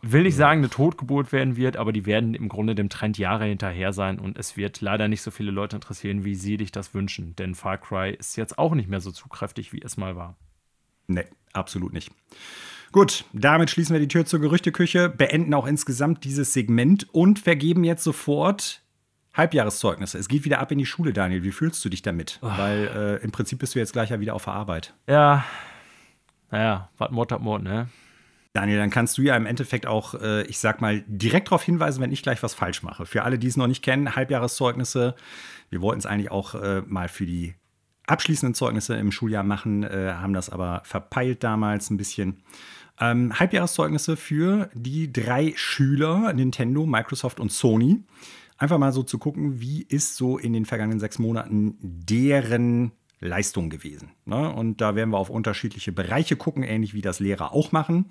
will 0.02 0.24
nicht 0.24 0.38
sagen, 0.38 0.60
eine 0.60 0.70
Totgeburt 0.70 1.34
werden 1.34 1.58
wird, 1.58 1.76
aber 1.76 1.92
die 1.92 2.06
werden 2.06 2.34
im 2.34 2.48
Grunde 2.48 2.76
dem 2.76 2.88
Trend 2.88 3.18
Jahre 3.18 3.44
hinterher 3.44 3.92
sein. 3.92 4.20
Und 4.20 4.38
es 4.38 4.56
wird 4.56 4.80
leider 4.80 5.10
nicht 5.10 5.22
so 5.22 5.32
viele 5.32 5.52
Leute 5.52 5.76
interessieren, 5.76 6.24
wie 6.24 6.36
sie 6.36 6.56
dich 6.56 6.72
das 6.72 6.94
wünschen. 6.94 7.36
Denn 7.36 7.56
Far 7.56 7.78
Cry 7.78 8.16
ist 8.18 8.38
jetzt 8.38 8.58
auch 8.58 8.74
nicht 8.74 8.88
mehr 8.88 9.02
so 9.02 9.12
zugkräftig, 9.12 9.74
wie 9.74 9.82
es 9.82 9.98
mal 9.98 10.16
war. 10.16 10.38
Nee, 11.08 11.26
absolut 11.54 11.94
nicht. 11.94 12.12
Gut, 12.92 13.26
damit 13.34 13.70
schließen 13.70 13.94
wir 13.94 14.00
die 14.00 14.08
Tür 14.08 14.26
zur 14.26 14.40
Gerüchteküche, 14.40 15.10
beenden 15.10 15.54
auch 15.54 15.68
insgesamt 15.68 16.24
dieses 16.24 16.54
Segment 16.54 17.14
und 17.14 17.40
vergeben 17.40 17.84
jetzt 17.84 18.04
sofort 18.04 18.82
Halbjahreszeugnisse. 19.34 20.18
Es 20.18 20.30
geht 20.30 20.46
wieder 20.46 20.60
ab 20.60 20.72
in 20.72 20.78
die 20.78 20.86
Schule, 20.86 21.12
Daniel. 21.12 21.44
Wie 21.44 21.52
fühlst 21.52 21.84
du 21.84 21.90
dich 21.90 22.02
damit? 22.02 22.40
Oh. 22.42 22.48
Weil 22.48 23.20
äh, 23.22 23.24
im 23.24 23.32
Prinzip 23.32 23.60
bist 23.60 23.76
du 23.76 23.80
jetzt 23.80 23.92
gleich 23.92 24.12
ja 24.12 24.20
wieder 24.22 24.34
auf 24.34 24.46
der 24.46 24.54
Arbeit. 24.54 24.94
Ja, 25.08 25.44
naja, 26.52 26.90
was 26.98 27.12
Mord 27.12 27.32
hat 27.32 27.42
Mord, 27.42 27.64
ne? 27.64 27.90
Daniel, 28.54 28.78
dann 28.78 28.90
kannst 28.90 29.18
du 29.18 29.22
ja 29.22 29.36
im 29.36 29.46
Endeffekt 29.46 29.86
auch, 29.86 30.14
äh, 30.14 30.44
ich 30.44 30.60
sag 30.60 30.80
mal, 30.80 31.04
direkt 31.08 31.50
darauf 31.50 31.64
hinweisen, 31.64 32.02
wenn 32.02 32.14
ich 32.14 32.24
gleich 32.24 32.42
was 32.42 32.54
falsch 32.54 32.84
mache. 32.84 33.06
Für 33.06 33.24
alle, 33.24 33.38
die 33.38 33.48
es 33.48 33.58
noch 33.58 33.68
nicht 33.68 33.84
kennen, 33.84 34.16
Halbjahreszeugnisse. 34.16 35.16
Wir 35.70 35.82
wollten 35.82 36.00
es 36.00 36.06
eigentlich 36.06 36.32
auch 36.32 36.56
äh, 36.56 36.82
mal 36.86 37.10
für 37.10 37.26
die 37.26 37.56
abschließenden 38.08 38.54
Zeugnisse 38.54 38.96
im 38.96 39.12
Schuljahr 39.12 39.44
machen, 39.44 39.84
äh, 39.84 40.14
haben 40.16 40.34
das 40.34 40.50
aber 40.50 40.82
verpeilt 40.86 41.44
damals 41.44 41.90
ein 41.90 41.98
bisschen. 41.98 42.44
Ähm, 43.00 43.38
Halbjahreszeugnisse 43.38 44.16
für 44.16 44.70
die 44.74 45.12
drei 45.12 45.54
Schüler, 45.56 46.32
Nintendo, 46.34 46.86
Microsoft 46.86 47.40
und 47.40 47.52
Sony. 47.52 48.04
Einfach 48.58 48.78
mal 48.78 48.94
so 48.94 49.04
zu 49.04 49.18
gucken, 49.18 49.60
wie 49.60 49.82
ist 49.82 50.16
so 50.16 50.38
in 50.38 50.54
den 50.54 50.66
vergangenen 50.66 51.00
sechs 51.00 51.20
Monaten 51.20 51.78
deren 51.82 52.94
Leistung 53.20 53.70
gewesen. 53.70 54.12
Ne? 54.26 54.50
Und 54.54 54.80
da 54.80 54.96
werden 54.96 55.10
wir 55.10 55.18
auf 55.18 55.30
unterschiedliche 55.30 55.92
Bereiche 55.92 56.38
gucken, 56.38 56.64
ähnlich 56.64 56.94
wie 56.94 57.02
das 57.02 57.20
Lehrer 57.20 57.52
auch 57.52 57.72
machen 57.74 58.06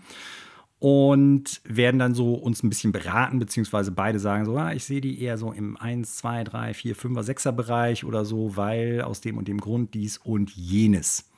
und 0.85 1.62
werden 1.65 1.98
dann 1.98 2.12
so 2.12 2.35
uns 2.35 2.62
ein 2.62 2.69
bisschen 2.69 2.93
beraten, 2.93 3.39
beziehungsweise 3.39 3.90
beide 3.90 4.19
sagen 4.19 4.44
so, 4.44 4.55
ah, 4.59 4.74
ich 4.74 4.85
sehe 4.85 5.01
die 5.01 5.19
eher 5.23 5.39
so 5.39 5.51
im 5.51 5.78
1, 5.78 6.16
2, 6.16 6.44
3, 6.44 6.74
4, 6.74 6.94
5er, 6.94 7.23
6er 7.23 7.52
Bereich 7.52 8.05
oder 8.05 8.27
so, 8.27 8.59
weil 8.59 9.01
aus 9.01 9.23
dem 9.23 9.39
und 9.39 9.48
dem 9.48 9.62
Grund 9.62 9.94
dies 9.94 10.19
und 10.19 10.51
jenes. 10.55 11.31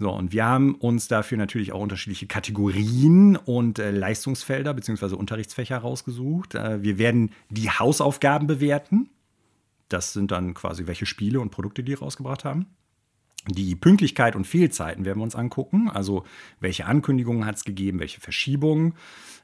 So, 0.00 0.10
und 0.10 0.32
wir 0.32 0.44
haben 0.44 0.74
uns 0.74 1.06
dafür 1.06 1.38
natürlich 1.38 1.70
auch 1.70 1.80
unterschiedliche 1.80 2.26
Kategorien 2.26 3.36
und 3.36 3.78
äh, 3.78 3.92
Leistungsfelder 3.92 4.74
beziehungsweise 4.74 5.16
Unterrichtsfächer 5.16 5.78
rausgesucht. 5.78 6.56
Äh, 6.56 6.82
wir 6.82 6.98
werden 6.98 7.30
die 7.48 7.70
Hausaufgaben 7.70 8.48
bewerten. 8.48 9.08
Das 9.88 10.12
sind 10.12 10.32
dann 10.32 10.52
quasi 10.52 10.88
welche 10.88 11.06
Spiele 11.06 11.38
und 11.38 11.50
Produkte, 11.50 11.84
die 11.84 11.94
rausgebracht 11.94 12.44
haben. 12.44 12.66
Die 13.48 13.74
Pünktlichkeit 13.74 14.36
und 14.36 14.46
Fehlzeiten 14.46 15.04
werden 15.06 15.18
wir 15.18 15.24
uns 15.24 15.34
angucken. 15.34 15.88
Also 15.88 16.24
welche 16.60 16.84
Ankündigungen 16.84 17.46
hat 17.46 17.56
es 17.56 17.64
gegeben, 17.64 17.98
welche 17.98 18.20
Verschiebungen, 18.20 18.94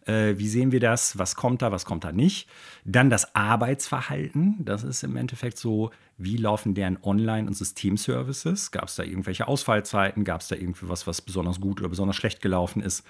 äh, 0.04 0.34
wie 0.36 0.48
sehen 0.48 0.70
wir 0.70 0.80
das, 0.80 1.18
was 1.18 1.34
kommt 1.34 1.62
da, 1.62 1.72
was 1.72 1.86
kommt 1.86 2.04
da 2.04 2.12
nicht. 2.12 2.46
Dann 2.84 3.08
das 3.08 3.34
Arbeitsverhalten. 3.34 4.56
Das 4.58 4.84
ist 4.84 5.02
im 5.02 5.16
Endeffekt 5.16 5.56
so, 5.56 5.92
wie 6.18 6.36
laufen 6.36 6.74
deren 6.74 6.98
Online- 7.02 7.46
und 7.46 7.54
Systemservices? 7.54 8.70
Gab 8.70 8.84
es 8.84 8.96
da 8.96 9.02
irgendwelche 9.02 9.48
Ausfallzeiten? 9.48 10.24
Gab 10.24 10.42
es 10.42 10.48
da 10.48 10.56
irgendwie 10.56 10.88
was, 10.88 11.06
was 11.06 11.22
besonders 11.22 11.58
gut 11.58 11.80
oder 11.80 11.88
besonders 11.88 12.16
schlecht 12.16 12.42
gelaufen 12.42 12.82
ist? 12.82 13.02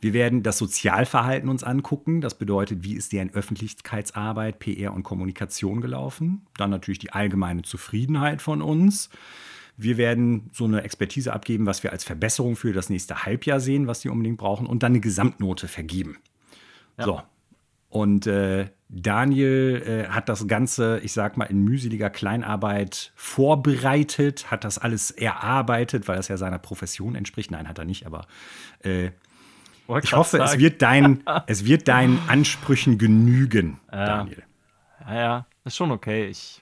Wir 0.00 0.14
werden 0.14 0.42
das 0.42 0.56
Sozialverhalten 0.56 1.50
uns 1.50 1.64
angucken. 1.64 2.22
Das 2.22 2.36
bedeutet, 2.36 2.82
wie 2.82 2.94
ist 2.94 3.12
deren 3.12 3.30
Öffentlichkeitsarbeit, 3.34 4.58
PR 4.58 4.94
und 4.94 5.02
Kommunikation 5.02 5.82
gelaufen? 5.82 6.46
Dann 6.56 6.70
natürlich 6.70 6.98
die 6.98 7.12
allgemeine 7.12 7.60
Zufriedenheit 7.60 8.40
von 8.40 8.62
uns. 8.62 9.10
Wir 9.82 9.96
werden 9.96 10.50
so 10.52 10.64
eine 10.64 10.82
Expertise 10.82 11.32
abgeben, 11.32 11.66
was 11.66 11.82
wir 11.82 11.92
als 11.92 12.04
Verbesserung 12.04 12.56
für 12.56 12.72
das 12.72 12.90
nächste 12.90 13.24
Halbjahr 13.24 13.60
sehen, 13.60 13.86
was 13.86 14.00
die 14.00 14.08
unbedingt 14.08 14.38
brauchen, 14.38 14.66
und 14.66 14.82
dann 14.82 14.92
eine 14.92 15.00
Gesamtnote 15.00 15.68
vergeben. 15.68 16.18
Ja. 16.98 17.04
So. 17.04 17.22
Und 17.88 18.26
äh, 18.26 18.70
Daniel 18.88 19.82
äh, 19.84 20.10
hat 20.10 20.28
das 20.28 20.46
Ganze, 20.46 21.00
ich 21.02 21.12
sag 21.12 21.36
mal, 21.36 21.44
in 21.44 21.64
mühseliger 21.64 22.10
Kleinarbeit 22.10 23.12
vorbereitet, 23.16 24.50
hat 24.50 24.64
das 24.64 24.78
alles 24.78 25.10
erarbeitet, 25.10 26.06
weil 26.06 26.16
das 26.16 26.28
ja 26.28 26.36
seiner 26.36 26.58
Profession 26.58 27.14
entspricht. 27.14 27.50
Nein, 27.50 27.68
hat 27.68 27.78
er 27.78 27.84
nicht, 27.84 28.06
aber 28.06 28.26
äh, 28.84 29.10
ich 30.02 30.12
hoffe, 30.12 30.38
es 30.38 30.58
wird, 30.58 30.82
dein, 30.82 31.24
es 31.46 31.64
wird 31.64 31.88
deinen 31.88 32.20
Ansprüchen 32.28 32.96
genügen, 32.96 33.80
ja. 33.90 34.06
Daniel. 34.06 34.42
Ja, 35.00 35.14
ja, 35.14 35.46
ist 35.64 35.76
schon 35.76 35.90
okay. 35.90 36.28
Ich 36.28 36.59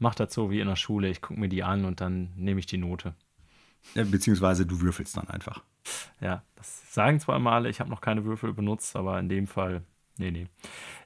mache 0.00 0.16
das 0.16 0.34
so 0.34 0.50
wie 0.50 0.60
in 0.60 0.68
der 0.68 0.76
Schule. 0.76 1.08
Ich 1.08 1.20
gucke 1.20 1.38
mir 1.38 1.48
die 1.48 1.62
an 1.62 1.84
und 1.84 2.00
dann 2.00 2.30
nehme 2.36 2.60
ich 2.60 2.66
die 2.66 2.78
Note. 2.78 3.14
Beziehungsweise 3.94 4.66
du 4.66 4.80
würfelst 4.80 5.16
dann 5.16 5.28
einfach. 5.28 5.62
Ja, 6.20 6.42
das 6.56 6.92
sagen 6.94 7.20
zwar 7.20 7.36
immer 7.36 7.52
alle, 7.52 7.68
ich 7.68 7.80
habe 7.80 7.90
noch 7.90 8.00
keine 8.00 8.24
Würfel 8.24 8.52
benutzt, 8.52 8.94
aber 8.96 9.18
in 9.18 9.28
dem 9.28 9.46
Fall, 9.46 9.82
nee, 10.18 10.30
nee. 10.30 10.46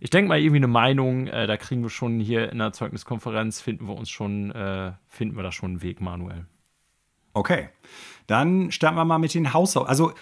Ich 0.00 0.10
denke 0.10 0.28
mal 0.28 0.38
irgendwie 0.38 0.56
eine 0.56 0.66
Meinung, 0.68 1.26
äh, 1.28 1.46
da 1.46 1.56
kriegen 1.56 1.82
wir 1.82 1.90
schon 1.90 2.18
hier 2.18 2.50
in 2.50 2.58
der 2.58 2.72
Zeugniskonferenz, 2.72 3.60
finden 3.60 3.86
wir 3.86 3.94
uns 3.94 4.10
schon, 4.10 4.50
äh, 4.50 4.92
finden 5.06 5.36
wir 5.36 5.42
da 5.42 5.52
schon 5.52 5.72
einen 5.72 5.82
Weg, 5.82 6.00
Manuel. 6.00 6.46
Okay, 7.32 7.68
dann 8.26 8.70
starten 8.70 8.96
wir 8.96 9.04
mal 9.04 9.18
mit 9.18 9.34
den 9.34 9.52
Hausaufgaben. 9.52 9.88
Also, 9.88 10.14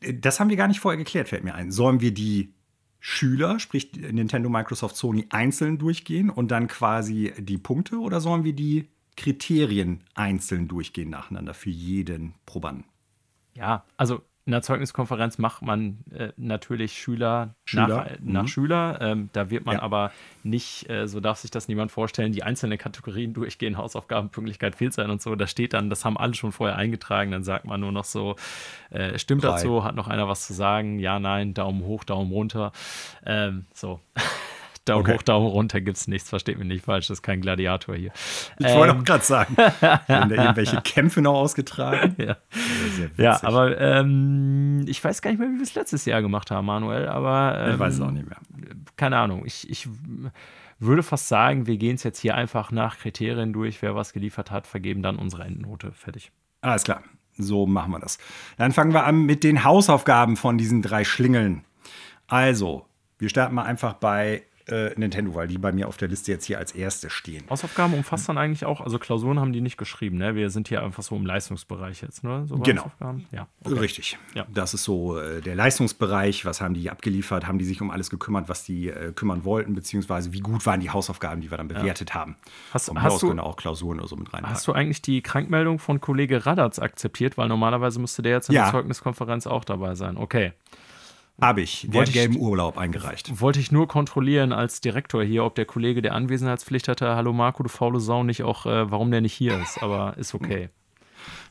äh, 0.00 0.14
das 0.14 0.40
haben 0.40 0.50
wir 0.50 0.56
gar 0.56 0.68
nicht 0.68 0.80
vorher 0.80 0.98
geklärt, 0.98 1.28
fällt 1.28 1.44
mir 1.44 1.54
ein. 1.54 1.70
Sollen 1.70 2.00
wir 2.00 2.12
die 2.12 2.52
Schüler, 3.00 3.58
sprich 3.58 3.92
Nintendo, 3.92 4.48
Microsoft, 4.48 4.96
Sony, 4.96 5.26
einzeln 5.30 5.78
durchgehen 5.78 6.30
und 6.30 6.50
dann 6.50 6.68
quasi 6.68 7.32
die 7.38 7.58
Punkte 7.58 7.98
oder 7.98 8.20
sollen 8.20 8.44
wir 8.44 8.52
die 8.52 8.88
Kriterien 9.16 10.04
einzeln 10.14 10.68
durchgehen 10.68 11.10
nacheinander 11.10 11.54
für 11.54 11.70
jeden 11.70 12.34
Probanden? 12.46 12.84
Ja, 13.54 13.84
also 13.96 14.22
in 14.50 14.52
der 14.52 14.62
Zeugniskonferenz 14.62 15.38
macht 15.38 15.62
man 15.62 15.98
äh, 16.10 16.32
natürlich 16.36 16.94
Schüler, 16.98 17.54
Schüler. 17.64 17.86
nach, 17.86 18.06
äh, 18.06 18.18
nach 18.20 18.42
mhm. 18.42 18.48
Schüler. 18.48 18.98
Ähm, 19.00 19.30
da 19.32 19.48
wird 19.48 19.64
man 19.64 19.76
ja. 19.76 19.82
aber 19.82 20.10
nicht, 20.42 20.90
äh, 20.90 21.06
so 21.06 21.20
darf 21.20 21.38
sich 21.38 21.52
das 21.52 21.68
niemand 21.68 21.92
vorstellen, 21.92 22.32
die 22.32 22.42
einzelnen 22.42 22.76
Kategorien 22.76 23.32
durchgehen, 23.32 23.76
Hausaufgaben, 23.76 24.30
Pünktlichkeit, 24.30 24.74
Fehlzeit 24.74 25.08
und 25.08 25.22
so. 25.22 25.36
Da 25.36 25.46
steht 25.46 25.72
dann, 25.72 25.88
das 25.88 26.04
haben 26.04 26.18
alle 26.18 26.34
schon 26.34 26.50
vorher 26.50 26.76
eingetragen. 26.76 27.30
Dann 27.30 27.44
sagt 27.44 27.64
man 27.64 27.80
nur 27.80 27.92
noch 27.92 28.02
so, 28.02 28.34
äh, 28.90 29.20
stimmt 29.20 29.44
Drei. 29.44 29.50
dazu, 29.50 29.84
hat 29.84 29.94
noch 29.94 30.08
einer 30.08 30.26
was 30.26 30.48
zu 30.48 30.52
sagen? 30.52 30.98
Ja, 30.98 31.20
nein, 31.20 31.54
Daumen 31.54 31.84
hoch, 31.84 32.02
Daumen 32.02 32.32
runter. 32.32 32.72
Ähm, 33.24 33.66
so. 33.72 34.00
Daumen 34.86 35.02
okay. 35.02 35.14
hoch, 35.14 35.22
Daumen 35.22 35.46
runter 35.46 35.80
gibt 35.80 35.98
es 35.98 36.08
nichts, 36.08 36.30
versteht 36.30 36.58
mich 36.58 36.66
nicht 36.66 36.84
falsch, 36.84 37.08
das 37.08 37.18
ist 37.18 37.22
kein 37.22 37.40
Gladiator 37.40 37.94
hier. 37.94 38.12
Ich 38.58 38.66
ähm, 38.66 38.78
wollte 38.78 38.96
auch 38.96 39.04
gerade 39.04 39.24
sagen, 39.24 39.56
werden 39.56 40.04
da 40.06 40.30
irgendwelche 40.30 40.80
Kämpfe 40.84 41.20
noch 41.20 41.34
ausgetragen? 41.34 42.16
ja. 42.18 42.36
ja, 43.16 43.42
aber 43.42 43.78
ähm, 43.78 44.84
ich 44.86 45.02
weiß 45.02 45.20
gar 45.20 45.30
nicht 45.30 45.38
mehr, 45.38 45.48
wie 45.50 45.56
wir 45.56 45.62
es 45.62 45.74
letztes 45.74 46.06
Jahr 46.06 46.22
gemacht 46.22 46.50
haben, 46.50 46.66
Manuel, 46.66 47.08
aber 47.08 47.58
ähm, 47.58 47.74
ich 47.74 47.78
weiß 47.78 47.94
es 47.94 48.00
auch 48.00 48.10
nicht 48.10 48.26
mehr. 48.26 48.38
Keine 48.96 49.18
Ahnung, 49.18 49.44
ich, 49.44 49.68
ich 49.68 49.86
würde 50.78 51.02
fast 51.02 51.28
sagen, 51.28 51.66
wir 51.66 51.76
gehen 51.76 51.96
es 51.96 52.02
jetzt 52.02 52.18
hier 52.18 52.34
einfach 52.34 52.72
nach 52.72 52.98
Kriterien 52.98 53.52
durch, 53.52 53.82
wer 53.82 53.94
was 53.94 54.12
geliefert 54.14 54.50
hat, 54.50 54.66
vergeben 54.66 55.02
dann 55.02 55.16
unsere 55.16 55.44
Endnote. 55.44 55.92
Fertig. 55.92 56.32
Alles 56.62 56.84
klar, 56.84 57.02
so 57.36 57.66
machen 57.66 57.92
wir 57.92 58.00
das. 58.00 58.18
Dann 58.56 58.72
fangen 58.72 58.94
wir 58.94 59.04
an 59.04 59.24
mit 59.24 59.44
den 59.44 59.62
Hausaufgaben 59.62 60.36
von 60.36 60.56
diesen 60.56 60.80
drei 60.80 61.04
Schlingeln. 61.04 61.64
Also, 62.26 62.86
wir 63.18 63.28
starten 63.28 63.54
mal 63.54 63.64
einfach 63.64 63.94
bei 63.94 64.42
äh, 64.70 64.92
Nintendo, 64.96 65.34
weil 65.34 65.48
die 65.48 65.58
bei 65.58 65.72
mir 65.72 65.88
auf 65.88 65.96
der 65.96 66.08
Liste 66.08 66.32
jetzt 66.32 66.44
hier 66.44 66.58
als 66.58 66.72
erste 66.72 67.10
stehen. 67.10 67.44
Hausaufgaben 67.50 67.94
umfasst 67.94 68.28
dann 68.28 68.38
eigentlich 68.38 68.64
auch, 68.64 68.80
also 68.80 68.98
Klausuren 68.98 69.40
haben 69.40 69.52
die 69.52 69.60
nicht 69.60 69.76
geschrieben, 69.76 70.18
ne? 70.18 70.34
Wir 70.34 70.50
sind 70.50 70.68
hier 70.68 70.82
einfach 70.82 71.02
so 71.02 71.16
im 71.16 71.26
Leistungsbereich 71.26 72.02
jetzt, 72.02 72.24
ne? 72.24 72.44
So 72.46 72.56
genau. 72.58 72.90
Ja, 73.32 73.46
okay. 73.64 73.78
Richtig. 73.78 74.18
Ja. 74.34 74.46
Das 74.52 74.74
ist 74.74 74.84
so 74.84 75.18
äh, 75.18 75.40
der 75.40 75.54
Leistungsbereich. 75.54 76.44
Was 76.44 76.60
haben 76.60 76.74
die 76.74 76.90
abgeliefert? 76.90 77.46
Haben 77.46 77.58
die 77.58 77.64
sich 77.64 77.80
um 77.80 77.90
alles 77.90 78.10
gekümmert, 78.10 78.48
was 78.48 78.64
die 78.64 78.88
äh, 78.88 79.12
kümmern 79.12 79.44
wollten? 79.44 79.74
Beziehungsweise 79.74 80.32
wie 80.32 80.40
gut 80.40 80.64
waren 80.66 80.80
die 80.80 80.90
Hausaufgaben, 80.90 81.40
die 81.40 81.50
wir 81.50 81.58
dann 81.58 81.68
bewertet 81.68 82.10
ja. 82.10 82.14
haben? 82.16 82.36
Hast, 82.72 82.88
und 82.88 83.02
hast 83.02 83.22
du 83.22 83.30
auch 83.38 83.56
Klausuren 83.56 83.98
oder 83.98 84.08
so 84.08 84.16
mit 84.16 84.32
rein. 84.32 84.48
Hast 84.48 84.66
du 84.66 84.72
eigentlich 84.72 85.02
die 85.02 85.22
Krankmeldung 85.22 85.78
von 85.78 86.00
Kollege 86.00 86.46
Radatz 86.46 86.78
akzeptiert? 86.78 87.38
Weil 87.38 87.48
normalerweise 87.48 88.00
müsste 88.00 88.22
der 88.22 88.32
jetzt 88.32 88.48
in 88.48 88.54
ja. 88.54 88.64
der 88.64 88.72
Zeugniskonferenz 88.72 89.46
auch 89.46 89.64
dabei 89.64 89.94
sein. 89.94 90.16
Okay. 90.16 90.52
Habe 91.40 91.62
ich. 91.62 91.86
Der 91.90 92.02
hat 92.02 92.12
gelben 92.12 92.36
Urlaub 92.36 92.76
eingereicht. 92.76 93.40
Wollte 93.40 93.60
ich 93.60 93.72
nur 93.72 93.88
kontrollieren 93.88 94.52
als 94.52 94.80
Direktor 94.80 95.24
hier, 95.24 95.44
ob 95.44 95.54
der 95.54 95.64
Kollege, 95.64 96.02
der 96.02 96.14
Anwesenheitspflicht 96.14 96.88
hatte, 96.88 97.16
hallo 97.16 97.32
Marco, 97.32 97.62
du 97.62 97.68
faule 97.68 98.00
Sau, 98.00 98.22
nicht 98.22 98.42
auch, 98.42 98.66
äh, 98.66 98.90
warum 98.90 99.10
der 99.10 99.20
nicht 99.20 99.32
hier 99.32 99.60
ist. 99.60 99.82
Aber 99.82 100.16
ist 100.18 100.34
okay. 100.34 100.68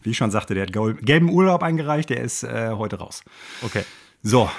Wie 0.01 0.11
ich 0.11 0.17
schon 0.17 0.31
sagte, 0.31 0.53
der 0.53 0.67
hat 0.67 0.73
gelben 0.73 1.29
Urlaub 1.29 1.63
eingereicht, 1.63 2.09
der 2.09 2.21
ist 2.21 2.43
äh, 2.43 2.71
heute 2.71 2.99
raus. 2.99 3.23
Okay. 3.61 3.83
So. 4.21 4.49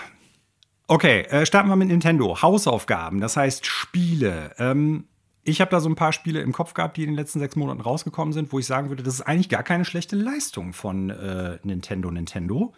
Okay, 0.86 1.22
äh, 1.22 1.46
starten 1.46 1.68
wir 1.68 1.76
mit 1.76 1.88
Nintendo. 1.88 2.42
Hausaufgaben, 2.42 3.20
das 3.20 3.36
heißt 3.36 3.64
Spiele. 3.64 4.52
Ähm, 4.58 5.04
ich 5.44 5.60
habe 5.60 5.70
da 5.70 5.80
so 5.80 5.88
ein 5.88 5.94
paar 5.94 6.12
Spiele 6.12 6.40
im 6.40 6.52
Kopf 6.52 6.74
gehabt, 6.74 6.96
die 6.96 7.04
in 7.04 7.10
den 7.10 7.16
letzten 7.16 7.38
sechs 7.38 7.56
Monaten 7.56 7.80
rausgekommen 7.80 8.32
sind, 8.32 8.52
wo 8.52 8.58
ich 8.58 8.66
sagen 8.66 8.88
würde, 8.88 9.02
das 9.02 9.14
ist 9.14 9.22
eigentlich 9.22 9.48
gar 9.48 9.62
keine 9.62 9.84
schlechte 9.84 10.16
Leistung 10.16 10.72
von 10.72 11.10
äh, 11.10 11.58
Nintendo 11.62 12.10
Nintendo. 12.10 12.74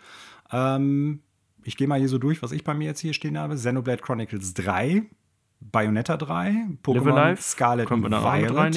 Ähm, 0.52 1.22
ich 1.64 1.76
gehe 1.76 1.86
mal 1.86 1.98
hier 1.98 2.08
so 2.08 2.18
durch, 2.18 2.42
was 2.42 2.52
ich 2.52 2.64
bei 2.64 2.74
mir 2.74 2.86
jetzt 2.86 3.00
hier 3.00 3.12
stehen 3.12 3.38
habe. 3.38 3.54
Xenoblade 3.54 4.02
Chronicles 4.02 4.54
3, 4.54 5.04
Bayonetta 5.60 6.16
3, 6.16 6.66
Pokémon 6.82 7.36
Scarlet 7.36 7.90
und 7.90 8.10
Violet, 8.10 8.74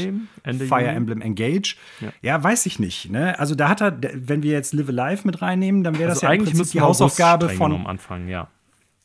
Fire 0.68 0.82
Juni. 0.82 0.96
Emblem 0.96 1.22
Engage. 1.22 1.76
Ja. 2.00 2.10
ja. 2.22 2.44
weiß 2.44 2.66
ich 2.66 2.80
nicht. 2.80 3.10
Ne? 3.10 3.38
Also 3.40 3.56
da 3.56 3.70
hat 3.70 3.82
er, 3.82 3.98
wenn 4.14 4.44
wir 4.44 4.52
jetzt 4.52 4.74
Live 4.74 4.90
Alive 4.90 5.26
mit 5.26 5.42
reinnehmen, 5.42 5.84
dann 5.84 5.98
wäre 5.98 6.10
also 6.10 6.22
das 6.22 6.22
ja 6.22 6.30
eigentlich 6.30 6.72
die 6.72 6.82
Hausaufgabe 6.82 7.50
von 7.50 7.88
Anfang, 7.88 8.28
ja. 8.28 8.48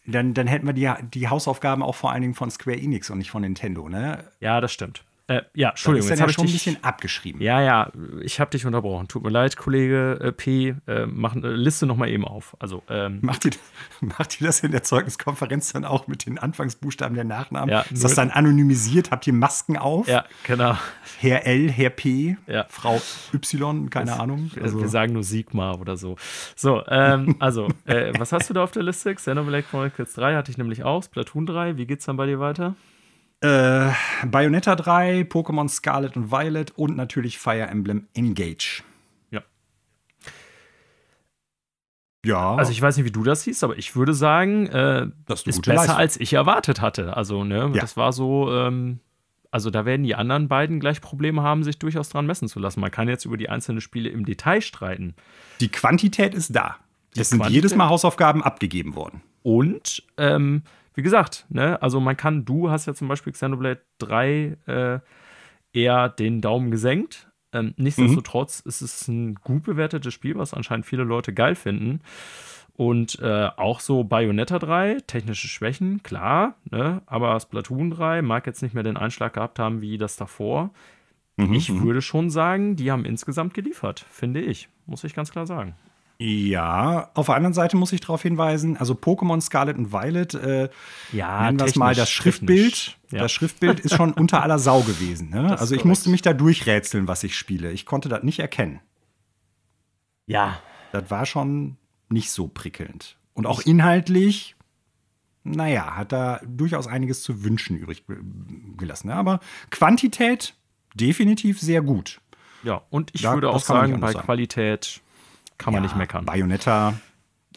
Dann, 0.06 0.34
dann 0.34 0.46
hätten 0.46 0.66
wir 0.66 0.72
die, 0.72 0.90
die 1.14 1.28
Hausaufgaben 1.28 1.82
auch 1.82 1.94
vor 1.94 2.10
allen 2.10 2.22
Dingen 2.22 2.34
von 2.34 2.50
Square 2.50 2.78
Enix 2.78 3.10
und 3.10 3.18
nicht 3.18 3.30
von 3.30 3.42
Nintendo, 3.42 3.88
ne? 3.88 4.24
Ja, 4.40 4.60
das 4.60 4.72
stimmt. 4.72 5.04
Äh, 5.30 5.42
ja, 5.54 5.68
Entschuldigung, 5.70 6.08
jetzt 6.08 6.20
habe 6.20 6.32
ich 6.32 6.34
schon 6.34 6.46
dich, 6.46 6.54
ein 6.54 6.58
bisschen 6.58 6.82
abgeschrieben. 6.82 7.40
Ja, 7.40 7.62
ja, 7.62 7.92
ich 8.20 8.40
habe 8.40 8.50
dich 8.50 8.66
unterbrochen. 8.66 9.06
Tut 9.06 9.22
mir 9.22 9.30
leid, 9.30 9.56
Kollege 9.56 10.18
äh, 10.20 10.32
P. 10.32 10.74
Äh, 10.88 11.06
mach, 11.06 11.36
äh, 11.36 11.38
Liste 11.38 11.86
noch 11.86 11.96
mal 11.96 12.08
eben 12.08 12.24
auf. 12.24 12.56
Also, 12.58 12.82
ähm, 12.88 13.20
macht, 13.22 13.44
ihr, 13.44 13.52
macht 14.00 14.40
ihr 14.40 14.48
das 14.48 14.58
in 14.64 14.72
der 14.72 14.82
Zeugniskonferenz 14.82 15.72
dann 15.72 15.84
auch 15.84 16.08
mit 16.08 16.26
den 16.26 16.40
Anfangsbuchstaben 16.40 17.14
der 17.14 17.22
Nachnamen? 17.22 17.70
Ja, 17.70 17.82
Ist 17.82 18.02
das 18.02 18.16
dann 18.16 18.32
anonymisiert? 18.32 19.12
Habt 19.12 19.24
ihr 19.28 19.32
Masken 19.32 19.76
auf? 19.76 20.08
Ja, 20.08 20.24
genau. 20.48 20.76
Herr 21.20 21.46
L, 21.46 21.70
Herr 21.70 21.90
P, 21.90 22.36
ja. 22.48 22.66
Frau 22.68 23.00
Y, 23.32 23.88
keine 23.88 24.06
das, 24.06 24.18
Ahnung. 24.18 24.50
Also. 24.60 24.80
Wir 24.80 24.88
sagen 24.88 25.12
nur 25.12 25.22
Sigma 25.22 25.74
oder 25.74 25.96
so. 25.96 26.16
So, 26.56 26.82
ähm, 26.88 27.36
also, 27.38 27.68
äh, 27.84 28.12
was 28.18 28.32
hast 28.32 28.50
du 28.50 28.54
da 28.54 28.64
auf 28.64 28.72
der 28.72 28.82
Liste? 28.82 29.14
Xenoblade 29.14 29.62
Chronicles 29.62 30.12
3 30.14 30.34
hatte 30.34 30.50
ich 30.50 30.58
nämlich 30.58 30.82
auch, 30.82 31.04
Splatoon 31.04 31.46
3. 31.46 31.76
Wie 31.76 31.86
geht's 31.86 32.06
dann 32.06 32.16
bei 32.16 32.26
dir 32.26 32.40
weiter? 32.40 32.74
Äh, 33.42 33.92
Bayonetta 34.26 34.76
3, 34.76 35.22
Pokémon 35.22 35.68
Scarlet 35.68 36.16
und 36.16 36.30
Violet 36.30 36.72
und 36.72 36.96
natürlich 36.96 37.38
Fire 37.38 37.66
Emblem 37.68 38.06
Engage. 38.12 38.82
Ja. 39.30 39.40
Ja. 42.24 42.54
Also 42.56 42.70
ich 42.72 42.82
weiß 42.82 42.98
nicht, 42.98 43.06
wie 43.06 43.10
du 43.10 43.22
das 43.22 43.42
siehst, 43.42 43.64
aber 43.64 43.78
ich 43.78 43.96
würde 43.96 44.12
sagen, 44.12 44.66
äh, 44.66 45.08
das 45.26 45.42
ist 45.44 45.62
besser, 45.62 45.74
Leistung. 45.74 45.96
als 45.96 46.20
ich 46.20 46.34
erwartet 46.34 46.82
hatte. 46.82 47.16
Also, 47.16 47.44
ne, 47.44 47.70
ja. 47.72 47.80
das 47.80 47.96
war 47.96 48.12
so, 48.12 48.52
ähm, 48.52 49.00
also 49.50 49.70
da 49.70 49.86
werden 49.86 50.04
die 50.04 50.14
anderen 50.14 50.48
beiden 50.48 50.78
gleich 50.78 51.00
Probleme 51.00 51.42
haben, 51.42 51.64
sich 51.64 51.78
durchaus 51.78 52.10
dran 52.10 52.26
messen 52.26 52.46
zu 52.46 52.58
lassen. 52.58 52.80
Man 52.80 52.90
kann 52.90 53.08
jetzt 53.08 53.24
über 53.24 53.38
die 53.38 53.48
einzelnen 53.48 53.80
Spiele 53.80 54.10
im 54.10 54.26
Detail 54.26 54.60
streiten. 54.60 55.14
Die 55.60 55.68
Quantität 55.68 56.34
ist 56.34 56.54
da. 56.54 56.76
es 57.16 57.30
sind 57.30 57.38
Quantität? 57.38 57.54
jedes 57.54 57.74
Mal 57.74 57.88
Hausaufgaben 57.88 58.42
abgegeben 58.42 58.94
worden. 58.94 59.22
Und 59.42 60.02
ähm, 60.18 60.62
wie 61.00 61.02
gesagt, 61.02 61.46
ne, 61.48 61.80
also 61.80 61.98
man 61.98 62.14
kann, 62.14 62.44
du 62.44 62.68
hast 62.70 62.84
ja 62.84 62.92
zum 62.92 63.08
Beispiel 63.08 63.32
Xenoblade 63.32 63.80
3 64.00 64.58
äh, 64.66 64.98
eher 65.72 66.10
den 66.10 66.42
Daumen 66.42 66.70
gesenkt. 66.70 67.32
Ähm, 67.54 67.72
nichtsdestotrotz 67.78 68.62
mhm. 68.62 68.68
ist 68.68 68.82
es 68.82 69.08
ein 69.08 69.34
gut 69.36 69.62
bewertetes 69.62 70.12
Spiel, 70.12 70.36
was 70.36 70.52
anscheinend 70.52 70.84
viele 70.84 71.04
Leute 71.04 71.32
geil 71.32 71.54
finden. 71.54 72.00
Und 72.74 73.18
äh, 73.20 73.48
auch 73.56 73.80
so 73.80 74.04
Bayonetta 74.04 74.58
3, 74.58 74.98
technische 75.06 75.48
Schwächen, 75.48 76.02
klar, 76.02 76.56
ne? 76.70 77.00
aber 77.06 77.40
Splatoon 77.40 77.90
3 77.90 78.20
mag 78.20 78.46
jetzt 78.46 78.62
nicht 78.62 78.74
mehr 78.74 78.82
den 78.82 78.98
Einschlag 78.98 79.32
gehabt 79.32 79.58
haben 79.58 79.80
wie 79.80 79.96
das 79.96 80.16
davor. 80.16 80.70
mhm, 81.36 81.54
ich 81.54 81.70
mhm. 81.72 81.82
würde 81.82 82.02
schon 82.02 82.28
sagen, 82.28 82.76
die 82.76 82.92
haben 82.92 83.06
insgesamt 83.06 83.54
geliefert, 83.54 84.04
finde 84.10 84.42
ich. 84.42 84.68
Muss 84.84 85.02
ich 85.04 85.14
ganz 85.14 85.30
klar 85.30 85.46
sagen. 85.46 85.74
Ja, 86.22 87.10
auf 87.14 87.26
der 87.26 87.34
anderen 87.36 87.54
Seite 87.54 87.78
muss 87.78 87.94
ich 87.94 88.02
darauf 88.02 88.20
hinweisen, 88.20 88.76
also 88.76 88.92
Pokémon 88.92 89.40
Scarlet 89.40 89.78
und 89.78 89.90
Violet, 89.90 90.34
äh, 90.34 90.68
ja, 91.12 91.44
nennen 91.44 91.58
wir 91.58 91.64
es 91.64 91.76
mal 91.76 91.94
das 91.94 92.10
Schriftbild. 92.10 92.98
Ja. 93.10 93.20
Das 93.20 93.32
Schriftbild 93.32 93.80
ist 93.80 93.96
schon 93.96 94.12
unter 94.12 94.42
aller 94.42 94.58
Sau 94.58 94.82
gewesen. 94.82 95.30
Ne? 95.30 95.58
Also 95.58 95.74
ich 95.74 95.86
musste 95.86 96.10
mich 96.10 96.20
da 96.20 96.34
durchrätseln, 96.34 97.08
was 97.08 97.24
ich 97.24 97.34
spiele. 97.34 97.72
Ich 97.72 97.86
konnte 97.86 98.10
das 98.10 98.22
nicht 98.22 98.38
erkennen. 98.38 98.80
Ja. 100.26 100.58
Das 100.92 101.10
war 101.10 101.24
schon 101.24 101.78
nicht 102.10 102.30
so 102.30 102.48
prickelnd. 102.48 103.16
Und 103.32 103.46
auch 103.46 103.62
inhaltlich, 103.62 104.56
naja, 105.42 105.96
hat 105.96 106.12
da 106.12 106.42
durchaus 106.46 106.86
einiges 106.86 107.22
zu 107.22 107.44
wünschen 107.44 107.78
übrig 107.78 108.04
gelassen. 108.76 109.08
Ne? 109.08 109.14
Aber 109.14 109.40
Quantität 109.70 110.54
definitiv 110.94 111.58
sehr 111.58 111.80
gut. 111.80 112.20
Ja, 112.62 112.82
und 112.90 113.10
ich 113.14 113.22
da, 113.22 113.32
würde 113.32 113.48
auch 113.48 113.60
sagen, 113.60 114.00
bei. 114.00 114.12
Qualität 114.12 115.00
kann 115.60 115.74
man 115.74 115.82
ja, 115.82 115.88
nicht 115.88 115.96
meckern. 115.96 116.24
Bayonetta, 116.24 116.98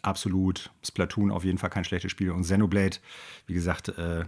absolut. 0.01 0.71
Splatoon 0.83 1.31
auf 1.31 1.45
jeden 1.45 1.57
Fall 1.57 1.69
kein 1.69 1.85
schlechtes 1.85 2.11
Spiel. 2.11 2.31
Und 2.31 2.43
Xenoblade, 2.43 2.97
wie 3.47 3.53
gesagt, 3.53 3.89
äh, 3.89 4.25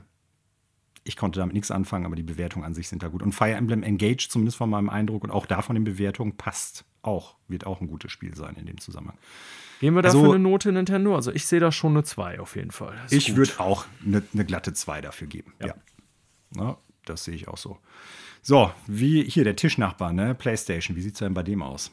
ich 1.03 1.17
konnte 1.17 1.39
damit 1.39 1.53
nichts 1.53 1.71
anfangen, 1.71 2.05
aber 2.05 2.15
die 2.15 2.23
Bewertungen 2.23 2.65
an 2.65 2.73
sich 2.73 2.87
sind 2.87 3.03
da 3.03 3.09
gut. 3.09 3.21
Und 3.21 3.33
Fire 3.33 3.53
Emblem 3.53 3.83
Engage, 3.83 4.27
zumindest 4.29 4.57
von 4.57 4.69
meinem 4.69 4.89
Eindruck 4.89 5.23
und 5.23 5.31
auch 5.31 5.45
da 5.45 5.61
von 5.61 5.75
den 5.75 5.83
Bewertungen, 5.83 6.37
passt 6.37 6.85
auch. 7.01 7.35
Wird 7.47 7.67
auch 7.67 7.81
ein 7.81 7.87
gutes 7.87 8.11
Spiel 8.11 8.35
sein 8.35 8.55
in 8.55 8.65
dem 8.65 8.79
Zusammenhang. 8.79 9.17
Gehen 9.81 9.93
wir 9.93 10.01
dafür 10.01 10.21
also, 10.21 10.33
eine 10.33 10.43
Note 10.43 10.71
Nintendo? 10.71 11.15
Also 11.15 11.31
ich 11.31 11.45
sehe 11.45 11.59
da 11.59 11.71
schon 11.71 11.91
eine 11.91 12.03
2 12.03 12.39
auf 12.39 12.55
jeden 12.55 12.71
Fall. 12.71 12.95
Ich 13.09 13.35
würde 13.35 13.59
auch 13.59 13.85
eine, 14.05 14.23
eine, 14.33 14.45
glatte 14.45 14.73
2 14.73 15.01
dafür 15.01 15.27
geben. 15.27 15.53
Ja. 15.59 15.67
ja. 15.67 15.75
Na, 16.55 16.77
das 17.03 17.25
sehe 17.25 17.35
ich 17.35 17.49
auch 17.49 17.57
so. 17.57 17.77
So, 18.41 18.71
wie 18.87 19.23
hier 19.23 19.43
der 19.43 19.57
Tischnachbar, 19.57 20.13
ne? 20.13 20.33
PlayStation, 20.33 20.95
wie 20.95 21.01
sieht 21.01 21.15
es 21.15 21.19
denn 21.19 21.33
bei 21.33 21.43
dem 21.43 21.61
aus? 21.61 21.91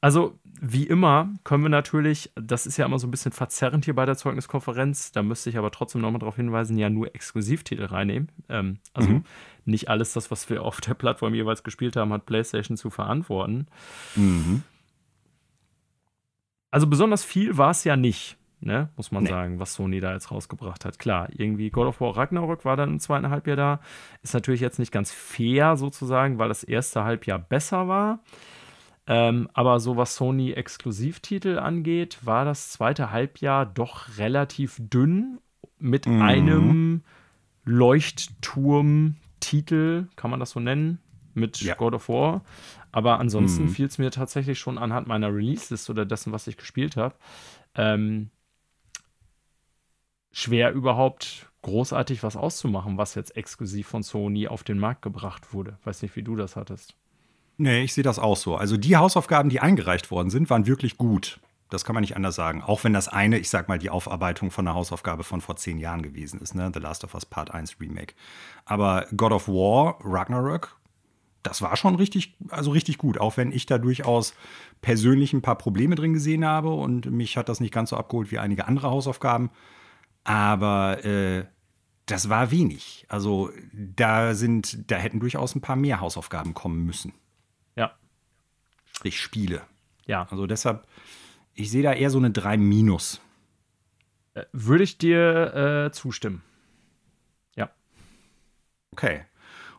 Also, 0.00 0.38
wie 0.60 0.84
immer 0.84 1.30
können 1.44 1.62
wir 1.62 1.68
natürlich, 1.68 2.32
das 2.34 2.66
ist 2.66 2.76
ja 2.76 2.86
immer 2.86 2.98
so 2.98 3.06
ein 3.06 3.10
bisschen 3.10 3.32
verzerrend 3.32 3.84
hier 3.84 3.94
bei 3.94 4.06
der 4.06 4.16
Zeugniskonferenz, 4.16 5.12
da 5.12 5.22
müsste 5.22 5.50
ich 5.50 5.58
aber 5.58 5.70
trotzdem 5.70 6.00
nochmal 6.00 6.20
darauf 6.20 6.36
hinweisen, 6.36 6.78
ja 6.78 6.88
nur 6.88 7.14
Exklusivtitel 7.14 7.84
reinnehmen. 7.84 8.30
Ähm, 8.48 8.78
also 8.94 9.08
mhm. 9.10 9.24
nicht 9.64 9.88
alles 9.88 10.12
das, 10.12 10.30
was 10.30 10.48
wir 10.48 10.62
auf 10.62 10.80
der 10.80 10.94
Plattform 10.94 11.34
jeweils 11.34 11.62
gespielt 11.62 11.96
haben, 11.96 12.12
hat 12.12 12.26
PlayStation 12.26 12.76
zu 12.76 12.90
verantworten. 12.90 13.66
Mhm. 14.14 14.62
Also 16.70 16.86
besonders 16.86 17.24
viel 17.24 17.56
war 17.56 17.70
es 17.70 17.84
ja 17.84 17.96
nicht, 17.96 18.36
ne? 18.60 18.90
muss 18.96 19.10
man 19.10 19.24
nee. 19.24 19.30
sagen, 19.30 19.58
was 19.58 19.74
Sony 19.74 20.00
da 20.00 20.12
jetzt 20.12 20.30
rausgebracht 20.30 20.84
hat. 20.84 20.98
Klar, 20.98 21.28
irgendwie 21.32 21.70
God 21.70 21.86
of 21.86 22.00
War 22.00 22.16
Ragnarök 22.16 22.64
war 22.64 22.76
dann 22.76 22.90
im 22.90 23.00
zweiten 23.00 23.30
Halbjahr 23.30 23.56
da. 23.56 23.80
Ist 24.22 24.34
natürlich 24.34 24.60
jetzt 24.60 24.78
nicht 24.78 24.92
ganz 24.92 25.12
fair 25.12 25.76
sozusagen, 25.76 26.38
weil 26.38 26.48
das 26.48 26.64
erste 26.64 27.04
Halbjahr 27.04 27.38
besser 27.38 27.88
war. 27.88 28.20
Ähm, 29.06 29.48
aber 29.52 29.78
so 29.78 29.96
was 29.96 30.16
Sony 30.16 30.52
Exklusivtitel 30.52 31.58
angeht, 31.58 32.18
war 32.22 32.44
das 32.44 32.70
zweite 32.70 33.12
Halbjahr 33.12 33.64
doch 33.64 34.18
relativ 34.18 34.76
dünn 34.78 35.38
mit 35.78 36.06
mhm. 36.06 36.22
einem 36.22 37.02
Leuchtturm-Titel, 37.64 40.08
kann 40.16 40.30
man 40.30 40.40
das 40.40 40.50
so 40.50 40.60
nennen, 40.60 40.98
mit 41.34 41.60
ja. 41.60 41.74
God 41.74 41.94
of 41.94 42.08
War. 42.08 42.42
Aber 42.90 43.20
ansonsten 43.20 43.64
mhm. 43.64 43.68
fiel 43.68 43.86
es 43.86 43.98
mir 43.98 44.10
tatsächlich 44.10 44.58
schon 44.58 44.78
anhand 44.78 45.06
meiner 45.06 45.32
Release-Liste 45.32 45.92
oder 45.92 46.06
dessen, 46.06 46.32
was 46.32 46.46
ich 46.46 46.56
gespielt 46.56 46.96
habe, 46.96 47.14
ähm, 47.74 48.30
schwer 50.32 50.72
überhaupt 50.72 51.50
großartig 51.62 52.22
was 52.22 52.36
auszumachen, 52.36 52.96
was 52.96 53.14
jetzt 53.14 53.36
exklusiv 53.36 53.88
von 53.88 54.02
Sony 54.02 54.48
auf 54.48 54.64
den 54.64 54.78
Markt 54.78 55.02
gebracht 55.02 55.52
wurde. 55.52 55.78
Weiß 55.84 56.00
nicht, 56.02 56.16
wie 56.16 56.22
du 56.22 56.36
das 56.36 56.56
hattest. 56.56 56.96
Nee, 57.58 57.84
ich 57.84 57.94
sehe 57.94 58.04
das 58.04 58.18
auch 58.18 58.36
so. 58.36 58.56
Also 58.56 58.76
die 58.76 58.96
Hausaufgaben, 58.96 59.48
die 59.48 59.60
eingereicht 59.60 60.10
worden 60.10 60.30
sind, 60.30 60.50
waren 60.50 60.66
wirklich 60.66 60.98
gut. 60.98 61.40
Das 61.70 61.84
kann 61.84 61.94
man 61.94 62.02
nicht 62.02 62.16
anders 62.16 62.36
sagen. 62.36 62.62
Auch 62.62 62.84
wenn 62.84 62.92
das 62.92 63.08
eine, 63.08 63.38
ich 63.38 63.48
sag 63.48 63.68
mal, 63.68 63.78
die 63.78 63.90
Aufarbeitung 63.90 64.50
von 64.50 64.66
einer 64.66 64.76
Hausaufgabe 64.76 65.24
von 65.24 65.40
vor 65.40 65.56
zehn 65.56 65.78
Jahren 65.78 66.02
gewesen 66.02 66.40
ist, 66.40 66.54
ne? 66.54 66.70
The 66.72 66.80
Last 66.80 67.02
of 67.02 67.14
Us 67.14 67.26
Part 67.26 67.52
1 67.52 67.80
Remake. 67.80 68.14
Aber 68.64 69.06
God 69.16 69.32
of 69.32 69.48
War, 69.48 69.98
Ragnarök, 70.04 70.76
das 71.42 71.62
war 71.62 71.76
schon 71.76 71.94
richtig, 71.96 72.36
also 72.50 72.70
richtig 72.70 72.98
gut. 72.98 73.18
Auch 73.18 73.36
wenn 73.36 73.52
ich 73.52 73.66
da 73.66 73.78
durchaus 73.78 74.34
persönlich 74.80 75.32
ein 75.32 75.42
paar 75.42 75.58
Probleme 75.58 75.94
drin 75.94 76.12
gesehen 76.12 76.44
habe 76.44 76.70
und 76.70 77.10
mich 77.10 77.36
hat 77.36 77.48
das 77.48 77.60
nicht 77.60 77.72
ganz 77.72 77.90
so 77.90 77.96
abgeholt 77.96 78.30
wie 78.30 78.38
einige 78.38 78.66
andere 78.66 78.90
Hausaufgaben. 78.90 79.50
Aber 80.24 81.04
äh, 81.04 81.44
das 82.06 82.28
war 82.28 82.50
wenig. 82.50 83.06
Also 83.08 83.50
da 83.72 84.34
sind, 84.34 84.90
da 84.90 84.96
hätten 84.96 85.20
durchaus 85.20 85.54
ein 85.54 85.60
paar 85.60 85.76
mehr 85.76 86.00
Hausaufgaben 86.00 86.54
kommen 86.54 86.84
müssen. 86.84 87.12
Spiele. 89.04 89.62
Ja. 90.06 90.26
Also 90.30 90.46
deshalb, 90.46 90.86
ich 91.54 91.70
sehe 91.70 91.82
da 91.82 91.92
eher 91.92 92.10
so 92.10 92.18
eine 92.18 92.30
3 92.30 92.56
minus. 92.56 93.20
Äh, 94.34 94.44
würde 94.52 94.84
ich 94.84 94.98
dir 94.98 95.86
äh, 95.86 95.92
zustimmen. 95.92 96.42
Ja. 97.56 97.70
Okay. 98.92 99.22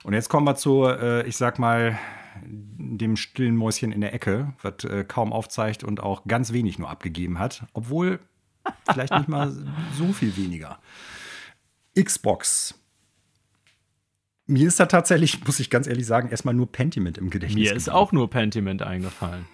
Und 0.04 0.14
jetzt 0.14 0.30
kommen 0.30 0.46
wir 0.46 0.56
zu, 0.56 0.86
äh, 0.86 1.28
ich 1.28 1.38
sag 1.38 1.60
mal, 1.60 1.98
dem 2.44 3.16
stillen 3.18 3.56
Mäuschen 3.56 3.92
in 3.92 4.02
der 4.02 4.14
Ecke, 4.14 4.54
was 4.62 4.84
äh, 4.84 5.04
kaum 5.04 5.34
aufzeigt 5.34 5.84
und 5.84 6.02
auch 6.02 6.26
ganz 6.26 6.54
wenig 6.54 6.80
nur 6.80 6.90
abgegeben 6.90 7.40
hat. 7.40 7.66
Obwohl 7.74 8.20
vielleicht 8.90 9.14
nicht 9.14 9.28
mal 9.28 9.52
so 9.98 10.14
viel 10.14 10.36
weniger. 10.38 10.80
Xbox 12.00 12.76
mir 14.48 14.68
ist 14.68 14.80
da 14.80 14.86
tatsächlich, 14.86 15.46
muss 15.46 15.60
ich 15.60 15.70
ganz 15.70 15.88
ehrlich 15.88 16.06
sagen, 16.06 16.30
erstmal 16.30 16.54
nur 16.54 16.72
Pentiment 16.72 17.18
im 17.18 17.30
Gedächtnis. 17.30 17.70
Mir 17.70 17.76
ist 17.76 17.90
auch 17.90 18.12
nur 18.12 18.30
Pentiment 18.30 18.82
eingefallen. 18.82 19.46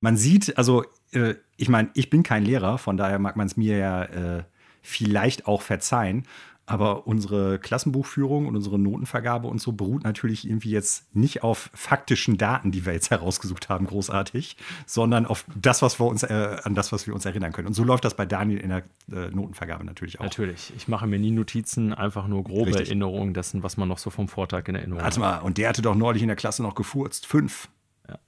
Man 0.00 0.16
sieht, 0.16 0.56
also 0.56 0.84
äh, 1.12 1.34
ich 1.56 1.68
meine, 1.68 1.90
ich 1.94 2.08
bin 2.08 2.22
kein 2.22 2.44
Lehrer, 2.44 2.78
von 2.78 2.96
daher 2.96 3.18
mag 3.18 3.36
man 3.36 3.46
es 3.46 3.56
mir 3.56 3.76
ja 3.76 4.04
äh, 4.04 4.44
vielleicht 4.82 5.46
auch 5.46 5.62
verzeihen. 5.62 6.26
Aber 6.68 7.06
unsere 7.06 7.58
Klassenbuchführung 7.58 8.46
und 8.46 8.54
unsere 8.54 8.78
Notenvergabe 8.78 9.48
und 9.48 9.58
so 9.58 9.72
beruht 9.72 10.04
natürlich 10.04 10.46
irgendwie 10.46 10.70
jetzt 10.70 11.14
nicht 11.16 11.42
auf 11.42 11.70
faktischen 11.72 12.36
Daten, 12.36 12.72
die 12.72 12.84
wir 12.84 12.92
jetzt 12.92 13.10
herausgesucht 13.10 13.70
haben, 13.70 13.86
großartig, 13.86 14.58
sondern 14.84 15.24
auf 15.24 15.46
das, 15.56 15.80
was 15.80 15.98
wir 15.98 16.04
uns, 16.04 16.24
äh, 16.24 16.58
an 16.62 16.74
das, 16.74 16.92
was 16.92 17.06
wir 17.06 17.14
uns 17.14 17.24
erinnern 17.24 17.52
können. 17.52 17.68
Und 17.68 17.72
so 17.72 17.84
läuft 17.84 18.04
das 18.04 18.14
bei 18.14 18.26
Daniel 18.26 18.60
in 18.60 18.68
der 18.68 18.82
äh, 19.10 19.30
Notenvergabe 19.30 19.82
natürlich 19.82 20.20
auch. 20.20 20.24
Natürlich. 20.24 20.74
Ich 20.76 20.88
mache 20.88 21.06
mir 21.06 21.18
nie 21.18 21.30
Notizen, 21.30 21.94
einfach 21.94 22.28
nur 22.28 22.44
grobe 22.44 22.66
Richtig. 22.66 22.88
Erinnerungen 22.88 23.32
dessen, 23.32 23.62
was 23.62 23.78
man 23.78 23.88
noch 23.88 23.98
so 23.98 24.10
vom 24.10 24.28
Vortag 24.28 24.68
in 24.68 24.74
Erinnerung 24.74 25.02
Warte 25.02 25.16
hat. 25.16 25.22
Warte 25.22 25.40
mal, 25.40 25.46
und 25.46 25.56
der 25.56 25.70
hatte 25.70 25.80
doch 25.80 25.94
neulich 25.94 26.20
in 26.20 26.28
der 26.28 26.36
Klasse 26.36 26.62
noch 26.62 26.74
gefurzt. 26.74 27.24
Fünf. 27.24 27.70
Ja. 28.06 28.18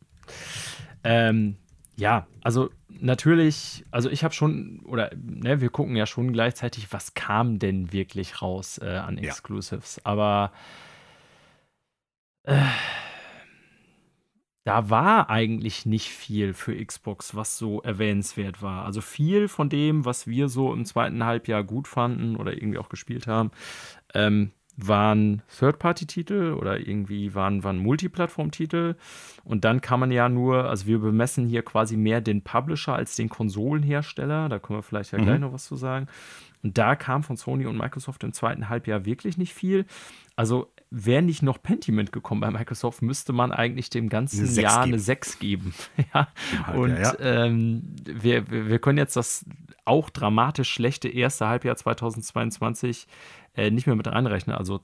Ähm, 1.05 1.57
ja, 1.97 2.27
also 2.43 2.71
natürlich, 3.01 3.85
also 3.91 4.11
ich 4.11 4.25
habe 4.25 4.35
schon, 4.35 4.81
oder 4.85 5.11
ne, 5.17 5.61
wir 5.61 5.71
gucken 5.71 5.97
ja 5.97 6.07
schon 6.07 6.33
gleichzeitig, 6.33 6.93
was 6.93 7.15
kam 7.15 7.59
denn 7.59 7.93
wirklich 7.93 8.43
raus 8.43 8.79
äh, 8.79 8.97
an 8.97 9.19
Exclusives. 9.19 9.97
Ja. 9.97 10.03
Aber 10.05 10.53
äh, 12.45 12.57
da 14.65 14.91
war 14.91 15.31
eigentlich 15.31 15.87
nicht 15.87 16.11
viel 16.11 16.55
für 16.55 16.85
Xbox, 16.85 17.35
was 17.35 17.57
so 17.57 17.81
erwähnenswert 17.81 18.63
war. 18.63 18.85
Also 18.85 19.01
viel 19.01 19.49
von 19.49 19.69
dem, 19.69 20.05
was 20.05 20.27
wir 20.27 20.49
so 20.49 20.73
im 20.73 20.85
zweiten 20.85 21.25
Halbjahr 21.25 21.65
gut 21.65 21.89
fanden 21.89 22.37
oder 22.37 22.53
irgendwie 22.53 22.79
auch 22.79 22.89
gespielt 22.89 23.27
haben, 23.27 23.51
ähm, 24.15 24.53
waren 24.87 25.43
Third-Party-Titel 25.59 26.55
oder 26.59 26.79
irgendwie 26.79 27.35
waren, 27.35 27.65
waren 27.65 27.79
Multiplattform-Titel. 27.79 28.97
Und 29.45 29.65
dann 29.65 29.81
kann 29.81 30.01
man 30.01 30.11
ja 30.11 30.29
nur, 30.29 30.65
also 30.65 30.87
wir 30.87 30.99
bemessen 30.99 31.47
hier 31.47 31.63
quasi 31.63 31.97
mehr 31.97 32.21
den 32.21 32.43
Publisher 32.43 32.95
als 32.95 33.17
den 33.17 33.29
Konsolenhersteller. 33.29 34.49
Da 34.49 34.59
können 34.59 34.79
wir 34.79 34.83
vielleicht 34.83 35.13
ja 35.13 35.19
mhm. 35.19 35.25
gleich 35.25 35.41
noch 35.41 35.53
was 35.53 35.65
zu 35.65 35.77
sagen. 35.77 36.07
Und 36.63 36.77
da 36.77 36.95
kam 36.95 37.23
von 37.23 37.37
Sony 37.37 37.67
und 37.67 37.79
Microsoft 37.79 38.23
im 38.25 38.33
zweiten 38.33 38.69
Halbjahr 38.69 39.05
wirklich 39.05 39.39
nicht 39.39 39.55
viel. 39.55 39.87
Also 40.37 40.71
wäre 40.91 41.23
nicht 41.23 41.43
noch 41.43 41.63
Pentiment 41.63 42.13
gekommen 42.13 42.41
bei 42.41 42.51
Microsoft, 42.51 43.01
müsste 43.03 43.33
man 43.33 43.53
eigentlich 43.53 43.91
dem 43.91 44.09
ganzen 44.09 44.47
eine 44.47 44.61
Jahr 44.61 44.85
geben. 44.85 44.95
eine 44.95 44.99
6 44.99 45.39
geben. 45.39 45.75
ja. 46.15 46.29
Und 46.75 46.99
ja. 46.99 47.15
Ähm, 47.21 47.95
wir, 48.05 48.51
wir 48.51 48.79
können 48.79 48.99
jetzt 48.99 49.17
das 49.17 49.45
auch 49.85 50.11
dramatisch 50.11 50.71
schlechte 50.71 51.09
erste 51.09 51.47
Halbjahr 51.47 51.77
2022 51.77 53.07
äh, 53.55 53.71
nicht 53.71 53.87
mehr 53.87 53.97
mit 53.97 54.07
reinrechnen. 54.07 54.57
Also 54.57 54.81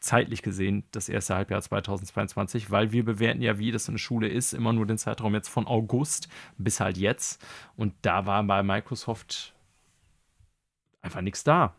zeitlich 0.00 0.42
gesehen 0.42 0.84
das 0.92 1.08
erste 1.08 1.34
Halbjahr 1.34 1.60
2022, 1.60 2.70
weil 2.70 2.92
wir 2.92 3.04
bewerten 3.04 3.42
ja, 3.42 3.58
wie 3.58 3.72
das 3.72 3.88
in 3.88 3.94
der 3.94 3.98
Schule 3.98 4.28
ist, 4.28 4.52
immer 4.52 4.72
nur 4.72 4.86
den 4.86 4.98
Zeitraum 4.98 5.34
jetzt 5.34 5.48
von 5.48 5.66
August 5.66 6.28
bis 6.58 6.80
halt 6.80 6.96
jetzt. 6.96 7.44
Und 7.76 7.94
da 8.02 8.26
war 8.26 8.42
bei 8.44 8.62
Microsoft 8.62 9.54
einfach 11.02 11.20
nichts 11.20 11.44
da. 11.44 11.74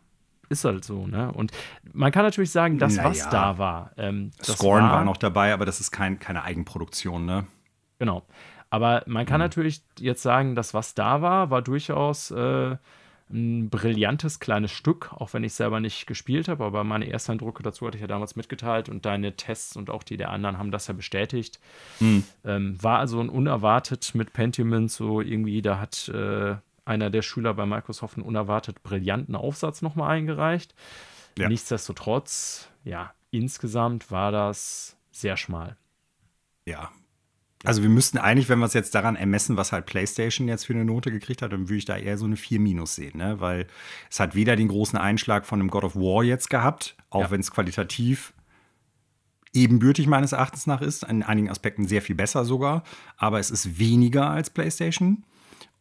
Ist 0.50 0.64
halt 0.64 0.84
so, 0.84 1.06
ne? 1.06 1.30
Und 1.32 1.52
man 1.92 2.10
kann 2.10 2.24
natürlich 2.24 2.50
sagen, 2.50 2.78
das, 2.78 2.96
naja. 2.96 3.10
was 3.10 3.28
da 3.28 3.58
war. 3.58 3.92
Ähm, 3.98 4.30
Scorn 4.42 4.84
war, 4.84 4.92
war, 4.92 5.04
noch 5.04 5.18
dabei, 5.18 5.52
aber 5.52 5.66
das 5.66 5.78
ist 5.78 5.90
kein, 5.90 6.18
keine 6.18 6.42
Eigenproduktion, 6.42 7.26
ne? 7.26 7.46
Genau. 7.98 8.22
Aber 8.70 9.02
man 9.06 9.26
kann 9.26 9.40
mhm. 9.40 9.44
natürlich 9.44 9.82
jetzt 9.98 10.22
sagen, 10.22 10.54
das, 10.54 10.72
was 10.72 10.94
da 10.94 11.20
war, 11.20 11.50
war 11.50 11.60
durchaus 11.60 12.30
äh, 12.30 12.76
ein 13.30 13.70
brillantes 13.70 14.40
kleines 14.40 14.70
Stück, 14.70 15.12
auch 15.12 15.32
wenn 15.32 15.44
ich 15.44 15.54
selber 15.54 15.80
nicht 15.80 16.06
gespielt 16.06 16.48
habe, 16.48 16.64
aber 16.64 16.84
meine 16.84 17.10
ersten 17.10 17.32
Eindrücke 17.32 17.62
dazu 17.62 17.86
hatte 17.86 17.96
ich 17.96 18.00
ja 18.00 18.06
damals 18.06 18.36
mitgeteilt 18.36 18.88
und 18.88 19.04
deine 19.04 19.36
Tests 19.36 19.76
und 19.76 19.90
auch 19.90 20.02
die 20.02 20.16
der 20.16 20.30
anderen 20.30 20.58
haben 20.58 20.70
das 20.70 20.86
ja 20.86 20.94
bestätigt. 20.94 21.60
Hm. 21.98 22.24
Ähm, 22.44 22.82
war 22.82 22.98
also 22.98 23.20
ein 23.20 23.28
unerwartet 23.28 24.14
mit 24.14 24.32
Pentiment 24.32 24.90
so 24.90 25.20
irgendwie, 25.20 25.62
da 25.62 25.78
hat 25.78 26.08
äh, 26.08 26.56
einer 26.84 27.10
der 27.10 27.22
Schüler 27.22 27.54
bei 27.54 27.66
Microsoft 27.66 28.16
einen 28.16 28.26
unerwartet 28.26 28.82
brillanten 28.82 29.36
Aufsatz 29.36 29.82
nochmal 29.82 30.16
eingereicht. 30.16 30.74
Ja. 31.38 31.48
Nichtsdestotrotz, 31.48 32.68
ja, 32.84 33.12
insgesamt 33.30 34.10
war 34.10 34.32
das 34.32 34.96
sehr 35.12 35.36
schmal. 35.36 35.76
Ja, 36.64 36.90
also 37.64 37.82
wir 37.82 37.88
müssten 37.88 38.18
eigentlich, 38.18 38.48
wenn 38.48 38.60
wir 38.60 38.66
es 38.66 38.74
jetzt 38.74 38.94
daran 38.94 39.16
ermessen, 39.16 39.56
was 39.56 39.72
halt 39.72 39.86
PlayStation 39.86 40.46
jetzt 40.46 40.66
für 40.66 40.74
eine 40.74 40.84
Note 40.84 41.10
gekriegt 41.10 41.42
hat, 41.42 41.52
dann 41.52 41.68
würde 41.68 41.78
ich 41.78 41.84
da 41.84 41.96
eher 41.96 42.16
so 42.16 42.24
eine 42.24 42.36
4 42.36 42.60
minus 42.60 42.94
sehen, 42.94 43.18
ne? 43.18 43.40
Weil 43.40 43.66
es 44.10 44.20
hat 44.20 44.34
weder 44.34 44.54
den 44.54 44.68
großen 44.68 44.98
Einschlag 44.98 45.44
von 45.44 45.60
einem 45.60 45.70
God 45.70 45.84
of 45.84 45.96
War 45.96 46.22
jetzt 46.22 46.50
gehabt, 46.50 46.96
auch 47.10 47.22
ja. 47.22 47.30
wenn 47.30 47.40
es 47.40 47.50
qualitativ 47.50 48.32
ebenbürtig 49.52 50.06
meines 50.06 50.32
Erachtens 50.32 50.66
nach 50.66 50.82
ist, 50.82 51.04
in 51.04 51.22
einigen 51.22 51.50
Aspekten 51.50 51.86
sehr 51.88 52.02
viel 52.02 52.14
besser 52.14 52.44
sogar, 52.44 52.84
aber 53.16 53.40
es 53.40 53.50
ist 53.50 53.78
weniger 53.78 54.30
als 54.30 54.50
PlayStation. 54.50 55.24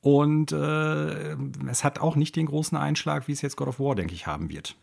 Und 0.01 0.51
äh, 0.51 1.33
es 1.69 1.83
hat 1.83 1.99
auch 1.99 2.15
nicht 2.15 2.35
den 2.35 2.45
großen 2.45 2.77
Einschlag, 2.77 3.27
wie 3.27 3.33
es 3.33 3.41
jetzt 3.41 3.57
God 3.57 3.67
of 3.67 3.79
War, 3.79 3.93
denke 3.95 4.13
ich, 4.13 4.25
haben 4.25 4.49
wird. 4.49 4.75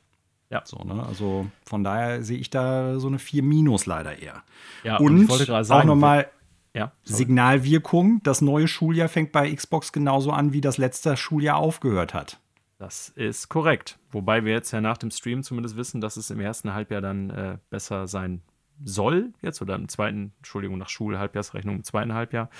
Ja. 0.50 0.62
So, 0.64 0.84
ne? 0.84 1.04
Also 1.06 1.46
von 1.64 1.82
daher 1.82 2.22
sehe 2.22 2.38
ich 2.38 2.50
da 2.50 2.98
so 2.98 3.06
eine 3.06 3.18
4 3.18 3.42
minus 3.42 3.86
leider 3.86 4.18
eher. 4.18 4.42
Ja, 4.82 4.98
und, 4.98 5.06
und 5.06 5.22
ich 5.22 5.28
wollte 5.28 5.46
gerade 5.46 5.64
sagen, 5.64 5.82
auch 5.82 5.94
nochmal 5.94 6.28
ja, 6.74 6.92
Signalwirkung, 7.04 8.20
das 8.24 8.40
neue 8.40 8.68
Schuljahr 8.68 9.08
fängt 9.08 9.32
bei 9.32 9.52
Xbox 9.54 9.92
genauso 9.92 10.32
an, 10.32 10.52
wie 10.52 10.60
das 10.60 10.76
letzte 10.76 11.16
Schuljahr 11.16 11.56
aufgehört 11.56 12.14
hat. 12.14 12.40
Das 12.78 13.10
ist 13.10 13.48
korrekt. 13.48 13.98
Wobei 14.10 14.44
wir 14.44 14.52
jetzt 14.52 14.72
ja 14.72 14.80
nach 14.80 14.98
dem 14.98 15.10
Stream 15.10 15.42
zumindest 15.42 15.76
wissen, 15.76 16.00
dass 16.00 16.16
es 16.16 16.30
im 16.30 16.40
ersten 16.40 16.74
Halbjahr 16.74 17.00
dann 17.00 17.30
äh, 17.30 17.58
besser 17.70 18.08
sein 18.08 18.42
soll, 18.84 19.32
jetzt 19.40 19.62
oder 19.62 19.76
im 19.76 19.88
zweiten, 19.88 20.32
Entschuldigung, 20.38 20.78
nach 20.78 20.88
Schulhalbjahrsrechnung 20.88 21.76
im 21.76 21.84
zweiten 21.84 22.12
Halbjahr. 22.12 22.50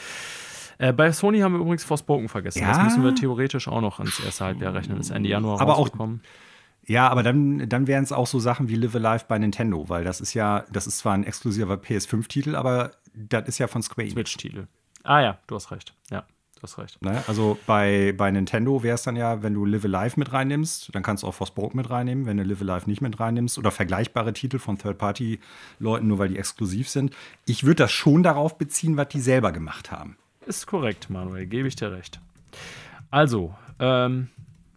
Äh, 0.79 0.93
bei 0.93 1.11
Sony 1.13 1.41
haben 1.41 1.53
wir 1.53 1.61
übrigens 1.61 1.85
Forspoken 1.85 2.29
vergessen. 2.29 2.61
Ja. 2.61 2.69
Das 2.69 2.85
müssen 2.85 3.03
wir 3.03 3.15
theoretisch 3.15 3.69
auch 3.69 3.81
noch 3.81 3.99
ans 3.99 4.21
erste 4.21 4.45
Halbjahr 4.45 4.75
rechnen. 4.75 4.99
Das 4.99 5.07
ist 5.07 5.13
Ende 5.13 5.29
Januar 5.29 5.61
Aber. 5.61 5.77
Auch 5.77 5.89
ja, 6.87 7.09
aber 7.09 7.23
dann, 7.23 7.69
dann 7.69 7.87
wären 7.87 8.05
es 8.05 8.13
auch 8.13 8.27
so 8.27 8.39
Sachen 8.39 8.69
wie 8.69 8.77
Live 8.77 8.95
Alive 8.95 9.25
bei 9.27 9.39
Nintendo, 9.39 9.89
weil 9.89 10.05
das 10.05 10.21
ist 10.21 10.35
ja, 10.35 10.65
das 10.71 10.87
ist 10.87 10.99
zwar 10.99 11.15
ein 11.15 11.25
exklusiver 11.25 11.75
PS5-Titel, 11.75 12.55
aber 12.55 12.93
das 13.15 13.49
ist 13.49 13.59
ja 13.59 13.69
von 13.69 13.83
Square 13.83 14.03
Enix. 14.03 14.15
Switch-Titel. 14.15 14.67
Ah 15.03 15.21
ja, 15.21 15.39
du 15.47 15.55
hast 15.55 15.71
recht. 15.71 15.95
Ja, 16.11 16.25
du 16.57 16.63
hast 16.63 16.79
recht. 16.79 17.01
Ne? 17.01 17.23
Also 17.27 17.59
bei, 17.67 18.15
bei 18.17 18.31
Nintendo 18.31 18.83
wäre 18.83 18.97
es 18.97 19.03
dann 19.03 19.17
ja, 19.17 19.43
wenn 19.43 19.55
du 19.55 19.65
Live 19.65 19.85
Alive 19.85 20.19
mit 20.19 20.33
reinnimmst, 20.33 20.95
dann 20.95 21.03
kannst 21.03 21.23
du 21.23 21.27
auch 21.27 21.35
Forspoken 21.35 21.77
mit 21.77 21.89
reinnehmen, 21.89 22.27
wenn 22.27 22.37
du 22.37 22.43
Live 22.43 22.61
Alive 22.61 22.89
nicht 22.89 23.01
mit 23.01 23.19
reinnimmst 23.19 23.59
oder 23.59 23.71
vergleichbare 23.71 24.33
Titel 24.33 24.59
von 24.59 24.77
Third-Party-Leuten, 24.77 26.07
nur 26.07 26.19
weil 26.19 26.29
die 26.29 26.39
exklusiv 26.39 26.89
sind. 26.89 27.15
Ich 27.47 27.65
würde 27.65 27.85
das 27.85 27.93
schon 27.93 28.23
darauf 28.23 28.59
beziehen, 28.59 28.97
was 28.97 29.09
die 29.09 29.21
selber 29.21 29.53
gemacht 29.53 29.91
haben. 29.91 30.17
Ist 30.47 30.67
korrekt, 30.67 31.09
Manuel, 31.09 31.47
gebe 31.47 31.69
ich 31.69 31.77
dir 31.77 31.93
recht. 31.93 32.21
Also, 33.11 33.55
ähm, 33.79 34.29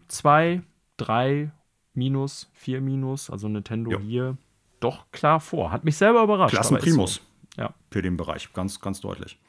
zwei, 0.07 0.61
drei, 0.95 1.51
minus, 1.97 2.49
vier 2.53 2.81
minus, 2.81 3.29
also 3.29 3.47
Nintendo 3.49 3.91
jo. 3.91 3.99
hier 3.99 4.37
doch 4.79 5.11
klar 5.11 5.39
vor. 5.39 5.71
Hat 5.71 5.83
mich 5.83 5.97
selber 5.97 6.23
überrascht. 6.23 6.53
Klassenprimus. 6.53 7.15
So. 7.15 7.21
Ja. 7.61 7.73
Für 7.89 8.03
den 8.03 8.17
Bereich, 8.17 8.53
ganz, 8.53 8.79
ganz 8.81 9.01
deutlich. 9.01 9.39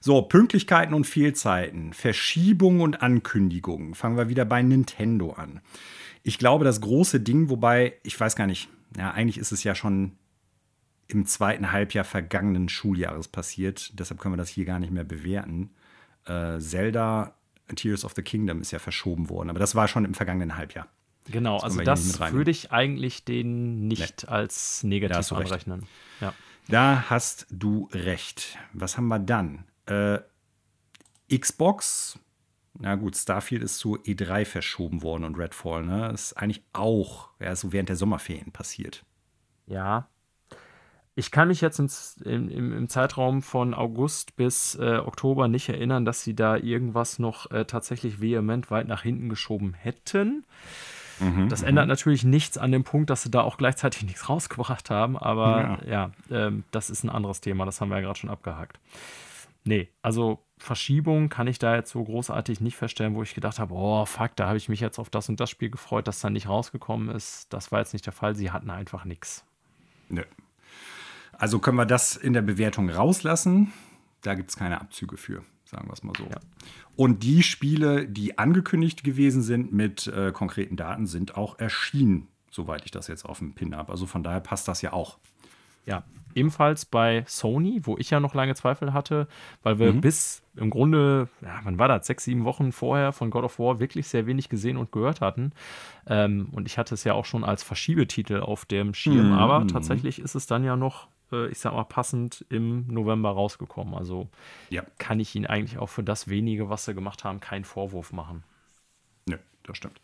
So, 0.00 0.22
Pünktlichkeiten 0.22 0.94
und 0.94 1.06
Fehlzeiten, 1.06 1.92
Verschiebungen 1.92 2.80
und 2.80 3.02
Ankündigungen. 3.02 3.94
Fangen 3.94 4.16
wir 4.16 4.28
wieder 4.28 4.44
bei 4.44 4.62
Nintendo 4.62 5.30
an. 5.32 5.60
Ich 6.24 6.38
glaube, 6.38 6.64
das 6.64 6.80
große 6.80 7.20
Ding, 7.20 7.50
wobei, 7.50 7.94
ich 8.02 8.18
weiß 8.18 8.34
gar 8.34 8.48
nicht, 8.48 8.68
ja, 8.96 9.12
eigentlich 9.12 9.38
ist 9.38 9.52
es 9.52 9.62
ja 9.62 9.76
schon 9.76 10.12
im 11.06 11.26
zweiten 11.26 11.70
Halbjahr 11.70 12.04
vergangenen 12.04 12.68
Schuljahres 12.68 13.28
passiert. 13.28 13.96
Deshalb 13.98 14.20
können 14.20 14.34
wir 14.34 14.38
das 14.38 14.48
hier 14.48 14.64
gar 14.64 14.80
nicht 14.80 14.92
mehr 14.92 15.04
bewerten. 15.04 15.70
Äh, 16.24 16.58
Zelda 16.58 17.34
Tears 17.74 18.04
of 18.04 18.12
the 18.14 18.22
Kingdom 18.22 18.60
ist 18.60 18.70
ja 18.70 18.78
verschoben 18.78 19.30
worden, 19.30 19.50
aber 19.50 19.58
das 19.58 19.74
war 19.74 19.88
schon 19.88 20.04
im 20.04 20.14
vergangenen 20.14 20.56
Halbjahr. 20.56 20.88
Genau, 21.30 21.56
das 21.56 21.64
also 21.64 21.82
das 21.82 22.32
würde 22.32 22.50
ich 22.50 22.72
eigentlich 22.72 23.24
den 23.24 23.86
nicht 23.86 24.24
nee. 24.24 24.28
als 24.28 24.82
negativ 24.82 25.32
anrechnen. 25.32 25.86
Ja. 26.20 26.34
Da 26.68 27.04
hast 27.10 27.46
du 27.50 27.88
recht. 27.92 28.58
Was 28.72 28.96
haben 28.96 29.08
wir 29.08 29.18
dann? 29.18 29.64
Äh, 29.86 30.18
Xbox, 31.30 32.18
na 32.78 32.94
gut, 32.96 33.16
Starfield 33.16 33.62
ist 33.62 33.78
zu 33.78 33.96
E3 33.98 34.44
verschoben 34.44 35.02
worden 35.02 35.24
und 35.24 35.36
Redfall, 35.36 35.84
ne? 35.84 36.10
Ist 36.12 36.34
eigentlich 36.34 36.62
auch 36.72 37.28
ja, 37.40 37.54
so 37.56 37.72
während 37.72 37.88
der 37.88 37.96
Sommerferien 37.96 38.52
passiert. 38.52 39.04
Ja. 39.66 40.08
Ich 41.14 41.30
kann 41.30 41.48
mich 41.48 41.60
jetzt 41.60 41.78
ins, 41.78 42.16
im, 42.24 42.48
im, 42.48 42.72
im, 42.72 42.88
Zeitraum 42.88 43.42
von 43.42 43.74
August 43.74 44.34
bis 44.36 44.76
äh, 44.76 44.96
Oktober 44.96 45.46
nicht 45.46 45.68
erinnern, 45.68 46.06
dass 46.06 46.24
sie 46.24 46.34
da 46.34 46.56
irgendwas 46.56 47.18
noch 47.18 47.50
äh, 47.50 47.66
tatsächlich 47.66 48.22
vehement 48.22 48.70
weit 48.70 48.88
nach 48.88 49.02
hinten 49.02 49.28
geschoben 49.28 49.74
hätten. 49.74 50.46
Mhm, 51.20 51.48
das 51.48 51.62
ändert 51.62 51.86
mhm. 51.86 51.90
natürlich 51.90 52.24
nichts 52.24 52.58
an 52.58 52.72
dem 52.72 52.84
Punkt, 52.84 53.10
dass 53.10 53.22
sie 53.22 53.30
da 53.30 53.42
auch 53.42 53.56
gleichzeitig 53.56 54.02
nichts 54.06 54.28
rausgebracht 54.28 54.90
haben, 54.90 55.16
aber 55.16 55.80
ja, 55.86 56.10
ja 56.30 56.46
ähm, 56.46 56.64
das 56.70 56.90
ist 56.90 57.04
ein 57.04 57.10
anderes 57.10 57.40
Thema, 57.40 57.64
das 57.64 57.80
haben 57.80 57.88
wir 57.88 57.96
ja 57.96 58.02
gerade 58.02 58.18
schon 58.18 58.30
abgehakt. 58.30 58.78
Nee, 59.64 59.88
also 60.02 60.40
Verschiebung 60.58 61.28
kann 61.28 61.46
ich 61.46 61.58
da 61.58 61.74
jetzt 61.76 61.92
so 61.92 62.02
großartig 62.02 62.60
nicht 62.60 62.76
feststellen, 62.76 63.14
wo 63.14 63.22
ich 63.22 63.34
gedacht 63.34 63.58
habe, 63.58 63.74
oh 63.74 64.04
fuck, 64.06 64.34
da 64.36 64.48
habe 64.48 64.56
ich 64.56 64.68
mich 64.68 64.80
jetzt 64.80 64.98
auf 64.98 65.10
das 65.10 65.28
und 65.28 65.38
das 65.38 65.50
Spiel 65.50 65.70
gefreut, 65.70 66.08
das 66.08 66.20
dann 66.20 66.32
nicht 66.32 66.48
rausgekommen 66.48 67.14
ist. 67.14 67.52
Das 67.52 67.70
war 67.70 67.80
jetzt 67.80 67.92
nicht 67.92 68.06
der 68.06 68.12
Fall, 68.12 68.34
sie 68.34 68.50
hatten 68.50 68.70
einfach 68.70 69.04
nichts. 69.04 69.44
Nö. 70.08 70.22
Also 71.32 71.58
können 71.58 71.76
wir 71.76 71.86
das 71.86 72.16
in 72.16 72.32
der 72.32 72.42
Bewertung 72.42 72.90
rauslassen. 72.90 73.72
Da 74.22 74.34
gibt 74.34 74.50
es 74.50 74.56
keine 74.56 74.80
Abzüge 74.80 75.16
für 75.16 75.42
sagen 75.72 75.88
wir 75.88 75.94
es 75.94 76.02
mal 76.02 76.12
so. 76.16 76.24
Ja. 76.24 76.38
Und 76.94 77.22
die 77.22 77.42
Spiele, 77.42 78.06
die 78.06 78.38
angekündigt 78.38 79.02
gewesen 79.02 79.42
sind 79.42 79.72
mit 79.72 80.06
äh, 80.06 80.30
konkreten 80.30 80.76
Daten, 80.76 81.06
sind 81.06 81.36
auch 81.36 81.58
erschienen, 81.58 82.28
soweit 82.50 82.84
ich 82.84 82.90
das 82.90 83.08
jetzt 83.08 83.24
auf 83.24 83.38
dem 83.38 83.54
Pin 83.54 83.74
habe. 83.74 83.90
Also 83.90 84.06
von 84.06 84.22
daher 84.22 84.40
passt 84.40 84.68
das 84.68 84.82
ja 84.82 84.92
auch. 84.92 85.18
Ja, 85.86 86.04
ebenfalls 86.34 86.84
bei 86.84 87.24
Sony, 87.26 87.80
wo 87.84 87.96
ich 87.98 88.10
ja 88.10 88.20
noch 88.20 88.34
lange 88.34 88.54
Zweifel 88.54 88.92
hatte, 88.92 89.26
weil 89.62 89.78
wir 89.78 89.92
mhm. 89.92 90.00
bis 90.00 90.42
im 90.54 90.70
Grunde, 90.70 91.28
ja, 91.40 91.60
wann 91.64 91.78
war 91.78 91.88
das, 91.88 92.06
sechs, 92.06 92.24
sieben 92.24 92.44
Wochen 92.44 92.72
vorher 92.72 93.12
von 93.12 93.30
God 93.30 93.44
of 93.44 93.58
War 93.58 93.80
wirklich 93.80 94.06
sehr 94.06 94.26
wenig 94.26 94.48
gesehen 94.48 94.76
und 94.76 94.92
gehört 94.92 95.20
hatten. 95.20 95.52
Ähm, 96.06 96.48
und 96.52 96.66
ich 96.66 96.78
hatte 96.78 96.94
es 96.94 97.04
ja 97.04 97.14
auch 97.14 97.24
schon 97.24 97.42
als 97.42 97.62
Verschiebetitel 97.62 98.40
auf 98.40 98.66
dem 98.66 98.94
Schirm, 98.94 99.28
mhm. 99.28 99.38
aber 99.38 99.66
tatsächlich 99.66 100.18
ist 100.20 100.34
es 100.34 100.46
dann 100.46 100.62
ja 100.62 100.76
noch 100.76 101.08
äh, 101.32 101.48
ich 101.48 101.58
sag 101.58 101.72
mal, 101.72 101.84
passend 101.84 102.44
im 102.48 102.86
November 102.86 103.30
rausgekommen. 103.30 103.94
Also 103.94 104.28
ja. 104.70 104.82
kann 104.98 105.20
ich 105.20 105.34
ihn 105.34 105.46
eigentlich 105.46 105.78
auch 105.78 105.88
für 105.88 106.02
das 106.02 106.28
wenige, 106.28 106.68
was 106.68 106.84
sie 106.84 106.94
gemacht 106.94 107.24
haben, 107.24 107.40
keinen 107.40 107.64
Vorwurf 107.64 108.12
machen. 108.12 108.44
Nö, 109.26 109.36
das 109.64 109.76
stimmt. 109.76 110.00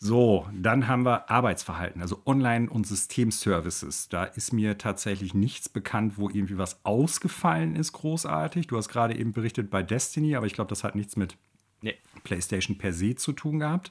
So, 0.00 0.48
dann 0.52 0.86
haben 0.86 1.04
wir 1.04 1.28
Arbeitsverhalten, 1.28 2.00
also 2.00 2.22
Online- 2.24 2.70
und 2.70 2.86
Systemservices. 2.86 4.08
Da 4.08 4.22
ist 4.22 4.52
mir 4.52 4.78
tatsächlich 4.78 5.34
nichts 5.34 5.68
bekannt, 5.68 6.18
wo 6.18 6.28
irgendwie 6.28 6.56
was 6.56 6.84
ausgefallen 6.84 7.74
ist, 7.74 7.92
großartig. 7.92 8.68
Du 8.68 8.76
hast 8.76 8.88
gerade 8.88 9.18
eben 9.18 9.32
berichtet 9.32 9.70
bei 9.70 9.82
Destiny, 9.82 10.36
aber 10.36 10.46
ich 10.46 10.52
glaube, 10.52 10.68
das 10.68 10.84
hat 10.84 10.94
nichts 10.94 11.16
mit 11.16 11.36
nee. 11.82 11.96
PlayStation 12.22 12.78
per 12.78 12.92
se 12.92 13.16
zu 13.16 13.32
tun 13.32 13.58
gehabt. 13.58 13.90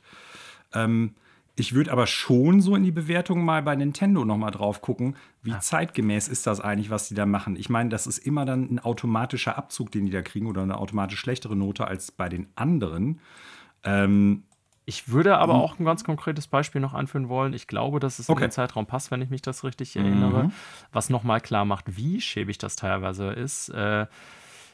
Ähm, 0.74 1.16
ich 1.60 1.74
würde 1.74 1.92
aber 1.92 2.06
schon 2.06 2.62
so 2.62 2.76
in 2.76 2.84
die 2.84 2.92
Bewertung 2.92 3.44
mal 3.44 3.64
bei 3.64 3.76
Nintendo 3.76 4.24
nochmal 4.24 4.52
drauf 4.52 4.82
gucken, 4.82 5.16
wie 5.42 5.54
ah. 5.54 5.60
zeitgemäß 5.60 6.28
ist 6.28 6.46
das 6.46 6.62
eigentlich, 6.62 6.92
was 6.92 7.08
die 7.08 7.16
da 7.16 7.26
machen. 7.26 7.56
Ich 7.56 7.68
meine, 7.68 7.90
das 7.90 8.06
ist 8.06 8.20
immer 8.20 8.46
dann 8.46 8.72
ein 8.72 8.80
automatischer 8.80 9.58
Abzug, 9.58 9.92
den 9.92 10.06
die 10.06 10.12
da 10.12 10.22
kriegen 10.22 10.46
oder 10.46 10.62
eine 10.62 10.78
automatisch 10.78 11.20
schlechtere 11.20 11.56
Note 11.56 11.88
als 11.88 12.12
bei 12.12 12.30
den 12.30 12.48
anderen. 12.56 13.20
Ähm, 13.84 14.44
ich 14.86 15.10
würde 15.10 15.38
aber 15.40 15.56
auch 15.56 15.80
ein 15.80 15.84
ganz 15.84 16.04
konkretes 16.04 16.48
Beispiel 16.48 16.80
noch 16.80 16.94
anführen 16.94 17.28
wollen. 17.28 17.54
Ich 17.54 17.66
glaube, 17.66 18.00
dass 18.00 18.20
es 18.20 18.30
okay. 18.30 18.44
in 18.44 18.48
den 18.48 18.52
Zeitraum 18.52 18.86
passt, 18.86 19.10
wenn 19.10 19.24
ich 19.24 19.32
mich 19.32 19.42
das 19.42 19.64
richtig 19.64 19.96
erinnere, 19.96 20.46
mhm. 20.46 20.52
was 20.92 21.10
nochmal 21.10 21.42
klar 21.42 21.66
macht, 21.66 21.98
wie 21.98 22.22
schäbig 22.22 22.60
das 22.60 22.76
teilweise 22.76 23.32
ist. 23.32 23.70
Äh, 23.70 24.06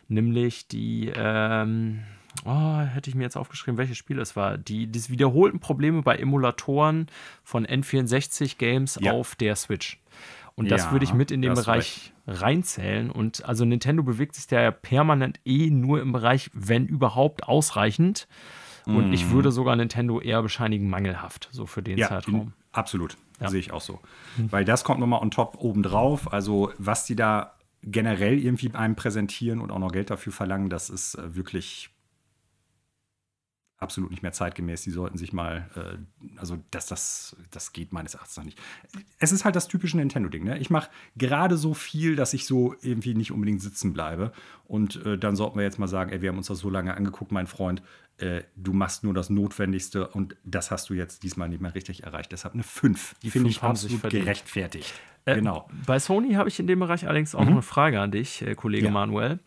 nämlich 0.10 0.68
die. 0.68 1.14
Ähm 1.16 2.04
oh, 2.46 2.80
hätte 2.80 3.10
ich 3.10 3.16
mir 3.16 3.24
jetzt 3.24 3.38
aufgeschrieben, 3.38 3.78
welches 3.78 3.98
Spiel 3.98 4.20
es 4.20 4.36
war. 4.36 4.58
Die, 4.58 4.88
die 4.88 5.10
wiederholten 5.10 5.60
Probleme 5.60 6.02
bei 6.02 6.18
Emulatoren 6.18 7.08
von 7.44 7.66
N64-Games 7.66 9.00
ja. 9.02 9.14
auf 9.14 9.36
der 9.36 9.56
Switch. 9.56 10.00
Und 10.56 10.70
das 10.70 10.86
ja, 10.86 10.92
würde 10.92 11.06
ich 11.06 11.14
mit 11.14 11.32
in 11.32 11.42
den 11.42 11.56
Bereich 11.56 12.12
recht. 12.28 12.42
reinzählen. 12.42 13.10
Und 13.10 13.44
also 13.46 13.66
Nintendo 13.66 14.04
bewegt 14.04 14.36
sich 14.36 14.48
da 14.48 14.62
ja 14.62 14.72
permanent 14.72 15.40
eh 15.46 15.70
nur 15.70 16.02
im 16.02 16.12
Bereich, 16.12 16.52
wenn 16.54 16.86
überhaupt, 16.86 17.48
ausreichend. 17.48 18.28
Und 18.86 19.10
mm. 19.10 19.14
ich 19.14 19.26
mhm. 19.26 19.32
würde 19.32 19.52
sogar 19.52 19.76
Nintendo 19.76 20.20
eher 20.20 20.42
bescheinigen 20.42 20.90
mangelhaft, 20.90 21.50
so 21.52 21.66
für 21.66 21.82
den 21.82 21.98
ja, 21.98 22.10
Zeitraum. 22.10 22.54
Absolut, 22.72 23.18
ja. 23.40 23.50
sehe 23.50 23.60
ich 23.60 23.72
auch 23.72 23.82
so. 23.82 24.00
Mhm. 24.38 24.52
Weil 24.52 24.66
das 24.66 24.84
kommt 24.84 25.00
nochmal 25.00 25.22
on 25.22 25.32
top 25.32 25.58
obendrauf. 25.60 26.32
Also, 26.32 26.72
was 26.78 27.06
die 27.06 27.16
da 27.16 27.54
generell 27.82 28.38
irgendwie 28.38 28.74
einem 28.74 28.96
präsentieren 28.96 29.60
und 29.60 29.72
auch 29.72 29.80
noch 29.80 29.92
Geld 29.92 30.10
dafür 30.10 30.34
verlangen, 30.34 30.70
das 30.70 30.90
ist 30.90 31.16
äh, 31.16 31.36
wirklich 31.36 31.90
absolut 33.84 34.10
nicht 34.10 34.24
mehr 34.24 34.32
zeitgemäß. 34.32 34.82
Die 34.82 34.92
sollten 34.92 35.18
sich 35.18 35.34
mal, 35.34 35.70
äh, 35.76 36.40
also 36.40 36.58
das, 36.72 36.88
das, 36.88 37.36
das 37.52 37.74
geht 37.74 37.94
meines 37.94 38.16
Erachtens 38.16 38.38
noch 38.38 38.44
nicht. 38.44 38.60
Es 39.20 39.32
ist 39.32 39.46
halt 39.46 39.56
das 39.56 39.68
typische 39.68 39.98
Nintendo-Ding. 39.98 40.44
Ne? 40.44 40.58
Ich 40.58 40.70
mache 40.70 40.90
gerade 41.16 41.58
so 41.58 41.74
viel, 41.74 42.16
dass 42.16 42.34
ich 42.34 42.48
so 42.48 42.76
irgendwie 42.82 43.14
nicht 43.14 43.32
unbedingt 43.32 43.62
sitzen 43.62 43.94
bleibe. 43.94 44.32
Und 44.66 45.06
äh, 45.06 45.18
dann 45.18 45.36
sollten 45.36 45.58
wir 45.58 45.64
jetzt 45.64 45.78
mal 45.78 45.88
sagen, 45.88 46.12
ey, 46.12 46.22
wir 46.22 46.30
haben 46.30 46.38
uns 46.38 46.48
das 46.48 46.60
so 46.60 46.70
lange 46.70 46.96
angeguckt, 46.96 47.32
mein 47.32 47.48
Freund. 47.48 47.84
Äh, 48.18 48.44
du 48.56 48.74
machst 48.74 49.04
nur 49.04 49.14
das 49.14 49.30
Notwendigste 49.30 50.08
und 50.08 50.36
das 50.44 50.72
hast 50.72 50.90
du 50.90 50.94
jetzt 50.94 51.24
diesmal 51.24 51.50
nicht 51.50 51.62
mehr 51.62 51.76
richtig 51.76 52.04
erreicht. 52.04 52.32
Deshalb 52.32 52.54
eine 52.54 52.64
5. 52.64 53.16
Die 53.22 53.30
finde 53.30 53.50
ich 53.50 53.62
absolut 53.62 54.04
gerechtfertigt. 54.10 54.94
Äh, 55.26 55.36
genau. 55.36 55.70
Bei 55.86 56.00
Sony 56.00 56.34
habe 56.34 56.50
ich 56.50 56.60
in 56.60 56.68
dem 56.68 56.80
Bereich 56.80 57.08
allerdings 57.08 57.34
auch 57.34 57.42
mhm. 57.42 57.46
noch 57.46 57.54
eine 57.54 57.62
Frage 57.62 58.00
an 58.00 58.12
dich, 58.12 58.42
äh, 58.42 58.56
Kollege 58.56 58.88
ja. 58.88 58.92
Manuel. 58.92 59.40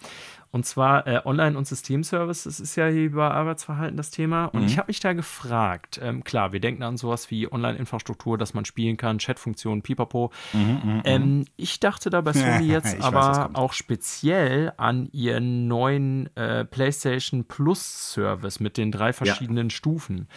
Und 0.51 0.65
zwar 0.65 1.07
äh, 1.07 1.21
Online- 1.25 1.57
und 1.57 1.67
Systemservices 1.67 2.61
ist 2.61 2.77
ja 2.77 2.87
hier 2.87 3.05
über 3.05 3.33
Arbeitsverhalten 3.33 3.97
das 3.97 4.11
Thema. 4.11 4.47
Und 4.47 4.63
mhm. 4.63 4.67
ich 4.67 4.79
habe 4.79 4.89
mich 4.89 5.01
da 5.01 5.13
gefragt, 5.13 6.01
ähm, 6.03 6.25
klar, 6.25 6.53
wir 6.53 6.61
denken 6.61 6.83
an 6.83 6.97
sowas 6.97 7.31
wie 7.31 7.51
Online-Infrastruktur, 7.51 8.39
dass 8.39 8.55
man 8.55 8.65
spielen 8.65 8.97
kann, 8.97 9.19
Chatfunktionen, 9.19 9.83
pipapo. 9.83 10.31
Mhm, 10.53 10.61
mhm 10.61 11.03
ähm, 11.05 11.39
mhm. 11.39 11.45
ich 11.57 11.81
dachte 11.81 12.11
da 12.11 12.21
bei 12.21 12.33
Sony 12.33 12.67
jetzt 12.69 13.01
aber 13.01 13.21
weiß, 13.21 13.55
auch 13.55 13.73
speziell 13.73 14.73
an 14.77 15.09
ihren 15.13 15.69
neuen 15.69 16.35
äh, 16.37 16.65
PlayStation 16.65 17.45
Plus 17.45 18.13
Service 18.13 18.61
mit 18.61 18.77
den 18.77 18.93
drei 18.93 19.13
verschiedenen 19.13 19.69
ja. 19.69 19.75
Stufen. 19.75 20.29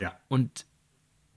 Ja. 0.00 0.12
Und 0.28 0.66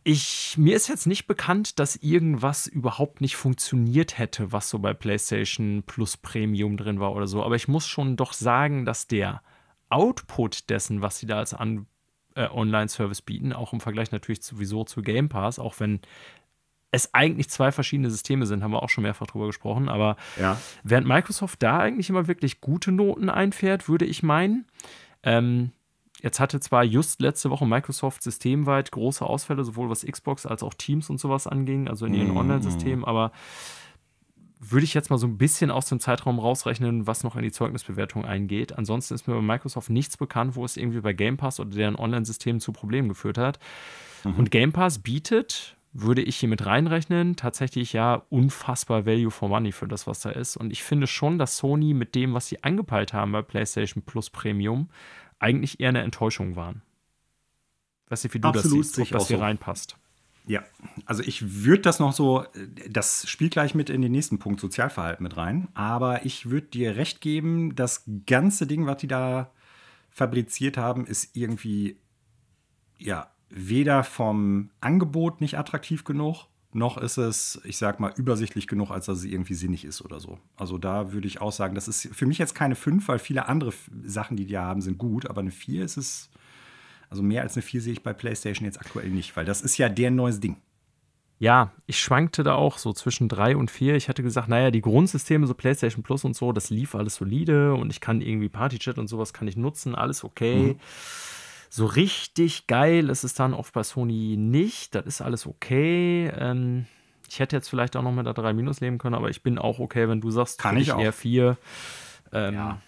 ich, 0.04 0.56
mir 0.58 0.76
ist 0.76 0.88
jetzt 0.88 1.06
nicht 1.06 1.28
bekannt, 1.28 1.80
dass 1.80 1.96
irgendwas 1.96 2.66
überhaupt 2.66 3.22
nicht 3.22 3.36
funktioniert 3.36 4.18
hätte, 4.18 4.52
was 4.52 4.70
so 4.70 4.80
bei 4.80 4.94
PlayStation 4.94 5.84
Plus 5.86 6.18
Premium 6.18 6.78
drin 6.78 7.00
war 7.00 7.14
oder 7.14 7.28
so. 7.28 7.44
Aber 7.44 7.56
ich 7.56 7.68
muss 7.68 7.88
schon 7.88 8.16
doch 8.16 8.34
sagen, 8.34 8.86
dass 8.86 9.08
der 9.08 9.42
Output 9.90 10.70
dessen, 10.70 11.02
was 11.02 11.20
sie 11.20 11.28
da 11.28 11.38
als 11.38 11.54
An 11.54 11.86
äh, 12.36 12.48
Online-Service 12.48 13.22
bieten, 13.22 13.54
auch 13.54 13.74
im 13.74 13.80
Vergleich 13.80 14.12
natürlich 14.12 14.42
sowieso 14.42 14.86
zu 14.86 15.02
Game 15.02 15.30
Pass, 15.30 15.60
auch 15.60 15.80
wenn 15.80 16.00
es 16.92 17.14
eigentlich 17.14 17.50
zwei 17.50 17.72
verschiedene 17.72 18.10
Systeme 18.10 18.46
sind, 18.46 18.64
haben 18.64 18.72
wir 18.72 18.84
auch 18.84 18.90
schon 18.90 19.04
mehrfach 19.04 19.28
drüber 19.28 19.48
gesprochen. 19.48 19.88
Aber 19.88 20.18
ja. 20.40 20.60
während 20.84 21.08
Microsoft 21.08 21.62
da 21.62 21.80
eigentlich 21.80 22.10
immer 22.10 22.28
wirklich 22.28 22.60
gute 22.60 22.92
Noten 22.92 23.30
einfährt, 23.30 23.88
würde 23.88 24.06
ich 24.06 24.24
meinen, 24.24 24.66
ähm, 25.24 25.72
Jetzt 26.22 26.40
hatte 26.40 26.60
zwar 26.60 26.84
just 26.84 27.22
letzte 27.22 27.50
Woche 27.50 27.66
Microsoft 27.66 28.22
systemweit 28.24 28.92
große 28.92 29.26
Ausfälle, 29.26 29.64
sowohl 29.64 29.90
was 29.90 30.06
Xbox 30.06 30.46
als 30.46 30.64
auch 30.64 30.74
Teams 30.74 31.10
und 31.10 31.20
sowas 31.20 31.48
anging, 31.48 31.88
also 31.88 32.06
in 32.06 32.14
ihren 32.14 32.34
mm. 32.34 32.38
Online-Systemen, 32.38 33.04
aber 33.04 33.32
würde 34.60 34.84
ich 34.84 34.94
jetzt 34.94 35.10
mal 35.10 35.18
so 35.18 35.26
ein 35.26 35.40
bisschen 35.40 35.72
aus 35.72 35.88
dem 35.88 36.00
Zeitraum 36.00 36.38
rausrechnen, 36.38 37.08
was 37.08 37.24
noch 37.24 37.36
in 37.36 37.42
die 37.42 37.52
Zeugnisbewertung 37.52 38.26
eingeht. 38.26 38.78
Ansonsten 38.78 39.16
ist 39.16 39.28
mir 39.28 39.34
bei 39.34 39.42
Microsoft 39.42 39.90
nichts 39.90 40.18
bekannt, 40.18 40.56
wo 40.56 40.64
es 40.64 40.78
irgendwie 40.78 41.02
bei 41.02 41.14
Game 41.14 41.38
Pass 41.38 41.60
oder 41.60 41.72
deren 41.72 41.96
Online-Systemen 41.96 42.62
zu 42.62 42.72
Problemen 42.72 43.10
geführt 43.10 43.40
hat. 43.40 43.58
Mhm. 44.24 44.36
Und 44.36 44.52
Game 44.52 44.72
Pass 44.72 45.00
bietet, 45.00 45.76
würde 45.94 46.22
ich 46.22 46.38
hier 46.38 46.48
mit 46.48 46.64
reinrechnen, 46.64 47.36
tatsächlich 47.36 47.92
ja 47.94 48.22
unfassbar 48.30 49.08
Value 49.08 49.32
for 49.32 49.50
Money 49.50 49.72
für 49.72 49.88
das, 49.88 50.06
was 50.06 50.22
da 50.22 50.30
ist. 50.30 50.58
Und 50.58 50.72
ich 50.72 50.84
finde 50.84 51.08
schon, 51.08 51.40
dass 51.40 51.58
Sony 51.58 51.96
mit 51.96 52.14
dem, 52.14 52.36
was 52.36 52.48
sie 52.48 52.64
angepeilt 52.64 53.14
haben 53.14 53.32
bei 53.32 53.42
PlayStation 53.42 54.04
Plus 54.04 54.30
Premium, 54.30 54.90
eigentlich 55.42 55.80
eher 55.80 55.90
eine 55.90 56.02
Enttäuschung 56.02 56.56
waren. 56.56 56.82
Weiß 58.10 58.24
nicht, 58.24 58.34
wie 58.34 58.40
du 58.40 58.48
Absolut, 58.48 58.80
das 58.80 58.94
siehst, 58.94 59.00
ob 59.00 59.20
das 59.20 59.28
hier 59.28 59.38
so. 59.38 59.44
reinpasst. 59.44 59.98
Ja, 60.48 60.64
also 61.06 61.22
ich 61.24 61.64
würde 61.64 61.84
das 61.84 62.00
noch 62.00 62.14
so, 62.14 62.46
das 62.90 63.30
spielt 63.30 63.52
gleich 63.52 63.76
mit 63.76 63.90
in 63.90 64.02
den 64.02 64.12
nächsten 64.12 64.40
Punkt 64.40 64.60
Sozialverhalten 64.60 65.24
mit 65.24 65.38
rein, 65.38 65.68
aber 65.76 66.26
ich 66.26 66.50
würde 66.50 66.68
dir 66.68 66.96
recht 66.96 67.22
geben, 67.22 67.76
das 67.76 68.04
ganze 68.26 68.66
Ding, 68.66 68.88
was 68.88 68.98
die 68.98 69.08
da 69.08 69.52
fabriziert 70.10 70.78
haben, 70.78 71.06
ist 71.06 71.36
irgendwie, 71.36 71.98
ja, 72.98 73.32
weder 73.50 74.04
vom 74.04 74.72
Angebot 74.80 75.42
nicht 75.42 75.58
attraktiv 75.58 76.04
genug, 76.04 76.48
noch 76.74 76.98
ist 76.98 77.18
es, 77.18 77.62
ich 77.64 77.78
sag 77.78 78.00
mal, 78.00 78.14
übersichtlich 78.16 78.68
genug, 78.68 78.92
als 78.92 79.06
dass 79.08 79.20
es 79.20 79.24
irgendwie 79.26 79.54
sinnig 79.54 79.86
ist 79.86 80.02
oder 80.02 80.20
so. 80.20 80.40
Also 80.56 80.78
da 80.78 81.12
würde 81.12 81.28
ich 81.28 81.42
auch 81.42 81.52
sagen, 81.52 81.76
das 81.76 81.88
ist 81.88 82.10
für 82.14 82.26
mich 82.26 82.38
jetzt 82.38 82.56
keine 82.56 82.76
5, 82.76 83.08
weil 83.08 83.20
viele 83.20 83.48
andere 83.48 83.74
Sachen, 84.04 84.38
die 84.38 84.46
die 84.46 84.58
haben, 84.58 84.82
sind 84.82 84.98
gut, 84.98 85.30
aber 85.30 85.42
eine 85.42 85.52
4 85.52 85.84
ist 85.84 85.98
es, 85.98 86.30
also 87.10 87.24
mehr 87.24 87.42
als 87.42 87.56
eine 87.56 87.62
4 87.62 87.82
sehe 87.82 87.94
ich 87.94 88.04
bei 88.04 88.14
PlayStation 88.14 88.66
jetzt 88.66 88.80
aktuell 88.80 89.10
nicht, 89.10 89.36
weil 89.36 89.46
das 89.46 89.62
ist 89.62 89.78
ja 89.78 89.90
der 89.90 90.12
neues 90.12 90.40
Ding. 90.40 90.58
Ja, 91.40 91.72
ich 91.88 92.00
schwankte 92.00 92.44
da 92.44 92.54
auch 92.54 92.78
so 92.78 92.94
zwischen 92.94 93.28
3 93.28 93.58
und 93.58 93.72
4. 93.72 93.96
Ich 93.96 94.10
hatte 94.10 94.22
gesagt, 94.22 94.48
naja, 94.48 94.70
die 94.70 94.82
Grundsysteme, 94.82 95.48
so 95.48 95.56
PlayStation 95.56 96.04
Plus 96.04 96.24
und 96.24 96.36
so, 96.36 96.52
das 96.52 96.70
lief 96.70 96.94
alles 96.94 97.16
solide 97.16 97.74
und 97.74 97.90
ich 97.90 98.00
kann 98.00 98.22
irgendwie 98.22 98.48
Partychat 98.48 99.00
und 99.00 99.08
sowas 99.08 99.34
kann 99.34 99.48
ich 99.48 99.58
nutzen, 99.58 99.96
alles 99.96 100.24
okay. 100.24 100.74
Mhm. 100.74 100.80
So 101.74 101.86
richtig 101.86 102.68
geil 102.68 103.10
ist 103.10 103.24
es 103.24 103.34
dann 103.34 103.54
oft 103.54 103.74
bei 103.74 103.84
Sony 103.84 104.36
nicht. 104.38 104.94
Das 104.94 105.06
ist 105.06 105.22
alles 105.22 105.48
okay. 105.48 106.30
Ähm, 106.36 106.86
ich 107.30 107.40
hätte 107.40 107.56
jetzt 107.56 107.70
vielleicht 107.70 107.96
auch 107.96 108.02
noch 108.02 108.12
mit 108.12 108.26
der 108.26 108.34
3 108.34 108.52
Minus 108.52 108.82
leben 108.82 108.98
können, 108.98 109.16
aber 109.16 109.30
ich 109.30 109.42
bin 109.42 109.58
auch 109.58 109.80
okay, 109.80 110.10
wenn 110.10 110.20
du 110.20 110.32
sagst, 110.32 110.60
kann 110.60 110.76
ich 110.76 110.92
auch. 110.92 111.00
eher 111.00 111.14
4. 111.14 111.58
Ähm, 112.34 112.54
ja. 112.56 112.82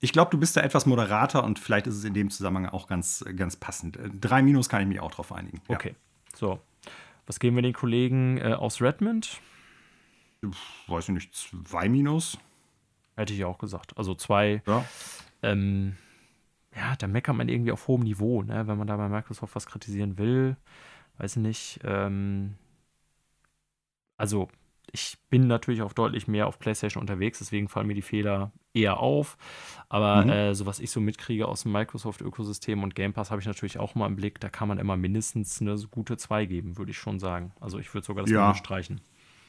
Ich 0.00 0.12
glaube, 0.12 0.32
du 0.32 0.38
bist 0.38 0.56
da 0.56 0.62
etwas 0.62 0.84
moderater 0.84 1.44
und 1.44 1.60
vielleicht 1.60 1.86
ist 1.86 1.94
es 1.94 2.02
in 2.02 2.12
dem 2.12 2.28
Zusammenhang 2.28 2.72
auch 2.72 2.88
ganz, 2.88 3.24
ganz 3.36 3.54
passend. 3.54 3.96
3 4.20 4.42
Minus 4.42 4.68
kann 4.68 4.82
ich 4.82 4.88
mich 4.88 4.98
auch 4.98 5.12
drauf 5.12 5.30
einigen. 5.30 5.60
Ja. 5.68 5.76
Okay. 5.76 5.94
So. 6.34 6.58
Was 7.28 7.38
geben 7.38 7.54
wir 7.54 7.62
den 7.62 7.72
Kollegen 7.72 8.38
äh, 8.38 8.54
aus 8.54 8.82
Redmond? 8.82 9.40
Weiß 10.88 11.08
ich 11.08 11.14
nicht, 11.14 11.32
2 11.36 11.88
Minus? 11.88 12.36
Hätte 13.14 13.32
ich 13.32 13.44
auch 13.44 13.58
gesagt. 13.58 13.96
Also 13.96 14.16
2. 14.16 14.62
Ja. 14.66 14.84
Ähm, 15.42 15.94
ja, 16.78 16.94
da 16.96 17.08
meckert 17.08 17.34
man 17.34 17.48
irgendwie 17.48 17.72
auf 17.72 17.88
hohem 17.88 18.02
Niveau, 18.02 18.42
ne? 18.42 18.68
wenn 18.68 18.78
man 18.78 18.86
da 18.86 18.96
bei 18.96 19.08
Microsoft 19.08 19.56
was 19.56 19.66
kritisieren 19.66 20.16
will. 20.16 20.56
Weiß 21.18 21.36
nicht. 21.36 21.80
Ähm, 21.82 22.54
also, 24.16 24.48
ich 24.92 25.18
bin 25.28 25.48
natürlich 25.48 25.82
auch 25.82 25.92
deutlich 25.92 26.28
mehr 26.28 26.46
auf 26.46 26.60
PlayStation 26.60 27.00
unterwegs, 27.00 27.40
deswegen 27.40 27.68
fallen 27.68 27.88
mir 27.88 27.94
die 27.94 28.02
Fehler 28.02 28.52
eher 28.72 29.00
auf. 29.00 29.36
Aber 29.88 30.24
mhm. 30.24 30.30
äh, 30.30 30.54
so 30.54 30.66
was 30.66 30.78
ich 30.78 30.92
so 30.92 31.00
mitkriege 31.00 31.48
aus 31.48 31.64
dem 31.64 31.72
Microsoft-Ökosystem 31.72 32.84
und 32.84 32.94
Game 32.94 33.12
Pass 33.12 33.32
habe 33.32 33.40
ich 33.40 33.46
natürlich 33.46 33.78
auch 33.78 33.96
mal 33.96 34.06
im 34.06 34.14
Blick. 34.14 34.38
Da 34.38 34.48
kann 34.48 34.68
man 34.68 34.78
immer 34.78 34.96
mindestens 34.96 35.60
eine 35.60 35.76
gute 35.90 36.16
2 36.16 36.46
geben, 36.46 36.78
würde 36.78 36.92
ich 36.92 36.98
schon 36.98 37.18
sagen. 37.18 37.52
Also 37.58 37.80
ich 37.80 37.92
würde 37.92 38.06
sogar 38.06 38.22
das 38.22 38.30
ja. 38.30 38.54
streichen. 38.54 39.00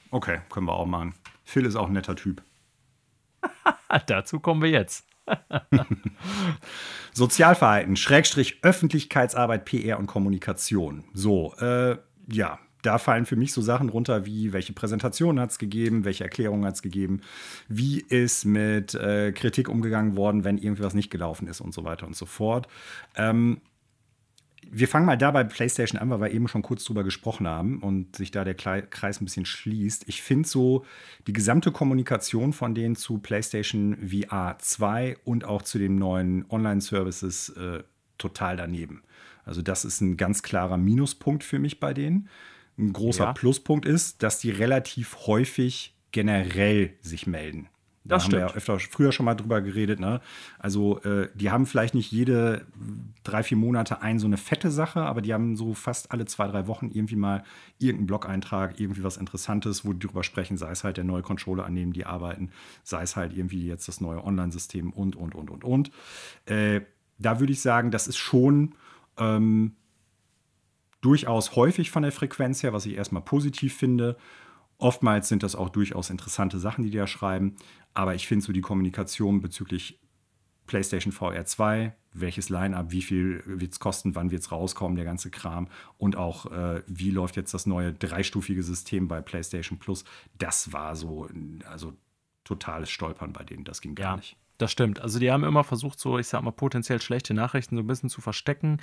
Okay, 0.09 0.39
können 0.49 0.65
wir 0.65 0.73
auch 0.73 0.87
machen. 0.87 1.13
Phil 1.43 1.65
ist 1.65 1.75
auch 1.75 1.87
ein 1.87 1.93
netter 1.93 2.15
Typ. 2.15 2.41
Dazu 4.07 4.39
kommen 4.39 4.63
wir 4.63 4.69
jetzt. 4.71 5.08
Sozialverhalten, 7.13 7.95
Schrägstrich 7.95 8.59
Öffentlichkeitsarbeit, 8.63 9.65
PR 9.65 9.99
und 9.99 10.07
Kommunikation. 10.07 11.03
So, 11.13 11.53
äh, 11.59 11.97
ja, 12.31 12.59
da 12.81 12.97
fallen 12.97 13.25
für 13.25 13.35
mich 13.35 13.51
so 13.53 13.61
Sachen 13.61 13.89
runter 13.89 14.25
wie, 14.25 14.53
welche 14.53 14.73
Präsentation 14.73 15.39
hat 15.39 15.51
es 15.51 15.59
gegeben, 15.59 16.05
welche 16.05 16.23
Erklärungen 16.23 16.65
hat 16.65 16.75
es 16.75 16.81
gegeben, 16.81 17.21
wie 17.67 17.99
ist 17.99 18.45
mit 18.45 18.95
äh, 18.95 19.31
Kritik 19.33 19.67
umgegangen 19.69 20.15
worden, 20.15 20.43
wenn 20.43 20.57
irgendwie 20.57 20.83
was 20.83 20.93
nicht 20.93 21.09
gelaufen 21.09 21.47
ist 21.47 21.61
und 21.61 21.73
so 21.73 21.83
weiter 21.83 22.07
und 22.07 22.15
so 22.15 22.25
fort. 22.25 22.67
Ähm, 23.15 23.59
wir 24.71 24.87
fangen 24.87 25.05
mal 25.05 25.17
da 25.17 25.31
bei 25.31 25.43
PlayStation 25.43 25.99
an, 25.99 26.09
weil 26.09 26.21
wir 26.21 26.31
eben 26.31 26.47
schon 26.47 26.61
kurz 26.61 26.83
drüber 26.83 27.03
gesprochen 27.03 27.47
haben 27.47 27.79
und 27.79 28.15
sich 28.15 28.31
da 28.31 28.43
der 28.43 28.55
Kreis 28.55 29.21
ein 29.21 29.25
bisschen 29.25 29.45
schließt. 29.45 30.05
Ich 30.07 30.21
finde 30.21 30.47
so 30.47 30.85
die 31.27 31.33
gesamte 31.33 31.71
Kommunikation 31.71 32.53
von 32.53 32.75
denen 32.75 32.95
zu 32.95 33.19
PlayStation 33.19 33.97
VR 34.07 34.57
2 34.59 35.17
und 35.23 35.45
auch 35.45 35.61
zu 35.61 35.79
den 35.79 35.97
neuen 35.97 36.45
Online-Services 36.49 37.49
äh, 37.49 37.83
total 38.17 38.57
daneben. 38.57 39.03
Also, 39.45 39.61
das 39.61 39.85
ist 39.85 40.01
ein 40.01 40.17
ganz 40.17 40.43
klarer 40.43 40.77
Minuspunkt 40.77 41.43
für 41.43 41.57
mich 41.57 41.79
bei 41.79 41.93
denen. 41.93 42.29
Ein 42.77 42.93
großer 42.93 43.25
ja. 43.25 43.33
Pluspunkt 43.33 43.85
ist, 43.85 44.21
dass 44.23 44.39
die 44.39 44.51
relativ 44.51 45.17
häufig 45.25 45.95
generell 46.11 46.93
sich 47.01 47.27
melden. 47.27 47.67
Da 48.09 48.15
das 48.15 48.23
haben 48.23 48.31
stimmt. 48.31 48.41
wir 48.41 48.49
ja 48.49 48.55
öfter 48.55 48.79
früher 48.79 49.11
schon 49.11 49.25
mal 49.25 49.35
drüber 49.35 49.61
geredet. 49.61 49.99
Ne? 49.99 50.19
Also, 50.57 50.99
äh, 51.03 51.29
die 51.35 51.51
haben 51.51 51.65
vielleicht 51.65 51.93
nicht 51.93 52.11
jede 52.11 52.65
drei, 53.23 53.43
vier 53.43 53.57
Monate 53.57 54.01
ein 54.01 54.19
so 54.19 54.25
eine 54.25 54.37
fette 54.37 54.71
Sache, 54.71 55.01
aber 55.01 55.21
die 55.21 55.33
haben 55.33 55.55
so 55.55 55.73
fast 55.73 56.11
alle 56.11 56.25
zwei, 56.25 56.47
drei 56.47 56.67
Wochen 56.67 56.89
irgendwie 56.91 57.15
mal 57.15 57.43
irgendeinen 57.77 58.07
Blog-Eintrag, 58.07 58.79
irgendwie 58.79 59.03
was 59.03 59.17
Interessantes, 59.17 59.85
wo 59.85 59.93
die 59.93 60.07
drüber 60.07 60.23
sprechen, 60.23 60.57
sei 60.57 60.71
es 60.71 60.83
halt 60.83 60.97
der 60.97 61.03
neue 61.03 61.21
Controller, 61.21 61.65
an 61.65 61.75
dem 61.75 61.93
die 61.93 62.05
arbeiten, 62.05 62.49
sei 62.83 63.03
es 63.03 63.15
halt 63.15 63.37
irgendwie 63.37 63.67
jetzt 63.67 63.87
das 63.87 64.01
neue 64.01 64.23
Online-System 64.23 64.91
und, 64.91 65.15
und, 65.15 65.35
und, 65.35 65.49
und, 65.49 65.63
und. 65.63 65.91
Äh, 66.45 66.81
da 67.19 67.39
würde 67.39 67.53
ich 67.53 67.61
sagen, 67.61 67.91
das 67.91 68.07
ist 68.07 68.17
schon 68.17 68.73
ähm, 69.17 69.75
durchaus 71.01 71.55
häufig 71.55 71.91
von 71.91 72.03
der 72.03 72.11
Frequenz 72.11 72.63
her, 72.63 72.73
was 72.73 72.85
ich 72.85 72.95
erstmal 72.95 73.21
positiv 73.21 73.75
finde. 73.75 74.17
Oftmals 74.79 75.27
sind 75.27 75.43
das 75.43 75.55
auch 75.55 75.69
durchaus 75.69 76.09
interessante 76.09 76.57
Sachen, 76.57 76.83
die 76.83 76.89
die 76.89 76.97
da 76.97 77.05
schreiben. 77.05 77.57
Aber 77.93 78.15
ich 78.15 78.27
finde 78.27 78.45
so 78.45 78.53
die 78.53 78.61
Kommunikation 78.61 79.41
bezüglich 79.41 79.99
PlayStation 80.67 81.11
VR 81.11 81.45
2, 81.45 81.95
welches 82.13 82.49
Line-up, 82.49 82.91
wie 82.91 83.01
viel 83.01 83.43
wird 83.45 83.73
es 83.73 83.79
kosten, 83.79 84.15
wann 84.15 84.31
wird 84.31 84.41
es 84.41 84.51
rauskommen, 84.51 84.95
der 84.95 85.05
ganze 85.05 85.29
Kram 85.31 85.67
und 85.97 86.15
auch 86.15 86.45
äh, 86.51 86.81
wie 86.87 87.11
läuft 87.11 87.35
jetzt 87.35 87.53
das 87.53 87.65
neue 87.65 87.91
dreistufige 87.91 88.63
System 88.63 89.07
bei 89.07 89.21
PlayStation 89.21 89.79
Plus, 89.79 90.05
das 90.37 90.71
war 90.71 90.95
so, 90.95 91.27
also 91.65 91.93
totales 92.43 92.89
Stolpern 92.89 93.33
bei 93.33 93.43
denen, 93.43 93.63
das 93.63 93.81
ging 93.81 93.95
gar 93.95 94.11
ja. 94.11 94.15
nicht. 94.17 94.37
Das 94.59 94.73
stimmt. 94.73 94.99
Also 94.99 95.19
die 95.19 95.31
haben 95.31 95.45
immer 95.45 95.63
versucht, 95.63 96.01
so, 96.01 96.19
ich 96.19 96.27
sag 96.27 96.41
mal, 96.43 96.51
potenziell 96.51 97.01
schlechte 97.01 97.33
Nachrichten 97.33 97.77
so 97.77 97.81
ein 97.81 97.87
bisschen 97.87 98.09
zu 98.09 98.19
verstecken. 98.19 98.81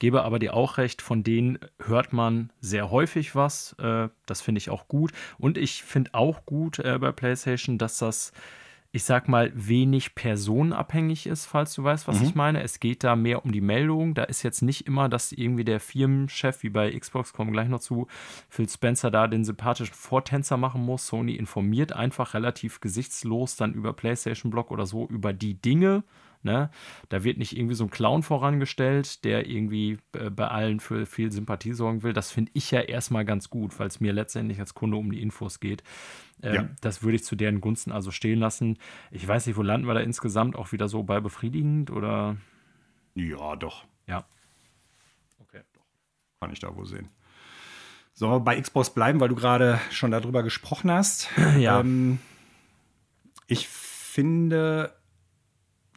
Gebe 0.00 0.24
aber 0.24 0.40
dir 0.40 0.52
auch 0.52 0.78
recht, 0.78 1.00
von 1.00 1.22
denen 1.22 1.60
hört 1.78 2.12
man 2.12 2.50
sehr 2.60 2.90
häufig 2.90 3.36
was. 3.36 3.74
Äh, 3.78 4.08
das 4.26 4.40
finde 4.40 4.58
ich 4.58 4.68
auch 4.68 4.88
gut. 4.88 5.12
Und 5.38 5.58
ich 5.58 5.84
finde 5.84 6.10
auch 6.12 6.44
gut 6.44 6.80
äh, 6.80 6.98
bei 6.98 7.12
PlayStation, 7.12 7.78
dass 7.78 7.98
das 7.98 8.32
ich 8.94 9.04
sag 9.04 9.26
mal, 9.26 9.50
wenig 9.54 10.14
personenabhängig 10.14 11.26
ist, 11.26 11.46
falls 11.46 11.72
du 11.72 11.82
weißt, 11.82 12.06
was 12.06 12.20
mhm. 12.20 12.26
ich 12.26 12.34
meine. 12.34 12.62
Es 12.62 12.78
geht 12.78 13.02
da 13.04 13.16
mehr 13.16 13.42
um 13.42 13.50
die 13.50 13.62
Meldung. 13.62 14.12
Da 14.12 14.24
ist 14.24 14.42
jetzt 14.42 14.60
nicht 14.60 14.86
immer, 14.86 15.08
dass 15.08 15.32
irgendwie 15.32 15.64
der 15.64 15.80
Firmenchef, 15.80 16.62
wie 16.62 16.68
bei 16.68 16.90
Xbox, 16.98 17.32
kommen 17.32 17.52
gleich 17.52 17.68
noch 17.68 17.80
zu, 17.80 18.06
Phil 18.50 18.68
Spencer 18.68 19.10
da 19.10 19.28
den 19.28 19.46
sympathischen 19.46 19.94
Vortänzer 19.94 20.58
machen 20.58 20.84
muss. 20.84 21.06
Sony 21.06 21.36
informiert 21.36 21.94
einfach 21.94 22.34
relativ 22.34 22.80
gesichtslos 22.80 23.56
dann 23.56 23.72
über 23.72 23.94
PlayStation 23.94 24.50
Blog 24.50 24.70
oder 24.70 24.84
so 24.84 25.06
über 25.08 25.32
die 25.32 25.54
Dinge. 25.54 26.04
Ne? 26.44 26.70
Da 27.08 27.22
wird 27.22 27.38
nicht 27.38 27.56
irgendwie 27.56 27.76
so 27.76 27.84
ein 27.84 27.90
Clown 27.90 28.24
vorangestellt, 28.24 29.24
der 29.24 29.48
irgendwie 29.48 29.98
äh, 30.12 30.28
bei 30.28 30.48
allen 30.48 30.80
für 30.80 31.06
viel 31.06 31.30
Sympathie 31.30 31.72
sorgen 31.72 32.02
will. 32.02 32.12
Das 32.12 32.32
finde 32.32 32.50
ich 32.54 32.72
ja 32.72 32.80
erstmal 32.80 33.24
ganz 33.24 33.48
gut, 33.48 33.78
weil 33.78 33.86
es 33.86 34.00
mir 34.00 34.12
letztendlich 34.12 34.58
als 34.58 34.74
Kunde 34.74 34.96
um 34.96 35.12
die 35.12 35.22
Infos 35.22 35.60
geht. 35.60 35.84
Ähm, 36.42 36.54
ja. 36.54 36.68
Das 36.80 37.04
würde 37.04 37.14
ich 37.14 37.24
zu 37.24 37.36
deren 37.36 37.60
Gunsten 37.60 37.92
also 37.92 38.10
stehen 38.10 38.40
lassen. 38.40 38.78
Ich 39.12 39.26
weiß 39.26 39.46
nicht, 39.46 39.56
wo 39.56 39.62
landen 39.62 39.86
wir 39.86 39.94
da 39.94 40.00
insgesamt 40.00 40.56
auch 40.56 40.72
wieder 40.72 40.88
so 40.88 41.04
bei 41.04 41.20
befriedigend 41.20 41.92
oder? 41.92 42.36
Ja, 43.14 43.54
doch. 43.54 43.84
Ja. 44.08 44.24
Okay, 45.38 45.60
doch. 45.72 45.84
Kann 46.40 46.52
ich 46.52 46.58
da 46.58 46.74
wohl 46.74 46.86
sehen. 46.86 47.08
Sollen 48.14 48.32
wir 48.32 48.40
bei 48.40 48.60
Xbox 48.60 48.90
bleiben, 48.90 49.20
weil 49.20 49.28
du 49.28 49.36
gerade 49.36 49.80
schon 49.90 50.10
darüber 50.10 50.42
gesprochen 50.42 50.90
hast? 50.90 51.30
Ja. 51.58 51.80
Ähm, 51.80 52.18
ich 53.46 53.68
finde, 53.68 54.92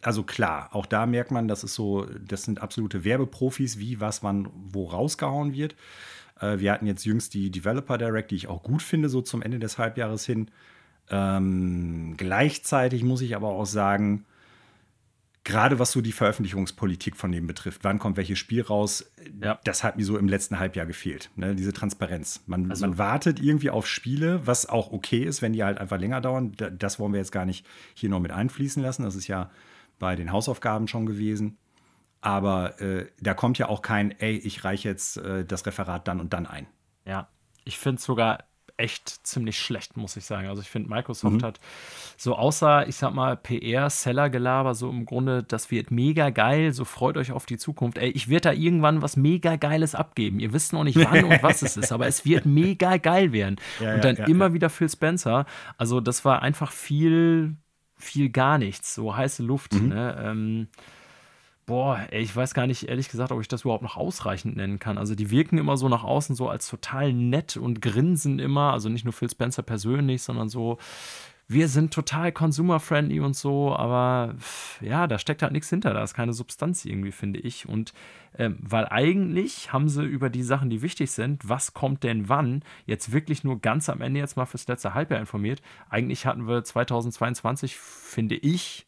also 0.06 0.22
klar, 0.22 0.70
auch 0.72 0.86
da 0.86 1.08
merkt 1.08 1.32
man, 1.32 1.48
das 1.48 1.64
ist 1.64 1.74
so, 1.74 2.06
das 2.06 2.44
sind 2.44 2.62
absolute 2.62 3.04
Werbeprofis, 3.04 3.80
wie 3.80 4.00
was 4.00 4.22
wann 4.22 4.48
wo 4.54 4.86
rausgehauen 4.86 5.54
wird. 5.54 5.76
Äh, 6.40 6.60
wir 6.60 6.72
hatten 6.72 6.86
jetzt 6.86 7.06
jüngst 7.06 7.34
die 7.34 7.50
Developer 7.50 7.98
Direct, 7.98 8.30
die 8.30 8.36
ich 8.36 8.48
auch 8.48 8.62
gut 8.62 8.84
finde, 8.84 9.10
so 9.10 9.22
zum 9.22 9.42
Ende 9.42 9.58
des 9.58 9.80
Halbjahres 9.80 10.24
hin. 10.24 10.52
Ähm, 11.10 12.14
gleichzeitig 12.18 13.04
muss 13.04 13.22
ich 13.22 13.36
aber 13.36 13.50
auch 13.50 13.66
sagen, 13.66 14.26
gerade 15.44 15.80
was 15.80 15.92
so 15.92 16.02
die 16.02 16.12
Veröffentlichungspolitik 16.12 17.16
von 17.16 17.32
dem 17.32 17.48
betrifft, 17.48 17.84
wann 17.84 17.98
kommt 17.98 18.18
welches 18.18 18.38
Spiel 18.38 18.62
raus, 18.62 19.12
ja. 19.42 19.60
das 19.64 19.84
hat 19.84 19.98
mir 19.98 20.06
so 20.06 20.20
im 20.20 20.28
letzten 20.28 20.60
Halbjahr 20.60 20.86
gefehlt. 20.86 21.32
Ne? 21.36 21.56
Diese 21.56 21.74
Transparenz. 21.74 22.44
Man, 22.46 22.70
also, 22.70 22.86
man, 22.86 23.00
wartet 23.00 23.42
irgendwie 23.42 23.72
auf 23.72 23.88
Spiele, 23.88 24.46
was 24.46 24.68
auch 24.68 24.92
okay 24.92 25.24
ist, 25.24 25.42
wenn 25.42 25.54
die 25.54 25.64
halt 25.64 25.80
einfach 25.80 26.00
länger 26.00 26.22
dauern. 26.22 26.52
Das 26.78 27.00
wollen 27.00 27.14
wir 27.14 27.20
jetzt 27.20 27.32
gar 27.32 27.46
nicht 27.46 27.66
hier 27.96 28.10
noch 28.10 28.20
mit 28.20 28.32
einfließen 28.32 28.84
lassen. 28.84 29.02
Das 29.02 29.16
ist 29.16 29.28
ja 29.28 29.50
bei 30.00 30.16
den 30.16 30.32
Hausaufgaben 30.32 30.88
schon 30.88 31.06
gewesen. 31.06 31.58
Aber 32.22 32.82
äh, 32.82 33.08
da 33.22 33.34
kommt 33.34 33.58
ja 33.58 33.70
auch 33.70 33.82
kein, 33.82 34.12
ey, 34.20 34.38
ich 34.38 34.64
reiche 34.64 34.90
jetzt 34.90 35.18
äh, 35.18 35.46
das 35.46 35.66
Referat 35.66 36.08
dann 36.08 36.20
und 36.20 36.34
dann 36.34 36.48
ein. 36.48 36.68
Ja, 37.06 37.28
ich 37.66 37.78
finde 37.78 38.00
es 38.00 38.06
sogar 38.06 38.46
echt 38.78 39.26
ziemlich 39.26 39.60
schlecht, 39.60 39.96
muss 39.96 40.18
ich 40.18 40.26
sagen. 40.26 40.48
Also 40.48 40.62
ich 40.62 40.70
finde, 40.70 40.90
Microsoft 40.90 41.38
mhm. 41.38 41.44
hat 41.44 41.60
so 42.18 42.36
außer, 42.36 42.88
ich 42.88 42.96
sag 42.96 43.14
mal, 43.14 43.38
PR, 43.38 43.90
Seller-Gelaber, 43.90 44.76
so 44.76 44.90
im 44.90 45.06
Grunde, 45.06 45.44
das 45.44 45.72
wird 45.72 45.92
mega 45.92 46.30
geil, 46.30 46.74
so 46.74 46.84
freut 46.84 47.18
euch 47.18 47.32
auf 47.32 47.46
die 47.46 47.58
Zukunft. 47.58 47.98
Ey, 47.98 48.10
ich 48.10 48.30
werde 48.30 48.50
da 48.50 48.54
irgendwann 48.54 49.02
was 49.02 49.16
mega 49.16 49.56
Geiles 49.56 49.96
abgeben. 49.96 50.40
Ihr 50.40 50.52
wisst 50.52 50.74
noch 50.74 50.84
nicht 50.84 50.98
wann 50.98 51.24
und 51.24 51.42
was 51.42 51.62
es 51.62 51.78
ist, 51.78 51.92
aber 51.92 52.08
es 52.08 52.26
wird 52.26 52.46
mega 52.46 52.98
geil 52.98 53.32
werden. 53.32 53.56
Ja, 53.80 53.96
und 53.96 54.04
dann 54.04 54.18
ja, 54.18 54.26
immer 54.26 54.48
ja. 54.48 54.54
wieder 54.54 54.70
Phil 54.70 54.90
Spencer. 54.90 55.46
Also 55.78 56.02
das 56.02 56.26
war 56.26 56.42
einfach 56.42 56.72
viel, 56.72 57.56
viel 57.98 58.30
gar 58.30 58.58
nichts, 58.58 58.96
so 58.96 59.16
heiße 59.16 59.44
Luft. 59.44 59.74
Mhm. 59.74 59.88
Ne? 59.90 60.24
Ähm, 60.24 60.68
Boah, 61.66 62.00
ey, 62.12 62.22
ich 62.22 62.36
weiß 62.36 62.54
gar 62.54 62.68
nicht, 62.68 62.90
ehrlich 62.90 63.10
gesagt, 63.10 63.32
ob 63.32 63.42
ich 63.42 63.48
das 63.48 63.64
überhaupt 63.64 63.82
noch 63.82 63.98
ausreichend 63.98 64.56
nennen 64.56 64.78
kann. 64.78 65.00
Also, 65.00 65.16
die 65.16 65.32
wirken 65.32 65.58
immer 65.58 65.78
so 65.78 65.90
nach 65.90 66.04
außen 66.04 66.36
so 66.36 66.48
als 66.48 66.70
total 66.70 67.12
nett 67.12 67.58
und 67.58 67.82
grinsen 67.82 68.38
immer. 68.38 68.72
Also 68.72 68.90
nicht 68.90 69.04
nur 69.04 69.14
Phil 69.14 69.32
Spencer 69.32 69.64
persönlich, 69.64 70.22
sondern 70.22 70.48
so, 70.48 70.78
wir 71.48 71.68
sind 71.68 71.94
total 71.94 72.32
consumer-friendly 72.32 73.20
und 73.20 73.36
so. 73.36 73.76
Aber 73.76 74.36
ja, 74.82 75.08
da 75.08 75.20
steckt 75.20 75.42
halt 75.42 75.52
nichts 75.52 75.70
hinter. 75.70 75.94
Da 75.94 76.04
ist 76.04 76.14
keine 76.14 76.34
Substanz 76.34 76.86
irgendwie, 76.86 77.12
finde 77.12 77.40
ich. 77.40 77.68
Und 77.68 77.94
ähm, 78.38 78.58
weil 78.62 78.88
eigentlich 78.88 79.72
haben 79.72 79.88
sie 79.88 80.04
über 80.04 80.30
die 80.30 80.44
Sachen, 80.44 80.70
die 80.70 80.82
wichtig 80.82 81.12
sind, 81.12 81.48
was 81.48 81.74
kommt 81.74 82.04
denn 82.04 82.30
wann, 82.30 82.64
jetzt 82.86 83.12
wirklich 83.12 83.44
nur 83.44 83.60
ganz 83.60 83.90
am 83.90 84.02
Ende 84.02 84.20
jetzt 84.20 84.38
mal 84.38 84.46
fürs 84.46 84.68
letzte 84.68 84.94
Halbjahr 84.94 85.20
informiert. 85.20 85.62
Eigentlich 85.90 86.26
hatten 86.26 86.48
wir 86.48 86.64
2022, 86.64 87.78
finde 87.78 88.36
ich, 88.36 88.88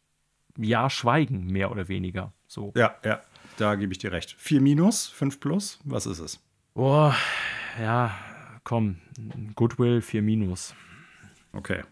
Jahr 0.56 0.90
Schweigen, 0.90 1.46
mehr 1.46 1.70
oder 1.70 1.88
weniger. 1.88 2.32
So. 2.48 2.72
Ja, 2.76 2.96
ja, 3.04 3.22
da 3.56 3.76
gebe 3.76 3.92
ich 3.92 3.98
dir 3.98 4.12
recht. 4.12 4.34
4 4.38 4.60
minus, 4.60 5.06
5 5.08 5.40
plus, 5.40 5.78
was 5.84 6.06
ist 6.06 6.18
es? 6.18 6.40
Boah, 6.74 7.14
ja, 7.80 8.14
komm, 8.64 8.96
Goodwill 9.54 10.02
4 10.02 10.22
minus. 10.22 10.74
Okay. 11.52 11.82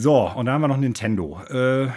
So, 0.00 0.30
und 0.30 0.46
dann 0.46 0.54
haben 0.54 0.60
wir 0.60 0.68
noch 0.68 0.76
Nintendo. 0.76 1.40
Äh, 1.50 1.88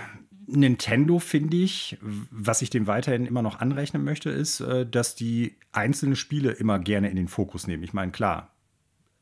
Nintendo 0.48 1.20
finde 1.20 1.58
ich, 1.58 2.00
was 2.32 2.64
ich 2.64 2.72
dem 2.72 2.88
weiterhin 2.88 3.28
immer 3.28 3.44
noch 3.44 3.60
anrechnen 3.60 4.04
möchte, 4.04 4.32
ist, 4.32 4.60
äh, 4.60 4.88
dass 4.88 5.14
die 5.14 5.56
einzelne 5.72 6.16
Spiele 6.16 6.50
immer 6.50 6.80
gerne 6.80 7.12
in 7.12 7.16
den 7.16 7.28
Fokus 7.28 7.68
nehmen. 7.68 7.84
Ich 7.84 7.94
meine, 7.94 8.12
klar, 8.12 8.56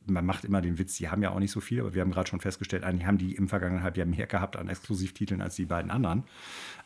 man 0.06 0.24
macht 0.24 0.46
immer 0.46 0.62
den 0.62 0.78
Witz, 0.78 0.96
die 0.96 1.10
haben 1.10 1.22
ja 1.22 1.30
auch 1.30 1.40
nicht 1.40 1.50
so 1.50 1.60
viel, 1.60 1.80
aber 1.80 1.92
wir 1.92 2.00
haben 2.00 2.10
gerade 2.10 2.30
schon 2.30 2.40
festgestellt, 2.40 2.82
eigentlich 2.82 3.06
haben 3.06 3.18
die 3.18 3.34
im 3.34 3.48
vergangenen 3.50 3.82
Halbjahr 3.82 4.06
mehr 4.06 4.26
gehabt 4.26 4.56
an 4.56 4.70
Exklusivtiteln 4.70 5.42
als 5.42 5.56
die 5.56 5.66
beiden 5.66 5.90
anderen. 5.90 6.24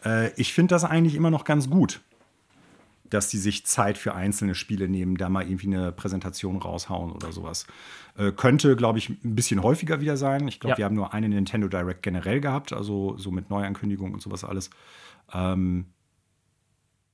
Äh, 0.05 0.32
ich 0.34 0.52
finde 0.52 0.74
das 0.74 0.82
eigentlich 0.82 1.14
immer 1.14 1.31
noch 1.31 1.44
ganz 1.44 1.70
gut, 1.70 2.00
dass 3.14 3.28
die 3.28 3.38
sich 3.38 3.64
Zeit 3.64 3.96
für 3.96 4.14
einzelne 4.14 4.54
Spiele 4.54 4.88
nehmen, 4.88 5.16
da 5.16 5.28
mal 5.28 5.44
irgendwie 5.44 5.68
eine 5.68 5.92
Präsentation 5.92 6.56
raushauen 6.56 7.12
oder 7.12 7.32
sowas. 7.32 7.66
Äh, 8.16 8.32
könnte, 8.32 8.76
glaube 8.76 8.98
ich, 8.98 9.08
ein 9.08 9.34
bisschen 9.34 9.62
häufiger 9.62 10.00
wieder 10.00 10.16
sein. 10.16 10.48
Ich 10.48 10.60
glaube, 10.60 10.72
ja. 10.72 10.78
wir 10.78 10.84
haben 10.86 10.96
nur 10.96 11.14
eine 11.14 11.28
Nintendo 11.28 11.68
Direct 11.68 12.02
generell 12.02 12.40
gehabt, 12.40 12.72
also 12.72 13.16
so 13.16 13.30
mit 13.30 13.50
Neuankündigungen 13.50 14.14
und 14.14 14.20
sowas 14.20 14.44
alles. 14.44 14.70
Ähm, 15.32 15.86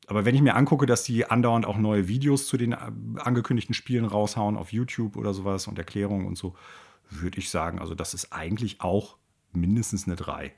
aber 0.06 0.24
wenn 0.24 0.34
ich 0.34 0.42
mir 0.42 0.56
angucke, 0.56 0.86
dass 0.86 1.04
die 1.04 1.26
andauernd 1.26 1.66
auch 1.66 1.76
neue 1.76 2.08
Videos 2.08 2.46
zu 2.46 2.56
den 2.56 2.72
äh, 2.72 2.78
angekündigten 3.18 3.74
Spielen 3.74 4.06
raushauen 4.06 4.56
auf 4.56 4.72
YouTube 4.72 5.16
oder 5.16 5.34
sowas 5.34 5.68
und 5.68 5.78
Erklärungen 5.78 6.26
und 6.26 6.36
so, 6.36 6.54
würde 7.10 7.38
ich 7.38 7.50
sagen, 7.50 7.78
also 7.78 7.94
das 7.94 8.14
ist 8.14 8.32
eigentlich 8.32 8.80
auch 8.80 9.18
mindestens 9.52 10.06
eine 10.06 10.16
3. 10.16 10.52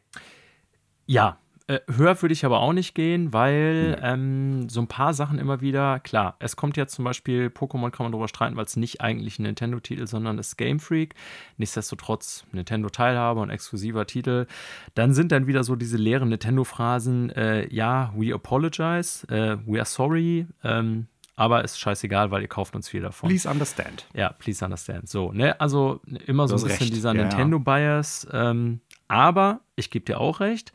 Ja, 1.06 1.38
äh, 1.66 1.80
höher 1.88 2.20
würde 2.20 2.32
ich 2.32 2.44
aber 2.44 2.60
auch 2.60 2.72
nicht 2.72 2.94
gehen, 2.94 3.32
weil 3.32 3.98
ähm, 4.02 4.68
so 4.68 4.80
ein 4.80 4.86
paar 4.86 5.14
Sachen 5.14 5.38
immer 5.38 5.60
wieder, 5.60 6.00
klar, 6.00 6.36
es 6.38 6.56
kommt 6.56 6.76
jetzt 6.76 6.94
zum 6.94 7.04
Beispiel, 7.04 7.48
Pokémon 7.48 7.90
kann 7.90 8.04
man 8.04 8.12
darüber 8.12 8.28
streiten, 8.28 8.56
weil 8.56 8.64
es 8.64 8.76
nicht 8.76 9.00
eigentlich 9.00 9.38
ein 9.38 9.42
Nintendo-Titel, 9.42 10.06
sondern 10.06 10.38
ist 10.38 10.56
Game 10.56 10.80
Freak. 10.80 11.14
Nichtsdestotrotz 11.56 12.44
Nintendo-Teilhabe 12.52 13.40
und 13.40 13.50
exklusiver 13.50 14.06
Titel. 14.06 14.46
Dann 14.94 15.14
sind 15.14 15.32
dann 15.32 15.46
wieder 15.46 15.64
so 15.64 15.76
diese 15.76 15.96
leeren 15.96 16.30
Nintendo-Phrasen, 16.30 17.30
äh, 17.30 17.72
ja, 17.72 18.12
we 18.16 18.34
apologize, 18.34 19.26
äh, 19.28 19.58
we 19.66 19.78
are 19.78 19.86
sorry, 19.86 20.46
ähm, 20.64 21.06
aber 21.36 21.64
ist 21.64 21.78
scheißegal, 21.78 22.30
weil 22.30 22.42
ihr 22.42 22.48
kauft 22.48 22.76
uns 22.76 22.88
viel 22.88 23.00
davon. 23.00 23.28
Please 23.28 23.48
understand. 23.48 24.06
Ja, 24.14 24.30
please 24.30 24.64
understand. 24.64 25.08
So, 25.08 25.32
ne, 25.32 25.58
also 25.60 26.00
immer 26.26 26.46
so 26.46 26.56
ein 26.56 26.62
bisschen 26.62 26.78
recht. 26.78 26.94
dieser 26.94 27.14
ja, 27.14 27.22
Nintendo-Bias. 27.22 28.28
Ähm, 28.32 28.80
aber 29.08 29.60
ich 29.76 29.90
gebe 29.90 30.04
dir 30.04 30.20
auch 30.20 30.40
recht 30.40 30.72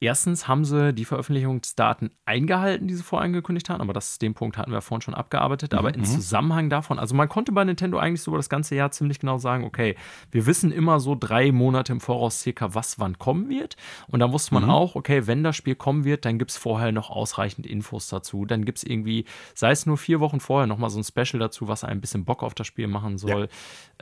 Erstens 0.00 0.48
haben 0.48 0.64
sie 0.64 0.92
die 0.92 1.04
Veröffentlichungsdaten 1.04 2.10
eingehalten, 2.26 2.88
die 2.88 2.94
sie 2.94 3.02
vorangekündigt 3.02 3.70
haben, 3.70 3.80
aber 3.80 3.92
das, 3.92 4.18
den 4.18 4.34
Punkt 4.34 4.58
hatten 4.58 4.72
wir 4.72 4.80
vorhin 4.80 5.02
schon 5.02 5.14
abgearbeitet. 5.14 5.72
Mhm. 5.72 5.78
Aber 5.78 5.94
im 5.94 6.00
mhm. 6.00 6.04
Zusammenhang 6.04 6.68
davon, 6.68 6.98
also 6.98 7.14
man 7.14 7.28
konnte 7.28 7.52
bei 7.52 7.64
Nintendo 7.64 7.98
eigentlich 7.98 8.20
so 8.20 8.32
über 8.32 8.38
das 8.38 8.48
ganze 8.48 8.74
Jahr 8.74 8.90
ziemlich 8.90 9.20
genau 9.20 9.38
sagen, 9.38 9.64
okay, 9.64 9.96
wir 10.30 10.46
wissen 10.46 10.72
immer 10.72 11.00
so 11.00 11.16
drei 11.18 11.52
Monate 11.52 11.92
im 11.92 12.00
Voraus 12.00 12.40
circa, 12.40 12.74
was 12.74 12.98
wann 12.98 13.18
kommen 13.18 13.48
wird. 13.48 13.76
Und 14.08 14.20
dann 14.20 14.32
wusste 14.32 14.52
man 14.54 14.64
mhm. 14.64 14.70
auch, 14.70 14.94
okay, 14.94 15.26
wenn 15.26 15.42
das 15.42 15.56
Spiel 15.56 15.76
kommen 15.76 16.04
wird, 16.04 16.24
dann 16.24 16.38
gibt 16.38 16.50
es 16.50 16.56
vorher 16.56 16.92
noch 16.92 17.10
ausreichend 17.10 17.66
Infos 17.66 18.08
dazu. 18.08 18.44
Dann 18.44 18.64
gibt 18.64 18.78
es 18.78 18.84
irgendwie, 18.84 19.24
sei 19.54 19.70
es 19.70 19.86
nur 19.86 19.96
vier 19.96 20.20
Wochen 20.20 20.40
vorher, 20.40 20.66
nochmal 20.66 20.90
so 20.90 20.98
ein 20.98 21.04
Special 21.04 21.38
dazu, 21.38 21.68
was 21.68 21.84
ein 21.84 22.00
bisschen 22.00 22.24
Bock 22.24 22.42
auf 22.42 22.54
das 22.54 22.66
Spiel 22.66 22.88
machen 22.88 23.16
soll. 23.16 23.48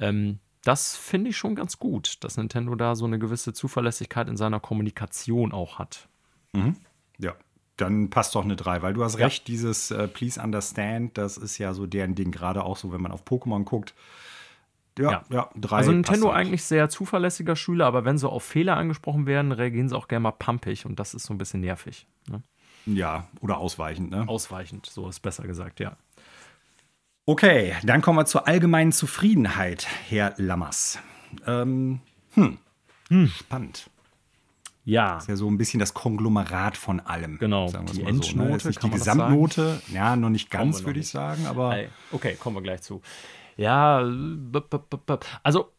Ja. 0.01 0.09
Ähm, 0.09 0.41
das 0.65 0.97
finde 0.97 1.31
ich 1.31 1.37
schon 1.37 1.55
ganz 1.55 1.79
gut, 1.79 2.23
dass 2.25 2.37
Nintendo 2.37 2.75
da 2.75 2.95
so 2.95 3.05
eine 3.05 3.19
gewisse 3.19 3.53
Zuverlässigkeit 3.53 4.29
in 4.29 4.37
seiner 4.37 4.61
Kommunikation 4.61 5.53
auch 5.53 5.79
hat. 5.79 6.09
Mhm. 6.53 6.77
Ja, 7.19 7.35
dann 7.77 8.11
passt 8.11 8.35
doch 8.35 8.45
eine 8.45 8.57
3, 8.57 8.83
weil 8.83 8.95
du 8.95 9.03
hast 9.03 9.19
ja. 9.19 9.25
recht, 9.25 9.49
dieses 9.49 9.91
äh, 9.91 10.07
Please 10.07 10.41
Understand, 10.41 11.19
das 11.19 11.37
ist 11.37 11.59
ja 11.59 11.75
so 11.75 11.87
deren 11.87 12.15
Ding, 12.15 12.31
gerade 12.31 12.65
auch 12.65 12.77
so, 12.77 12.93
wenn 12.93 13.01
man 13.01 13.13
auf 13.13 13.25
Pokémon 13.25 13.65
guckt. 13.65 13.95
Ja, 14.99 15.11
ja, 15.11 15.25
ja 15.31 15.51
drei. 15.57 15.79
Also 15.79 15.93
Nintendo 15.93 16.31
eigentlich 16.31 16.65
sehr 16.65 16.89
zuverlässiger 16.89 17.57
Schüler, 17.57 17.87
aber 17.87 18.05
wenn 18.05 18.19
so 18.19 18.29
auf 18.29 18.45
Fehler 18.45 18.77
angesprochen 18.77 19.27
werden, 19.27 19.53
reagieren 19.53 19.89
sie 19.89 19.97
auch 19.97 20.07
gerne 20.07 20.25
mal 20.25 20.33
pumpig 20.33 20.87
und 20.87 21.01
das 21.01 21.15
ist 21.15 21.25
so 21.25 21.35
ein 21.35 21.39
bisschen 21.39 21.61
nervig. 21.61 22.07
Ne? 22.29 22.43
Ja, 22.87 23.27
oder 23.41 23.59
ausweichend, 23.59 24.11
ne? 24.11 24.29
Ausweichend, 24.29 24.87
so 24.87 25.09
ist 25.09 25.21
besser 25.21 25.47
gesagt, 25.47 25.81
ja. 25.81 25.97
Okay, 27.25 27.77
dann 27.85 28.03
kommen 28.03 28.19
wir 28.19 28.27
zur 28.27 28.49
allgemeinen 28.49 28.91
Zufriedenheit, 28.91 29.87
Herr 30.09 30.35
Lammers. 30.39 30.99
Ähm, 31.47 32.01
hm, 32.35 32.59
hm. 33.09 33.29
spannend. 33.29 33.89
Ja. 34.85 35.19
Ist 35.19 35.29
ja 35.29 35.37
so 35.37 35.49
ein 35.49 35.57
bisschen 35.57 35.79
das 35.79 35.95
Konglomerat 35.95 36.77
von 36.77 36.99
allem. 36.99 37.39
Genau. 37.39 37.69
Sagen 37.69 37.87
Die 37.87 38.03
mal 38.03 38.13
so, 38.23 38.37
ne? 38.37 38.49
Endnote, 38.49 38.71
die 38.71 38.91
Gesamtnote, 38.91 39.81
ja, 39.93 40.17
noch 40.17 40.31
nicht 40.31 40.51
ganz, 40.51 40.81
würde 40.83 40.99
ich 40.99 41.05
nicht. 41.05 41.13
sagen, 41.13 41.47
aber 41.47 41.77
Okay, 42.11 42.35
kommen 42.35 42.57
wir 42.57 42.63
gleich 42.63 42.83
zu. 42.83 43.01
Ja, 43.57 44.05
also 45.45 45.71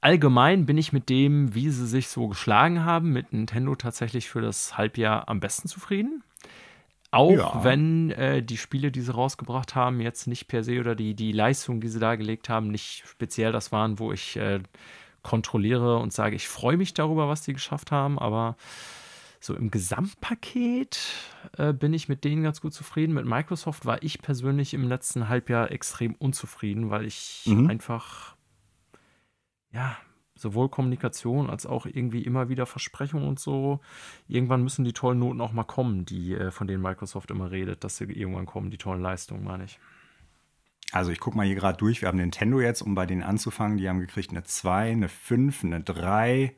allgemein 0.00 0.66
bin 0.66 0.76
ich 0.76 0.92
mit 0.92 1.08
dem, 1.08 1.54
wie 1.54 1.70
sie 1.70 1.86
sich 1.86 2.08
so 2.08 2.26
geschlagen 2.26 2.84
haben, 2.84 3.12
mit 3.12 3.32
Nintendo 3.32 3.76
tatsächlich 3.76 4.28
für 4.28 4.40
das 4.40 4.76
Halbjahr 4.76 5.28
am 5.28 5.38
besten 5.38 5.68
zufrieden. 5.68 6.24
Auch 7.14 7.54
Ja. 7.54 7.64
wenn 7.64 8.10
äh, 8.10 8.42
die 8.42 8.56
Spiele, 8.56 8.90
die 8.90 9.00
sie 9.00 9.12
rausgebracht 9.14 9.74
haben, 9.74 10.00
jetzt 10.00 10.26
nicht 10.26 10.48
per 10.48 10.64
se 10.64 10.80
oder 10.80 10.94
die, 10.94 11.14
die 11.14 11.32
Leistung, 11.32 11.80
die 11.80 11.88
sie 11.88 12.00
dargelegt 12.00 12.48
haben, 12.48 12.68
nicht 12.70 13.04
speziell 13.06 13.52
das 13.52 13.72
waren, 13.72 13.98
wo 13.98 14.12
ich 14.12 14.36
äh, 14.36 14.60
kontrolliere 15.22 15.98
und 15.98 16.12
sage, 16.12 16.36
ich 16.36 16.48
freue 16.48 16.76
mich 16.76 16.92
darüber, 16.94 17.28
was 17.28 17.42
die 17.42 17.52
geschafft 17.54 17.90
haben, 17.92 18.18
aber 18.18 18.56
so 19.40 19.54
im 19.54 19.70
Gesamtpaket 19.70 20.98
äh, 21.58 21.72
bin 21.72 21.92
ich 21.92 22.08
mit 22.08 22.24
denen 22.24 22.42
ganz 22.42 22.60
gut 22.60 22.72
zufrieden. 22.72 23.12
Mit 23.14 23.26
Microsoft 23.26 23.84
war 23.84 24.02
ich 24.02 24.20
persönlich 24.22 24.72
im 24.74 24.88
letzten 24.88 25.28
Halbjahr 25.28 25.70
extrem 25.70 26.14
unzufrieden, 26.14 26.90
weil 26.90 27.04
ich 27.04 27.42
Mhm. 27.46 27.68
einfach, 27.70 28.36
ja, 29.70 29.96
sowohl 30.36 30.68
Kommunikation 30.68 31.48
als 31.48 31.66
auch 31.66 31.86
irgendwie 31.86 32.22
immer 32.22 32.48
wieder 32.48 32.66
Versprechungen 32.66 33.26
und 33.28 33.38
so. 33.38 33.80
Irgendwann 34.28 34.62
müssen 34.62 34.84
die 34.84 34.92
tollen 34.92 35.18
Noten 35.20 35.40
auch 35.40 35.52
mal 35.52 35.64
kommen, 35.64 36.04
die 36.04 36.34
äh, 36.34 36.50
von 36.50 36.66
denen 36.66 36.82
Microsoft 36.82 37.30
immer 37.30 37.50
redet, 37.50 37.84
dass 37.84 37.96
sie 37.96 38.04
irgendwann 38.04 38.46
kommen, 38.46 38.70
die 38.70 38.78
tollen 38.78 39.00
Leistungen, 39.02 39.44
meine 39.44 39.64
ich. 39.64 39.78
Also 40.92 41.10
ich 41.10 41.20
gucke 41.20 41.36
mal 41.36 41.46
hier 41.46 41.56
gerade 41.56 41.78
durch. 41.78 42.02
Wir 42.02 42.08
haben 42.08 42.18
Nintendo 42.18 42.60
jetzt, 42.60 42.82
um 42.82 42.94
bei 42.94 43.06
denen 43.06 43.22
anzufangen. 43.22 43.78
Die 43.78 43.88
haben 43.88 44.00
gekriegt 44.00 44.30
eine 44.30 44.44
2, 44.44 44.92
eine 44.92 45.08
5, 45.08 45.64
eine 45.64 45.80
3. 45.80 46.54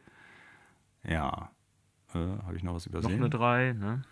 Ja. 1.04 1.50
Äh, 2.14 2.18
habe 2.18 2.56
ich 2.56 2.62
noch 2.62 2.74
was 2.74 2.86
Noch 2.86 2.98
übersehen? 3.00 3.20
eine 3.20 3.30
3, 3.30 3.72
ne? 3.72 4.02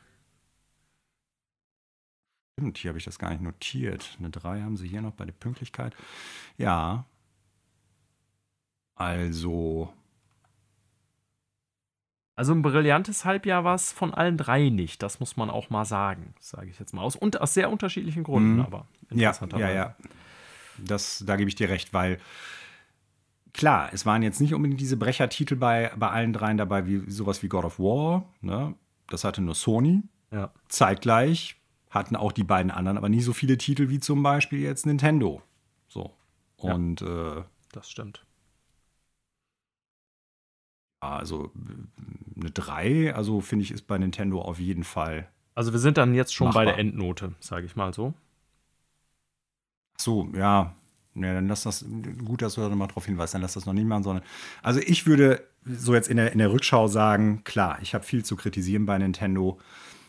Stimmt, 2.58 2.78
hier 2.78 2.90
habe 2.90 2.98
ich 2.98 3.04
das 3.04 3.18
gar 3.18 3.30
nicht 3.30 3.42
notiert. 3.42 4.16
Eine 4.18 4.30
3 4.30 4.62
haben 4.62 4.76
sie 4.76 4.86
hier 4.86 5.02
noch 5.02 5.12
bei 5.12 5.24
der 5.24 5.32
Pünktlichkeit. 5.32 5.94
Ja. 6.56 7.04
Also, 8.94 9.92
Also 12.36 12.52
ein 12.52 12.62
brillantes 12.62 13.24
Halbjahr 13.24 13.62
war 13.64 13.74
es 13.76 13.92
von 13.92 14.12
allen 14.12 14.36
drei 14.36 14.68
nicht. 14.68 15.02
Das 15.02 15.20
muss 15.20 15.36
man 15.36 15.50
auch 15.50 15.70
mal 15.70 15.84
sagen, 15.84 16.34
sage 16.40 16.68
ich 16.68 16.78
jetzt 16.80 16.92
mal 16.92 17.02
aus. 17.02 17.14
Und 17.16 17.40
aus 17.40 17.54
sehr 17.54 17.70
unterschiedlichen 17.70 18.24
Gründen, 18.24 18.54
Mhm. 18.56 18.60
aber 18.60 18.78
ja, 18.78 19.16
ja, 19.16 19.28
interessanterweise. 19.30 19.74
ja. 19.74 19.96
Das, 20.78 21.22
da 21.24 21.36
gebe 21.36 21.48
ich 21.48 21.54
dir 21.54 21.68
recht, 21.68 21.92
weil 21.94 22.18
klar, 23.52 23.90
es 23.92 24.04
waren 24.06 24.22
jetzt 24.22 24.40
nicht 24.40 24.52
unbedingt 24.54 24.80
diese 24.80 24.96
Brechertitel 24.96 25.54
bei, 25.54 25.92
bei 25.96 26.10
allen 26.10 26.32
dreien 26.32 26.56
dabei, 26.56 26.86
wie 26.86 27.08
sowas 27.08 27.42
wie 27.44 27.48
God 27.48 27.64
of 27.64 27.78
War. 27.78 28.24
Ne? 28.40 28.74
Das 29.08 29.22
hatte 29.22 29.40
nur 29.40 29.54
Sony. 29.54 30.02
Ja. 30.32 30.50
Zeitgleich 30.68 31.56
hatten 31.90 32.16
auch 32.16 32.32
die 32.32 32.42
beiden 32.42 32.72
anderen, 32.72 32.98
aber 32.98 33.08
nie 33.08 33.20
so 33.20 33.32
viele 33.32 33.56
Titel 33.58 33.88
wie 33.88 34.00
zum 34.00 34.24
Beispiel 34.24 34.58
jetzt 34.58 34.84
Nintendo. 34.86 35.40
So. 35.86 36.12
Ja. 36.60 36.74
Und 36.74 37.02
äh, 37.02 37.44
Das 37.70 37.88
stimmt. 37.88 38.24
Also 41.10 41.50
eine 42.36 42.50
3, 42.50 43.14
also 43.14 43.40
finde 43.40 43.64
ich, 43.64 43.70
ist 43.70 43.86
bei 43.86 43.98
Nintendo 43.98 44.40
auf 44.40 44.58
jeden 44.58 44.84
Fall. 44.84 45.28
Also 45.54 45.72
wir 45.72 45.78
sind 45.78 45.98
dann 45.98 46.14
jetzt 46.14 46.34
schon 46.34 46.48
bei 46.48 46.64
Machbar. 46.64 46.64
der 46.66 46.78
Endnote, 46.78 47.32
sage 47.40 47.66
ich 47.66 47.76
mal 47.76 47.94
so. 47.94 48.14
So, 49.96 50.28
ja. 50.34 50.74
Ja, 51.16 51.32
dann 51.32 51.46
lass 51.46 51.62
das, 51.62 51.84
gut, 52.24 52.42
dass 52.42 52.54
du 52.54 52.60
da 52.60 52.68
nochmal 52.68 52.88
drauf 52.88 53.06
hinweist, 53.06 53.34
dann 53.34 53.42
lass 53.42 53.54
das 53.54 53.66
noch 53.66 53.72
nicht 53.72 53.86
machen, 53.86 54.02
sondern. 54.02 54.24
Also 54.62 54.80
ich 54.80 55.06
würde 55.06 55.46
so 55.64 55.94
jetzt 55.94 56.08
in 56.08 56.16
der, 56.16 56.32
in 56.32 56.38
der 56.38 56.50
Rückschau 56.50 56.88
sagen, 56.88 57.44
klar, 57.44 57.78
ich 57.82 57.94
habe 57.94 58.04
viel 58.04 58.24
zu 58.24 58.34
kritisieren 58.34 58.84
bei 58.84 58.98
Nintendo. 58.98 59.60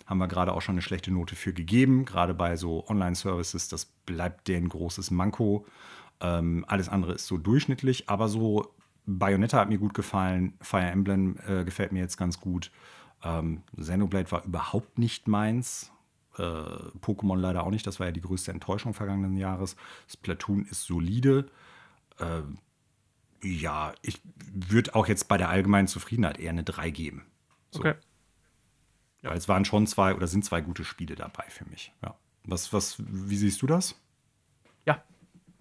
Haben 0.07 0.17
wir 0.17 0.27
gerade 0.27 0.53
auch 0.53 0.61
schon 0.61 0.73
eine 0.73 0.81
schlechte 0.81 1.11
Note 1.11 1.35
für 1.35 1.53
gegeben. 1.53 2.05
Gerade 2.05 2.33
bei 2.33 2.55
so 2.57 2.87
Online-Services, 2.87 3.69
das 3.69 3.85
bleibt 3.85 4.47
deren 4.47 4.69
großes 4.69 5.11
Manko. 5.11 5.65
Ähm, 6.21 6.65
alles 6.67 6.89
andere 6.89 7.13
ist 7.13 7.27
so 7.27 7.37
durchschnittlich, 7.37 8.09
aber 8.09 8.27
so 8.27 8.73
Bayonetta 9.05 9.59
hat 9.59 9.69
mir 9.69 9.77
gut 9.77 9.93
gefallen, 9.93 10.53
Fire 10.61 10.85
Emblem 10.85 11.37
äh, 11.47 11.63
gefällt 11.63 11.91
mir 11.91 11.99
jetzt 11.99 12.17
ganz 12.17 12.39
gut. 12.39 12.71
Ähm, 13.23 13.63
Xenoblade 13.79 14.31
war 14.31 14.45
überhaupt 14.45 14.97
nicht 14.97 15.27
meins. 15.27 15.91
Äh, 16.37 16.41
Pokémon 16.41 17.37
leider 17.37 17.63
auch 17.63 17.71
nicht, 17.71 17.87
das 17.87 17.99
war 17.99 18.07
ja 18.07 18.11
die 18.11 18.21
größte 18.21 18.51
Enttäuschung 18.51 18.93
vergangenen 18.93 19.37
Jahres. 19.37 19.75
Splatoon 20.07 20.65
ist 20.65 20.83
solide. 20.83 21.49
Äh, 22.19 22.41
ja, 23.41 23.93
ich 24.01 24.21
würde 24.51 24.95
auch 24.95 25.07
jetzt 25.07 25.27
bei 25.27 25.37
der 25.37 25.49
allgemeinen 25.49 25.87
Zufriedenheit 25.87 26.39
eher 26.39 26.49
eine 26.49 26.63
3 26.63 26.89
geben. 26.89 27.25
So. 27.71 27.79
Okay. 27.79 27.95
Weil 29.21 29.37
es 29.37 29.47
waren 29.47 29.65
schon 29.65 29.87
zwei 29.87 30.13
oder 30.13 30.27
sind 30.27 30.45
zwei 30.45 30.61
gute 30.61 30.83
Spiele 30.83 31.15
dabei 31.15 31.45
für 31.49 31.65
mich. 31.65 31.93
Ja. 32.03 32.15
Was, 32.43 32.73
was, 32.73 32.97
wie 32.99 33.37
siehst 33.37 33.61
du 33.61 33.67
das? 33.67 33.95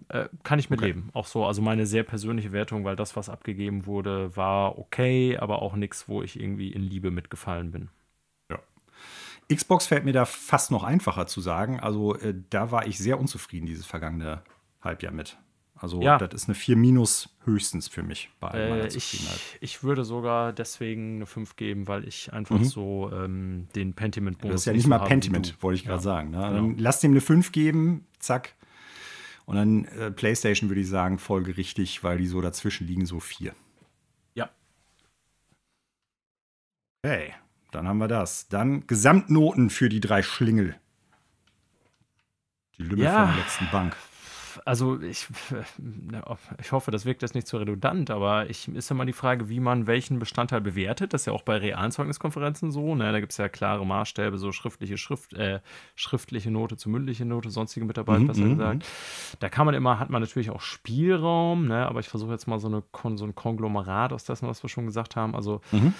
Äh, 0.09 0.29
kann 0.43 0.59
ich 0.59 0.65
Okay. 0.65 0.73
mitleben. 0.75 1.09
Auch 1.13 1.25
so, 1.25 1.45
also 1.45 1.61
meine 1.61 1.85
sehr 1.85 2.03
persönliche 2.03 2.51
Wertung, 2.51 2.83
weil 2.83 2.95
das, 2.95 3.15
was 3.15 3.27
abgegeben 3.29 3.85
wurde, 3.85 4.35
war 4.37 4.77
okay, 4.77 5.37
aber 5.37 5.61
auch 5.61 5.75
nichts, 5.75 6.07
wo 6.07 6.21
ich 6.21 6.39
irgendwie 6.39 6.71
in 6.71 6.81
Liebe 6.83 7.09
mitgefallen 7.11 7.71
bin. 7.71 7.89
Ja. 8.51 8.59
Xbox 9.53 9.87
fällt 9.87 10.05
mir 10.05 10.13
da 10.13 10.25
fast 10.25 10.71
noch 10.71 10.83
einfacher 10.83 11.27
zu 11.27 11.41
sagen. 11.41 11.79
Also 11.79 12.15
äh, 12.15 12.35
da 12.49 12.71
war 12.71 12.85
ich 12.87 12.97
sehr 12.99 13.19
unzufrieden 13.19 13.65
dieses 13.65 13.85
vergangene 13.85 14.41
Halbjahr 14.81 15.11
mit. 15.13 15.37
Also 15.77 16.01
Ja. 16.01 16.17
das 16.17 16.33
ist 16.33 16.47
eine 16.47 16.55
4 16.55 16.77
minus 16.77 17.35
höchstens 17.43 17.87
für 17.89 18.01
mich 18.01 18.29
bei 18.39 18.47
all 18.49 18.69
meiner 18.69 18.85
Äh, 18.85 18.89
Zufriedenheit. 18.89 19.39
ich, 19.59 19.77
ich 19.77 19.83
würde 19.83 20.05
sogar 20.05 20.53
deswegen 20.53 21.15
eine 21.17 21.25
5 21.25 21.55
geben, 21.57 21.87
weil 21.87 22.07
ich 22.07 22.31
einfach 22.31 22.57
Mhm. 22.59 22.63
so 22.63 23.11
ähm, 23.13 23.67
den 23.75 23.93
Pentiment-Bonus 23.93 24.53
Das 24.53 24.61
ist 24.61 24.65
ja 24.67 24.73
nicht 24.73 24.87
mal 24.87 24.99
Pentiment, 24.99 25.61
wollte 25.61 25.75
ich 25.77 25.83
gerade 25.83 25.97
Ja, 25.97 26.01
sagen. 26.01 26.29
Ne? 26.29 26.49
genau. 26.61 26.73
Lass 26.77 27.01
dem 27.01 27.11
eine 27.11 27.21
5 27.21 27.51
geben, 27.51 28.05
zack. 28.19 28.53
Und 29.45 29.55
dann 29.55 29.85
äh, 29.85 30.11
PlayStation 30.11 30.69
würde 30.69 30.81
ich 30.81 30.89
sagen, 30.89 31.19
folgerichtig, 31.19 32.03
weil 32.03 32.17
die 32.17 32.27
so 32.27 32.41
dazwischen 32.41 32.87
liegen, 32.87 33.05
so 33.05 33.19
4. 33.19 33.53
Ja. 34.33 34.49
Okay, 37.03 37.33
dann 37.71 37.87
haben 37.87 37.99
wir 37.99 38.07
das. 38.07 38.47
Dann 38.47 38.87
Gesamtnoten 38.87 39.69
für 39.69 39.89
die 39.89 39.99
drei 39.99 40.23
Schlingel. 40.23 40.79
Die 42.77 42.83
Lümmel 42.83 43.05
Ja. 43.05 43.25
von 43.27 43.35
der 43.35 43.43
letzten 43.43 43.69
Bank. 43.71 43.95
Also 44.65 44.99
ich, 45.01 45.27
ich 46.59 46.71
hoffe, 46.71 46.91
das 46.91 47.05
wirkt 47.05 47.21
jetzt 47.21 47.35
nicht 47.35 47.47
zu 47.47 47.57
redundant, 47.57 48.09
aber 48.09 48.49
ich 48.49 48.67
ist 48.67 48.89
ja 48.89 48.95
mal 48.95 49.05
die 49.05 49.13
Frage, 49.13 49.49
wie 49.49 49.59
man 49.59 49.87
welchen 49.87 50.19
Bestandteil 50.19 50.61
bewertet. 50.61 51.13
Das 51.13 51.23
ist 51.23 51.25
ja 51.25 51.33
auch 51.33 51.41
bei 51.41 51.57
realen 51.57 51.91
Zeugniskonferenzen 51.91 52.71
so. 52.71 52.95
Ne? 52.95 53.11
Da 53.11 53.19
gibt 53.19 53.31
es 53.31 53.37
ja 53.37 53.49
klare 53.49 53.85
Maßstäbe, 53.85 54.37
so 54.37 54.51
schriftliche 54.51 54.97
Schrift, 54.97 55.33
äh, 55.33 55.59
schriftliche 55.95 56.51
Note 56.51 56.77
zu 56.77 56.89
mündliche 56.89 57.25
Note, 57.25 57.49
sonstige 57.49 57.85
Mitarbeit, 57.85 58.21
Mhm, 58.21 58.27
besser 58.27 58.45
mhm, 58.45 58.49
gesagt. 58.57 58.85
Da 59.39 59.49
kann 59.49 59.65
man 59.65 59.75
immer, 59.75 59.99
hat 59.99 60.09
man 60.09 60.21
natürlich 60.21 60.49
auch 60.49 60.61
Spielraum, 60.61 61.67
ne? 61.67 61.87
aber 61.87 61.99
ich 61.99 62.07
versuche 62.09 62.31
jetzt 62.31 62.47
mal 62.47 62.59
so, 62.59 62.67
eine, 62.67 62.83
so 63.17 63.25
ein 63.25 63.35
Konglomerat 63.35 64.13
aus 64.13 64.23
dessen, 64.23 64.47
was 64.47 64.63
wir 64.63 64.69
schon 64.69 64.85
gesagt 64.85 65.15
haben. 65.15 65.35
Also 65.35 65.61
Mhm. 65.71 65.93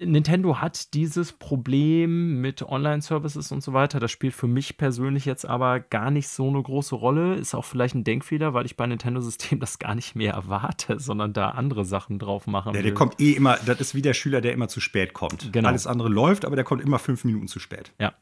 Nintendo 0.00 0.60
hat 0.60 0.94
dieses 0.94 1.32
Problem 1.32 2.40
mit 2.40 2.62
Online-Services 2.62 3.50
und 3.50 3.62
so 3.62 3.72
weiter. 3.72 3.98
Das 3.98 4.12
spielt 4.12 4.32
für 4.32 4.46
mich 4.46 4.76
persönlich 4.76 5.24
jetzt 5.24 5.44
aber 5.44 5.80
gar 5.80 6.12
nicht 6.12 6.28
so 6.28 6.48
eine 6.48 6.62
große 6.62 6.94
Rolle. 6.94 7.34
Ist 7.34 7.54
auch 7.54 7.64
vielleicht 7.64 7.96
ein 7.96 8.04
Denkfehler, 8.04 8.54
weil 8.54 8.64
ich 8.64 8.76
bei 8.76 8.86
Nintendo-System 8.86 9.58
das 9.60 9.78
gar 9.80 9.96
nicht 9.96 10.14
mehr 10.14 10.34
erwarte, 10.34 11.00
sondern 11.00 11.32
da 11.32 11.50
andere 11.50 11.84
Sachen 11.84 12.18
drauf 12.20 12.46
machen 12.46 12.72
Der, 12.74 12.82
will. 12.84 12.90
der 12.90 12.94
kommt 12.94 13.20
eh 13.20 13.32
immer, 13.32 13.56
das 13.66 13.80
ist 13.80 13.94
wie 13.96 14.02
der 14.02 14.14
Schüler, 14.14 14.40
der 14.40 14.52
immer 14.52 14.68
zu 14.68 14.80
spät 14.80 15.14
kommt. 15.14 15.52
Genau. 15.52 15.68
Alles 15.68 15.88
andere 15.88 16.08
läuft, 16.08 16.44
aber 16.44 16.54
der 16.54 16.64
kommt 16.64 16.82
immer 16.82 17.00
fünf 17.00 17.24
Minuten 17.24 17.48
zu 17.48 17.58
spät. 17.58 17.92
Ja. 17.98 18.12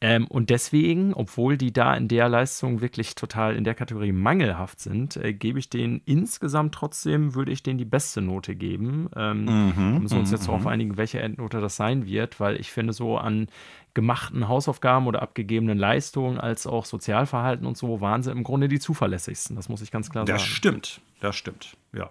Ähm, 0.00 0.28
und 0.28 0.50
deswegen, 0.50 1.12
obwohl 1.12 1.56
die 1.58 1.72
da 1.72 1.92
in 1.94 2.06
der 2.06 2.28
Leistung 2.28 2.80
wirklich 2.80 3.16
total 3.16 3.56
in 3.56 3.64
der 3.64 3.74
Kategorie 3.74 4.12
mangelhaft 4.12 4.78
sind, 4.78 5.16
äh, 5.16 5.32
gebe 5.32 5.58
ich 5.58 5.70
denen 5.70 6.02
insgesamt 6.04 6.72
trotzdem, 6.72 7.34
würde 7.34 7.50
ich 7.50 7.64
denen 7.64 7.78
die 7.78 7.84
beste 7.84 8.20
Note 8.20 8.54
geben. 8.54 9.08
Ähm, 9.16 9.44
Mhm, 9.44 9.92
wir 9.94 10.00
müssen 10.00 10.18
uns 10.20 10.30
jetzt 10.30 10.46
darauf 10.46 10.68
einigen, 10.68 10.96
welche 10.96 11.18
Endnote 11.18 11.60
das 11.60 11.74
sein 11.74 12.06
wird, 12.06 12.38
weil 12.38 12.60
ich 12.60 12.70
finde, 12.70 12.92
so 12.92 13.18
an 13.18 13.48
gemachten 13.94 14.46
Hausaufgaben 14.46 15.08
oder 15.08 15.20
abgegebenen 15.20 15.78
Leistungen 15.78 16.38
als 16.38 16.68
auch 16.68 16.84
Sozialverhalten 16.84 17.66
und 17.66 17.76
so 17.76 18.00
waren 18.00 18.22
sie 18.22 18.30
im 18.30 18.44
Grunde 18.44 18.68
die 18.68 18.78
zuverlässigsten. 18.78 19.56
Das 19.56 19.68
muss 19.68 19.82
ich 19.82 19.90
ganz 19.90 20.10
klar 20.10 20.24
Das 20.24 20.42
sagen. 20.42 20.52
stimmt, 20.52 21.00
das 21.18 21.34
stimmt, 21.34 21.76
ja. 21.92 22.08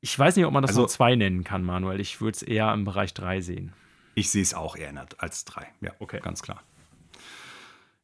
Ich 0.00 0.18
weiß 0.18 0.34
nicht, 0.36 0.44
ob 0.46 0.52
man 0.52 0.62
das 0.62 0.70
Also- 0.70 0.82
noch 0.82 0.88
zwei 0.88 1.14
nennen 1.14 1.44
kann, 1.44 1.62
Manuel. 1.62 2.00
Ich 2.00 2.20
würde 2.20 2.34
es 2.34 2.42
eher 2.42 2.72
im 2.74 2.84
Bereich 2.84 3.14
drei 3.14 3.40
sehen. 3.40 3.72
Ich 4.14 4.30
sehe 4.30 4.42
es 4.42 4.54
auch 4.54 4.76
eher 4.76 4.92
als 5.18 5.44
drei. 5.44 5.66
Ja, 5.80 5.90
Okay. 5.98 6.20
ganz 6.22 6.42
klar. 6.42 6.62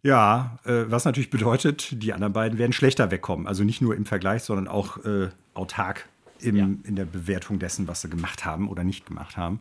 Ja, 0.02 0.58
äh, 0.64 0.84
was 0.86 1.05
natürlich 1.05 1.28
bedeutet, 1.30 2.02
die 2.02 2.12
anderen 2.14 2.32
beiden 2.32 2.58
werden 2.58 2.72
schlechter 2.72 3.10
wegkommen. 3.10 3.47
Also 3.47 3.64
nicht 3.64 3.82
nur 3.82 3.94
im 3.94 4.06
Vergleich, 4.06 4.42
sondern 4.42 4.66
auch 4.66 5.05
äh, 5.05 5.28
autark 5.52 6.08
im, 6.40 6.56
Ja. 6.56 6.64
in 6.84 6.97
der 6.97 7.05
Bewertung 7.05 7.58
dessen, 7.58 7.86
was 7.86 8.00
sie 8.00 8.08
gemacht 8.08 8.47
haben 8.47 8.68
oder 8.68 8.82
nicht 8.82 9.05
gemacht 9.05 9.36
haben. 9.36 9.60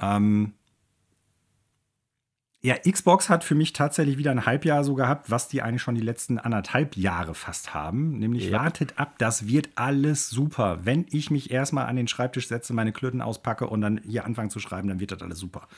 Ähm, 0.00 0.52
Ja, 2.62 2.74
Xbox 2.78 3.28
hat 3.28 3.44
für 3.44 3.54
mich 3.54 3.74
tatsächlich 3.74 4.18
wieder 4.18 4.30
ein 4.32 4.44
Halbjahr 4.44 4.82
so 4.82 4.94
gehabt, 4.94 5.30
was 5.30 5.46
die 5.46 5.62
eigentlich 5.62 5.82
schon 5.82 5.94
die 5.94 6.00
letzten 6.00 6.38
anderthalb 6.38 6.96
Jahre 6.96 7.34
fast 7.34 7.74
haben. 7.74 8.18
Nämlich 8.18 8.46
Ja. 8.48 8.60
wartet 8.62 8.98
ab, 8.98 9.14
das 9.18 9.46
wird 9.46 9.68
alles 9.76 10.30
super. 10.30 10.80
Wenn 10.82 11.06
ich 11.10 11.30
mich 11.30 11.50
erstmal 11.50 11.86
an 11.86 11.96
den 11.96 12.08
Schreibtisch 12.08 12.48
setze, 12.48 12.72
meine 12.72 12.92
Klöten 12.92 13.20
auspacke 13.20 13.66
und 13.68 13.82
dann 13.82 14.00
hier 14.04 14.24
anfange 14.24 14.48
zu 14.48 14.58
schreiben, 14.58 14.88
dann 14.88 14.98
wird 14.98 15.12
das 15.12 15.22
alles 15.22 15.38
super. 15.38 15.68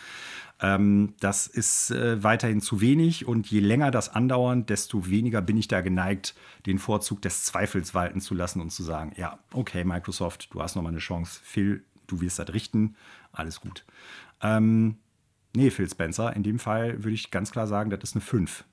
Ähm, 0.60 1.14
das 1.20 1.46
ist 1.46 1.90
äh, 1.90 2.22
weiterhin 2.22 2.60
zu 2.60 2.80
wenig 2.80 3.26
und 3.26 3.48
je 3.48 3.60
länger 3.60 3.90
das 3.90 4.08
andauert, 4.08 4.70
desto 4.70 5.10
weniger 5.10 5.42
bin 5.42 5.56
ich 5.56 5.68
da 5.68 5.82
geneigt, 5.82 6.34
den 6.64 6.78
Vorzug 6.78 7.20
des 7.22 7.44
Zweifels 7.44 7.92
walten 7.94 8.20
zu 8.20 8.34
lassen 8.34 8.60
und 8.60 8.70
zu 8.70 8.82
sagen, 8.82 9.12
ja, 9.16 9.38
okay, 9.52 9.84
Microsoft, 9.84 10.48
du 10.52 10.62
hast 10.62 10.74
noch 10.74 10.82
mal 10.82 10.88
eine 10.88 10.98
Chance. 10.98 11.40
Phil, 11.44 11.84
du 12.06 12.20
wirst 12.20 12.38
das 12.38 12.52
richten, 12.52 12.96
alles 13.32 13.60
gut. 13.60 13.84
Ähm, 14.40 14.96
nee, 15.58 15.70
Phil 15.70 15.88
Spencer, 15.90 16.34
in 16.34 16.42
dem 16.42 16.58
Fall 16.58 17.02
würde 17.04 17.14
ich 17.14 17.30
ganz 17.30 17.50
klar 17.50 17.66
sagen, 17.66 17.90
das 17.90 18.00
ist 18.02 18.14
eine 18.14 18.22
5. 18.22 18.64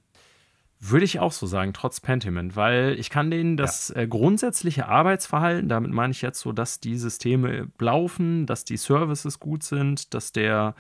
Würde 0.80 1.06
ich 1.06 1.20
auch 1.20 1.32
so 1.32 1.48
sagen, 1.48 1.74
trotz 1.74 2.00
Pentiment, 2.00 2.56
weil 2.56 2.96
ich 3.00 3.10
kann 3.10 3.32
denen 3.32 3.58
das 3.58 3.90
äh, 3.90 4.08
grundsätzliche 4.08 4.88
Arbeitsverhalten, 4.88 5.68
damit 5.68 5.92
meine 5.92 6.12
ich 6.12 6.22
jetzt 6.22 6.40
so, 6.40 6.52
dass 6.52 6.80
die 6.80 6.98
Systeme 6.98 7.70
laufen, 7.80 8.46
dass 8.46 8.66
die 8.66 8.78
Services 8.78 9.40
gut 9.40 9.64
sind, 9.64 10.14
dass 10.14 10.32
der 10.32 10.76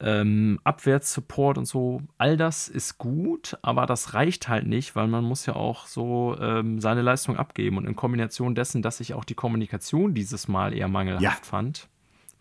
ähm, 0.00 0.58
Abwärtssupport 0.64 1.58
und 1.58 1.66
so, 1.66 2.00
all 2.18 2.36
das 2.36 2.68
ist 2.68 2.98
gut, 2.98 3.56
aber 3.62 3.86
das 3.86 4.14
reicht 4.14 4.48
halt 4.48 4.66
nicht, 4.66 4.96
weil 4.96 5.06
man 5.06 5.22
muss 5.22 5.46
ja 5.46 5.54
auch 5.54 5.86
so 5.86 6.36
ähm, 6.40 6.80
seine 6.80 7.02
Leistung 7.02 7.36
abgeben 7.36 7.76
und 7.76 7.86
in 7.86 7.94
Kombination 7.94 8.54
dessen, 8.54 8.82
dass 8.82 9.00
ich 9.00 9.14
auch 9.14 9.24
die 9.24 9.34
Kommunikation 9.34 10.14
dieses 10.14 10.48
Mal 10.48 10.74
eher 10.74 10.88
mangelhaft 10.88 11.22
Ja. 11.22 11.36
fand, 11.42 11.88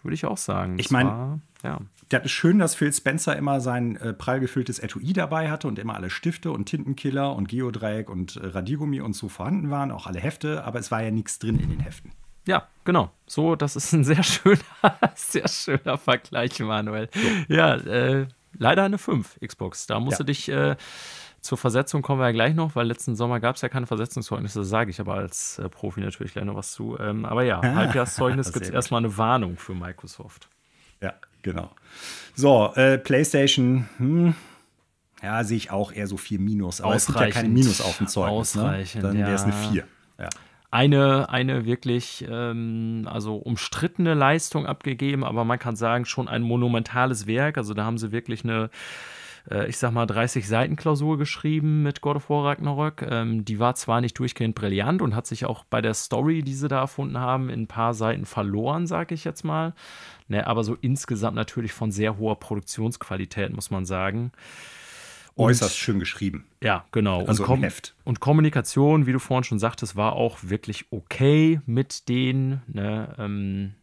würde 0.03 0.15
ich 0.15 0.25
auch 0.25 0.37
sagen. 0.37 0.77
Ich 0.79 0.85
das 0.87 0.91
mein- 0.91 1.07
war- 1.07 1.39
ja. 1.63 1.79
Das 2.09 2.25
ist 2.25 2.31
schön, 2.31 2.59
dass 2.59 2.75
Phil 2.75 2.91
Spencer 2.93 3.35
immer 3.35 3.59
sein 3.61 3.95
äh, 3.95 4.13
prall 4.13 4.39
gefülltes 4.39 4.77
Etui 4.79 5.13
dabei 5.13 5.49
hatte 5.49 5.67
und 5.67 5.79
immer 5.79 5.95
alle 5.95 6.09
Stifte 6.11 6.51
und 6.51 6.65
Tintenkiller 6.65 7.33
und 7.35 7.47
Geodreieck 7.47 8.09
und 8.09 8.35
äh, 8.35 8.45
Radiergummi 8.47 9.01
und 9.01 9.13
so 9.15 9.29
vorhanden 9.29 9.71
waren, 9.71 9.89
auch 9.91 10.05
alle 10.05 10.19
Hefte, 10.19 10.63
aber 10.63 10.77
es 10.79 10.91
war 10.91 11.01
ja 11.01 11.09
nichts 11.11 11.39
drin 11.39 11.57
in 11.59 11.69
den 11.69 11.79
Heften. 11.79 12.11
Ja, 12.45 12.67
genau. 12.83 13.09
So, 13.25 13.55
das 13.55 13.75
ist 13.77 13.93
ein 13.93 14.03
sehr 14.03 14.21
schöner, 14.21 14.59
sehr 15.15 15.47
schöner 15.47 15.97
Vergleich, 15.97 16.59
Manuel. 16.59 17.09
Ja, 17.47 17.75
äh, 17.75 18.27
leider 18.57 18.83
eine 18.83 18.97
5 18.97 19.39
Xbox. 19.43 19.87
Da 19.87 19.99
musst 19.99 20.13
Ja. 20.13 20.17
du 20.19 20.23
dich 20.25 20.49
äh, 20.49 20.75
zur 21.43 21.57
Versetzung 21.57 22.01
kommen 22.01 22.21
wir 22.21 22.27
ja 22.27 22.31
gleich 22.31 22.55
noch, 22.55 22.75
weil 22.75 22.87
letzten 22.87 23.15
Sommer 23.15 23.41
gab 23.41 23.57
es 23.57 23.61
ja 23.61 23.69
keine 23.69 23.85
Versetzungszeugnisse, 23.85 24.59
das 24.59 24.69
sage 24.69 24.89
ich 24.89 25.01
aber 25.01 25.15
als 25.15 25.59
äh, 25.59 25.67
Profi 25.67 25.99
natürlich 25.99 26.31
gleich 26.31 26.45
noch 26.45 26.55
was 26.55 26.71
zu. 26.71 26.97
Ähm, 26.97 27.25
aber 27.25 27.43
ja, 27.43 27.61
Halbjahrszeugnis 27.61 28.47
sehr 28.47 28.53
gibt 28.53 28.65
es 28.65 28.71
erstmal 28.71 28.99
eine 28.99 29.17
Warnung 29.17 29.57
für 29.57 29.75
Microsoft. 29.75 30.47
Ja, 31.01 31.13
genau. 31.41 31.69
So, 32.33 32.73
äh, 32.75 32.97
PlayStation, 32.97 33.89
hm, 33.97 34.35
ja, 35.21 35.43
sehe 35.43 35.57
ich 35.57 35.69
auch 35.69 35.91
eher 35.91 36.07
so 36.07 36.15
4 36.15 36.39
Minus. 36.39 36.79
Aber 36.79 36.95
es 36.95 37.07
gibt 37.07 37.19
ja 37.19 37.25
keine 37.27 37.31
Ausreichend. 37.31 37.53
Minus 37.53 37.81
auf 37.81 37.97
dem 37.97 38.07
Zeugnis. 38.07 38.57
Ausreichend, 38.57 39.03
ne? 39.03 39.09
Dann 39.09 39.17
wäre 39.19 39.33
es 39.33 39.43
eine. 39.43 39.53
4. 39.53 39.83
Ja. 40.19 40.29
Eine, 40.71 41.29
eine 41.29 41.65
wirklich 41.65 42.25
ähm, 42.27 43.07
also 43.11 43.35
umstrittene 43.35 44.15
Leistung 44.15 44.65
abgegeben, 44.65 45.23
aber 45.23 45.43
man 45.45 45.59
kann 45.59 45.75
sagen, 45.75 46.05
schon 46.05 46.27
ein 46.27 46.41
monumentales 46.41 47.27
Werk. 47.27 47.57
Also 47.57 47.73
da 47.73 47.83
haben 47.83 47.97
sie 47.97 48.11
wirklich 48.11 48.43
eine, 48.43 48.69
äh, 49.49 49.67
ich 49.67 49.77
sag 49.77 49.91
mal, 49.91 50.05
30 50.05 50.47
Seiten 50.47 50.75
Klausur 50.75 51.17
geschrieben 51.17 51.83
mit 51.83 52.01
God 52.01 52.17
of 52.17 52.29
War 52.29 52.45
Ragnarök. 52.45 53.01
Ähm, 53.09 53.45
die 53.45 53.59
war 53.59 53.75
zwar 53.75 54.01
nicht 54.01 54.17
durchgehend 54.19 54.55
brillant 54.55 55.01
und 55.01 55.15
hat 55.15 55.27
sich 55.27 55.45
auch 55.45 55.63
bei 55.65 55.81
der 55.81 55.93
Story, 55.93 56.41
die 56.43 56.53
sie 56.53 56.67
da 56.67 56.79
erfunden 56.79 57.17
haben, 57.19 57.49
in 57.49 57.61
ein 57.63 57.67
paar 57.67 57.93
Seiten 57.93 58.25
verloren, 58.25 58.87
sag 58.87 59.11
ich 59.11 59.23
jetzt 59.23 59.43
mal. 59.43 59.73
Ne, 60.27 60.47
aber 60.47 60.63
so 60.63 60.77
insgesamt 60.79 61.35
natürlich 61.35 61.73
von 61.73 61.91
sehr 61.91 62.17
hoher 62.17 62.39
Produktionsqualität, 62.39 63.53
muss 63.53 63.71
man 63.71 63.85
sagen. 63.85 64.31
Und- 65.35 65.47
Äußerst 65.47 65.75
schön 65.77 65.99
geschrieben. 65.99 66.45
ja, 66.61 66.85
genau. 66.91 67.25
Also 67.25 67.43
und, 67.43 67.47
Kom 67.47 67.63
Heft. 67.63 67.95
und 68.03 68.19
Kommunikation, 68.19 69.07
wie 69.07 69.13
du 69.13 69.19
vorhin 69.19 69.43
schon 69.43 69.57
sagtest, 69.59 69.95
war 69.95 70.13
auch 70.13 70.37
wirklich 70.43 70.85
okay 70.91 71.59
mit 71.65 72.07
denen. 72.07 72.61
Ne? 72.67 73.15
Ähm, 73.17 73.73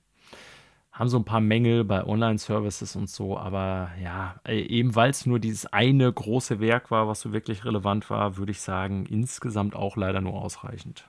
haben 1.01 1.09
so 1.09 1.17
ein 1.19 1.25
paar 1.25 1.41
Mängel 1.41 1.83
bei 1.85 2.05
Online-Services 2.05 2.95
und 2.95 3.09
so, 3.09 3.39
aber 3.39 3.91
ja, 4.03 4.35
äh, 4.47 4.61
eben 4.61 4.95
weil 4.95 5.11
es 5.11 5.25
nur 5.25 5.39
dieses 5.41 5.65
eine 5.67 6.13
große 6.13 6.61
Werk 6.61 6.91
war, 6.91 7.09
was 7.09 7.23
so 7.23 7.33
wirklich 7.33 7.65
relevant 7.65 8.11
war, 8.11 8.37
würde 8.37 8.53
ich 8.53 8.61
sagen, 8.61 9.07
insgesamt 9.07 9.75
auch 9.75 9.97
leider 9.97 10.21
nur 10.21 10.35
ausreichend. 10.35 11.09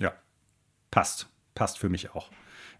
Ja, 0.00 0.12
passt. 0.90 1.28
Passt 1.54 1.78
für 1.78 1.88
mich 1.88 2.12
auch. 2.14 2.28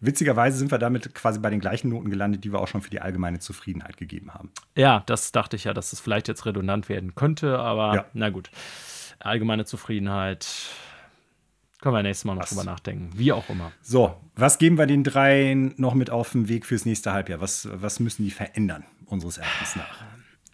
Witzigerweise 0.00 0.58
sind 0.58 0.70
wir 0.72 0.78
damit 0.78 1.14
quasi 1.14 1.38
bei 1.40 1.50
den 1.50 1.60
gleichen 1.60 1.88
Noten 1.90 2.10
gelandet, 2.10 2.44
die 2.44 2.52
wir 2.52 2.60
auch 2.60 2.68
schon 2.68 2.82
für 2.82 2.90
die 2.90 3.00
allgemeine 3.00 3.38
Zufriedenheit 3.38 3.97
gegeben 3.97 4.34
haben. 4.34 4.50
Ja, 4.76 5.02
das 5.06 5.30
dachte 5.32 5.55
ich 5.56 5.64
ja, 5.64 5.72
dass 5.74 5.92
es 5.92 6.00
vielleicht 6.00 6.26
jetzt 6.28 6.47
redundant 6.47 6.88
werden 6.88 7.14
könnte, 7.14 7.58
aber 7.58 7.94
Ja. 7.94 8.05
na 8.12 8.30
gut. 8.30 8.50
Allgemeine 9.20 9.64
Zufriedenheit. 9.64 10.48
Können 11.81 11.94
wir 11.94 12.02
nächstes 12.02 12.24
Mal 12.24 12.34
noch 12.34 12.42
Was? 12.42 12.50
drüber 12.50 12.65
nachdenken. 12.65 13.10
Wie 13.15 13.32
auch 13.32 13.48
immer. 13.48 13.70
So, 13.82 14.16
was 14.34 14.58
geben 14.58 14.78
wir 14.78 14.86
den 14.86 15.05
dreien 15.05 15.74
noch 15.76 15.94
mit 15.94 16.10
auf 16.10 16.32
den 16.32 16.48
Weg 16.48 16.66
fürs 16.66 16.84
nächste 16.84 17.12
Halbjahr? 17.12 17.40
Was, 17.40 17.68
was 17.73 18.00
müssen 18.00 18.24
die 18.24 18.31
verändern, 18.32 18.84
unseres 19.07 19.39
Erachtens 19.39 19.76
nach? 19.76 20.02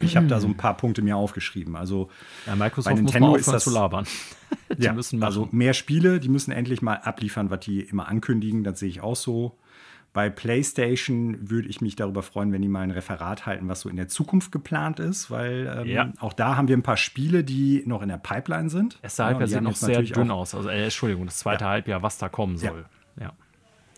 Ich 0.01 0.17
habe 0.17 0.27
da 0.27 0.39
so 0.41 0.49
ein 0.49 0.57
paar 0.57 0.77
Punkte 0.77 1.01
mir 1.01 1.17
aufgeschrieben. 1.17 1.77
Also, 1.77 2.11
Ja, 2.47 2.57
Microsoft 2.57 2.95
Bei 2.97 3.01
muss 3.01 3.13
Nintendo 3.13 3.31
mal 3.31 3.39
ist 3.39 3.49
das- 3.49 3.65
zu 3.65 3.71
labern. 3.71 4.07
ja, 4.79 4.95
also 5.21 5.49
mehr 5.51 5.73
Spiele, 5.73 6.21
die 6.21 6.29
müssen 6.29 6.51
endlich 6.53 6.83
mal 6.83 6.97
abliefern, 6.97 7.49
was 7.49 7.61
die 7.61 7.81
immer 7.81 8.07
ankündigen. 8.09 8.65
Das 8.65 8.79
sehe 8.79 8.89
ich 8.89 9.01
auch 9.01 9.17
so. 9.17 9.57
Bei 10.15 10.31
PlayStation 10.31 11.51
würde 11.51 11.69
ich 11.69 11.81
mich 11.81 11.97
darüber 11.97 12.23
freuen, 12.23 12.53
wenn 12.53 12.63
die 12.63 12.69
mal 12.69 12.81
ein 12.83 12.93
Referat 12.93 13.45
halten, 13.47 13.69
was 13.69 13.81
so 13.81 13.89
in 13.89 13.97
der 13.97 14.09
Zukunft 14.09 14.53
geplant 14.53 15.01
ist, 15.01 15.31
weil 15.31 15.81
ähm, 15.83 15.87
Ja. 15.89 16.13
auch 16.21 16.33
da 16.33 16.57
haben 16.57 16.69
wir 16.69 16.77
ein 16.77 16.83
paar 16.85 16.97
Spiele, 16.97 17.45
die 17.45 17.83
noch 17.85 18.01
in 18.01 18.09
der 18.09 18.17
Pipeline 18.19 18.71
sind. 18.71 18.99
Erste 19.03 19.23
Ja, 19.25 19.29
und 19.29 19.35
Halbjahr 19.35 19.47
die 19.49 19.53
sieht 19.55 19.63
noch 19.63 19.75
sehr 19.77 20.03
dünn 20.03 20.31
aus. 20.31 20.55
Also, 20.55 20.69
äh, 20.69 20.85
Entschuldigung, 20.85 21.27
das 21.27 21.39
zweite 21.39 21.67
Halbjahr, 21.67 22.03
was 22.03 22.17
da 22.17 22.29
kommen 22.29 22.57
Ja. 22.59 22.71
soll. 22.71 22.85
Ja. 23.21 23.33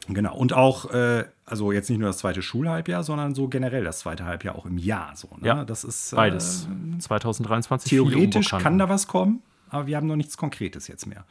Genau. 0.08 0.36
Und 0.36 0.52
auch, 0.54 0.90
äh, 0.92 1.24
also 1.44 1.70
jetzt 1.72 1.90
nicht 1.90 1.98
nur 1.98 2.08
das 2.08 2.18
zweite 2.18 2.40
Schulhalbjahr, 2.40 3.02
sondern 3.02 3.34
so 3.34 3.48
generell 3.48 3.84
das 3.84 3.98
zweite 3.98 4.24
Halbjahr 4.24 4.54
auch 4.56 4.64
im 4.64 4.78
Jahr. 4.78 5.12
So, 5.16 5.28
ne? 5.38 5.46
Ja, 5.48 5.64
das 5.64 5.84
ist 5.84 6.12
äh, 6.12 6.16
Beides. 6.16 6.66
2023 7.00 7.90
viel 7.90 7.98
Theoretisch 7.98 8.36
Unbekannten. 8.52 8.62
kann 8.62 8.78
da 8.78 8.88
was 8.88 9.06
kommen, 9.06 9.42
aber 9.68 9.86
wir 9.86 9.96
haben 9.96 10.06
noch 10.06 10.16
nichts 10.16 10.36
Konkretes 10.36 10.88
jetzt 10.88 11.06
mehr. 11.06 11.24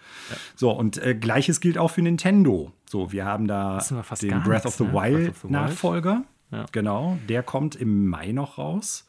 So, 0.55 0.71
und 0.71 0.97
äh, 0.97 1.15
gleiches 1.15 1.61
gilt 1.61 1.77
auch 1.77 1.89
für 1.89 2.01
Nintendo. 2.01 2.71
So, 2.85 3.11
wir 3.11 3.25
haben 3.25 3.47
da 3.47 3.79
wir 3.89 4.03
den 4.29 4.43
Breath 4.43 4.63
nichts, 4.63 4.67
of 4.67 4.75
the 4.75 4.83
ne? 4.83 4.93
Wild 4.93 5.13
Breath 5.13 5.29
of 5.29 5.37
the 5.37 5.43
Wild. 5.43 5.51
Nachfolger. 5.51 6.23
Ja. 6.51 6.65
Genau, 6.71 7.17
der 7.27 7.43
kommt 7.43 7.75
im 7.75 8.07
Mai 8.07 8.31
noch 8.31 8.57
raus. 8.57 9.07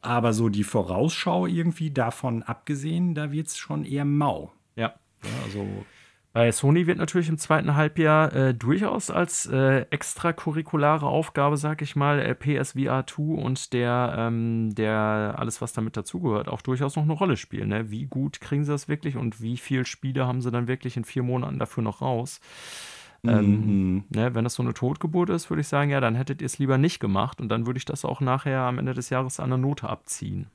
Aber 0.00 0.32
so 0.32 0.48
die 0.48 0.64
Vorausschau 0.64 1.46
irgendwie 1.46 1.90
davon 1.90 2.42
abgesehen, 2.42 3.14
da 3.14 3.32
wird 3.32 3.48
es 3.48 3.56
schon 3.56 3.84
eher 3.84 4.04
mau. 4.04 4.52
Ja. 4.76 4.94
Ja, 5.24 5.30
also, 5.44 5.66
Bei 6.38 6.52
Sony 6.52 6.86
wird 6.86 6.98
natürlich 6.98 7.28
im 7.28 7.36
zweiten 7.36 7.74
Halbjahr 7.74 8.32
äh, 8.32 8.54
durchaus 8.54 9.10
als 9.10 9.46
äh, 9.46 9.86
extracurriculare 9.90 11.04
Aufgabe, 11.04 11.56
sag 11.56 11.82
ich 11.82 11.96
mal, 11.96 12.20
äh, 12.20 12.32
PSVR 12.32 13.04
2 13.08 13.42
und 13.42 13.72
der, 13.72 14.14
ähm, 14.16 14.72
der 14.72 15.34
alles, 15.36 15.60
was 15.60 15.72
damit 15.72 15.96
dazugehört, 15.96 16.46
auch 16.46 16.62
durchaus 16.62 16.94
noch 16.94 17.02
eine 17.02 17.14
Rolle 17.14 17.36
spielen. 17.36 17.70
Ne? 17.70 17.90
Wie 17.90 18.06
gut 18.06 18.40
kriegen 18.40 18.64
sie 18.64 18.70
das 18.70 18.86
wirklich 18.86 19.16
und 19.16 19.42
wie 19.42 19.56
viele 19.56 19.84
Spiele 19.84 20.28
haben 20.28 20.40
sie 20.40 20.52
dann 20.52 20.68
wirklich 20.68 20.96
in 20.96 21.02
vier 21.02 21.24
Monaten 21.24 21.58
dafür 21.58 21.82
noch 21.82 22.02
raus? 22.02 22.40
Ähm, 23.24 24.04
ne, 24.10 24.32
wenn 24.32 24.44
das 24.44 24.54
so 24.54 24.62
eine 24.62 24.74
Totgeburt 24.74 25.30
ist, 25.30 25.50
würde 25.50 25.62
ich 25.62 25.66
sagen, 25.66 25.90
ja, 25.90 26.00
dann 26.00 26.14
hättet 26.14 26.40
ihr 26.40 26.46
es 26.46 26.60
lieber 26.60 26.78
nicht 26.78 27.00
gemacht 27.00 27.40
und 27.40 27.48
dann 27.48 27.66
würde 27.66 27.78
ich 27.78 27.84
das 27.84 28.04
auch 28.04 28.20
nachher 28.20 28.60
am 28.60 28.78
Ende 28.78 28.94
des 28.94 29.10
Jahres 29.10 29.40
an 29.40 29.50
der 29.50 29.58
Note 29.58 29.88
abziehen. 29.88 30.46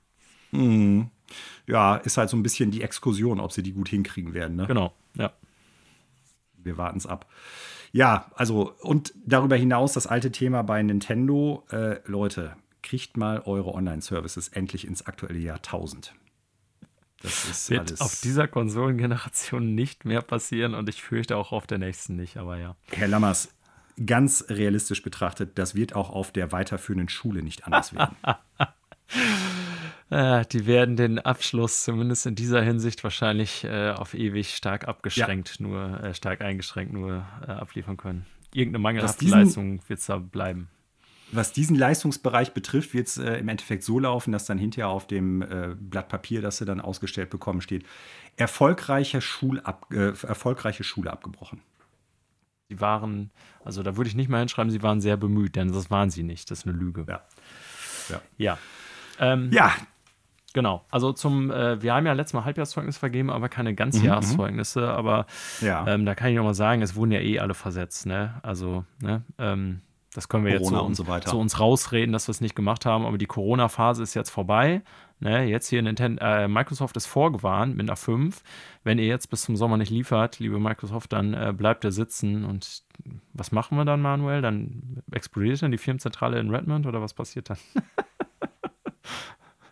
mh, 0.54 1.10
ja, 1.68 1.98
ist 1.98 2.16
halt 2.16 2.30
so 2.30 2.38
ein 2.38 2.44
bisschen 2.44 2.72
die 2.72 2.84
Exkursion, 2.84 3.42
ob 3.42 3.52
sie 3.52 3.64
die 3.64 3.74
gut 3.74 3.90
hinkriegen 3.90 4.34
werden. 4.34 4.56
Ne? 4.56 4.66
Genau, 4.66 4.94
ja. 5.16 5.34
Wir 6.64 6.78
warten 6.78 6.98
es 6.98 7.06
ab. 7.06 7.30
Ja, 7.92 8.32
also 8.36 8.74
und 8.82 9.14
darüber 9.26 9.56
hinaus 9.56 9.94
das 9.94 10.08
alte 10.08 10.32
Thema 10.32 10.64
bei 10.64 10.82
Nintendo. 10.82 11.64
Äh, 11.70 12.00
Leute, 12.06 12.56
kriegt 12.82 13.18
mal 13.18 13.42
eure 13.46 13.74
Online-Services 13.74 14.50
endlich 14.50 14.86
ins 14.86 15.06
aktuelle 15.08 15.40
Jahrtausend. 15.40 16.14
Das 17.22 17.46
ist 17.46 17.70
Wird 17.70 17.88
alles. 17.88 18.02
auf 18.02 18.20
dieser 18.22 18.50
Konsolengeneration 18.50 19.74
nicht 19.74 20.04
mehr 20.04 20.22
passieren 20.22 20.76
und 20.76 20.90
ich 20.90 21.02
fürchte 21.02 21.38
auch 21.38 21.54
auf 21.54 21.66
der 21.66 21.78
nächsten 21.78 22.18
nicht, 22.18 22.36
aber 22.38 22.58
ja. 22.58 22.76
Herr 22.92 23.08
Lammers, 23.08 23.56
ganz 24.06 24.46
realistisch 24.50 25.02
betrachtet, 25.02 25.58
das 25.58 25.74
wird 25.74 25.96
auch 25.96 26.10
auf 26.10 26.32
der 26.32 26.52
weiterführenden 26.52 27.08
Schule 27.08 27.42
nicht 27.42 27.66
anders 27.66 27.96
werden. 27.96 28.18
Äh, 30.14 30.46
die 30.46 30.68
werden 30.68 30.96
den 30.96 31.18
Abschluss 31.18 31.84
zumindest 31.84 32.28
in 32.28 32.36
dieser 32.36 32.62
Hinsicht 32.62 33.04
wahrscheinlich 33.04 33.64
äh, 33.64 33.90
auf 33.90 34.14
ewig 34.14 34.56
stark 34.56 34.88
abgeschränkt, 34.88 35.60
nur 35.60 36.00
äh, 36.04 36.14
stark 36.14 36.42
eingeschränkt 36.42 36.94
nur 36.94 37.26
äh, 37.48 37.52
abliefern 37.52 37.98
können. 37.98 38.28
Irgendeine 38.54 38.84
mangelhafte 38.84 39.26
Leistung 39.26 39.82
wird 39.88 40.00
es 40.00 40.06
da 40.06 40.18
bleiben. 40.18 40.70
Was 41.32 41.52
diesen 41.52 41.76
Leistungsbereich 41.76 42.54
betrifft, 42.54 42.94
wird 42.94 43.08
es 43.08 43.18
äh, 43.18 43.38
im 43.38 43.50
Endeffekt 43.50 43.82
so 43.84 43.98
laufen, 43.98 44.32
dass 44.32 44.46
dann 44.46 44.60
hinterher 44.60 44.90
auf 44.90 45.08
dem 45.08 45.42
äh, 45.42 45.76
Blatt 45.80 46.10
Papier, 46.10 46.44
das 46.44 46.58
sie 46.60 46.66
dann 46.66 46.80
ausgestellt 46.80 47.32
bekommen, 47.32 47.62
steht: 47.62 47.84
erfolgreiche, 48.36 49.20
Schulab 49.20 49.92
äh, 49.92 50.10
erfolgreiche 50.10 50.84
Schule 50.84 51.12
abgebrochen. 51.12 51.62
Sie 52.70 52.80
waren, 52.80 53.32
also 53.66 53.82
da 53.82 53.98
würde 53.98 54.10
ich 54.10 54.16
nicht 54.16 54.30
mal 54.30 54.40
hinschreiben, 54.40 54.70
sie 54.70 54.84
waren 54.84 55.02
sehr 55.02 55.18
bemüht, 55.18 55.56
denn 55.56 55.72
das 55.72 55.90
waren 55.90 56.12
sie 56.12 56.22
nicht. 56.22 56.52
Das 56.52 56.60
ist 56.60 56.68
eine 56.68 56.78
Lüge. 56.78 57.06
Ja. 57.10 57.24
ja. 58.10 58.22
Ja. 58.38 58.58
Ähm, 59.20 59.52
Ja, 59.52 59.74
Genau. 60.54 60.86
Also 60.92 61.12
zum, 61.14 61.50
äh, 61.52 61.82
wir 61.82 61.94
haben 61.96 62.06
ja 62.06 62.14
letztes 62.14 62.34
Mal 62.34 62.46
Halbjahreszeugnisse 62.46 63.00
vergeben, 63.00 63.30
aber 63.32 63.50
keine 63.50 63.74
Ganzjahreszeugnisse. 63.74 64.88
Aber 64.94 65.26
Mhm, 65.62 65.68
ja. 65.68 65.88
ähm, 65.88 66.06
da 66.06 66.14
kann 66.16 66.30
ich 66.30 66.36
noch 66.38 66.44
mal 66.44 66.54
sagen, 66.54 66.82
es 66.84 66.96
wurden 66.96 67.12
ja 67.12 67.20
eh 67.20 67.40
alle 67.40 67.56
versetzt. 67.56 68.06
Ne? 68.06 68.36
Also, 68.44 68.86
ne? 69.02 69.24
Ähm, 69.40 69.82
das 70.14 70.30
können 70.30 70.46
wir 70.46 70.52
jetzt 70.52 70.62
Corona 70.66 70.78
so, 70.80 70.86
und 70.86 70.94
so 70.96 71.08
weiter. 71.08 71.32
zu 71.32 71.40
uns 71.40 71.60
rausreden, 71.60 72.14
dass 72.14 72.28
wir 72.28 72.32
es 72.34 72.40
nicht 72.40 72.56
gemacht 72.56 72.86
haben. 72.86 73.04
Aber 73.08 73.18
die 73.18 73.26
Corona-Phase 73.26 74.04
ist 74.04 74.14
jetzt 74.14 74.30
vorbei. 74.30 74.84
Ne? 75.20 75.46
Jetzt 75.46 75.70
hier 75.70 75.82
Nintendo, 75.82 76.24
äh, 76.24 76.48
Microsoft 76.48 76.96
ist 76.98 77.08
vorgewarnt 77.08 77.76
mit 77.76 77.90
einer 77.90 77.96
5. 77.96 78.44
Wenn 78.84 79.00
ihr 79.00 79.08
jetzt 79.08 79.32
bis 79.32 79.42
zum 79.42 79.56
Sommer 79.56 79.78
nicht 79.78 79.90
liefert, 79.90 80.38
liebe 80.38 80.60
Microsoft, 80.60 81.14
dann 81.14 81.34
äh, 81.34 81.52
bleibt 81.58 81.84
ihr 81.84 81.92
sitzen. 81.92 82.46
Und 82.46 82.84
was 83.34 83.52
machen 83.52 83.76
wir 83.76 83.86
dann, 83.86 84.02
Manuel? 84.04 84.44
Dann 84.44 85.02
explodiert 85.12 85.64
dann 85.64 85.72
die 85.72 85.80
Firmenzentrale 85.80 86.40
in 86.40 86.52
Redmond 86.52 86.86
oder 86.86 87.02
was 87.02 87.16
passiert 87.16 87.50
dann? 87.50 87.58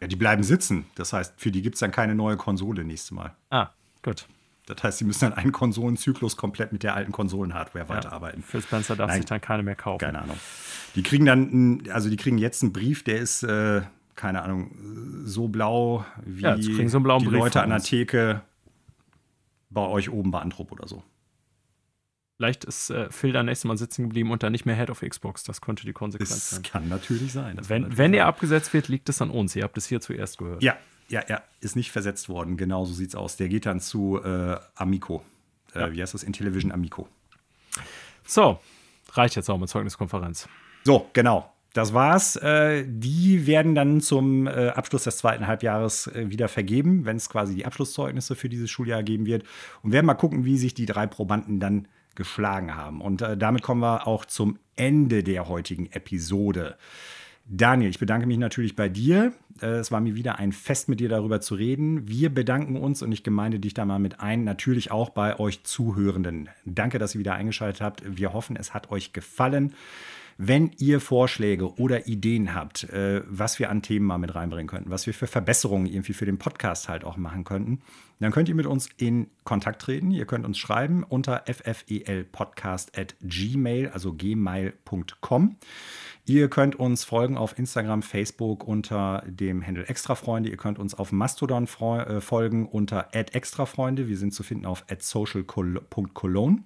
ja, 0.02 0.08
die 0.08 0.16
bleiben 0.16 0.44
sitzen. 0.44 0.86
Das 0.96 1.14
heißt, 1.14 1.36
für 1.38 1.52
die 1.52 1.62
gibt 1.62 1.76
es 1.76 1.80
dann 1.80 1.92
keine 1.92 2.16
neue 2.16 2.36
Konsole 2.36 2.84
nächstes 2.84 3.12
Mal. 3.12 3.36
Ah, 3.50 3.70
gut. 4.04 4.28
Das 4.66 4.84
heißt, 4.84 4.98
sie 5.00 5.06
müssen 5.06 5.22
dann 5.22 5.34
einen 5.34 5.52
Konsolenzyklus 5.52 6.38
komplett 6.38 6.72
mit 6.72 6.84
der 6.84 6.96
alten 6.96 7.12
Konsolenhardware 7.12 7.90
weiterarbeiten. 7.90 8.42
Phil 8.44 8.62
Spencer 8.62 8.96
darf 8.96 9.10
Nein. 9.10 9.18
sich 9.18 9.26
dann 9.26 9.42
keine 9.42 9.64
mehr 9.64 9.76
kaufen. 9.76 10.00
Keine 10.00 10.22
Ahnung. 10.22 10.38
Die 10.96 11.04
kriegen 11.04 11.26
dann, 11.26 11.84
also 11.92 12.10
die 12.10 12.18
kriegen 12.18 12.38
jetzt 12.38 12.64
einen 12.64 12.74
Brief, 12.74 13.04
der 13.04 13.20
ist, 13.20 13.44
äh, 13.44 13.82
keine 14.16 14.42
Ahnung, 14.42 14.72
so 15.26 15.48
blau 15.48 16.06
wie 16.26 16.42
Ja, 16.42 16.56
die 16.56 16.68
Leute 16.72 17.62
an 17.62 17.70
der. 17.70 17.80
Theke 17.80 18.42
bei 19.70 19.82
euch 19.82 20.10
oben 20.10 20.32
bei 20.32 20.40
Antrup 20.40 20.72
oder 20.72 20.88
so. 20.88 21.04
Vielleicht 22.42 22.66
ist 22.66 22.90
äh, 22.90 23.08
Phil 23.12 23.34
dann 23.34 23.46
nächstes 23.46 23.66
Mal 23.68 23.78
sitzen 23.78 24.02
geblieben 24.06 24.32
und 24.32 24.42
dann 24.42 24.52
nicht 24.52 24.66
mehr 24.66 24.76
Head 24.76 24.90
of 24.90 25.02
Xbox. 25.02 25.44
Das 25.44 25.62
könnte 25.62 25.86
die 25.86 25.94
Konsequenz 25.94 26.32
Das 26.32 26.50
sein. 26.50 26.64
kann 26.64 26.90
natürlich 26.90 27.32
sein. 27.32 27.56
Das 27.58 27.70
Wenn, 27.70 27.84
natürlich 27.84 27.98
wenn 28.00 28.12
sein. 28.14 28.20
er 28.20 28.26
abgesetzt 28.26 28.74
wird, 28.74 28.88
liegt 28.88 29.08
es 29.10 29.22
an 29.22 29.30
uns. 29.30 29.56
Ihr 29.56 29.62
habt 29.62 29.78
es 29.78 29.86
hier 29.86 30.02
zuerst 30.02 30.40
gehört. 30.40 30.64
Ja, 30.64 30.76
ja, 31.08 31.22
ja, 31.30 31.44
ist 31.60 31.76
nicht 31.76 31.92
versetzt 31.92 32.30
worden. 32.30 32.58
Genau 32.58 32.84
so 32.86 32.94
sieht's 32.96 33.14
aus. 33.14 33.38
Der 33.38 33.48
geht 33.48 33.68
dann 33.68 33.80
zu 33.80 34.20
äh, 34.24 34.58
Amico. 34.74 35.24
Äh, 35.76 35.82
Ja. 35.82 35.92
Wie 35.94 36.02
heißt 36.02 36.16
das? 36.16 36.24
Intellivision 36.24 36.72
Amico. 36.72 37.08
So, 38.26 38.60
reicht 39.14 39.36
jetzt 39.36 39.48
auch 39.50 39.60
mit 39.60 39.70
Zeugniskonferenz. 39.70 40.48
So, 40.84 41.10
genau. 41.14 41.54
Das 41.74 41.94
war's. 41.94 42.36
Äh, 42.38 42.86
die 42.88 43.46
werden 43.46 43.76
dann 43.76 44.02
zum 44.02 44.48
äh, 44.48 44.70
Abschluss 44.70 45.04
des 45.06 45.18
zweiten 45.18 45.46
Halbjahres 45.48 46.08
äh, 46.08 46.30
wieder 46.32 46.48
vergeben, 46.50 47.06
wenn 47.06 47.18
es 47.18 47.30
quasi 47.30 47.54
die 47.56 47.66
Abschlusszeugnisse 47.66 48.36
für 48.36 48.50
dieses 48.50 48.70
Schuljahr 48.72 49.04
geben 49.04 49.26
wird. 49.28 49.44
Und 49.84 49.92
werden 49.94 50.06
mal 50.08 50.16
gucken, 50.16 50.44
wie 50.44 50.58
sich 50.58 50.74
die 50.74 50.86
drei 50.88 51.06
Probanden 51.08 51.60
dann 51.62 51.88
geschlagen 52.16 52.76
haben. 52.76 53.02
Und 53.02 53.22
äh, 53.22 53.38
damit 53.38 53.62
kommen 53.62 53.82
wir 53.82 54.08
auch 54.08 54.26
zum 54.26 54.58
Ende 54.76 55.24
der 55.24 55.48
heutigen 55.48 55.88
Episode. 55.92 56.78
Daniel, 57.46 57.90
ich 57.90 58.00
bedanke 58.00 58.28
mich 58.28 58.38
natürlich 58.38 58.76
bei 58.76 58.88
dir. 58.88 59.34
Äh, 59.62 59.68
Es 59.68 59.92
war 59.92 60.00
mir 60.00 60.16
wieder 60.16 60.40
ein 60.40 60.52
Fest, 60.52 60.90
mit 60.90 61.00
dir 61.00 61.10
darüber 61.10 61.42
zu 61.42 61.56
reden. 61.56 62.08
Wir 62.08 62.34
bedanken 62.34 62.78
uns 62.78 63.02
und 63.02 63.12
ich 63.12 63.24
gemeinde 63.24 63.60
dich 63.60 63.74
da 63.74 63.86
mal 63.86 64.00
mit 64.00 64.20
ein, 64.20 64.44
natürlich 64.44 64.92
auch 64.92 65.10
bei 65.10 65.40
euch 65.40 65.64
Zuhörenden. 65.64 66.50
Danke, 66.66 67.00
dass 67.00 67.16
ihr 67.16 67.20
wieder 67.20 67.34
eingeschaltet 67.34 67.82
habt. 67.82 68.04
Wir 68.06 68.34
hoffen, 68.34 68.56
es 68.56 68.74
hat 68.74 68.92
euch 68.92 69.14
gefallen. 69.14 69.74
Wenn 70.44 70.72
ihr 70.80 71.00
Vorschläge 71.00 71.76
oder 71.76 72.08
Ideen 72.08 72.56
habt, 72.56 72.86
äh, 72.86 73.22
was 73.28 73.60
wir 73.60 73.70
an 73.70 73.84
Themen 73.84 74.08
mal 74.08 74.18
mit 74.18 74.34
reinbringen 74.34 74.66
könnten, 74.66 74.90
was 74.90 75.06
wir 75.06 75.14
für 75.14 75.28
Verbesserungen 75.28 75.86
irgendwie 75.86 76.14
für 76.14 76.26
den 76.26 76.40
Podcast 76.40 76.90
halt 76.90 77.04
auch 77.04 77.16
machen 77.16 77.44
könnten, 77.44 77.84
dann 78.20 78.32
könnt 78.32 78.50
ihr 78.50 78.56
mit 78.56 78.66
uns 78.66 78.90
in 78.98 79.28
Kontakt 79.44 79.84
treten. 79.84 80.10
Ihr 80.10 80.26
könnt 80.26 80.48
uns 80.48 80.58
schreiben 80.58 81.04
unter 81.04 81.44
ffelpodcast.gmail, 81.46 83.90
also 83.90 84.14
gmail.com. 84.14 85.58
Ihr 86.26 86.50
könnt 86.50 86.76
uns 86.76 87.04
folgen 87.04 87.38
auf 87.38 87.60
Instagram, 87.60 88.02
Facebook 88.02 88.68
unter 88.68 89.24
dem 89.28 89.64
Handle 89.64 89.88
Extrafreunde. 89.88 90.50
Ihr 90.50 90.58
könnt 90.58 90.80
uns 90.80 90.96
auf 90.96 91.12
Mastodon 91.12 91.66
äh, 91.66 92.20
folgen 92.20 92.68
unter 92.68 93.10
extrafreunde. 93.12 94.08
Wir 94.08 94.18
sind 94.18 94.34
zu 94.34 94.42
finden 94.42 94.66
auf 94.66 94.86
social.cologne. 94.98 96.64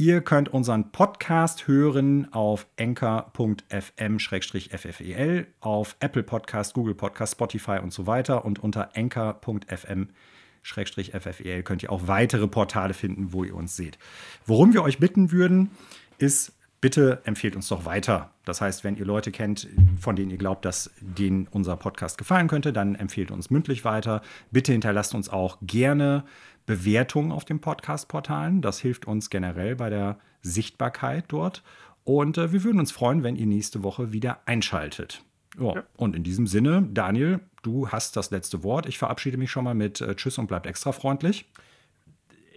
Ihr 0.00 0.20
könnt 0.22 0.48
unseren 0.48 0.90
Podcast 0.92 1.68
hören 1.68 2.32
auf 2.32 2.66
anchor.fm-ffel, 2.78 5.46
auf 5.60 5.96
Apple 6.00 6.22
Podcast, 6.22 6.72
Google 6.72 6.94
Podcast, 6.94 7.34
Spotify 7.34 7.80
und 7.82 7.92
so 7.92 8.06
weiter. 8.06 8.46
Und 8.46 8.60
unter 8.60 8.96
anchor.fm-ffel 8.96 11.62
könnt 11.64 11.82
ihr 11.82 11.92
auch 11.92 12.06
weitere 12.06 12.48
Portale 12.48 12.94
finden, 12.94 13.34
wo 13.34 13.44
ihr 13.44 13.54
uns 13.54 13.76
seht. 13.76 13.98
Worum 14.46 14.72
wir 14.72 14.82
euch 14.84 15.00
bitten 15.00 15.32
würden, 15.32 15.70
ist, 16.16 16.54
bitte 16.80 17.20
empfehlt 17.24 17.54
uns 17.54 17.68
doch 17.68 17.84
weiter. 17.84 18.30
Das 18.46 18.62
heißt, 18.62 18.84
wenn 18.84 18.96
ihr 18.96 19.04
Leute 19.04 19.30
kennt, 19.30 19.68
von 20.00 20.16
denen 20.16 20.30
ihr 20.30 20.38
glaubt, 20.38 20.64
dass 20.64 20.90
denen 21.00 21.46
unser 21.50 21.76
Podcast 21.76 22.16
gefallen 22.16 22.48
könnte, 22.48 22.72
dann 22.72 22.94
empfehlt 22.94 23.30
uns 23.30 23.50
mündlich 23.50 23.84
weiter. 23.84 24.22
Bitte 24.50 24.72
hinterlasst 24.72 25.14
uns 25.14 25.28
auch 25.28 25.58
gerne 25.60 26.24
Bewertungen 26.70 27.32
auf 27.32 27.44
den 27.44 27.60
Podcast-Portalen. 27.60 28.62
Das 28.62 28.78
hilft 28.78 29.08
uns 29.08 29.28
generell 29.28 29.74
bei 29.74 29.90
der 29.90 30.20
Sichtbarkeit 30.40 31.24
dort. 31.26 31.64
Und 32.04 32.38
äh, 32.38 32.52
wir 32.52 32.62
würden 32.62 32.78
uns 32.78 32.92
freuen, 32.92 33.24
wenn 33.24 33.34
ihr 33.34 33.46
nächste 33.46 33.82
Woche 33.82 34.12
wieder 34.12 34.38
einschaltet. 34.46 35.24
Ja. 35.58 35.82
Und 35.96 36.14
in 36.14 36.22
diesem 36.22 36.46
Sinne, 36.46 36.86
Daniel, 36.92 37.40
du 37.62 37.88
hast 37.88 38.16
das 38.16 38.30
letzte 38.30 38.62
Wort. 38.62 38.86
Ich 38.86 38.98
verabschiede 38.98 39.36
mich 39.36 39.50
schon 39.50 39.64
mal 39.64 39.74
mit 39.74 40.00
äh, 40.00 40.14
Tschüss 40.14 40.38
und 40.38 40.46
bleibt 40.46 40.66
extra 40.66 40.92
freundlich. 40.92 41.44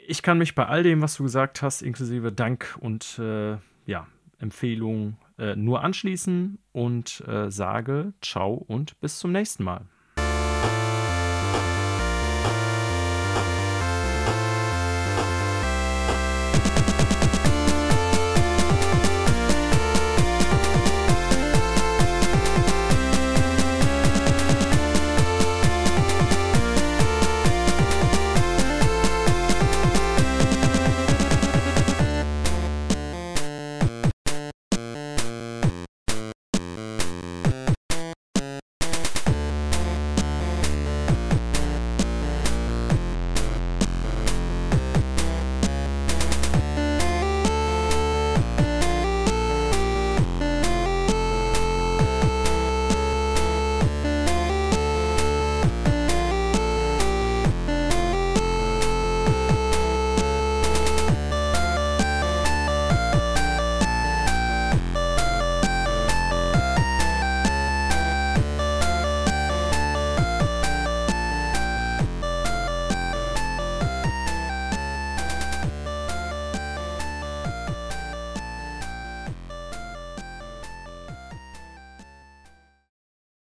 Ich 0.05 0.21
kann 0.21 0.37
mich 0.37 0.53
bei 0.53 0.67
all 0.67 0.83
dem, 0.83 1.01
was 1.01 1.15
du 1.15 1.23
gesagt 1.23 1.63
hast, 1.63 1.81
inklusive 1.81 2.31
Dank 2.31 2.77
und 2.81 3.17
äh, 3.17 3.57
ja, 3.87 4.05
Empfehlung, 4.37 5.17
äh, 5.39 5.55
nur 5.55 5.83
anschließen 5.83 6.59
und 6.71 7.23
äh, 7.27 7.49
sage 7.49 8.13
ciao 8.21 8.53
und 8.53 8.99
bis 8.99 9.17
zum 9.17 9.31
nächsten 9.31 9.63
Mal. 9.63 9.87